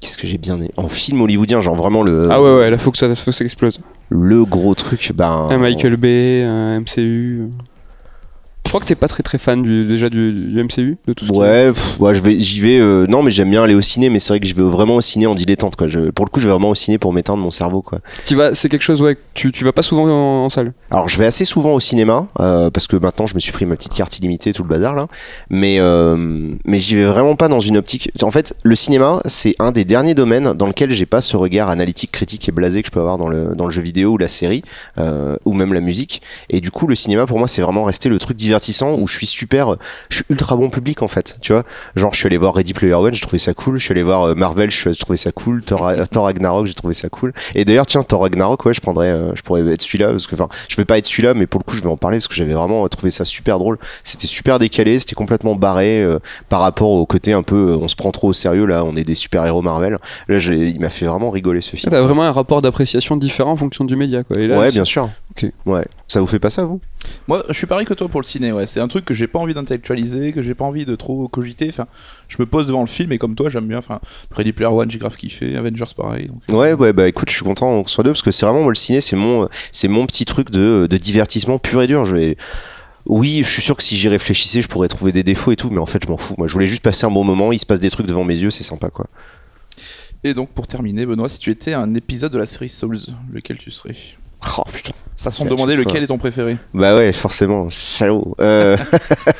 Qu'est-ce 0.00 0.16
que 0.18 0.26
j'ai 0.26 0.38
bien 0.38 0.56
aimé? 0.56 0.70
En 0.76 0.88
film 0.88 1.20
hollywoodien 1.20 1.60
genre 1.60 1.76
vraiment 1.76 2.02
le 2.02 2.26
Ah 2.30 2.42
ouais, 2.42 2.56
ouais, 2.56 2.70
là 2.70 2.78
faut 2.78 2.90
que 2.90 2.98
ça, 2.98 3.14
faut 3.14 3.30
que 3.30 3.36
ça 3.36 3.44
explose. 3.44 3.78
le 4.08 4.44
gros 4.44 4.74
truc 4.74 5.12
ben 5.14 5.48
Un 5.50 5.58
Michael 5.58 5.96
Bay, 5.96 6.42
un 6.44 6.80
MCU. 6.80 7.44
Je 8.64 8.70
crois 8.70 8.80
que 8.80 8.86
t'es 8.86 8.94
pas 8.94 9.08
très 9.08 9.22
très 9.22 9.36
fan 9.36 9.60
du, 9.62 9.84
déjà 9.84 10.08
du, 10.08 10.32
du 10.32 10.62
MCU, 10.64 10.96
de 11.06 11.12
tout 11.12 11.26
ce 11.26 11.32
Ouais, 11.32 11.68
pff, 11.72 12.00
ouais, 12.00 12.14
je 12.14 12.22
vais, 12.22 12.38
j'y 12.38 12.60
vais. 12.60 12.78
euh, 12.78 13.06
non, 13.06 13.22
mais 13.22 13.30
j'aime 13.30 13.50
bien 13.50 13.62
aller 13.62 13.74
au 13.74 13.82
ciné, 13.82 14.08
mais 14.08 14.18
c'est 14.18 14.30
vrai 14.30 14.40
que 14.40 14.46
je 14.46 14.54
vais 14.54 14.62
vraiment 14.62 14.96
au 14.96 15.00
ciné 15.02 15.26
en 15.26 15.34
dilettante, 15.34 15.76
quoi. 15.76 15.88
Je, 15.88 16.10
pour 16.10 16.24
le 16.24 16.30
coup, 16.30 16.40
je 16.40 16.46
vais 16.46 16.52
vraiment 16.52 16.70
au 16.70 16.74
ciné 16.74 16.96
pour 16.96 17.12
m'éteindre 17.12 17.40
mon 17.40 17.50
cerveau, 17.50 17.82
quoi. 17.82 17.98
Tu 18.24 18.34
vas, 18.34 18.54
c'est 18.54 18.70
quelque 18.70 18.82
chose, 18.82 19.02
ouais, 19.02 19.18
tu, 19.34 19.52
tu 19.52 19.64
vas 19.64 19.72
pas 19.72 19.82
souvent 19.82 20.04
en, 20.04 20.44
en 20.46 20.48
salle. 20.48 20.72
Alors, 20.90 21.08
je 21.10 21.18
vais 21.18 21.26
assez 21.26 21.44
souvent 21.44 21.74
au 21.74 21.80
cinéma 21.80 22.28
euh, 22.40 22.70
parce 22.70 22.86
que 22.86 22.96
maintenant, 22.96 23.26
je 23.26 23.34
me 23.34 23.40
suis 23.40 23.52
pris 23.52 23.66
ma 23.66 23.76
petite 23.76 23.92
carte 23.92 24.16
illimitée, 24.18 24.54
tout 24.54 24.62
le 24.62 24.68
bazar 24.70 24.94
là. 24.94 25.06
Mais, 25.50 25.76
euh, 25.78 26.16
mais 26.64 26.78
j'y 26.78 26.94
vais 26.94 27.04
vraiment 27.04 27.36
pas 27.36 27.48
dans 27.48 27.60
une 27.60 27.76
optique. 27.76 28.10
En 28.22 28.30
fait, 28.30 28.54
le 28.62 28.74
cinéma, 28.74 29.20
c'est 29.26 29.54
un 29.58 29.72
des 29.72 29.84
derniers 29.84 30.14
domaines 30.14 30.54
dans 30.54 30.66
lequel 30.66 30.92
j'ai 30.92 31.04
pas 31.06 31.20
ce 31.20 31.36
regard 31.36 31.68
analytique, 31.68 32.10
critique 32.12 32.48
et 32.48 32.52
blasé 32.52 32.80
que 32.82 32.86
je 32.86 32.92
peux 32.92 33.00
avoir 33.00 33.18
dans 33.18 33.28
le 33.28 33.54
dans 33.54 33.64
le 33.66 33.70
jeu 33.70 33.82
vidéo 33.82 34.12
ou 34.12 34.18
la 34.18 34.28
série 34.28 34.62
euh, 34.98 35.36
ou 35.44 35.52
même 35.52 35.74
la 35.74 35.80
musique. 35.80 36.22
Et 36.48 36.60
du 36.62 36.70
coup, 36.70 36.86
le 36.86 36.94
cinéma 36.94 37.26
pour 37.26 37.38
moi, 37.38 37.48
c'est 37.48 37.60
vraiment 37.60 37.84
resté 37.84 38.08
le 38.08 38.18
truc 38.18 38.36
divertissant 38.52 38.94
où 38.98 39.06
je 39.06 39.14
suis 39.14 39.26
super, 39.26 39.76
je 40.10 40.16
suis 40.16 40.24
ultra 40.28 40.56
bon 40.56 40.68
public 40.68 41.02
en 41.02 41.08
fait. 41.08 41.36
Tu 41.40 41.52
vois, 41.52 41.64
genre 41.96 42.12
je 42.12 42.18
suis 42.18 42.26
allé 42.26 42.36
voir 42.36 42.54
Ready 42.54 42.74
Player 42.74 42.92
One, 42.94 43.14
j'ai 43.14 43.20
trouvé 43.20 43.38
ça 43.38 43.54
cool. 43.54 43.78
Je 43.78 43.84
suis 43.84 43.92
allé 43.92 44.02
voir 44.02 44.24
euh, 44.24 44.34
Marvel, 44.34 44.70
je 44.70 44.90
trouvé 44.90 45.16
ça 45.16 45.32
cool. 45.32 45.62
Thor, 45.62 45.88
euh, 45.88 46.04
Thor 46.10 46.24
Ragnarok, 46.24 46.66
j'ai 46.66 46.74
trouvé 46.74 46.92
ça 46.92 47.08
cool. 47.08 47.32
Et 47.54 47.64
d'ailleurs, 47.64 47.86
tiens, 47.86 48.02
Thor 48.02 48.20
Ragnarok, 48.22 48.64
ouais, 48.66 48.74
je 48.74 48.80
prendrais, 48.82 49.08
euh, 49.08 49.34
je 49.34 49.40
pourrais 49.40 49.66
être 49.72 49.80
celui-là 49.80 50.08
parce 50.08 50.26
que, 50.26 50.34
enfin, 50.34 50.48
je 50.68 50.76
vais 50.76 50.84
pas 50.84 50.98
être 50.98 51.06
celui-là, 51.06 51.32
mais 51.32 51.46
pour 51.46 51.60
le 51.60 51.64
coup, 51.64 51.76
je 51.76 51.82
vais 51.82 51.88
en 51.88 51.96
parler 51.96 52.18
parce 52.18 52.28
que 52.28 52.34
j'avais 52.34 52.52
vraiment 52.52 52.86
trouvé 52.88 53.10
ça 53.10 53.24
super 53.24 53.58
drôle. 53.58 53.78
C'était 54.04 54.26
super 54.26 54.58
décalé, 54.58 54.98
c'était 55.00 55.14
complètement 55.14 55.54
barré 55.54 56.02
euh, 56.02 56.18
par 56.50 56.60
rapport 56.60 56.90
au 56.90 57.06
côté 57.06 57.32
un 57.32 57.42
peu, 57.42 57.78
on 57.80 57.88
se 57.88 57.96
prend 57.96 58.10
trop 58.12 58.28
au 58.28 58.32
sérieux 58.34 58.66
là, 58.66 58.84
on 58.84 58.94
est 58.96 59.04
des 59.04 59.14
super 59.14 59.46
héros 59.46 59.62
Marvel. 59.62 59.96
Là, 60.28 60.38
il 60.38 60.78
m'a 60.80 60.90
fait 60.90 61.06
vraiment 61.06 61.30
rigoler 61.30 61.62
ce 61.62 61.76
film. 61.76 61.90
T'as 61.90 62.02
vraiment 62.02 62.24
un 62.24 62.32
rapport 62.32 62.60
d'appréciation 62.60 63.16
différent 63.16 63.52
en 63.52 63.56
fonction 63.56 63.84
du 63.84 63.96
média, 63.96 64.22
quoi. 64.24 64.38
Et 64.38 64.46
là, 64.46 64.58
Ouais, 64.58 64.70
bien 64.70 64.84
sûr. 64.84 65.08
Ok. 65.30 65.50
Ouais. 65.64 65.84
Ça 66.12 66.20
vous 66.20 66.26
fait 66.26 66.38
pas 66.38 66.50
ça, 66.50 66.66
vous? 66.66 66.78
Moi, 67.26 67.42
je 67.48 67.54
suis 67.54 67.66
pareil 67.66 67.86
que 67.86 67.94
toi 67.94 68.06
pour 68.06 68.20
le 68.20 68.26
ciné. 68.26 68.52
Ouais, 68.52 68.66
c'est 68.66 68.80
un 68.80 68.86
truc 68.88 69.06
que 69.06 69.14
j'ai 69.14 69.26
pas 69.26 69.38
envie 69.38 69.54
d'intellectualiser, 69.54 70.32
que 70.32 70.42
j'ai 70.42 70.54
pas 70.54 70.66
envie 70.66 70.84
de 70.84 70.94
trop 70.94 71.26
cogiter. 71.26 71.68
Enfin, 71.70 71.86
je 72.28 72.36
me 72.38 72.44
pose 72.44 72.66
devant 72.66 72.82
le 72.82 72.86
film 72.86 73.12
et 73.12 73.16
comme 73.18 73.34
toi, 73.34 73.48
j'aime 73.48 73.66
bien. 73.66 73.78
Enfin, 73.78 73.98
Ready 74.30 74.52
Player 74.52 74.70
One, 74.70 74.90
j'ai 74.90 74.98
grave 74.98 75.16
kiffé. 75.16 75.56
Avengers, 75.56 75.86
pareil. 75.96 76.26
donc, 76.26 76.42
euh, 76.50 76.52
Ouais, 76.52 76.74
ouais, 76.74 76.92
bah 76.92 77.08
écoute, 77.08 77.30
je 77.30 77.34
suis 77.34 77.44
content 77.46 77.80
qu'on 77.82 77.88
soit 77.88 78.04
deux 78.04 78.10
parce 78.10 78.20
que 78.20 78.30
c'est 78.30 78.44
vraiment 78.44 78.60
moi 78.60 78.70
le 78.72 78.74
ciné, 78.74 79.00
c'est 79.00 79.16
mon, 79.16 79.48
c'est 79.72 79.88
mon 79.88 80.04
petit 80.04 80.26
truc 80.26 80.50
de, 80.50 80.86
de 80.86 80.96
divertissement 80.98 81.58
pur 81.58 81.80
et 81.80 81.86
dur. 81.86 82.04
Je 82.04 82.14
vais. 82.14 82.36
Oui, 83.06 83.40
je 83.42 83.48
suis 83.48 83.62
sûr 83.62 83.74
que 83.74 83.82
si 83.82 83.96
j'y 83.96 84.08
réfléchissais, 84.08 84.60
je 84.60 84.68
pourrais 84.68 84.88
trouver 84.88 85.12
des 85.12 85.22
défauts 85.22 85.52
et 85.52 85.56
tout, 85.56 85.70
mais 85.70 85.80
en 85.80 85.86
fait, 85.86 86.02
je 86.04 86.10
m'en 86.10 86.18
fous. 86.18 86.34
Moi, 86.36 86.46
je 86.46 86.52
voulais 86.52 86.66
juste 86.66 86.82
passer 86.82 87.06
un 87.06 87.10
bon 87.10 87.24
moment. 87.24 87.52
Il 87.52 87.58
se 87.58 87.64
passe 87.64 87.80
des 87.80 87.88
trucs 87.90 88.06
devant 88.06 88.24
mes 88.24 88.38
yeux, 88.38 88.50
c'est 88.50 88.64
sympa, 88.64 88.90
quoi. 88.90 89.06
Et 90.24 90.34
donc, 90.34 90.50
pour 90.50 90.66
terminer, 90.66 91.06
Benoît, 91.06 91.30
si 91.30 91.38
tu 91.38 91.48
étais 91.50 91.72
un 91.72 91.94
épisode 91.94 92.32
de 92.32 92.38
la 92.38 92.46
série 92.46 92.68
Souls, 92.68 92.98
lequel 93.32 93.56
tu 93.56 93.70
serais? 93.70 93.96
Oh 94.58 94.62
putain. 94.70 94.92
Façon 95.22 95.44
de 95.44 95.48
C'est 95.48 95.52
à 95.52 95.56
demander 95.56 95.74
fois. 95.76 95.84
lequel 95.84 96.02
est 96.02 96.06
ton 96.08 96.18
préféré. 96.18 96.56
Bah 96.74 96.96
ouais, 96.96 97.12
forcément, 97.12 97.68
salaud. 97.70 98.34
Euh... 98.40 98.76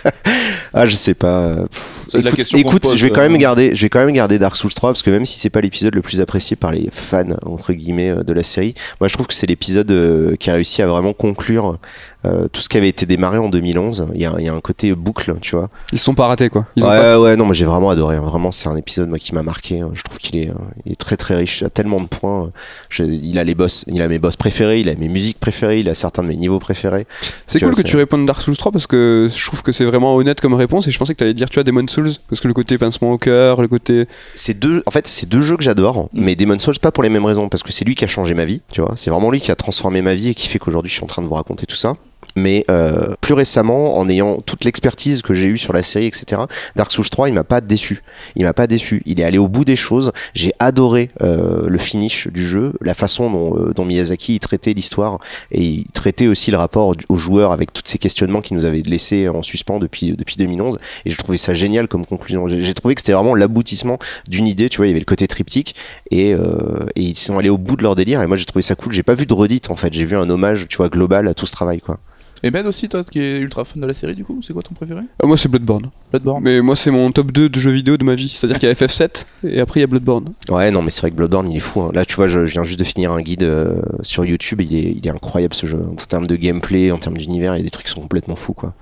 ah, 0.74 0.86
je 0.86 0.94
sais 0.94 1.14
pas. 1.14 1.56
Pff, 1.70 2.04
C'est 2.08 2.18
de 2.18 2.24
la 2.24 2.30
Écoute, 2.30 2.54
écoute, 2.54 2.82
pose, 2.84 2.96
je 2.96 3.02
vais 3.06 3.10
quand 3.10 3.20
euh. 3.20 3.28
même 3.28 3.38
garder, 3.38 3.74
je 3.74 3.82
vais 3.82 3.88
quand 3.88 4.04
même 4.04 4.14
garder 4.14 4.38
Dark 4.38 4.56
Souls 4.56 4.72
3 4.72 4.90
parce 4.90 5.02
que 5.02 5.10
même 5.10 5.26
si 5.26 5.38
c'est 5.38 5.50
pas 5.50 5.60
l'épisode 5.60 5.94
le 5.94 6.02
plus 6.02 6.20
apprécié 6.20 6.56
par 6.56 6.72
les 6.72 6.88
fans 6.90 7.24
entre 7.44 7.72
guillemets 7.72 8.10
euh, 8.10 8.22
de 8.22 8.32
la 8.32 8.42
série, 8.42 8.74
moi 9.00 9.08
je 9.08 9.14
trouve 9.14 9.26
que 9.26 9.34
c'est 9.34 9.46
l'épisode 9.46 9.90
euh, 9.90 10.36
qui 10.36 10.50
a 10.50 10.54
réussi 10.54 10.82
à 10.82 10.86
vraiment 10.86 11.12
conclure 11.12 11.78
euh, 12.24 12.46
tout 12.52 12.60
ce 12.60 12.68
qui 12.68 12.76
avait 12.76 12.88
été 12.88 13.04
démarré 13.04 13.38
en 13.38 13.48
2011. 13.48 14.06
Il 14.14 14.22
y 14.22 14.26
a, 14.26 14.32
il 14.38 14.44
y 14.44 14.48
a 14.48 14.54
un 14.54 14.60
côté 14.60 14.94
boucle, 14.94 15.34
tu 15.40 15.56
vois. 15.56 15.68
Ils 15.92 15.98
se 15.98 16.04
sont 16.04 16.14
pas 16.14 16.28
ratés, 16.28 16.48
quoi. 16.50 16.66
Ils 16.76 16.84
ont 16.84 16.88
ouais, 16.88 16.96
pas- 16.96 17.20
ouais, 17.20 17.34
non, 17.36 17.46
mais 17.46 17.54
j'ai 17.54 17.64
vraiment 17.64 17.90
adoré. 17.90 18.14
hein. 18.16 18.20
Vraiment, 18.20 18.52
c'est 18.52 18.68
un 18.68 18.76
épisode 18.76 19.08
moi, 19.08 19.18
qui 19.18 19.34
m'a 19.34 19.42
marqué. 19.42 19.80
hein. 19.80 19.90
Je 19.94 20.02
trouve 20.04 20.18
qu'il 20.18 20.36
est, 20.36 20.48
euh, 20.48 20.54
il 20.86 20.92
est 20.92 20.96
très 20.96 21.16
très 21.16 21.34
riche. 21.34 21.62
Il 21.62 21.64
a 21.64 21.70
tellement 21.70 22.00
de 22.00 22.06
points. 22.06 22.50
Je- 22.90 23.02
il 23.02 23.40
a 23.40 23.44
les 23.44 23.56
boss, 23.56 23.84
il 23.88 24.00
a 24.02 24.06
mes 24.06 24.20
boss 24.20 24.36
préférés, 24.36 24.78
il 24.78 24.88
a 24.88 24.94
mes 24.94 25.08
musiques 25.08 25.40
préférées, 25.40 25.71
il 25.80 25.88
a 25.88 25.94
certains 25.94 26.22
de 26.22 26.28
mes 26.28 26.36
niveaux 26.36 26.58
préférés. 26.58 27.06
C'est 27.46 27.58
Tu 27.58 27.64
cool 27.64 27.74
vois, 27.74 27.82
que 27.82 27.88
tu 27.88 27.96
répondes 27.96 28.26
Dark 28.26 28.42
Souls 28.42 28.56
3 28.56 28.72
parce 28.72 28.86
que 28.86 29.28
je 29.34 29.46
trouve 29.46 29.62
que 29.62 29.72
c'est 29.72 29.84
vraiment 29.84 30.14
honnête 30.16 30.40
comme 30.40 30.54
réponse 30.54 30.86
et 30.88 30.90
je 30.90 30.98
pensais 30.98 31.14
que 31.14 31.18
t'allais 31.18 31.34
dire 31.34 31.48
tu 31.50 31.58
as 31.58 31.64
Demon 31.64 31.86
Souls 31.88 32.10
parce 32.28 32.40
que 32.40 32.48
le 32.48 32.54
côté 32.54 32.78
pincement 32.78 33.12
au 33.12 33.18
cœur, 33.18 33.60
le 33.62 33.68
côté. 33.68 34.06
c'est 34.34 34.54
deux 34.58 34.82
en 34.86 34.90
fait 34.90 35.06
c'est 35.08 35.28
deux 35.28 35.42
jeux 35.42 35.56
que 35.56 35.62
j'adore 35.64 36.08
Mm. 36.12 36.24
mais 36.24 36.36
Demon 36.36 36.58
Souls 36.58 36.78
pas 36.80 36.90
pour 36.92 37.02
les 37.02 37.08
mêmes 37.08 37.24
raisons 37.24 37.48
parce 37.48 37.62
que 37.62 37.72
c'est 37.72 37.84
lui 37.84 37.94
qui 37.94 38.04
a 38.04 38.08
changé 38.08 38.34
ma 38.34 38.44
vie 38.44 38.60
tu 38.70 38.80
vois 38.80 38.92
c'est 38.96 39.10
vraiment 39.10 39.30
lui 39.30 39.40
qui 39.40 39.50
a 39.50 39.56
transformé 39.56 40.02
ma 40.02 40.14
vie 40.14 40.28
et 40.30 40.34
qui 40.34 40.48
fait 40.48 40.58
qu'aujourd'hui 40.58 40.90
je 40.90 40.94
suis 40.96 41.04
en 41.04 41.06
train 41.06 41.22
de 41.22 41.26
vous 41.26 41.34
raconter 41.34 41.66
tout 41.66 41.76
ça 41.76 41.94
mais 42.36 42.64
euh, 42.70 43.14
plus 43.20 43.34
récemment 43.34 43.96
en 43.96 44.08
ayant 44.08 44.40
toute 44.40 44.64
l'expertise 44.64 45.22
que 45.22 45.34
j'ai 45.34 45.48
eue 45.48 45.58
sur 45.58 45.72
la 45.72 45.82
série 45.82 46.06
etc 46.06 46.42
Dark 46.76 46.92
Souls 46.92 47.08
3 47.08 47.28
il 47.28 47.34
m'a 47.34 47.44
pas 47.44 47.60
déçu. 47.60 48.02
Il 48.36 48.44
m'a 48.44 48.52
pas 48.52 48.66
déçu. 48.66 49.02
Il 49.06 49.20
est 49.20 49.24
allé 49.24 49.38
au 49.38 49.48
bout 49.48 49.64
des 49.64 49.76
choses. 49.76 50.12
J'ai 50.34 50.52
adoré 50.58 51.10
euh, 51.22 51.66
le 51.68 51.78
finish 51.78 52.28
du 52.28 52.44
jeu 52.44 52.72
la 52.80 52.94
façon 52.94 53.30
dont, 53.30 53.58
euh, 53.58 53.72
dont 53.74 53.84
Miyazaki 53.84 54.34
il 54.34 54.38
traitait 54.38 54.72
l'histoire 54.72 55.18
et 55.50 55.62
il 55.62 55.84
traitait 55.92 56.26
aussi 56.26 56.50
le 56.50 56.58
rapport 56.58 56.94
aux 57.08 57.16
joueurs 57.16 57.52
avec 57.52 57.72
tous 57.72 57.82
ces 57.84 57.98
questionnements 57.98 58.40
qu'il 58.40 58.56
nous 58.56 58.64
avait 58.64 58.82
laissés 58.82 59.28
en 59.28 59.42
suspens 59.42 59.78
depuis, 59.78 60.12
depuis 60.12 60.36
2011 60.36 60.78
et 61.04 61.10
je 61.10 61.16
trouvais 61.18 61.38
ça 61.38 61.54
génial 61.54 61.88
comme 61.88 62.06
conclusion. 62.06 62.48
J'ai 62.48 62.60
j'ai 62.60 62.74
trouvé 62.74 62.94
que 62.94 63.00
c'était 63.00 63.12
vraiment 63.12 63.34
l'aboutissement 63.34 63.98
d'une 64.28 64.46
idée 64.46 64.68
tu 64.68 64.78
vois 64.78 64.86
il 64.86 64.90
y 64.90 64.92
avait 64.92 65.00
le 65.00 65.04
côté 65.04 65.26
triptyque 65.26 65.74
et, 66.10 66.34
euh, 66.34 66.86
et 66.96 67.02
ils 67.02 67.16
sont 67.16 67.38
allés 67.38 67.50
au 67.50 67.58
bout 67.58 67.76
de 67.76 67.82
leur 67.82 67.94
délire 67.94 68.22
et 68.22 68.26
moi 68.26 68.36
j'ai 68.36 68.44
trouvé 68.44 68.62
ça 68.62 68.74
cool. 68.74 68.92
J'ai 68.92 69.02
pas 69.02 69.14
vu 69.14 69.26
de 69.26 69.34
redite 69.34 69.70
en 69.70 69.76
fait. 69.76 69.92
J'ai 69.92 70.04
vu 70.04 70.16
un 70.16 70.28
hommage 70.30 70.68
tu 70.68 70.76
vois 70.76 70.88
global 70.88 71.28
à 71.28 71.34
tout 71.34 71.46
ce 71.46 71.52
travail 71.52 71.80
quoi 71.80 71.98
Et 72.44 72.50
Ben 72.50 72.66
aussi, 72.66 72.88
toi 72.88 73.04
qui 73.04 73.20
es 73.20 73.38
ultra 73.38 73.64
fan 73.64 73.80
de 73.80 73.86
la 73.86 73.94
série, 73.94 74.16
du 74.16 74.24
coup, 74.24 74.40
c'est 74.42 74.52
quoi 74.52 74.62
ton 74.64 74.74
préféré? 74.74 75.02
Ah, 75.22 75.26
moi 75.26 75.36
c'est 75.36 75.48
Bloodborne. 75.48 75.90
Bloodborne 76.10 76.42
Mais 76.42 76.60
moi 76.60 76.74
c'est 76.74 76.90
mon 76.90 77.10
top 77.12 77.30
2 77.30 77.48
de 77.48 77.58
jeux 77.60 77.70
vidéo 77.70 77.96
de 77.96 78.04
ma 78.04 78.14
vie. 78.16 78.28
C'est-à-dire 78.28 78.58
qu'il 78.58 78.68
y 78.68 78.72
a 78.72 78.74
FF7 78.74 79.26
et 79.46 79.60
après 79.60 79.78
il 79.80 79.82
y 79.82 79.84
a 79.84 79.86
Bloodborne. 79.86 80.32
ouais 80.50 80.70
non 80.70 80.82
mais 80.82 80.90
c'est 80.90 81.02
vrai 81.02 81.10
que 81.10 81.16
Bloodborne 81.16 81.48
il 81.50 81.56
est 81.56 81.60
fou 81.60 81.82
hein. 81.82 81.90
là 81.94 82.04
tu 82.04 82.16
vois 82.16 82.26
je, 82.26 82.44
je 82.44 82.52
viens 82.52 82.64
juste 82.64 82.78
de 82.78 82.84
finir 82.84 83.12
un 83.12 83.20
guide 83.22 83.42
euh, 83.44 83.80
sur 84.02 84.24
YouTube 84.24 84.60
il 84.60 84.74
est, 84.74 84.92
il 84.96 85.06
est 85.06 85.10
incroyable 85.10 85.54
ce 85.54 85.66
jeu 85.66 85.78
en 85.90 85.94
termes 85.94 86.26
de 86.26 86.36
gameplay 86.36 86.90
en 86.90 86.98
termes 86.98 87.16
d'univers 87.16 87.54
il 87.54 87.58
y 87.58 87.60
a 87.60 87.64
des 87.64 87.70
trucs 87.70 87.86
qui 87.86 87.92
sont 87.92 88.00
complètement 88.00 88.36
fous 88.36 88.54
quoi 88.54 88.74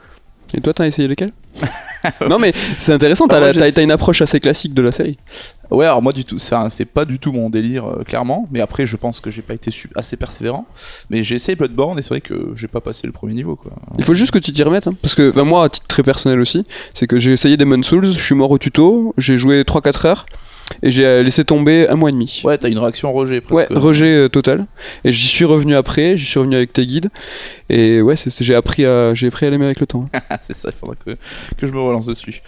Et 0.55 0.61
toi 0.61 0.73
t'as 0.75 0.87
essayé 0.87 1.09
lequel 1.09 1.31
Non 2.29 2.39
mais 2.39 2.53
c'est 2.79 2.93
intéressant, 2.93 3.29
t'as 3.29 3.41
Ah, 3.43 3.53
je 3.53 3.59
t'as 3.59 3.83
une 3.83 3.91
approche 3.91 4.23
assez 4.23 4.41
classique 4.41 4.75
de 4.75 4.83
la 4.83 4.93
série. 4.93 5.19
Ouais, 5.71 5.85
alors 5.87 6.03
moi 6.03 6.13
du 6.13 6.25
tout, 6.25 6.39
c'est 6.39 6.85
pas 6.87 7.05
du 7.05 7.19
tout 7.19 7.33
mon 7.33 7.49
délire, 7.49 7.87
euh, 7.87 8.03
clairement. 8.03 8.49
Mais 8.51 8.61
après, 8.61 8.87
je 8.87 8.97
pense 8.97 9.21
que 9.21 9.31
j'ai 9.31 9.43
pas 9.43 9.55
été 9.55 9.71
assez 9.95 10.17
persévérant. 10.17 10.67
Mais 11.11 11.23
j'ai 11.23 11.37
essayé 11.37 11.55
Bloodborne 11.55 11.99
et 11.99 12.03
c'est 12.03 12.09
vrai 12.09 12.21
que 12.21 12.53
j'ai 12.57 12.67
pas 12.67 12.81
passé 12.81 13.07
le 13.07 13.13
premier 13.13 13.35
niveau, 13.35 13.55
quoi. 13.55 13.73
Il 13.99 14.05
faut 14.05 14.15
juste 14.15 14.33
que 14.33 14.39
tu 14.39 14.53
t'y 14.53 14.63
remettes. 14.65 14.89
hein. 14.89 14.95
Parce 15.01 15.15
que 15.15 15.31
ben, 15.31 15.45
moi, 15.45 15.65
à 15.65 15.69
titre 15.69 15.87
très 15.87 16.03
personnel 16.03 16.41
aussi, 16.41 16.67
c'est 16.93 17.07
que 17.07 17.19
j'ai 17.21 17.33
essayé 17.33 17.57
Demon 17.57 17.83
Souls, 17.85 18.07
je 18.13 18.19
suis 18.19 18.35
mort 18.35 18.51
au 18.51 18.59
tuto, 18.59 19.15
j'ai 19.17 19.39
joué 19.39 19.63
3-4 19.63 20.07
heures. 20.07 20.27
Et 20.83 20.91
j'ai 20.91 21.05
euh, 21.05 21.23
laissé 21.23 21.45
tomber 21.45 21.89
un 21.89 21.97
mois 21.97 22.09
et 22.09 22.13
demi. 22.13 22.43
Ouais, 22.45 22.57
t'as 22.59 22.69
une 22.69 22.79
réaction 22.79 23.13
rejet 23.13 23.43
Ouais, 23.51 23.67
rejet 23.71 24.15
euh, 24.15 24.29
total. 24.29 24.67
Et 25.05 25.13
j'y 25.13 25.27
suis 25.27 25.45
revenu 25.45 25.75
après, 25.75 26.17
j'y 26.17 26.25
suis 26.25 26.39
revenu 26.39 26.57
avec 26.57 26.73
tes 26.73 26.87
guides. 26.87 27.11
Et 27.69 28.01
ouais, 28.01 28.15
j'ai 28.17 28.55
appris 28.55 28.85
à, 28.85 29.15
j'ai 29.15 29.29
appris 29.29 29.47
à 29.47 29.51
l'aimer 29.51 29.67
avec 29.67 29.81
le 29.81 29.87
temps. 29.87 30.05
Ah, 30.33 30.39
c'est 30.43 30.55
ça, 30.55 30.69
il 30.73 30.77
faudra 30.77 30.95
que, 30.95 31.17
que 31.57 31.67
je 31.67 31.73
me 31.73 31.81
relance 31.81 32.07
dessus. 32.07 32.41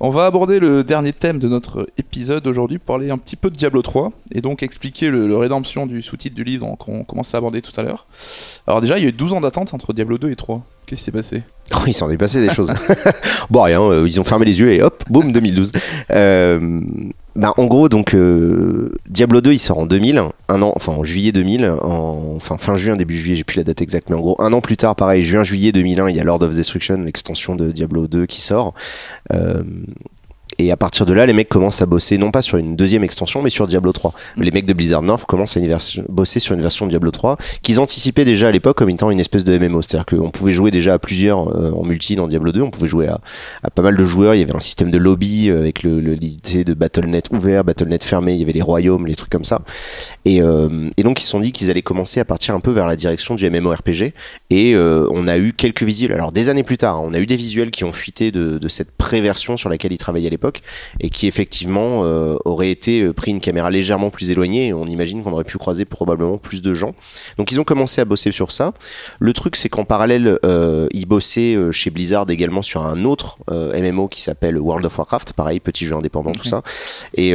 On 0.00 0.10
va 0.10 0.26
aborder 0.26 0.58
le 0.58 0.82
dernier 0.82 1.12
thème 1.12 1.38
de 1.38 1.46
notre 1.46 1.86
épisode 1.98 2.44
aujourd'hui 2.48 2.78
pour 2.78 2.86
parler 2.86 3.10
un 3.10 3.18
petit 3.18 3.36
peu 3.36 3.48
de 3.48 3.54
Diablo 3.54 3.80
3 3.80 4.12
et 4.34 4.40
donc 4.40 4.64
expliquer 4.64 5.10
le, 5.10 5.28
le 5.28 5.36
rédemption 5.36 5.86
du 5.86 6.02
sous-titre 6.02 6.34
du 6.34 6.42
livre 6.42 6.74
qu'on 6.80 7.04
commence 7.04 7.32
à 7.34 7.38
aborder 7.38 7.62
tout 7.62 7.78
à 7.78 7.84
l'heure. 7.84 8.06
Alors 8.66 8.80
déjà, 8.80 8.98
il 8.98 9.04
y 9.04 9.06
a 9.06 9.10
eu 9.10 9.12
12 9.12 9.34
ans 9.34 9.40
d'attente 9.40 9.72
entre 9.72 9.92
Diablo 9.92 10.18
2 10.18 10.30
et 10.30 10.36
3. 10.36 10.64
Qu'est-ce 10.86 11.00
qui 11.00 11.04
s'est 11.04 11.12
passé 11.12 11.42
Oh, 11.74 11.78
il 11.86 11.94
s'en 11.94 12.10
est 12.10 12.16
passé 12.16 12.40
des 12.40 12.52
choses. 12.52 12.72
bon, 13.50 13.62
rien, 13.62 13.80
euh, 13.80 14.06
ils 14.06 14.20
ont 14.20 14.24
fermé 14.24 14.44
les 14.44 14.60
yeux 14.60 14.72
et 14.72 14.82
hop, 14.82 15.04
boum, 15.08 15.32
2012. 15.32 15.72
Euh, 16.10 16.80
bah, 17.34 17.54
en 17.56 17.64
gros, 17.66 17.88
donc, 17.88 18.14
euh, 18.14 18.92
Diablo 19.08 19.40
2, 19.40 19.52
il 19.52 19.58
sort 19.58 19.78
en 19.78 19.86
2000, 19.86 20.22
un 20.48 20.62
an, 20.62 20.72
enfin 20.74 20.92
en 20.92 21.04
juillet 21.04 21.32
2000, 21.32 21.66
en, 21.82 22.34
enfin 22.36 22.58
fin 22.58 22.76
juin, 22.76 22.96
début 22.96 23.16
juillet, 23.16 23.36
j'ai 23.36 23.44
plus 23.44 23.56
la 23.56 23.64
date 23.64 23.80
exacte, 23.80 24.10
mais 24.10 24.16
en 24.16 24.20
gros, 24.20 24.36
un 24.40 24.52
an 24.52 24.60
plus 24.60 24.76
tard, 24.76 24.94
pareil, 24.96 25.22
juin-juillet 25.22 25.72
2001, 25.72 26.10
il 26.10 26.16
y 26.16 26.20
a 26.20 26.24
Lord 26.24 26.42
of 26.42 26.54
Destruction, 26.54 27.02
l'extension 27.02 27.56
de 27.56 27.70
Diablo 27.70 28.06
2 28.06 28.26
qui 28.26 28.40
sort. 28.40 28.74
Et 30.58 30.70
à 30.72 30.76
partir 30.76 31.06
de 31.06 31.12
là, 31.12 31.26
les 31.26 31.32
mecs 31.32 31.48
commencent 31.48 31.82
à 31.82 31.86
bosser 31.86 32.18
non 32.18 32.30
pas 32.30 32.42
sur 32.42 32.58
une 32.58 32.76
deuxième 32.76 33.04
extension, 33.04 33.42
mais 33.42 33.50
sur 33.50 33.66
Diablo 33.66 33.92
3. 33.92 34.12
Les 34.36 34.50
mecs 34.50 34.66
de 34.66 34.72
Blizzard 34.72 35.02
North 35.02 35.24
commencent 35.26 35.56
à 35.56 35.60
bosser 36.08 36.40
sur 36.40 36.54
une 36.54 36.60
version 36.60 36.86
de 36.86 36.90
Diablo 36.90 37.10
3 37.10 37.36
qu'ils 37.62 37.80
anticipaient 37.80 38.24
déjà 38.24 38.48
à 38.48 38.50
l'époque 38.50 38.76
comme 38.76 38.90
étant 38.90 39.10
une 39.10 39.20
espèce 39.20 39.44
de 39.44 39.56
MMO. 39.58 39.82
C'est-à-dire 39.82 40.06
qu'on 40.06 40.30
pouvait 40.30 40.52
jouer 40.52 40.70
déjà 40.70 40.94
à 40.94 40.98
plusieurs 40.98 41.48
euh, 41.56 41.72
en 41.72 41.84
multi 41.84 42.16
dans 42.16 42.28
Diablo 42.28 42.52
2, 42.52 42.60
on 42.62 42.70
pouvait 42.70 42.88
jouer 42.88 43.08
à, 43.08 43.20
à 43.62 43.70
pas 43.70 43.82
mal 43.82 43.96
de 43.96 44.04
joueurs. 44.04 44.34
Il 44.34 44.40
y 44.40 44.42
avait 44.42 44.54
un 44.54 44.60
système 44.60 44.90
de 44.90 44.98
lobby 44.98 45.48
euh, 45.50 45.58
avec 45.60 45.82
le, 45.82 46.00
le- 46.00 46.14
l'idée 46.14 46.64
de 46.64 46.74
Battle.net 46.74 47.28
ouvert, 47.32 47.64
Battle.net 47.64 48.04
fermé, 48.04 48.34
il 48.34 48.40
y 48.40 48.42
avait 48.42 48.52
les 48.52 48.62
royaumes, 48.62 49.06
les 49.06 49.14
trucs 49.16 49.30
comme 49.30 49.44
ça. 49.44 49.62
Et, 50.24 50.42
euh, 50.42 50.88
et 50.96 51.02
donc 51.02 51.20
ils 51.20 51.24
se 51.24 51.30
sont 51.30 51.40
dit 51.40 51.52
qu'ils 51.52 51.70
allaient 51.70 51.82
commencer 51.82 52.20
à 52.20 52.24
partir 52.24 52.54
un 52.54 52.60
peu 52.60 52.70
vers 52.70 52.86
la 52.86 52.96
direction 52.96 53.34
du 53.34 53.48
MMORPG. 53.48 54.12
Et 54.50 54.74
euh, 54.74 55.08
on 55.12 55.26
a 55.28 55.38
eu 55.38 55.52
quelques 55.52 55.82
visuels. 55.82 56.12
Alors 56.12 56.32
des 56.32 56.48
années 56.48 56.62
plus 56.62 56.76
tard, 56.76 57.02
on 57.02 57.14
a 57.14 57.18
eu 57.18 57.26
des 57.26 57.36
visuels 57.36 57.70
qui 57.70 57.84
ont 57.84 57.92
fuité 57.92 58.30
de, 58.30 58.58
de 58.58 58.68
cette 58.68 58.90
pré-version 58.92 59.56
sur 59.56 59.68
laquelle 59.70 59.92
ils 59.92 59.98
travaillaient 59.98 60.26
à 60.26 60.30
l'époque 60.30 60.41
et 61.00 61.10
qui 61.10 61.26
effectivement 61.26 62.04
euh, 62.04 62.36
auraient 62.44 62.70
été 62.70 63.02
euh, 63.02 63.12
pris 63.12 63.30
une 63.30 63.40
caméra 63.40 63.70
légèrement 63.70 64.10
plus 64.10 64.30
éloignée. 64.30 64.68
Et 64.68 64.72
on 64.72 64.86
imagine 64.86 65.22
qu'on 65.22 65.32
aurait 65.32 65.44
pu 65.44 65.58
croiser 65.58 65.84
probablement 65.84 66.38
plus 66.38 66.62
de 66.62 66.74
gens. 66.74 66.94
Donc 67.38 67.52
ils 67.52 67.60
ont 67.60 67.64
commencé 67.64 68.00
à 68.00 68.04
bosser 68.04 68.32
sur 68.32 68.52
ça. 68.52 68.72
Le 69.20 69.32
truc 69.32 69.56
c'est 69.56 69.68
qu'en 69.68 69.84
parallèle, 69.84 70.38
euh, 70.44 70.86
ils 70.92 71.06
bossaient 71.06 71.56
chez 71.70 71.90
Blizzard 71.90 72.28
également 72.30 72.62
sur 72.62 72.82
un 72.82 73.04
autre 73.04 73.38
MMO 73.50 74.08
qui 74.08 74.20
s'appelle 74.20 74.58
World 74.58 74.86
of 74.86 74.98
Warcraft. 74.98 75.32
Pareil, 75.32 75.60
petit 75.60 75.86
jeu 75.86 75.94
indépendant, 75.96 76.32
tout 76.32 76.44
ça. 76.44 76.62
Et 77.14 77.34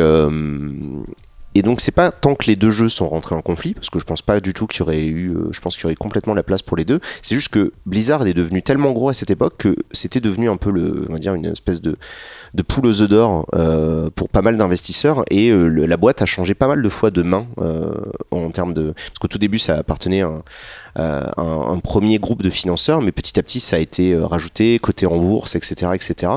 et 1.57 1.63
donc 1.63 1.81
c'est 1.81 1.91
pas 1.91 2.11
tant 2.11 2.35
que 2.35 2.45
les 2.45 2.55
deux 2.55 2.69
jeux 2.69 2.88
sont 2.88 3.09
rentrés 3.09 3.34
en 3.34 3.41
conflit, 3.41 3.73
parce 3.73 3.89
que 3.89 3.97
je 3.97 4.05
pense 4.05 4.21
pas 4.21 4.39
du 4.39 4.53
tout 4.53 4.67
qu'il 4.67 4.79
y 4.79 4.81
aurait 4.84 5.03
eu, 5.05 5.31
euh, 5.31 5.47
je 5.51 5.59
pense 5.59 5.75
qu'il 5.75 5.84
y 5.84 5.85
aurait 5.88 5.95
complètement 5.95 6.35
la 6.35 6.43
place 6.43 6.61
pour 6.61 6.77
les 6.77 6.85
deux. 6.85 6.99
C'est 7.23 7.34
juste 7.34 7.49
que 7.49 7.73
Blizzard 7.88 8.27
est 8.27 8.35
devenu 8.35 8.61
tellement 8.61 8.91
gros 8.91 9.09
à 9.09 9.15
cette 9.15 9.31
époque 9.31 9.55
que 9.57 9.75
c'était 9.91 10.19
devenu 10.19 10.51
un 10.51 10.55
peu 10.55 10.69
le, 10.69 11.07
dire 11.17 11.34
une 11.34 11.45
espèce 11.45 11.81
de 11.81 11.97
de 12.53 12.61
poule 12.61 12.85
aux 12.85 13.01
œufs 13.01 13.09
d'or 13.09 13.47
euh, 13.55 14.09
pour 14.15 14.29
pas 14.29 14.41
mal 14.41 14.55
d'investisseurs 14.55 15.23
et 15.31 15.49
euh, 15.49 15.67
la 15.67 15.97
boîte 15.97 16.21
a 16.21 16.25
changé 16.25 16.53
pas 16.53 16.67
mal 16.67 16.81
de 16.81 16.89
fois 16.89 17.11
de 17.11 17.21
main 17.21 17.47
en 18.31 18.49
termes 18.51 18.73
de 18.73 18.93
parce 18.93 19.19
qu'au 19.19 19.27
tout 19.27 19.38
début 19.38 19.59
ça 19.59 19.77
appartenait 19.77 20.21
à 20.21 20.31
un, 20.95 21.79
premier 21.79 22.19
groupe 22.19 22.41
de 22.41 22.49
financeurs 22.49 23.01
mais 23.01 23.11
petit 23.11 23.38
à 23.38 23.43
petit 23.43 23.59
ça 23.59 23.75
a 23.75 23.79
été 23.79 24.17
rajouté 24.17 24.79
coté 24.79 25.05
en 25.05 25.17
bourse 25.17 25.55
etc 25.55 25.91
etc 25.93 26.31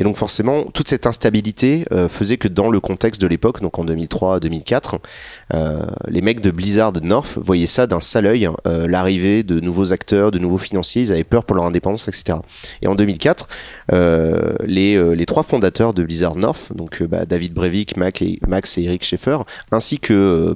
et 0.00 0.02
donc 0.02 0.16
forcément, 0.16 0.64
toute 0.64 0.88
cette 0.88 1.06
instabilité 1.06 1.84
euh, 1.92 2.08
faisait 2.08 2.38
que 2.38 2.48
dans 2.48 2.70
le 2.70 2.80
contexte 2.80 3.20
de 3.20 3.26
l'époque, 3.26 3.60
donc 3.60 3.78
en 3.78 3.84
2003-2004, 3.84 4.94
euh, 5.52 5.82
les 6.08 6.22
mecs 6.22 6.40
de 6.40 6.50
Blizzard 6.50 6.92
North 7.00 7.36
voyaient 7.36 7.66
ça 7.66 7.86
d'un 7.86 8.00
sale 8.00 8.24
œil, 8.24 8.48
euh, 8.66 8.88
l'arrivée 8.88 9.42
de 9.42 9.60
nouveaux 9.60 9.92
acteurs, 9.92 10.30
de 10.30 10.38
nouveaux 10.38 10.56
financiers, 10.56 11.02
ils 11.02 11.12
avaient 11.12 11.22
peur 11.22 11.44
pour 11.44 11.54
leur 11.54 11.66
indépendance, 11.66 12.08
etc. 12.08 12.38
Et 12.80 12.86
en 12.86 12.94
2004, 12.94 13.46
euh, 13.92 14.54
les, 14.64 15.26
trois 15.26 15.42
fondateurs 15.42 15.92
de 15.92 16.02
Blizzard 16.02 16.34
North, 16.34 16.74
donc 16.74 17.02
bah, 17.02 17.26
David 17.26 17.52
et, 18.22 18.40
Max 18.48 18.78
et 18.78 18.82
Eric 18.84 19.04
Schaeffer, 19.04 19.40
ainsi 19.70 19.98
que 19.98 20.54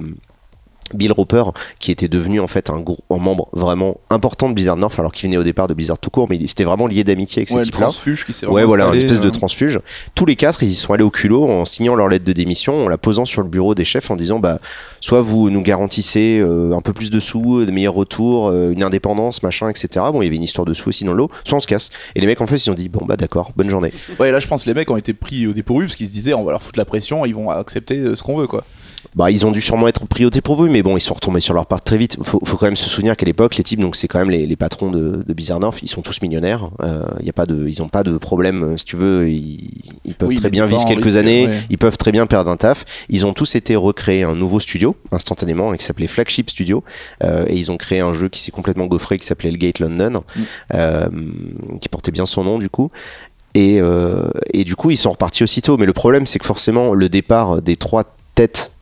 Bill 0.92 1.12
Roper, 1.12 1.44
qui 1.80 1.90
était 1.90 2.08
devenu 2.08 2.40
en 2.40 2.46
fait 2.46 2.70
un, 2.70 2.78
gros, 2.80 2.98
un 3.10 3.16
membre 3.16 3.48
vraiment 3.52 3.98
important 4.10 4.48
de 4.48 4.54
Blizzard 4.54 4.76
North, 4.76 4.98
alors 4.98 5.12
qu'il 5.12 5.28
venait 5.28 5.36
au 5.38 5.42
départ 5.42 5.66
de 5.68 5.74
Blizzard 5.74 5.98
tout 5.98 6.10
court, 6.10 6.26
mais 6.28 6.36
il 6.36 6.48
s'était 6.48 6.64
vraiment 6.64 6.86
lié 6.86 7.04
d'amitié 7.04 7.40
avec 7.40 7.48
ces 7.48 7.54
Ouais, 7.56 7.62
types-là. 7.62 7.86
transfuge 7.86 8.26
qui 8.26 8.32
s'est 8.32 8.46
Ouais, 8.46 8.64
voilà, 8.64 8.86
une 8.88 8.94
espèce 9.00 9.20
de 9.20 9.28
euh, 9.28 9.30
transfuge. 9.30 9.80
Tous 10.14 10.26
les 10.26 10.36
quatre, 10.36 10.62
ils 10.62 10.68
y 10.68 10.74
sont 10.74 10.92
allés 10.92 11.04
au 11.04 11.10
culot 11.10 11.48
en 11.50 11.64
signant 11.64 11.94
leur 11.94 12.08
lettre 12.08 12.24
de 12.24 12.32
démission, 12.32 12.84
en 12.84 12.88
la 12.88 12.98
posant 12.98 13.24
sur 13.24 13.42
le 13.42 13.48
bureau 13.48 13.74
des 13.74 13.84
chefs 13.84 14.10
en 14.10 14.16
disant 14.16 14.38
bah, 14.38 14.58
soit 15.00 15.20
vous 15.22 15.50
nous 15.50 15.62
garantissez 15.62 16.38
euh, 16.40 16.72
un 16.74 16.80
peu 16.80 16.92
plus 16.92 17.10
de 17.10 17.20
sous, 17.20 17.64
de 17.64 17.70
meilleurs 17.70 17.94
retours, 17.94 18.48
euh, 18.48 18.72
une 18.72 18.82
indépendance, 18.82 19.42
machin, 19.42 19.68
etc. 19.68 19.88
Bon, 20.12 20.22
il 20.22 20.26
y 20.26 20.28
avait 20.28 20.36
une 20.36 20.42
histoire 20.42 20.64
de 20.66 20.74
sous 20.74 20.88
aussi 20.90 21.04
dans 21.04 21.12
le 21.12 21.18
lot, 21.18 21.30
soit 21.44 21.56
on 21.56 21.60
se 21.60 21.66
casse. 21.66 21.90
Et 22.14 22.20
les 22.20 22.26
mecs, 22.26 22.40
en 22.40 22.46
fait, 22.46 22.56
ils 22.56 22.70
ont 22.70 22.74
dit 22.74 22.88
bon, 22.88 23.04
bah 23.06 23.16
d'accord, 23.16 23.52
bonne 23.56 23.70
journée. 23.70 23.92
Ouais, 24.20 24.30
là 24.30 24.38
je 24.40 24.46
pense 24.48 24.64
que 24.64 24.70
les 24.70 24.74
mecs 24.74 24.90
ont 24.90 24.96
été 24.96 25.12
pris 25.14 25.46
au 25.46 25.52
dépourvu 25.52 25.86
parce 25.86 25.96
qu'ils 25.96 26.08
se 26.08 26.12
disaient 26.12 26.34
on 26.34 26.44
va 26.44 26.52
leur 26.52 26.62
foutre 26.62 26.78
la 26.78 26.84
pression, 26.84 27.24
ils 27.24 27.34
vont 27.34 27.50
accepter 27.50 27.98
euh, 27.98 28.14
ce 28.14 28.22
qu'on 28.22 28.36
veut 28.36 28.46
quoi. 28.46 28.64
Bah, 29.14 29.30
ils 29.30 29.46
ont 29.46 29.50
dû 29.50 29.60
sûrement 29.60 29.86
être 29.88 30.06
pris 30.06 30.24
au 30.24 30.30
dépourvu, 30.30 30.70
mais 30.70 30.82
bon, 30.82 30.96
ils 30.96 31.00
sont 31.00 31.14
retombés 31.14 31.40
sur 31.40 31.54
leur 31.54 31.66
part 31.66 31.82
très 31.82 31.96
vite. 31.96 32.16
Faut, 32.22 32.40
faut 32.44 32.56
quand 32.56 32.66
même 32.66 32.76
se 32.76 32.88
souvenir 32.88 33.16
qu'à 33.16 33.26
l'époque, 33.26 33.56
les 33.56 33.62
types, 33.64 33.80
donc 33.80 33.96
c'est 33.96 34.08
quand 34.08 34.18
même 34.18 34.30
les, 34.30 34.46
les 34.46 34.56
patrons 34.56 34.90
de, 34.90 35.22
de 35.26 35.32
Blizzard 35.32 35.60
North, 35.60 35.78
ils 35.82 35.88
sont 35.88 36.02
tous 36.02 36.20
millionnaires. 36.22 36.70
Euh, 36.82 37.04
y 37.20 37.28
a 37.30 37.32
pas 37.32 37.46
de, 37.46 37.68
ils 37.68 37.82
ont 37.82 37.88
pas 37.88 38.02
de 38.02 38.16
problème, 38.18 38.62
euh, 38.64 38.76
si 38.76 38.84
tu 38.84 38.96
veux, 38.96 39.28
ils, 39.28 39.70
ils 40.04 40.14
peuvent 40.14 40.28
Oui, 40.28 40.34
très 40.36 40.50
bien 40.50 40.66
vivre 40.66 40.84
quelques 40.84 41.04
risque, 41.04 41.18
années, 41.18 41.46
ouais. 41.46 41.60
ils 41.70 41.78
peuvent 41.78 41.96
très 41.98 42.12
bien 42.12 42.26
perdre 42.26 42.50
un 42.50 42.56
taf. 42.56 42.84
Ils 43.08 43.24
ont 43.26 43.32
tous 43.32 43.54
été 43.54 43.76
recréés 43.76 44.24
un 44.24 44.34
nouveau 44.34 44.58
studio 44.60 44.96
instantanément, 45.12 45.72
qui 45.74 45.84
s'appelait 45.84 46.06
Flagship 46.06 46.50
Studio, 46.50 46.82
euh, 47.22 47.44
et 47.48 47.56
ils 47.56 47.70
ont 47.70 47.76
créé 47.76 48.00
un 48.00 48.12
jeu 48.14 48.28
qui 48.28 48.40
s'est 48.40 48.50
complètement 48.50 48.86
gaufré, 48.86 49.18
qui 49.18 49.26
s'appelait 49.26 49.52
Gate 49.52 49.78
London, 49.78 50.22
Mm. 50.36 50.40
euh, 50.74 51.08
qui 51.80 51.88
portait 51.88 52.10
bien 52.10 52.26
son 52.26 52.44
nom 52.44 52.58
du 52.58 52.68
coup. 52.68 52.90
Et, 53.54 53.78
euh, 53.80 54.28
et 54.52 54.64
du 54.64 54.74
coup, 54.74 54.90
ils 54.90 54.96
sont 54.96 55.10
repartis 55.12 55.44
aussitôt. 55.44 55.76
Mais 55.76 55.86
le 55.86 55.92
problème, 55.92 56.26
c'est 56.26 56.38
que 56.38 56.44
forcément, 56.44 56.92
le 56.92 57.08
départ 57.08 57.62
des 57.62 57.76
trois 57.76 58.04
têtes, 58.34 58.72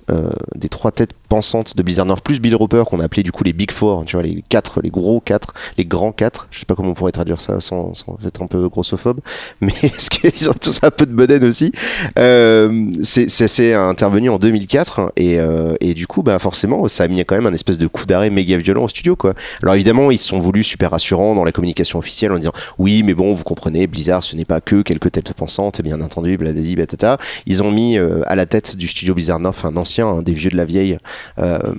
des 0.54 0.68
trois 0.68 0.92
têtes 0.92 1.14
pensantes 1.32 1.78
de 1.78 1.82
Blizzard 1.82 2.04
North, 2.04 2.22
plus 2.22 2.40
Bill 2.40 2.54
Roper, 2.54 2.82
qu'on 2.86 3.00
a 3.00 3.04
appelé 3.04 3.22
du 3.22 3.32
coup 3.32 3.42
les 3.42 3.54
Big 3.54 3.70
Four, 3.70 4.04
tu 4.04 4.16
vois, 4.16 4.22
les 4.22 4.44
quatre, 4.50 4.82
les 4.82 4.90
gros 4.90 5.18
quatre, 5.18 5.54
les 5.78 5.86
grands 5.86 6.12
quatre. 6.12 6.46
Je 6.50 6.58
sais 6.58 6.66
pas 6.66 6.74
comment 6.74 6.90
on 6.90 6.94
pourrait 6.94 7.10
traduire 7.10 7.40
ça 7.40 7.58
sans, 7.58 7.94
être 8.26 8.42
un 8.42 8.46
peu 8.46 8.68
grossophobe, 8.68 9.20
mais 9.62 9.72
est-ce 9.82 10.10
qu'ils 10.10 10.50
ont 10.50 10.52
tous 10.52 10.80
un 10.82 10.90
peu 10.90 11.06
de 11.06 11.14
bedaine 11.14 11.44
aussi? 11.44 11.72
Euh, 12.18 12.90
C'est 13.02 13.72
intervenu 13.72 14.28
en 14.28 14.38
2004 14.38 15.14
et, 15.16 15.40
euh, 15.40 15.74
et 15.80 15.94
du 15.94 16.06
coup, 16.06 16.22
bah 16.22 16.38
forcément, 16.38 16.86
ça 16.88 17.04
a 17.04 17.08
mis 17.08 17.24
quand 17.24 17.34
même 17.34 17.46
un 17.46 17.54
espèce 17.54 17.78
de 17.78 17.86
coup 17.86 18.04
d'arrêt 18.04 18.28
méga 18.28 18.58
violent 18.58 18.84
au 18.84 18.88
studio, 18.88 19.16
quoi. 19.16 19.32
Alors 19.62 19.74
évidemment, 19.74 20.10
ils 20.10 20.18
se 20.18 20.28
sont 20.28 20.38
voulus 20.38 20.64
super 20.64 20.90
rassurants 20.90 21.34
dans 21.34 21.44
la 21.44 21.52
communication 21.52 21.98
officielle 21.98 22.32
en 22.32 22.38
disant 22.38 22.52
oui, 22.76 23.02
mais 23.02 23.14
bon, 23.14 23.32
vous 23.32 23.44
comprenez, 23.44 23.86
Blizzard, 23.86 24.22
ce 24.22 24.36
n'est 24.36 24.44
pas 24.44 24.60
que 24.60 24.82
quelques 24.82 25.12
têtes 25.12 25.32
pensantes, 25.32 25.80
et 25.80 25.82
bien 25.82 26.02
entendu, 26.02 26.36
batata. 26.36 27.16
Ils 27.46 27.62
ont 27.62 27.70
mis 27.70 27.96
euh, 27.96 28.20
à 28.26 28.36
la 28.36 28.44
tête 28.44 28.76
du 28.76 28.86
studio 28.86 29.14
Blizzard 29.14 29.40
North 29.40 29.64
un 29.64 29.76
ancien, 29.78 30.06
un 30.06 30.20
des 30.20 30.34
vieux 30.34 30.50
de 30.50 30.58
la 30.58 30.66
vieille. 30.66 30.98
Euh, 31.38 31.74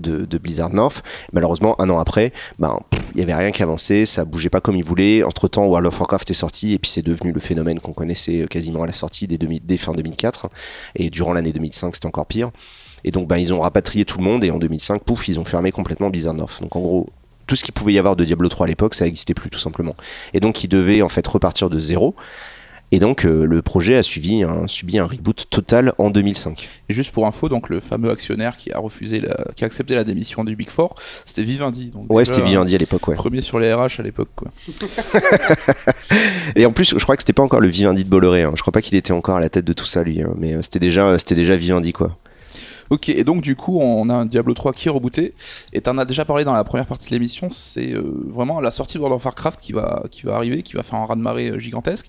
de, 0.00 0.38
Blizzard 0.38 0.70
North. 0.70 1.02
Malheureusement, 1.32 1.80
un 1.80 1.88
an 1.90 1.98
après, 1.98 2.32
ben, 2.58 2.80
il 3.14 3.20
y 3.20 3.22
avait 3.22 3.34
rien 3.34 3.50
qui 3.50 3.62
avançait, 3.62 4.06
ça 4.06 4.24
bougeait 4.24 4.50
pas 4.50 4.60
comme 4.60 4.76
ils 4.76 4.84
voulaient. 4.84 5.22
Entre 5.22 5.48
temps, 5.48 5.64
World 5.66 5.86
of 5.86 5.98
Warcraft 5.98 6.30
est 6.30 6.34
sorti 6.34 6.74
et 6.74 6.78
puis 6.78 6.90
c'est 6.90 7.02
devenu 7.02 7.32
le 7.32 7.40
phénomène 7.40 7.80
qu'on 7.80 7.92
connaissait 7.92 8.42
euh, 8.42 8.46
quasiment 8.46 8.82
à 8.82 8.86
la 8.86 8.92
sortie 8.92 9.26
dès, 9.26 9.38
2000 9.38 9.60
dès 9.64 9.76
fin 9.76 9.92
2004 9.92 10.48
et 10.96 11.10
durant 11.10 11.32
l'année 11.32 11.52
2005, 11.52 11.94
c'était 11.94 12.06
encore 12.06 12.26
pire. 12.26 12.50
Et 13.04 13.10
donc, 13.10 13.28
ben, 13.28 13.36
ils 13.38 13.54
ont 13.54 13.60
rapatrié 13.60 14.04
tout 14.04 14.18
le 14.18 14.24
monde 14.24 14.44
et 14.44 14.50
en 14.50 14.58
2005, 14.58 15.02
pouf, 15.02 15.28
ils 15.28 15.38
ont 15.38 15.44
fermé 15.44 15.72
complètement 15.72 16.10
Blizzard 16.10 16.34
North. 16.34 16.60
Donc, 16.60 16.74
en 16.76 16.80
gros, 16.80 17.08
tout 17.46 17.54
ce 17.54 17.62
qu'il 17.62 17.72
pouvait 17.72 17.92
y 17.92 17.98
avoir 17.98 18.16
de 18.16 18.24
Diablo 18.24 18.48
3 18.48 18.66
à 18.66 18.68
l'époque, 18.68 18.94
ça 18.94 19.04
n'existait 19.04 19.34
plus 19.34 19.50
tout 19.50 19.58
simplement. 19.58 19.94
Et 20.34 20.40
donc, 20.40 20.64
ils 20.64 20.68
devaient 20.68 21.02
en 21.02 21.08
fait 21.08 21.26
repartir 21.26 21.70
de 21.70 21.78
zéro. 21.78 22.14
Et 22.92 23.00
donc, 23.00 23.24
euh, 23.24 23.44
le 23.44 23.62
projet 23.62 23.96
a 23.96 24.02
suivi 24.04 24.44
un, 24.44 24.68
subi 24.68 24.98
un 24.98 25.06
reboot 25.06 25.46
total 25.50 25.92
en 25.98 26.08
2005. 26.10 26.68
Et 26.88 26.94
juste 26.94 27.10
pour 27.10 27.26
info, 27.26 27.48
donc 27.48 27.68
le 27.68 27.80
fameux 27.80 28.10
actionnaire 28.10 28.56
qui 28.56 28.70
a 28.72 28.78
refusé, 28.78 29.20
la... 29.20 29.36
qui 29.56 29.64
a 29.64 29.66
accepté 29.66 29.96
la 29.96 30.04
démission 30.04 30.44
du 30.44 30.54
Big 30.54 30.70
Four, 30.70 30.94
c'était 31.24 31.42
Vivendi. 31.42 31.86
Donc 31.86 32.06
Ouais, 32.12 32.24
c'était 32.24 32.42
Vivendi 32.42 32.74
à 32.76 32.78
l'époque, 32.78 33.08
ouais. 33.08 33.16
Premier 33.16 33.40
sur 33.40 33.58
les 33.58 33.74
RH 33.74 33.98
à 33.98 34.02
l'époque 34.02 34.28
quoi. 34.36 34.52
Et 36.56 36.64
en 36.66 36.72
plus, 36.72 36.94
je 36.96 37.02
crois 37.02 37.16
que 37.16 37.22
c'était 37.22 37.32
pas 37.32 37.42
encore 37.42 37.60
le 37.60 37.68
Vivendi 37.68 38.04
de 38.04 38.08
Bolloré. 38.08 38.42
Hein. 38.42 38.52
Je 38.56 38.60
crois 38.62 38.72
pas 38.72 38.82
qu'il 38.82 38.96
était 38.96 39.12
encore 39.12 39.36
à 39.36 39.40
la 39.40 39.48
tête 39.48 39.64
de 39.64 39.72
tout 39.72 39.86
ça, 39.86 40.02
lui. 40.02 40.22
hein. 40.22 40.32
Mais 40.38 40.54
euh, 40.54 40.62
c'était 40.62 40.78
déjà, 40.78 41.18
c'était 41.18 41.34
déjà 41.34 41.56
Vivendi, 41.56 41.92
quoi. 41.92 42.16
Ok, 42.88 43.08
et 43.08 43.24
donc 43.24 43.42
du 43.42 43.56
coup, 43.56 43.80
on 43.80 44.08
a 44.10 44.14
un 44.14 44.26
Diablo 44.26 44.54
3 44.54 44.72
qui 44.72 44.86
est 44.86 44.90
rebooté. 44.92 45.34
Et 45.72 45.80
t'en 45.80 45.98
as 45.98 46.04
déjà 46.04 46.24
parlé 46.24 46.44
dans 46.44 46.52
la 46.52 46.62
première 46.62 46.86
partie 46.86 47.08
de 47.08 47.14
l'émission. 47.14 47.50
C'est 47.50 47.92
euh, 47.92 48.22
vraiment 48.28 48.60
la 48.60 48.70
sortie 48.70 48.94
de 48.94 49.00
World 49.00 49.16
of 49.16 49.24
Warcraft 49.24 49.60
qui 49.60 49.72
va, 49.72 50.04
qui 50.12 50.22
va 50.22 50.36
arriver, 50.36 50.62
qui 50.62 50.74
va 50.74 50.84
faire 50.84 51.00
un 51.00 51.04
raz-de-marée 51.06 51.50
euh, 51.50 51.58
gigantesque 51.58 52.06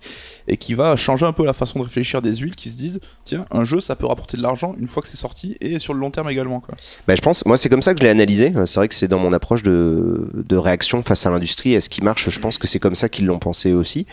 et 0.48 0.58
qui 0.58 0.74
va 0.74 0.96
changer 0.96 1.26
un 1.26 1.34
peu 1.34 1.46
la 1.46 1.54
façon 1.54 1.80
de 1.80 1.84
réfléchir 1.84 2.22
des 2.22 2.36
huiles 2.38 2.56
qui 2.56 2.70
se 2.70 2.78
disent 2.78 3.00
tiens, 3.24 3.46
un 3.52 3.64
jeu 3.64 3.82
ça 3.82 3.96
peut 3.96 4.06
rapporter 4.06 4.38
de 4.38 4.42
l'argent 4.42 4.76
une 4.80 4.88
fois 4.88 5.02
que 5.02 5.08
c'est 5.08 5.18
sorti 5.18 5.56
et 5.62 5.80
sur 5.80 5.94
le 5.94 6.00
long 6.00 6.12
terme 6.12 6.30
également. 6.30 6.60
Quoi. 6.60 6.76
Bah, 7.08 7.16
je 7.16 7.22
pense, 7.22 7.46
moi 7.46 7.58
c'est 7.58 7.70
comme 7.70 7.82
ça 7.82 7.94
que 7.94 8.00
je 8.00 8.04
l'ai 8.06 8.10
analysé. 8.12 8.54
Euh, 8.56 8.66
C'est 8.66 8.80
vrai 8.80 8.88
que 8.88 8.96
c'est 8.96 9.08
dans 9.08 9.20
mon 9.20 9.34
approche 9.34 9.64
de, 9.64 10.30
de 10.34 10.56
réaction 10.58 11.02
face 11.04 11.26
à 11.26 11.32
l'industrie. 11.32 11.74
Est-ce 11.74 11.90
qui 11.90 12.04
marche 12.04 12.30
Je 12.30 12.40
pense 12.40 12.58
que 12.58 12.68
c'est 12.68 12.80
comme 12.80 12.96
ça 12.96 13.10
qu'ils 13.10 13.26
l'ont 13.26 13.40
pensé 13.40 13.74
aussi. 13.74 14.06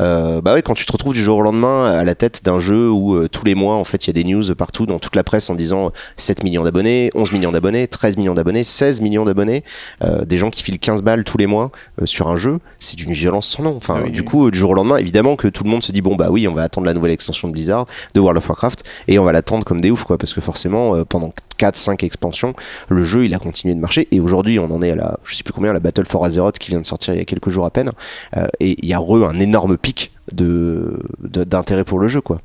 Euh, 0.00 0.40
bah 0.40 0.54
ouais, 0.54 0.62
quand 0.62 0.74
tu 0.74 0.86
te 0.86 0.92
retrouves 0.92 1.14
du 1.14 1.22
jour 1.22 1.38
au 1.38 1.42
lendemain 1.42 1.86
à 1.92 2.04
la 2.04 2.14
tête 2.14 2.44
d'un 2.44 2.58
jeu 2.58 2.90
où 2.90 3.14
euh, 3.16 3.28
tous 3.28 3.44
les 3.44 3.54
mois 3.54 3.74
en 3.76 3.84
fait 3.84 4.06
il 4.06 4.08
y 4.08 4.10
a 4.10 4.14
des 4.14 4.24
news 4.24 4.54
partout 4.54 4.86
dans 4.86 4.98
toute 4.98 5.16
la 5.16 5.24
presse 5.24 5.50
en 5.50 5.54
disant 5.54 5.92
7 6.16 6.42
millions 6.44 6.64
d'abonnés, 6.64 7.10
11 7.14 7.32
millions 7.32 7.52
d'abonnés, 7.52 7.86
13 7.88 8.16
millions 8.16 8.34
d'abonnés, 8.34 8.64
16 8.64 9.00
millions 9.00 9.24
d'abonnés, 9.24 9.64
euh, 10.02 10.24
des 10.24 10.38
gens 10.38 10.50
qui 10.50 10.62
filent 10.62 10.78
15 10.78 11.02
balles 11.02 11.24
tous 11.24 11.38
les 11.38 11.46
mois 11.46 11.70
sur 12.04 12.28
un 12.30 12.36
jeu, 12.36 12.58
c'est 12.78 12.96
d'une 12.96 13.12
violence 13.12 13.48
sans 13.48 13.62
nom. 13.62 13.76
Enfin, 13.76 13.96
Ah 13.98 14.02
oui, 14.04 14.10
du 14.10 14.20
oui. 14.20 14.26
coup, 14.26 14.50
du 14.50 14.58
jour 14.58 14.70
au 14.70 14.74
lendemain, 14.74 14.96
évidemment 14.96 15.36
que 15.36 15.48
tout 15.48 15.64
le 15.64 15.70
monde 15.70 15.81
se 15.82 15.92
dit 15.92 16.00
bon 16.02 16.16
bah 16.16 16.28
oui, 16.30 16.46
on 16.48 16.54
va 16.54 16.62
attendre 16.62 16.86
la 16.86 16.94
nouvelle 16.94 17.12
extension 17.12 17.48
de 17.48 17.52
Blizzard, 17.52 17.86
de 18.14 18.20
World 18.20 18.38
of 18.38 18.48
Warcraft, 18.48 18.84
et 19.08 19.18
on 19.18 19.24
va 19.24 19.32
l'attendre 19.32 19.64
comme 19.64 19.80
des 19.80 19.90
oufs 19.90 20.04
quoi, 20.04 20.18
parce 20.18 20.32
que 20.34 20.40
forcément 20.40 20.94
euh, 20.96 21.04
pendant 21.04 21.32
4-5 21.58 22.04
expansions, 22.04 22.54
le 22.88 23.04
jeu 23.04 23.24
il 23.24 23.34
a 23.34 23.38
continué 23.38 23.74
de 23.74 23.80
marcher, 23.80 24.08
et 24.10 24.20
aujourd'hui 24.20 24.58
on 24.58 24.70
en 24.70 24.82
est 24.82 24.90
à 24.90 24.96
la, 24.96 25.18
je 25.24 25.34
sais 25.34 25.42
plus 25.42 25.52
combien, 25.52 25.72
la 25.72 25.80
Battle 25.80 26.06
for 26.06 26.24
Azeroth 26.24 26.58
qui 26.58 26.70
vient 26.70 26.80
de 26.80 26.86
sortir 26.86 27.14
il 27.14 27.18
y 27.18 27.20
a 27.20 27.24
quelques 27.24 27.50
jours 27.50 27.64
à 27.66 27.70
peine, 27.70 27.90
euh, 28.36 28.46
et 28.60 28.76
il 28.82 28.88
y 28.88 28.94
a 28.94 28.98
re 28.98 29.24
un 29.28 29.38
énorme 29.40 29.76
pic 29.76 30.10
de- 30.32 30.98
d'intérêt 31.20 31.84
pour 31.84 31.98
le 31.98 32.08
jeu 32.08 32.20
quoi. 32.20 32.40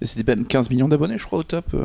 C'était 0.00 0.36
même 0.36 0.44
15 0.46 0.70
millions 0.70 0.86
d'abonnés, 0.86 1.18
je 1.18 1.24
crois, 1.26 1.40
au 1.40 1.42
top. 1.42 1.64
euh, 1.74 1.84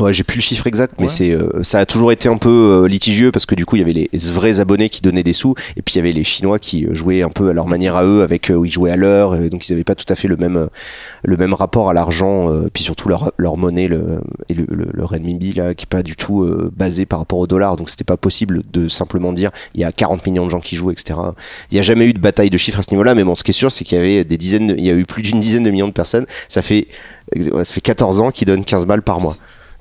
Ouais, 0.00 0.14
j'ai 0.14 0.24
plus 0.24 0.38
le 0.38 0.42
chiffre 0.42 0.66
exact, 0.66 0.94
mais 0.98 1.04
Ouais. 1.04 1.08
c'est 1.08 1.30
euh, 1.30 1.62
ça 1.62 1.78
a 1.80 1.84
toujours 1.86 2.10
été 2.10 2.28
un 2.28 2.38
peu 2.38 2.48
euh, 2.84 2.88
litigieux 2.88 3.30
parce 3.32 3.44
que 3.44 3.54
du 3.54 3.66
coup 3.66 3.76
il 3.76 3.80
y 3.80 3.82
avait 3.82 3.92
les 3.92 4.08
vrais 4.14 4.60
abonnés 4.60 4.88
qui 4.88 5.02
donnaient 5.02 5.22
des 5.22 5.32
sous 5.34 5.54
et 5.76 5.82
puis 5.82 5.94
il 5.94 5.98
y 5.98 6.00
avait 6.00 6.12
les 6.12 6.24
Chinois 6.24 6.58
qui 6.58 6.86
euh, 6.86 6.94
jouaient 6.94 7.22
un 7.22 7.28
peu 7.28 7.50
à 7.50 7.52
leur 7.52 7.66
manière 7.66 7.96
à 7.96 8.04
eux 8.04 8.22
avec 8.22 8.50
où 8.54 8.64
ils 8.64 8.70
jouaient 8.72 8.90
à 8.92 8.96
l'heure 8.96 9.36
donc 9.50 9.68
ils 9.68 9.72
n'avaient 9.72 9.84
pas 9.84 9.94
tout 9.94 10.10
à 10.10 10.14
fait 10.14 10.28
le 10.28 10.36
même 10.36 10.68
le 11.24 11.36
même 11.36 11.52
rapport 11.52 11.90
à 11.90 11.92
l'argent 11.92 12.50
euh, 12.50 12.68
puis 12.72 12.82
surtout 12.82 13.08
leur, 13.10 13.32
leur 13.36 13.56
monnaie 13.58 13.88
le, 13.88 14.20
et 14.48 14.54
le, 14.54 14.64
le, 14.70 14.88
le 14.90 15.04
renminbi 15.04 15.52
là 15.52 15.74
qui 15.74 15.84
est 15.84 15.86
pas 15.88 16.02
du 16.02 16.16
tout 16.16 16.48
basé 16.76 17.04
par 17.04 17.18
rapport 17.18 17.38
au 17.40 17.46
dollar 17.46 17.76
donc 17.76 17.90
c'était 17.90 18.04
pas 18.04 18.16
possible 18.16 18.62
de 18.72 18.88
simplement 18.88 19.32
dire 19.34 19.50
il 19.74 19.80
y 19.80 19.84
a 19.84 19.92
40 19.92 20.24
millions 20.26 20.46
de 20.46 20.50
gens 20.50 20.60
qui 20.60 20.76
jouent 20.76 20.90
etc. 20.92 21.18
Il 21.70 21.74
n'y 21.74 21.78
a 21.80 21.82
jamais 21.82 22.06
eu 22.06 22.12
de 22.14 22.20
bataille 22.20 22.50
de 22.50 22.56
chiffres 22.58 22.78
à 22.78 22.82
ce 22.82 22.90
niveau-là 22.92 23.14
mais 23.14 23.24
bon 23.24 23.34
ce 23.34 23.42
qui 23.44 23.50
est 23.50 23.54
sûr 23.54 23.70
c'est 23.70 23.84
qu'il 23.84 23.98
y 23.98 24.00
avait 24.00 24.24
des 24.24 24.36
dizaines 24.38 24.68
de- 24.68 24.76
il 24.78 24.84
y 24.84 24.90
a 24.90 24.94
eu 24.94 25.04
plus 25.04 25.22
d'une 25.22 25.40
dizaine 25.40 25.64
de 25.64 25.70
millions 25.70 25.88
de 25.88 25.92
personnes 25.92 26.26
ça 26.48 26.62
fait 26.62 26.86
ouais, 27.38 27.64
ça 27.64 27.74
fait 27.74 27.80
14 27.80 28.20
ans 28.20 28.30
qu'ils 28.30 28.46
donnent 28.46 28.64
15 28.64 28.86
balles 28.86 29.02
par 29.02 29.20
mois. 29.20 29.36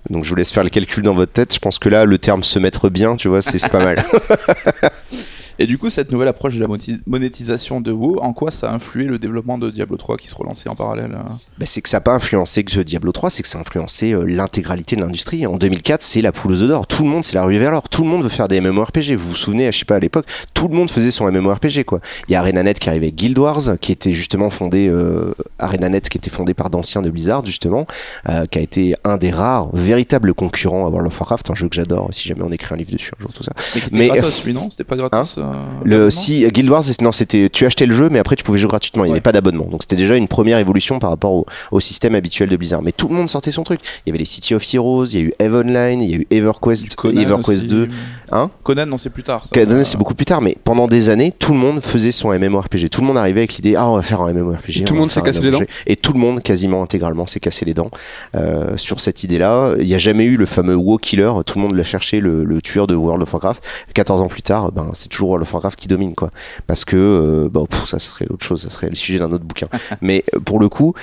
Donc 0.10 0.24
je 0.24 0.30
vous 0.30 0.36
laisse 0.36 0.52
faire 0.52 0.64
le 0.64 0.70
calcul 0.70 1.04
dans 1.04 1.14
votre 1.14 1.34
tête. 1.34 1.54
Je 1.54 1.60
pense 1.60 1.80
que 1.80 1.90
là, 1.90 2.06
le 2.06 2.18
terme 2.18 2.44
se 2.44 2.60
mettre 2.60 2.90
bien, 2.90 3.16
tu 3.16 3.28
vois, 3.28 3.42
c'est 3.42 3.66
pas 3.70 3.84
mal. 3.84 4.04
Et 5.60 5.66
du 5.68 5.78
coup, 5.78 5.90
cette 5.90 6.12
nouvelle 6.12 6.28
approche 6.28 6.56
de 6.56 6.60
la 6.60 6.68
monétisation 7.08 7.82
de 7.82 7.92
WoW, 7.92 8.20
en 8.22 8.34
quoi 8.34 8.52
ça 8.52 8.70
a 8.70 8.76
influé 8.76 9.06
le 9.06 9.18
développement 9.18 9.58
de 9.58 9.70
Diablo 9.70 9.98
3 9.98 10.18
qui 10.18 10.28
se 10.28 10.36
relançait 10.36 10.70
en 10.70 10.76
parallèle 10.76 11.14
euh? 11.14 11.34
Bah, 11.58 11.66
c'est 11.66 11.82
que 11.82 11.90
ça 11.90 11.98
n'a 11.98 12.02
pas 12.02 12.14
influencé 12.14 12.64
que 12.64 12.80
Diablo 12.82 13.12
3, 13.12 13.30
c'est 13.30 13.42
que 13.44 13.50
ça 13.50 13.58
a 13.58 13.62
influencé 13.62 14.14
euh, 14.14 14.24
l'intégralité 14.24 14.96
de 14.96 15.02
l'industrie. 15.02 15.48
En 15.48 15.56
2004, 15.58 16.02
c'est 16.04 16.22
la 16.22 16.32
poule 16.32 16.52
aux 16.52 16.62
œufs 16.62 16.70
d'or. 16.70 16.86
Tout 16.86 17.04
le 17.04 17.10
monde, 17.10 17.24
c'est 17.24 17.36
la 17.36 17.44
ruée 17.44 17.60
vers 17.60 17.72
l'or. 17.72 17.90
Tout 17.90 18.04
le 18.04 18.10
monde 18.10 18.24
veut 18.24 18.30
faire 18.30 18.48
des 18.48 18.62
MMORPG. 18.62 19.16
Vous 19.16 19.30
vous 19.30 19.36
souvenez, 19.36 19.72
je 19.72 19.80
sais 19.80 19.86
pas, 19.86 19.96
à 19.96 20.00
l'époque, 20.00 20.26
tout 20.54 20.68
le 20.68 20.76
monde 20.76 20.92
faisait 20.92 21.12
son 21.12 21.32
MMORPG, 21.32 21.84
quoi. 21.86 22.02
Il 22.28 22.34
y 22.34 22.36
a 22.36 22.40
ArenaNet 22.42 22.76
qui 22.76 22.90
arrivait 22.90 23.08
avec 23.08 23.16
Guild 23.16 23.38
Wars, 23.40 23.62
qui 23.82 23.92
était 23.92 24.14
justement 24.14 24.50
fondé, 24.50 24.88
euh, 24.90 25.34
ArenaNet 25.60 26.02
qui 26.02 26.18
était 26.18 26.30
fondé 26.30 26.54
par 26.54 26.70
d'anciens 26.70 27.02
de 27.02 27.10
Blizzard, 27.10 27.46
justement, 27.46 27.88
euh, 28.30 28.46
qui 28.46 28.60
a 28.60 28.62
été 28.62 28.96
un 29.04 29.18
des 29.18 29.32
rares 29.32 29.70
véritables 29.74 30.34
concurrents 30.34 30.86
à 30.86 30.90
World 30.90 31.08
of 31.08 31.20
Warcraft, 31.20 31.50
un 31.50 31.56
jeu 31.56 31.68
que 31.68 31.76
j'adore, 31.76 32.10
si 32.12 32.28
jamais 32.28 32.44
on 32.44 32.52
écrit 32.52 32.74
un 32.74 32.78
livre 32.78 32.92
dessus 32.92 33.12
un 33.18 33.22
jour, 33.22 33.34
tout 33.34 33.44
ça. 33.44 33.54
Mais 33.92 34.00
Mais- 34.00 34.08
gratos, 34.10 34.44
lui, 34.46 34.54
non? 34.54 34.70
C'était 34.70 34.84
pas 34.84 34.96
gratos 34.96 35.38
euh, 35.38 35.47
Le 35.84 36.10
si 36.10 36.48
Guild 36.50 36.70
Wars 36.70 36.84
non 37.02 37.12
c'était 37.12 37.50
tu 37.50 37.66
achetais 37.66 37.86
le 37.86 37.94
jeu 37.96 38.10
mais 38.10 38.20
après 38.20 38.36
tu 38.36 38.44
pouvais 38.44 38.58
jouer 38.58 38.70
gratuitement 38.70 39.04
il 39.04 39.08
n'y 39.08 39.12
Ouais. 39.12 39.18
avait 39.18 39.22
pas 39.22 39.32
d'abonnement 39.32 39.66
donc 39.66 39.82
c'était 39.84 39.96
déjà 39.96 40.16
une 40.16 40.28
première 40.28 40.58
évolution 40.58 41.00
par 41.00 41.10
rapport 41.12 41.32
au, 41.34 41.46
au 41.72 41.80
système 41.80 42.16
habituel 42.16 42.50
de 42.50 42.58
Blizzard 42.58 42.82
mais 42.82 42.92
tout 42.92 43.08
le 43.08 43.16
monde 43.16 43.30
sortait 43.30 43.52
son 43.52 43.64
truc 43.64 43.80
il 44.06 44.10
y 44.10 44.12
avait 44.12 44.20
les 44.20 44.26
City 44.26 44.54
of 44.56 44.64
Heroes 44.74 45.06
il 45.06 45.14
y 45.14 45.18
a 45.18 45.22
eu 45.22 45.34
Eve 45.40 45.56
Online 45.56 46.02
il 46.02 46.10
y 46.10 46.14
a 46.14 46.18
eu 46.18 46.28
EverQuest 46.32 46.96
Conan 46.96 47.20
EverQuest 47.22 47.64
aussi. 47.64 47.68
2 47.68 47.90
hein 48.32 48.50
Conan, 48.64 48.86
non, 48.86 48.98
c'est 48.98 49.10
plus 49.10 49.24
tard. 49.24 49.44
ça. 49.46 49.50
Conan, 49.54 49.84
c'est 49.84 49.98
beaucoup 49.98 50.14
plus 50.16 50.26
tard 50.26 50.42
mais 50.42 50.58
pendant 50.64 50.88
des 50.88 51.10
années 51.10 51.32
tout 51.38 51.54
le 51.54 51.60
monde 51.60 51.80
faisait 51.82 52.12
son 52.12 52.38
MMORPG 52.38 52.90
tout 52.90 53.02
le 53.02 53.08
monde 53.08 53.18
arrivait 53.18 53.42
avec 53.42 53.54
l'idée 53.56 53.76
ah 53.76 53.88
on 53.90 53.96
va 53.96 54.02
faire 54.02 54.22
un 54.22 54.34
MMORPG 54.34 54.78
Et 54.82 54.84
tout 54.84 54.94
on 54.94 54.96
le 54.96 55.00
monde 55.02 55.12
s'est 55.12 55.22
cassé 55.22 55.42
les 55.42 55.52
MMORPG. 55.52 55.70
et 55.88 55.96
tout 55.96 56.14
le 56.14 56.20
monde 56.20 56.42
quasiment 56.42 56.84
intégralement 56.84 57.26
s'est 57.28 57.40
cassé 57.40 57.64
les 57.66 57.74
dents 57.74 57.92
euh, 58.36 58.76
sur 58.78 59.00
cette 59.00 59.24
idée 59.24 59.38
là 59.38 59.74
il 59.80 59.86
n'y 59.86 59.94
a 59.96 59.98
jamais 60.00 60.26
eu 60.26 60.36
le 60.38 60.46
fameux 60.46 60.76
WoW 60.76 60.98
Killer 60.98 61.32
tout 61.46 61.58
le 61.60 61.64
monde 61.64 61.76
l'a 61.76 61.84
cherché 61.84 62.20
le, 62.20 62.44
le 62.44 62.62
tueur 62.62 62.88
de 62.88 62.96
World 62.96 63.22
of 63.24 63.34
Warcraft 63.34 63.64
14 63.94 64.22
ans 64.22 64.28
plus 64.28 64.42
tard 64.42 64.72
ben, 64.72 64.90
c'est 64.94 65.08
toujours 65.10 65.37
World 65.38 65.48
of 65.48 65.54
Warcraft 65.54 65.80
qui 65.80 65.88
domine 65.88 66.16
quoi 66.16 66.32
parce 66.66 66.86
que 66.86 66.98
euh, 66.98 67.66
pff, 67.66 67.86
ça 67.86 68.00
serait 68.00 68.28
autre 68.30 68.46
chose, 68.46 68.62
ça 68.62 68.70
serait 68.70 68.90
le 68.90 68.96
sujet 68.96 69.20
d'un 69.20 69.32
autre 69.32 69.46
bouquin. 69.46 69.68
mais 70.02 70.24
euh, 70.36 70.40
pour 70.40 70.60
le 70.60 70.70
coup, 70.70 70.94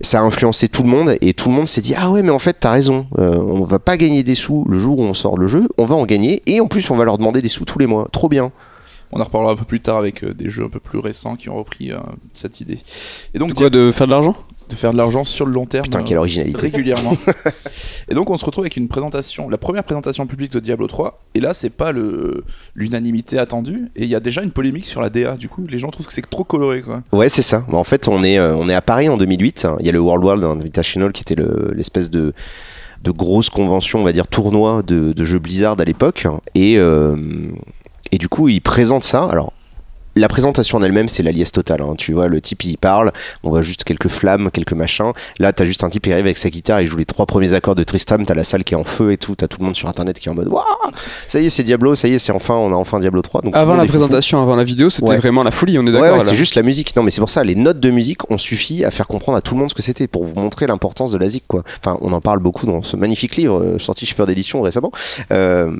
ça 0.00 0.20
a 0.20 0.22
influencé 0.22 0.68
tout 0.68 0.82
le 0.82 0.88
monde 0.88 1.16
et 1.20 1.34
tout 1.34 1.48
le 1.48 1.54
monde 1.54 1.68
s'est 1.68 1.80
dit 1.80 1.94
ah 1.96 2.10
ouais 2.10 2.22
mais 2.22 2.30
en 2.30 2.38
fait 2.38 2.56
t'as 2.60 2.72
raison, 2.72 3.06
euh, 3.18 3.36
on 3.36 3.64
va 3.64 3.78
pas 3.78 3.96
gagner 3.96 4.22
des 4.22 4.34
sous 4.34 4.64
le 4.68 4.78
jour 4.78 4.98
où 4.98 5.02
on 5.02 5.14
sort 5.14 5.38
le 5.38 5.46
jeu, 5.46 5.68
on 5.78 5.84
va 5.84 5.94
en 5.94 6.04
gagner 6.06 6.42
et 6.46 6.60
en 6.60 6.66
plus 6.66 6.90
on 6.90 6.96
va 6.96 7.04
leur 7.04 7.18
demander 7.18 7.42
des 7.42 7.48
sous 7.48 7.64
tous 7.64 7.78
les 7.78 7.86
mois, 7.86 8.08
trop 8.12 8.28
bien. 8.28 8.52
On 9.12 9.20
en 9.20 9.24
reparlera 9.24 9.52
un 9.52 9.56
peu 9.56 9.64
plus 9.64 9.80
tard 9.80 9.98
avec 9.98 10.24
euh, 10.24 10.34
des 10.34 10.50
jeux 10.50 10.64
un 10.64 10.68
peu 10.68 10.80
plus 10.80 10.98
récents 10.98 11.36
qui 11.36 11.48
ont 11.48 11.56
repris 11.56 11.92
euh, 11.92 11.98
cette 12.32 12.60
idée. 12.60 12.80
Et 13.34 13.38
donc, 13.38 13.54
Quoi, 13.54 13.70
de 13.70 13.92
faire 13.92 14.06
de 14.06 14.12
l'argent? 14.12 14.36
De 14.68 14.74
faire 14.74 14.92
de 14.92 14.96
l'argent 14.96 15.24
sur 15.24 15.46
le 15.46 15.52
long 15.52 15.66
terme. 15.66 15.84
Putain 15.84 16.00
euh, 16.00 16.04
quelle 16.04 16.18
originalité. 16.18 16.60
régulièrement. 16.60 17.16
et 18.08 18.14
donc 18.14 18.30
on 18.30 18.36
se 18.36 18.44
retrouve 18.44 18.64
avec 18.64 18.76
une 18.76 18.88
présentation, 18.88 19.48
la 19.48 19.58
première 19.58 19.84
présentation 19.84 20.26
publique 20.26 20.52
de 20.52 20.60
Diablo 20.60 20.86
3. 20.86 21.22
Et 21.34 21.40
là, 21.40 21.54
c'est 21.54 21.70
pas 21.70 21.92
le 21.92 22.44
l'unanimité 22.74 23.38
attendue. 23.38 23.90
Et 23.96 24.04
il 24.04 24.08
y 24.08 24.14
a 24.14 24.20
déjà 24.20 24.42
une 24.42 24.50
polémique 24.50 24.84
sur 24.84 25.00
la 25.00 25.10
DA. 25.10 25.36
Du 25.36 25.48
coup, 25.48 25.64
les 25.68 25.78
gens 25.78 25.90
trouvent 25.90 26.06
que 26.06 26.12
c'est 26.12 26.28
trop 26.28 26.44
coloré, 26.44 26.82
quoi. 26.82 27.02
Ouais, 27.12 27.28
c'est 27.28 27.42
ça. 27.42 27.64
Bah, 27.70 27.78
en 27.78 27.84
fait, 27.84 28.08
on 28.08 28.22
est, 28.22 28.38
euh, 28.38 28.56
on 28.56 28.68
est 28.68 28.74
à 28.74 28.82
Paris 28.82 29.08
en 29.08 29.16
2008. 29.16 29.66
Il 29.80 29.86
y 29.86 29.88
a 29.88 29.92
le 29.92 30.00
World 30.00 30.24
World 30.24 30.44
Invitational 30.44 31.12
qui 31.12 31.22
était 31.22 31.34
le- 31.36 31.72
l'espèce 31.74 32.10
de, 32.10 32.32
de 33.02 33.10
grosse 33.10 33.50
convention, 33.50 34.00
on 34.00 34.04
va 34.04 34.12
dire 34.12 34.26
tournoi 34.26 34.82
de, 34.82 35.12
de 35.12 35.24
jeux 35.24 35.38
Blizzard 35.38 35.76
à 35.78 35.84
l'époque. 35.84 36.26
Et, 36.54 36.78
euh, 36.78 37.16
et 38.12 38.18
du 38.18 38.28
coup, 38.28 38.48
ils 38.48 38.60
présentent 38.60 39.04
ça. 39.04 39.24
Alors, 39.24 39.52
la 40.16 40.28
présentation 40.28 40.78
en 40.78 40.82
elle-même, 40.82 41.08
c'est 41.08 41.22
la 41.22 41.30
liesse 41.30 41.52
totale. 41.52 41.82
hein. 41.82 41.94
Tu 41.96 42.12
vois, 42.12 42.26
le 42.28 42.40
type, 42.40 42.64
il 42.64 42.76
parle, 42.78 43.12
on 43.44 43.50
voit 43.50 43.62
juste 43.62 43.84
quelques 43.84 44.08
flammes, 44.08 44.50
quelques 44.50 44.72
machins. 44.72 45.12
Là, 45.38 45.52
t'as 45.52 45.64
juste 45.64 45.84
un 45.84 45.88
type 45.88 46.02
qui 46.04 46.12
arrive 46.12 46.24
avec 46.24 46.38
sa 46.38 46.50
guitare, 46.50 46.80
il 46.80 46.86
joue 46.86 46.96
les 46.96 47.04
trois 47.04 47.26
premiers 47.26 47.52
accords 47.52 47.74
de 47.74 47.82
Tristram, 47.82 48.24
t'as 48.26 48.34
la 48.34 48.42
salle 48.44 48.64
qui 48.64 48.74
est 48.74 48.76
en 48.76 48.84
feu 48.84 49.12
et 49.12 49.18
tout, 49.18 49.36
t'as 49.36 49.46
tout 49.46 49.58
le 49.60 49.66
monde 49.66 49.76
sur 49.76 49.88
internet 49.88 50.18
qui 50.18 50.28
est 50.28 50.32
en 50.32 50.34
mode 50.34 50.48
Waouh 50.48 50.64
Ça 51.28 51.38
y 51.40 51.46
est, 51.46 51.50
c'est 51.50 51.62
Diablo, 51.62 51.94
ça 51.94 52.08
y 52.08 52.14
est, 52.14 52.18
c'est 52.18 52.32
enfin, 52.32 52.54
on 52.54 52.72
a 52.72 52.76
enfin 52.76 52.98
Diablo 52.98 53.22
3. 53.22 53.42
Donc, 53.42 53.52
tout 53.52 53.56
le 53.56 53.62
Avant 53.62 53.76
la 53.76 53.84
présentation, 53.86 54.42
avant 54.42 54.56
la 54.56 54.64
vidéo, 54.64 54.90
c'était 54.90 55.10
Ouais. 55.10 55.18
vraiment 55.18 55.42
la 55.42 55.50
folie, 55.50 55.78
on 55.78 55.82
est 55.82 55.86
Ouais, 55.86 55.92
d'accord 55.92 56.12
ouais, 56.12 56.18
là. 56.18 56.24
c'est 56.24 56.34
juste 56.34 56.54
la 56.54 56.62
musique. 56.62 56.96
Non, 56.96 57.02
mais 57.02 57.10
c'est 57.10 57.20
pour 57.20 57.30
ça, 57.30 57.44
les 57.44 57.54
notes 57.54 57.80
de 57.80 57.90
musique 57.90 58.30
ont 58.30 58.38
suffi 58.38 58.84
à 58.84 58.90
faire 58.90 59.06
comprendre 59.06 59.36
à 59.38 59.40
tout 59.42 59.54
le 59.54 59.60
monde 59.60 59.70
ce 59.70 59.74
que 59.74 59.82
c'était, 59.82 60.06
pour 60.06 60.24
vous 60.24 60.34
montrer 60.34 60.66
l'importance 60.66 61.10
de 61.12 61.18
la 61.18 61.28
zik, 61.28 61.44
quoi. 61.46 61.62
Enfin, 61.84 61.98
on 62.00 62.12
en 62.12 62.20
parle 62.20 62.38
beaucoup 62.38 62.66
dans 62.66 62.82
ce 62.82 62.96
magnifique 62.96 63.36
livre 63.36 63.60
euh, 63.62 63.78
sorti 63.78 64.06
chez 64.06 64.14
Fleur 64.14 64.26
d'édition 64.26 64.62
récemment. 64.62 64.90
Euh, 65.30 65.70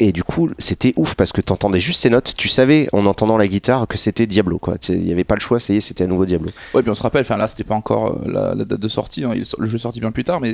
et 0.00 0.12
du 0.12 0.22
coup, 0.24 0.50
c'était 0.58 0.92
ouf 0.96 1.14
parce 1.14 1.32
que 1.32 1.40
t'entendais 1.40 1.80
juste 1.80 2.00
ces 2.00 2.10
notes. 2.10 2.34
Tu 2.36 2.48
savais 2.48 2.88
en 2.92 3.06
entendant 3.06 3.36
la 3.36 3.46
guitare 3.48 3.86
que 3.86 3.96
c'était 3.98 4.26
Diablo, 4.26 4.58
quoi. 4.58 4.76
Il 4.88 5.00
n'y 5.02 5.12
avait 5.12 5.24
pas 5.24 5.34
le 5.34 5.40
choix, 5.40 5.60
ça 5.60 5.72
y 5.72 5.76
est, 5.76 5.80
c'était 5.80 6.04
à 6.04 6.06
nouveau 6.06 6.26
Diablo. 6.26 6.50
Ouais, 6.74 6.82
puis 6.82 6.90
on 6.90 6.94
se 6.94 7.02
rappelle, 7.02 7.22
enfin 7.22 7.36
là, 7.36 7.48
c'était 7.48 7.64
pas 7.64 7.74
encore 7.74 8.18
euh, 8.24 8.30
la, 8.30 8.54
la 8.54 8.64
date 8.64 8.80
de 8.80 8.88
sortie. 8.88 9.24
hein, 9.24 9.32
le 9.58 9.66
jeu 9.66 9.76
est 9.76 9.78
sorti 9.78 10.00
bien 10.00 10.10
plus 10.12 10.24
tard, 10.24 10.40
mais 10.40 10.50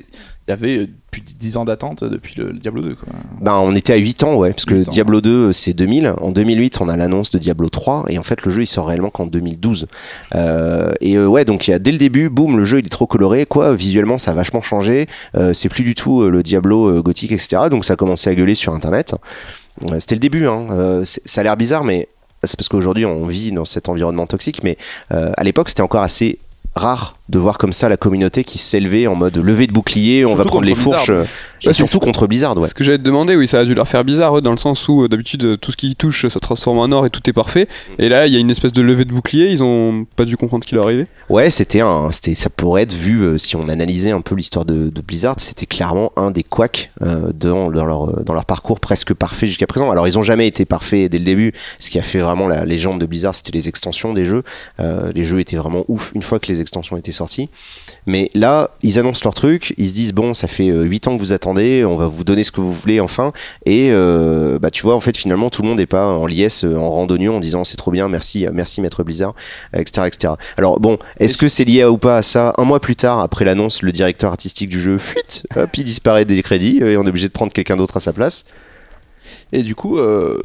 il 0.46 0.50
y 0.50 0.52
avait 0.52 0.78
euh, 0.78 0.86
plus 1.10 1.22
de 1.22 1.30
10 1.38 1.56
ans 1.56 1.64
d'attente 1.64 2.04
depuis 2.04 2.34
le, 2.36 2.52
le 2.52 2.58
Diablo 2.58 2.82
2, 2.82 2.94
quoi. 2.94 3.08
Ben, 3.40 3.54
on 3.54 3.74
était 3.74 3.92
à 3.92 3.96
8 3.96 4.24
ans, 4.24 4.34
ouais, 4.36 4.50
parce 4.50 4.64
que 4.64 4.74
8 4.74 4.88
ans. 4.88 4.90
Diablo 4.90 5.20
2, 5.20 5.52
c'est 5.52 5.72
2000. 5.72 6.14
En 6.20 6.30
2008, 6.30 6.80
on 6.80 6.88
a 6.88 6.96
l'annonce 6.96 7.30
de 7.30 7.38
Diablo 7.38 7.68
3, 7.68 8.04
et 8.08 8.18
en 8.18 8.22
fait, 8.22 8.42
le 8.44 8.50
jeu, 8.50 8.62
il 8.62 8.66
sort 8.66 8.86
réellement 8.88 9.10
qu'en 9.10 9.26
2012. 9.26 9.86
Euh, 10.34 10.92
et 11.00 11.16
euh, 11.16 11.26
ouais, 11.26 11.44
donc 11.44 11.66
il 11.68 11.70
y 11.70 11.74
a 11.74 11.78
dès 11.78 11.92
le 11.92 11.98
début, 11.98 12.28
boum, 12.28 12.56
le 12.56 12.64
jeu, 12.64 12.78
il 12.78 12.86
est 12.86 12.90
trop 12.90 13.06
coloré, 13.06 13.46
quoi. 13.46 13.74
Visuellement, 13.74 14.18
ça 14.18 14.32
a 14.32 14.34
vachement 14.34 14.62
changé. 14.62 15.08
Euh, 15.34 15.52
c'est 15.52 15.68
plus 15.68 15.84
du 15.84 15.94
tout 15.94 16.22
euh, 16.22 16.30
le 16.30 16.42
Diablo 16.42 16.88
euh, 16.88 17.02
gothique, 17.02 17.32
etc. 17.32 17.62
Donc 17.70 17.84
ça 17.84 17.94
a 17.94 17.96
commencé 17.96 18.30
à 18.30 18.34
gueuler 18.34 18.54
sur 18.54 18.74
Internet. 18.74 19.14
C'était 19.98 20.14
le 20.14 20.20
début, 20.20 20.46
hein. 20.46 20.66
Euh, 20.70 21.04
ça 21.04 21.40
a 21.40 21.44
l'air 21.44 21.56
bizarre, 21.56 21.84
mais 21.84 22.08
c'est 22.44 22.56
parce 22.56 22.68
qu'aujourd'hui, 22.68 23.06
on 23.06 23.26
vit 23.26 23.52
dans 23.52 23.64
cet 23.64 23.88
environnement 23.88 24.26
toxique, 24.26 24.62
mais 24.62 24.76
euh, 25.12 25.32
à 25.36 25.44
l'époque, 25.44 25.68
c'était 25.68 25.82
encore 25.82 26.02
assez 26.02 26.38
rare 26.74 27.16
de 27.28 27.38
voir 27.38 27.58
comme 27.58 27.72
ça 27.72 27.88
la 27.88 27.96
communauté 27.96 28.44
qui 28.44 28.58
s'élevait 28.58 29.06
en 29.06 29.14
mode 29.14 29.36
levée 29.38 29.66
de 29.66 29.72
bouclier, 29.72 30.24
on 30.24 30.34
va 30.34 30.44
prendre 30.44 30.66
les 30.66 30.74
fourches, 30.74 31.10
euh, 31.10 31.24
Ouais, 31.66 31.72
surtout 31.72 31.98
contre 31.98 32.26
Blizzard, 32.26 32.56
ouais. 32.56 32.68
Ce 32.68 32.74
que 32.74 32.84
j'allais 32.84 32.98
te 32.98 33.02
demander, 33.02 33.36
oui, 33.36 33.46
ça 33.46 33.60
a 33.60 33.64
dû 33.64 33.74
leur 33.74 33.88
faire 33.88 34.04
bizarre, 34.04 34.38
eux, 34.38 34.40
dans 34.40 34.50
le 34.50 34.56
sens 34.56 34.88
où 34.88 35.04
euh, 35.04 35.08
d'habitude 35.08 35.44
euh, 35.44 35.56
tout 35.56 35.72
ce 35.72 35.76
qui 35.76 35.94
touche 35.96 36.26
ça 36.28 36.40
transforme 36.40 36.78
en 36.78 36.90
or 36.92 37.06
et 37.06 37.10
tout 37.10 37.20
est 37.28 37.32
parfait. 37.32 37.68
Et 37.98 38.08
là, 38.08 38.26
il 38.26 38.32
y 38.32 38.36
a 38.36 38.38
une 38.38 38.50
espèce 38.50 38.72
de 38.72 38.82
levée 38.82 39.04
de 39.04 39.12
bouclier, 39.12 39.50
ils 39.50 39.62
ont 39.62 40.06
pas 40.16 40.24
dû 40.24 40.36
comprendre 40.36 40.64
ce 40.64 40.68
qui 40.68 40.74
leur 40.74 40.84
arrivait. 40.84 41.06
Ouais, 41.28 41.50
c'était 41.50 41.80
un, 41.80 42.10
c'était, 42.12 42.34
ça 42.34 42.50
pourrait 42.50 42.82
être 42.82 42.94
vu 42.94 43.20
euh, 43.20 43.38
si 43.38 43.56
on 43.56 43.68
analysait 43.68 44.10
un 44.10 44.20
peu 44.20 44.34
l'histoire 44.34 44.64
de, 44.64 44.88
de 44.90 45.00
Blizzard, 45.00 45.36
c'était 45.38 45.66
clairement 45.66 46.12
un 46.16 46.30
des 46.30 46.42
couacs 46.42 46.90
euh, 47.02 47.32
dans, 47.34 47.68
leur 47.68 48.24
dans 48.24 48.34
leur 48.34 48.44
parcours 48.44 48.80
presque 48.80 49.12
parfait 49.14 49.46
jusqu'à 49.46 49.66
présent. 49.66 49.90
Alors 49.90 50.06
ils 50.08 50.18
ont 50.18 50.22
jamais 50.22 50.46
été 50.46 50.64
parfaits 50.64 51.10
dès 51.10 51.18
le 51.18 51.24
début. 51.24 51.52
Ce 51.78 51.90
qui 51.90 51.98
a 51.98 52.02
fait 52.02 52.20
vraiment 52.20 52.48
la 52.48 52.64
légende 52.64 53.00
de 53.00 53.06
Blizzard, 53.06 53.34
c'était 53.34 53.52
les 53.52 53.68
extensions 53.68 54.12
des 54.12 54.24
jeux. 54.24 54.42
Les 54.78 55.24
jeux 55.24 55.40
étaient 55.40 55.56
vraiment 55.56 55.84
ouf 55.88 56.12
une 56.14 56.22
fois 56.22 56.38
que 56.38 56.46
les 56.46 56.60
extensions 56.60 56.96
étaient 56.96 57.12
sorties. 57.12 57.48
Mais 58.06 58.30
là, 58.34 58.70
ils 58.82 58.98
annoncent 58.98 59.22
leur 59.24 59.34
truc, 59.34 59.74
ils 59.76 59.88
se 59.88 59.94
disent 59.94 60.12
bon, 60.12 60.34
ça 60.34 60.48
fait 60.48 60.68
8 60.68 61.08
ans 61.08 61.14
que 61.14 61.20
vous 61.20 61.32
attendez 61.32 61.49
on 61.84 61.96
va 61.96 62.06
vous 62.06 62.24
donner 62.24 62.44
ce 62.44 62.50
que 62.52 62.60
vous 62.60 62.72
voulez 62.72 63.00
enfin. 63.00 63.32
Et 63.66 63.88
euh, 63.90 64.58
bah, 64.58 64.70
tu 64.70 64.82
vois, 64.82 64.94
en 64.94 65.00
fait, 65.00 65.16
finalement, 65.16 65.50
tout 65.50 65.62
le 65.62 65.68
monde 65.68 65.78
n'est 65.78 65.86
pas 65.86 66.06
en 66.06 66.26
liesse, 66.26 66.64
euh, 66.64 66.76
en 66.76 66.90
randonnion, 66.90 67.36
en 67.36 67.40
disant 67.40 67.64
c'est 67.64 67.76
trop 67.76 67.90
bien, 67.90 68.08
merci, 68.08 68.46
euh, 68.46 68.50
merci 68.52 68.80
Maître 68.80 69.02
Blizzard, 69.02 69.34
etc. 69.74 70.06
etc. 70.06 70.34
Alors 70.56 70.80
bon, 70.80 70.98
est-ce 71.18 71.36
que 71.36 71.48
c'est 71.48 71.64
lié 71.64 71.82
à- 71.82 71.90
ou 71.90 71.98
pas 71.98 72.18
à 72.18 72.22
ça? 72.22 72.54
Un 72.58 72.64
mois 72.64 72.80
plus 72.80 72.96
tard, 72.96 73.20
après 73.20 73.44
l'annonce, 73.44 73.82
le 73.82 73.92
directeur 73.92 74.30
artistique 74.30 74.68
du 74.68 74.80
jeu 74.80 74.98
fuite, 74.98 75.44
il 75.76 75.84
disparaît 75.84 76.24
des 76.24 76.42
crédits 76.42 76.78
et 76.78 76.96
on 76.96 77.04
est 77.04 77.08
obligé 77.08 77.28
de 77.28 77.32
prendre 77.32 77.52
quelqu'un 77.52 77.76
d'autre 77.76 77.96
à 77.96 78.00
sa 78.00 78.12
place. 78.12 78.44
Et 79.52 79.62
du 79.62 79.74
coup, 79.74 79.98
euh, 79.98 80.40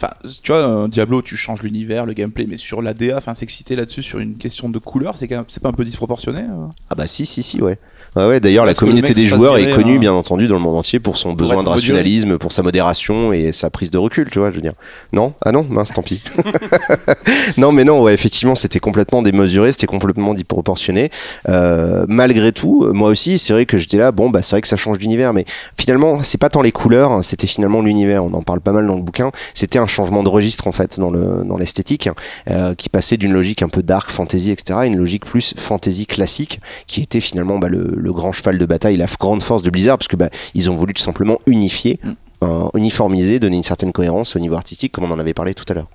enfin. 0.00 0.12
Tu 0.42 0.52
vois, 0.52 0.86
Diablo, 0.88 1.22
tu 1.22 1.36
changes 1.36 1.62
l'univers, 1.62 2.06
le 2.06 2.12
gameplay, 2.12 2.46
mais 2.48 2.56
sur 2.56 2.82
la 2.82 2.94
DA, 2.94 3.16
enfin, 3.16 3.34
s'exciter 3.34 3.76
là-dessus 3.76 4.02
sur 4.02 4.18
une 4.18 4.36
question 4.36 4.68
de 4.68 4.78
couleur, 4.78 5.16
c'est 5.16 5.28
quand 5.28 5.36
même- 5.36 5.44
c'est 5.48 5.62
pas 5.62 5.68
un 5.68 5.72
peu 5.72 5.84
disproportionné 5.84 6.40
euh 6.40 6.66
Ah 6.90 6.94
bah 6.94 7.06
si, 7.06 7.26
si, 7.26 7.42
si, 7.42 7.60
ouais. 7.60 7.78
Ouais, 8.16 8.26
ouais, 8.26 8.40
d'ailleurs, 8.40 8.64
la 8.64 8.74
communauté 8.74 9.12
des 9.12 9.26
joueurs 9.26 9.58
est 9.58 9.70
connue, 9.70 9.96
hein. 9.96 10.00
bien 10.00 10.12
entendu, 10.12 10.46
dans 10.46 10.54
le 10.54 10.60
monde 10.60 10.76
entier 10.76 10.98
pour 10.98 11.16
son 11.16 11.30
Pour 11.30 11.36
besoin 11.36 11.62
de 11.62 11.68
rationalisme, 11.68 12.38
pour 12.38 12.52
sa 12.52 12.62
modération 12.62 13.32
et 13.32 13.52
sa 13.52 13.70
prise 13.70 13.90
de 13.90 13.98
recul, 13.98 14.30
tu 14.30 14.38
vois, 14.38 14.50
je 14.50 14.56
veux 14.56 14.62
dire. 14.62 14.72
Non? 15.12 15.34
Ah 15.44 15.52
non? 15.52 15.66
Mince, 15.68 15.92
tant 15.92 16.02
pis. 16.02 16.22
non, 17.58 17.72
mais 17.72 17.84
non, 17.84 18.02
ouais, 18.02 18.14
effectivement, 18.14 18.54
c'était 18.54 18.80
complètement 18.80 19.22
démesuré, 19.22 19.72
c'était 19.72 19.86
complètement 19.86 20.34
disproportionné. 20.34 21.10
Euh, 21.48 22.04
malgré 22.08 22.52
tout, 22.52 22.84
euh, 22.84 22.92
moi 22.92 23.10
aussi, 23.10 23.38
c'est 23.38 23.52
vrai 23.52 23.66
que 23.66 23.78
j'étais 23.78 23.98
là, 23.98 24.12
bon, 24.12 24.30
bah, 24.30 24.42
c'est 24.42 24.52
vrai 24.56 24.62
que 24.62 24.68
ça 24.68 24.76
change 24.76 24.98
d'univers, 24.98 25.32
mais 25.32 25.44
finalement, 25.78 26.22
c'est 26.22 26.38
pas 26.38 26.50
tant 26.50 26.62
les 26.62 26.72
couleurs, 26.72 27.12
hein, 27.12 27.22
c'était 27.22 27.46
finalement 27.46 27.82
l'univers, 27.82 28.24
on 28.24 28.32
en 28.32 28.42
parle 28.42 28.60
pas 28.60 28.72
mal 28.72 28.86
dans 28.86 28.96
le 28.96 29.02
bouquin, 29.02 29.30
c'était 29.54 29.78
un 29.78 29.86
changement 29.88 30.22
de 30.22 30.28
registre, 30.28 30.66
en 30.66 30.72
fait, 30.72 31.00
dans 31.00 31.10
le 31.10 31.42
dans 31.44 31.56
l'esthétique, 31.56 32.08
euh, 32.50 32.74
qui 32.74 32.88
passait 32.88 33.16
d'une 33.16 33.32
logique 33.32 33.62
un 33.62 33.68
peu 33.68 33.82
dark 33.82 34.10
fantasy, 34.10 34.50
etc., 34.50 34.78
à 34.80 34.86
une 34.86 34.96
logique 34.96 35.24
plus 35.24 35.54
fantasy 35.56 36.06
classique, 36.06 36.60
qui 36.86 37.00
était 37.00 37.20
finalement 37.20 37.58
bah, 37.58 37.68
le, 37.68 37.92
le 37.96 38.12
grand 38.12 38.32
cheval 38.32 38.58
de 38.58 38.66
bataille, 38.66 38.96
la 38.96 39.06
grande 39.18 39.42
force 39.42 39.62
de 39.62 39.70
Blizzard, 39.70 39.98
parce 39.98 40.08
que 40.08 40.16
bah, 40.16 40.30
ils 40.54 40.70
ont 40.70 40.74
voulu 40.74 40.94
tout 40.94 41.02
simplement 41.02 41.38
unifier, 41.46 41.98
Mm. 42.02 42.12
euh, 42.44 42.68
uniformiser, 42.74 43.40
donner 43.40 43.56
une 43.56 43.62
certaine 43.62 43.92
cohérence 43.92 44.36
au 44.36 44.38
niveau 44.38 44.54
artistique, 44.54 44.92
comme 44.92 45.04
on 45.04 45.10
en 45.10 45.18
avait 45.18 45.34
parlé 45.34 45.54
tout 45.54 45.64
à 45.68 45.74
l'heure. 45.74 45.88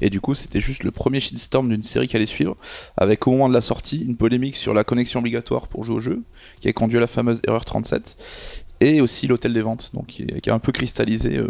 Et 0.00 0.10
du 0.10 0.20
coup, 0.20 0.34
c'était 0.34 0.60
juste 0.60 0.82
le 0.82 0.90
premier 0.90 1.20
shitstorm 1.20 1.68
d'une 1.68 1.82
série 1.82 2.08
qui 2.08 2.16
allait 2.16 2.26
suivre, 2.26 2.56
avec 2.96 3.26
au 3.26 3.32
moment 3.32 3.48
de 3.48 3.54
la 3.54 3.60
sortie 3.60 4.00
une 4.00 4.16
polémique 4.16 4.56
sur 4.56 4.74
la 4.74 4.82
connexion 4.82 5.20
obligatoire 5.20 5.68
pour 5.68 5.84
jouer 5.84 5.96
au 5.96 6.00
jeu, 6.00 6.22
qui 6.60 6.68
a 6.68 6.72
conduit 6.72 6.98
à 6.98 7.00
la 7.00 7.06
fameuse 7.06 7.40
erreur 7.46 7.64
37, 7.64 8.16
et 8.82 9.00
aussi 9.00 9.26
l'hôtel 9.26 9.52
des 9.52 9.62
ventes, 9.62 9.90
donc 9.94 10.06
qui, 10.06 10.26
a 10.50 10.54
un 10.54 10.58
peu 10.58 10.72
cristallisé 10.72 11.38
euh, 11.38 11.48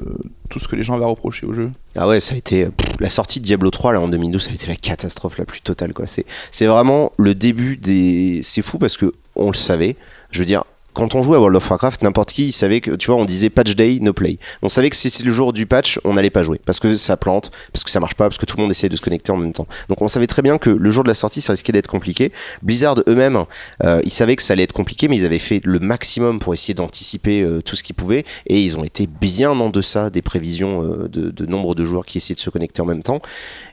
tout 0.50 0.58
ce 0.58 0.68
que 0.68 0.76
les 0.76 0.82
gens 0.82 0.94
avaient 0.94 1.04
reproché 1.04 1.46
au 1.46 1.52
jeu. 1.52 1.70
Ah 1.96 2.06
ouais, 2.06 2.20
ça 2.20 2.34
a 2.34 2.38
été 2.38 2.66
pff, 2.66 3.00
la 3.00 3.08
sortie 3.08 3.40
de 3.40 3.44
Diablo 3.44 3.70
3 3.70 3.94
là 3.94 4.00
en 4.00 4.08
2012, 4.08 4.42
ça 4.42 4.50
a 4.50 4.54
été 4.54 4.66
la 4.66 4.76
catastrophe 4.76 5.38
la 5.38 5.44
plus 5.44 5.60
totale 5.60 5.92
quoi. 5.92 6.06
C'est 6.06 6.26
c'est 6.50 6.66
vraiment 6.66 7.12
le 7.16 7.34
début 7.34 7.76
des 7.76 8.40
c'est 8.42 8.62
fou 8.62 8.78
parce 8.78 8.96
que 8.96 9.12
on 9.34 9.48
le 9.48 9.56
savait. 9.56 9.96
Je 10.30 10.38
veux 10.38 10.44
dire 10.44 10.64
quand 10.94 11.14
on 11.14 11.22
jouait 11.22 11.36
à 11.36 11.40
World 11.40 11.56
of 11.56 11.70
Warcraft, 11.70 12.02
n'importe 12.02 12.32
qui 12.32 12.46
il 12.48 12.52
savait 12.52 12.80
que, 12.80 12.90
tu 12.92 13.06
vois, 13.10 13.16
on 13.16 13.24
disait 13.24 13.50
patch 13.50 13.74
day, 13.74 13.98
no 14.00 14.12
play. 14.12 14.38
On 14.62 14.68
savait 14.68 14.90
que 14.90 14.96
si 14.96 15.08
c'était 15.08 15.24
le 15.24 15.32
jour 15.32 15.52
du 15.52 15.66
patch, 15.66 15.98
on 16.04 16.14
n'allait 16.14 16.30
pas 16.30 16.42
jouer 16.42 16.60
parce 16.64 16.80
que 16.80 16.94
ça 16.94 17.16
plante, 17.16 17.50
parce 17.72 17.82
que 17.82 17.90
ça 17.90 18.00
marche 18.00 18.14
pas, 18.14 18.24
parce 18.24 18.38
que 18.38 18.46
tout 18.46 18.56
le 18.56 18.62
monde 18.62 18.70
essayait 18.70 18.88
de 18.88 18.96
se 18.96 19.00
connecter 19.00 19.32
en 19.32 19.36
même 19.36 19.52
temps. 19.52 19.66
Donc 19.88 20.02
on 20.02 20.08
savait 20.08 20.26
très 20.26 20.42
bien 20.42 20.58
que 20.58 20.70
le 20.70 20.90
jour 20.90 21.02
de 21.02 21.08
la 21.08 21.14
sortie, 21.14 21.40
ça 21.40 21.52
risquait 21.52 21.72
d'être 21.72 21.88
compliqué. 21.88 22.32
Blizzard 22.62 22.96
eux-mêmes, 23.08 23.44
euh, 23.84 24.02
ils 24.04 24.12
savaient 24.12 24.36
que 24.36 24.42
ça 24.42 24.52
allait 24.52 24.64
être 24.64 24.72
compliqué, 24.72 25.08
mais 25.08 25.16
ils 25.16 25.24
avaient 25.24 25.38
fait 25.38 25.60
le 25.64 25.78
maximum 25.78 26.38
pour 26.38 26.52
essayer 26.52 26.74
d'anticiper 26.74 27.40
euh, 27.40 27.62
tout 27.62 27.76
ce 27.76 27.82
qu'ils 27.82 27.96
pouvaient 27.96 28.24
et 28.46 28.60
ils 28.60 28.76
ont 28.76 28.84
été 28.84 29.06
bien 29.06 29.50
en 29.50 29.70
deçà 29.70 30.10
des 30.10 30.22
prévisions 30.22 30.82
euh, 30.82 31.08
de, 31.08 31.30
de 31.30 31.46
nombre 31.46 31.74
de 31.74 31.84
joueurs 31.84 32.04
qui 32.04 32.18
essayaient 32.18 32.34
de 32.34 32.40
se 32.40 32.50
connecter 32.50 32.82
en 32.82 32.86
même 32.86 33.02
temps. 33.02 33.20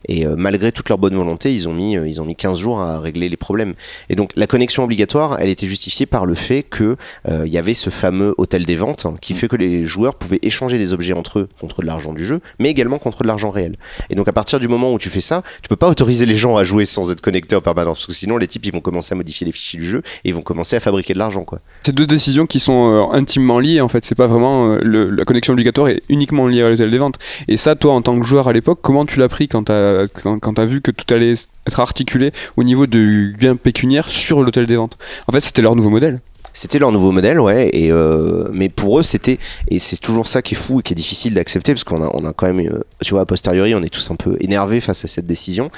Et 0.07 0.25
malgré 0.25 0.71
toute 0.71 0.89
leur 0.89 0.97
bonne 0.97 1.15
volonté, 1.15 1.53
ils 1.53 1.67
ont, 1.67 1.73
mis, 1.73 1.93
ils 1.93 2.21
ont 2.21 2.25
mis 2.25 2.35
15 2.35 2.57
jours 2.57 2.79
à 2.79 2.99
régler 2.99 3.29
les 3.29 3.37
problèmes. 3.37 3.73
Et 4.09 4.15
donc 4.15 4.31
la 4.35 4.47
connexion 4.47 4.83
obligatoire, 4.83 5.37
elle 5.39 5.49
était 5.49 5.67
justifiée 5.67 6.05
par 6.05 6.25
le 6.25 6.35
fait 6.35 6.63
que 6.63 6.95
euh, 7.27 7.43
il 7.45 7.51
y 7.51 7.57
avait 7.57 7.73
ce 7.73 7.89
fameux 7.89 8.33
hôtel 8.37 8.65
des 8.65 8.75
ventes 8.75 9.05
hein, 9.05 9.15
qui 9.21 9.33
fait 9.33 9.47
que 9.47 9.55
les 9.55 9.85
joueurs 9.85 10.15
pouvaient 10.15 10.39
échanger 10.41 10.77
des 10.77 10.93
objets 10.93 11.13
entre 11.13 11.39
eux 11.39 11.49
contre 11.59 11.81
de 11.81 11.87
l'argent 11.87 12.13
du 12.13 12.25
jeu, 12.25 12.41
mais 12.59 12.69
également 12.69 12.99
contre 12.99 13.23
de 13.23 13.27
l'argent 13.27 13.49
réel. 13.49 13.75
Et 14.09 14.15
donc 14.15 14.27
à 14.27 14.33
partir 14.33 14.59
du 14.59 14.67
moment 14.67 14.93
où 14.93 14.97
tu 14.99 15.09
fais 15.09 15.21
ça, 15.21 15.43
tu 15.61 15.69
peux 15.69 15.75
pas 15.75 15.89
autoriser 15.89 16.25
les 16.25 16.35
gens 16.35 16.57
à 16.57 16.63
jouer 16.63 16.85
sans 16.85 17.11
être 17.11 17.21
connectés 17.21 17.55
en 17.55 17.61
permanence, 17.61 17.99
parce 17.99 18.07
que 18.07 18.13
sinon 18.13 18.37
les 18.37 18.47
types 18.47 18.65
ils 18.65 18.73
vont 18.73 18.81
commencer 18.81 19.13
à 19.13 19.17
modifier 19.17 19.45
les 19.45 19.51
fichiers 19.51 19.79
du 19.79 19.87
jeu 19.89 20.01
et 20.23 20.29
ils 20.29 20.33
vont 20.35 20.41
commencer 20.41 20.75
à 20.75 20.79
fabriquer 20.79 21.13
de 21.13 21.19
l'argent 21.19 21.43
quoi. 21.43 21.59
C'est 21.83 21.95
deux 21.95 22.07
décisions 22.07 22.45
qui 22.45 22.59
sont 22.59 22.91
euh, 23.11 23.15
intimement 23.15 23.59
liées 23.59 23.81
en 23.81 23.87
fait. 23.87 24.05
C'est 24.05 24.15
pas 24.15 24.27
vraiment 24.27 24.69
euh, 24.71 24.79
le- 24.81 25.09
la 25.09 25.25
connexion 25.25 25.53
obligatoire 25.53 25.89
est 25.89 26.03
uniquement 26.09 26.47
liée 26.47 26.61
à 26.63 26.69
l'hôtel 26.69 26.91
des 26.91 26.97
ventes. 26.97 27.17
Et 27.47 27.57
ça, 27.57 27.75
toi 27.75 27.93
en 27.93 28.01
tant 28.01 28.19
que 28.19 28.25
joueur 28.25 28.47
à 28.47 28.53
l'époque, 28.53 28.79
comment 28.81 29.05
tu 29.05 29.19
l'as 29.19 29.29
pris 29.29 29.47
quand 29.47 29.63
t'as 29.63 30.07
quand, 30.07 30.39
quand 30.39 30.53
t'as 30.53 30.65
vu 30.65 30.81
que 30.81 30.91
tout 30.91 31.13
allait 31.13 31.33
être 31.67 31.79
articulé 31.79 32.31
au 32.57 32.63
niveau 32.63 32.87
du 32.87 33.35
gain 33.39 33.55
pécuniaire 33.55 34.09
sur 34.09 34.41
l'hôtel 34.43 34.65
des 34.65 34.75
ventes? 34.75 34.97
En 35.27 35.31
fait, 35.31 35.39
c'était 35.41 35.61
leur 35.61 35.75
nouveau 35.75 35.89
modèle. 35.89 36.19
C'était 36.59 36.77
leur 36.77 36.91
nouveau 36.91 37.13
modèle, 37.13 37.39
ouais. 37.39 37.69
Et 37.71 37.89
euh, 37.89 38.49
mais 38.51 38.67
pour 38.67 38.99
eux, 38.99 39.03
c'était 39.03 39.39
et 39.69 39.79
c'est 39.79 39.95
toujours 39.95 40.27
ça 40.27 40.41
qui 40.41 40.55
est 40.55 40.57
fou 40.57 40.81
et 40.81 40.83
qui 40.83 40.91
est 40.91 40.95
difficile 40.95 41.33
d'accepter 41.33 41.71
parce 41.71 41.85
qu'on 41.85 42.03
a 42.03 42.09
on 42.13 42.25
a 42.25 42.33
quand 42.33 42.47
même, 42.47 42.59
euh, 42.67 42.81
tu 43.01 43.11
vois, 43.11 43.21
a 43.21 43.25
posteriori, 43.25 43.73
on 43.75 43.81
est 43.81 43.87
tous 43.87 44.11
un 44.11 44.17
peu 44.17 44.35
énervés 44.41 44.81
face 44.81 45.05
à 45.05 45.07
cette 45.07 45.25
décision. 45.25 45.71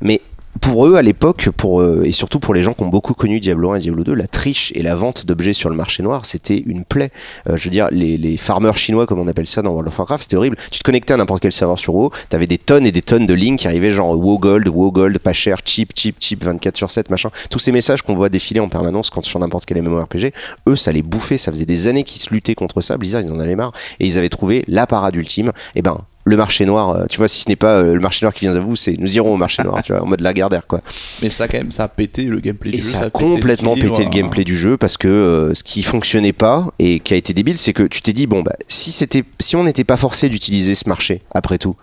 Mais 0.00 0.20
pour 0.60 0.86
eux, 0.86 0.96
à 0.96 1.02
l'époque, 1.02 1.48
euh, 1.64 2.04
et 2.04 2.12
surtout 2.12 2.38
pour 2.38 2.54
les 2.54 2.62
gens 2.62 2.72
qui 2.74 2.82
ont 2.82 2.88
beaucoup 2.88 3.14
connu 3.14 3.40
Diablo 3.40 3.72
1 3.72 3.76
et 3.76 3.78
Diablo 3.80 4.04
2, 4.04 4.14
la 4.14 4.26
triche 4.26 4.72
et 4.74 4.82
la 4.82 4.94
vente 4.94 5.26
d'objets 5.26 5.52
sur 5.52 5.68
le 5.68 5.76
marché 5.76 6.02
noir, 6.02 6.24
c'était 6.24 6.62
une 6.66 6.84
plaie. 6.84 7.10
Euh, 7.48 7.56
je 7.56 7.64
veux 7.64 7.70
dire, 7.70 7.88
les, 7.90 8.16
les 8.16 8.36
farmers 8.36 8.76
chinois, 8.76 9.06
comme 9.06 9.18
on 9.18 9.26
appelle 9.26 9.46
ça 9.46 9.62
dans 9.62 9.70
World 9.70 9.88
of 9.88 9.98
Warcraft, 9.98 10.22
c'était 10.22 10.36
horrible. 10.36 10.56
Tu 10.70 10.78
te 10.78 10.84
connectais 10.84 11.14
à 11.14 11.16
n'importe 11.16 11.42
quel 11.42 11.52
serveur 11.52 11.78
sur 11.78 11.94
WoW, 11.94 12.10
t'avais 12.28 12.46
des 12.46 12.58
tonnes 12.58 12.86
et 12.86 12.92
des 12.92 13.02
tonnes 13.02 13.26
de 13.26 13.34
lignes 13.34 13.56
qui 13.56 13.66
arrivaient, 13.66 13.92
genre 13.92 14.16
WoW 14.16 14.38
Gold, 14.38 14.68
WoW 14.68 14.92
Gold, 14.92 15.18
pas 15.18 15.32
cher, 15.32 15.58
cheap, 15.64 15.92
cheap, 15.94 16.16
cheap, 16.20 16.44
24 16.44 16.76
sur 16.76 16.90
7, 16.90 17.10
machin. 17.10 17.30
Tous 17.50 17.58
ces 17.58 17.72
messages 17.72 18.02
qu'on 18.02 18.14
voit 18.14 18.28
défiler 18.28 18.60
en 18.60 18.68
permanence 18.68 19.10
quand 19.10 19.24
sur 19.24 19.38
n'importe 19.40 19.66
quel 19.66 19.82
MMORPG, 19.82 20.32
eux, 20.68 20.76
ça 20.76 20.92
les 20.92 21.02
bouffait. 21.02 21.38
Ça 21.38 21.50
faisait 21.52 21.66
des 21.66 21.86
années 21.86 22.04
qu'ils 22.04 22.20
se 22.20 22.32
luttaient 22.32 22.54
contre 22.54 22.80
ça. 22.80 22.96
Blizzard, 22.96 23.22
ils 23.22 23.32
en 23.32 23.40
avaient 23.40 23.56
marre. 23.56 23.72
Et 24.00 24.06
ils 24.06 24.18
avaient 24.18 24.28
trouvé 24.28 24.64
la 24.68 24.86
parade 24.86 25.16
ultime. 25.16 25.52
Et 25.74 25.82
ben, 25.82 25.98
le 26.24 26.36
marché 26.36 26.64
noir, 26.64 26.90
euh, 26.90 27.04
tu 27.08 27.18
vois, 27.18 27.28
si 27.28 27.42
ce 27.42 27.48
n'est 27.48 27.56
pas 27.56 27.76
euh, 27.78 27.94
le 27.94 28.00
marché 28.00 28.24
noir 28.24 28.32
qui 28.32 28.46
vient 28.46 28.56
à 28.56 28.58
vous, 28.58 28.76
c'est 28.76 28.96
nous 28.98 29.14
irons 29.16 29.34
au 29.34 29.36
marché 29.36 29.62
noir, 29.62 29.82
tu 29.82 29.92
vois, 29.92 30.02
en 30.02 30.06
mode 30.06 30.20
Lagardère, 30.20 30.66
quoi. 30.66 30.80
Mais 31.22 31.28
ça, 31.28 31.46
quand 31.48 31.58
même, 31.58 31.70
ça 31.70 31.84
a 31.84 31.88
pété 31.88 32.24
le 32.24 32.40
gameplay 32.40 32.70
du 32.70 32.78
Et 32.78 32.82
jeu. 32.82 32.88
ça 32.88 32.98
a 32.98 33.10
pété 33.10 33.24
complètement 33.24 33.74
l'équilibre, 33.74 33.96
pété 33.96 34.02
le 34.04 34.08
hein. 34.08 34.20
gameplay 34.22 34.44
du 34.44 34.56
jeu 34.56 34.76
parce 34.78 34.96
que 34.96 35.08
euh, 35.08 35.54
ce 35.54 35.62
qui 35.62 35.82
fonctionnait 35.82 36.32
pas 36.32 36.72
et 36.78 37.00
qui 37.00 37.12
a 37.12 37.16
été 37.16 37.34
débile, 37.34 37.58
c'est 37.58 37.74
que 37.74 37.82
tu 37.82 38.00
t'es 38.00 38.14
dit 38.14 38.26
bon 38.26 38.40
bah 38.42 38.56
si 38.68 38.90
c'était 38.90 39.24
si 39.38 39.54
on 39.56 39.64
n'était 39.64 39.84
pas 39.84 39.98
forcé 39.98 40.28
d'utiliser 40.30 40.74
ce 40.74 40.88
marché 40.88 41.20
après 41.32 41.58
tout. 41.58 41.76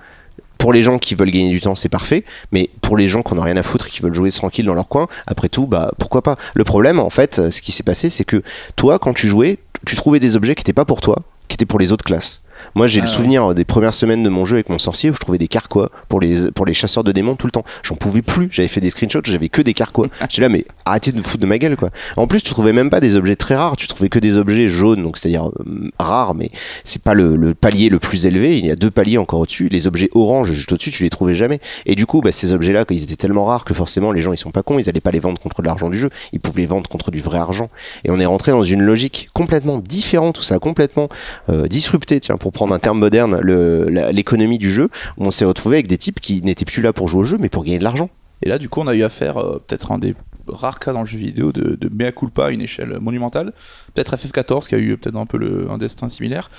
Pour 0.57 0.73
les 0.73 0.83
gens 0.83 0.99
qui 0.99 1.15
veulent 1.15 1.31
gagner 1.31 1.49
du 1.49 1.59
temps, 1.59 1.73
c'est 1.73 1.89
parfait, 1.89 2.23
mais 2.51 2.69
pour 2.81 2.95
les 2.95 3.07
gens 3.07 3.23
qui 3.23 3.33
n'ont 3.33 3.41
rien 3.41 3.57
à 3.57 3.63
foutre 3.63 3.87
et 3.87 3.89
qui 3.89 4.01
veulent 4.01 4.13
jouer 4.13 4.29
tranquille 4.29 4.65
dans 4.65 4.75
leur 4.75 4.87
coin, 4.87 5.07
après 5.25 5.49
tout, 5.49 5.65
bah 5.65 5.91
pourquoi 5.97 6.21
pas. 6.21 6.35
Le 6.53 6.63
problème, 6.63 6.99
en 6.99 7.09
fait, 7.09 7.49
ce 7.49 7.61
qui 7.63 7.71
s'est 7.71 7.81
passé, 7.81 8.11
c'est 8.11 8.25
que 8.25 8.43
toi, 8.75 8.99
quand 8.99 9.15
tu 9.15 9.27
jouais, 9.27 9.57
tu 9.87 9.95
trouvais 9.95 10.19
des 10.19 10.35
objets 10.35 10.53
qui 10.53 10.59
n'étaient 10.59 10.71
pas 10.71 10.85
pour 10.85 11.01
toi, 11.01 11.23
qui 11.47 11.55
étaient 11.55 11.65
pour 11.65 11.79
les 11.79 11.91
autres 11.91 12.05
classes. 12.05 12.43
Moi, 12.75 12.87
j'ai 12.87 12.99
Ah 12.99 13.03
le 13.03 13.09
ouais. 13.09 13.15
souvenir 13.15 13.53
des 13.53 13.65
premières 13.65 13.93
semaines 13.93 14.23
de 14.23 14.29
mon 14.29 14.45
jeu 14.45 14.55
avec 14.55 14.69
mon 14.69 14.79
sorcier 14.79 15.09
où 15.09 15.13
je 15.13 15.19
trouvais 15.19 15.37
des 15.37 15.47
carquois 15.47 15.91
pour 16.07 16.19
les, 16.19 16.51
pour 16.51 16.65
les 16.65 16.73
chasseurs 16.73 17.03
de 17.03 17.11
démons 17.11 17.35
tout 17.35 17.47
le 17.47 17.51
temps. 17.51 17.63
J'en 17.83 17.95
pouvais 17.95 18.21
plus. 18.21 18.49
J'avais 18.51 18.67
fait 18.67 18.81
des 18.81 18.89
screenshots, 18.89 19.21
j'avais 19.23 19.49
que 19.49 19.61
des 19.61 19.73
carquois. 19.73 20.07
J'étais 20.29 20.41
là, 20.41 20.49
mais 20.49 20.65
arrêtez 20.85 21.11
de 21.11 21.17
vous 21.17 21.23
foutre 21.23 21.41
de 21.41 21.47
ma 21.47 21.57
gueule, 21.57 21.75
quoi. 21.75 21.89
En 22.17 22.27
plus, 22.27 22.41
tu 22.43 22.51
trouvais 22.51 22.73
même 22.73 22.89
pas 22.89 22.99
des 22.99 23.15
objets 23.15 23.35
très 23.35 23.55
rares. 23.55 23.75
Tu 23.77 23.87
trouvais 23.87 24.09
que 24.09 24.19
des 24.19 24.37
objets 24.37 24.69
jaunes, 24.69 25.03
donc 25.03 25.17
c'est-à-dire 25.17 25.49
euh, 25.49 25.89
rares, 25.99 26.33
mais 26.35 26.51
c'est 26.83 27.01
pas 27.01 27.13
le, 27.13 27.35
le 27.35 27.53
palier 27.53 27.89
le 27.89 27.99
plus 27.99 28.25
élevé. 28.25 28.57
Il 28.57 28.65
y 28.65 28.71
a 28.71 28.75
deux 28.75 28.91
paliers 28.91 29.17
encore 29.17 29.39
au-dessus. 29.41 29.67
Les 29.69 29.87
objets 29.87 30.09
orange 30.13 30.51
juste 30.51 30.71
au-dessus, 30.71 30.91
tu 30.91 31.03
les 31.03 31.09
trouvais 31.09 31.33
jamais. 31.33 31.59
Et 31.85 31.95
du 31.95 32.05
coup, 32.05 32.21
bah, 32.21 32.31
ces 32.31 32.53
objets-là, 32.53 32.85
ils 32.89 33.03
étaient 33.03 33.15
tellement 33.15 33.45
rares 33.45 33.65
que 33.65 33.73
forcément, 33.73 34.11
les 34.11 34.21
gens, 34.21 34.33
ils 34.33 34.37
sont 34.37 34.51
pas 34.51 34.63
cons. 34.63 34.79
Ils 34.79 34.87
allaient 34.89 35.01
pas 35.01 35.11
les 35.11 35.19
vendre 35.19 35.39
contre 35.41 35.61
de 35.61 35.67
l'argent 35.67 35.89
du 35.89 35.97
jeu. 35.97 36.09
Ils 36.33 36.39
pouvaient 36.39 36.61
les 36.61 36.67
vendre 36.67 36.89
contre 36.89 37.11
du 37.11 37.19
vrai 37.21 37.37
argent. 37.37 37.69
Et 38.05 38.11
on 38.11 38.19
est 38.19 38.25
rentré 38.25 38.51
dans 38.51 38.63
une 38.63 38.81
logique 38.81 39.29
complètement 39.33 39.79
différente, 39.79 40.35
tout 40.35 40.41
ça 40.41 40.55
a 40.55 40.59
complètement 40.59 41.09
euh, 41.49 41.67
disrupté, 41.67 42.19
tiens, 42.19 42.37
pour 42.37 42.51
prendre 42.61 42.75
un 42.75 42.79
terme 42.79 42.99
moderne, 42.99 43.41
l'économie 44.11 44.59
du 44.59 44.71
jeu, 44.71 44.89
où 45.17 45.25
on 45.25 45.31
s'est 45.31 45.45
retrouvé 45.45 45.77
avec 45.77 45.87
des 45.87 45.97
types 45.97 46.19
qui 46.19 46.43
n'étaient 46.43 46.63
plus 46.63 46.83
là 46.83 46.93
pour 46.93 47.07
jouer 47.07 47.21
au 47.21 47.23
jeu, 47.23 47.39
mais 47.39 47.49
pour 47.49 47.63
gagner 47.63 47.79
de 47.79 47.83
l'argent. 47.83 48.11
Et 48.43 48.49
là, 48.49 48.59
du 48.59 48.69
coup, 48.69 48.81
on 48.81 48.87
a 48.87 48.93
eu 48.93 49.01
affaire, 49.01 49.37
euh, 49.37 49.57
peut-être 49.65 49.91
un 49.91 49.97
des 49.97 50.13
rares 50.47 50.77
cas 50.77 50.93
dans 50.93 50.99
le 50.99 51.07
jeu 51.07 51.17
vidéo 51.17 51.51
de, 51.51 51.89
mea 51.89 52.11
culpa 52.11 52.45
à 52.45 52.51
une 52.51 52.61
échelle 52.61 52.99
monumentale. 52.99 53.53
Peut-être 53.95 54.15
FF14 54.15 54.67
qui 54.67 54.75
a 54.75 54.77
eu 54.77 54.95
peut-être 54.95 55.15
un 55.15 55.25
peu 55.25 55.39
le, 55.39 55.71
un 55.71 55.79
destin 55.79 56.07
similaire. 56.07 56.51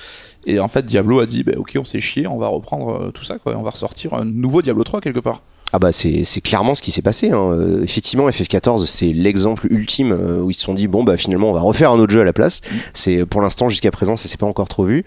Et 0.44 0.58
en 0.58 0.66
fait, 0.66 0.84
Diablo 0.84 1.20
a 1.20 1.26
dit, 1.26 1.44
bah, 1.44 1.52
ok, 1.56 1.76
on 1.78 1.84
s'est 1.84 2.00
chié, 2.00 2.26
on 2.26 2.36
va 2.36 2.48
reprendre 2.48 3.00
euh, 3.00 3.10
tout 3.12 3.22
ça, 3.22 3.38
quoi. 3.38 3.54
On 3.56 3.62
va 3.62 3.70
ressortir 3.70 4.14
un 4.14 4.24
nouveau 4.24 4.60
Diablo 4.60 4.82
3 4.82 5.00
quelque 5.00 5.20
part. 5.20 5.42
Ah 5.72 5.78
bah 5.78 5.90
c'est 5.90 6.24
clairement 6.42 6.74
ce 6.74 6.82
qui 6.82 6.90
s'est 6.92 7.02
passé. 7.02 7.30
hein. 7.30 7.50
Euh, 7.52 7.82
effectivement, 7.82 8.28
FF14 8.28 8.86
c'est 8.86 9.06
l'exemple 9.12 9.66
ultime 9.70 10.12
euh, 10.12 10.40
où 10.40 10.50
ils 10.50 10.54
se 10.54 10.60
sont 10.60 10.74
dit 10.74 10.86
bon 10.86 11.02
bah 11.02 11.16
finalement 11.16 11.48
on 11.50 11.54
va 11.54 11.60
refaire 11.62 11.90
un 11.92 11.98
autre 11.98 12.12
jeu 12.12 12.20
à 12.20 12.24
la 12.24 12.32
place. 12.34 12.60
C'est 12.92 13.24
pour 13.24 13.40
l'instant 13.40 13.68
jusqu'à 13.68 13.90
présent 13.90 14.16
ça 14.16 14.28
s'est 14.28 14.36
pas 14.36 14.46
encore 14.46 14.68
trop 14.68 14.84
vu. 14.84 15.04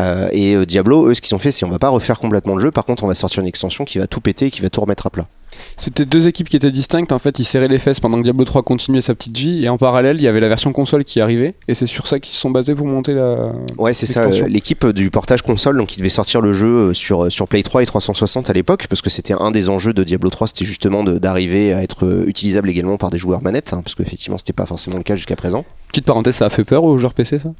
Euh, 0.00 0.28
et 0.32 0.66
Diablo 0.66 1.06
eux 1.08 1.14
ce 1.14 1.22
qu'ils 1.22 1.34
ont 1.34 1.38
fait 1.38 1.50
c'est 1.52 1.64
on 1.64 1.70
va 1.70 1.78
pas 1.78 1.88
refaire 1.90 2.18
complètement 2.18 2.54
le 2.56 2.60
jeu. 2.62 2.70
Par 2.70 2.84
contre 2.84 3.04
on 3.04 3.06
va 3.06 3.14
sortir 3.14 3.40
une 3.40 3.48
extension 3.48 3.84
qui 3.84 3.98
va 3.98 4.06
tout 4.06 4.20
péter 4.20 4.46
et 4.46 4.50
qui 4.50 4.60
va 4.60 4.70
tout 4.70 4.80
remettre 4.80 5.06
à 5.06 5.10
plat. 5.10 5.28
C'était 5.76 6.04
deux 6.04 6.26
équipes 6.26 6.48
qui 6.48 6.56
étaient 6.56 6.70
distinctes. 6.70 7.12
En 7.12 7.18
fait, 7.18 7.38
ils 7.38 7.44
serraient 7.44 7.68
les 7.68 7.78
fesses 7.78 8.00
pendant 8.00 8.18
que 8.18 8.22
Diablo 8.22 8.44
3 8.44 8.62
continuait 8.62 9.00
sa 9.00 9.14
petite 9.14 9.36
vie. 9.36 9.64
Et 9.64 9.68
en 9.68 9.78
parallèle, 9.78 10.16
il 10.16 10.22
y 10.22 10.28
avait 10.28 10.40
la 10.40 10.48
version 10.48 10.72
console 10.72 11.04
qui 11.04 11.20
arrivait. 11.20 11.54
Et 11.68 11.74
c'est 11.74 11.86
sur 11.86 12.06
ça 12.06 12.20
qu'ils 12.20 12.32
se 12.32 12.40
sont 12.40 12.50
basés 12.50 12.74
pour 12.74 12.86
monter 12.86 13.14
la. 13.14 13.52
Ouais, 13.76 13.92
c'est 13.92 14.06
ça. 14.06 14.22
L'équipe 14.46 14.86
du 14.86 15.10
portage 15.10 15.42
console, 15.42 15.78
donc, 15.78 15.88
qui 15.88 15.98
devait 15.98 16.08
sortir 16.08 16.40
le 16.40 16.52
jeu 16.52 16.66
euh, 16.66 16.94
sur, 16.94 17.24
euh, 17.24 17.30
sur 17.30 17.48
Play 17.48 17.62
3 17.62 17.82
et 17.82 17.86
360 17.86 18.50
à 18.50 18.52
l'époque, 18.52 18.86
parce 18.88 19.02
que 19.02 19.10
c'était 19.10 19.34
un 19.38 19.50
des 19.50 19.68
enjeux 19.68 19.92
de 19.92 20.04
Diablo 20.04 20.30
3, 20.30 20.48
c'était 20.48 20.64
justement 20.64 21.04
d'arriver 21.04 21.72
à 21.72 21.82
être 21.82 22.06
euh, 22.06 22.24
utilisable 22.26 22.70
également 22.70 22.96
par 22.96 23.10
des 23.10 23.18
joueurs 23.18 23.42
manettes, 23.42 23.72
hein, 23.72 23.82
parce 23.82 23.94
qu'effectivement, 23.94 24.38
c'était 24.38 24.52
pas 24.52 24.66
forcément 24.66 24.96
le 24.96 25.02
cas 25.02 25.16
jusqu'à 25.16 25.36
présent. 25.36 25.64
Petite 25.88 26.04
parenthèse, 26.04 26.36
ça 26.36 26.46
a 26.46 26.50
fait 26.50 26.64
peur 26.64 26.84
aux 26.84 26.98
joueurs 26.98 27.14
PC, 27.14 27.38
ça? 27.38 27.50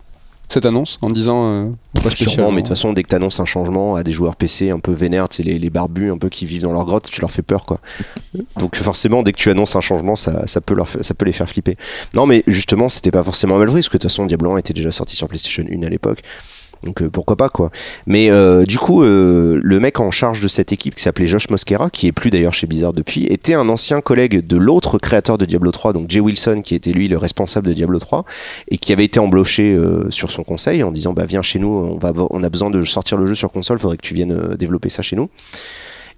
Cette 0.48 0.64
annonce 0.66 0.98
en 1.02 1.08
disant 1.08 1.50
euh, 1.50 1.68
pas 2.02 2.10
Sûrement, 2.10 2.50
mais 2.52 2.62
de 2.62 2.66
toute 2.66 2.76
façon, 2.76 2.92
dès 2.92 3.02
que 3.02 3.08
tu 3.08 3.14
annonces 3.14 3.38
un 3.40 3.44
changement 3.44 3.96
à 3.96 4.02
des 4.02 4.12
joueurs 4.12 4.34
PC 4.36 4.70
un 4.70 4.78
peu 4.80 4.92
vénères, 4.92 5.26
c'est 5.30 5.42
les, 5.42 5.58
les 5.58 5.70
barbus 5.70 6.10
un 6.10 6.18
peu 6.18 6.28
qui 6.28 6.46
vivent 6.46 6.62
dans 6.62 6.72
leur 6.72 6.84
grotte, 6.84 7.10
tu 7.10 7.20
leur 7.20 7.30
fais 7.30 7.42
peur 7.42 7.64
quoi. 7.64 7.80
Donc 8.56 8.76
forcément, 8.76 9.22
dès 9.22 9.32
que 9.32 9.38
tu 9.38 9.50
annonces 9.50 9.76
un 9.76 9.80
changement, 9.80 10.16
ça, 10.16 10.46
ça 10.46 10.60
peut, 10.60 10.74
leur, 10.74 10.88
fa- 10.88 11.02
ça 11.02 11.14
peut 11.14 11.26
les 11.26 11.32
faire 11.32 11.48
flipper. 11.48 11.76
Non, 12.14 12.26
mais 12.26 12.44
justement, 12.46 12.88
c'était 12.88 13.10
pas 13.10 13.22
forcément 13.24 13.58
mal 13.58 13.66
pris, 13.66 13.76
parce 13.76 13.88
que 13.88 13.96
de 13.98 14.02
toute 14.02 14.10
façon, 14.10 14.26
Diablo 14.26 14.52
1 14.52 14.58
était 14.58 14.74
déjà 14.74 14.90
sorti 14.90 15.16
sur 15.16 15.28
PlayStation 15.28 15.64
1 15.70 15.82
à 15.82 15.88
l'époque. 15.88 16.22
Donc 16.84 17.02
euh, 17.02 17.10
pourquoi 17.10 17.36
pas 17.36 17.48
quoi. 17.48 17.70
Mais 18.06 18.30
euh, 18.30 18.64
du 18.64 18.78
coup, 18.78 19.02
euh, 19.02 19.60
le 19.62 19.80
mec 19.80 20.00
en 20.00 20.10
charge 20.10 20.40
de 20.40 20.48
cette 20.48 20.72
équipe 20.72 20.94
qui 20.94 21.02
s'appelait 21.02 21.26
Josh 21.26 21.48
Mosquera, 21.50 21.90
qui 21.90 22.06
est 22.06 22.12
plus 22.12 22.30
d'ailleurs 22.30 22.54
chez 22.54 22.66
Blizzard 22.66 22.92
depuis, 22.92 23.26
était 23.26 23.54
un 23.54 23.68
ancien 23.68 24.00
collègue 24.00 24.46
de 24.46 24.56
l'autre 24.56 24.98
créateur 24.98 25.38
de 25.38 25.44
Diablo 25.44 25.70
3, 25.70 25.92
donc 25.92 26.10
Jay 26.10 26.20
Wilson, 26.20 26.62
qui 26.64 26.74
était 26.74 26.92
lui 26.92 27.08
le 27.08 27.18
responsable 27.18 27.68
de 27.68 27.72
Diablo 27.72 27.98
3, 27.98 28.24
et 28.68 28.78
qui 28.78 28.92
avait 28.92 29.04
été 29.04 29.18
embauché 29.18 29.74
euh, 29.74 30.10
sur 30.10 30.30
son 30.30 30.44
conseil 30.44 30.82
en 30.82 30.90
disant 30.90 31.12
bah 31.12 31.24
viens 31.26 31.42
chez 31.42 31.58
nous, 31.58 31.68
on, 31.68 31.98
va, 31.98 32.12
on 32.30 32.42
a 32.42 32.48
besoin 32.48 32.70
de 32.70 32.82
sortir 32.82 33.18
le 33.18 33.26
jeu 33.26 33.34
sur 33.34 33.50
console, 33.50 33.78
faudrait 33.78 33.96
que 33.96 34.06
tu 34.06 34.14
viennes 34.14 34.32
euh, 34.32 34.56
développer 34.56 34.88
ça 34.88 35.02
chez 35.02 35.16
nous. 35.16 35.28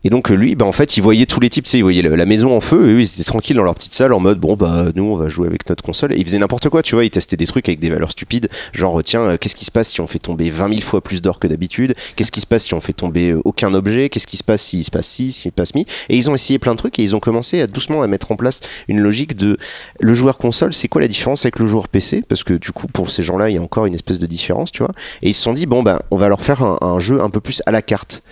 Et 0.04 0.10
donc 0.10 0.30
euh, 0.30 0.34
lui, 0.34 0.54
bah, 0.54 0.64
en 0.64 0.72
fait, 0.72 0.96
il 0.96 1.02
voyait 1.02 1.26
tous 1.26 1.40
les 1.40 1.50
types, 1.50 1.66
tu 1.66 1.76
il 1.76 1.82
voyait 1.82 2.02
la 2.02 2.26
maison 2.26 2.56
en 2.56 2.60
feu, 2.60 2.88
et 2.88 2.92
eux, 2.94 3.00
ils 3.00 3.06
étaient 3.06 3.24
tranquilles 3.24 3.56
dans 3.56 3.62
leur 3.62 3.74
petite 3.74 3.94
salle 3.94 4.12
en 4.12 4.20
mode 4.20 4.38
bon 4.38 4.56
bah 4.56 4.86
nous 4.94 5.04
on 5.04 5.16
va 5.16 5.28
jouer 5.28 5.46
avec 5.46 5.68
notre 5.68 5.82
console. 5.82 6.12
Et 6.12 6.16
ils 6.18 6.24
faisaient 6.24 6.38
n'importe 6.38 6.68
quoi, 6.68 6.82
tu 6.82 6.94
vois, 6.94 7.04
ils 7.04 7.10
testaient 7.10 7.36
des 7.36 7.46
trucs 7.46 7.68
avec 7.68 7.80
des 7.80 7.90
valeurs 7.90 8.10
stupides, 8.10 8.48
genre 8.72 9.02
tiens, 9.04 9.22
euh, 9.22 9.36
qu'est-ce 9.36 9.56
qui 9.56 9.64
se 9.64 9.70
passe 9.70 9.90
si 9.90 10.00
on 10.00 10.06
fait 10.06 10.18
tomber 10.18 10.50
20 10.50 10.68
000 10.68 10.80
fois 10.80 11.02
plus 11.02 11.20
d'or 11.20 11.38
que 11.38 11.46
d'habitude? 11.46 11.94
Qu'est-ce 12.16 12.32
qui 12.32 12.40
se 12.40 12.46
passe 12.46 12.64
si 12.64 12.74
on 12.74 12.80
fait 12.80 12.92
tomber 12.92 13.30
euh, 13.30 13.42
aucun 13.44 13.72
objet? 13.74 14.08
Qu'est-ce 14.08 14.26
qui 14.26 14.36
se 14.36 14.44
passe 14.44 14.62
s'il 14.62 14.84
se 14.84 14.90
passe 14.90 15.06
ci, 15.06 15.32
s'il 15.32 15.50
se 15.50 15.54
passe 15.54 15.74
mi? 15.74 15.86
Et 16.08 16.16
ils 16.16 16.30
ont 16.30 16.34
essayé 16.34 16.58
plein 16.58 16.72
de 16.72 16.78
trucs 16.78 16.98
et 16.98 17.02
ils 17.02 17.14
ont 17.14 17.20
commencé 17.20 17.60
à 17.60 17.66
doucement 17.66 18.02
à 18.02 18.06
mettre 18.06 18.32
en 18.32 18.36
place 18.36 18.60
une 18.88 19.00
logique 19.00 19.36
de 19.36 19.58
le 20.00 20.14
joueur 20.14 20.38
console, 20.38 20.72
c'est 20.72 20.88
quoi 20.88 21.00
la 21.00 21.08
différence 21.08 21.44
avec 21.44 21.58
le 21.58 21.66
joueur 21.66 21.88
PC 21.88 22.22
Parce 22.28 22.44
que 22.44 22.54
du 22.54 22.72
coup, 22.72 22.86
pour 22.86 23.10
ces 23.10 23.22
gens-là, 23.22 23.50
il 23.50 23.56
y 23.56 23.58
a 23.58 23.62
encore 23.62 23.86
une 23.86 23.94
espèce 23.94 24.18
de 24.18 24.26
différence, 24.26 24.72
tu 24.72 24.82
vois. 24.82 24.92
Et 25.22 25.28
ils 25.28 25.34
se 25.34 25.42
sont 25.42 25.52
dit 25.52 25.66
bon 25.66 25.82
ben, 25.82 26.00
on 26.10 26.16
va 26.16 26.28
leur 26.28 26.40
faire 26.40 26.62
un 26.62 26.98
jeu 26.98 27.20
un 27.20 27.30
peu 27.30 27.40
plus 27.40 27.62
à 27.66 27.70
la 27.70 27.82
carte. 27.82 28.22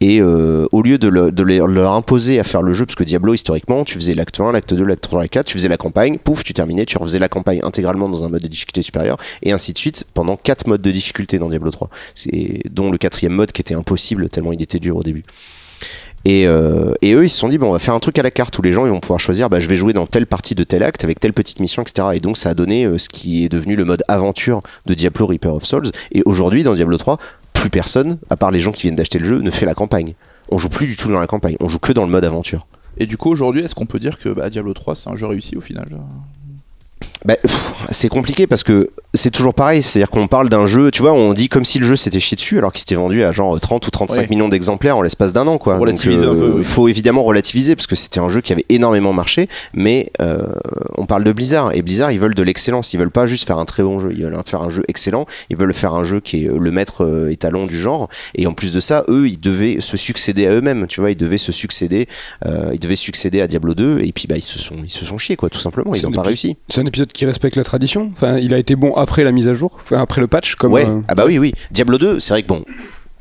Et 0.00 0.20
euh, 0.20 0.66
au 0.70 0.82
lieu 0.82 0.98
de, 0.98 1.08
leur 1.08 1.92
imposer 1.92 2.38
à 2.38 2.44
faire 2.44 2.62
le 2.62 2.72
jeu, 2.72 2.86
parce 2.86 2.94
que 2.94 3.04
Diablo, 3.04 3.34
historiquement, 3.34 3.84
tu 3.84 3.96
faisais 3.96 4.14
l'acte 4.14 4.38
1, 4.38 4.52
l'acte 4.52 4.72
2, 4.72 4.84
l'acte 4.84 5.02
3, 5.02 5.22
l'acte 5.22 5.34
4, 5.34 5.46
tu 5.46 5.54
faisais 5.54 5.68
la 5.68 5.76
campagne, 5.76 6.18
pouf, 6.18 6.44
tu 6.44 6.52
terminais, 6.52 6.86
tu 6.86 6.98
refaisais 6.98 7.18
la 7.18 7.28
campagne 7.28 7.60
intégralement 7.62 8.08
dans 8.08 8.24
un 8.24 8.28
mode 8.28 8.42
de 8.42 8.48
difficulté 8.48 8.82
supérieur, 8.82 9.16
et 9.42 9.52
ainsi 9.52 9.72
de 9.72 9.78
suite, 9.78 10.04
pendant 10.14 10.36
4 10.36 10.68
modes 10.68 10.82
de 10.82 10.90
difficulté 10.90 11.38
dans 11.38 11.48
Diablo 11.48 11.70
3. 11.70 11.90
C'est, 12.14 12.60
dont 12.70 12.90
le 12.90 12.98
quatrième 12.98 13.32
mode 13.32 13.52
qui 13.52 13.60
était 13.60 13.74
impossible, 13.74 14.28
tellement 14.30 14.52
il 14.52 14.62
était 14.62 14.78
dur 14.78 14.96
au 14.96 15.02
début. 15.02 15.24
Et, 16.24 16.46
euh, 16.46 16.94
et 17.00 17.12
eux, 17.12 17.24
ils 17.24 17.30
se 17.30 17.38
sont 17.38 17.48
dit, 17.48 17.58
bon, 17.58 17.68
on 17.68 17.72
va 17.72 17.78
faire 17.78 17.94
un 17.94 18.00
truc 18.00 18.18
à 18.18 18.22
la 18.22 18.30
carte 18.30 18.58
où 18.58 18.62
les 18.62 18.72
gens 18.72 18.84
ils 18.84 18.90
vont 18.90 19.00
pouvoir 19.00 19.20
choisir, 19.20 19.48
bah, 19.48 19.60
je 19.60 19.68
vais 19.68 19.76
jouer 19.76 19.92
dans 19.92 20.06
telle 20.06 20.26
partie 20.26 20.54
de 20.54 20.64
tel 20.64 20.82
acte 20.82 21.04
avec 21.04 21.20
telle 21.20 21.32
petite 21.32 21.60
mission, 21.60 21.82
etc. 21.82 22.08
Et 22.14 22.20
donc, 22.20 22.36
ça 22.36 22.50
a 22.50 22.54
donné 22.54 22.84
euh, 22.84 22.98
ce 22.98 23.08
qui 23.08 23.44
est 23.44 23.48
devenu 23.48 23.76
le 23.76 23.84
mode 23.84 24.02
aventure 24.08 24.62
de 24.86 24.94
Diablo 24.94 25.26
Reaper 25.26 25.54
of 25.54 25.64
Souls. 25.64 25.90
Et 26.12 26.22
aujourd'hui, 26.24 26.64
dans 26.64 26.74
Diablo 26.74 26.96
3, 26.96 27.18
plus 27.58 27.70
personne, 27.70 28.18
à 28.30 28.36
part 28.36 28.52
les 28.52 28.60
gens 28.60 28.70
qui 28.70 28.82
viennent 28.82 28.94
d'acheter 28.94 29.18
le 29.18 29.24
jeu, 29.24 29.40
ne 29.40 29.50
fait 29.50 29.66
la 29.66 29.74
campagne. 29.74 30.14
On 30.48 30.58
joue 30.58 30.68
plus 30.68 30.86
du 30.86 30.96
tout 30.96 31.10
dans 31.10 31.18
la 31.18 31.26
campagne, 31.26 31.56
on 31.58 31.66
joue 31.66 31.80
que 31.80 31.92
dans 31.92 32.04
le 32.04 32.10
mode 32.10 32.24
aventure. 32.24 32.66
Et 32.98 33.06
du 33.06 33.16
coup, 33.16 33.30
aujourd'hui, 33.30 33.62
est-ce 33.62 33.74
qu'on 33.74 33.86
peut 33.86 33.98
dire 33.98 34.18
que 34.18 34.28
bah, 34.28 34.48
Diablo 34.48 34.74
3 34.74 34.94
c'est 34.94 35.10
un 35.10 35.16
jeu 35.16 35.26
réussi 35.26 35.56
au 35.56 35.60
final 35.60 35.88
Bah, 37.24 37.36
c'est 37.90 38.08
compliqué 38.08 38.46
parce 38.46 38.62
que 38.62 38.90
c'est 39.14 39.30
toujours 39.30 39.54
pareil, 39.54 39.82
c'est-à-dire 39.82 40.10
qu'on 40.10 40.28
parle 40.28 40.48
d'un 40.48 40.66
jeu, 40.66 40.90
tu 40.90 41.02
vois, 41.02 41.12
on 41.12 41.32
dit 41.32 41.48
comme 41.48 41.64
si 41.64 41.78
le 41.78 41.86
jeu 41.86 41.96
s'était 41.96 42.20
chié 42.20 42.36
dessus 42.36 42.58
alors 42.58 42.72
qu'il 42.72 42.80
s'était 42.80 42.94
vendu 42.94 43.22
à 43.24 43.32
genre 43.32 43.58
30 43.58 43.86
ou 43.86 43.90
35 43.90 44.20
Ouais. 44.20 44.26
millions 44.28 44.48
d'exemplaires 44.48 44.96
en 44.96 45.02
l'espace 45.02 45.32
d'un 45.32 45.46
an 45.46 45.58
quoi. 45.58 45.74
Faut 45.74 45.80
relativiser 45.80 46.24
un 46.26 46.34
peu, 46.34 46.52
oui. 46.58 46.64
faut 46.64 46.86
évidemment 46.88 47.24
relativiser 47.24 47.74
parce 47.74 47.86
que 47.86 47.96
c'était 47.96 48.20
un 48.20 48.28
jeu 48.28 48.40
qui 48.40 48.52
avait 48.52 48.66
énormément 48.68 49.12
marché, 49.12 49.48
mais 49.72 50.12
euh, 50.20 50.46
on 50.96 51.06
parle 51.06 51.24
de 51.24 51.32
Blizzard 51.32 51.74
et 51.74 51.82
Blizzard 51.82 52.12
ils 52.12 52.20
veulent 52.20 52.34
de 52.34 52.42
l'excellence, 52.42 52.92
ils 52.92 52.98
veulent 52.98 53.10
pas 53.10 53.26
juste 53.26 53.46
faire 53.46 53.58
un 53.58 53.64
très 53.64 53.82
bon 53.82 53.98
jeu, 53.98 54.12
ils 54.14 54.22
veulent 54.24 54.36
faire 54.44 54.62
un 54.62 54.70
jeu 54.70 54.82
excellent, 54.88 55.26
ils 55.50 55.56
veulent 55.56 55.74
faire 55.74 55.94
un 55.94 56.04
jeu 56.04 56.20
qui 56.20 56.44
est 56.44 56.48
le 56.56 56.70
maître 56.70 57.04
euh, 57.04 57.30
étalon 57.30 57.66
du 57.66 57.76
genre 57.78 58.08
et 58.34 58.46
en 58.46 58.52
plus 58.52 58.70
de 58.72 58.80
ça, 58.80 59.04
eux 59.08 59.26
ils 59.28 59.40
devaient 59.40 59.80
se 59.80 59.96
succéder 59.96 60.46
à 60.46 60.52
eux-mêmes, 60.52 60.86
tu 60.86 61.00
vois, 61.00 61.10
ils 61.10 61.16
devaient 61.16 61.38
se 61.38 61.50
succéder, 61.52 62.06
euh, 62.46 62.70
ils 62.74 62.78
devaient 62.80 62.94
succéder 62.96 63.40
à 63.40 63.48
Diablo 63.48 63.74
2 63.74 64.00
et 64.04 64.12
puis 64.12 64.26
bah 64.28 64.36
ils 64.36 64.42
se 64.42 64.58
sont 64.58 64.76
ils 64.84 64.90
se 64.90 65.04
sont 65.04 65.18
chiés 65.18 65.36
quoi 65.36 65.48
tout 65.50 65.58
simplement, 65.58 65.94
ils 65.94 66.02
n'ont 66.02 66.12
pas 66.12 66.22
réussi. 66.22 66.56
Épisode 66.88 67.12
qui 67.12 67.26
respecte 67.26 67.56
la 67.56 67.64
tradition. 67.64 68.10
Enfin, 68.12 68.38
il 68.38 68.52
a 68.54 68.58
été 68.58 68.76
bon 68.76 68.94
après 68.94 69.24
la 69.24 69.32
mise 69.32 69.48
à 69.48 69.54
jour, 69.54 69.78
enfin, 69.80 70.00
après 70.00 70.20
le 70.20 70.26
patch, 70.26 70.56
comme. 70.56 70.72
ouais, 70.72 70.86
euh, 70.86 71.00
ah 71.08 71.14
bah 71.14 71.24
oui, 71.26 71.38
oui. 71.38 71.52
Diablo 71.70 71.98
2, 71.98 72.20
c'est 72.20 72.34
vrai 72.34 72.42
que 72.42 72.48
bon, 72.48 72.64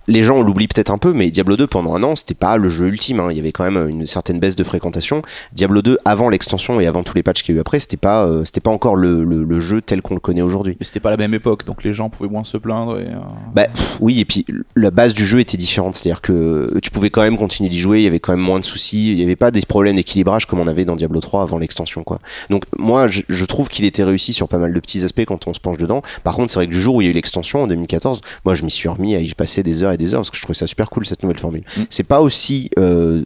les 0.08 0.24
gens 0.24 0.42
l'oublient 0.42 0.68
peut-être 0.68 0.92
un 0.92 0.98
peu, 0.98 1.14
mais 1.14 1.30
Diablo 1.32 1.58
2 1.58 1.68
pendant 1.68 1.96
un 1.96 2.04
an, 2.04 2.16
c'était 2.16 2.34
pas 2.34 2.58
le 2.58 2.70
jeu 2.70 2.88
ultime. 2.88 3.20
hein. 3.20 3.28
Il 3.32 3.38
y 3.38 3.40
avait 3.40 3.52
quand 3.52 3.70
même 3.70 3.88
une 3.90 4.06
certaine 4.06 4.40
baisse 4.40 4.56
de 4.56 4.64
fréquentation. 4.64 5.22
Diablo 5.54 5.82
2 5.82 5.98
avant 6.06 6.30
l'extension 6.30 6.80
et 6.80 6.88
avant 6.88 7.04
tous 7.04 7.16
les 7.16 7.24
patchs 7.24 7.44
qu'il 7.44 7.54
y 7.56 7.58
a 7.58 7.60
eu 7.60 7.62
après, 7.62 7.80
c'était 7.80 7.98
pas, 7.98 8.26
euh, 8.26 8.46
c'était 8.46 8.60
pas 8.62 8.72
encore 8.72 8.96
le, 8.96 9.24
le- 9.24 9.44
le 9.44 9.60
jeu 9.60 9.82
tel 9.82 10.02
qu'on 10.02 10.14
le 10.14 10.20
connaît 10.20 10.42
aujourd'hui. 10.42 10.78
Mais 10.80 10.86
c'était 10.86 11.00
pas 11.00 11.10
la 11.12 11.18
même 11.18 11.34
époque, 11.34 11.66
donc 11.66 11.84
les 11.84 11.94
gens 11.94 12.10
pouvaient 12.10 12.30
moins 12.30 12.44
se 12.44 12.58
plaindre. 12.58 13.00
Et, 13.00 13.04
euh, 13.08 13.18
Bah 13.54 13.66
pff, 13.74 13.98
oui, 14.00 14.20
et 14.20 14.26
puis 14.26 14.46
la 14.76 14.92
base 14.92 15.14
du 15.14 15.26
jeu 15.26 15.40
était 15.40 15.58
différente, 15.58 15.96
c'est-à-dire 15.96 16.22
que 16.22 16.78
tu 16.82 16.90
pouvais 16.92 17.10
quand 17.10 17.22
même 17.22 17.38
continuer 17.38 17.70
d'y 17.70 17.80
jouer, 17.80 18.00
il 18.00 18.04
y 18.04 18.08
avait 18.08 18.20
quand 18.20 18.32
même 18.34 18.42
moins 18.46 18.60
de 18.60 18.66
soucis, 18.66 19.12
il 19.12 19.20
y 19.20 19.24
avait 19.24 19.36
pas 19.36 19.52
des 19.52 19.62
problèmes 19.62 19.96
d'équilibrage 19.98 20.46
comme 20.46 20.60
on 20.60 20.68
avait 20.68 20.86
dans 20.86 20.96
Diablo 20.96 21.20
3 21.20 21.42
avant 21.42 21.58
l'extension 21.58 22.04
quoi. 22.04 22.20
Donc 22.50 22.64
moi 22.78 23.08
je, 23.08 23.22
je 23.28 23.46
trouve 23.46 23.68
qu'il 23.70 23.86
était 23.86 24.04
réussi 24.04 24.34
sur 24.34 24.48
pas 24.48 24.58
mal 24.58 24.74
de 24.74 24.80
petits 24.80 25.04
aspects 25.04 25.26
quand 25.26 25.48
on 25.48 25.54
se 25.54 25.60
penche 25.60 25.78
dedans. 25.78 26.02
Par 26.24 26.36
contre, 26.36 26.52
c'est 26.52 26.60
vrai 26.60 26.68
que 26.68 26.72
du 26.72 26.80
jour 26.82 26.96
où 26.96 27.02
il 27.02 27.06
y 27.06 27.08
a 27.08 27.12
eu 27.12 27.14
l'extension 27.14 27.64
en 27.64 27.68
2014, 27.68 28.22
moi 28.46 28.56
je 28.56 28.64
m'y 28.64 28.72
suis 28.72 28.88
remis 28.90 29.16
à 29.16 29.20
y 29.20 29.34
passer 29.34 29.64
des 29.64 29.84
heures 29.84 29.92
et 29.92 29.97
des 29.98 30.14
heures 30.14 30.22
parce 30.22 30.32
que 30.32 30.38
je 30.38 30.42
trouvais 30.42 30.58
ça 30.58 30.68
super 30.68 30.90
cool 30.90 31.06
cette 31.06 31.24
nouvelle 31.24 31.40
formule. 31.40 31.64
Mm. 31.76 31.82
C'est 31.90 32.04
pas 32.04 32.22
aussi 32.22 32.70
euh, 32.78 33.24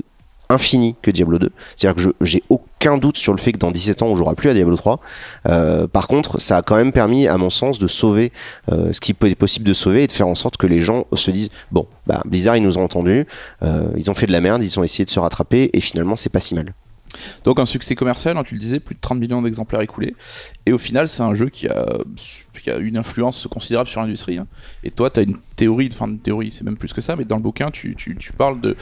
infini 0.52 0.96
que 1.02 1.12
Diablo 1.12 1.40
2. 1.40 1.50
C'est-à-dire 1.76 2.04
que 2.04 2.16
j'ai 2.22 2.44
aucun 2.50 2.98
doute 2.98 3.18
sur 3.18 3.34
le 3.34 3.40
fait 3.40 3.52
que 3.52 3.58
dans 3.58 3.72
17 3.72 4.02
ans 4.02 4.08
on 4.08 4.16
jouera 4.16 4.36
plus 4.36 4.50
à 4.50 4.54
Diablo 4.54 4.76
3. 4.76 5.00
Euh, 5.48 5.88
par 5.88 6.08
contre, 6.08 6.40
ça 6.40 6.58
a 6.58 6.62
quand 6.62 6.76
même 6.76 6.92
permis, 6.92 7.28
à 7.28 7.38
mon 7.38 7.50
sens, 7.50 7.80
de 7.80 7.88
sauver 7.88 8.32
euh, 8.72 8.94
ce 8.94 9.00
qui 9.00 9.12
est 9.12 9.36
possible 9.36 9.66
de 9.66 9.74
sauver 9.74 10.04
et 10.04 10.08
de 10.08 10.12
faire 10.12 10.28
en 10.28 10.36
sorte 10.36 10.58
que 10.58 10.68
les 10.68 10.82
gens 10.82 11.06
se 11.14 11.32
disent 11.32 11.50
bon, 11.72 11.88
bah 12.06 12.22
Blizzard 12.26 12.58
ils 12.58 12.64
nous 12.64 12.78
ont 12.78 12.84
entendus, 12.84 13.26
euh, 13.64 13.88
ils 13.98 14.12
ont 14.12 14.14
fait 14.14 14.28
de 14.28 14.32
la 14.32 14.42
merde, 14.42 14.64
ils 14.64 14.80
ont 14.80 14.84
essayé 14.84 15.06
de 15.06 15.10
se 15.10 15.20
rattraper 15.20 15.70
et 15.74 15.82
finalement 15.82 16.16
c'est 16.16 16.30
pas 16.30 16.40
si 16.40 16.56
mal. 16.56 16.66
Donc 17.44 17.60
un 17.60 17.66
succès 17.66 17.96
commercial, 17.96 18.38
hein, 18.38 18.44
tu 18.44 18.54
le 18.54 18.60
disais, 18.60 18.80
plus 18.80 18.96
de 18.96 19.02
30 19.02 19.20
millions 19.20 19.42
d'exemplaires 19.42 19.82
écoulés. 19.82 20.16
Et 20.66 20.72
au 20.72 20.78
final, 20.78 21.10
c'est 21.10 21.24
un 21.24 21.34
jeu 21.34 21.50
qui 21.50 21.68
a, 21.68 21.98
qui 22.62 22.70
a 22.70 22.78
une 22.78 22.98
influence 22.98 23.48
considérable 23.48 23.90
sur 23.90 24.02
l'industrie. 24.02 24.38
hein. 24.38 24.48
Et 24.84 24.92
toi, 24.92 25.10
tu 25.10 25.20
as 25.20 25.24
une 25.24 25.38
théorie, 25.56 25.90
enfin 25.92 26.08
une 26.08 26.20
théorie, 26.20 26.52
c'est 26.52 26.64
même 26.64 26.78
plus 26.78 26.94
que 26.94 27.02
ça, 27.02 27.16
mais 27.16 27.26
dans 27.26 27.36
le 27.36 27.42
bouquin, 27.42 27.72
tu, 27.72 27.96
tu, 27.96 28.34
parles 28.34 28.62
de, 28.62 28.76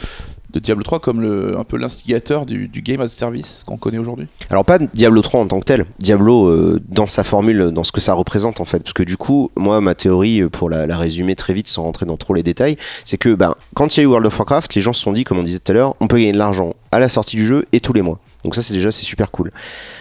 de 0.53 0.59
Diablo 0.59 0.83
3 0.83 0.99
comme 0.99 1.21
le, 1.21 1.57
un 1.57 1.63
peu 1.63 1.77
l'instigateur 1.77 2.45
du, 2.45 2.69
game 2.81 3.01
as 3.01 3.05
a 3.05 3.07
service 3.07 3.63
qu'on 3.65 3.77
connaît 3.77 3.97
aujourd'hui. 3.97 4.27
Alors 4.49 4.65
pas 4.65 4.79
Diablo 4.79 5.21
3 5.21 5.41
en 5.41 5.47
tant 5.47 5.59
que 5.59 5.65
tel, 5.65 5.85
Diablo 5.99 6.47
euh, 6.47 6.81
dans 6.87 7.07
sa 7.07 7.23
formule, 7.23 7.71
dans 7.71 7.83
ce 7.83 7.91
que 7.91 8.01
ça 8.01 8.13
représente 8.13 8.61
en 8.61 8.65
fait, 8.65 8.79
parce 8.79 8.93
que 8.93 9.03
du 9.03 9.17
coup, 9.17 9.51
moi 9.55 9.81
ma 9.81 9.95
théorie, 9.95 10.41
euh, 10.41 10.49
pour 10.49 10.69
la, 10.69 10.87
la 10.87 10.97
résumer 10.97 11.35
très 11.35 11.53
vite 11.53 11.67
sans 11.67 11.83
rentrer 11.83 12.05
dans 12.05 12.17
trop 12.17 12.33
les 12.33 12.43
détails, 12.43 12.77
c'est 13.05 13.17
que 13.17 13.33
ben, 13.33 13.55
quand 13.73 13.95
il 13.95 13.99
y 13.99 14.01
a 14.01 14.03
eu 14.03 14.07
World 14.07 14.27
of 14.27 14.37
Warcraft, 14.37 14.75
les 14.75 14.81
gens 14.81 14.93
se 14.93 15.01
sont 15.01 15.11
dit, 15.11 15.23
comme 15.23 15.37
on 15.39 15.43
disait 15.43 15.59
tout 15.59 15.71
à 15.71 15.75
l'heure, 15.75 15.95
on 15.99 16.07
peut 16.07 16.17
gagner 16.17 16.33
de 16.33 16.37
l'argent 16.37 16.73
à 16.91 16.99
la 16.99 17.09
sortie 17.09 17.35
du 17.35 17.45
jeu 17.45 17.65
et 17.71 17.79
tous 17.79 17.93
les 17.93 18.01
mois. 18.01 18.19
Donc 18.43 18.55
ça 18.55 18.61
c'est 18.61 18.73
déjà 18.73 18.91
super 18.91 19.31
cool. 19.31 19.51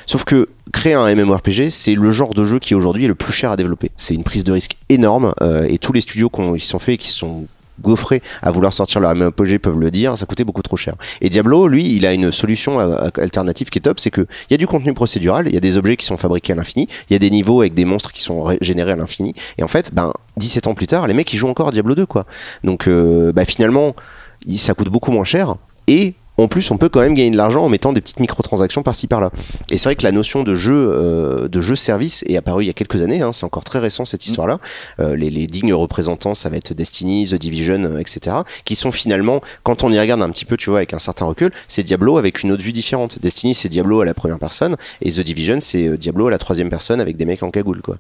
Sauf 0.07 0.25
que 0.25 0.49
créer 0.73 0.95
un 0.95 1.13
MMORPG, 1.15 1.71
c'est 1.71 1.95
le 1.95 2.11
genre 2.11 2.35
de 2.35 2.45
jeu 2.45 2.59
qui 2.59 2.75
aujourd'hui 2.75 3.05
est 3.05 3.09
le 3.09 3.15
plus 3.15 3.33
cher 3.33 3.51
à 3.51 3.57
développer. 3.57 3.91
C'est 3.97 4.15
une 4.15 4.23
prise 4.25 4.45
de 4.45 4.53
risque 4.53 4.77
énorme 4.89 5.35
euh, 5.43 5.67
et 5.69 5.79
tous 5.79 5.93
les 5.93 6.01
studios 6.01 6.31
qui 6.31 6.65
sont 6.67 6.79
faits 6.79 6.95
et 6.95 6.99
qui 6.99 7.09
sont 7.09 7.47
gaufrés 7.81 8.23
à 8.43 8.51
vouloir 8.51 8.73
sortir 8.73 9.01
leur 9.01 9.15
MMORPG 9.15 9.59
peuvent 9.59 9.79
le 9.79 9.93
dire, 9.93 10.19
ça 10.19 10.27
coûtait 10.27 10.43
beaucoup 10.43 10.63
trop 10.63 10.77
cher. 10.77 10.95
Et 11.21 11.31
Diablo, 11.31 11.69
lui, 11.69 11.95
il 11.95 12.07
a 12.07 12.13
une 12.13 12.33
solution 12.33 12.81
euh, 12.81 13.09
alternative 13.17 13.71
qui 13.71 13.79
est 13.79 13.83
top, 13.83 14.01
c'est 14.01 14.11
que 14.11 14.23
il 14.23 14.53
y 14.53 14.55
a 14.55 14.57
du 14.57 14.67
contenu 14.67 14.93
procédural, 14.95 15.47
il 15.47 15.55
y 15.55 15.57
a 15.57 15.61
des 15.61 15.77
objets 15.77 15.97
qui 15.97 16.05
sont 16.05 16.17
fabriqués 16.17 16.55
à 16.55 16.57
l'infini, 16.57 16.89
il 17.09 17.13
y 17.13 17.17
a 17.17 17.21
des 17.21 17.31
niveaux 17.31 17.61
avec 17.61 17.75
des 17.75 17.85
monstres 17.85 18.11
qui 18.13 18.23
sont 18.23 18.43
ré- 18.43 18.59
générés 18.61 18.93
à 18.93 18.97
l'infini, 18.97 19.33
et 19.59 19.63
en 19.63 19.69
fait, 19.69 19.95
ben 19.95 20.13
17 20.39 20.67
ans 20.67 20.75
plus 20.75 20.89
tard, 20.89 21.07
les 21.07 21.15
mecs 21.15 21.33
ils 21.33 21.37
jouent 21.37 21.49
encore 21.49 21.69
à 21.69 21.71
Diablo 21.71 21.95
2 21.95 22.05
quoi. 22.07 22.27
Donc 22.65 22.89
euh, 22.89 23.33
bah, 23.33 23.45
finalement, 23.45 23.95
ça 24.57 24.75
coûte 24.75 24.89
beaucoup 24.89 25.13
moins 25.13 25.25
cher 25.25 25.55
et 25.87 26.15
en 26.39 26.49
plus, 26.49 26.71
on 26.71 26.79
peut 26.79 26.89
quand 26.89 27.01
même 27.01 27.15
gagner 27.15 27.31
de 27.31 27.37
l'argent 27.37 27.65
en 27.65 27.69
mettant 27.69 27.93
des 27.93 28.01
petites 28.01 28.21
microtransactions 28.21 28.83
par-ci 28.83 29.07
par-là. 29.07 29.31
Et 29.71 29.79
c'est 29.79 29.89
vrai 29.89 29.97
que 29.97 30.05
la 30.05 30.13
notion 30.13 30.45
de 30.45 30.55
jeu, 30.55 30.75
euh, 30.75 31.49
de 31.49 31.61
jeu 31.61 31.77
service 31.77 32.25
est 32.27 32.37
apparue 32.37 32.65
il 32.65 32.67
y 32.67 32.71
a 32.71 32.75
quelques 32.75 33.03
années. 33.03 33.23
hein, 33.23 33.33
c'est 33.33 33.45
encore 33.45 33.65
très 33.65 33.79
récent 33.79 34.05
cette 34.05 34.27
histoire-là. 34.27 34.61
Euh, 35.01 35.17
les, 35.17 35.31
les 35.31 35.47
dignes 35.47 35.75
représentants, 35.75 36.35
ça 36.35 36.49
va 36.49 36.57
être 36.57 36.75
Destiny, 36.75 37.27
The 37.29 37.35
Division, 37.35 37.85
euh, 37.85 37.99
etc. 37.99 38.37
Qui 38.65 38.77
sont 38.77 38.93
finalement, 38.93 39.41
quand 39.63 39.83
on 39.83 39.91
y 39.91 39.99
regarde 39.99 40.23
un 40.23 40.31
petit 40.31 40.45
peu, 40.45 40.57
tu 40.57 40.71
vois, 40.71 40.79
avec 40.79 40.95
un 40.95 40.99
certain 40.99 41.25
recul, 41.25 41.51
c'est 41.67 41.83
Diablo 41.83 42.19
avec 42.19 42.43
une 42.43 42.53
autre 42.53 42.63
vue 42.63 42.73
différente. 42.73 43.21
Destiny, 43.21 43.55
c'est 43.55 43.69
Diablo 43.69 44.01
à 44.01 44.05
la 44.05 44.15
première 44.15 44.39
personne, 44.39 44.77
et 45.03 45.11
The 45.11 45.21
Division, 45.21 45.59
c'est 45.61 45.89
euh, 45.89 45.97
Diablo 45.97 46.29
à 46.29 46.31
la 46.31 46.39
troisième 46.39 46.71
personne 46.71 47.01
avec 47.01 47.17
des 47.17 47.25
mecs 47.25 47.43
en 47.43 47.51
cagoule, 47.51 47.81
quoi. 47.83 47.99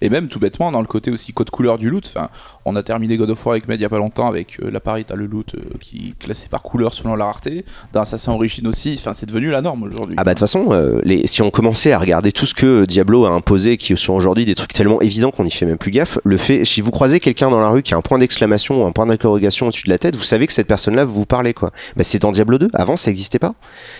Et 0.00 0.10
même 0.10 0.28
tout 0.28 0.38
bêtement, 0.38 0.72
dans 0.72 0.80
le 0.80 0.86
côté 0.86 1.10
aussi 1.10 1.32
code 1.32 1.50
couleur 1.50 1.78
du 1.78 1.90
loot, 1.90 2.10
enfin, 2.14 2.28
on 2.64 2.76
a 2.76 2.82
terminé 2.82 3.16
God 3.16 3.30
of 3.30 3.44
War 3.46 3.52
avec 3.52 3.68
Med 3.68 3.80
il 3.80 3.82
y 3.82 3.86
a 3.86 3.88
pas 3.88 3.98
longtemps 3.98 4.28
avec 4.28 4.60
euh, 4.60 4.70
l'appareil, 4.70 5.04
t'as 5.04 5.14
le 5.14 5.26
loot 5.26 5.54
euh, 5.54 5.60
qui 5.80 6.10
est 6.10 6.22
classé 6.22 6.48
par 6.48 6.62
couleur 6.62 6.92
selon 6.92 7.16
la 7.16 7.24
rareté 7.24 7.64
dans 7.92 8.00
Assassin's 8.00 8.34
Origins 8.34 8.66
aussi, 8.66 8.96
enfin 8.98 9.14
c'est 9.14 9.26
devenu 9.26 9.50
la 9.50 9.62
norme 9.62 9.84
aujourd'hui. 9.84 10.16
Ah 10.18 10.24
bah 10.24 10.34
de 10.34 10.34
toute 10.34 10.40
façon, 10.40 10.68
euh, 10.72 11.00
si 11.24 11.42
on 11.42 11.50
commençait 11.50 11.92
à 11.92 11.98
regarder 11.98 12.32
tout 12.32 12.46
ce 12.46 12.54
que 12.54 12.84
Diablo 12.84 13.24
a 13.24 13.30
imposé, 13.30 13.76
qui 13.76 13.96
sont 13.96 14.12
aujourd'hui 14.12 14.44
des 14.44 14.54
trucs 14.54 14.72
tellement 14.72 15.00
évidents 15.00 15.30
qu'on 15.30 15.44
n'y 15.44 15.50
fait 15.50 15.66
même 15.66 15.78
plus 15.78 15.90
gaffe, 15.90 16.18
le 16.24 16.36
fait, 16.36 16.64
si 16.64 16.80
vous 16.80 16.90
croisez 16.90 17.20
quelqu'un 17.20 17.50
dans 17.50 17.60
la 17.60 17.70
rue 17.70 17.82
qui 17.82 17.94
a 17.94 17.96
un 17.96 18.02
point 18.02 18.18
d'exclamation 18.18 18.82
ou 18.82 18.86
un 18.86 18.92
point 18.92 19.06
d'interrogation 19.06 19.66
au-dessus 19.66 19.84
de 19.84 19.90
la 19.90 19.98
tête, 19.98 20.16
vous 20.16 20.22
savez 20.22 20.46
que 20.46 20.52
cette 20.52 20.66
personne-là 20.66 21.04
vous 21.04 21.26
parlez 21.26 21.54
quoi. 21.54 21.70
Bah 21.96 22.04
c'est 22.04 22.18
dans 22.18 22.32
Diablo 22.32 22.58
2. 22.58 22.70
Avant 22.74 22.96
ça 22.96 23.10
n'existait 23.10 23.38
pas. 23.38 23.54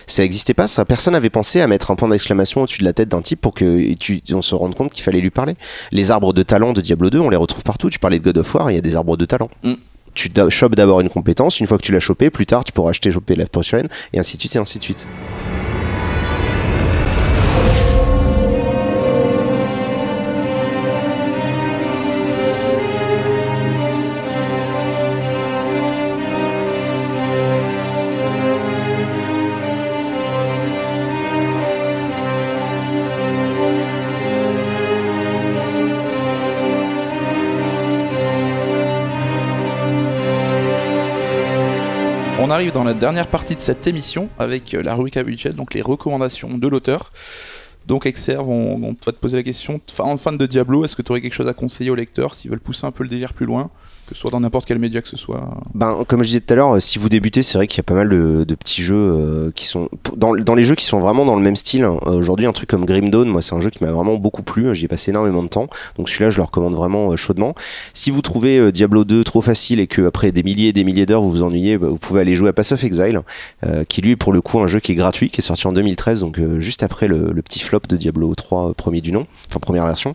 Ça 0.07 0.21
n'existait 0.21 0.53
pas. 0.53 0.67
Ça, 0.67 0.85
personne 0.85 1.13
n'avait 1.13 1.29
pensé 1.29 1.61
à 1.61 1.67
mettre 1.67 1.91
un 1.91 1.95
point 1.95 2.09
d'exclamation 2.09 2.61
au-dessus 2.61 2.79
de 2.79 2.85
la 2.85 2.93
tête 2.93 3.09
d'un 3.09 3.21
type 3.21 3.41
pour 3.41 3.53
que 3.53 3.93
tu, 3.93 4.21
on 4.33 4.41
se 4.41 4.55
rende 4.55 4.75
compte 4.75 4.91
qu'il 4.91 5.03
fallait 5.03 5.21
lui 5.21 5.29
parler. 5.29 5.50
Les 5.91 6.11
arbres 6.11 6.33
de 6.33 6.43
talent 6.43 6.73
de 6.73 6.81
Diablo 6.81 7.09
2, 7.09 7.19
on 7.19 7.29
les 7.29 7.37
retrouve 7.37 7.63
partout. 7.63 7.89
Tu 7.89 7.99
parlais 7.99 8.19
de 8.19 8.23
God 8.23 8.37
of 8.37 8.55
War, 8.55 8.71
il 8.71 8.75
y 8.75 8.77
a 8.77 8.81
des 8.81 8.95
arbres 8.95 9.17
de 9.17 9.25
talent. 9.25 9.49
Mm. 9.63 9.73
Tu 10.13 10.29
chopes 10.49 10.75
d'abord 10.75 10.99
une 10.99 11.09
compétence, 11.09 11.59
une 11.59 11.67
fois 11.67 11.77
que 11.77 11.83
tu 11.83 11.93
l'as 11.93 12.01
chopée, 12.01 12.29
plus 12.29 12.45
tard 12.45 12.65
tu 12.65 12.73
pourras 12.73 12.89
acheter 12.89 13.11
choper 13.11 13.35
la 13.35 13.45
prochaine, 13.45 13.87
et 14.11 14.19
ainsi 14.19 14.35
de 14.35 14.41
suite, 14.41 14.55
et 14.55 14.59
ainsi 14.59 14.77
de 14.77 14.83
suite. 14.83 15.07
Arrive 42.61 42.73
dans 42.73 42.83
la 42.83 42.93
dernière 42.93 43.25
partie 43.25 43.55
de 43.55 43.59
cette 43.59 43.87
émission 43.87 44.29
avec 44.37 44.75
euh, 44.75 44.83
la 44.83 44.93
rubrique 44.93 45.17
habituelle, 45.17 45.55
donc 45.55 45.73
les 45.73 45.81
recommandations 45.81 46.59
de 46.59 46.67
l'auteur. 46.67 47.11
Donc 47.87 48.05
Exerve, 48.05 48.47
on, 48.47 48.75
on 48.83 48.95
va 49.03 49.11
te 49.11 49.17
poser 49.17 49.37
la 49.37 49.41
question, 49.41 49.81
fan, 49.91 50.15
fan 50.19 50.37
de 50.37 50.45
Diablo, 50.45 50.85
est-ce 50.85 50.95
que 50.95 51.01
tu 51.01 51.11
aurais 51.11 51.21
quelque 51.21 51.33
chose 51.33 51.47
à 51.47 51.55
conseiller 51.55 51.89
aux 51.89 51.95
lecteurs 51.95 52.35
s'ils 52.35 52.51
veulent 52.51 52.59
pousser 52.59 52.85
un 52.85 52.91
peu 52.91 53.01
le 53.01 53.09
délire 53.09 53.33
plus 53.33 53.47
loin, 53.47 53.71
que 54.11 54.17
ce 54.17 54.21
soit 54.21 54.31
dans 54.31 54.41
n'importe 54.41 54.65
quel 54.65 54.77
média 54.77 55.01
que 55.01 55.07
ce 55.07 55.15
soit 55.15 55.49
Ben, 55.73 56.03
comme 56.05 56.21
je 56.21 56.27
disais 56.27 56.41
tout 56.41 56.53
à 56.53 56.57
l'heure, 56.57 56.75
euh, 56.75 56.79
si 56.81 56.99
vous 56.99 57.07
débutez, 57.07 57.43
c'est 57.43 57.57
vrai 57.57 57.67
qu'il 57.67 57.77
y 57.77 57.79
a 57.79 57.83
pas 57.83 57.93
mal 57.93 58.09
de, 58.09 58.55
petits 58.55 58.81
jeux 58.81 58.95
euh, 58.95 59.51
qui 59.55 59.65
sont 59.65 59.89
dans, 60.17 60.35
dans 60.35 60.53
les 60.53 60.65
jeux 60.65 60.75
qui 60.75 60.85
sont 60.85 60.99
vraiment 60.99 61.25
dans 61.25 61.35
le 61.35 61.41
même 61.41 61.55
style. 61.55 61.83
hein. 61.83 61.97
Euh, 62.07 62.11
Aujourd'hui, 62.11 62.45
un 62.45 62.51
truc 62.51 62.69
comme 62.69 62.85
Grim 62.85 63.09
Dawn, 63.09 63.29
moi, 63.29 63.41
c'est 63.41 63.55
un 63.55 63.61
jeu 63.61 63.69
qui 63.69 63.83
m'a 63.83 63.91
vraiment 63.91 64.15
beaucoup 64.15 64.43
plu. 64.43 64.75
J'y 64.75 64.85
ai 64.85 64.87
passé 64.89 65.11
énormément 65.11 65.43
de 65.43 65.47
temps, 65.47 65.67
donc 65.97 66.09
celui-là, 66.09 66.29
je 66.29 66.37
le 66.37 66.43
recommande 66.43 66.75
vraiment 66.75 67.15
chaudement. 67.15 67.55
Si 67.93 68.11
vous 68.11 68.21
trouvez 68.21 68.71
Diablo 68.71 69.05
2 69.05 69.23
trop 69.23 69.41
facile 69.41 69.79
et 69.79 69.87
que 69.87 70.05
après 70.05 70.31
des 70.31 70.43
milliers 70.43 70.67
et 70.67 70.73
des 70.73 70.83
milliers 70.83 71.05
d'heures 71.05 71.21
vous 71.21 71.31
vous 71.31 71.43
ennuyez, 71.43 71.77
bah, 71.77 71.87
vous 71.87 71.97
pouvez 71.97 72.21
aller 72.21 72.35
jouer 72.35 72.49
à 72.49 72.53
Pass 72.53 72.73
of 72.73 72.83
Exile, 72.83 73.21
qui 73.87 74.01
lui 74.01 74.15
pour 74.17 74.33
le 74.33 74.41
coup 74.41 74.59
un 74.59 74.67
jeu 74.67 74.79
qui 74.79 74.91
est 74.91 74.95
gratuit, 74.95 75.29
qui 75.29 75.39
est 75.39 75.43
sorti 75.43 75.65
en 75.67 75.73
2013, 75.73 76.19
donc 76.19 76.39
juste 76.59 76.83
après 76.83 77.07
le, 77.07 77.33
petit 77.41 77.59
flop 77.59 77.81
de 77.89 77.97
Diablo 77.97 78.35
3 78.35 78.69
euh, 78.69 78.73
premier 78.73 79.01
du 79.01 79.11
nom, 79.11 79.25
enfin 79.49 79.59
première 79.59 79.85
version 79.85 80.13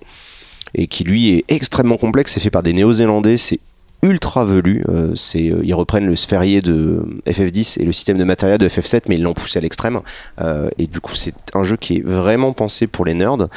et 0.74 0.88
qui 0.88 1.04
lui 1.04 1.30
est 1.30 1.44
extrêmement 1.48 1.96
complexe. 1.96 2.32
C'est 2.32 2.40
fait 2.40 2.50
par 2.50 2.62
des 2.62 2.72
Néo-Zélandais, 2.72 3.36
c'est 3.36 3.60
ultra 4.02 4.44
velu. 4.44 4.84
euh, 4.88 5.14
euh, 5.14 5.60
ils 5.62 5.74
reprennent 5.74 6.06
le 6.06 6.16
sphérié 6.16 6.60
de 6.60 7.02
FF10 7.26 7.80
et 7.80 7.84
le 7.84 7.92
système 7.92 8.18
de 8.18 8.24
matériel 8.24 8.58
de 8.58 8.68
FF7, 8.68 9.02
mais 9.08 9.16
ils 9.16 9.22
l'ont 9.22 9.34
poussé 9.34 9.58
à 9.58 9.62
l'extrême. 9.62 10.00
Euh, 10.40 10.68
et 10.78 10.86
du 10.86 11.00
coup, 11.00 11.14
c'est 11.14 11.34
un 11.54 11.62
jeu 11.62 11.76
qui 11.76 11.96
est 11.96 12.04
vraiment 12.04 12.52
pensé 12.52 12.86
pour 12.86 13.04
les 13.04 13.14
nerds. 13.14 13.48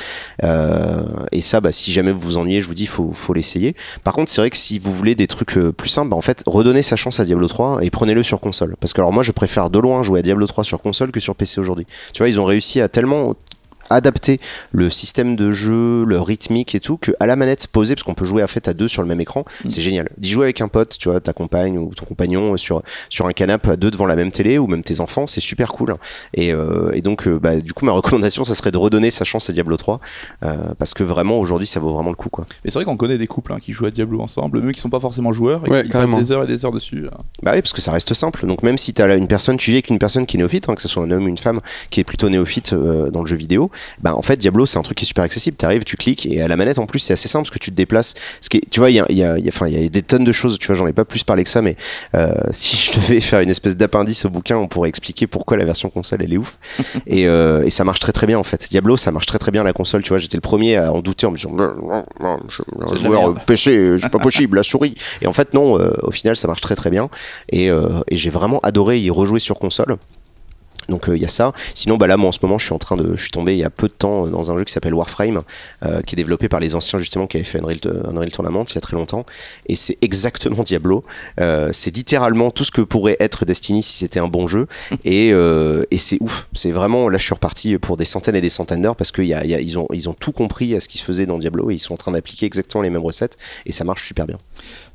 Et 1.32 1.42
ça, 1.42 1.62
bah, 1.62 1.72
si 1.72 1.92
jamais 1.92 2.12
vous 2.12 2.20
vous 2.20 2.38
ennuyez, 2.38 2.62
je 2.62 2.68
vous 2.68 2.74
dis, 2.74 2.86
faut, 2.86 3.12
faut 3.12 3.34
l'essayer. 3.34 3.76
Par 4.04 4.14
contre, 4.14 4.32
c'est 4.32 4.42
vrai 4.42 4.50
que 4.50 4.58
si 4.58 4.80
vous 4.80 4.92
voulez 4.92 5.16
des 5.16 5.28
trucs 5.28 5.58
plus 5.78 5.90
simples, 5.90 6.10
bah, 6.10 6.18
en 6.18 6.22
fait, 6.22 6.44
redonnez 6.46 6.82
sa 6.82 6.96
chance 6.96 7.20
à 7.20 7.26
Diablo 7.26 7.48
3 7.48 7.80
et 7.84 7.90
prenez-le 7.90 8.24
sur 8.24 8.40
console. 8.40 8.76
Parce 8.80 8.94
que 8.94 9.02
alors 9.02 9.14
moi, 9.14 9.24
je 9.24 9.32
préfère 9.32 9.70
de 9.70 9.80
loin 9.80 10.04
jouer 10.04 10.20
à 10.20 10.24
Diablo 10.24 10.48
3 10.48 10.64
sur 10.64 10.82
console 10.82 11.12
que 11.12 11.20
sur 11.20 11.36
PC 11.36 11.60
aujourd'hui. 11.60 11.86
Tu 12.14 12.20
vois, 12.20 12.30
ils 12.30 12.40
ont 12.40 12.46
réussi 12.46 12.82
à 12.82 12.88
tellement 12.88 13.36
adapter 13.90 14.40
le 14.72 14.90
système 14.90 15.36
de 15.36 15.52
jeu, 15.52 16.04
le 16.06 16.20
rythmique 16.22 16.76
et 16.76 16.80
tout, 16.80 16.98
que 16.98 17.12
à 17.20 17.26
la 17.26 17.36
manette 17.36 17.68
posée, 17.68 17.96
parce 17.96 18.04
qu'on 18.04 18.14
peut 18.14 18.26
jouer 18.26 18.42
à 18.42 18.48
fait 18.48 18.68
à 18.68 18.74
deux 18.74 18.88
sur 18.88 19.02
le 19.02 19.08
même 19.08 19.22
écran, 19.22 19.46
Mm. 19.66 19.70
c'est 19.70 19.82
génial. 19.82 20.10
D'y 20.18 20.30
jouer 20.30 20.46
avec 20.46 20.62
un 20.62 20.68
pote, 20.68 20.98
tu 20.98 21.10
vois, 21.10 21.20
ta 21.20 21.34
compagne 21.34 21.78
ou 21.78 21.94
ton 21.96 22.06
compagnon 22.06 22.54
euh, 22.54 22.58
sur, 22.58 22.82
sur 23.10 23.26
un 23.28 23.32
canapé 23.34 23.70
à 23.72 23.76
deux 23.78 23.92
devant 23.92 24.06
la 24.06 24.16
même 24.16 24.32
télé 24.32 24.58
ou 24.58 24.68
même 24.68 24.84
tes 24.84 25.00
enfants, 25.00 25.28
c'est 25.28 25.40
super 25.42 25.72
cool. 25.72 25.96
Et, 26.34 26.54
euh, 26.54 26.92
et 26.94 27.02
donc, 27.02 27.28
euh, 27.28 27.40
bah, 27.40 27.60
du 27.60 27.74
coup, 27.74 27.86
ma 27.86 27.92
recommandation, 27.92 28.44
ça 28.46 28.56
serait 28.56 28.72
de 28.72 28.78
redonner 28.78 29.12
sa 29.12 29.26
chance 29.26 29.50
à 29.50 29.54
Diablo 29.54 29.78
3, 29.78 30.00
euh, 30.44 30.56
parce 30.78 30.94
que 30.94 31.04
vraiment, 31.04 31.40
aujourd'hui, 31.40 31.68
ça 31.68 31.80
vaut 31.80 31.94
vraiment 31.94 32.10
le 32.10 32.16
coup, 32.16 32.30
quoi. 32.30 32.46
Mais 32.64 32.72
c'est 32.72 32.78
vrai 32.80 32.86
qu'on 32.86 32.98
connaît 32.98 33.18
des 33.18 33.28
couples 33.28 33.54
hein, 33.54 33.60
qui 33.62 33.74
jouent 33.74 33.86
à 33.86 33.92
Diablo 33.92 34.22
ensemble, 34.22 34.62
même 34.62 34.74
qui 34.74 34.80
sont 34.82 34.90
pas 34.90 35.00
forcément 35.00 35.32
joueurs, 35.34 35.62
et 35.66 35.70
Ouais, 35.70 35.84
qui 35.84 35.90
carrément. 35.90 36.18
passent 36.18 36.28
des 36.28 36.32
heures 36.32 36.44
et 36.44 36.48
des 36.48 36.66
heures 36.66 36.72
dessus. 36.72 37.06
euh. 37.06 37.10
Bah 37.44 37.52
oui, 37.56 37.62
parce 37.62 37.74
que 37.74 37.82
ça 37.82 37.92
reste 37.92 38.14
simple. 38.14 38.46
Donc 38.48 38.64
même 38.64 38.78
si 38.78 38.94
tu 38.94 39.02
as 39.02 39.16
une 39.16 39.28
personne, 39.28 39.58
tu 39.58 39.72
vis 39.72 39.78
avec 39.78 39.90
une 39.90 40.00
personne 40.00 40.26
qui 40.26 40.38
est 40.38 40.40
néophyte, 40.40 40.70
hein, 40.70 40.76
que 40.76 40.82
ce 40.82 40.88
soit 40.88 41.04
un 41.04 41.12
homme 41.12 41.26
ou 41.26 41.28
une 41.28 41.38
femme 41.38 41.62
qui 41.90 42.00
est 42.00 42.04
plutôt 42.04 42.30
néophyte 42.30 42.74
euh, 42.74 43.10
dans 43.12 43.22
le 43.22 43.28
jeu 43.28 43.36
vidéo, 43.36 43.72
bah 44.02 44.16
en 44.16 44.22
fait 44.22 44.38
Diablo 44.38 44.66
c'est 44.66 44.78
un 44.78 44.82
truc 44.82 44.98
qui 44.98 45.06
est 45.06 45.08
super 45.08 45.24
accessible. 45.24 45.58
Tu 45.58 45.66
arrives, 45.66 45.84
tu 45.84 45.96
cliques 45.98 46.26
et 46.26 46.42
à 46.42 46.48
la 46.48 46.56
manette 46.58 46.80
en 46.80 46.86
plus 46.86 47.00
c'est 47.00 47.14
assez 47.14 47.28
simple 47.28 47.44
parce 47.44 47.52
que 47.54 47.60
tu 47.60 47.72
te 47.72 47.76
déplaces. 47.76 48.14
Ce 48.42 48.50
qui 48.50 48.58
est, 48.58 48.70
tu 48.70 48.80
vois, 48.80 48.90
il 48.90 48.96
y 48.96 49.00
a, 49.00 49.06
y, 49.12 49.24
a, 49.24 49.38
y 49.38 49.50
a- 49.50 49.68
y 49.70 49.90
des 49.90 50.02
tonnes 50.02 50.24
de 50.24 50.32
choses. 50.32 50.58
Tu 50.60 50.68
vois, 50.68 50.76
j'en 50.76 50.88
ai 50.88 50.94
pas 50.94 51.06
plus 51.06 51.24
parlé 51.24 51.44
que 51.44 51.50
ça, 51.50 51.62
mais 51.62 51.76
euh, 52.16 52.34
si 52.52 52.78
je 52.78 53.00
devais 53.00 53.22
faire 53.30 53.40
une 53.42 53.50
espèce 53.50 53.76
d'appendice 53.78 54.26
au 54.26 54.30
bouquin, 54.30 54.58
on 54.58 54.68
pourrait 54.68 54.90
expliquer 54.90 55.28
pourquoi 55.28 55.58
la 55.58 55.66
version 55.66 55.90
console 55.90 56.22
elle 56.24 56.34
est 56.34 56.38
ouf. 56.38 56.58
et, 57.08 57.28
euh, 57.28 57.64
et 57.66 57.70
ça 57.70 57.84
marche 57.84 58.00
très 58.00 58.12
très 58.12 58.28
bien 58.28 58.38
en 58.40 58.44
fait. 58.44 58.68
Diablo 58.70 58.98
ça 58.98 59.12
marche 59.12 59.26
très 59.26 59.40
très 59.40 59.52
bien 59.52 59.64
la 59.64 59.74
console. 59.74 60.04
Tu 60.04 60.10
vois, 60.10 60.18
j'étais 60.18 60.38
le 60.38 60.42
premier 60.42 60.78
à 60.78 60.92
en 60.94 61.02
douter 61.02 61.26
en 61.28 61.32
me 61.32 61.38
disant, 61.38 61.52
non, 61.52 62.06
non, 62.20 62.38
je, 62.50 62.62
PC, 63.46 63.98
c'est 64.02 64.10
pas 64.12 64.20
possible, 64.20 64.58
la 64.58 64.64
souris. 64.64 64.96
Et 65.22 65.28
en 65.28 65.34
fait 65.34 65.54
non, 65.54 65.80
euh, 65.80 65.92
au 66.04 66.12
final 66.12 66.36
ça 66.36 66.48
marche 66.48 66.62
très 66.62 66.76
très 66.76 66.90
bien. 66.90 67.10
Et, 67.52 67.68
et 67.68 68.16
j'ai 68.16 68.30
vraiment 68.30 68.60
adoré 68.64 69.00
y 69.00 69.10
rejouer 69.10 69.40
sur 69.40 69.60
console. 69.60 69.98
Donc 70.90 71.06
il 71.08 71.22
y 71.22 71.26
a 71.26 71.30
ça. 71.30 71.54
Sinon, 71.74 71.98
bah 71.98 72.08
là, 72.08 72.18
moi 72.18 72.30
en 72.30 72.32
ce 72.32 72.40
moment, 72.42 72.58
je 72.58 72.66
suis 72.66 72.74
en 72.74 72.80
train 72.80 72.98
de, 72.98 73.16
je 73.16 73.22
suis 73.22 73.32
tombé 73.32 73.54
il 73.54 73.60
y 73.60 73.64
a 73.64 73.70
peu 73.70 73.88
de 73.88 73.94
temps 73.94 74.26
euh, 74.26 74.30
dans 74.30 74.52
un 74.52 74.58
jeu 74.58 74.64
qui 74.64 74.74
s'appelle 74.74 74.94
Warframe, 74.94 75.42
euh, 75.84 76.02
qui 76.02 76.16
est 76.16 76.18
développé 76.18 76.50
par 76.50 76.60
les 76.60 76.76
anciens 76.76 77.00
justement 77.00 77.28
qui 77.28 77.38
avaient 77.38 77.46
fait 77.46 77.60
Unreal, 77.60 77.80
Unreal 78.10 78.32
Tournament 78.32 78.66
il 78.70 78.76
y 78.76 78.78
a 78.78 78.82
très 78.82 78.96
longtemps. 78.96 79.26
Et 79.68 79.76
c'est 79.76 79.98
exactement 80.02 80.64
Diablo. 80.64 81.04
Euh, 81.40 81.70
c'est 81.72 81.96
littéralement 81.96 82.52
tout 82.52 82.64
ce 82.64 82.72
que 82.72 82.82
pourrait 82.82 83.18
être 83.20 83.46
Destiny 83.46 83.84
si 83.84 83.98
c'était 83.98 84.20
un 84.20 84.28
bon 84.28 84.48
jeu. 84.48 84.68
Et, 85.06 85.32
euh, 85.34 85.84
et 85.92 85.98
c'est 85.98 86.18
ouf. 86.20 86.48
C'est 86.54 86.72
vraiment 86.72 87.10
là, 87.10 87.18
je 87.18 87.24
suis 87.24 87.34
reparti 87.34 87.78
pour 87.78 87.98
des 87.98 88.06
centaines 88.06 88.36
et 88.36 88.42
des 88.42 88.50
centaines 88.50 88.82
d'heures 88.82 88.96
parce 88.96 89.12
qu'ils 89.12 89.36
ils 89.46 89.80
ont, 89.80 89.88
ils 89.94 90.10
ont 90.10 90.14
tout 90.14 90.32
compris 90.32 90.76
à 90.76 90.80
ce 90.80 90.88
qui 90.88 90.98
se 90.98 91.04
faisait 91.04 91.26
dans 91.26 91.38
Diablo 91.38 91.72
et 91.72 91.76
ils 91.76 91.80
sont 91.80 91.94
en 91.94 91.98
train 91.98 92.12
d'appliquer 92.12 92.46
exactement 92.46 92.82
les 92.82 92.90
mêmes 92.90 93.02
recettes 93.02 93.38
et 93.66 93.72
ça 93.72 93.84
marche 93.84 94.06
super 94.06 94.28
bien. 94.28 94.38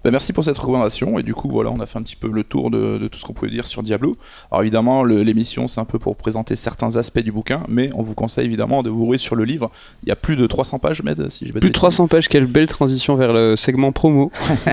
Bah, 0.04 0.10
merci 0.10 0.32
pour 0.34 0.44
cette 0.44 0.58
recommandation, 0.58 1.18
et 1.18 1.22
du 1.22 1.34
coup 1.34 1.48
voilà, 1.48 1.70
on 1.70 1.80
a 1.80 1.86
fait 1.86 1.98
un 1.98 2.02
petit 2.02 2.14
peu 2.16 2.28
le 2.30 2.44
tour 2.44 2.70
de, 2.70 2.98
de 2.98 3.08
tout 3.08 3.18
ce 3.18 3.24
qu'on 3.24 3.32
pouvait 3.32 3.50
dire 3.50 3.64
sur 3.66 3.82
Diablo. 3.82 4.16
Alors 4.52 4.62
évidemment, 4.62 5.02
l'émission 5.02 5.66
c'est 5.66 5.80
un 5.80 5.84
peu 5.86 5.98
pour 5.98 6.14
présenter 6.16 6.56
certains 6.56 6.96
aspects 6.96 7.20
du 7.22 7.32
bouquin, 7.32 7.62
mais 7.68 7.88
on 7.94 8.02
vous 8.02 8.14
conseille 8.14 8.44
évidemment 8.44 8.82
de 8.82 8.90
vous 8.90 9.04
ouvrir 9.04 9.18
sur 9.18 9.34
le 9.34 9.44
livre. 9.44 9.70
Il 10.02 10.08
y 10.10 10.12
a 10.12 10.16
plus 10.16 10.36
de 10.36 10.46
300 10.46 10.78
pages, 10.78 11.02
Med, 11.02 11.30
si 11.30 11.46
je 11.46 11.52
Plus 11.52 11.60
de 11.60 11.68
300 11.72 12.06
pages, 12.08 12.28
quelle 12.28 12.46
belle 12.46 12.66
transition 12.66 13.14
vers 13.16 13.32
le 13.32 13.56
segment 13.56 13.92
promo. 13.92 14.30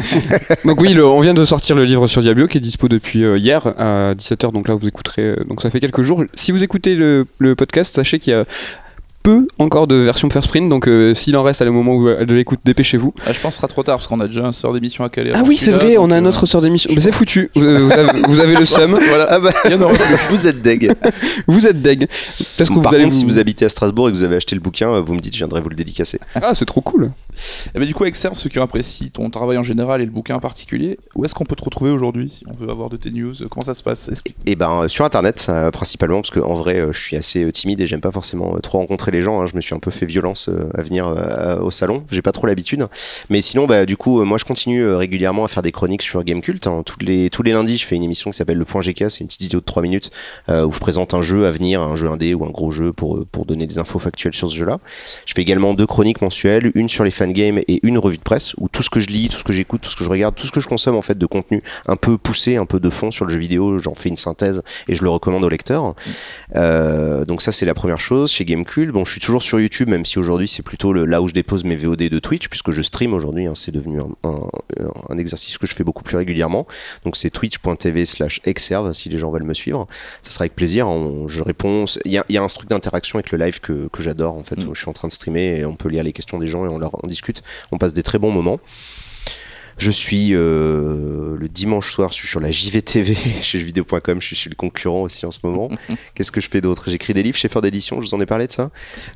donc 0.65 0.81
oui, 0.81 0.93
le- 0.93 1.05
on 1.05 1.21
vient 1.21 1.33
de 1.33 1.45
sortir 1.45 1.75
le 1.75 1.85
livre 1.85 2.07
sur 2.07 2.21
Diablo 2.21 2.47
qui 2.47 2.57
est 2.57 2.61
dispo 2.61 2.87
depuis 2.87 3.23
euh, 3.23 3.37
hier 3.37 3.67
à 3.79 4.13
17h, 4.15 4.51
donc 4.51 4.67
là 4.67 4.75
vous 4.75 4.87
écouterez, 4.87 5.21
euh, 5.23 5.43
donc 5.47 5.61
ça 5.61 5.69
fait 5.69 5.79
quelques 5.79 6.01
jours. 6.01 6.23
Si 6.33 6.51
vous 6.51 6.63
écoutez 6.63 6.95
le, 6.95 7.25
le 7.39 7.55
podcast, 7.55 7.95
sachez 7.95 8.19
qu'il 8.19 8.31
y 8.31 8.35
a 8.35 8.45
peu 9.23 9.47
encore 9.59 9.87
de 9.87 9.95
version 9.95 10.29
first 10.29 10.49
print, 10.49 10.69
donc 10.69 10.87
euh, 10.87 11.13
s'il 11.13 11.35
en 11.37 11.43
reste 11.43 11.61
à 11.61 11.65
le 11.65 11.71
moment 11.71 11.93
où 11.95 12.07
euh, 12.07 12.25
de 12.25 12.33
l'écoute, 12.33 12.59
dépêchez-vous. 12.65 13.13
Ah, 13.25 13.33
je 13.33 13.39
pense 13.39 13.49
que 13.49 13.53
ce 13.53 13.57
sera 13.57 13.67
trop 13.67 13.83
tard 13.83 13.97
parce 13.97 14.07
qu'on 14.07 14.19
a 14.19 14.27
déjà 14.27 14.45
un 14.45 14.51
sort 14.51 14.73
d'émission 14.73 15.03
à 15.03 15.09
caler. 15.09 15.31
Ah 15.33 15.43
oui, 15.45 15.57
c'est 15.57 15.71
vrai, 15.71 15.97
on 15.97 16.09
a 16.11 16.15
un 16.17 16.25
euh, 16.25 16.29
autre 16.29 16.45
sort 16.45 16.61
d'émission. 16.61 16.91
Mais 16.93 17.01
c'est 17.01 17.11
foutu, 17.11 17.49
vous, 17.55 17.61
vous 17.61 17.91
avez, 17.91 18.21
vous 18.27 18.39
avez 18.39 18.55
le 18.55 18.65
seum, 18.65 18.97
Voilà, 19.09 19.27
Ah 19.29 19.39
bah, 19.39 19.51
il 19.65 19.71
y 19.71 19.75
en 19.75 19.81
aura 19.81 19.93
plus. 19.93 20.15
vous 20.29 20.47
êtes 20.47 20.61
deg. 20.61 20.93
vous 21.47 21.67
êtes 21.67 21.81
deg. 21.81 22.07
Parce 22.57 22.69
que 22.69 22.73
vous 22.75 22.81
Par 22.81 22.93
allez 22.93 23.03
contre, 23.03 23.15
si 23.15 23.25
vous- 23.25 23.37
habitez 23.39 23.65
à 23.65 23.69
Strasbourg 23.69 24.09
et 24.09 24.11
que 24.11 24.17
vous 24.17 24.23
avez 24.23 24.35
acheté 24.37 24.55
le 24.55 24.61
bouquin, 24.61 24.89
euh, 24.91 25.01
vous 25.01 25.13
me 25.13 25.19
dites, 25.19 25.33
je 25.33 25.39
viendrai 25.39 25.61
vous 25.61 25.69
le 25.69 25.75
dédicacer. 25.75 26.19
Ah, 26.35 26.53
c'est 26.53 26.65
trop 26.65 26.81
cool. 26.81 27.11
Et 27.75 27.79
bah, 27.79 27.85
du 27.85 27.93
coup, 27.93 28.05
Exerve, 28.05 28.35
ceux 28.35 28.49
qui 28.49 28.59
apprécient 28.59 29.07
ton 29.13 29.29
travail 29.29 29.57
en 29.57 29.63
général 29.63 30.01
et 30.01 30.05
le 30.05 30.11
bouquin 30.11 30.35
en 30.35 30.39
particulier, 30.39 30.97
où 31.15 31.25
est-ce 31.25 31.33
qu'on 31.35 31.45
peut 31.45 31.55
te 31.55 31.63
retrouver 31.63 31.91
aujourd'hui 31.91 32.29
si 32.29 32.43
on 32.49 32.53
veut 32.53 32.69
avoir 32.71 32.89
de 32.89 32.97
tes 32.97 33.09
news? 33.11 33.33
Comment 33.49 33.65
ça 33.65 33.73
se 33.73 33.83
passe? 33.83 34.09
Et 34.45 34.55
ben 34.55 34.81
euh, 34.83 34.87
sur 34.87 35.05
internet 35.05 35.45
euh, 35.49 35.71
principalement 35.71 36.21
parce 36.21 36.29
que 36.31 36.39
en 36.39 36.53
vrai 36.53 36.79
euh, 36.79 36.91
je 36.91 36.99
suis 36.99 37.15
assez 37.15 37.43
euh, 37.43 37.51
timide 37.51 37.79
et 37.81 37.87
j'aime 37.87 38.01
pas 38.01 38.11
forcément 38.11 38.53
euh, 38.55 38.59
trop 38.59 38.77
rencontrer 38.79 39.10
les 39.11 39.21
gens. 39.21 39.41
hein. 39.41 39.45
Je 39.45 39.55
me 39.55 39.61
suis 39.61 39.75
un 39.75 39.79
peu 39.79 39.91
fait 39.91 40.05
violence 40.05 40.49
euh, 40.49 40.69
à 40.77 40.81
venir 40.81 41.07
euh, 41.07 41.59
au 41.59 41.71
salon. 41.71 42.03
J'ai 42.11 42.21
pas 42.21 42.31
trop 42.31 42.47
l'habitude. 42.47 42.87
Mais 43.29 43.41
sinon 43.41 43.65
bah 43.67 43.85
du 43.85 43.97
coup 43.97 44.21
euh, 44.21 44.25
moi 44.25 44.37
je 44.37 44.45
continue 44.45 44.87
régulièrement 44.93 45.43
à 45.45 45.47
faire 45.47 45.63
des 45.63 45.71
chroniques 45.71 46.01
sur 46.01 46.23
Gamecult. 46.23 46.65
hein. 46.67 46.83
Tous 46.85 46.97
les 47.01 47.29
tous 47.29 47.43
les 47.43 47.51
lundis 47.51 47.77
je 47.77 47.85
fais 47.85 47.95
une 47.95 48.03
émission 48.03 48.31
qui 48.31 48.37
s'appelle 48.37 48.57
le 48.57 48.65
Point 48.65 48.81
GK. 48.81 49.09
C'est 49.09 49.19
une 49.21 49.27
petite 49.27 49.41
vidéo 49.41 49.59
de 49.59 49.65
3 49.65 49.83
minutes 49.83 50.11
où 50.49 50.71
je 50.71 50.79
présente 50.79 51.13
un 51.13 51.21
jeu 51.21 51.45
à 51.45 51.51
venir, 51.51 51.81
un 51.81 51.95
jeu 51.95 52.09
indé 52.09 52.33
ou 52.33 52.45
un 52.45 52.49
gros 52.49 52.71
jeu 52.71 52.93
pour 52.93 53.25
pour 53.31 53.45
donner 53.45 53.67
des 53.67 53.77
infos 53.79 53.99
factuelles 53.99 54.33
sur 54.33 54.49
ce 54.49 54.55
jeu-là. 54.57 54.79
Je 55.25 55.33
fais 55.33 55.41
également 55.41 55.73
deux 55.73 55.85
chroniques 55.87 56.21
mensuelles, 56.21 56.71
une 56.75 56.89
sur 56.89 57.03
les 57.03 57.11
fangames 57.11 57.59
et 57.67 57.79
une 57.83 57.97
revue 57.97 58.17
de 58.17 58.21
presse 58.23 58.53
où 58.57 58.67
tout 58.69 58.83
ce 58.83 58.89
que 58.89 58.99
je 58.99 59.07
lis, 59.07 59.29
tout 59.29 59.37
ce 59.37 59.43
que 59.43 59.53
j'écoute, 59.53 59.81
tout 59.81 59.89
ce 59.89 59.95
que 59.95 60.03
je 60.03 60.09
regarde, 60.09 60.35
tout 60.35 60.47
ce 60.47 60.51
que 60.51 60.59
je 60.59 60.67
consomme 60.67 60.95
en 60.95 61.01
fait 61.01 61.17
de 61.17 61.25
contenu 61.25 61.61
un 61.87 61.95
peu 61.95 62.17
poussé, 62.17 62.55
un 62.57 62.65
peu 62.65 62.79
de 62.79 62.89
fond 62.89 63.11
sur 63.11 63.25
le 63.25 63.31
jeu 63.31 63.39
vidéo, 63.39 63.77
j'en 63.79 63.93
fais 63.93 64.09
une 64.09 64.17
synthèse 64.17 64.61
et 64.87 64.95
je 64.95 65.03
le 65.03 65.09
recommande 65.09 65.43
au 65.43 65.49
lecteur. 65.49 65.95
Donc 66.55 67.41
ça 67.41 67.51
c'est 67.51 67.65
la 67.65 67.73
première 67.73 67.99
chose 67.99 68.31
chez 68.31 68.45
Gamecube. 68.45 68.91
Bon, 68.91 69.00
je 69.05 69.11
suis 69.11 69.19
toujours 69.21 69.43
sur 69.43 69.59
YouTube, 69.59 69.89
même 69.89 70.05
si 70.05 70.19
aujourd'hui 70.19 70.47
c'est 70.47 70.63
plutôt 70.63 70.93
le, 70.93 71.05
là 71.05 71.21
où 71.21 71.27
je 71.27 71.33
dépose 71.33 71.63
mes 71.63 71.75
VOD 71.75 72.03
de 72.09 72.19
Twitch, 72.19 72.47
puisque 72.49 72.71
je 72.71 72.81
stream 72.81 73.13
aujourd'hui. 73.13 73.47
hein, 73.47 73.55
c'est 73.55 73.71
devenu 73.71 73.99
un, 74.01 74.29
un- 74.29 74.49
un 75.09 75.17
exercice 75.17 75.57
que 75.57 75.67
je 75.67 75.73
fais 75.73 75.83
beaucoup 75.83 76.03
plus 76.03 76.17
régulièrement. 76.17 76.67
Donc 77.05 77.15
c'est 77.17 77.29
twitch.tv 77.29 78.05
slash 78.05 78.41
exerve 78.45 78.93
si 78.93 79.09
les 79.09 79.17
gens 79.17 79.31
veulent 79.31 79.43
me 79.43 79.53
suivre. 79.53 79.87
Ça 80.23 80.31
sera 80.31 80.43
avec 80.43 80.55
plaisir. 80.55 80.87
On- 80.87 81.27
je 81.27 81.41
réponds. 81.41 81.85
Il 82.05 82.11
y 82.11 82.17
a, 82.17 82.25
il 82.29 82.35
y 82.35 82.37
a 82.37 82.43
un 82.43 82.47
truc 82.47 82.69
d'interaction 82.69 83.17
avec 83.19 83.31
le 83.31 83.37
live 83.37 83.59
que, 83.59 83.87
que 83.91 84.01
j'adore 84.01 84.35
en 84.35 84.43
fait. 84.43 84.63
Mm. 84.63 84.69
où 84.69 84.75
je 84.75 84.81
suis 84.81 84.89
en 84.89 84.93
train 84.93 85.07
de 85.07 85.13
streamer 85.13 85.59
et 85.59 85.65
on 85.65 85.75
peut 85.75 85.89
lire 85.89 86.03
les 86.03 86.13
questions 86.13 86.37
des 86.39 86.47
gens 86.47 86.65
et 86.65 86.69
on 86.69 86.77
leur 86.77 86.91
on 87.03 87.07
discute. 87.07 87.43
On 87.71 87.77
passe 87.77 87.93
des 87.93 88.03
très 88.03 88.19
bons 88.19 88.31
moments. 88.31 88.59
Je 89.81 89.89
suis 89.89 90.35
euh, 90.35 91.35
le 91.39 91.49
dimanche 91.49 91.91
soir, 91.91 92.09
je 92.11 92.13
suis 92.17 92.27
sur 92.27 92.39
la 92.39 92.51
JVTV, 92.51 93.15
chez 93.41 93.57
jeuxvideo.com, 93.57 94.21
je 94.21 94.35
suis 94.35 94.47
le 94.47 94.55
concurrent 94.55 95.01
aussi 95.01 95.25
en 95.25 95.31
ce 95.31 95.39
moment. 95.41 95.69
Qu'est-ce 96.13 96.31
que 96.31 96.39
je 96.39 96.47
fais 96.47 96.61
d'autre? 96.61 96.91
J'écris 96.91 97.15
des 97.15 97.23
livres 97.23 97.35
chez 97.35 97.49
Feur 97.49 97.63
d'édition, 97.63 97.99
je 97.99 98.07
vous 98.07 98.13
en 98.13 98.21
ai 98.21 98.27
parlé 98.27 98.45
de 98.45 98.51
ça? 98.51 98.69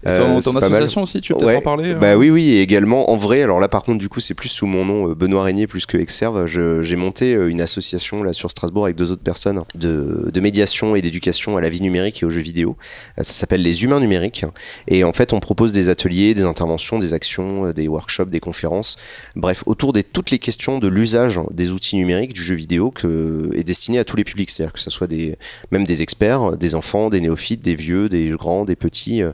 Euh, 0.07 0.41
ton 0.41 0.53
mal. 0.53 0.63
association 0.63 1.03
aussi, 1.03 1.21
tu 1.21 1.33
peut-être 1.33 1.45
Ouais. 1.45 1.57
en 1.57 1.61
parler 1.61 1.91
euh? 1.91 1.99
Bah 1.99 2.17
oui, 2.17 2.31
oui, 2.31 2.49
et 2.49 2.61
également 2.63 3.11
en 3.11 3.15
vrai. 3.15 3.43
Alors 3.43 3.59
là, 3.59 3.67
par 3.67 3.83
contre, 3.83 3.99
du 3.99 4.09
coup, 4.09 4.19
c'est 4.19 4.33
plus 4.33 4.49
sous 4.49 4.65
mon 4.65 4.85
nom, 4.85 5.11
euh, 5.11 5.13
Benoît 5.13 5.43
Régnier, 5.43 5.67
plus 5.67 5.85
que 5.85 5.99
Exerve. 5.99 6.47
J'ai 6.47 6.95
monté 6.95 7.35
euh, 7.35 7.47
une 7.47 7.61
association 7.61 8.23
là 8.23 8.33
sur 8.33 8.49
Strasbourg 8.49 8.85
avec 8.85 8.95
deux 8.97 9.11
autres 9.11 9.21
personnes 9.21 9.61
de, 9.75 10.31
de 10.33 10.39
médiation 10.39 10.95
et 10.95 11.03
d'éducation 11.03 11.57
à 11.57 11.61
la 11.61 11.69
vie 11.69 11.81
numérique 11.81 12.23
et 12.23 12.25
aux 12.25 12.31
jeux 12.31 12.41
vidéo. 12.41 12.75
Ça 13.17 13.23
s'appelle 13.23 13.61
les 13.61 13.83
Humains 13.83 13.99
numériques. 13.99 14.45
Et 14.87 15.03
en 15.03 15.13
fait, 15.13 15.31
on 15.31 15.39
propose 15.39 15.73
des 15.73 15.89
ateliers, 15.89 16.33
des 16.33 16.45
interventions, 16.45 16.97
des 16.97 17.13
actions, 17.13 17.71
des 17.71 17.87
workshops, 17.87 18.31
des 18.31 18.39
conférences. 18.39 18.97
Bref, 19.35 19.61
autour 19.67 19.93
de 19.93 20.01
toutes 20.01 20.31
les 20.31 20.39
questions 20.39 20.54
de 20.57 20.87
l'usage 20.87 21.39
des 21.51 21.71
outils 21.71 21.95
numériques 21.95 22.33
du 22.33 22.41
jeu 22.41 22.55
vidéo 22.55 22.91
que 22.91 23.49
est 23.53 23.63
destiné 23.63 23.99
à 23.99 24.03
tous 24.03 24.15
les 24.15 24.23
publics. 24.23 24.49
C'est-à-dire 24.49 24.73
que 24.73 24.79
ce 24.79 24.89
soit 24.89 25.07
des, 25.07 25.37
même 25.71 25.85
des 25.85 26.01
experts, 26.01 26.57
des 26.57 26.75
enfants, 26.75 27.09
des 27.09 27.21
néophytes, 27.21 27.61
des 27.61 27.75
vieux, 27.75 28.09
des 28.09 28.29
grands, 28.29 28.65
des 28.65 28.75
petits. 28.75 29.21
euh, 29.21 29.31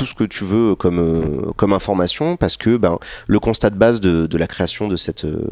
tout 0.00 0.06
ce 0.06 0.14
que 0.14 0.24
tu 0.24 0.44
veux 0.44 0.74
comme, 0.74 0.98
euh, 0.98 1.52
comme 1.56 1.74
information 1.74 2.38
parce 2.38 2.56
que 2.56 2.78
ben, 2.78 2.98
le 3.26 3.38
constat 3.38 3.68
de 3.68 3.76
base 3.76 4.00
de, 4.00 4.38
la 4.38 4.46
création 4.46 4.88
de, 4.88 4.96
cette, 4.96 5.26
euh, 5.26 5.44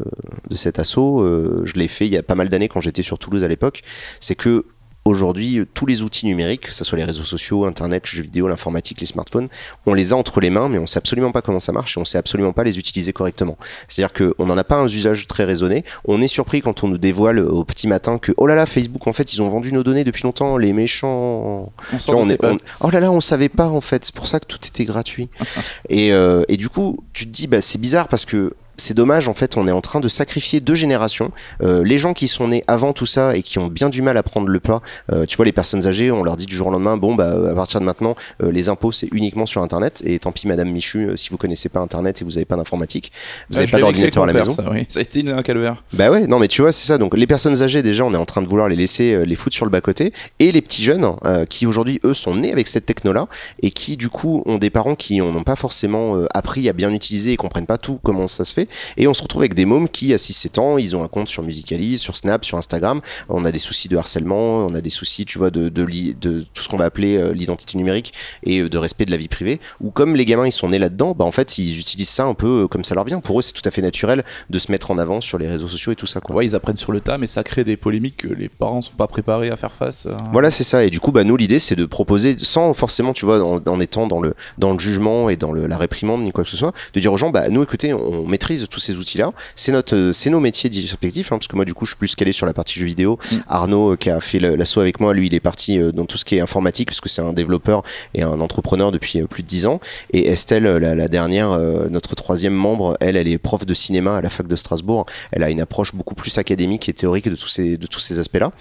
de 0.49 0.55
cet 0.55 0.79
assaut, 0.79 1.21
euh, 1.21 1.61
je 1.65 1.73
l'ai 1.73 1.87
fait 1.87 2.07
il 2.07 2.13
y 2.13 2.17
a 2.17 2.23
pas 2.23 2.33
mal 2.33 2.49
d'années 2.49 2.67
quand 2.67 2.81
j'étais 2.81 3.03
sur 3.03 3.19
Toulouse 3.19 3.43
à 3.43 3.47
l'époque, 3.47 3.83
c'est 4.19 4.33
que 4.33 4.65
aujourd'hui 5.09 5.61
tous 5.73 5.85
les 5.85 6.01
outils 6.03 6.25
numériques, 6.25 6.67
que 6.67 6.73
ce 6.73 6.83
soit 6.83 6.97
les 6.97 7.03
réseaux 7.03 7.23
sociaux, 7.23 7.65
internet, 7.65 8.03
les 8.11 8.17
jeux 8.17 8.23
vidéo, 8.23 8.47
l'informatique, 8.47 9.01
les 9.01 9.07
smartphones, 9.07 9.49
on 9.85 9.93
les 9.93 10.13
a 10.13 10.15
entre 10.15 10.39
les 10.39 10.49
mains 10.49 10.69
mais 10.69 10.77
on 10.77 10.87
sait 10.87 10.97
absolument 10.99 11.31
pas 11.31 11.41
comment 11.41 11.59
ça 11.59 11.71
marche 11.71 11.97
et 11.97 11.99
on 11.99 12.05
sait 12.05 12.17
absolument 12.17 12.53
pas 12.53 12.63
les 12.63 12.79
utiliser 12.79 13.13
correctement. 13.13 13.57
C'est-à-dire 13.87 14.13
qu'on 14.13 14.45
n'en 14.45 14.57
a 14.57 14.63
pas 14.63 14.75
un 14.75 14.85
usage 14.85 15.27
très 15.27 15.43
raisonné, 15.43 15.83
on 16.05 16.21
est 16.21 16.27
surpris 16.27 16.61
quand 16.61 16.83
on 16.83 16.87
nous 16.87 16.97
dévoile 16.97 17.39
au 17.39 17.63
petit 17.63 17.87
matin 17.87 18.17
que 18.17 18.31
oh 18.37 18.47
là 18.47 18.55
là 18.55 18.65
Facebook 18.65 19.07
en 19.07 19.13
fait 19.13 19.33
ils 19.33 19.41
ont 19.41 19.49
vendu 19.49 19.73
nos 19.73 19.83
données 19.83 20.03
depuis 20.03 20.23
longtemps, 20.23 20.57
les 20.57 20.73
méchants 20.73 21.71
On 22.07 22.29
est- 22.29 22.37
oh 22.81 22.89
là 22.89 22.99
là, 22.99 23.11
on 23.11 23.21
savait 23.21 23.49
pas 23.49 23.67
en 23.67 23.81
fait. 23.81 24.05
C'est 24.05 24.13
pour 24.15 24.27
ça 24.27 24.39
que 24.39 24.45
tout 24.45 24.59
était 24.65 24.85
gratuit. 24.85 25.29
et, 25.89 26.11
euh, 26.13 26.43
et 26.47 26.57
du 26.57 26.69
coup, 26.69 26.99
tu 27.13 27.25
te 27.25 27.31
dis, 27.31 27.47
bah, 27.47 27.61
c'est 27.61 27.79
bizarre 27.79 28.07
parce 28.07 28.25
que 28.25 28.53
c'est 28.79 28.93
dommage. 28.95 29.27
En 29.27 29.33
fait, 29.33 29.57
on 29.57 29.67
est 29.67 29.71
en 29.71 29.81
train 29.81 29.99
de 29.99 30.07
sacrifier 30.07 30.59
deux 30.59 30.75
générations. 30.75 31.31
Euh, 31.61 31.83
les 31.83 31.97
gens 31.97 32.13
qui 32.13 32.27
sont 32.27 32.47
nés 32.47 32.63
avant 32.67 32.93
tout 32.93 33.05
ça 33.05 33.35
et 33.35 33.43
qui 33.43 33.59
ont 33.59 33.67
bien 33.67 33.89
du 33.89 34.01
mal 34.01 34.17
à 34.17 34.23
prendre 34.23 34.47
le 34.47 34.59
pas. 34.59 34.81
euh, 35.11 35.25
tu 35.25 35.35
vois, 35.37 35.45
les 35.45 35.51
personnes 35.51 35.85
âgées, 35.85 36.11
on 36.11 36.23
leur 36.23 36.37
dit 36.37 36.45
du 36.45 36.55
jour 36.55 36.67
au 36.67 36.71
lendemain, 36.71 36.97
bon, 36.97 37.15
bah, 37.15 37.33
à 37.51 37.53
partir 37.53 37.79
de 37.79 37.85
maintenant, 37.85 38.15
euh, 38.43 38.51
les 38.51 38.69
impôts 38.69 38.91
c'est 38.91 39.09
uniquement 39.11 39.45
sur 39.45 39.61
Internet. 39.61 40.01
Et 40.05 40.17
tant 40.19 40.31
pis, 40.31 40.47
Madame 40.47 40.71
Michu, 40.71 41.09
euh, 41.09 41.15
si 41.15 41.29
vous 41.29 41.37
connaissez 41.37 41.69
pas 41.69 41.79
Internet 41.79 42.21
et 42.21 42.25
vous 42.25 42.37
avez 42.37 42.45
pas 42.45 42.55
d'informatique, 42.55 43.11
vous 43.49 43.57
Ah, 43.57 43.59
avez 43.59 43.67
je 43.67 43.71
pas 43.73 43.79
d'ordinateur 43.79 44.23
à 44.23 44.27
la 44.27 44.33
maison. 44.33 44.53
ça, 44.53 44.63
oui. 44.71 44.85
Ça 44.89 44.99
a 44.99 45.01
été 45.03 45.19
une- 45.19 45.29
un 45.29 45.41
calvaire. 45.43 45.83
Bah 45.93 46.09
ouais, 46.09 46.25
non 46.27 46.39
mais 46.39 46.47
tu 46.47 46.61
vois, 46.61 46.71
c'est 46.71 46.85
ça. 46.87 46.97
Donc 46.97 47.15
les 47.17 47.27
personnes 47.27 47.61
âgées 47.61 47.83
déjà, 47.83 48.05
on 48.05 48.13
est 48.13 48.17
en 48.17 48.25
train 48.25 48.41
de 48.41 48.47
vouloir 48.47 48.69
les 48.69 48.75
laisser 48.77 49.13
euh, 49.13 49.23
les 49.25 49.35
foutre 49.35 49.55
sur 49.55 49.65
le 49.65 49.71
bas 49.71 49.81
côté, 49.81 50.13
et 50.39 50.51
les 50.51 50.61
petits 50.61 50.83
jeunes 50.83 51.05
euh, 51.25 51.45
qui 51.45 51.65
aujourd'hui 51.67 51.99
eux 52.05 52.13
sont 52.13 52.35
nés 52.35 52.51
avec 52.51 52.67
cette 52.67 52.85
techno-là 52.85 53.27
et 53.61 53.71
qui 53.71 53.97
du 53.97 54.07
coup 54.09 54.43
ont 54.45 54.57
des 54.57 54.69
parents 54.69 54.95
qui 54.95 55.17
n'ont 55.19 55.43
pas 55.43 55.55
forcément 55.57 56.15
euh, 56.15 56.25
appris 56.33 56.69
à 56.69 56.73
bien 56.73 56.91
utiliser 56.93 57.33
et 57.33 57.37
comprennent 57.37 57.65
pas 57.65 57.77
tout 57.77 57.99
comment 58.03 58.27
ça 58.29 58.45
se 58.45 58.53
fait, 58.53 58.68
et 58.97 59.07
on 59.07 59.13
se 59.13 59.21
retrouve 59.21 59.41
avec 59.41 59.53
des 59.53 59.65
mômes 59.65 59.89
qui 59.89 60.13
à 60.13 60.17
6-7 60.17 60.59
ans, 60.59 60.77
ils 60.77 60.95
ont 60.95 61.03
un 61.03 61.07
compte 61.07 61.29
sur 61.29 61.43
Musical.ly, 61.43 61.97
sur 61.97 62.15
Snap, 62.15 62.45
sur 62.45 62.57
Instagram. 62.57 63.01
On 63.29 63.45
a 63.45 63.51
des 63.51 63.59
soucis 63.59 63.87
de 63.89 63.97
harcèlement, 63.97 64.65
on 64.65 64.73
a 64.75 64.81
des 64.81 64.89
soucis, 64.89 65.25
tu 65.25 65.37
vois, 65.37 65.49
de, 65.51 65.69
de, 65.69 66.45
tout 66.53 66.61
ce 66.63 66.69
qu'on 66.69 66.77
va 66.77 66.85
appeler 66.85 67.17
euh, 67.17 67.31
l'identité 67.33 67.77
numérique 67.77 68.13
et 68.43 68.59
euh, 68.61 68.69
de 68.69 68.77
respect 68.77 69.05
de 69.05 69.11
la 69.11 69.17
vie 69.17 69.27
privée. 69.27 69.59
Ou 69.81 69.91
comme 69.91 70.15
les 70.15 70.25
gamins 70.25 70.47
ils 70.47 70.51
sont 70.51 70.69
nés 70.69 70.79
là-dedans, 70.79 71.13
bah 71.17 71.25
en 71.25 71.31
fait 71.31 71.57
ils 71.57 71.79
utilisent 71.79 72.09
ça 72.09 72.25
un 72.25 72.33
peu 72.33 72.63
euh, 72.63 72.67
comme 72.67 72.83
ça 72.83 72.95
leur 72.95 73.05
vient. 73.05 73.19
Pour 73.19 73.39
eux 73.39 73.41
c'est 73.41 73.53
tout 73.53 73.61
à 73.65 73.71
fait 73.71 73.81
naturel 73.81 74.23
de 74.49 74.59
se 74.59 74.71
mettre 74.71 74.91
en 74.91 74.97
avant 74.97 75.21
sur 75.21 75.37
les 75.37 75.47
réseaux 75.47 75.67
sociaux 75.67 75.91
et 75.91 75.95
tout 75.95 76.05
ça 76.07 76.19
quoi. 76.21 76.35
Ouais, 76.35 76.45
ils 76.45 76.55
apprennent 76.55 76.77
sur 76.77 76.91
le 76.91 76.99
tas, 77.01 77.17
mais 77.17 77.27
ça 77.27 77.43
crée 77.43 77.63
des 77.63 77.77
polémiques 77.77 78.17
que 78.17 78.27
les 78.27 78.49
parents 78.49 78.81
sont 78.81 78.91
pas 78.97 79.07
préparés 79.07 79.49
à 79.49 79.57
faire 79.57 79.71
face. 79.73 80.05
à- 80.05 80.17
Voilà, 80.31 80.51
c'est 80.51 80.63
ça. 80.63 80.83
Et 80.83 80.89
du 80.89 80.99
coup, 80.99 81.11
bah, 81.11 81.23
nous, 81.23 81.35
l'idée, 81.37 81.59
c'est 81.59 81.75
de 81.75 81.85
proposer, 81.85 82.35
sans 82.39 82.73
forcément, 82.73 83.13
tu 83.13 83.25
vois, 83.25 83.41
en, 83.43 83.59
en 83.65 83.79
étant 83.79 84.07
dans 84.07 84.19
le, 84.21 84.33
dans 84.57 84.73
le 84.73 84.79
jugement 84.79 85.29
et 85.29 85.35
dans 85.37 85.51
le- 85.51 85.67
la 85.67 85.77
réprimande 85.77 86.23
ni 86.23 86.31
quoi 86.31 86.43
que 86.43 86.49
ce 86.49 86.57
soit, 86.57 86.73
de 86.93 86.99
dire 86.99 87.11
aux 87.13 87.17
gens, 87.17 87.29
bah, 87.31 87.49
nous, 87.49 87.63
écoutez, 87.63 87.93
on 87.93 88.25
maîtrise 88.27 88.58
tous 88.65 88.79
ces 88.79 88.97
outils-là. 88.97 89.31
C'est 89.55 89.71
notre, 89.71 89.95
euh, 89.95 90.13
c'est 90.13 90.29
nos 90.29 90.39
métiers 90.39 90.69
respectifs, 90.69 91.31
hein, 91.31 91.37
parce 91.37 91.47
que 91.47 91.55
moi, 91.55 91.65
du 91.65 91.73
coup, 91.73 91.85
je 91.85 91.91
suis 91.91 91.97
plus 91.97 92.15
calé 92.15 92.31
sur 92.31 92.45
la 92.45 92.53
partie 92.53 92.79
jeux 92.79 92.85
vidéo. 92.85 93.19
Mm. 93.31 93.35
Arnaud, 93.47 93.93
euh, 93.93 93.95
qui 93.95 94.09
a 94.09 94.19
fait 94.21 94.39
l'assaut 94.39 94.81
avec 94.81 94.99
moi, 94.99 95.13
lui, 95.13 95.27
il 95.27 95.33
est 95.33 95.39
parti 95.39 95.79
euh, 95.79 95.91
dans 95.91 96.05
tout 96.05 96.17
ce 96.17 96.25
qui 96.25 96.35
est 96.35 96.41
informatique, 96.41 96.89
parce 96.89 97.01
que 97.01 97.09
c'est 97.09 97.21
un 97.21 97.33
développeur 97.33 97.83
et 98.13 98.23
un 98.23 98.39
entrepreneur 98.39 98.91
depuis 98.91 99.21
plus 99.23 99.43
de 99.43 99.47
10 99.47 99.65
ans. 99.65 99.79
Et 100.11 100.27
Estelle, 100.27 100.63
la, 100.63 100.95
la 100.95 101.07
dernière, 101.07 101.57
notre 101.89 102.15
troisième 102.15 102.53
membre, 102.53 102.97
elle, 102.99 103.15
elle 103.15 103.27
est 103.27 103.37
prof 103.37 103.65
de 103.65 103.73
cinéma 103.73 104.17
à 104.17 104.21
la 104.21 104.29
fac 104.29 104.47
de 104.47 104.55
Strasbourg. 104.55 105.05
Elle 105.31 105.43
a 105.43 105.49
une 105.49 105.61
approche 105.61 105.95
beaucoup 105.95 106.15
plus 106.15 106.37
académique 106.37 106.89
et 106.89 106.93
théorique 106.93 107.29
de 107.29 107.35
tous 107.35 107.47
ces, 107.47 107.77
de 107.77 107.87
tous 107.87 107.99
ces 107.99 108.19
aspects-là. 108.19 108.51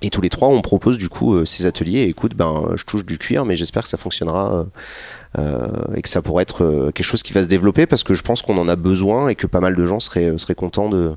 Et 0.00 0.10
tous 0.10 0.20
les 0.20 0.30
trois, 0.30 0.48
on 0.48 0.60
propose 0.60 0.96
du 0.96 1.08
coup 1.08 1.34
euh, 1.34 1.44
ces 1.44 1.66
ateliers. 1.66 2.00
Et 2.00 2.08
écoute, 2.08 2.34
ben, 2.34 2.70
je 2.76 2.84
touche 2.84 3.04
du 3.04 3.18
cuir, 3.18 3.44
mais 3.44 3.56
j'espère 3.56 3.82
que 3.82 3.88
ça 3.88 3.96
fonctionnera 3.96 4.54
euh, 4.54 4.64
et 5.94 6.02
que 6.02 6.08
ça 6.08 6.22
pourrait 6.22 6.42
être 6.42 6.64
euh, 6.64 6.90
quelque 6.90 7.06
chose 7.06 7.22
qui 7.22 7.32
va 7.32 7.42
se 7.42 7.48
développer 7.48 7.86
parce 7.86 8.02
que 8.02 8.14
je 8.14 8.22
pense 8.22 8.42
qu'on 8.42 8.56
en 8.58 8.68
a 8.68 8.76
besoin 8.76 9.28
et 9.28 9.34
que 9.34 9.46
pas 9.46 9.60
mal 9.60 9.74
de 9.76 9.86
gens 9.86 10.00
seraient, 10.00 10.36
seraient 10.38 10.54
contents 10.54 10.88
de, 10.88 11.12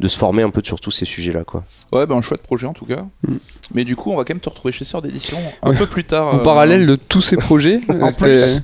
de 0.00 0.08
se 0.08 0.16
former 0.18 0.42
un 0.42 0.50
peu 0.50 0.60
sur 0.64 0.80
tous 0.80 0.90
ces 0.90 1.04
sujets-là. 1.04 1.44
Quoi. 1.44 1.64
Ouais, 1.92 2.06
ben 2.06 2.16
un 2.16 2.20
chouette 2.20 2.42
projet 2.42 2.66
en 2.66 2.72
tout 2.72 2.86
cas. 2.86 3.06
Mm. 3.26 3.34
Mais 3.74 3.84
du 3.84 3.96
coup, 3.96 4.10
on 4.10 4.16
va 4.16 4.24
quand 4.24 4.34
même 4.34 4.40
te 4.40 4.48
retrouver 4.48 4.72
chez 4.72 4.84
Sœur 4.84 5.02
d'édition 5.02 5.38
un 5.62 5.70
Ouais. 5.70 5.76
peu 5.76 5.86
plus 5.86 6.04
tard. 6.04 6.34
En 6.34 6.38
euh, 6.38 6.42
parallèle 6.42 6.86
de 6.86 6.96
tous 6.96 7.22
ces 7.22 7.36
projets, 7.36 7.80
En 7.88 8.08
euh, 8.08 8.12
plus. 8.12 8.62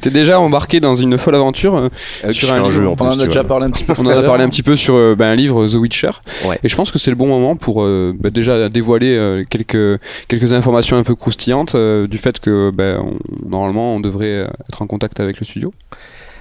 T'es- 0.00 0.10
déjà 0.10 0.40
embarqué 0.40 0.80
dans 0.80 0.94
une 0.94 1.16
folle 1.18 1.34
aventure. 1.34 1.76
euh, 1.76 1.88
Euh, 2.24 2.32
Sur 2.32 2.52
un 2.52 2.68
jeu 2.70 2.88
en 2.88 2.96
On 2.98 3.04
en 3.04 3.18
a 3.20 3.26
déjà 3.26 3.44
parlé 3.44 3.66
un 3.66 3.70
petit 3.70 3.84
peu. 3.84 3.94
On 3.98 4.06
en 4.06 4.10
a 4.10 4.22
parlé 4.22 4.44
un 4.44 4.48
petit 4.48 4.62
peu 4.62 4.76
sur 4.76 4.94
euh, 4.96 5.14
ben, 5.16 5.26
un 5.30 5.34
livre 5.34 5.66
The 5.68 5.74
Witcher. 5.74 6.10
Ouais. 6.46 6.58
Et 6.62 6.68
je 6.68 6.76
pense 6.76 6.90
que 6.90 6.98
c'est 6.98 7.10
le 7.10 7.16
bon 7.16 7.26
moment 7.26 7.56
pour 7.56 7.82
euh, 7.82 8.14
bah, 8.18 8.30
déjà 8.30 8.68
dévoiler 8.68 9.16
euh, 9.16 9.44
quelques, 9.48 10.00
quelques 10.28 10.52
informations 10.52 10.96
un 10.96 11.02
peu 11.02 11.14
croustillantes 11.14 11.74
euh, 11.74 12.06
du 12.06 12.18
fait 12.18 12.38
que 12.40 12.70
ben, 12.70 13.00
on- 13.02 13.48
normalement 13.48 13.94
on 13.94 14.00
devrait 14.00 14.46
être 14.68 14.82
en 14.82 14.86
contact 14.86 15.20
avec 15.20 15.38
le 15.40 15.44
studio. 15.46 15.72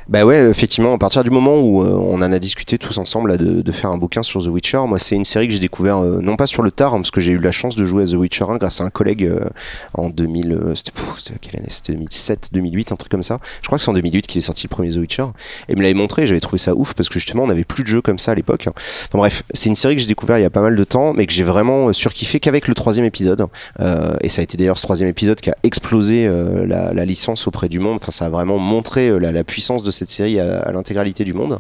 Bah 0.10 0.24
ouais, 0.24 0.50
effectivement, 0.50 0.94
à 0.94 0.98
partir 0.98 1.22
du 1.26 1.30
moment 1.30 1.60
où 1.60 1.84
euh, 1.84 1.90
on 1.90 2.16
en 2.22 2.32
a 2.32 2.40
discuté 2.40 2.78
tous 2.78 2.98
ensemble 2.98 3.38
de, 3.38 3.72
faire 3.74 3.92
un 3.92 3.98
bouquin 3.98 4.24
sur 4.24 4.42
The 4.42 4.48
Witcher, 4.48 4.80
moi 4.88 5.00
c'est 5.00 5.16
une 5.16 5.26
série 5.26 5.48
que 5.48 5.54
j'ai 5.54 5.60
découvert 5.60 5.98
euh, 5.98 6.22
non 6.22 6.38
pas 6.38 6.48
sur 6.48 6.64
le 6.64 6.72
tard, 6.72 6.94
hein, 6.94 7.00
parce 7.00 7.12
que 7.12 7.20
j'ai 7.20 7.34
eu 7.34 7.40
la 7.40 7.52
chance 7.52 7.76
de 7.76 7.84
jouer 7.84 8.04
à 8.04 8.06
The 8.06 8.14
Witcher 8.14 8.46
1 8.50 8.56
grâce 8.56 8.80
à 8.80 8.86
un 8.86 8.90
collègue 8.90 9.26
euh, 9.26 9.42
en 9.96 10.10
2000, 10.10 10.54
euh, 10.54 10.76
c'était 10.76 10.94
quelle 11.42 11.60
année? 11.60 11.68
C'était 11.70 11.92
2007, 11.92 12.50
2008, 12.54 12.94
un 12.94 12.96
truc 12.96 13.12
comme 13.12 13.22
ça. 13.22 13.42
Je 13.62 13.68
crois 13.68 13.78
que 13.78 13.84
c'est 13.84 13.90
en 13.90 13.94
2008 13.96 14.28
qu'il 14.28 14.40
est 14.40 14.42
sorti 14.42 14.64
le 14.64 14.70
premier 14.70 14.94
The 14.94 14.98
Witcher. 14.98 15.26
Et 15.68 15.74
il 15.74 15.78
me 15.78 15.82
l'avait 15.82 15.94
montré, 15.94 16.26
j'avais 16.26 16.40
trouvé 16.40 16.58
ça 16.58 16.74
ouf 16.74 16.94
parce 16.94 17.10
que 17.10 17.16
justement 17.16 17.44
on 17.44 17.48
n'avait 17.48 17.66
plus 17.66 17.84
de 17.84 17.90
jeux 17.90 18.02
comme 18.02 18.18
ça 18.18 18.32
à 18.32 18.36
l'époque. 18.36 18.70
Enfin 18.70 19.18
bref, 19.18 19.44
c'est 19.54 19.68
une 19.68 19.76
série 19.76 19.96
que 19.96 20.02
j'ai 20.02 20.08
découvert 20.08 20.40
il 20.40 20.44
y 20.44 20.46
a 20.46 20.50
pas 20.50 20.62
mal 20.62 20.78
de 20.78 20.84
temps, 20.86 21.12
mais 21.12 21.28
que 21.28 21.34
j'ai 21.34 21.44
vraiment 21.44 21.92
surkiffé 21.92 22.40
qu'avec 22.40 22.70
le 22.70 22.76
troisième 22.76 23.06
épisode. 23.06 23.46
Euh, 23.82 24.16
et 24.22 24.30
ça 24.30 24.40
a 24.40 24.44
été 24.44 24.56
d'ailleurs 24.56 24.78
ce 24.78 24.84
troisième 24.84 25.10
épisode 25.10 25.42
qui 25.42 25.50
a 25.50 25.58
explosé 25.64 26.30
la, 26.66 27.06
licence 27.06 27.46
auprès 27.48 27.68
du 27.68 27.80
monde. 27.80 27.98
Enfin, 27.98 28.12
ça 28.12 28.26
a 28.28 28.30
vraiment 28.30 28.58
montré 28.58 29.20
la, 29.20 29.34
la 29.34 29.44
puissance 29.44 29.84
de 29.84 29.92
cette 29.98 30.10
série 30.10 30.40
à, 30.40 30.72
l'intégralité 30.72 31.24
du 31.24 31.34
monde. 31.34 31.60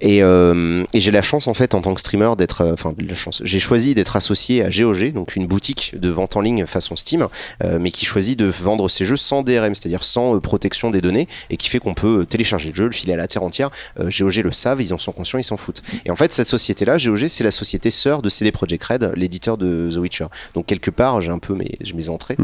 Et, 0.00 0.22
euh, 0.22 0.84
et 0.92 1.00
j'ai 1.00 1.10
la 1.10 1.22
chance 1.22 1.48
en 1.48 1.54
fait 1.54 1.74
en 1.74 1.80
tant 1.80 1.94
que 1.94 2.00
streamer 2.00 2.32
d'être, 2.36 2.60
euh, 2.60 2.72
enfin 2.74 2.94
la 3.06 3.14
chance. 3.14 3.40
J'ai 3.44 3.58
choisi 3.58 3.94
d'être 3.94 4.16
associé 4.16 4.62
à 4.62 4.68
GOG, 4.70 5.12
donc 5.12 5.36
une 5.36 5.46
boutique 5.46 5.94
de 5.98 6.08
vente 6.10 6.36
en 6.36 6.40
ligne 6.40 6.66
façon 6.66 6.96
Steam, 6.96 7.28
euh, 7.64 7.78
mais 7.80 7.90
qui 7.90 8.04
choisit 8.04 8.38
de 8.38 8.44
vendre 8.46 8.88
ses 8.90 9.04
jeux 9.04 9.16
sans 9.16 9.42
DRM, 9.42 9.74
c'est-à-dire 9.74 10.04
sans 10.04 10.38
protection 10.40 10.90
des 10.90 11.00
données, 11.00 11.28
et 11.50 11.56
qui 11.56 11.68
fait 11.70 11.78
qu'on 11.78 11.94
peut 11.94 12.26
télécharger 12.28 12.70
le 12.70 12.74
jeu, 12.74 12.84
le 12.86 12.92
filer 12.92 13.14
à 13.14 13.16
la 13.16 13.26
terre 13.26 13.42
entière. 13.42 13.70
GOG 13.98 14.36
le 14.36 14.52
savent, 14.52 14.82
ils 14.82 14.92
en 14.92 14.98
sont 14.98 15.12
conscients, 15.12 15.38
ils 15.38 15.44
s'en 15.44 15.56
foutent. 15.56 15.82
Et 16.04 16.10
en 16.10 16.16
fait, 16.16 16.32
cette 16.32 16.48
société-là, 16.48 16.98
GOG, 16.98 17.28
c'est 17.28 17.44
la 17.44 17.50
société 17.50 17.90
sœur 17.90 18.20
de 18.22 18.28
CD 18.28 18.52
Projekt 18.52 18.84
Red, 18.84 19.12
l'éditeur 19.16 19.56
de 19.56 19.88
The 19.92 19.96
Witcher. 19.96 20.26
Donc 20.54 20.66
quelque 20.66 20.90
part, 20.90 21.20
j'ai 21.20 21.30
un 21.32 21.38
peu 21.38 21.54
mes, 21.54 22.08
entrées. 22.08 22.36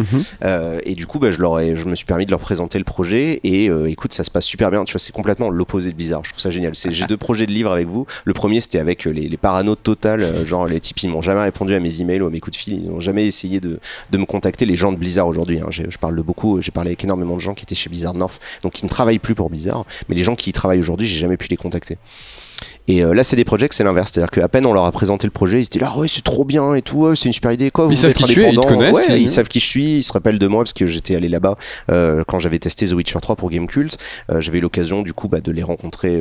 Euh, 0.45 0.81
et 0.85 0.95
du 0.95 1.07
coup, 1.07 1.19
bah, 1.19 1.31
je, 1.31 1.39
leur 1.39 1.61
ai- 1.61 1.77
je 1.77 1.85
me 1.85 1.95
suis 1.95 2.07
permis 2.07 2.25
de 2.27 2.31
leur 2.31 2.41
présenter 2.41 2.79
le 2.79 2.85
projet. 2.85 3.41
Et 3.45 3.71
écoute, 3.89 4.15
ça 4.15 4.25
se 4.25 4.31
passe 4.31 4.45
super 4.47 4.71
bien. 4.71 4.85
Tu 4.85 4.93
vois, 4.93 4.99
c'est 5.01 5.13
complètement 5.13 5.51
l'opposé 5.51 5.91
de 5.91 5.95
Blizzard. 5.97 6.23
Je 6.25 6.31
trouve 6.31 6.41
ça 6.41 6.51
génial. 6.51 6.75
C'est- 6.75 6.91
J'ai 6.93 7.07
deux 7.07 7.17
projets 7.17 7.42
de 7.47 7.53
livres 7.53 7.71
avec 7.73 7.87
vous. 7.89 8.07
Le 8.25 8.33
premier, 8.33 8.61
c'était 8.61 8.79
avec 8.79 9.07
euh, 9.07 9.11
les, 9.11 9.29
les 9.29 9.37
parano 9.37 9.75
total. 9.75 10.21
euh, 10.23 10.47
genre, 10.47 10.67
les 10.67 10.81
types, 10.81 11.03
ils 11.03 11.09
m'ont 11.09 11.23
jamais 11.23 11.43
répondu 11.43 11.75
à 11.75 11.81
mes 11.81 12.01
emails 12.01 12.21
ou 12.23 12.27
à 12.27 12.31
mes 12.31 12.41
coups 12.41 12.57
de 12.57 12.63
fil. 12.63 12.75
Ils 12.83 12.89
n'ont 12.91 13.01
jamais 13.01 13.27
essayé 13.27 13.61
de, 13.61 13.79
de 14.11 14.19
me 14.19 14.25
contacter. 14.27 14.67
Les 14.67 14.77
gens 14.77 14.93
de 14.93 14.97
Blizzard 14.99 15.27
aujourd'hui, 15.27 15.61
hein. 15.61 15.67
Je 15.71 15.99
parle 15.99 16.17
de 16.17 16.23
beaucoup. 16.23 16.61
J'ai 16.61 16.71
parlé 16.73 16.91
avec 16.91 17.05
énormément 17.05 17.35
de 17.35 17.41
gens 17.41 17.55
qui 17.55 17.63
étaient 17.65 17.75
chez 17.75 17.89
Blizzard 17.91 18.15
North, 18.15 18.41
donc 18.63 18.73
qui 18.73 18.85
ne 18.85 18.91
travaillent 18.91 19.19
plus 19.19 19.35
pour 19.35 19.51
Blizzard. 19.51 19.85
Mais 20.09 20.15
les 20.15 20.23
gens 20.23 20.37
qui 20.37 20.51
y 20.51 20.53
travaillent 20.53 20.79
aujourd'hui, 20.81 21.07
j'ai 21.09 21.19
jamais 21.21 21.37
pu 21.37 21.49
les 21.49 21.57
contacter. 21.57 21.99
Et 22.89 23.03
euh, 23.05 23.13
là, 23.15 23.25
c'est 23.25 23.35
des 23.37 23.45
projets 23.45 23.67
c'est 23.73 23.83
l'inverse. 23.85 24.11
C'est-à-dire 24.13 24.31
qu'à 24.31 24.49
peine 24.49 24.67
on 24.67 24.73
leur 24.73 24.85
a 24.85 24.93
présenté 24.93 25.27
le 25.27 25.33
projet, 25.33 25.61
ils 25.61 25.65
se 25.65 25.71
disent 25.71 25.81
là, 25.83 25.97
ouais, 25.97 26.07
c'est 26.09 26.23
trop 26.23 26.45
bien 26.45 26.75
et 26.75 26.83
tout, 26.83 26.99
ouais, 26.99 27.17
c'est 27.17 27.27
une 27.27 27.33
super 27.33 27.51
idée. 27.53 27.71
Quoi, 27.73 27.87
vous 27.87 27.93
Ils 27.93 27.97
savent 27.99 28.13
qui 28.13 28.25
tu 28.25 28.31
es, 28.43 28.51
ils 28.51 28.55
te 28.55 28.61
indépendant 28.61 28.69
connaissent, 28.69 29.09
Ouais, 29.09 29.19
ils- 29.19 29.23
ils 29.23 29.29
savent 29.29 29.49
qui 29.49 29.59
je 29.61 29.67
suis, 29.67 29.99
ils 29.99 30.03
se 30.03 30.13
rappellent 30.13 30.39
de 30.39 30.47
moi 30.47 30.63
parce 30.63 30.73
que 30.73 30.87
j'étais 30.87 31.17
allé 31.17 31.29
là-bas 31.29 31.57
euh, 31.91 32.23
quand 32.27 32.39
j'avais 32.39 32.59
testé 32.61 32.87
The 32.87 32.93
Witcher 32.93 33.19
3 33.21 33.35
pour 33.37 33.51
Gamecult. 33.51 33.97
Euh, 34.31 34.41
j'avais 34.41 34.59
eu 34.59 34.61
l'occasion, 34.61 35.03
du 35.03 35.13
coup, 35.13 35.29
bah, 35.29 35.41
de 35.41 35.51
les 35.51 35.63
rencontrer 35.65 36.17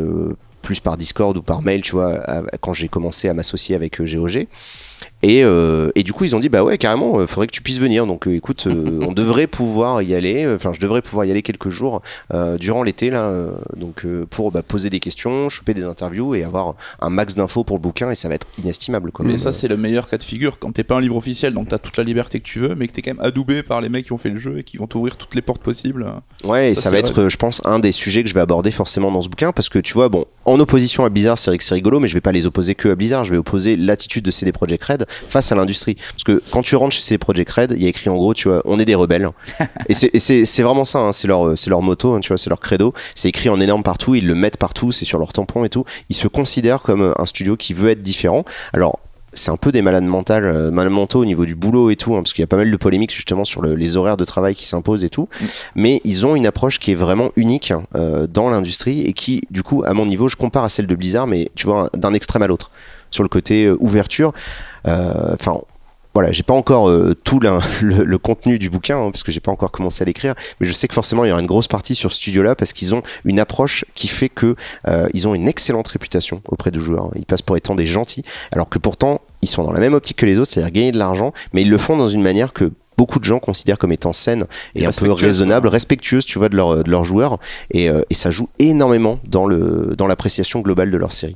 plus 0.62 0.80
par 0.80 0.98
Discord 0.98 1.36
ou 1.38 1.42
par 1.42 1.62
mail, 1.62 1.82
tu 1.82 1.94
vois, 1.94 2.24
quand 2.62 2.74
j'ai 2.74 2.88
commencé 2.88 3.30
à 3.30 3.34
m'associer 3.34 3.76
avec 3.76 4.00
euh, 4.00 4.06
GOG. 4.06 4.48
Et, 5.24 5.44
euh, 5.44 5.92
et 5.96 6.04
du 6.04 6.14
coup, 6.14 6.24
ils 6.24 6.36
ont 6.36 6.40
dit 6.40 6.50
bah 6.50 6.64
ouais, 6.64 6.78
carrément, 6.78 7.20
euh, 7.20 7.28
faudrait 7.28 7.48
que 7.48 7.52
tu 7.52 7.62
puisses 7.62 7.80
venir. 7.80 8.08
Donc, 8.08 8.28
euh, 8.28 8.36
écoute, 8.36 8.68
euh, 8.68 9.00
on 9.02 9.12
devrait 9.12 9.48
pouvoir 9.48 10.02
y 10.02 10.16
aller. 10.16 10.48
Enfin, 10.54 10.72
je 10.74 10.80
devrais 10.80 11.02
pouvoir 11.02 11.26
y 11.26 11.32
aller 11.32 11.42
quelques 11.42 11.70
jours 11.70 12.02
durant 12.60 12.84
l'été 12.84 13.10
là. 13.10 13.32
donc, 13.76 14.06
pour 14.30 14.52
bah, 14.52 14.64
poser 14.64 14.90
des 14.90 15.00
questions, 15.00 15.50
choper 15.50 15.74
des 15.74 15.84
interviews 15.84 16.36
et 16.36 16.44
avoir 16.44 16.76
un 17.00 17.10
max 17.10 17.36
d'infos 17.36 17.64
pour 17.64 17.78
le 17.78 17.82
bouquin. 17.82 18.12
Et 18.12 18.16
ça 18.16 18.30
va 18.30 18.36
être 18.36 18.48
inestimable. 18.62 19.12
Quoi. 19.12 19.26
Mais 19.26 19.32
Même, 19.32 19.38
ça, 19.38 19.54
c'est 19.54 19.68
le 19.68 19.78
meilleur 19.78 20.10
cas 20.10 20.18
de 20.18 20.24
figure 20.24 20.60
quand 20.60 20.72
t'es 20.72 20.84
pas 20.84 20.96
un 20.96 21.02
livre 21.02 21.18
officiel, 21.18 21.54
donc 21.54 21.70
t'as 21.70 21.78
toute 21.78 21.98
la 21.98 22.04
liberté 22.04 22.40
que 22.40 22.46
tu 22.46 22.60
veux, 22.60 22.76
mais 22.76 22.88
que 22.88 22.94
t'es 22.94 23.02
quand 23.02 23.12
même 23.12 23.26
adoubé 23.26 23.64
par 23.64 23.82
les 23.82 23.90
mecs 23.90 24.06
qui 24.06 24.14
ont 24.14 24.18
fait 24.18 24.30
le 24.30 24.40
jeu 24.40 24.60
et 24.60 24.64
qui 24.64 24.78
vont 24.78 24.88
t'ouvrir 24.88 25.18
toutes 25.18 25.36
les 25.36 25.42
portes 25.42 25.62
possibles. 25.62 26.06
Ouais, 26.44 26.72
et 26.72 26.76
Ça, 26.76 26.90
va 26.90 26.98
être, 26.98 27.14
vrai. 27.14 27.30
je 27.30 27.38
pense, 27.38 27.62
un 27.66 27.80
des 27.80 27.92
sujets 27.92 28.24
que 28.24 28.30
je 28.30 28.34
vais 28.34 28.42
aborder 28.42 28.72
forcément 28.72 29.12
dans 29.12 29.22
ce 29.22 29.30
bouquin 29.30 29.52
parce 29.52 29.70
que 29.70 29.80
tu 29.80 29.94
vois, 29.94 30.10
bon, 30.10 30.26
en 30.46 30.60
opposition 30.60 31.06
à 31.06 31.10
Blizzard, 31.10 31.38
c'est 31.38 31.52
vrai 31.52 31.58
que 31.58 31.64
c'est 31.64 31.76
rigolo, 31.76 32.00
mais 32.00 32.08
je 32.08 32.14
vais 32.14 32.22
pas 32.22 32.32
les 32.32 32.46
opposer 32.46 32.76
que 32.76 32.90
à 32.90 32.96
Blizzard. 32.96 33.24
Je 33.24 33.32
vais 33.32 33.38
opposer 33.38 33.76
l'attitude 33.76 34.26
de 34.26 34.32
CD 34.32 34.52
Projekt 34.52 34.84
Red 34.84 35.06
face 35.12 35.52
à 35.52 35.56
l'industrie. 35.56 35.96
Parce 36.12 36.24
que 36.24 36.42
quand 36.52 36.62
tu 36.62 36.76
rentres 36.76 36.96
chez 36.96 37.02
CD 37.02 37.18
Projekt 37.18 37.52
Red, 37.52 37.74
il 37.76 37.84
y 37.84 37.86
a 37.86 37.90
écrit 37.90 38.10
en 38.10 38.16
gros, 38.16 38.34
tu 38.34 38.48
vois, 38.50 38.62
on 38.66 38.80
est 38.80 38.86
des 38.86 38.96
rebelles. 38.96 39.30
et 39.90 39.94
c'est- 39.94 40.62
vraiment 40.62 40.86
ça, 40.86 41.00
hein, 41.00 41.12
c'est 41.12 41.28
leur, 41.28 41.54
leur 41.68 41.82
moto, 41.82 42.14
hein, 42.14 42.20
tu 42.20 42.30
vois, 42.30 42.38
c'est 42.38 42.50
leur 42.50 42.60
credo. 42.60 42.94
C'est 43.16 43.30
écrit 43.30 43.50
en 43.50 43.60
énorme 43.60 43.84
partout, 43.84 44.16
ils 44.16 44.26
le 44.28 44.36
mettent 44.36 44.58
partout, 44.58 44.92
c'est 44.92 45.06
sur 45.06 45.20
leur 45.20 45.34
tampon 45.34 45.64
et 45.66 45.70
tout. 45.70 45.86
Ils 46.10 46.16
se 46.16 46.28
considèrent 46.28 46.82
comme 46.82 47.02
euh, 47.02 47.14
un 47.18 47.26
studio 47.26 47.56
qui 47.58 47.74
veut 47.74 47.90
être 47.90 48.02
différent. 48.02 48.46
Alors, 48.74 49.00
c'est 49.34 49.50
un 49.50 49.56
peu 49.56 49.72
des 49.72 49.82
malades 49.82 50.04
mentales, 50.04 50.44
euh, 50.44 50.72
malades 50.72 50.92
mentaux 50.92 51.20
au 51.22 51.26
niveau 51.26 51.46
du 51.46 51.56
boulot 51.56 51.90
et 51.90 51.96
tout, 51.96 52.16
hein, 52.16 52.18
parce 52.22 52.34
qu'il 52.34 52.42
y 52.42 52.44
a 52.44 52.48
pas 52.48 52.58
mal 52.58 52.70
de 52.70 52.76
polémiques 52.78 53.16
justement 53.16 53.46
sur 53.46 53.62
le- 53.62 53.76
les 53.76 53.96
horaires 53.96 54.18
de 54.18 54.26
travail 54.26 54.56
qui 54.56 54.66
s'imposent 54.66 55.06
et 55.06 55.10
tout. 55.10 55.30
Mais 55.74 56.02
ils 56.04 56.26
ont 56.26 56.36
une 56.36 56.46
approche 56.46 56.80
qui 56.80 56.92
est 56.92 56.96
vraiment 56.96 57.30
unique 57.38 57.72
euh, 57.96 58.28
dans 58.28 58.50
l'industrie 58.50 59.02
et 59.02 59.14
qui, 59.14 59.42
du 59.50 59.64
coup, 59.64 59.84
à 59.86 59.94
mon 59.94 60.06
niveau, 60.06 60.28
je 60.28 60.36
compare 60.36 60.66
à 60.66 60.70
celle 60.70 60.86
de 60.88 60.96
Blizzard, 60.96 61.28
mais 61.28 61.50
tu 61.56 61.66
vois, 61.66 61.90
d'un 61.96 62.14
extrême 62.14 62.44
à 62.44 62.48
l'autre. 62.48 62.72
Sur 63.10 63.24
le 63.24 63.30
côté 63.30 63.66
euh, 63.66 63.78
ouverture, 63.80 64.34
enfin. 64.86 65.60
voilà, 66.14 66.32
j'ai 66.32 66.44
pas 66.44 66.54
encore 66.54 66.90
euh, 66.90 67.16
tout 67.24 67.40
le 67.82 68.18
contenu 68.18 68.60
du 68.60 68.70
bouquin 68.70 68.98
hein, 68.98 69.12
parce 69.12 69.24
que 69.24 69.32
j'ai 69.32 69.40
pas 69.40 69.52
encore 69.52 69.72
commencé 69.72 70.04
à 70.04 70.06
l'écrire, 70.06 70.36
mais 70.60 70.68
je 70.68 70.74
sais 70.74 70.88
que 70.88 70.94
forcément 70.94 71.26
il 71.26 71.30
y 71.30 71.32
aura 71.32 71.42
une 71.42 71.48
grosse 71.48 71.68
partie 71.68 71.96
sur 71.96 72.12
ce 72.12 72.18
studio-là 72.18 72.56
parce 72.56 72.74
qu'ils 72.74 72.94
ont 72.94 73.02
une 73.26 73.40
approche 73.40 73.86
qui 73.96 74.08
fait 74.08 74.30
que 74.30 74.56
euh, 74.88 75.08
ils 75.14 75.28
ont 75.28 75.36
une 75.36 75.48
excellente 75.48 75.88
réputation 75.88 76.42
auprès 76.48 76.72
des 76.72 76.80
joueurs. 76.80 77.10
Ils 77.16 77.26
passent 77.26 77.42
pour 77.42 77.58
étant 77.58 77.76
des 77.76 77.86
gentils, 77.86 78.24
alors 78.52 78.70
que 78.70 78.80
pourtant 78.80 79.22
ils 79.42 79.50
sont 79.50 79.64
dans 79.64 79.74
la 79.74 79.80
même 79.80 79.94
optique 79.94 80.18
que 80.18 80.26
les 80.26 80.38
autres, 80.38 80.52
c'est-à-dire 80.52 80.72
gagner 80.72 80.92
de 80.92 81.00
l'argent, 81.00 81.34
mais 81.54 81.62
ils 81.64 81.70
le 81.70 81.78
font 81.78 81.98
dans 81.98 82.10
une 82.10 82.22
manière 82.22 82.54
que 82.54 82.72
beaucoup 83.02 83.20
de 83.20 83.26
gens 83.26 83.40
considèrent 83.40 83.80
comme 83.80 83.92
étant 83.92 84.14
saine 84.14 84.46
et, 84.76 84.84
Et 84.84 84.86
un 84.86 84.92
peu 84.92 85.12
raisonnable, 85.12 85.68
quoi. 85.68 85.72
respectueuse, 85.72 86.24
tu 86.24 86.38
vois, 86.38 86.50
de, 86.50 86.56
leur, 86.56 86.84
de 86.84 86.92
leurs 86.92 87.04
joueurs, 87.04 87.40
et, 87.72 87.90
euh, 87.90 88.02
et 88.12 88.14
ça 88.14 88.30
joue 88.30 88.48
énormément 88.60 89.20
dans 89.28 89.48
le 89.48 89.96
dans 89.98 90.06
l'appréciation 90.06 90.60
globale 90.62 90.92
de 90.92 90.98
leur 90.98 91.12
série. 91.12 91.36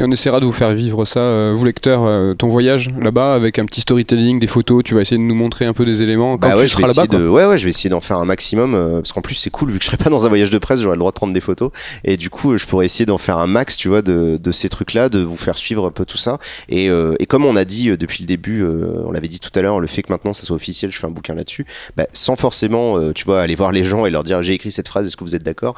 Et 0.00 0.04
on 0.04 0.10
essaiera 0.10 0.40
de 0.40 0.46
vous 0.46 0.52
faire 0.52 0.72
vivre 0.74 1.04
ça, 1.04 1.20
euh, 1.20 1.52
vous 1.54 1.64
lecteurs, 1.66 2.04
euh, 2.06 2.32
ton 2.34 2.48
voyage 2.48 2.88
là-bas 2.98 3.34
avec 3.34 3.58
un 3.58 3.66
petit 3.66 3.82
storytelling, 3.82 4.40
des 4.40 4.46
photos. 4.46 4.82
Tu 4.84 4.94
vas 4.94 5.02
essayer 5.02 5.18
de 5.18 5.22
nous 5.22 5.34
montrer 5.34 5.66
un 5.66 5.74
peu 5.74 5.84
des 5.84 6.02
éléments 6.02 6.38
quand 6.38 6.48
Bah 6.48 6.54
tu 6.54 6.60
ouais, 6.60 6.66
je 6.66 6.76
vais 6.78 6.86
seras 6.86 7.02
là-bas. 7.02 7.18
de, 7.18 7.28
ouais, 7.28 7.44
ouais, 7.46 7.58
je 7.58 7.64
vais 7.64 7.70
essayer 7.70 7.90
d'en 7.90 8.00
faire 8.00 8.16
un 8.16 8.24
maximum 8.24 8.74
euh, 8.74 9.00
parce 9.02 9.12
qu'en 9.12 9.20
plus 9.20 9.34
c'est 9.34 9.50
cool 9.50 9.70
vu 9.70 9.78
que 9.78 9.84
je 9.84 9.88
serai 9.90 9.98
pas 9.98 10.08
dans 10.10 10.24
un 10.24 10.28
voyage 10.30 10.50
de 10.50 10.58
presse, 10.58 10.80
j'aurai 10.80 10.96
le 10.96 11.00
droit 11.00 11.10
de 11.10 11.16
prendre 11.16 11.34
des 11.34 11.40
photos 11.40 11.70
et 12.04 12.16
du 12.16 12.30
coup 12.30 12.56
je 12.56 12.64
pourrais 12.66 12.86
essayer 12.86 13.04
d'en 13.06 13.18
faire 13.18 13.36
un 13.38 13.46
max, 13.46 13.76
tu 13.76 13.88
vois, 13.88 14.00
de, 14.02 14.38
de 14.42 14.52
ces 14.52 14.68
trucs-là, 14.70 15.08
de 15.10 15.20
vous 15.20 15.36
faire 15.36 15.58
suivre 15.58 15.86
un 15.86 15.90
peu 15.90 16.04
tout 16.06 16.16
ça. 16.18 16.38
Et, 16.70 16.88
euh, 16.88 17.14
et 17.18 17.26
comme 17.26 17.44
on 17.44 17.56
a 17.56 17.64
dit 17.64 17.90
euh, 17.90 17.96
depuis 17.96 18.22
le 18.22 18.26
début, 18.28 18.62
euh, 18.62 19.02
on 19.06 19.12
l'avait 19.12 19.28
dit 19.28 19.40
tout 19.40 19.50
à 19.54 19.62
l'heure, 19.62 19.80
le 19.80 19.86
fait 19.86 20.02
que 20.02 20.12
maintenant 20.12 20.32
ça 20.32 20.44
soit 20.46 20.56
officiel, 20.56 20.90
je 20.92 20.98
un 21.06 21.10
bouquin 21.10 21.34
là-dessus, 21.34 21.66
bah, 21.96 22.06
sans 22.12 22.36
forcément, 22.36 22.98
euh, 22.98 23.12
tu 23.12 23.24
vois, 23.24 23.42
aller 23.42 23.54
voir 23.54 23.72
les 23.72 23.82
gens 23.82 24.06
et 24.06 24.10
leur 24.10 24.24
dire 24.24 24.42
j'ai 24.42 24.54
écrit 24.54 24.72
cette 24.72 24.88
phrase, 24.88 25.06
est-ce 25.06 25.16
que 25.16 25.24
vous 25.24 25.34
êtes 25.34 25.42
d'accord? 25.42 25.74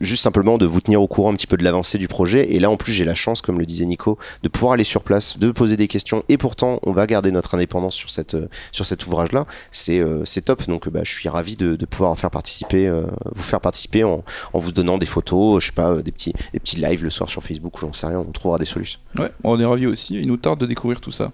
Juste 0.00 0.22
simplement 0.22 0.58
de 0.58 0.66
vous 0.66 0.80
tenir 0.80 1.02
au 1.02 1.06
courant 1.06 1.32
un 1.32 1.34
petit 1.34 1.46
peu 1.46 1.56
de 1.56 1.64
l'avancée 1.64 1.98
du 1.98 2.08
projet. 2.08 2.52
Et 2.52 2.60
là 2.60 2.70
en 2.70 2.76
plus 2.76 2.92
j'ai 2.92 3.04
la 3.04 3.14
chance, 3.14 3.40
comme 3.40 3.58
le 3.58 3.66
disait 3.66 3.86
Nico, 3.86 4.18
de 4.42 4.48
pouvoir 4.48 4.72
aller 4.72 4.84
sur 4.84 5.02
place, 5.02 5.38
de 5.38 5.50
poser 5.50 5.76
des 5.76 5.88
questions. 5.88 6.24
Et 6.28 6.38
pourtant 6.38 6.80
on 6.82 6.92
va 6.92 7.06
garder 7.06 7.30
notre 7.30 7.54
indépendance 7.54 7.94
sur 7.94 8.10
cette 8.10 8.34
euh, 8.34 8.48
sur 8.72 8.86
cet 8.86 9.06
ouvrage-là 9.06 9.46
c'est 9.70 9.98
euh, 9.98 10.24
top. 10.44 10.66
Donc 10.68 10.88
bah, 10.88 11.00
je 11.04 11.12
suis 11.12 11.28
ravi 11.28 11.56
de, 11.56 11.76
pouvoir 11.86 12.10
en 12.10 12.14
faire 12.14 12.30
participer, 12.30 12.90
vous 13.34 13.42
faire 13.42 13.60
participer 13.60 14.04
en, 14.04 14.22
en 14.52 14.58
vous 14.58 14.72
donnant 14.72 14.98
des 14.98 15.06
photos, 15.06 15.62
je 15.62 15.66
sais 15.66 15.72
pas, 15.72 15.96
des 15.96 16.12
petits 16.12 16.32
des 16.52 16.60
petits 16.60 16.76
lives 16.76 17.02
le 17.02 17.10
soir 17.10 17.28
sur 17.28 17.42
Facebook 17.42 17.76
ou 17.76 17.80
j'en 17.80 17.92
sais 17.92 18.06
rien. 18.06 18.18
On 18.20 18.30
trouvera 18.30 18.58
des 18.58 18.64
solutions. 18.64 19.00
Ouais, 19.18 19.30
on 19.42 19.58
est 19.58 19.64
ravis 19.64 19.86
aussi, 19.86 20.14
il 20.14 20.26
nous 20.26 20.36
tarde 20.36 20.60
de 20.60 20.66
découvrir 20.66 21.00
tout 21.00 21.12
ça. 21.12 21.32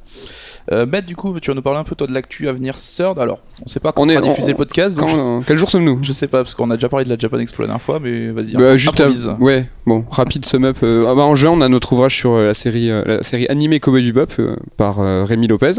Euh, 0.73 0.87
Matt, 0.87 1.05
du 1.05 1.17
coup, 1.17 1.39
tu 1.41 1.51
vas 1.51 1.55
nous 1.55 1.63
parler 1.63 1.81
un 1.81 1.85
peu 1.85 1.95
toi 1.95 2.07
de 2.07 2.13
l'actu 2.13 2.49
à 2.49 2.53
venir 2.53 2.77
Third. 2.77 3.19
Alors, 3.19 3.34
on 3.65 3.69
sait 3.69 3.81
pas 3.81 3.93
quand 3.93 4.03
On 4.03 4.09
est- 4.09 4.15
sera 4.15 4.27
diffusé 4.29 4.49
on- 4.49 4.51
le 4.53 4.57
podcast, 4.57 4.99
donc 4.99 5.09
euh, 5.11 5.41
quel 5.47 5.57
jour 5.59 5.71
sommes-nous 5.71 5.99
je, 6.03 6.13
sais 6.13 6.27
pas, 6.29 6.43
parce 6.43 6.55
qu'on 6.55 6.71
a 6.71 6.75
déjà 6.77 6.89
parlé 6.89 7.05
de 7.05 7.11
la 7.11 7.17
Japan 7.19 7.39
Expo 7.39 7.63
la 7.63 7.69
dernière 7.69 7.83
fois, 7.83 8.01
mais 8.01 8.31
vas-y, 8.31 8.55
Bah, 8.55 8.77
juste 8.77 9.01
à- 9.01 9.09
ouais 9.41 9.69
bon 9.87 10.05
rapide 10.11 10.45
sum 10.47 10.65
up 10.65 10.79
euh, 10.83 11.07
ah 11.09 11.15
bah, 11.15 11.23
en 11.23 11.35
juin 11.37 11.51
on 11.53 11.61
a 11.61 11.69
notre 11.69 11.93
ouvrage 11.93 12.17
sur 12.17 12.33
euh, 12.33 12.47
la 12.47 12.55
série 12.55 12.91
euh, 12.91 13.03
la 13.05 13.23
série 13.23 13.47
animée 13.49 13.81
Cowboy 13.81 14.03
Bebop 14.13 14.33
euh, 14.39 14.57
par 14.77 14.97
Rémi 15.27 15.47
Lopez. 15.47 15.73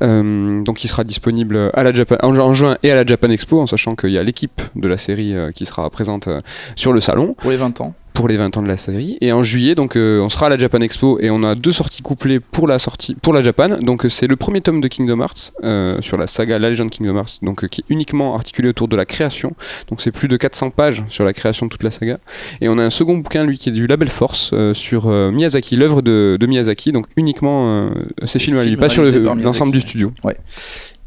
Donc 0.00 0.84
il 0.84 0.88
sera 0.88 1.04
disponible 1.04 1.70
à 1.74 1.82
la 1.82 1.92
Japan 1.92 2.16
en, 2.22 2.34
ju- 2.34 2.40
en 2.40 2.54
juin 2.54 2.76
et 2.82 2.90
à 2.90 2.94
la 2.94 3.04
Japan 3.06 3.30
Expo 3.30 3.60
en 3.60 3.66
sachant 3.66 3.94
qu'il 3.96 4.10
y 4.10 4.18
a 4.18 4.22
l'équipe 4.22 4.62
de 4.76 4.88
la 4.88 4.96
série 4.98 5.34
qui 5.54 5.64
sera 5.66 5.88
présente 5.90 6.28
sur 6.76 6.92
le 6.92 7.00
salon. 7.00 7.34
Pour 7.34 7.50
les 7.50 7.56
20 7.56 7.80
ans. 7.80 7.94
Pour 8.18 8.26
les 8.26 8.36
20 8.36 8.56
ans 8.56 8.62
de 8.62 8.66
la 8.68 8.76
série. 8.76 9.16
Et 9.20 9.30
en 9.32 9.44
juillet 9.44 9.76
donc 9.76 9.94
euh, 9.94 10.20
on 10.20 10.28
sera 10.28 10.46
à 10.46 10.48
la 10.48 10.58
Japan 10.58 10.80
Expo 10.80 11.20
et 11.20 11.30
on 11.30 11.44
a 11.44 11.54
deux 11.54 11.70
sorties 11.70 12.02
couplées 12.02 12.40
pour 12.40 12.66
la 12.66 12.80
sortie 12.80 13.14
pour 13.14 13.32
la 13.32 13.44
Japan. 13.44 13.78
Donc 13.80 14.04
euh, 14.04 14.08
c'est 14.08 14.26
le 14.26 14.34
premier 14.34 14.60
tome 14.60 14.80
de 14.80 14.88
Kingdom 14.88 15.20
Hearts 15.20 15.52
euh, 15.62 16.00
sur 16.00 16.16
la 16.16 16.26
saga 16.26 16.58
La 16.58 16.68
Légende 16.70 16.90
Kingdom 16.90 17.16
Hearts 17.16 17.38
donc 17.42 17.62
euh, 17.62 17.68
qui 17.68 17.82
est 17.82 17.84
uniquement 17.90 18.34
articulé 18.34 18.68
autour 18.70 18.88
de 18.88 18.96
la 18.96 19.06
création. 19.06 19.52
Donc 19.88 20.00
c'est 20.00 20.10
plus 20.10 20.26
de 20.26 20.36
400 20.36 20.70
pages 20.70 21.04
sur 21.08 21.24
la 21.24 21.32
création 21.32 21.66
de 21.66 21.70
toute 21.70 21.84
la 21.84 21.92
saga. 21.92 22.18
Et 22.60 22.68
on 22.68 22.76
a 22.78 22.82
un 22.82 22.90
second 22.90 23.16
bouquin 23.18 23.44
lui 23.44 23.56
qui 23.56 23.68
est 23.68 23.72
du 23.72 23.86
label 23.86 24.08
Force 24.08 24.50
euh, 24.52 24.74
sur 24.74 25.06
Miyazaki 25.08 25.76
l'œuvre 25.76 26.02
de, 26.02 26.36
de 26.40 26.46
Miyazaki. 26.46 26.90
Donc 26.90 27.06
uniquement 27.16 27.86
euh, 27.86 27.90
ses 28.24 28.38
Les 28.40 28.44
films 28.44 28.58
à 28.58 28.62
lui 28.62 28.70
films 28.70 28.80
pas 28.80 28.88
sur 28.88 29.02
le- 29.04 29.10
l'ensemble 29.42 29.72
du 29.72 29.80
studio 29.80 30.12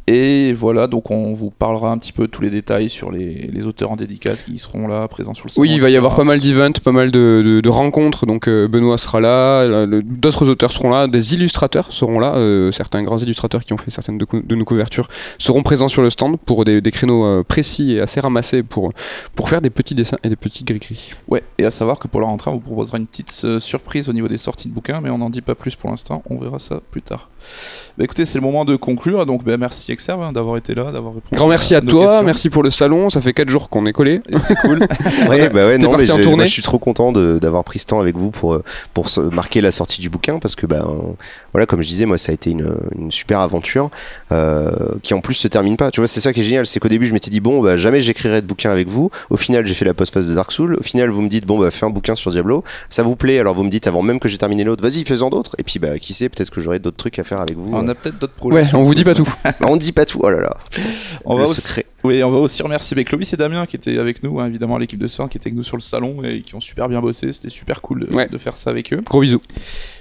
Et 0.07 0.51
voilà, 0.53 0.87
donc 0.87 1.11
on 1.11 1.31
vous 1.33 1.51
parlera 1.51 1.91
un 1.91 1.97
petit 1.97 2.11
peu 2.11 2.27
tous 2.27 2.41
les 2.41 2.49
détails 2.49 2.89
sur 2.89 3.11
les, 3.11 3.47
les 3.53 3.65
auteurs 3.67 3.91
en 3.91 3.95
dédicace 3.95 4.41
qui 4.41 4.57
seront 4.57 4.87
là, 4.87 5.07
présents 5.07 5.33
sur 5.35 5.45
le 5.45 5.51
salon. 5.51 5.61
Oui, 5.61 5.71
il 5.75 5.79
va 5.81 5.89
y 5.89 5.95
avoir 5.95 6.15
pas 6.15 6.23
mal 6.23 6.39
d'events, 6.39 6.71
pas 6.83 6.91
mal 6.91 7.11
de, 7.11 7.41
de- 7.45 7.61
de 7.61 7.69
rencontres. 7.69 8.25
Donc 8.25 8.47
euh, 8.47 8.67
Benoît 8.67 8.97
sera 8.97 9.19
là, 9.19 9.61
euh, 9.61 10.01
d'autres 10.03 10.49
auteurs 10.49 10.71
seront 10.71 10.89
là, 10.89 11.07
des 11.07 11.35
illustrateurs 11.35 11.91
seront 11.93 12.19
là. 12.19 12.35
euh, 12.35 12.71
certains 12.71 13.03
grands 13.03 13.19
illustrateurs 13.19 13.63
qui 13.63 13.73
ont 13.73 13.77
fait 13.77 13.91
certaines 13.91 14.17
de, 14.17 14.25
de 14.33 14.55
nos 14.55 14.65
couvertures 14.65 15.07
seront 15.37 15.61
présents 15.63 15.87
sur 15.87 16.01
le 16.01 16.09
stand 16.09 16.37
pour 16.39 16.65
des, 16.65 16.81
des 16.81 16.91
créneaux 16.91 17.25
euh, 17.25 17.43
précis 17.43 17.93
et 17.93 18.01
assez 18.01 18.19
ramassés 18.19 18.63
pour, 18.63 18.91
pour 19.35 19.49
faire 19.49 19.61
des 19.61 19.69
petits 19.69 19.95
dessins 19.95 20.17
et 20.23 20.29
des 20.29 20.35
petits 20.35 20.63
gris-gris. 20.63 21.13
Ouais, 21.27 21.43
et 21.57 21.65
à 21.65 21.71
savoir 21.71 21.99
que 21.99 22.07
pour 22.07 22.21
la 22.21 22.27
rentrée, 22.27 22.49
on 22.49 22.55
vous 22.55 22.59
proposera 22.59 22.97
une 22.97 23.07
petite 23.07 23.59
surprise 23.59 24.09
au 24.09 24.13
niveau 24.13 24.27
des 24.27 24.37
sorties 24.39 24.67
de 24.67 24.73
bouquins, 24.73 24.99
mais 25.01 25.09
on 25.09 25.19
n'en 25.19 25.29
dit 25.29 25.41
pas 25.41 25.55
plus 25.55 25.75
pour 25.75 25.89
l'instant, 25.89 26.23
on 26.29 26.37
verra 26.37 26.59
ça 26.59 26.81
plus 26.91 27.01
tard. 27.01 27.29
Bah 27.97 28.05
écoutez, 28.05 28.25
c'est 28.25 28.37
le 28.37 28.43
moment 28.43 28.63
de 28.63 28.77
conclure, 28.77 29.25
donc 29.25 29.43
bah, 29.43 29.57
merci 29.57 29.91
Exerve 29.91 30.21
hein, 30.23 30.31
d'avoir 30.31 30.55
été 30.55 30.73
là, 30.73 30.91
d'avoir 30.91 31.13
répondu. 31.13 31.33
Grand 31.33 31.47
merci 31.47 31.75
à 31.75 31.81
toi, 31.81 32.05
questions. 32.05 32.23
merci 32.23 32.49
pour 32.49 32.63
le 32.63 32.69
salon. 32.69 33.09
Ça 33.09 33.19
fait 33.19 33.33
4 33.33 33.49
jours 33.49 33.69
qu'on 33.69 33.85
est 33.85 33.91
collés. 33.91 34.21
Et 34.29 34.37
C'était 34.37 34.55
cool. 34.55 34.79
Ouais, 35.29 35.49
bah 35.49 35.67
ouais, 35.67 35.77
T'es 35.77 35.83
non, 35.83 35.91
mais 35.91 36.05
parti 36.05 36.11
en 36.27 36.35
moi, 36.35 36.45
je 36.45 36.51
suis 36.51 36.61
trop 36.61 36.79
content 36.79 37.11
d'avoir 37.11 37.63
pris 37.63 37.79
ce 37.79 37.85
temps 37.85 37.99
avec 37.99 38.15
vous 38.17 38.31
pour, 38.31 38.53
euh, 38.53 38.63
pour 38.93 39.09
se 39.09 39.19
marquer 39.19 39.61
la 39.61 39.71
sortie 39.71 40.01
du 40.01 40.09
bouquin 40.09 40.39
parce 40.39 40.55
que, 40.55 40.65
bah, 40.65 40.87
voilà, 41.53 41.65
comme 41.65 41.81
je 41.81 41.87
disais, 41.87 42.05
moi, 42.05 42.17
ça 42.17 42.31
a 42.31 42.33
été 42.33 42.51
une, 42.51 42.73
une 42.97 43.11
super 43.11 43.39
aventure 43.41 43.89
euh, 44.31 44.71
qui 45.03 45.13
en 45.13 45.21
plus 45.21 45.33
se 45.35 45.47
termine 45.47 45.77
pas. 45.77 45.91
Tu 45.91 45.99
vois, 45.99 46.07
c'est 46.07 46.21
ça 46.21 46.33
qui 46.33 46.39
est 46.39 46.43
génial, 46.43 46.65
c'est 46.65 46.79
qu'au 46.79 46.89
début, 46.89 47.05
je 47.05 47.13
m'étais 47.13 47.29
dit, 47.29 47.39
bon, 47.39 47.61
bah, 47.61 47.77
jamais 47.77 48.01
j'écrirai 48.01 48.41
de 48.41 48.47
bouquin 48.47 48.71
avec 48.71 48.87
vous. 48.87 49.11
Au 49.29 49.37
final, 49.37 49.65
j'ai 49.67 49.73
fait 49.73 49.85
la 49.85 49.93
post-phase 49.93 50.27
de 50.27 50.33
Dark 50.33 50.51
Souls. 50.51 50.77
Au 50.79 50.83
final, 50.83 51.09
vous 51.09 51.21
me 51.21 51.29
dites, 51.29 51.45
bon, 51.45 51.59
bah, 51.59 51.71
fais 51.71 51.85
un 51.85 51.89
bouquin 51.89 52.15
sur 52.15 52.31
Diablo. 52.31 52.63
Ça 52.89 53.03
vous 53.03 53.15
plaît, 53.15 53.39
alors 53.39 53.53
vous 53.53 53.63
me 53.63 53.69
dites 53.69 53.87
avant 53.87 54.01
même 54.01 54.19
que 54.19 54.29
j'ai 54.29 54.37
terminé 54.37 54.63
l'autre, 54.63 54.81
vas-y, 54.81 55.03
fais-en 55.03 55.29
d'autres. 55.29 55.55
Et 55.59 55.63
puis, 55.63 55.79
bah, 55.79 55.99
qui 55.99 56.13
sait, 56.13 56.29
peut-être 56.29 56.49
que 56.49 56.61
j'aurai 56.61 56.79
d'autres 56.79 56.97
trucs 56.97 57.19
à 57.19 57.23
faire 57.23 57.30
avec 57.39 57.57
vous. 57.57 57.71
on 57.73 57.87
a 57.87 57.95
peut-être 57.95 58.19
d'autres 58.19 58.33
projets. 58.33 58.55
Ouais, 58.63 58.73
on 58.75 58.83
vous 58.83 58.95
dit 58.95 59.03
pas 59.03 59.13
tout. 59.13 59.27
On 59.61 59.75
ne 59.75 59.79
dit 59.79 59.91
pas 59.91 60.05
tout, 60.05 60.19
oh 60.21 60.29
là 60.29 60.39
là. 60.41 60.57
On 61.25 61.35
va, 61.35 61.43
aussi, 61.43 61.81
oui, 62.03 62.23
on 62.23 62.31
va 62.31 62.39
aussi 62.39 62.61
remercier 62.63 62.95
bah, 62.95 63.03
Clovis 63.03 63.31
et 63.33 63.37
Damien 63.37 63.65
qui 63.65 63.75
étaient 63.75 63.97
avec 63.99 64.23
nous, 64.23 64.39
hein, 64.39 64.47
évidemment 64.47 64.77
l'équipe 64.77 64.99
de 64.99 65.07
Sœur 65.07 65.29
qui 65.29 65.37
était 65.37 65.47
avec 65.47 65.55
nous 65.55 65.63
sur 65.63 65.77
le 65.77 65.81
salon 65.81 66.23
et 66.23 66.41
qui 66.41 66.55
ont 66.55 66.59
super 66.59 66.89
bien 66.89 66.99
bossé. 66.99 67.31
C'était 67.31 67.49
super 67.49 67.81
cool 67.81 68.07
de, 68.07 68.15
Ouais. 68.15 68.27
de 68.27 68.37
faire 68.37 68.57
ça 68.57 68.69
avec 68.71 68.91
eux. 68.91 69.01
Gros 69.05 69.21
bisous. 69.21 69.39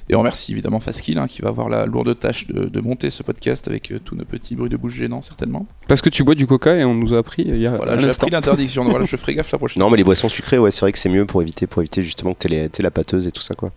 Et 0.08 0.16
on 0.16 0.18
remercie 0.20 0.50
évidemment 0.52 0.80
Faskill 0.80 1.18
hein, 1.18 1.28
qui 1.28 1.40
va 1.42 1.50
avoir 1.50 1.68
la 1.68 1.86
lourde 1.86 2.18
tâche 2.18 2.46
de, 2.48 2.64
de 2.64 2.80
monter 2.80 3.10
ce 3.10 3.22
podcast 3.22 3.68
avec 3.68 3.92
euh, 3.92 4.00
tous 4.04 4.16
nos 4.16 4.24
petits 4.24 4.56
bruits 4.56 4.70
de 4.70 4.76
bouche 4.76 4.94
gênants 4.94 5.22
certainement. 5.22 5.66
Parce 5.86 6.00
que 6.00 6.08
tu 6.08 6.24
bois 6.24 6.34
du 6.34 6.46
coca 6.48 6.74
et 6.76 6.84
on 6.84 6.94
nous 6.94 7.14
a 7.14 7.18
appris 7.18 7.44
il 7.46 7.58
y 7.58 7.66
a 7.66 7.76
Voilà, 7.76 7.92
un 7.92 7.98
j'ai 7.98 8.06
instant. 8.08 8.24
appris 8.26 8.32
l'interdiction, 8.32 8.84
voilà, 8.90 9.04
je 9.04 9.16
ferai 9.16 9.34
gaffe 9.34 9.52
la 9.52 9.58
prochaine 9.58 9.78
Non, 9.80 9.86
fois. 9.86 9.92
mais 9.92 9.98
les 9.98 10.04
boissons 10.04 10.28
sucrées, 10.28 10.58
ouais, 10.58 10.70
c'est 10.72 10.80
vrai 10.80 10.90
que 10.92 10.98
c'est 10.98 11.08
mieux 11.10 11.26
pour 11.26 11.42
éviter, 11.42 11.66
pour 11.68 11.82
éviter 11.82 12.02
justement 12.02 12.34
que 12.34 12.48
t'aies 12.48 12.82
la 12.82 12.90
pâteuse 12.90 13.26
et 13.28 13.32
tout 13.32 13.42
ça, 13.42 13.54
quoi. 13.54 13.70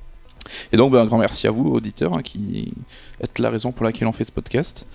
Et 0.72 0.78
donc, 0.78 0.92
ben, 0.92 1.00
un 1.00 1.06
grand 1.06 1.18
merci 1.18 1.48
à 1.48 1.52
vous, 1.52 1.70
auditeurs, 1.70 2.18
hein, 2.18 2.22
qui 2.22 2.74
êtes 3.22 3.40
la 3.40 3.50
raison 3.50 3.72
pour 3.72 3.86
laquelle 3.86 4.08
on 4.08 4.12
fait 4.12 4.24
ce 4.24 4.32
podcast. 4.32 4.86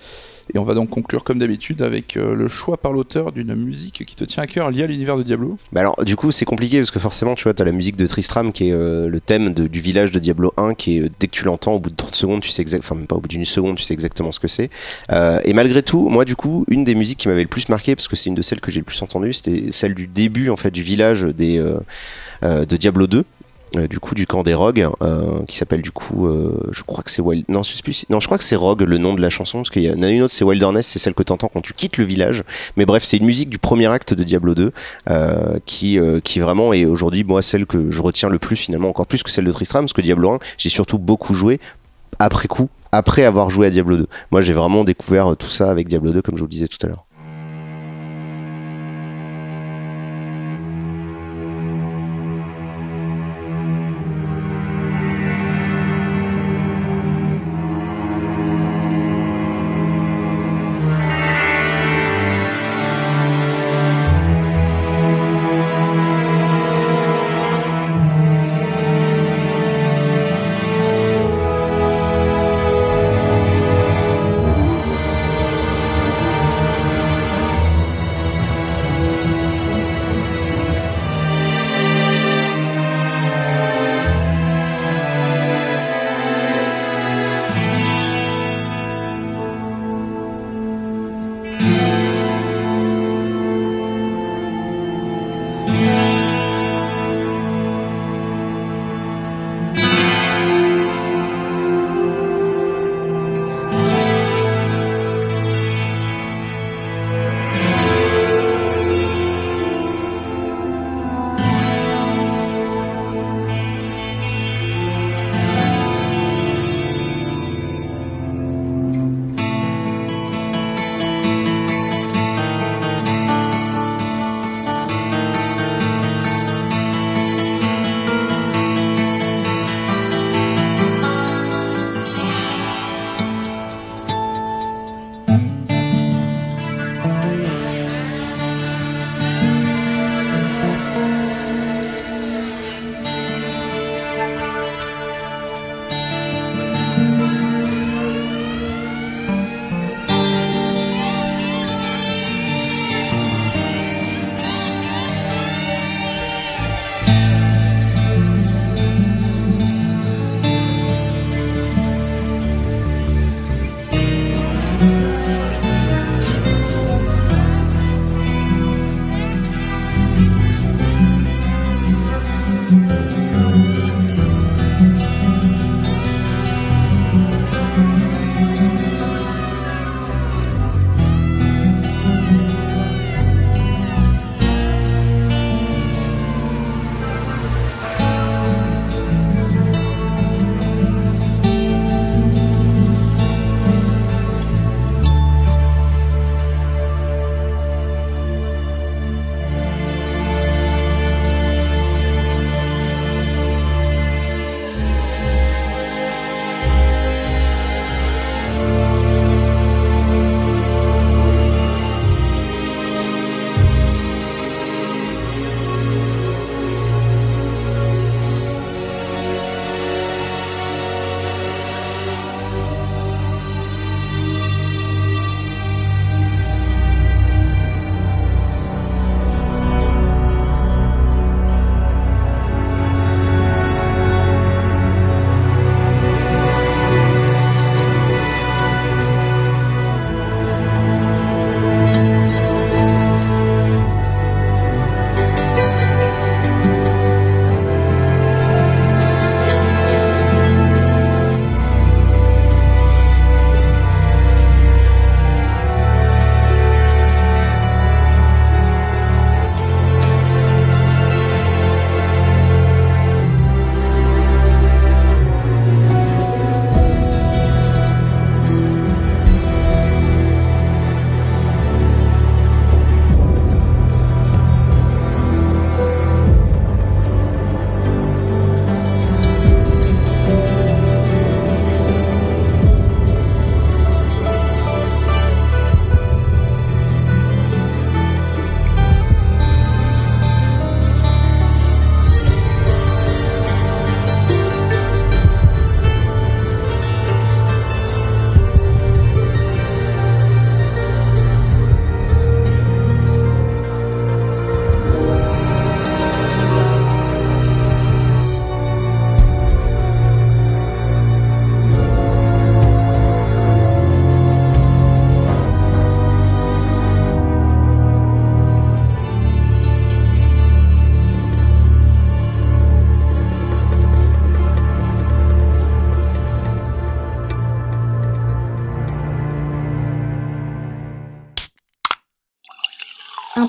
Et 0.53 0.57
on 0.57 0.63
va 0.63 0.73
donc 0.73 0.89
conclure, 0.89 1.23
comme 1.23 1.37
d'habitude, 1.37 1.81
avec 1.83 2.17
euh, 2.17 2.33
le 2.33 2.47
choix 2.47 2.77
par 2.77 2.91
l'auteur 2.91 3.31
d'une 3.31 3.53
musique 3.53 4.03
qui 4.05 4.15
te 4.15 4.23
tient 4.23 4.41
à 4.41 4.47
cœur 4.47 4.71
liée 4.71 4.83
à 4.83 4.87
l'univers 4.87 5.15
de 5.15 5.21
Diablo. 5.21 5.57
Bah 5.71 5.81
alors, 5.81 6.03
du 6.03 6.15
coup, 6.15 6.31
c'est 6.31 6.45
compliqué 6.45 6.77
parce 6.77 6.89
que 6.89 6.99
forcément, 6.99 7.35
tu 7.35 7.43
vois, 7.43 7.53
t'as 7.53 7.65
la 7.65 7.71
musique 7.71 7.95
de 7.95 8.07
Tristram 8.07 8.51
qui 8.51 8.69
est 8.69 8.71
euh, 8.71 9.07
le 9.07 9.19
thème 9.19 9.53
du 9.53 9.79
village 9.79 10.11
de 10.11 10.19
Diablo 10.19 10.51
1 10.57 10.73
qui 10.73 10.97
est, 10.97 11.01
euh, 11.01 11.09
dès 11.19 11.27
que 11.27 11.33
tu 11.33 11.45
l'entends, 11.45 11.73
au 11.73 11.79
bout 11.79 11.91
de 11.91 11.95
30 11.95 12.15
secondes, 12.15 12.41
tu 12.41 12.49
sais 12.49 12.63
exactement, 12.63 12.87
enfin, 12.87 12.99
même 12.99 13.07
pas 13.07 13.15
au 13.15 13.19
bout 13.19 13.27
d'une 13.27 13.45
seconde, 13.45 13.75
tu 13.75 13.83
sais 13.83 13.93
exactement 13.93 14.31
ce 14.31 14.39
que 14.39 14.47
c'est. 14.47 14.71
Et 15.43 15.53
malgré 15.53 15.83
tout, 15.83 16.09
moi, 16.09 16.25
du 16.25 16.35
coup, 16.35 16.65
une 16.67 16.83
des 16.83 16.95
musiques 16.95 17.19
qui 17.19 17.27
m'avait 17.27 17.43
le 17.43 17.47
plus 17.47 17.69
marqué, 17.69 17.95
parce 17.95 18.07
que 18.07 18.15
c'est 18.15 18.29
une 18.29 18.35
de 18.35 18.41
celles 18.41 18.61
que 18.61 18.71
j'ai 18.71 18.79
le 18.79 18.85
plus 18.85 19.01
entendues, 19.03 19.33
c'était 19.33 19.71
celle 19.71 19.93
du 19.93 20.07
début, 20.07 20.49
en 20.49 20.55
fait, 20.55 20.71
du 20.71 20.81
village 20.81 21.21
de 21.21 21.83
Diablo 22.41 23.07
2. 23.07 23.23
Euh, 23.75 23.87
du 23.87 23.99
coup 23.99 24.15
du 24.15 24.25
camp 24.25 24.43
des 24.43 24.53
Rogues 24.53 24.87
euh, 25.01 25.43
qui 25.47 25.57
s'appelle 25.57 25.81
du 25.81 25.91
coup 25.91 26.27
euh, 26.27 26.69
je 26.71 26.83
crois 26.83 27.03
que 27.03 27.11
c'est 27.11 27.21
Wild 27.21 27.45
non 27.49 27.61
non 28.09 28.19
je 28.19 28.25
crois 28.25 28.37
que 28.37 28.43
c'est 28.43 28.55
Rogue 28.55 28.81
le 28.81 28.97
nom 28.97 29.13
de 29.13 29.21
la 29.21 29.29
chanson 29.29 29.59
parce 29.59 29.69
qu'il 29.69 29.83
y 29.83 29.91
en 29.91 30.01
a 30.01 30.09
une 30.09 30.23
autre 30.23 30.33
c'est 30.33 30.43
Wilderness 30.43 30.87
c'est 30.87 30.99
celle 30.99 31.13
que 31.13 31.23
t'entends 31.23 31.49
quand 31.53 31.61
tu 31.61 31.73
quittes 31.73 31.97
le 31.97 32.05
village. 32.05 32.43
Mais 32.77 32.85
bref 32.85 33.03
c'est 33.03 33.17
une 33.17 33.25
musique 33.25 33.49
du 33.49 33.59
premier 33.59 33.87
acte 33.87 34.13
de 34.13 34.23
Diablo 34.23 34.55
2 34.55 34.71
euh, 35.09 35.59
qui, 35.65 35.99
qui 36.23 36.39
vraiment 36.39 36.73
est 36.73 36.85
aujourd'hui 36.85 37.23
moi 37.23 37.41
celle 37.41 37.65
que 37.65 37.91
je 37.91 38.01
retiens 38.01 38.29
le 38.29 38.39
plus 38.39 38.55
finalement 38.55 38.89
encore 38.89 39.05
plus 39.05 39.23
que 39.23 39.29
celle 39.29 39.45
de 39.45 39.51
Tristram 39.51 39.83
parce 39.83 39.93
que 39.93 40.01
Diablo 40.01 40.31
1 40.31 40.39
j'ai 40.57 40.69
surtout 40.69 40.97
beaucoup 40.97 41.33
joué 41.33 41.59
après 42.17 42.47
coup 42.47 42.69
après 42.91 43.23
avoir 43.23 43.49
joué 43.49 43.67
à 43.67 43.69
Diablo 43.69 43.97
2 43.97 44.07
moi 44.31 44.41
j'ai 44.41 44.53
vraiment 44.53 44.83
découvert 44.83 45.35
tout 45.37 45.49
ça 45.49 45.69
avec 45.69 45.87
Diablo 45.87 46.11
2 46.11 46.21
comme 46.21 46.35
je 46.35 46.41
vous 46.41 46.47
le 46.47 46.51
disais 46.51 46.67
tout 46.67 46.83
à 46.83 46.87
l'heure 46.87 47.05